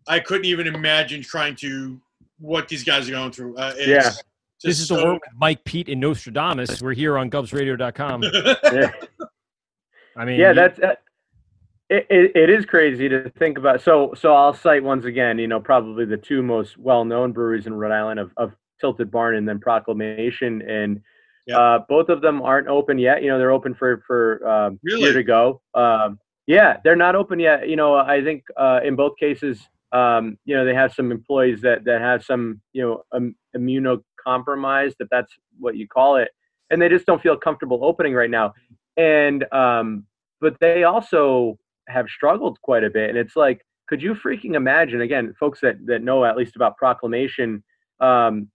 I 0.07 0.19
couldn't 0.19 0.45
even 0.45 0.67
imagine 0.67 1.21
trying 1.21 1.55
to 1.57 1.99
what 2.39 2.67
these 2.67 2.83
guys 2.83 3.07
are 3.09 3.11
going 3.13 3.31
through. 3.31 3.57
Uh, 3.57 3.73
it's 3.77 3.87
Yeah. 3.87 4.11
this 4.63 4.79
is 4.79 4.87
the 4.89 4.95
Wort 4.95 5.13
with 5.13 5.21
Mike, 5.35 5.63
Pete, 5.63 5.89
and 5.89 5.99
Nostradamus. 6.01 6.81
We're 6.81 6.93
here 6.93 7.17
on 7.17 7.29
GubsRadio.com. 7.29 8.23
Yeah. 8.73 8.91
I 10.17 10.23
mean, 10.23 10.39
yeah, 10.39 10.53
that's 10.53 10.79
uh, 10.79 10.95
it, 11.89 12.07
it, 12.09 12.31
it 12.35 12.49
is 12.49 12.65
crazy 12.65 13.09
to 13.09 13.29
think 13.31 13.57
about. 13.57 13.81
So 13.81 14.13
so 14.15 14.33
I'll 14.33 14.53
cite 14.53 14.81
once 14.83 15.03
again, 15.05 15.37
you 15.37 15.47
know, 15.47 15.59
probably 15.59 16.05
the 16.05 16.15
two 16.17 16.41
most 16.41 16.77
well-known 16.77 17.33
breweries 17.33 17.67
in 17.67 17.73
Rhode 17.73 17.91
Island 17.91 18.19
of, 18.21 18.31
of 18.37 18.53
Tilted 18.79 19.11
Barn 19.11 19.35
and 19.35 19.47
then 19.47 19.59
Proclamation, 19.59 20.61
and 20.61 21.01
uh, 21.53 21.79
both 21.87 22.09
of 22.09 22.21
them 22.21 22.41
aren't 22.41 22.67
open 22.67 22.97
yet. 22.97 23.21
You 23.23 23.29
know, 23.29 23.37
they're 23.37 23.51
open 23.51 23.75
for 23.75 24.03
for 24.07 24.47
um, 24.47 24.79
Really? 24.83 25.01
year 25.01 25.13
to 25.13 25.23
go. 25.23 25.61
Um, 25.73 26.19
yeah, 26.47 26.77
they're 26.83 26.95
not 26.95 27.15
open 27.15 27.39
yet. 27.39 27.67
You 27.67 27.75
know, 27.75 27.95
I 27.95 28.23
think 28.23 28.43
uh, 28.57 28.79
in 28.83 28.95
both 28.95 29.17
cases, 29.17 29.67
um, 29.91 30.37
you 30.45 30.55
know, 30.55 30.65
they 30.65 30.73
have 30.75 30.93
some 30.93 31.11
employees 31.11 31.61
that 31.61 31.83
that 31.85 32.01
have 32.01 32.23
some 32.23 32.61
you 32.73 32.81
know 32.81 33.03
um, 33.11 33.35
immunocompromised, 33.55 34.95
if 34.99 35.07
that's 35.09 35.33
what 35.59 35.75
you 35.75 35.87
call 35.87 36.17
it, 36.17 36.29
and 36.69 36.81
they 36.81 36.89
just 36.89 37.05
don't 37.05 37.21
feel 37.21 37.37
comfortable 37.37 37.83
opening 37.83 38.13
right 38.13 38.29
now. 38.29 38.53
And 38.97 39.51
um, 39.53 40.05
but 40.41 40.55
they 40.59 40.83
also 40.83 41.57
have 41.87 42.07
struggled 42.07 42.59
quite 42.61 42.83
a 42.83 42.89
bit. 42.89 43.09
And 43.09 43.17
it's 43.17 43.35
like, 43.35 43.61
could 43.87 44.01
you 44.01 44.13
freaking 44.15 44.55
imagine? 44.55 45.01
Again, 45.01 45.33
folks 45.39 45.59
that 45.61 45.77
that 45.85 46.03
know 46.03 46.25
at 46.25 46.37
least 46.37 46.55
about 46.55 46.77
Proclamation, 46.77 47.63
um, 47.99 48.49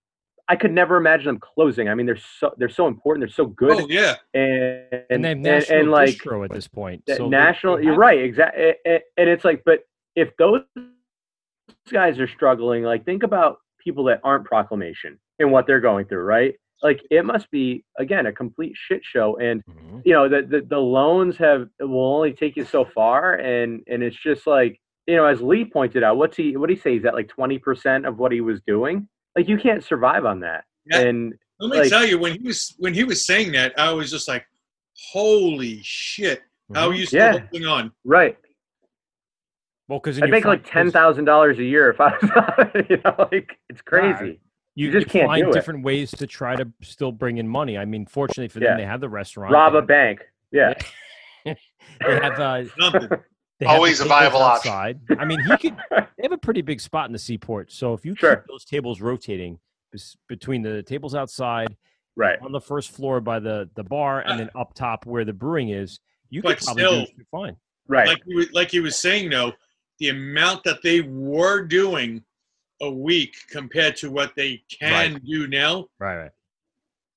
I 0.52 0.56
could 0.56 0.72
never 0.72 0.96
imagine 0.96 1.26
them 1.26 1.38
closing. 1.38 1.88
I 1.88 1.94
mean, 1.94 2.06
they're 2.06 2.18
so 2.40 2.52
they're 2.58 2.68
so 2.68 2.88
important. 2.88 3.22
They're 3.22 3.32
so 3.34 3.46
good. 3.46 3.80
Oh 3.82 3.86
yeah, 3.88 4.16
and 4.34 4.82
and 4.92 5.04
and, 5.10 5.24
they 5.24 5.32
and, 5.32 5.42
national 5.42 5.78
and, 5.80 5.90
like 5.92 6.10
distro 6.10 6.44
at 6.44 6.50
this 6.52 6.66
point. 6.66 7.04
that 7.06 7.18
So 7.18 7.24
they- 7.24 7.30
national. 7.30 7.76
they 7.76 7.84
you're 7.84 7.94
right, 7.96 8.18
exactly. 8.20 8.74
And 8.84 9.28
it's 9.28 9.44
like, 9.44 9.62
but 9.64 9.80
if 10.16 10.36
those 10.38 10.62
guys 11.92 12.18
are 12.18 12.28
struggling, 12.28 12.82
like 12.82 13.04
think 13.04 13.22
about 13.22 13.58
people 13.78 14.04
that 14.04 14.20
aren't 14.24 14.44
Proclamation 14.44 15.18
and 15.38 15.50
what 15.52 15.66
they're 15.66 15.80
going 15.80 16.06
through, 16.06 16.24
right? 16.24 16.54
Like 16.82 17.00
it 17.10 17.24
must 17.24 17.50
be 17.50 17.84
again 17.98 18.26
a 18.26 18.32
complete 18.32 18.72
shit 18.74 19.02
show, 19.04 19.36
and 19.38 19.62
Mm-hmm. 19.68 19.98
you 20.04 20.12
know 20.14 20.28
the, 20.28 20.42
the 20.42 20.62
the 20.62 20.78
loans 20.78 21.36
have 21.36 21.68
will 21.78 22.14
only 22.16 22.32
take 22.32 22.56
you 22.56 22.64
so 22.64 22.84
far, 22.84 23.34
and 23.34 23.82
and 23.86 24.02
it's 24.02 24.16
just 24.16 24.46
like 24.46 24.80
you 25.06 25.14
know 25.16 25.26
as 25.26 25.40
Lee 25.42 25.64
pointed 25.64 26.02
out, 26.02 26.16
what's 26.16 26.36
he 26.36 26.56
what 26.56 26.68
did 26.68 26.76
he 26.78 26.82
say? 26.82 26.96
Is 26.96 27.02
that 27.04 27.14
like 27.14 27.28
twenty 27.28 27.58
percent 27.58 28.04
of 28.06 28.18
what 28.18 28.32
he 28.32 28.40
was 28.40 28.60
doing. 28.66 29.08
Like 29.36 29.48
you 29.48 29.58
can't 29.58 29.82
survive 29.84 30.24
on 30.24 30.40
that, 30.40 30.64
Yeah. 30.86 31.00
and 31.00 31.34
Let 31.60 31.70
me 31.70 31.78
like, 31.80 31.88
tell 31.90 32.04
you, 32.06 32.18
when 32.18 32.32
he 32.32 32.46
was 32.46 32.74
when 32.78 32.94
he 32.94 33.04
was 33.04 33.24
saying 33.24 33.52
that, 33.52 33.78
I 33.78 33.92
was 33.92 34.10
just 34.10 34.26
like, 34.28 34.44
"Holy 35.12 35.80
shit! 35.82 36.42
How 36.74 36.88
are 36.88 36.94
you 36.94 37.06
still 37.06 37.20
Yeah. 37.20 37.38
holding 37.38 37.66
on?" 37.66 37.92
right. 38.04 38.36
Well, 39.88 39.98
because 39.98 40.20
I'd 40.22 40.30
make 40.30 40.44
like 40.44 40.68
ten 40.70 40.90
thousand 40.90 41.24
dollars 41.24 41.58
a 41.58 41.64
year 41.64 41.90
if 41.90 42.00
I 42.00 42.12
was, 42.16 42.84
you 42.90 42.98
know, 43.04 43.28
like 43.32 43.58
it's 43.68 43.82
crazy. 43.82 44.40
You, 44.76 44.86
You 44.86 44.92
just 44.92 45.06
you 45.06 45.20
can't 45.20 45.26
find 45.26 45.44
do 45.44 45.50
it. 45.50 45.52
different 45.52 45.82
ways 45.84 46.12
to 46.12 46.26
try 46.28 46.54
to 46.54 46.68
still 46.82 47.10
bring 47.12 47.38
in 47.38 47.48
money. 47.48 47.76
I 47.76 47.84
mean, 47.84 48.06
fortunately 48.06 48.48
for 48.48 48.60
them, 48.60 48.68
Yeah. 48.68 48.76
they 48.76 48.84
have 48.86 49.00
the 49.00 49.08
restaurant. 49.08 49.52
Rob 49.52 49.74
a 49.74 49.82
bank. 49.82 50.20
Yeah. 50.52 50.74
they 51.44 51.56
have 52.00 52.38
uh, 52.38 52.64
Something. 52.78 53.08
they 53.08 53.16
have 53.16 53.20
Always 53.66 54.00
a 54.00 54.04
viable 54.04 54.38
tables 54.38 54.58
option. 54.58 54.72
outside. 54.72 55.00
I 55.18 55.24
mean, 55.24 55.40
he 55.40 55.56
could. 55.56 55.76
They 56.16 56.24
have 56.24 56.32
a 56.32 56.38
pretty 56.38 56.60
big 56.60 56.80
spot 56.82 57.06
in 57.06 57.12
the 57.12 57.18
seaport, 57.18 57.72
so 57.72 57.94
if 57.94 58.04
you 58.04 58.14
Sure. 58.14 58.36
keep 58.36 58.44
those 58.46 58.64
tables 58.66 59.00
rotating 59.00 59.58
between 60.28 60.60
the 60.62 60.82
tables 60.82 61.14
outside, 61.14 61.74
Right. 62.16 62.38
on 62.42 62.52
the 62.52 62.60
first 62.60 62.90
floor 62.90 63.20
by 63.22 63.38
the 63.40 63.70
the 63.74 63.82
bar, 63.84 64.20
and 64.20 64.38
then 64.38 64.50
up 64.54 64.74
top 64.74 65.06
where 65.06 65.24
the 65.24 65.32
brewing 65.32 65.70
is, 65.70 65.98
you 66.28 66.42
could 66.42 66.58
probably 66.58 66.82
still- 66.82 67.04
do 67.06 67.24
fine. 67.30 67.56
Right. 67.88 68.06
Like 68.08 68.22
he 68.26 68.34
was, 68.34 68.52
like 68.52 68.70
he 68.70 68.80
was 68.80 68.96
saying, 68.98 69.30
though, 69.30 69.52
the 69.98 70.10
amount 70.10 70.62
that 70.64 70.82
they 70.82 71.00
were 71.00 71.62
doing 71.64 72.22
a 72.82 72.90
week 72.90 73.34
compared 73.50 73.96
to 73.96 74.10
what 74.10 74.34
they 74.36 74.62
can 74.70 75.20
do 75.24 75.46
now. 75.48 75.86
Right, 75.98 76.16
right. 76.18 76.30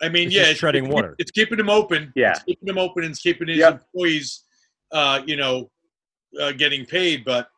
I 0.02 0.10
mean, 0.10 0.28
It's 0.28 0.36
yeah, 0.36 0.42
just 0.44 0.52
it's, 0.52 0.60
treading 0.62 0.86
it's, 0.86 0.94
water. 0.94 1.16
It's 1.20 1.32
keeping 1.32 1.58
them 1.58 1.70
open. 1.70 2.12
Yeah. 2.16 2.32
It's 2.32 2.44
keeping 2.44 2.68
them 2.68 2.78
open 2.78 3.04
and 3.04 3.12
it's 3.12 3.22
keeping 3.22 3.48
his 3.50 3.58
Yep. 3.60 3.74
employees, 3.74 4.44
uh, 4.92 5.22
you 5.26 5.36
know, 5.36 5.70
uh, 6.40 6.52
getting 6.52 6.86
paid. 6.86 7.24
But 7.26 7.50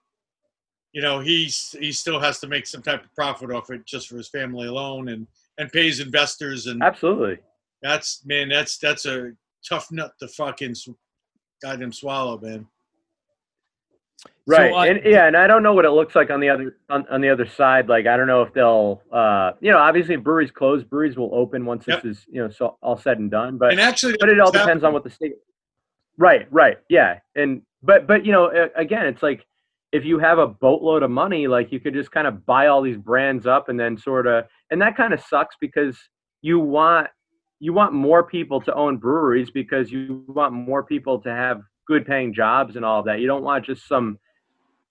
you 0.94 1.02
know, 1.02 1.20
he's 1.20 1.76
he 1.80 1.92
still 1.92 2.20
has 2.20 2.40
to 2.40 2.48
make 2.48 2.66
some 2.68 2.82
type 2.82 3.04
of 3.04 3.14
profit 3.14 3.52
off 3.52 3.70
it 3.70 3.86
just 3.86 4.08
for 4.08 4.18
his 4.18 4.30
family 4.30 4.68
alone, 4.68 5.10
and 5.10 5.28
and 5.58 5.72
pays 5.72 6.00
investors. 6.00 6.68
And 6.68 6.82
Absolutely. 6.82 7.38
that's 7.82 8.26
man, 8.26 8.50
that's 8.50 8.78
that's 8.78 9.06
a 9.06 9.32
tough 9.68 9.92
nut 9.92 10.14
to 10.20 10.28
fucking 10.28 10.76
sw- 10.76 10.90
goddamn 11.62 11.92
swallow, 11.92 12.40
man. 12.40 12.68
Right. 14.48 14.72
uh, 14.72 14.84
and 14.84 15.02
yeah, 15.04 15.26
and 15.26 15.36
I 15.36 15.48
don't 15.48 15.64
know 15.64 15.74
what 15.74 15.86
it 15.86 15.90
looks 15.90 16.16
like 16.16 16.30
on 16.30 16.40
the 16.40 16.50
other 16.50 16.78
on, 16.90 17.06
on 17.10 17.20
the 17.20 17.30
other 17.30 17.48
side. 17.48 17.90
Like 17.90 18.06
I 18.06 18.16
don't 18.16 18.28
know 18.28 18.44
if 18.44 18.54
they'll 18.54 19.02
uh 19.12 19.52
you 19.60 19.72
know, 19.72 19.80
obviously 19.80 20.16
breweries 20.18 20.52
close, 20.52 20.84
breweries 20.84 21.18
will 21.18 21.34
open 21.34 21.66
once 21.66 21.86
Yep. 21.88 22.04
this 22.04 22.18
is, 22.18 22.26
you 22.30 22.44
know, 22.44 22.50
so 22.50 22.78
all 22.82 22.98
said 22.98 23.18
and 23.18 23.32
done. 23.32 23.58
But 23.58 23.72
And 23.72 23.80
actually, 23.82 24.16
but 24.20 24.30
it 24.30 24.40
all 24.40 24.52
that's 24.52 24.66
depends 24.66 24.84
on 24.84 24.94
what 24.94 25.04
the 25.04 25.10
state 25.10 25.34
Right, 26.18 26.48
right. 26.52 26.78
Yeah. 26.90 27.20
And 27.36 27.64
but 27.86 28.08
but 28.08 28.26
you 28.26 28.32
know, 28.32 28.70
again, 28.76 29.06
it's 29.06 29.24
like 29.24 29.46
if 29.92 30.04
you 30.04 30.20
have 30.20 30.40
a 30.40 30.48
boatload 30.48 31.04
of 31.04 31.12
money, 31.12 31.48
like 31.48 31.72
you 31.72 31.80
could 31.80 31.94
just 31.94 32.12
kind 32.12 32.28
of 32.28 32.46
buy 32.46 32.68
all 32.68 32.82
these 32.82 32.98
brands 32.98 33.48
up 33.48 33.70
and 33.70 33.80
then 33.80 33.98
sort 33.98 34.28
of 34.28 34.46
and 34.72 34.82
that 34.82 34.98
kind 34.98 35.14
of 35.14 35.22
sucks 35.22 35.56
because 35.60 35.98
you 36.42 36.60
want 36.60 37.08
you 37.60 37.74
want 37.74 37.94
more 37.94 38.24
people 38.24 38.60
to 38.62 38.74
own 38.74 38.98
breweries 38.98 39.50
because 39.50 39.92
you 39.92 40.24
want 40.28 40.54
more 40.54 40.84
people 40.84 41.20
to 41.20 41.30
have 41.30 41.62
good 41.88 42.06
paying 42.06 42.34
jobs 42.34 42.76
and 42.76 42.84
all 42.84 43.00
of 43.00 43.06
that. 43.06 43.20
You 43.20 43.28
don't 43.28 43.44
want 43.44 43.66
just 43.66 43.88
some 43.88 44.20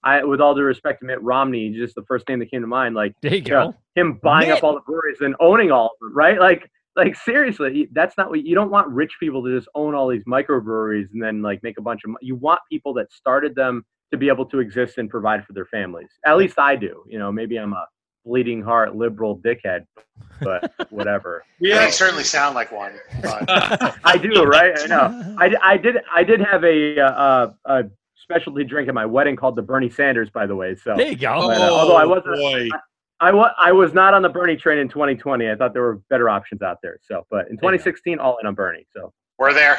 I, 0.04 0.22
with 0.22 0.40
all 0.40 0.54
due 0.54 0.62
respect 0.62 1.00
to 1.00 1.06
Mitt 1.06 1.22
Romney, 1.22 1.70
just 1.70 1.94
the 1.94 2.02
first 2.02 2.28
name 2.28 2.38
that 2.40 2.50
came 2.50 2.60
to 2.60 2.66
mind. 2.66 2.94
Like, 2.94 3.14
there 3.22 3.34
you 3.34 3.40
go. 3.40 3.74
him 3.94 4.20
buying 4.22 4.48
Mitt. 4.48 4.58
up 4.58 4.64
all 4.64 4.74
the 4.74 4.80
breweries 4.80 5.20
and 5.20 5.34
owning 5.40 5.72
all 5.72 5.86
of 5.86 5.92
them, 6.00 6.14
right? 6.14 6.38
Like, 6.38 6.70
like 6.96 7.16
seriously, 7.16 7.88
that's 7.92 8.16
not 8.16 8.30
what 8.30 8.44
you 8.44 8.54
don't 8.54 8.70
want. 8.70 8.88
Rich 8.88 9.16
people 9.20 9.42
to 9.44 9.56
just 9.56 9.68
own 9.74 9.94
all 9.94 10.08
these 10.08 10.24
microbreweries 10.24 11.06
and 11.12 11.22
then 11.22 11.42
like 11.42 11.62
make 11.62 11.78
a 11.78 11.82
bunch 11.82 12.02
of. 12.04 12.10
mo- 12.10 12.18
You 12.22 12.36
want 12.36 12.60
people 12.70 12.94
that 12.94 13.12
started 13.12 13.54
them 13.54 13.84
to 14.12 14.18
be 14.18 14.28
able 14.28 14.46
to 14.46 14.60
exist 14.60 14.98
and 14.98 15.08
provide 15.10 15.44
for 15.44 15.52
their 15.54 15.66
families. 15.66 16.08
At 16.24 16.36
least 16.36 16.58
I 16.58 16.76
do. 16.76 17.02
You 17.08 17.18
know, 17.18 17.32
maybe 17.32 17.56
I'm 17.56 17.72
a 17.72 17.86
bleeding 18.24 18.62
heart 18.62 18.94
liberal 18.96 19.38
dickhead, 19.38 19.86
but 20.40 20.72
whatever. 20.90 21.44
Yeah, 21.60 21.86
you 21.86 21.92
certainly 21.92 22.24
sound 22.24 22.54
like 22.54 22.70
one. 22.72 22.92
I 23.24 24.18
do, 24.20 24.44
right? 24.44 24.72
I 24.78 24.86
know. 24.86 25.34
I, 25.38 25.54
I 25.62 25.76
did. 25.76 25.96
I 26.12 26.22
did 26.24 26.40
have 26.40 26.64
a, 26.64 27.00
uh, 27.00 27.52
a 27.66 27.84
specialty 28.16 28.64
drink 28.64 28.88
at 28.88 28.94
my 28.94 29.04
wedding 29.04 29.36
called 29.36 29.56
the 29.56 29.62
Bernie 29.62 29.90
Sanders, 29.90 30.30
by 30.30 30.46
the 30.46 30.54
way. 30.56 30.74
So 30.76 30.96
There 30.96 31.08
you 31.08 31.16
go. 31.16 31.46
but, 31.48 31.60
uh, 31.60 31.70
although 31.70 31.96
I 31.96 32.04
Oh, 32.04 32.08
wasn't, 32.08 32.36
boy. 32.36 32.68
I, 32.72 32.78
I 33.20 33.32
was, 33.32 33.50
I 33.58 33.72
was 33.72 33.94
not 33.94 34.12
on 34.14 34.22
the 34.22 34.28
Bernie 34.28 34.56
train 34.56 34.78
in 34.78 34.88
2020. 34.88 35.48
I 35.48 35.54
thought 35.54 35.72
there 35.72 35.82
were 35.82 36.00
better 36.10 36.28
options 36.28 36.62
out 36.62 36.78
there. 36.82 36.98
So, 37.08 37.26
but 37.30 37.48
in 37.48 37.56
2016, 37.56 38.18
all 38.18 38.38
in 38.38 38.46
on 38.46 38.54
Bernie. 38.54 38.86
So 38.94 39.12
we're 39.38 39.54
there. 39.54 39.78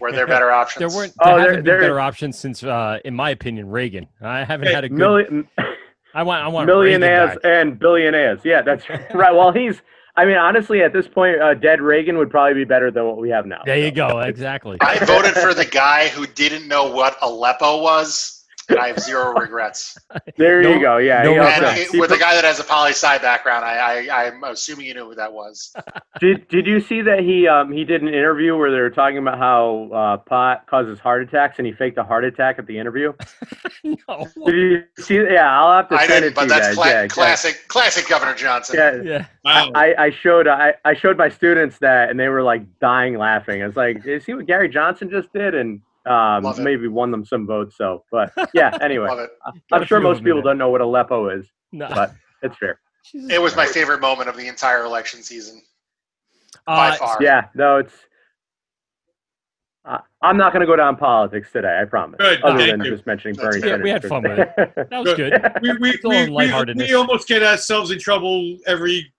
Were 0.00 0.12
there 0.12 0.26
better 0.26 0.50
options? 0.52 0.92
There 0.92 0.96
weren't. 1.00 1.12
Oh, 1.20 1.30
There 1.30 1.36
there- 1.38 1.46
haven't 1.50 1.64
been 1.64 1.80
better 1.80 2.00
options 2.00 2.38
since, 2.38 2.62
uh, 2.62 2.98
in 3.04 3.14
my 3.14 3.30
opinion, 3.30 3.68
Reagan. 3.70 4.06
I 4.20 4.44
haven't 4.44 4.66
Okay, 4.68 4.74
had 4.74 4.84
a 4.84 4.88
good. 4.88 4.98
million- 4.98 5.48
I 6.14 6.22
want. 6.22 6.42
I 6.44 6.48
want 6.48 6.66
millionaires 6.66 7.36
and 7.44 7.78
billionaires. 7.78 8.40
Yeah, 8.44 8.62
that's 8.62 8.88
right. 9.14 9.34
Well, 9.34 9.52
he's. 9.52 9.80
I 10.16 10.24
mean, 10.24 10.36
honestly, 10.36 10.82
at 10.82 10.92
this 10.92 11.06
point, 11.06 11.40
uh, 11.40 11.54
dead 11.54 11.80
Reagan 11.80 12.18
would 12.18 12.28
probably 12.30 12.54
be 12.54 12.64
better 12.64 12.90
than 12.90 13.04
what 13.04 13.18
we 13.18 13.30
have 13.30 13.46
now. 13.46 13.60
There 13.64 13.78
you 13.78 13.92
go. 13.92 14.18
Exactly. 14.20 14.76
I 14.80 14.98
voted 15.04 15.34
for 15.34 15.54
the 15.54 15.64
guy 15.64 16.08
who 16.08 16.26
didn't 16.26 16.66
know 16.66 16.90
what 16.90 17.16
Aleppo 17.22 17.80
was, 17.82 18.37
and 18.68 18.78
I 18.78 18.88
have 18.88 19.00
zero 19.00 19.32
regrets. 19.40 19.96
There 20.36 20.62
you 20.62 20.80
go. 20.80 20.98
Yeah. 20.98 21.22
no 21.22 21.42
And 21.42 21.78
it- 21.78 21.98
with 21.98 22.10
a 22.12 22.18
guy 22.18 22.34
that 22.34 22.44
has 22.44 22.60
a 22.60 22.64
poli 22.64 22.90
sci 22.90 23.18
background, 23.18 23.64
I, 23.64 24.06
I, 24.06 24.26
I'm 24.26 24.42
assuming 24.44 24.86
you 24.86 24.94
knew 24.94 25.04
who 25.06 25.14
that 25.14 25.32
was. 25.32 25.72
Did 26.20 26.48
Did 26.48 26.66
you 26.66 26.80
see 26.80 27.00
that 27.02 27.20
he 27.20 27.46
um 27.46 27.70
he 27.72 27.84
did 27.84 28.02
an 28.02 28.08
interview 28.08 28.56
where 28.56 28.70
they 28.70 28.80
were 28.80 28.90
talking 28.90 29.18
about 29.18 29.38
how 29.38 29.88
uh, 29.92 30.16
pot 30.18 30.66
causes 30.66 30.98
heart 30.98 31.22
attacks 31.22 31.58
and 31.58 31.66
he 31.66 31.72
faked 31.72 31.96
a 31.98 32.02
heart 32.04 32.24
attack 32.24 32.58
at 32.58 32.66
the 32.66 32.76
interview? 32.78 33.12
no. 33.84 34.26
Did 34.46 34.54
you 34.54 34.82
see? 34.98 35.16
Yeah, 35.16 35.48
I'll 35.60 35.76
have 35.76 35.88
to 35.90 35.94
I 35.94 36.06
send 36.06 36.24
didn't, 36.24 36.24
it 36.24 36.28
to 36.30 36.34
but 36.34 36.42
you 36.42 36.48
that's 36.48 36.66
guys. 36.68 36.74
cla- 36.74 36.86
yeah, 36.88 37.02
yeah. 37.02 37.08
classic, 37.08 37.68
classic 37.68 38.08
Governor 38.08 38.34
Johnson. 38.34 38.76
Yeah, 38.76 39.02
Yeah. 39.02 39.26
Wow. 39.44 39.70
I, 39.74 39.94
I 40.06 40.10
showed 40.10 40.48
I, 40.48 40.74
I 40.84 40.94
showed 40.94 41.16
my 41.16 41.28
students 41.28 41.78
that 41.78 42.10
and 42.10 42.18
they 42.18 42.28
were 42.28 42.42
like 42.42 42.62
dying 42.80 43.16
laughing. 43.16 43.62
I 43.62 43.66
was 43.66 43.76
like, 43.76 44.04
"You 44.04 44.18
see 44.20 44.34
what 44.34 44.46
Gary 44.46 44.68
Johnson 44.68 45.08
just 45.10 45.32
did?" 45.32 45.54
And 45.54 45.80
um, 46.06 46.44
maybe 46.62 46.88
won 46.88 47.10
them 47.10 47.24
some 47.24 47.46
votes. 47.46 47.76
So, 47.76 48.04
but 48.10 48.32
yeah. 48.54 48.76
Anyway, 48.82 49.08
I'm 49.72 49.84
sure 49.84 50.00
most 50.00 50.22
people 50.24 50.42
don't 50.42 50.58
know 50.58 50.70
what 50.70 50.80
Aleppo 50.80 51.28
is, 51.38 51.46
No. 51.72 51.88
but 51.88 52.12
it's 52.42 52.56
fair. 52.56 52.80
It 53.14 53.40
was 53.40 53.56
my 53.56 53.64
favorite 53.66 54.00
moment 54.02 54.28
of 54.28 54.36
the 54.36 54.48
entire 54.48 54.84
election 54.84 55.22
season 55.22 55.62
by 56.66 56.90
Uh, 56.90 56.96
far. 56.96 57.16
Yeah, 57.22 57.46
no, 57.54 57.78
it's. 57.78 57.94
Uh, 59.84 59.98
I'm 60.20 60.36
not 60.36 60.52
going 60.52 60.60
to 60.60 60.66
go 60.66 60.76
down 60.76 60.96
politics 60.96 61.48
today. 61.50 61.78
I 61.80 61.86
promise. 61.86 62.18
Good, 62.18 62.42
Other 62.42 62.58
thank 62.58 62.70
than 62.72 62.84
you. 62.84 62.90
just 62.90 63.06
mentioning 63.06 63.34
That's 63.36 63.56
Bernie 63.56 63.60
fair. 63.62 63.70
Sanders. 63.70 63.84
we 63.84 63.90
had 63.90 64.04
fun 64.04 64.22
with 64.24 64.38
it. 64.40 64.50
That 64.90 65.04
was 65.04 65.14
good. 65.14 65.52
we 65.62 65.72
we, 65.78 65.98
we, 66.04 66.28
we, 66.30 66.74
we 66.74 66.94
almost 66.94 67.26
get 67.26 67.42
ourselves 67.42 67.90
in 67.90 67.98
trouble 67.98 68.58
every 68.66 69.10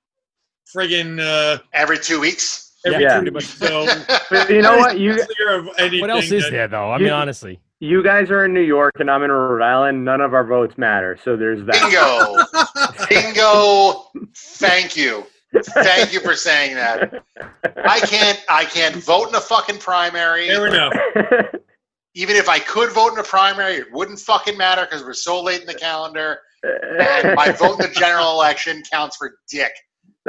friggin' 0.71 1.19
uh, 1.19 1.59
Every 1.73 1.97
two 1.97 2.19
weeks. 2.19 2.68
Every 2.85 3.03
Yeah. 3.03 3.19
two 3.21 3.31
weeks. 3.31 3.47
So 3.57 3.85
But 4.29 4.49
you 4.49 4.61
know 4.61 4.77
what? 4.77 4.99
You 4.99 5.15
clear 5.35 5.59
of 5.59 5.65
What 5.67 6.09
else 6.09 6.31
is 6.31 6.43
that- 6.43 6.51
there 6.51 6.67
though? 6.67 6.91
I 6.91 6.97
You- 6.97 7.05
mean, 7.05 7.13
honestly. 7.13 7.59
you 7.79 8.03
guys 8.03 8.29
are 8.31 8.45
in 8.45 8.53
New 8.53 8.61
York 8.61 8.93
and 8.99 9.09
I'm 9.09 9.23
in 9.23 9.31
Rhode 9.31 9.63
Island. 9.63 10.03
None 10.05 10.21
of 10.21 10.33
our 10.33 10.43
votes 10.45 10.77
matter. 10.77 11.17
So 11.23 11.35
there's 11.37 11.65
that. 11.65 11.81
Bingo. 13.09 13.09
Bingo. 13.09 14.05
Thank 14.35 14.95
you. 14.97 15.25
Thank 15.83 16.13
you 16.13 16.19
for 16.19 16.35
saying 16.35 16.75
that. 16.75 17.23
I 17.85 17.99
can't 18.01 18.43
I 18.49 18.65
can't 18.65 18.95
vote 18.97 19.29
in 19.29 19.35
a 19.35 19.41
fucking 19.41 19.79
primary. 19.79 20.47
Fair 20.47 20.67
enough. 20.67 20.93
Even 22.15 22.35
if 22.35 22.49
I 22.49 22.59
could 22.59 22.91
vote 22.91 23.13
in 23.13 23.19
a 23.19 23.23
primary, 23.23 23.75
it 23.75 23.91
wouldn't 23.91 24.19
fucking 24.19 24.57
matter 24.57 24.81
because 24.81 25.03
we're 25.03 25.13
so 25.13 25.41
late 25.41 25.61
in 25.61 25.67
the 25.67 25.73
calendar. 25.73 26.39
And 26.63 27.35
my 27.35 27.51
vote 27.51 27.79
in 27.79 27.87
the 27.89 27.95
general 27.95 28.31
election 28.31 28.83
counts 28.91 29.15
for 29.15 29.35
dick. 29.49 29.71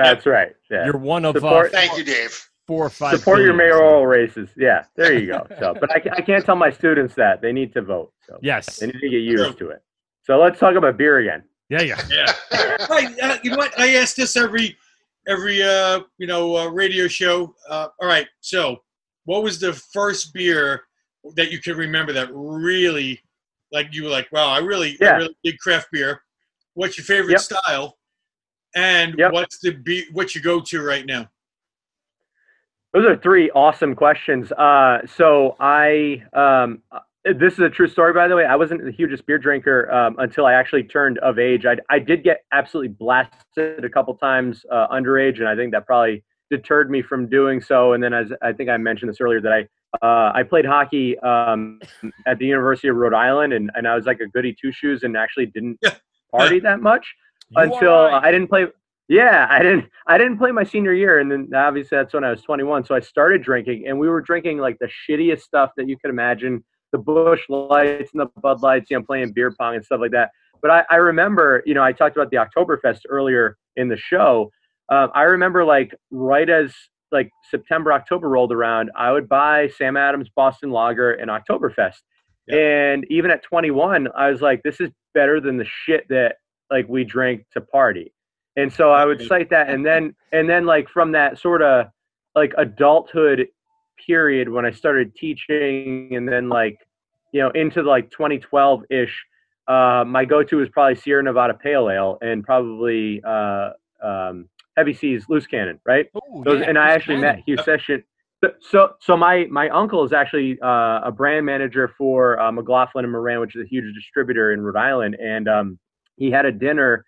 That's 0.04 0.26
right. 0.26 0.52
Yeah. 0.70 0.84
You're 0.86 0.96
one 0.98 1.24
of 1.24 1.36
uh, 1.42 1.68
Thank 1.68 1.96
you, 1.98 2.04
Dave. 2.04 2.48
four 2.66 2.86
or 2.86 2.90
five. 2.90 3.18
Support 3.18 3.40
your 3.40 3.52
billion. 3.54 3.76
mayoral 3.76 4.06
races. 4.06 4.48
Yeah, 4.56 4.84
there 4.96 5.12
you 5.18 5.26
go. 5.26 5.46
So, 5.58 5.74
but 5.78 5.90
I, 5.90 6.02
I 6.16 6.20
can't 6.22 6.44
tell 6.44 6.56
my 6.56 6.70
students 6.70 7.14
that 7.16 7.40
they 7.42 7.52
need 7.52 7.72
to 7.74 7.82
vote. 7.82 8.12
So 8.26 8.38
Yes. 8.42 8.78
they 8.78 8.86
need 8.86 9.00
to 9.00 9.08
get 9.08 9.18
used 9.22 9.58
to 9.58 9.70
it. 9.70 9.82
So 10.22 10.38
let's 10.38 10.58
talk 10.58 10.76
about 10.76 10.96
beer 10.96 11.18
again. 11.18 11.42
Yeah, 11.68 11.82
yeah. 11.82 12.00
Yeah. 12.10 12.76
right. 12.90 13.08
Uh, 13.20 13.38
you 13.42 13.50
know 13.50 13.56
what? 13.56 13.78
I 13.78 13.94
ask 13.96 14.16
this 14.16 14.36
every 14.36 14.76
every 15.28 15.62
uh, 15.62 16.00
you 16.18 16.26
know 16.26 16.56
uh, 16.56 16.66
radio 16.68 17.06
show. 17.08 17.54
Uh, 17.68 17.88
all 18.00 18.08
right. 18.08 18.26
So, 18.40 18.78
what 19.24 19.42
was 19.42 19.60
the 19.60 19.72
first 19.72 20.32
beer 20.34 20.82
that 21.36 21.50
you 21.52 21.60
can 21.60 21.76
remember 21.76 22.12
that 22.12 22.28
really, 22.32 23.20
like, 23.72 23.88
you 23.92 24.04
were 24.04 24.10
like, 24.10 24.26
wow, 24.32 24.48
I 24.48 24.58
really, 24.58 24.96
I 25.02 25.10
really 25.18 25.36
dig 25.44 25.58
craft 25.58 25.88
beer. 25.92 26.22
What's 26.74 26.96
your 26.96 27.04
favorite 27.04 27.32
Yep. 27.32 27.40
style? 27.40 27.98
And 28.74 29.14
Yep. 29.18 29.32
what's 29.32 29.58
the 29.60 29.72
be 29.72 30.06
what 30.12 30.34
you 30.34 30.40
go 30.40 30.60
to 30.60 30.82
right 30.82 31.04
now? 31.06 31.28
Those 32.92 33.06
are 33.06 33.16
three 33.16 33.50
awesome 33.50 33.94
questions. 33.94 34.50
Uh, 34.52 34.98
so 35.06 35.56
I, 35.60 36.24
um, 36.32 36.82
uh, 36.90 37.00
this 37.38 37.52
is 37.54 37.60
a 37.60 37.70
true 37.70 37.86
story, 37.86 38.12
by 38.12 38.26
the 38.26 38.34
way. 38.34 38.44
I 38.44 38.56
wasn't 38.56 38.84
the 38.84 38.90
hugest 38.90 39.26
beer 39.26 39.38
drinker 39.38 39.90
um, 39.92 40.16
until 40.18 40.46
I 40.46 40.54
actually 40.54 40.84
turned 40.84 41.18
of 41.18 41.38
age. 41.38 41.66
I, 41.66 41.76
I 41.88 41.98
did 41.98 42.24
get 42.24 42.44
absolutely 42.52 42.88
blasted 42.88 43.84
a 43.84 43.88
couple 43.88 44.14
times 44.14 44.64
uh, 44.72 44.88
underage, 44.88 45.38
and 45.38 45.48
I 45.48 45.54
think 45.54 45.72
that 45.72 45.86
probably 45.86 46.24
deterred 46.50 46.90
me 46.90 47.00
from 47.02 47.28
doing 47.28 47.60
so. 47.60 47.92
And 47.92 48.02
then, 48.02 48.12
as 48.12 48.32
I 48.42 48.52
think 48.52 48.70
I 48.70 48.76
mentioned 48.76 49.10
this 49.10 49.20
earlier, 49.20 49.40
that 49.40 49.52
I 49.52 49.68
uh, 50.02 50.32
I 50.34 50.44
played 50.44 50.64
hockey 50.64 51.18
um, 51.18 51.80
at 52.26 52.38
the 52.38 52.46
University 52.46 52.88
of 52.88 52.96
Rhode 52.96 53.14
Island, 53.14 53.52
and, 53.52 53.70
and 53.74 53.86
I 53.86 53.94
was 53.94 54.06
like 54.06 54.20
a 54.20 54.26
goody 54.26 54.56
two 54.58 54.72
shoes, 54.72 55.02
and 55.02 55.16
actually 55.16 55.46
didn't 55.46 55.78
party 56.32 56.60
that 56.60 56.80
much 56.80 57.06
until 57.54 58.04
right. 58.04 58.24
I 58.24 58.30
didn't 58.30 58.48
play. 58.48 58.66
Yeah, 59.08 59.46
I 59.50 59.62
didn't. 59.62 59.86
I 60.06 60.18
didn't 60.18 60.38
play 60.38 60.52
my 60.52 60.64
senior 60.64 60.92
year, 60.92 61.18
and 61.18 61.30
then 61.30 61.48
obviously 61.54 61.98
that's 61.98 62.14
when 62.14 62.24
I 62.24 62.30
was 62.30 62.42
21. 62.42 62.84
So 62.84 62.94
I 62.94 63.00
started 63.00 63.42
drinking, 63.42 63.84
and 63.88 63.98
we 63.98 64.08
were 64.08 64.20
drinking 64.20 64.58
like 64.58 64.78
the 64.78 64.88
shittiest 65.08 65.40
stuff 65.40 65.70
that 65.76 65.88
you 65.88 65.96
could 65.98 66.10
imagine: 66.10 66.64
the 66.92 66.98
Busch 66.98 67.42
Lights 67.48 68.10
and 68.12 68.20
the 68.20 68.40
Bud 68.40 68.62
Lights. 68.62 68.90
You 68.90 68.98
know, 68.98 69.04
playing 69.04 69.32
beer 69.32 69.52
pong 69.58 69.74
and 69.74 69.84
stuff 69.84 70.00
like 70.00 70.12
that. 70.12 70.30
But 70.62 70.70
I, 70.70 70.84
I 70.90 70.96
remember, 70.96 71.62
you 71.64 71.74
know, 71.74 71.82
I 71.82 71.92
talked 71.92 72.16
about 72.16 72.30
the 72.30 72.36
Oktoberfest 72.36 73.00
earlier 73.08 73.56
in 73.76 73.88
the 73.88 73.96
show. 73.96 74.50
Uh, 74.90 75.08
I 75.14 75.22
remember, 75.22 75.64
like, 75.64 75.94
right 76.10 76.48
as 76.48 76.74
like 77.12 77.30
September, 77.50 77.92
October 77.92 78.28
rolled 78.28 78.52
around, 78.52 78.90
I 78.96 79.12
would 79.12 79.28
buy 79.28 79.68
Sam 79.76 79.96
Adams 79.96 80.28
Boston 80.34 80.70
Lager 80.70 81.12
and 81.12 81.30
Oktoberfest. 81.30 82.00
And 82.48 83.04
even 83.10 83.30
at 83.30 83.42
21, 83.42 84.08
I 84.16 84.30
was 84.30 84.40
like, 84.40 84.62
this 84.62 84.80
is 84.80 84.90
better 85.14 85.40
than 85.40 85.56
the 85.56 85.66
shit 85.84 86.06
that 86.08 86.36
like 86.70 86.88
we 86.88 87.04
drank 87.04 87.44
to 87.52 87.60
party. 87.60 88.12
And 88.56 88.72
so 88.72 88.90
I 88.90 89.04
would 89.04 89.20
cite 89.26 89.50
that. 89.50 89.68
And 89.70 89.84
then, 89.84 90.14
and 90.32 90.48
then 90.48 90.66
like 90.66 90.88
from 90.88 91.12
that 91.12 91.38
sort 91.38 91.62
of 91.62 91.86
like 92.34 92.52
adulthood 92.58 93.48
period 94.06 94.48
when 94.48 94.64
I 94.64 94.70
started 94.70 95.14
teaching 95.14 96.14
and 96.14 96.28
then 96.28 96.48
like, 96.48 96.78
you 97.32 97.40
know, 97.40 97.50
into 97.50 97.82
like 97.82 98.10
2012 98.10 98.82
ish, 98.90 99.24
uh, 99.68 100.04
my 100.06 100.24
go-to 100.24 100.56
was 100.56 100.68
probably 100.68 100.96
Sierra 100.96 101.22
Nevada 101.22 101.54
Pale 101.54 101.90
Ale 101.90 102.18
and 102.22 102.42
probably 102.44 103.22
uh, 103.24 103.70
um, 104.02 104.48
Heavy 104.76 104.94
Seas 104.94 105.26
Loose 105.28 105.46
Cannon, 105.46 105.78
right? 105.84 106.06
Ooh, 106.16 106.42
Those, 106.44 106.60
yeah, 106.60 106.68
and 106.70 106.78
I 106.78 106.90
actually 106.90 107.16
Cannon. 107.16 107.36
met 107.36 107.44
Hugh 107.46 107.56
Sisson. 107.58 108.02
So- 108.42 108.52
So, 108.62 108.94
so 109.00 109.16
my 109.18 109.44
my 109.50 109.68
uncle 109.68 110.02
is 110.02 110.14
actually 110.14 110.58
uh, 110.62 111.00
a 111.04 111.12
brand 111.14 111.44
manager 111.44 111.92
for 111.98 112.40
uh, 112.40 112.50
McLaughlin 112.50 113.04
and 113.04 113.12
Moran, 113.12 113.38
which 113.40 113.54
is 113.54 113.62
a 113.62 113.68
huge 113.68 113.94
distributor 113.94 114.52
in 114.52 114.62
Rhode 114.62 114.76
Island, 114.80 115.14
and 115.22 115.46
um, 115.46 115.78
he 116.20 116.30
had 116.30 116.44
a 116.44 116.52
dinner 116.52 117.04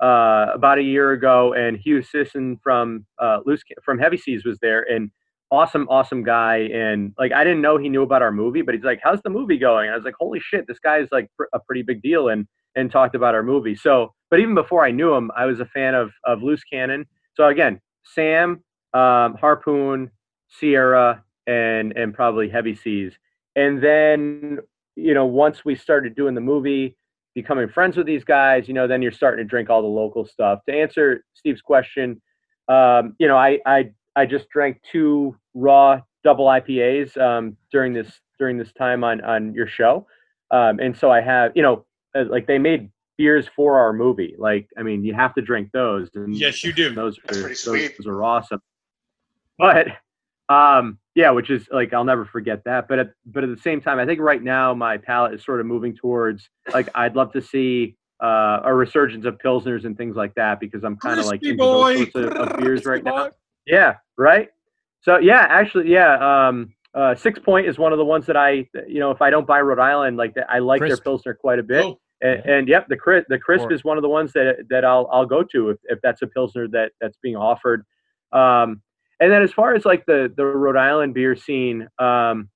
uh, 0.00 0.46
about 0.54 0.78
a 0.78 0.82
year 0.82 1.12
ago, 1.12 1.54
and 1.54 1.76
Hugh 1.76 2.02
Sisson 2.02 2.58
from 2.62 3.04
uh, 3.18 3.40
Loose 3.44 3.62
from 3.84 3.98
Heavy 3.98 4.18
Seas 4.18 4.44
was 4.44 4.58
there, 4.60 4.82
and 4.82 5.10
awesome, 5.50 5.88
awesome 5.88 6.22
guy, 6.22 6.68
and 6.72 7.12
like 7.18 7.32
I 7.32 7.42
didn't 7.42 7.62
know 7.62 7.78
he 7.78 7.88
knew 7.88 8.02
about 8.02 8.22
our 8.22 8.30
movie, 8.30 8.62
but 8.62 8.74
he's 8.74 8.84
like, 8.84 9.00
"How's 9.02 9.20
the 9.22 9.30
movie 9.30 9.58
going?" 9.58 9.86
And 9.86 9.94
I 9.94 9.96
was 9.96 10.04
like, 10.04 10.14
"Holy 10.20 10.38
shit, 10.40 10.66
this 10.68 10.78
guy 10.78 10.98
is 10.98 11.08
like 11.10 11.28
pr- 11.36 11.44
a 11.52 11.58
pretty 11.58 11.82
big 11.82 12.02
deal," 12.02 12.28
and 12.28 12.46
and 12.76 12.90
talked 12.90 13.14
about 13.14 13.34
our 13.34 13.42
movie. 13.42 13.74
So, 13.74 14.14
but 14.30 14.40
even 14.40 14.54
before 14.54 14.84
I 14.84 14.90
knew 14.90 15.12
him, 15.14 15.30
I 15.36 15.46
was 15.46 15.58
a 15.60 15.66
fan 15.66 15.94
of 15.94 16.12
of 16.24 16.42
Loose 16.42 16.62
Cannon. 16.64 17.06
So 17.34 17.48
again, 17.48 17.80
Sam, 18.04 18.62
um, 18.94 19.34
Harpoon, 19.34 20.10
Sierra, 20.48 21.24
and 21.46 21.92
and 21.96 22.14
probably 22.14 22.48
Heavy 22.48 22.74
Seas. 22.74 23.12
And 23.56 23.82
then 23.82 24.58
you 24.96 25.14
know, 25.14 25.26
once 25.26 25.64
we 25.64 25.74
started 25.74 26.14
doing 26.14 26.34
the 26.34 26.40
movie, 26.40 26.96
becoming 27.34 27.68
friends 27.68 27.96
with 27.96 28.06
these 28.06 28.24
guys, 28.24 28.68
you 28.68 28.74
know, 28.74 28.86
then 28.86 29.02
you're 29.02 29.12
starting 29.12 29.44
to 29.44 29.48
drink 29.48 29.70
all 29.70 29.82
the 29.82 29.88
local 29.88 30.24
stuff. 30.24 30.60
To 30.68 30.74
answer 30.74 31.24
Steve's 31.34 31.62
question, 31.62 32.20
um, 32.68 33.14
you 33.18 33.28
know, 33.28 33.36
I 33.36 33.58
I 33.66 33.90
I 34.16 34.26
just 34.26 34.48
drank 34.50 34.80
two 34.90 35.36
raw 35.54 36.00
double 36.24 36.46
IPAs 36.46 37.16
um, 37.18 37.56
during 37.72 37.92
this 37.92 38.20
during 38.38 38.58
this 38.58 38.72
time 38.72 39.04
on 39.04 39.20
on 39.22 39.54
your 39.54 39.66
show, 39.66 40.06
um, 40.50 40.80
and 40.80 40.96
so 40.96 41.10
I 41.10 41.20
have 41.20 41.52
you 41.54 41.62
know 41.62 41.84
uh, 42.14 42.24
like 42.28 42.46
they 42.46 42.58
made 42.58 42.90
beers 43.20 43.46
for 43.54 43.78
our 43.78 43.92
movie. 43.92 44.34
Like, 44.38 44.66
I 44.78 44.82
mean, 44.82 45.04
you 45.04 45.12
have 45.12 45.34
to 45.34 45.42
drink 45.42 45.68
those. 45.72 46.08
And 46.14 46.34
Yes, 46.34 46.64
you 46.64 46.72
do. 46.72 46.94
Those 46.94 47.18
That's 47.26 47.38
are, 47.38 47.48
those, 47.48 47.90
those 47.98 48.06
are 48.06 48.24
awesome. 48.24 48.62
But 49.58 49.88
um, 50.48 50.98
yeah, 51.20 51.30
which 51.30 51.50
is 51.50 51.68
like 51.70 51.92
I'll 51.92 52.04
never 52.12 52.24
forget 52.24 52.64
that. 52.64 52.88
But 52.88 52.98
at, 52.98 53.10
but 53.26 53.44
at 53.44 53.50
the 53.54 53.60
same 53.62 53.80
time, 53.80 53.98
I 53.98 54.06
think 54.06 54.20
right 54.20 54.42
now 54.42 54.72
my 54.74 54.96
palate 54.96 55.34
is 55.34 55.44
sort 55.44 55.60
of 55.60 55.66
moving 55.66 55.94
towards 55.94 56.48
like 56.72 56.88
I'd 56.94 57.14
love 57.14 57.30
to 57.34 57.42
see 57.42 57.96
uh, 58.22 58.60
a 58.64 58.72
resurgence 58.74 59.26
of 59.26 59.36
pilsners 59.38 59.84
and 59.84 59.96
things 59.96 60.16
like 60.16 60.34
that 60.34 60.60
because 60.60 60.82
I'm 60.82 60.96
kind 60.96 61.20
of 61.20 61.26
like 61.26 61.40
Crispy 61.40 61.50
into 61.50 61.62
those 61.64 61.96
sorts 62.12 62.14
of, 62.14 62.48
of 62.52 62.58
beers 62.60 62.86
right 62.86 63.02
Crispy 63.02 63.18
now. 63.18 63.30
Yeah, 63.66 63.96
right. 64.16 64.48
So 65.02 65.18
yeah, 65.18 65.46
actually, 65.50 65.90
yeah. 65.92 66.14
Um, 66.48 66.72
uh, 66.94 67.14
Sixpoint 67.14 67.68
is 67.68 67.78
one 67.78 67.92
of 67.92 67.98
the 67.98 68.04
ones 68.04 68.24
that 68.26 68.36
I, 68.36 68.66
you 68.88 68.98
know, 68.98 69.10
if 69.10 69.20
I 69.22 69.30
don't 69.30 69.46
buy 69.46 69.60
Rhode 69.60 69.78
Island, 69.78 70.16
like 70.16 70.34
I 70.48 70.58
like 70.58 70.80
Crisp. 70.80 70.96
their 70.96 71.02
pilsner 71.04 71.34
quite 71.34 71.58
a 71.58 71.62
bit. 71.62 71.84
Oh, 71.84 72.00
And, 72.22 72.40
and 72.46 72.68
yep, 72.68 72.88
the 72.88 72.96
crisp, 72.96 73.26
the 73.28 73.38
crisp 73.38 73.66
Or- 73.66 73.72
is 73.72 73.84
one 73.84 73.96
of 73.98 74.02
the 74.02 74.08
ones 74.08 74.32
that 74.32 74.64
that 74.70 74.84
I'll 74.84 75.08
I'll 75.12 75.26
go 75.26 75.42
to 75.52 75.70
if, 75.70 75.78
if 75.84 75.98
that's 76.02 76.22
a 76.22 76.26
pilsner 76.26 76.66
that 76.68 76.92
that's 77.00 77.18
being 77.22 77.36
offered. 77.36 77.84
Um, 78.32 78.82
and 79.20 79.30
then 79.30 79.42
as 79.42 79.52
far 79.52 79.74
as 79.74 79.84
like 79.84 80.04
the 80.06 80.32
the 80.36 80.44
Rhode 80.44 80.76
Island 80.76 81.14
beer 81.14 81.36
scene, 81.36 81.88
um, 81.98 82.48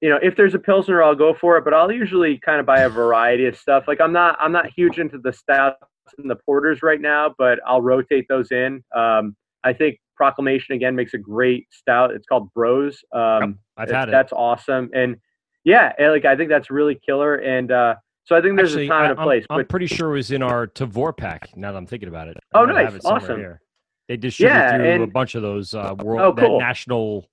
you 0.00 0.08
know, 0.08 0.18
if 0.22 0.36
there's 0.36 0.54
a 0.54 0.58
pilsner, 0.58 1.02
I'll 1.02 1.14
go 1.14 1.34
for 1.34 1.56
it. 1.58 1.64
But 1.64 1.74
I'll 1.74 1.90
usually 1.90 2.38
kind 2.38 2.60
of 2.60 2.66
buy 2.66 2.80
a 2.80 2.88
variety 2.88 3.46
of 3.46 3.56
stuff. 3.56 3.84
Like 3.88 4.00
I'm 4.00 4.12
not 4.12 4.36
I'm 4.40 4.52
not 4.52 4.66
huge 4.74 4.98
into 4.98 5.18
the 5.18 5.32
stouts 5.32 5.78
and 6.18 6.30
the 6.30 6.36
porters 6.36 6.82
right 6.82 7.00
now, 7.00 7.34
but 7.36 7.58
I'll 7.66 7.82
rotate 7.82 8.26
those 8.28 8.52
in. 8.52 8.82
Um, 8.94 9.36
I 9.64 9.72
think 9.72 9.98
Proclamation 10.14 10.74
again 10.74 10.94
makes 10.94 11.12
a 11.12 11.18
great 11.18 11.66
stout. 11.70 12.12
It's 12.12 12.26
called 12.26 12.52
Bros. 12.54 12.98
Um, 13.12 13.58
I've 13.76 13.90
had 13.90 14.08
it. 14.08 14.12
That's 14.12 14.32
awesome. 14.32 14.88
And 14.94 15.16
yeah, 15.64 15.92
and, 15.98 16.12
like 16.12 16.24
I 16.24 16.36
think 16.36 16.48
that's 16.48 16.70
really 16.70 16.98
killer. 17.04 17.34
And 17.34 17.70
uh, 17.72 17.96
so 18.24 18.36
I 18.36 18.40
think 18.40 18.56
there's 18.56 18.72
Actually, 18.72 18.86
a 18.86 18.88
time 18.88 19.02
I, 19.02 19.10
and 19.10 19.18
a 19.18 19.22
place. 19.22 19.44
I'm 19.50 19.58
but 19.58 19.68
pretty 19.68 19.88
sure 19.88 20.10
it 20.10 20.16
was 20.16 20.30
in 20.30 20.42
our 20.42 20.68
Tavour 20.68 21.16
pack. 21.16 21.54
Now 21.56 21.72
that 21.72 21.78
I'm 21.78 21.86
thinking 21.86 22.08
about 22.08 22.28
it. 22.28 22.36
I 22.54 22.60
Oh, 22.60 22.64
nice. 22.64 23.04
Awesome. 23.04 23.38
Here. 23.38 23.60
They 24.08 24.16
distribute 24.16 24.52
Yeah, 24.54 24.76
through 24.96 25.02
a 25.02 25.06
bunch 25.08 25.34
of 25.34 25.42
those 25.42 25.74
uh, 25.74 25.94
world 26.02 26.20
Oh, 26.22 26.32
that 26.32 26.46
cool. 26.46 26.60
national 26.60 27.28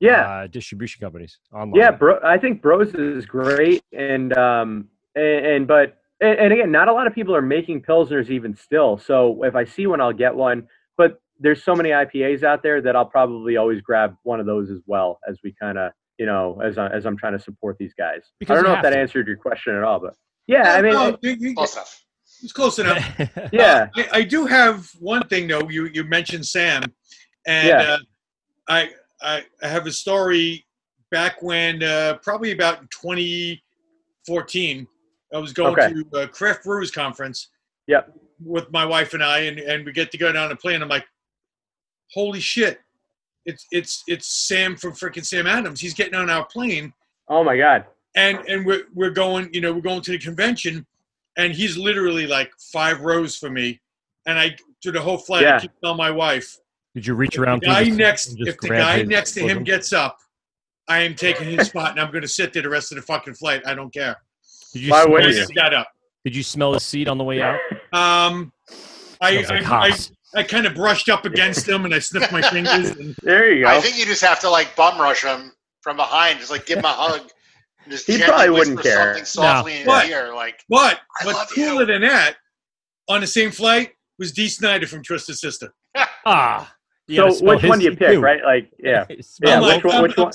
yeah, 0.00 0.22
uh, 0.22 0.46
distribution 0.46 1.00
companies 1.00 1.38
online. 1.52 1.74
Yeah, 1.80 1.90
bro. 1.90 2.18
I 2.24 2.38
think 2.38 2.60
Bros 2.62 2.94
is 2.94 3.26
great, 3.26 3.82
and 3.92 4.36
um, 4.36 4.88
and, 5.14 5.46
and 5.46 5.66
but 5.66 5.98
and, 6.20 6.38
and 6.38 6.52
again, 6.52 6.70
not 6.72 6.88
a 6.88 6.92
lot 6.92 7.06
of 7.06 7.14
people 7.14 7.34
are 7.36 7.42
making 7.42 7.82
pilsners 7.82 8.28
even 8.30 8.54
still. 8.56 8.98
So 8.98 9.42
if 9.44 9.54
I 9.54 9.64
see 9.64 9.86
one, 9.86 10.00
I'll 10.00 10.12
get 10.12 10.34
one. 10.34 10.66
But 10.96 11.20
there's 11.38 11.62
so 11.62 11.74
many 11.74 11.90
IPAs 11.90 12.42
out 12.42 12.62
there 12.62 12.80
that 12.82 12.96
I'll 12.96 13.04
probably 13.06 13.56
always 13.56 13.80
grab 13.80 14.16
one 14.22 14.40
of 14.40 14.46
those 14.46 14.70
as 14.70 14.80
well 14.86 15.18
as 15.28 15.38
we 15.44 15.54
kind 15.60 15.78
of 15.78 15.92
you 16.18 16.26
know 16.26 16.60
as 16.62 16.76
I, 16.78 16.88
as 16.88 17.06
I'm 17.06 17.16
trying 17.16 17.32
to 17.34 17.38
support 17.38 17.76
these 17.78 17.94
guys. 17.94 18.22
Because 18.40 18.58
I 18.58 18.62
don't 18.62 18.64
know 18.70 18.76
if 18.76 18.82
that 18.82 18.90
to. 18.90 18.98
answered 18.98 19.26
your 19.26 19.36
question 19.36 19.74
at 19.74 19.82
all, 19.84 20.00
but 20.00 20.14
yeah, 20.46 20.74
I 20.74 20.82
mean, 20.82 20.92
no, 20.94 21.16
you- 21.22 21.36
you- 21.38 21.54
Close 21.54 21.74
enough. 21.74 22.03
It's 22.44 22.52
close 22.52 22.78
enough. 22.78 23.02
yeah, 23.52 23.88
I, 23.96 24.08
I 24.12 24.22
do 24.22 24.44
have 24.46 24.88
one 25.00 25.26
thing 25.28 25.48
though. 25.48 25.68
You 25.68 25.86
you 25.92 26.04
mentioned 26.04 26.46
Sam, 26.46 26.82
and 27.46 27.68
Yeah. 27.68 27.82
uh, 27.82 27.98
I, 28.68 28.90
I 29.22 29.44
I 29.62 29.68
have 29.68 29.86
a 29.86 29.92
story 29.92 30.64
back 31.10 31.42
when 31.42 31.82
uh, 31.82 32.18
probably 32.22 32.52
about 32.52 32.88
2014. 32.90 34.86
I 35.32 35.38
was 35.38 35.52
going 35.52 35.72
Okay. 35.72 35.92
to 35.92 36.04
a 36.20 36.28
Craft 36.28 36.64
Brewers 36.64 36.90
conference 36.90 37.48
yep, 37.86 38.14
with 38.44 38.70
my 38.70 38.84
wife 38.84 39.14
and 39.14 39.24
I, 39.24 39.40
and, 39.40 39.58
and 39.58 39.84
we 39.84 39.92
get 39.92 40.10
to 40.12 40.18
go 40.18 40.30
down 40.30 40.50
and 40.50 40.58
play, 40.58 40.74
and 40.74 40.82
I'm 40.82 40.88
like, 40.88 41.06
holy 42.12 42.40
shit, 42.40 42.78
it's 43.46 43.66
it's 43.72 44.04
it's 44.06 44.26
Sam 44.46 44.76
from 44.76 44.92
freaking 44.92 45.24
Sam 45.24 45.46
Adams. 45.46 45.80
He's 45.80 45.94
getting 45.94 46.14
on 46.14 46.28
our 46.30 46.44
plane, 46.46 46.92
oh 47.28 47.42
my 47.42 47.56
god, 47.56 47.86
and 48.14 48.38
and 48.48 48.64
we're 48.66 48.84
we're 48.94 49.10
going, 49.10 49.48
you 49.52 49.60
know, 49.62 49.72
we're 49.72 49.80
going 49.80 50.02
to 50.02 50.12
the 50.12 50.18
convention, 50.18 50.86
and 51.36 51.52
he's 51.52 51.76
literally 51.76 52.26
like 52.26 52.50
five 52.72 53.00
rows 53.00 53.36
from 53.36 53.54
me, 53.54 53.80
and 54.26 54.38
I 54.38 54.56
through 54.82 54.92
the 54.92 55.00
whole 55.00 55.18
flight, 55.18 55.42
Yeah. 55.42 55.56
I 55.56 55.60
keep 55.60 55.70
telling 55.82 55.96
my 55.96 56.10
wife, 56.10 56.56
Did 56.94 57.06
you 57.06 57.14
reach 57.14 57.38
around? 57.38 57.62
guy 57.62 57.84
through 57.84 57.92
the- 57.94 57.98
next, 57.98 58.34
if 58.38 58.58
the 58.60 58.68
guy 58.68 59.02
next 59.02 59.32
to 59.32 59.40
him 59.40 59.64
gets 59.64 59.92
up, 59.92 60.18
I 60.88 60.98
am 61.00 61.14
taking 61.14 61.48
his 61.48 61.68
spot, 61.68 61.92
and 61.92 62.00
I'm 62.00 62.10
going 62.10 62.22
to 62.22 62.28
sit 62.28 62.52
there 62.52 62.62
the 62.62 62.68
rest 62.68 62.92
of 62.92 62.96
the 62.96 63.02
fucking 63.02 63.34
flight. 63.34 63.62
I 63.66 63.74
don't 63.74 63.92
care. 63.92 64.16
Did 64.74 64.82
you, 64.82 64.90
Why 64.90 65.02
smell 65.02 65.12
wouldn't 65.12 65.34
his, 65.34 65.48
you? 65.48 65.54
got 65.54 65.72
up. 65.72 65.88
did 66.24 66.36
you 66.36 66.42
smell 66.42 66.74
his 66.74 66.82
seat 66.82 67.08
on 67.08 67.16
the 67.16 67.24
way 67.24 67.40
out? 67.40 67.58
Um, 67.92 68.52
I 69.20 69.36
like 69.36 69.50
I, 69.50 69.86
I. 69.88 69.98
I 70.36 70.42
kind 70.42 70.66
of 70.66 70.74
brushed 70.74 71.08
up 71.08 71.24
against 71.26 71.68
him, 71.68 71.84
and 71.84 71.94
I 71.94 72.00
sniffed 72.00 72.32
my 72.32 72.42
fingers. 72.42 72.90
And, 72.90 73.14
there 73.22 73.52
you 73.52 73.64
go. 73.64 73.70
I 73.70 73.80
think 73.80 73.96
you 73.96 74.04
just 74.04 74.22
have 74.22 74.40
to 74.40 74.50
like 74.50 74.74
bum 74.74 75.00
rush 75.00 75.22
him 75.22 75.52
from 75.80 75.96
behind, 75.96 76.40
just 76.40 76.50
like 76.50 76.66
give 76.66 76.78
him 76.78 76.84
a 76.84 76.88
hug. 76.88 77.30
And 77.84 77.92
Just 77.92 78.06
He 78.06 78.22
probably 78.22 78.50
wouldn't 78.50 78.80
care. 78.80 79.06
Something 79.14 79.24
softly 79.24 79.80
in 79.80 79.86
What? 79.86 80.02
his 80.04 80.10
ear, 80.12 80.34
like 80.34 80.60
but 80.68 81.00
what's 81.22 81.52
cooler 81.52 81.80
you. 81.82 81.86
than 81.86 82.02
that, 82.02 82.36
on 83.08 83.20
the 83.20 83.26
same 83.26 83.50
flight 83.50 83.92
was 84.18 84.32
Dee 84.32 84.48
Snider 84.48 84.86
from 84.86 85.02
Twisted 85.02 85.36
Sister. 85.38 85.72
Ah. 86.26 86.74
so 87.10 87.26
which 87.44 87.62
one 87.62 87.78
do 87.80 87.84
you 87.84 87.90
pick, 87.94 88.12
too. 88.14 88.20
right? 88.20 88.42
Like, 88.42 88.70
yeah, 88.78 89.04
Yeah, 89.42 89.56
I'm 89.58 89.62
it. 89.62 89.66
like, 89.66 89.84
which 89.84 89.92
one- 89.92 89.96
I'm 89.96 90.02
which 90.04 90.16
one- 90.16 90.32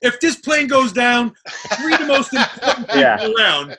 If 0.00 0.18
this 0.20 0.36
plane 0.36 0.66
goes 0.66 0.92
down, 0.92 1.34
three 1.74 1.92
of 1.92 2.00
the 2.00 2.06
most 2.06 2.32
important 2.32 2.88
people 2.88 3.00
Yeah. 3.00 3.28
around. 3.38 3.78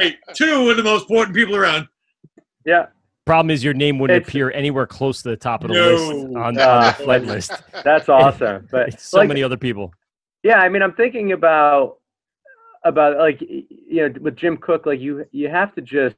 Wait, 0.00 0.18
two 0.34 0.68
of 0.70 0.76
the 0.76 0.82
most 0.82 1.02
important 1.02 1.36
people 1.36 1.54
around. 1.54 1.86
yeah. 2.66 2.86
Problem 3.24 3.50
is, 3.52 3.62
your 3.62 3.74
name 3.74 4.00
wouldn't 4.00 4.16
It's- 4.16 4.28
appear 4.28 4.50
anywhere 4.50 4.88
close 4.88 5.22
to 5.22 5.28
the 5.28 5.36
top 5.36 5.62
of 5.62 5.68
the 5.68 5.74
No. 5.74 5.90
list 5.92 6.10
on, 6.10 6.36
on 6.36 6.58
Uh, 6.58 6.86
the 6.98 7.04
flight 7.04 7.22
list. 7.24 7.52
That's 7.84 8.08
awesome. 8.08 8.66
But 8.72 8.88
It's 8.88 9.08
so 9.08 9.18
like, 9.18 9.28
many 9.28 9.44
other 9.44 9.56
people. 9.56 9.94
yeah, 10.42 10.58
I 10.58 10.68
mean, 10.68 10.82
I'm 10.82 10.94
thinking 10.94 11.30
about 11.30 11.98
about 12.84 13.18
like 13.18 13.40
you 13.40 14.08
know 14.08 14.14
with 14.20 14.36
Jim 14.36 14.56
Koch, 14.56 14.86
like 14.86 15.00
you 15.00 15.24
you 15.32 15.48
have 15.48 15.74
to 15.74 15.82
just 15.82 16.16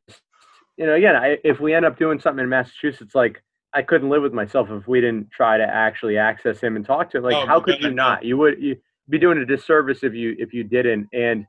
you 0.76 0.86
know 0.86 0.94
again, 0.94 1.16
I, 1.16 1.38
if 1.44 1.60
we 1.60 1.74
end 1.74 1.84
up 1.84 1.98
doing 1.98 2.20
something 2.20 2.42
in 2.42 2.48
Massachusetts, 2.48 3.14
like 3.14 3.42
I 3.74 3.82
couldn't 3.82 4.10
live 4.10 4.22
with 4.22 4.32
myself 4.32 4.68
if 4.70 4.86
we 4.86 5.00
didn't 5.00 5.30
try 5.30 5.56
to 5.56 5.64
actually 5.64 6.18
access 6.18 6.60
him 6.60 6.76
and 6.76 6.84
talk 6.84 7.10
to 7.10 7.18
him. 7.18 7.24
Like, 7.24 7.36
Oh, 7.36 7.46
how 7.46 7.60
could 7.60 7.80
you 7.80 7.90
not? 7.90 8.24
You 8.24 8.36
would 8.38 8.62
you 8.62 8.76
be 9.08 9.18
doing 9.18 9.38
a 9.38 9.46
disservice 9.46 10.02
if 10.02 10.14
you 10.14 10.34
if 10.38 10.52
you 10.52 10.64
didn't. 10.64 11.08
And 11.12 11.46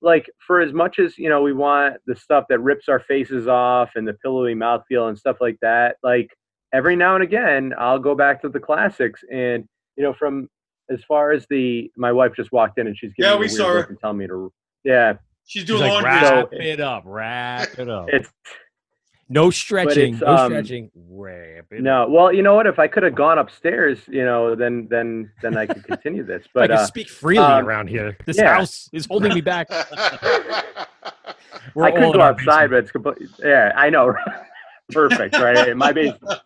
like 0.00 0.30
for 0.46 0.60
as 0.60 0.72
much 0.72 0.98
as 0.98 1.18
you 1.18 1.28
know, 1.28 1.42
we 1.42 1.52
want 1.52 1.96
the 2.06 2.16
stuff 2.16 2.44
that 2.48 2.60
rips 2.60 2.88
our 2.88 3.00
faces 3.00 3.48
off 3.48 3.90
and 3.96 4.06
the 4.06 4.14
pillowy 4.14 4.54
mouthfeel 4.54 5.08
and 5.08 5.18
stuff 5.18 5.38
like 5.40 5.58
that. 5.62 5.96
Like 6.02 6.30
every 6.72 6.96
now 6.96 7.14
and 7.14 7.24
again, 7.24 7.74
I'll 7.78 7.98
go 7.98 8.14
back 8.14 8.40
to 8.42 8.48
the 8.48 8.60
classics 8.60 9.22
and 9.30 9.64
you 9.96 10.04
know 10.04 10.12
from 10.12 10.48
as 10.90 11.02
far 11.04 11.32
as 11.32 11.46
the 11.50 11.90
my 11.96 12.12
wife 12.12 12.32
just 12.36 12.52
walked 12.52 12.78
in 12.78 12.86
and 12.86 12.96
she's 12.96 13.12
giving 13.14 13.30
Yeah, 13.30 13.36
me 13.36 13.42
we 13.42 13.48
saw 13.48 13.68
her. 13.74 13.80
and 13.82 13.98
telling 14.00 14.18
me 14.18 14.26
to 14.26 14.52
yeah 14.84 15.14
She's 15.46 15.62
She's 15.62 15.68
doing 15.68 15.80
like, 15.80 15.92
laundry. 15.92 16.10
wrap 16.10 16.24
So- 16.26 16.48
it 16.52 16.80
up, 16.80 17.02
wrap 17.06 17.78
it 17.78 17.88
up. 17.88 18.08
it's 18.10 18.28
No 19.30 19.50
stretching, 19.50 20.14
it's, 20.14 20.22
no 20.22 20.36
um, 20.36 20.50
stretching. 20.52 20.90
Wrap 21.10 21.66
it 21.70 21.82
no 21.82 22.04
up. 22.04 22.10
well 22.10 22.32
you 22.32 22.42
know 22.42 22.54
what 22.54 22.66
if 22.66 22.78
I 22.78 22.86
could 22.88 23.02
have 23.02 23.14
gone 23.14 23.38
upstairs 23.38 23.98
you 24.08 24.24
know 24.24 24.54
then 24.54 24.88
then 24.90 25.30
then 25.42 25.56
I 25.56 25.66
could 25.66 25.84
continue 25.84 26.24
this 26.24 26.44
But 26.54 26.64
I 26.64 26.66
but 26.68 26.74
can 26.74 26.82
uh, 26.82 26.86
speak 26.86 27.08
freely 27.08 27.38
um, 27.44 27.66
around 27.66 27.88
here. 27.88 28.16
This 28.26 28.36
yeah. 28.38 28.54
house 28.54 28.88
is 28.92 29.06
holding 29.06 29.34
me 29.34 29.40
back. 29.40 29.68
We're 31.74 31.84
I 31.84 31.90
could 31.92 32.02
in 32.02 32.12
go 32.12 32.20
outside, 32.22 32.68
basement. 32.68 32.70
but 32.70 32.76
it's 32.78 32.90
complete. 32.90 33.28
Yeah, 33.40 33.72
I 33.76 33.90
know. 33.90 34.14
Perfect, 34.92 35.34
right? 35.36 35.76
My 35.76 35.92
basement. 35.92 36.40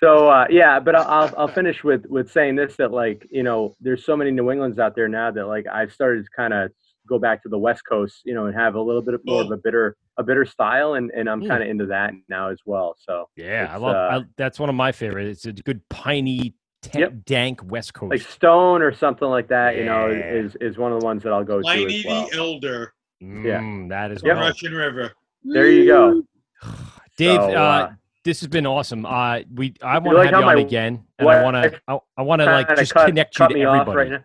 So 0.00 0.28
uh, 0.28 0.46
yeah, 0.48 0.80
but 0.80 0.94
I'll 0.94 1.06
I'll- 1.06 1.34
I'll 1.36 1.48
finish 1.48 1.84
with 1.84 2.06
with 2.06 2.30
saying 2.30 2.56
this 2.56 2.76
that 2.76 2.92
like 2.92 3.26
you 3.30 3.42
know 3.42 3.74
there's 3.80 4.04
so 4.04 4.16
many 4.16 4.30
New 4.30 4.50
Englands 4.50 4.78
out 4.78 4.94
there 4.94 5.08
now 5.08 5.30
that 5.30 5.46
like 5.46 5.66
I've 5.66 5.92
started 5.92 6.24
to 6.24 6.30
kind 6.34 6.54
of 6.54 6.70
go 7.06 7.18
back 7.18 7.42
to 7.42 7.48
the 7.48 7.58
West 7.58 7.82
Coast, 7.88 8.22
you 8.24 8.32
know, 8.32 8.46
and 8.46 8.54
have 8.54 8.74
a 8.76 8.80
little 8.80 9.02
bit 9.02 9.12
of 9.14 9.20
more 9.24 9.42
of 9.42 9.50
a 9.50 9.56
bitter 9.56 9.96
a 10.16 10.22
bitter 10.22 10.46
style, 10.46 10.94
and 10.94 11.10
and 11.10 11.28
I'm 11.28 11.42
Mm. 11.42 11.48
kind 11.48 11.62
of 11.62 11.68
into 11.68 11.86
that 11.86 12.14
now 12.28 12.48
as 12.48 12.58
well. 12.64 12.96
So 12.98 13.28
Yeah, 13.36 13.68
I 13.70 13.76
love. 13.76 13.94
uh, 13.96 14.20
I, 14.20 14.24
that's 14.36 14.58
one 14.58 14.68
of 14.70 14.74
my 14.74 14.92
favorites. 14.92 15.44
It's 15.44 15.60
a 15.60 15.62
good 15.62 15.86
piney, 15.90 16.54
ta- 16.80 16.98
Yep. 17.00 17.12
dank 17.26 17.60
West 17.70 17.92
Coast. 17.92 18.10
like 18.12 18.20
Stone 18.22 18.80
or 18.82 18.94
something 18.94 19.28
like 19.28 19.48
that, 19.48 19.76
you 19.76 19.84
know, 19.84 20.08
is 20.08 20.56
is 20.56 20.78
one 20.78 20.92
of 20.92 21.00
the 21.00 21.04
ones 21.04 21.22
that 21.24 21.32
I'll 21.32 21.44
go 21.44 21.58
to 21.58 21.62
Pliny 21.64 22.02
well. 22.06 22.28
the 22.30 22.36
Elder, 22.38 22.94
Mm, 23.22 23.88
that 23.90 24.10
is 24.10 24.22
Yep. 24.24 24.36
Russian 24.36 24.72
River. 24.74 25.12
There 25.44 25.70
you 25.70 25.84
go. 25.86 26.22
Dave, 27.18 27.40
So, 27.42 27.50
uh, 27.56 27.60
uh, 27.60 27.90
this 28.24 28.40
has 28.40 28.48
been 28.48 28.66
awesome. 28.66 29.04
Uh, 29.06 29.40
we 29.54 29.74
I 29.82 29.98
want 29.98 30.04
to 30.10 30.14
like 30.18 30.30
have 30.30 30.40
you 30.40 30.46
on 30.48 30.54
my 30.56 30.60
again, 30.60 31.04
and 31.18 31.28
I 31.28 31.42
want 31.42 31.56
to 31.56 31.80
I, 31.88 31.98
I 32.16 32.22
want 32.22 32.40
to 32.40 32.46
like 32.46 32.68
just 32.76 32.94
cut, 32.94 33.06
connect 33.06 33.38
you 33.38 33.48
to 33.48 33.60
everybody. 33.60 34.10
right. 34.12 34.20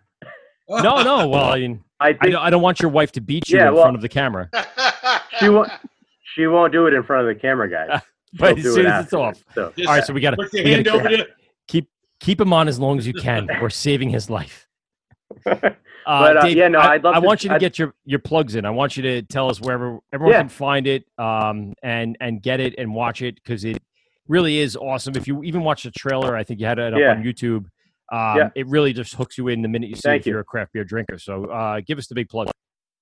No, 0.69 1.01
no. 1.03 1.27
Well, 1.27 1.45
I 1.53 1.59
mean, 1.59 1.83
I 1.99 2.09
I 2.09 2.13
think 2.13 2.33
don't, 2.33 2.41
I 2.43 2.49
don't 2.49 2.61
want 2.61 2.79
your 2.81 2.91
wife 2.91 3.11
to 3.13 3.21
beat 3.21 3.49
you 3.49 3.57
Yeah, 3.57 3.69
in 3.69 3.73
well- 3.73 3.83
front 3.83 3.95
of 3.95 4.01
the 4.01 4.09
camera. 4.09 4.49
she 5.39 5.49
won't 5.49 5.71
she 6.35 6.47
won't 6.47 6.71
do 6.73 6.85
it 6.87 6.93
in 6.93 7.03
front 7.03 7.27
of 7.27 7.33
the 7.35 7.39
camera, 7.39 7.69
guys. 7.69 8.01
But 8.33 8.57
She'll 8.57 8.67
as 8.67 8.73
soon 8.75 8.85
it 8.85 8.89
as 8.89 9.05
it's 9.05 9.13
off. 9.13 9.41
So. 9.55 9.71
Just 9.77 9.87
All 9.87 9.95
right, 9.95 10.03
so 10.03 10.13
we 10.13 10.19
got 10.19 10.31
to 10.31 10.35
Put 10.37 10.53
your 10.53 10.67
hand 10.67 10.87
over 10.89 11.07
there. 11.07 11.27
keep 11.69 11.89
keep 12.19 12.41
him 12.41 12.51
on 12.51 12.67
as 12.67 12.77
long 12.77 12.97
as 12.99 13.07
you 13.07 13.13
can. 13.13 13.47
We're 13.61 13.69
saving 13.69 14.09
his 14.09 14.29
life. 14.29 14.67
Uh, 15.45 15.55
But, 16.05 16.37
uh, 16.37 16.41
Dave, 16.45 16.57
yeah, 16.57 16.67
no, 16.69 16.79
I, 16.79 16.93
I'd 16.95 17.03
love 17.03 17.15
I 17.15 17.19
to- 17.19 17.25
want 17.25 17.43
you 17.43 17.49
to 17.49 17.55
I'd- 17.55 17.63
get 17.65 17.79
your, 17.79 17.93
your 18.05 18.19
plugs 18.19 18.55
in. 18.55 18.65
I 18.65 18.69
want 18.69 18.95
you 18.97 19.03
to 19.03 19.21
tell 19.23 19.49
us 19.49 19.59
wherever 19.61 19.99
everyone 20.13 20.33
Yeah. 20.33 20.39
can 20.41 20.49
find 20.49 20.87
it 20.87 21.05
um, 21.17 21.73
and 21.83 22.17
and 22.21 22.41
get 22.41 22.59
it 22.59 22.75
and 22.77 22.93
watch 22.93 23.21
it 23.21 23.35
because 23.35 23.63
it 23.65 23.81
really 24.27 24.59
is 24.59 24.75
awesome. 24.75 25.15
If 25.15 25.27
you 25.27 25.43
even 25.43 25.63
watch 25.63 25.83
the 25.83 25.91
trailer, 25.91 26.35
I 26.35 26.43
think 26.43 26.59
you 26.59 26.65
had 26.65 26.79
it 26.79 26.93
up 26.93 26.99
Yeah. 26.99 27.11
on 27.11 27.23
YouTube. 27.23 27.65
Um, 28.11 28.37
Yeah. 28.37 28.49
It 28.55 28.67
really 28.67 28.93
just 28.93 29.13
hooks 29.15 29.37
you 29.37 29.47
in 29.49 29.61
the 29.61 29.67
minute 29.67 29.89
you 29.89 29.95
see 29.95 30.01
Thank 30.03 30.21
if 30.21 30.27
you. 30.27 30.31
you're 30.33 30.41
a 30.41 30.45
craft 30.45 30.73
beer 30.73 30.83
drinker. 30.83 31.17
So 31.19 31.45
uh, 31.45 31.81
give 31.85 31.97
us 31.97 32.07
the 32.07 32.15
big 32.15 32.29
plug. 32.29 32.49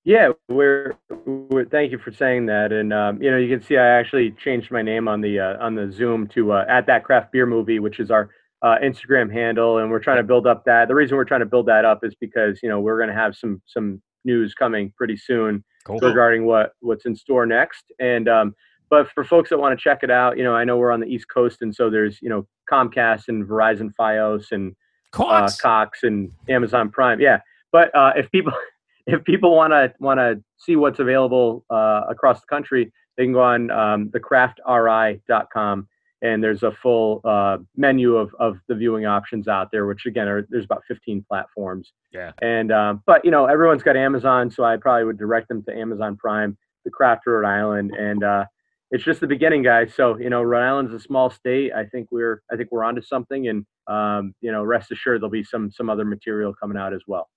Yeah, 0.04 0.30
we're, 0.48 0.94
we're. 1.24 1.64
Thank 1.64 1.90
you 1.90 1.98
for 1.98 2.12
saying 2.12 2.46
that. 2.46 2.72
And 2.72 2.92
um, 2.92 3.20
you 3.20 3.28
know, 3.28 3.38
you 3.38 3.48
can 3.48 3.60
see 3.66 3.76
I 3.76 3.98
actually 3.98 4.30
changed 4.32 4.70
my 4.70 4.80
name 4.80 5.08
on 5.08 5.20
the 5.20 5.40
uh, 5.40 5.56
on 5.64 5.74
the 5.74 5.90
Zoom 5.90 6.28
to 6.28 6.52
uh, 6.52 6.64
at 6.68 6.86
that 6.86 7.02
craft 7.02 7.32
beer 7.32 7.44
movie, 7.44 7.80
which 7.80 7.98
is 7.98 8.12
our 8.12 8.30
uh, 8.62 8.76
Instagram 8.84 9.32
handle, 9.32 9.78
and 9.78 9.90
we're 9.90 9.98
trying 9.98 10.18
to 10.18 10.22
build 10.22 10.46
up 10.46 10.64
that. 10.64 10.86
The 10.86 10.94
reason 10.94 11.16
we're 11.16 11.24
trying 11.24 11.40
to 11.40 11.46
build 11.46 11.66
that 11.66 11.84
up 11.84 12.04
is 12.04 12.14
because 12.20 12.60
you 12.62 12.68
know 12.68 12.78
we're 12.78 12.98
going 12.98 13.08
to 13.08 13.16
have 13.16 13.34
some 13.36 13.60
some 13.66 14.00
news 14.24 14.54
coming 14.54 14.92
pretty 14.96 15.16
soon 15.16 15.64
Cool. 15.84 15.98
regarding 15.98 16.46
what 16.46 16.70
what's 16.78 17.04
in 17.04 17.16
store 17.16 17.44
next. 17.44 17.84
And 17.98 18.28
um, 18.28 18.54
but 18.88 19.10
for 19.10 19.24
folks 19.24 19.50
that 19.50 19.58
want 19.58 19.78
to 19.78 19.82
check 19.82 20.00
it 20.02 20.10
out, 20.10 20.36
you 20.38 20.44
know, 20.44 20.54
I 20.54 20.64
know 20.64 20.76
we're 20.76 20.92
on 20.92 21.00
the 21.00 21.06
East 21.06 21.28
Coast, 21.28 21.62
and 21.62 21.74
so 21.74 21.90
there's 21.90 22.20
you 22.22 22.28
know 22.28 22.46
Comcast 22.70 23.28
and 23.28 23.44
Verizon 23.44 23.90
FiOS 23.98 24.52
and 24.52 24.72
uh, 25.12 25.16
Cox. 25.16 25.60
Cox 25.60 26.02
and 26.02 26.30
Amazon 26.48 26.90
Prime. 26.90 27.20
Yeah, 27.20 27.40
but 27.72 27.94
uh, 27.94 28.12
if 28.16 28.30
people 28.30 28.52
if 29.06 29.24
people 29.24 29.54
want 29.54 29.72
to 29.72 29.92
want 30.00 30.18
to 30.18 30.42
see 30.58 30.76
what's 30.76 30.98
available 30.98 31.64
uh, 31.70 32.02
across 32.08 32.40
the 32.40 32.46
country, 32.46 32.92
they 33.16 33.24
can 33.24 33.32
go 33.32 33.42
on 33.42 33.70
um, 33.70 34.10
thecraftri.com 34.10 35.88
and 36.22 36.42
there's 36.42 36.62
a 36.62 36.72
full 36.72 37.20
uh, 37.24 37.58
menu 37.76 38.16
of, 38.16 38.34
of 38.38 38.58
the 38.68 38.74
viewing 38.74 39.06
options 39.06 39.48
out 39.48 39.70
there, 39.70 39.86
which 39.86 40.06
again 40.06 40.28
are 40.28 40.46
there's 40.48 40.64
about 40.64 40.82
15 40.88 41.24
platforms. 41.28 41.92
Yeah. 42.12 42.32
And 42.42 42.72
um, 42.72 43.02
but 43.06 43.24
you 43.24 43.30
know 43.30 43.46
everyone's 43.46 43.82
got 43.82 43.96
Amazon, 43.96 44.50
so 44.50 44.64
I 44.64 44.76
probably 44.76 45.04
would 45.04 45.18
direct 45.18 45.48
them 45.48 45.62
to 45.64 45.76
Amazon 45.76 46.16
Prime, 46.16 46.56
the 46.84 46.90
Craft 46.90 47.26
Rhode 47.26 47.46
Island, 47.46 47.92
and 47.96 48.24
uh, 48.24 48.46
it's 48.90 49.04
just 49.04 49.20
the 49.20 49.26
beginning, 49.26 49.62
guys. 49.62 49.92
So 49.94 50.18
you 50.18 50.30
know 50.30 50.42
Rhode 50.42 50.62
Island's 50.66 50.94
a 50.94 51.00
small 51.00 51.30
state. 51.30 51.72
I 51.72 51.84
think 51.84 52.08
we're 52.10 52.42
I 52.50 52.56
think 52.56 52.70
we're 52.70 52.84
onto 52.84 53.02
something, 53.02 53.48
and 53.48 53.66
um, 53.86 54.34
you 54.40 54.52
know 54.52 54.62
rest 54.62 54.92
assured 54.92 55.20
there'll 55.20 55.30
be 55.30 55.44
some 55.44 55.70
some 55.70 55.90
other 55.90 56.04
material 56.04 56.54
coming 56.54 56.76
out 56.76 56.92
as 56.92 57.02
well. 57.06 57.28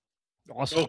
Awesome. 0.54 0.86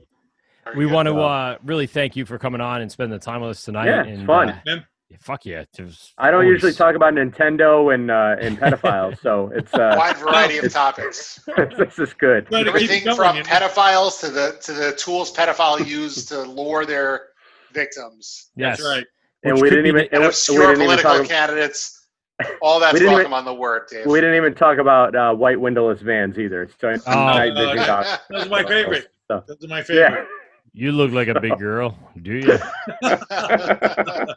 We 0.76 0.86
want 0.86 1.08
to 1.08 1.16
uh, 1.16 1.58
really 1.64 1.88
thank 1.88 2.16
you 2.16 2.26
for 2.26 2.38
coming 2.38 2.62
on 2.62 2.82
and 2.82 2.92
spending 2.92 3.18
the 3.18 3.24
time 3.24 3.42
with 3.42 3.52
us 3.52 3.66
tonight. 3.66 3.88
Yeah, 3.88 4.04
it's 4.04 4.20
and, 4.20 4.28
fun. 4.28 4.50
uh, 4.50 4.60
yeah, 4.66 5.18
fuck 5.20 5.46
yeah. 5.46 5.66
Was 5.80 6.14
I 6.18 6.30
don't 6.30 6.42
always- 6.42 6.50
usually 6.50 6.74
talk 6.74 6.96
about 6.96 7.14
Nintendo 7.16 7.94
and 7.94 8.12
uh, 8.12 8.36
and 8.40 8.58
pedophiles, 8.60 9.20
so 9.22 9.52
it's 9.56 9.74
uh, 9.74 9.96
Wide 9.98 10.18
variety 10.18 10.60
of 10.60 10.72
topics. 10.72 11.40
this 11.78 11.98
is 12.00 12.14
good. 12.14 12.54
Everything 12.54 13.04
from 13.16 13.38
pedophiles 13.38 14.20
to 14.22 14.30
the 14.30 14.58
to 14.62 14.74
the 14.74 14.94
tools 14.94 15.34
pedophile 15.34 15.86
use 15.86 16.26
to 16.26 16.44
lure 16.44 16.86
their 16.86 17.30
victims. 17.74 18.52
Yes. 18.56 18.78
That's 18.78 18.88
right. 18.88 19.06
And 19.44 19.60
we 19.62 19.70
didn't 19.70 19.88
even 19.88 20.08
and 20.12 20.24
And 20.24 20.24
we, 20.24 20.28
we 20.28 20.66
didn't 20.66 20.82
even 20.82 20.86
political 20.98 21.18
talk. 21.20 21.28
candidates. 21.28 21.98
All 22.62 22.80
that's 22.80 23.00
welcome 23.00 23.20
even- 23.22 23.34
on 23.34 23.46
the 23.46 23.54
Wort, 23.54 23.90
Dave. 23.90 24.06
We 24.06 24.20
didn't 24.20 24.36
even 24.36 24.54
talk 24.56 24.78
about 24.80 25.16
uh, 25.16 25.34
white 25.34 25.60
windowless 25.60 26.02
vans 26.02 26.38
either. 26.40 26.70
So 26.80 26.90
Oh. 27.08 27.12
night 27.14 27.54
vision 27.56 27.80
Uh, 27.80 27.86
goggles. 27.86 28.18
Those 28.30 28.50
my 28.50 28.64
favorite. 28.64 29.08
So, 29.28 29.44
Those 29.48 29.64
are 29.64 29.68
my 29.68 29.78
yeah. 29.80 29.84
favorite. 29.84 30.28
You 30.74 30.92
look 30.94 31.12
like 31.12 31.28
a 31.28 31.40
big 31.40 31.58
girl, 31.60 31.98
do 32.22 32.34
you? 32.34 32.58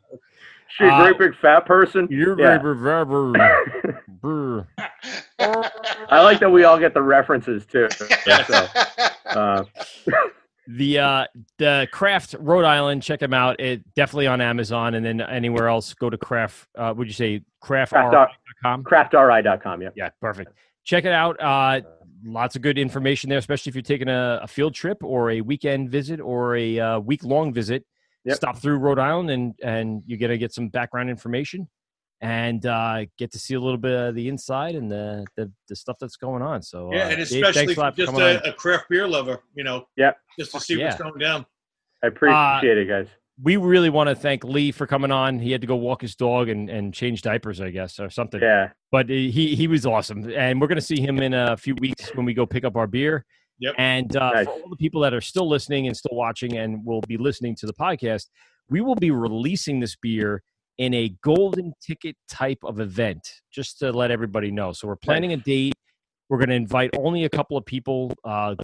She 0.76 0.84
a 0.84 0.88
Uh, 0.88 1.02
great 1.04 1.18
big 1.18 1.36
fat 1.40 1.66
person. 1.66 2.08
You're 2.10 2.36
Yeah. 2.40 2.58
very 2.58 2.74
brr, 2.74 3.04
brr. 4.08 4.66
I 5.38 6.20
like 6.22 6.40
that 6.40 6.50
we 6.50 6.64
all 6.64 6.78
get 6.80 6.94
the 6.94 7.02
references 7.02 7.64
too. 7.64 7.86
So, 7.90 8.06
uh, 9.26 9.64
The 10.66 10.98
uh 10.98 11.24
the 11.58 11.88
Craft 11.92 12.34
Rhode 12.38 12.64
Island, 12.64 13.02
check 13.02 13.20
them 13.20 13.32
out. 13.34 13.60
It 13.60 13.82
definitely 13.94 14.26
on 14.26 14.40
Amazon 14.40 14.94
and 14.94 15.04
then 15.04 15.20
anywhere 15.20 15.68
else. 15.68 15.94
Go 15.94 16.10
to 16.10 16.18
Craft. 16.18 16.66
Uh, 16.76 16.94
would 16.96 17.06
you 17.06 17.12
say 17.12 17.42
Craft- 17.60 17.92
craftr.com? 17.92 18.84
craftri.com. 18.84 19.82
Yeah. 19.82 19.88
Yeah, 19.94 20.08
perfect. 20.20 20.52
Check 20.84 21.04
it 21.04 21.12
out. 21.12 21.40
Uh, 21.40 21.80
lots 22.24 22.56
of 22.56 22.62
good 22.62 22.78
information 22.78 23.30
there, 23.30 23.38
especially 23.38 23.70
if 23.70 23.76
you're 23.76 23.82
taking 23.82 24.08
a, 24.08 24.40
a 24.42 24.48
field 24.48 24.74
trip 24.74 24.98
or 25.02 25.30
a 25.30 25.40
weekend 25.40 25.90
visit 25.90 26.20
or 26.20 26.56
a 26.56 26.78
uh, 26.78 26.98
week 26.98 27.24
long 27.24 27.52
visit. 27.52 27.84
Yep. 28.24 28.36
Stop 28.36 28.56
through 28.58 28.78
Rhode 28.78 28.98
Island 28.98 29.30
and 29.30 29.54
and 29.62 30.02
you're 30.06 30.18
gonna 30.18 30.38
get 30.38 30.52
some 30.52 30.68
background 30.68 31.10
information 31.10 31.68
and 32.24 32.64
uh, 32.64 33.04
get 33.18 33.30
to 33.32 33.38
see 33.38 33.54
a 33.54 33.60
little 33.60 33.78
bit 33.78 33.92
of 33.92 34.14
the 34.14 34.28
inside 34.28 34.74
and 34.74 34.90
the 34.90 35.26
the, 35.36 35.52
the 35.68 35.76
stuff 35.76 35.96
that's 36.00 36.16
going 36.16 36.42
on. 36.42 36.62
So 36.62 36.90
Yeah, 36.92 37.06
uh, 37.06 37.08
and 37.10 37.16
Dave, 37.16 37.24
especially 37.24 37.52
thanks 37.66 37.76
a 37.76 37.80
lot 37.80 37.94
for 37.94 38.02
just 38.06 38.18
a, 38.18 38.48
a 38.50 38.52
craft 38.54 38.86
beer 38.88 39.06
lover, 39.06 39.42
you 39.54 39.62
know, 39.64 39.86
yeah, 39.96 40.12
just 40.38 40.52
to 40.52 40.60
see 40.60 40.76
what's 40.82 40.96
going 40.96 41.18
down. 41.18 41.44
I 42.02 42.08
appreciate 42.08 42.78
it, 42.78 42.88
guys. 42.88 43.08
we 43.42 43.56
really 43.56 43.90
want 43.90 44.08
to 44.08 44.14
thank 44.14 44.44
Lee 44.44 44.72
for 44.72 44.86
coming 44.86 45.10
on. 45.10 45.38
He 45.38 45.52
had 45.52 45.60
to 45.60 45.66
go 45.66 45.76
walk 45.76 46.02
his 46.02 46.14
dog 46.14 46.48
and, 46.48 46.68
and 46.70 46.92
change 46.94 47.22
diapers, 47.22 47.60
I 47.60 47.70
guess, 47.70 47.98
or 47.98 48.10
something. 48.10 48.40
Yeah. 48.40 48.70
But 48.90 49.08
he 49.08 49.54
he 49.54 49.66
was 49.68 49.84
awesome, 49.86 50.30
and 50.34 50.60
we're 50.60 50.66
going 50.68 50.76
to 50.76 50.82
see 50.82 51.00
him 51.00 51.18
in 51.20 51.34
a 51.34 51.56
few 51.56 51.74
weeks 51.76 52.10
when 52.14 52.24
we 52.24 52.32
go 52.34 52.46
pick 52.46 52.64
up 52.64 52.76
our 52.76 52.86
beer. 52.86 53.24
Yep. 53.60 53.74
And 53.78 54.16
uh, 54.16 54.32
Nice. 54.32 54.46
for 54.46 54.52
all 54.52 54.68
the 54.68 54.76
people 54.76 55.00
that 55.02 55.14
are 55.14 55.20
still 55.20 55.48
listening 55.48 55.86
and 55.86 55.96
still 55.96 56.16
watching 56.16 56.56
and 56.56 56.84
will 56.84 57.00
be 57.02 57.16
listening 57.16 57.54
to 57.56 57.66
the 57.66 57.72
podcast, 57.72 58.26
we 58.68 58.80
will 58.80 58.96
be 58.96 59.10
releasing 59.10 59.78
this 59.78 59.94
beer 59.96 60.42
in 60.78 60.92
a 60.94 61.14
golden 61.22 61.72
ticket 61.80 62.16
type 62.28 62.58
of 62.64 62.80
event, 62.80 63.40
just 63.52 63.78
to 63.78 63.92
let 63.92 64.10
everybody 64.10 64.50
know. 64.50 64.72
So 64.72 64.88
we're 64.88 64.96
planning 64.96 65.32
a 65.32 65.36
date. 65.36 65.74
We're 66.28 66.38
going 66.38 66.48
to 66.48 66.54
invite 66.56 66.90
only 66.96 67.24
a 67.24 67.28
couple 67.28 67.56
of 67.56 67.64
people, 67.66 68.12
uh, 68.24 68.54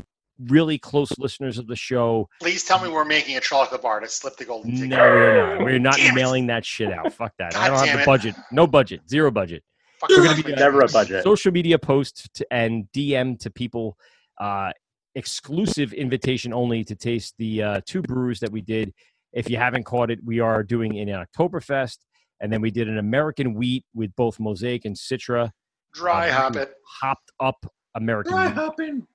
really 0.49 0.79
close 0.79 1.11
listeners 1.19 1.59
of 1.59 1.67
the 1.67 1.77
show. 1.77 2.29
Please 2.41 2.65
tell 2.65 2.83
me 2.83 2.89
we're 2.89 3.05
making 3.05 3.37
a 3.37 3.41
chocolate 3.41 3.83
bar 3.83 4.01
to 4.01 4.09
slip 4.09 4.37
the 4.37 4.45
golden 4.45 4.73
ticket. 4.73 4.89
No, 4.89 4.99
we're 4.99 5.55
not. 5.57 5.65
We're 5.65 5.79
not 5.79 5.97
Damn 5.97 6.13
it. 6.13 6.15
mailing 6.15 6.47
that 6.49 6.65
shit 6.65 6.91
out. 6.93 7.13
Fuck 7.13 7.33
that. 7.39 7.55
I 7.57 7.69
don't 7.69 7.79
have 7.87 7.97
the 7.97 8.03
it. 8.03 8.07
budget. 8.07 8.35
No 8.51 8.67
budget. 8.67 9.03
Zero 9.09 9.31
budget. 9.31 9.63
Fuck 10.01 10.09
We're 10.11 10.25
gonna 10.25 10.43
be 10.43 10.53
Never 10.55 10.81
a 10.81 10.89
budget. 10.89 11.23
social 11.23 11.53
media 11.53 11.79
post 11.79 12.33
to, 12.35 12.47
and 12.51 12.89
DM 12.97 13.39
to 13.41 13.51
people, 13.51 13.99
uh, 14.41 14.71
exclusive 15.15 15.93
invitation 15.93 16.55
only 16.55 16.85
to 16.85 16.95
taste 16.97 17.35
the 17.39 17.63
uh, 17.63 17.81
two 17.85 18.01
brews 18.01 18.41
that 18.41 18.51
we 18.51 18.63
did. 18.63 18.95
If 19.33 19.49
you 19.49 19.57
haven't 19.57 19.85
caught 19.85 20.11
it, 20.11 20.19
we 20.25 20.41
are 20.41 20.63
doing 20.63 20.99
an 20.99 21.09
Oktoberfest, 21.09 21.99
and 22.41 22.53
then 22.53 22.61
we 22.61 22.71
did 22.71 22.89
an 22.89 22.99
American 22.99 23.55
wheat 23.55 23.85
with 23.95 24.15
both 24.17 24.41
Mosaic 24.41 24.85
and 24.85 24.97
Citra. 24.97 25.51
Dry 25.95 26.29
Uh, 26.29 26.33
hop 26.35 26.57
it. 26.57 26.75
Hopped 27.01 27.31
up 27.41 27.67
American 27.95 28.33
Dry 28.33 28.47
wheat. 28.47 28.55
hopping. 28.55 29.07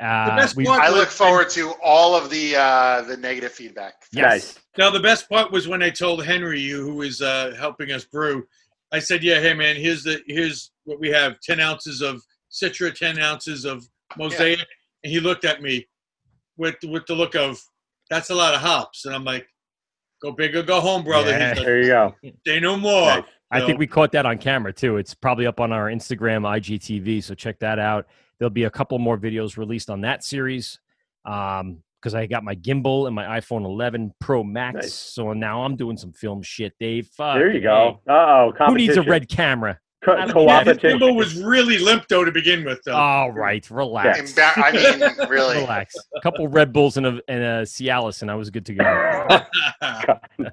Uh, 0.00 0.36
best 0.36 0.56
we- 0.56 0.64
part- 0.64 0.82
I 0.82 0.88
look 0.90 1.08
forward 1.08 1.48
to 1.50 1.72
all 1.82 2.14
of 2.16 2.28
the 2.30 2.56
uh, 2.56 3.02
the 3.02 3.16
negative 3.16 3.52
feedback. 3.52 3.94
yes. 4.12 4.58
Now 4.78 4.90
the 4.90 5.00
best 5.00 5.28
part 5.28 5.52
was 5.52 5.68
when 5.68 5.82
I 5.82 5.90
told 5.90 6.24
Henry, 6.24 6.60
you 6.60 6.82
who 6.82 7.02
is 7.02 7.20
uh, 7.20 7.54
helping 7.58 7.92
us 7.92 8.04
brew, 8.04 8.46
I 8.90 8.98
said, 8.98 9.22
"Yeah, 9.22 9.38
hey 9.40 9.52
man, 9.54 9.76
here's 9.76 10.02
the 10.02 10.22
here's 10.26 10.72
what 10.84 10.98
we 10.98 11.10
have: 11.10 11.38
ten 11.40 11.60
ounces 11.60 12.00
of 12.00 12.22
Citra, 12.50 12.92
ten 12.94 13.18
ounces 13.18 13.64
of 13.66 13.86
Mosaic." 14.16 14.60
And 15.04 15.12
he 15.12 15.20
looked 15.20 15.44
at 15.44 15.60
me 15.62 15.86
with 16.56 16.76
with 16.84 17.06
the 17.06 17.14
look 17.14 17.34
of, 17.36 17.60
"That's 18.12 18.30
a 18.30 18.34
lot 18.34 18.54
of 18.54 18.60
hops," 18.60 19.04
and 19.06 19.14
I'm 19.14 19.24
like, 19.24 19.46
"Go 20.20 20.32
big 20.32 20.54
or 20.54 20.62
go 20.62 20.80
home, 20.80 21.02
brother." 21.04 21.30
Yeah. 21.30 21.54
Like, 21.56 21.64
There 21.64 21.80
you 21.80 21.86
go. 21.88 22.14
Say 22.46 22.60
no 22.60 22.76
more. 22.76 23.06
Nice. 23.06 23.24
I 23.50 23.60
So- 23.60 23.66
think 23.66 23.78
we 23.78 23.86
caught 23.86 24.12
that 24.12 24.26
on 24.26 24.38
camera 24.38 24.72
too. 24.72 24.96
It's 24.98 25.14
probably 25.14 25.46
up 25.46 25.60
on 25.60 25.72
our 25.72 25.86
Instagram 25.90 26.46
IGTV, 26.46 27.20
so 27.22 27.34
check 27.34 27.58
that 27.60 27.78
out. 27.78 28.06
There'll 28.38 28.50
be 28.50 28.64
a 28.64 28.70
couple 28.70 28.98
more 28.98 29.16
videos 29.18 29.56
released 29.56 29.88
on 29.90 30.00
that 30.02 30.24
series. 30.24 30.78
Um, 31.24 31.82
because 32.00 32.14
I 32.16 32.26
got 32.26 32.42
my 32.42 32.56
gimbal 32.56 33.06
and 33.06 33.14
my 33.14 33.38
iPhone 33.38 33.64
11 33.64 34.12
Pro 34.18 34.42
Max, 34.42 34.74
Nice. 34.74 34.92
so 34.94 35.32
now 35.34 35.62
I'm 35.62 35.76
doing 35.76 35.96
some 35.96 36.12
film 36.12 36.42
shit, 36.42 36.72
Dave. 36.80 37.06
Fuck, 37.06 37.36
There 37.36 37.46
you 37.46 37.52
hey. 37.54 37.60
go. 37.60 38.00
Uh 38.08 38.12
oh. 38.12 38.52
Who 38.66 38.74
needs 38.74 38.96
a 38.96 39.02
red 39.02 39.28
camera? 39.28 39.78
Co- 40.04 40.12
I 40.14 40.26
don't 40.26 40.46
Yeah, 40.46 40.64
his 40.64 40.78
competition. 40.78 41.14
was 41.16 41.40
really 41.42 41.78
limp 41.78 42.08
though 42.08 42.24
to 42.24 42.32
begin 42.32 42.64
with, 42.64 42.80
though. 42.84 42.94
All 42.96 43.30
right, 43.30 43.68
relax. 43.70 44.32
Embar- 44.32 44.52
I 44.56 44.72
mean, 44.72 45.28
really. 45.30 45.58
Relax. 45.58 45.94
A 46.16 46.20
couple 46.20 46.48
Red 46.48 46.72
Bulls 46.72 46.96
and 46.96 47.06
a 47.06 47.20
and 47.28 47.42
a 47.42 47.62
Cialis, 47.62 48.22
and 48.22 48.30
I 48.30 48.34
was 48.34 48.50
good 48.50 48.66
to 48.66 48.74
go. 48.74 49.28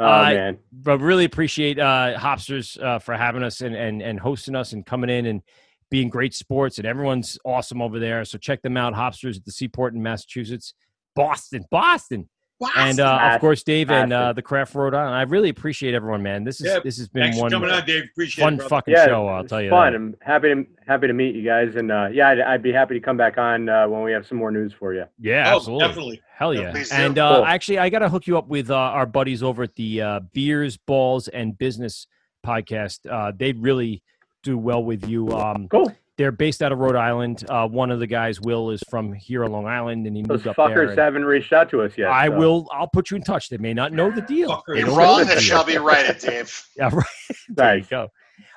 Oh 0.00 0.04
Uh, 0.06 0.30
man. 0.32 0.58
but 0.72 0.98
really 1.00 1.24
appreciate 1.26 1.78
uh, 1.78 2.16
Hopsters 2.18 2.82
uh, 2.82 2.98
for 2.98 3.14
having 3.14 3.42
us 3.42 3.60
and, 3.60 3.74
and 3.76 4.02
and 4.02 4.18
hosting 4.18 4.56
us 4.56 4.72
and 4.72 4.84
coming 4.84 5.10
in 5.10 5.26
and 5.26 5.42
being 5.90 6.08
great 6.08 6.34
sports 6.34 6.78
and 6.78 6.86
everyone's 6.86 7.38
awesome 7.44 7.82
over 7.82 7.98
there. 7.98 8.24
So 8.24 8.38
check 8.38 8.62
them 8.62 8.76
out, 8.76 8.94
Hopsters 8.94 9.36
at 9.36 9.44
the 9.44 9.52
Seaport 9.52 9.94
in 9.94 10.02
Massachusetts, 10.02 10.72
Boston, 11.14 11.66
Boston, 11.70 12.28
and 12.76 13.00
uh, 13.00 13.30
of 13.34 13.40
course 13.40 13.62
Dave 13.62 13.90
and 13.90 14.12
uh, 14.12 14.32
the 14.32 14.42
Craft 14.42 14.74
Rhode 14.74 14.94
Island. 14.94 15.14
I 15.14 15.22
really 15.22 15.48
appreciate 15.48 15.94
everyone, 15.94 16.22
man. 16.22 16.44
This 16.44 16.60
is 16.60 16.66
Yeah, 16.66 16.78
this 16.82 16.98
has 16.98 17.08
been 17.08 17.36
one 17.36 17.50
coming 17.50 17.70
on, 17.70 17.84
Dave. 17.84 18.04
Appreciate 18.12 18.44
fun 18.44 18.54
it, 18.60 18.68
fucking 18.68 18.92
Yeah, 18.94 19.06
show. 19.06 19.26
I'll 19.26 19.44
tell 19.44 19.60
you 19.62 19.70
fun. 19.70 19.92
that. 19.92 19.96
I'm 19.96 20.16
happy 20.20 20.54
to 20.54 20.66
happy 20.86 21.06
to 21.06 21.12
meet 21.12 21.34
you 21.34 21.44
guys, 21.44 21.76
and 21.76 21.90
uh, 21.92 22.08
yeah, 22.12 22.28
I'd, 22.30 22.40
I'd 22.40 22.62
be 22.62 22.72
happy 22.72 22.94
to 22.94 23.00
come 23.00 23.16
back 23.16 23.38
on 23.38 23.68
uh, 23.68 23.86
when 23.88 24.02
we 24.02 24.12
have 24.12 24.26
some 24.26 24.38
more 24.38 24.50
news 24.50 24.72
for 24.72 24.94
you. 24.94 25.04
Yeah, 25.18 25.50
Oh, 25.52 25.56
absolutely. 25.56 25.86
definitely. 25.88 26.22
Hell 26.36 26.54
Yeah, 26.54 26.74
yeah. 26.76 26.84
and 26.92 27.18
uh, 27.18 27.36
Cool. 27.36 27.44
actually, 27.46 27.78
I 27.78 27.88
got 27.88 28.00
to 28.00 28.08
hook 28.08 28.26
you 28.26 28.36
up 28.38 28.48
with 28.48 28.70
uh, 28.70 28.74
our 28.76 29.06
buddies 29.06 29.42
over 29.42 29.62
at 29.64 29.74
the 29.76 30.00
uh, 30.02 30.20
Beers, 30.32 30.76
Balls, 30.76 31.28
and 31.28 31.56
Business 31.56 32.06
podcast. 32.44 33.00
Uh, 33.08 33.32
they 33.36 33.52
really 33.52 34.02
do 34.42 34.58
well 34.58 34.82
with 34.82 35.06
you. 35.08 35.28
Um, 35.30 35.68
Cool. 35.68 35.94
They're 36.22 36.30
based 36.30 36.62
out 36.62 36.70
of 36.70 36.78
Rhode 36.78 36.94
Island. 36.94 37.44
Uh, 37.48 37.66
one 37.66 37.90
of 37.90 37.98
the 37.98 38.06
guys, 38.06 38.40
Will, 38.40 38.70
is 38.70 38.80
from 38.88 39.12
here 39.12 39.44
on 39.44 39.50
Long 39.50 39.66
Island, 39.66 40.06
and 40.06 40.16
he 40.16 40.22
Those 40.22 40.44
moved 40.44 40.46
up 40.46 40.56
there. 40.56 40.68
fuckers 40.68 40.90
and 40.90 40.98
haven't 41.00 41.24
reached 41.24 41.52
out 41.52 41.68
to 41.70 41.82
us 41.82 41.98
yet. 41.98 42.10
I 42.12 42.28
so. 42.28 42.36
will. 42.38 42.68
I'll 42.70 42.86
put 42.86 43.10
you 43.10 43.16
in 43.16 43.24
touch. 43.24 43.48
They 43.48 43.58
may 43.58 43.74
not 43.74 43.92
know 43.92 44.08
the 44.08 44.20
deal. 44.20 44.48
Fuckers. 44.48 44.62
They 44.74 44.78
You're 44.78 44.86
don't 44.86 44.96
know 44.98 45.02
wrong 45.02 45.18
the 45.18 45.24
that 45.24 45.42
shall 45.42 45.64
be 45.64 45.78
righted, 45.78 46.18
Dave. 46.18 46.64
Yeah, 46.76 46.90
right. 46.92 47.06
There 47.48 47.76
you 47.78 47.84
go. 47.90 48.08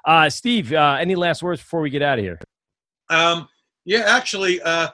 Uh, 0.05 0.29
Steve, 0.29 0.73
uh, 0.73 0.97
any 0.99 1.15
last 1.15 1.41
words 1.41 1.59
before 1.59 1.81
we 1.81 1.89
get 1.89 2.03
out 2.03 2.19
of 2.19 2.23
here? 2.23 2.39
Um, 3.09 3.49
yeah, 3.83 4.03
actually, 4.05 4.61
uh, 4.61 4.89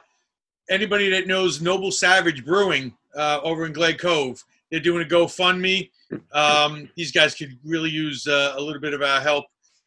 anybody 0.70 1.10
that 1.10 1.26
knows 1.26 1.60
Noble 1.60 1.92
Savage 1.92 2.42
Brewing, 2.42 2.94
uh, 3.14 3.40
over 3.42 3.66
in 3.66 3.72
Glen 3.72 3.96
Cove. 3.96 4.42
They're 4.70 4.80
doing 4.80 5.04
a 5.04 5.08
GoFundMe. 5.08 5.90
Um, 6.34 6.90
these 6.94 7.10
guys 7.10 7.34
could 7.34 7.58
really 7.64 7.88
use 7.88 8.26
uh, 8.26 8.52
a 8.58 8.60
little 8.60 8.82
bit 8.82 8.92
of 8.92 9.00
our 9.00 9.18
help. 9.18 9.46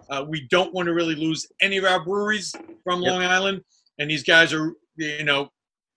Uh, 0.10 0.26
we 0.28 0.48
don't 0.50 0.74
want 0.74 0.88
to 0.88 0.94
really 0.94 1.16
lose 1.16 1.48
any 1.62 1.78
of 1.78 1.86
our 1.86 2.04
breweries 2.04 2.54
from 2.84 3.02
Yep. 3.02 3.12
Long 3.12 3.24
Island, 3.24 3.62
and 4.00 4.10
these 4.10 4.24
guys 4.24 4.54
are, 4.54 4.74
you 4.98 5.24
know, 5.24 5.50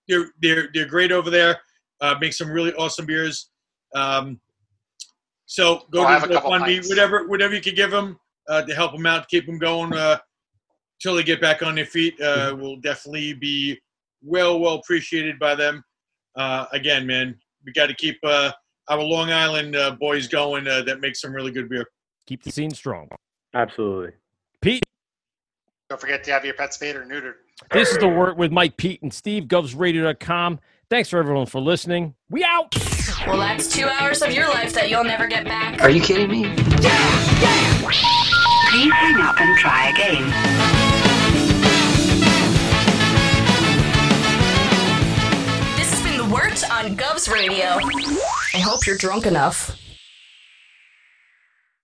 they're 0.08 0.30
they're 0.40 0.68
they're 0.72 0.86
great 0.86 1.12
over 1.12 1.30
there. 1.30 1.60
Uh, 2.00 2.14
make 2.20 2.32
some 2.32 2.50
really 2.50 2.72
awesome 2.74 3.06
beers. 3.06 3.50
Um, 3.94 4.40
so 5.46 5.82
go 5.90 6.02
I'll 6.02 6.20
to 6.20 6.26
a 6.26 6.32
couple 6.34 6.50
GoFundMe, 6.52 6.88
whatever 6.88 7.26
whatever 7.26 7.54
you 7.54 7.60
could 7.60 7.76
give 7.76 7.90
them 7.90 8.18
uh, 8.48 8.62
to 8.62 8.74
help 8.74 8.92
them 8.92 9.06
out, 9.06 9.28
keep 9.28 9.46
them 9.46 9.58
going 9.58 9.92
uh, 9.92 10.18
till 11.00 11.14
they 11.14 11.22
get 11.22 11.40
back 11.40 11.62
on 11.62 11.74
their 11.74 11.86
feet. 11.86 12.20
Uh, 12.20 12.56
will 12.58 12.76
definitely 12.76 13.34
be 13.34 13.78
well 14.22 14.58
well 14.58 14.76
appreciated 14.76 15.38
by 15.38 15.54
them. 15.54 15.82
Uh, 16.36 16.66
again, 16.72 17.06
man, 17.06 17.36
we 17.64 17.72
got 17.72 17.86
to 17.86 17.94
keep 17.94 18.18
uh, 18.24 18.52
our 18.88 19.02
Long 19.02 19.30
Island 19.30 19.76
uh, 19.76 19.92
boys 19.92 20.28
going. 20.28 20.66
Uh, 20.66 20.82
that 20.82 21.00
make 21.00 21.16
some 21.16 21.32
really 21.32 21.50
good 21.50 21.68
beer. 21.68 21.86
Keep 22.26 22.42
the 22.44 22.52
scene 22.52 22.70
strong. 22.70 23.08
Absolutely. 23.54 24.12
Pete, 24.60 24.82
Don't 25.88 26.00
forget 26.00 26.22
to 26.24 26.32
have 26.32 26.44
your 26.44 26.54
pet 26.54 26.74
spayed 26.74 26.96
or 26.96 27.04
neutered. 27.04 27.34
this 27.72 27.90
is 27.90 27.98
the 27.98 28.08
Wort 28.08 28.36
with 28.36 28.52
Mike, 28.52 28.76
Pete, 28.76 29.02
and 29.02 29.12
Steve, 29.12 29.44
govsradio.com. 29.44 30.60
Thanks 30.90 31.08
for 31.10 31.18
everyone 31.18 31.46
for 31.46 31.60
listening. 31.60 32.14
We 32.30 32.44
out. 32.44 32.74
Well, 33.26 33.38
that's 33.38 33.68
two 33.72 33.86
hours 33.86 34.22
of 34.22 34.32
your 34.32 34.48
life 34.48 34.72
that 34.74 34.88
you'll 34.90 35.04
never 35.04 35.26
get 35.26 35.44
back. 35.44 35.82
Are 35.82 35.90
you 35.90 36.00
kidding 36.00 36.30
me? 36.30 36.42
Yeah, 36.42 37.90
Please 38.70 38.92
hang 38.92 39.16
up 39.20 39.40
and 39.40 39.58
try 39.58 39.88
again. 39.90 40.24
This 45.76 45.90
has 45.92 46.02
been 46.02 46.16
The 46.18 46.24
Wort 46.24 46.68
on 46.70 46.96
Govs 46.96 47.32
Radio. 47.32 47.64
I 48.54 48.58
hope 48.58 48.86
you're 48.86 48.96
drunk 48.98 49.26
enough. 49.26 49.78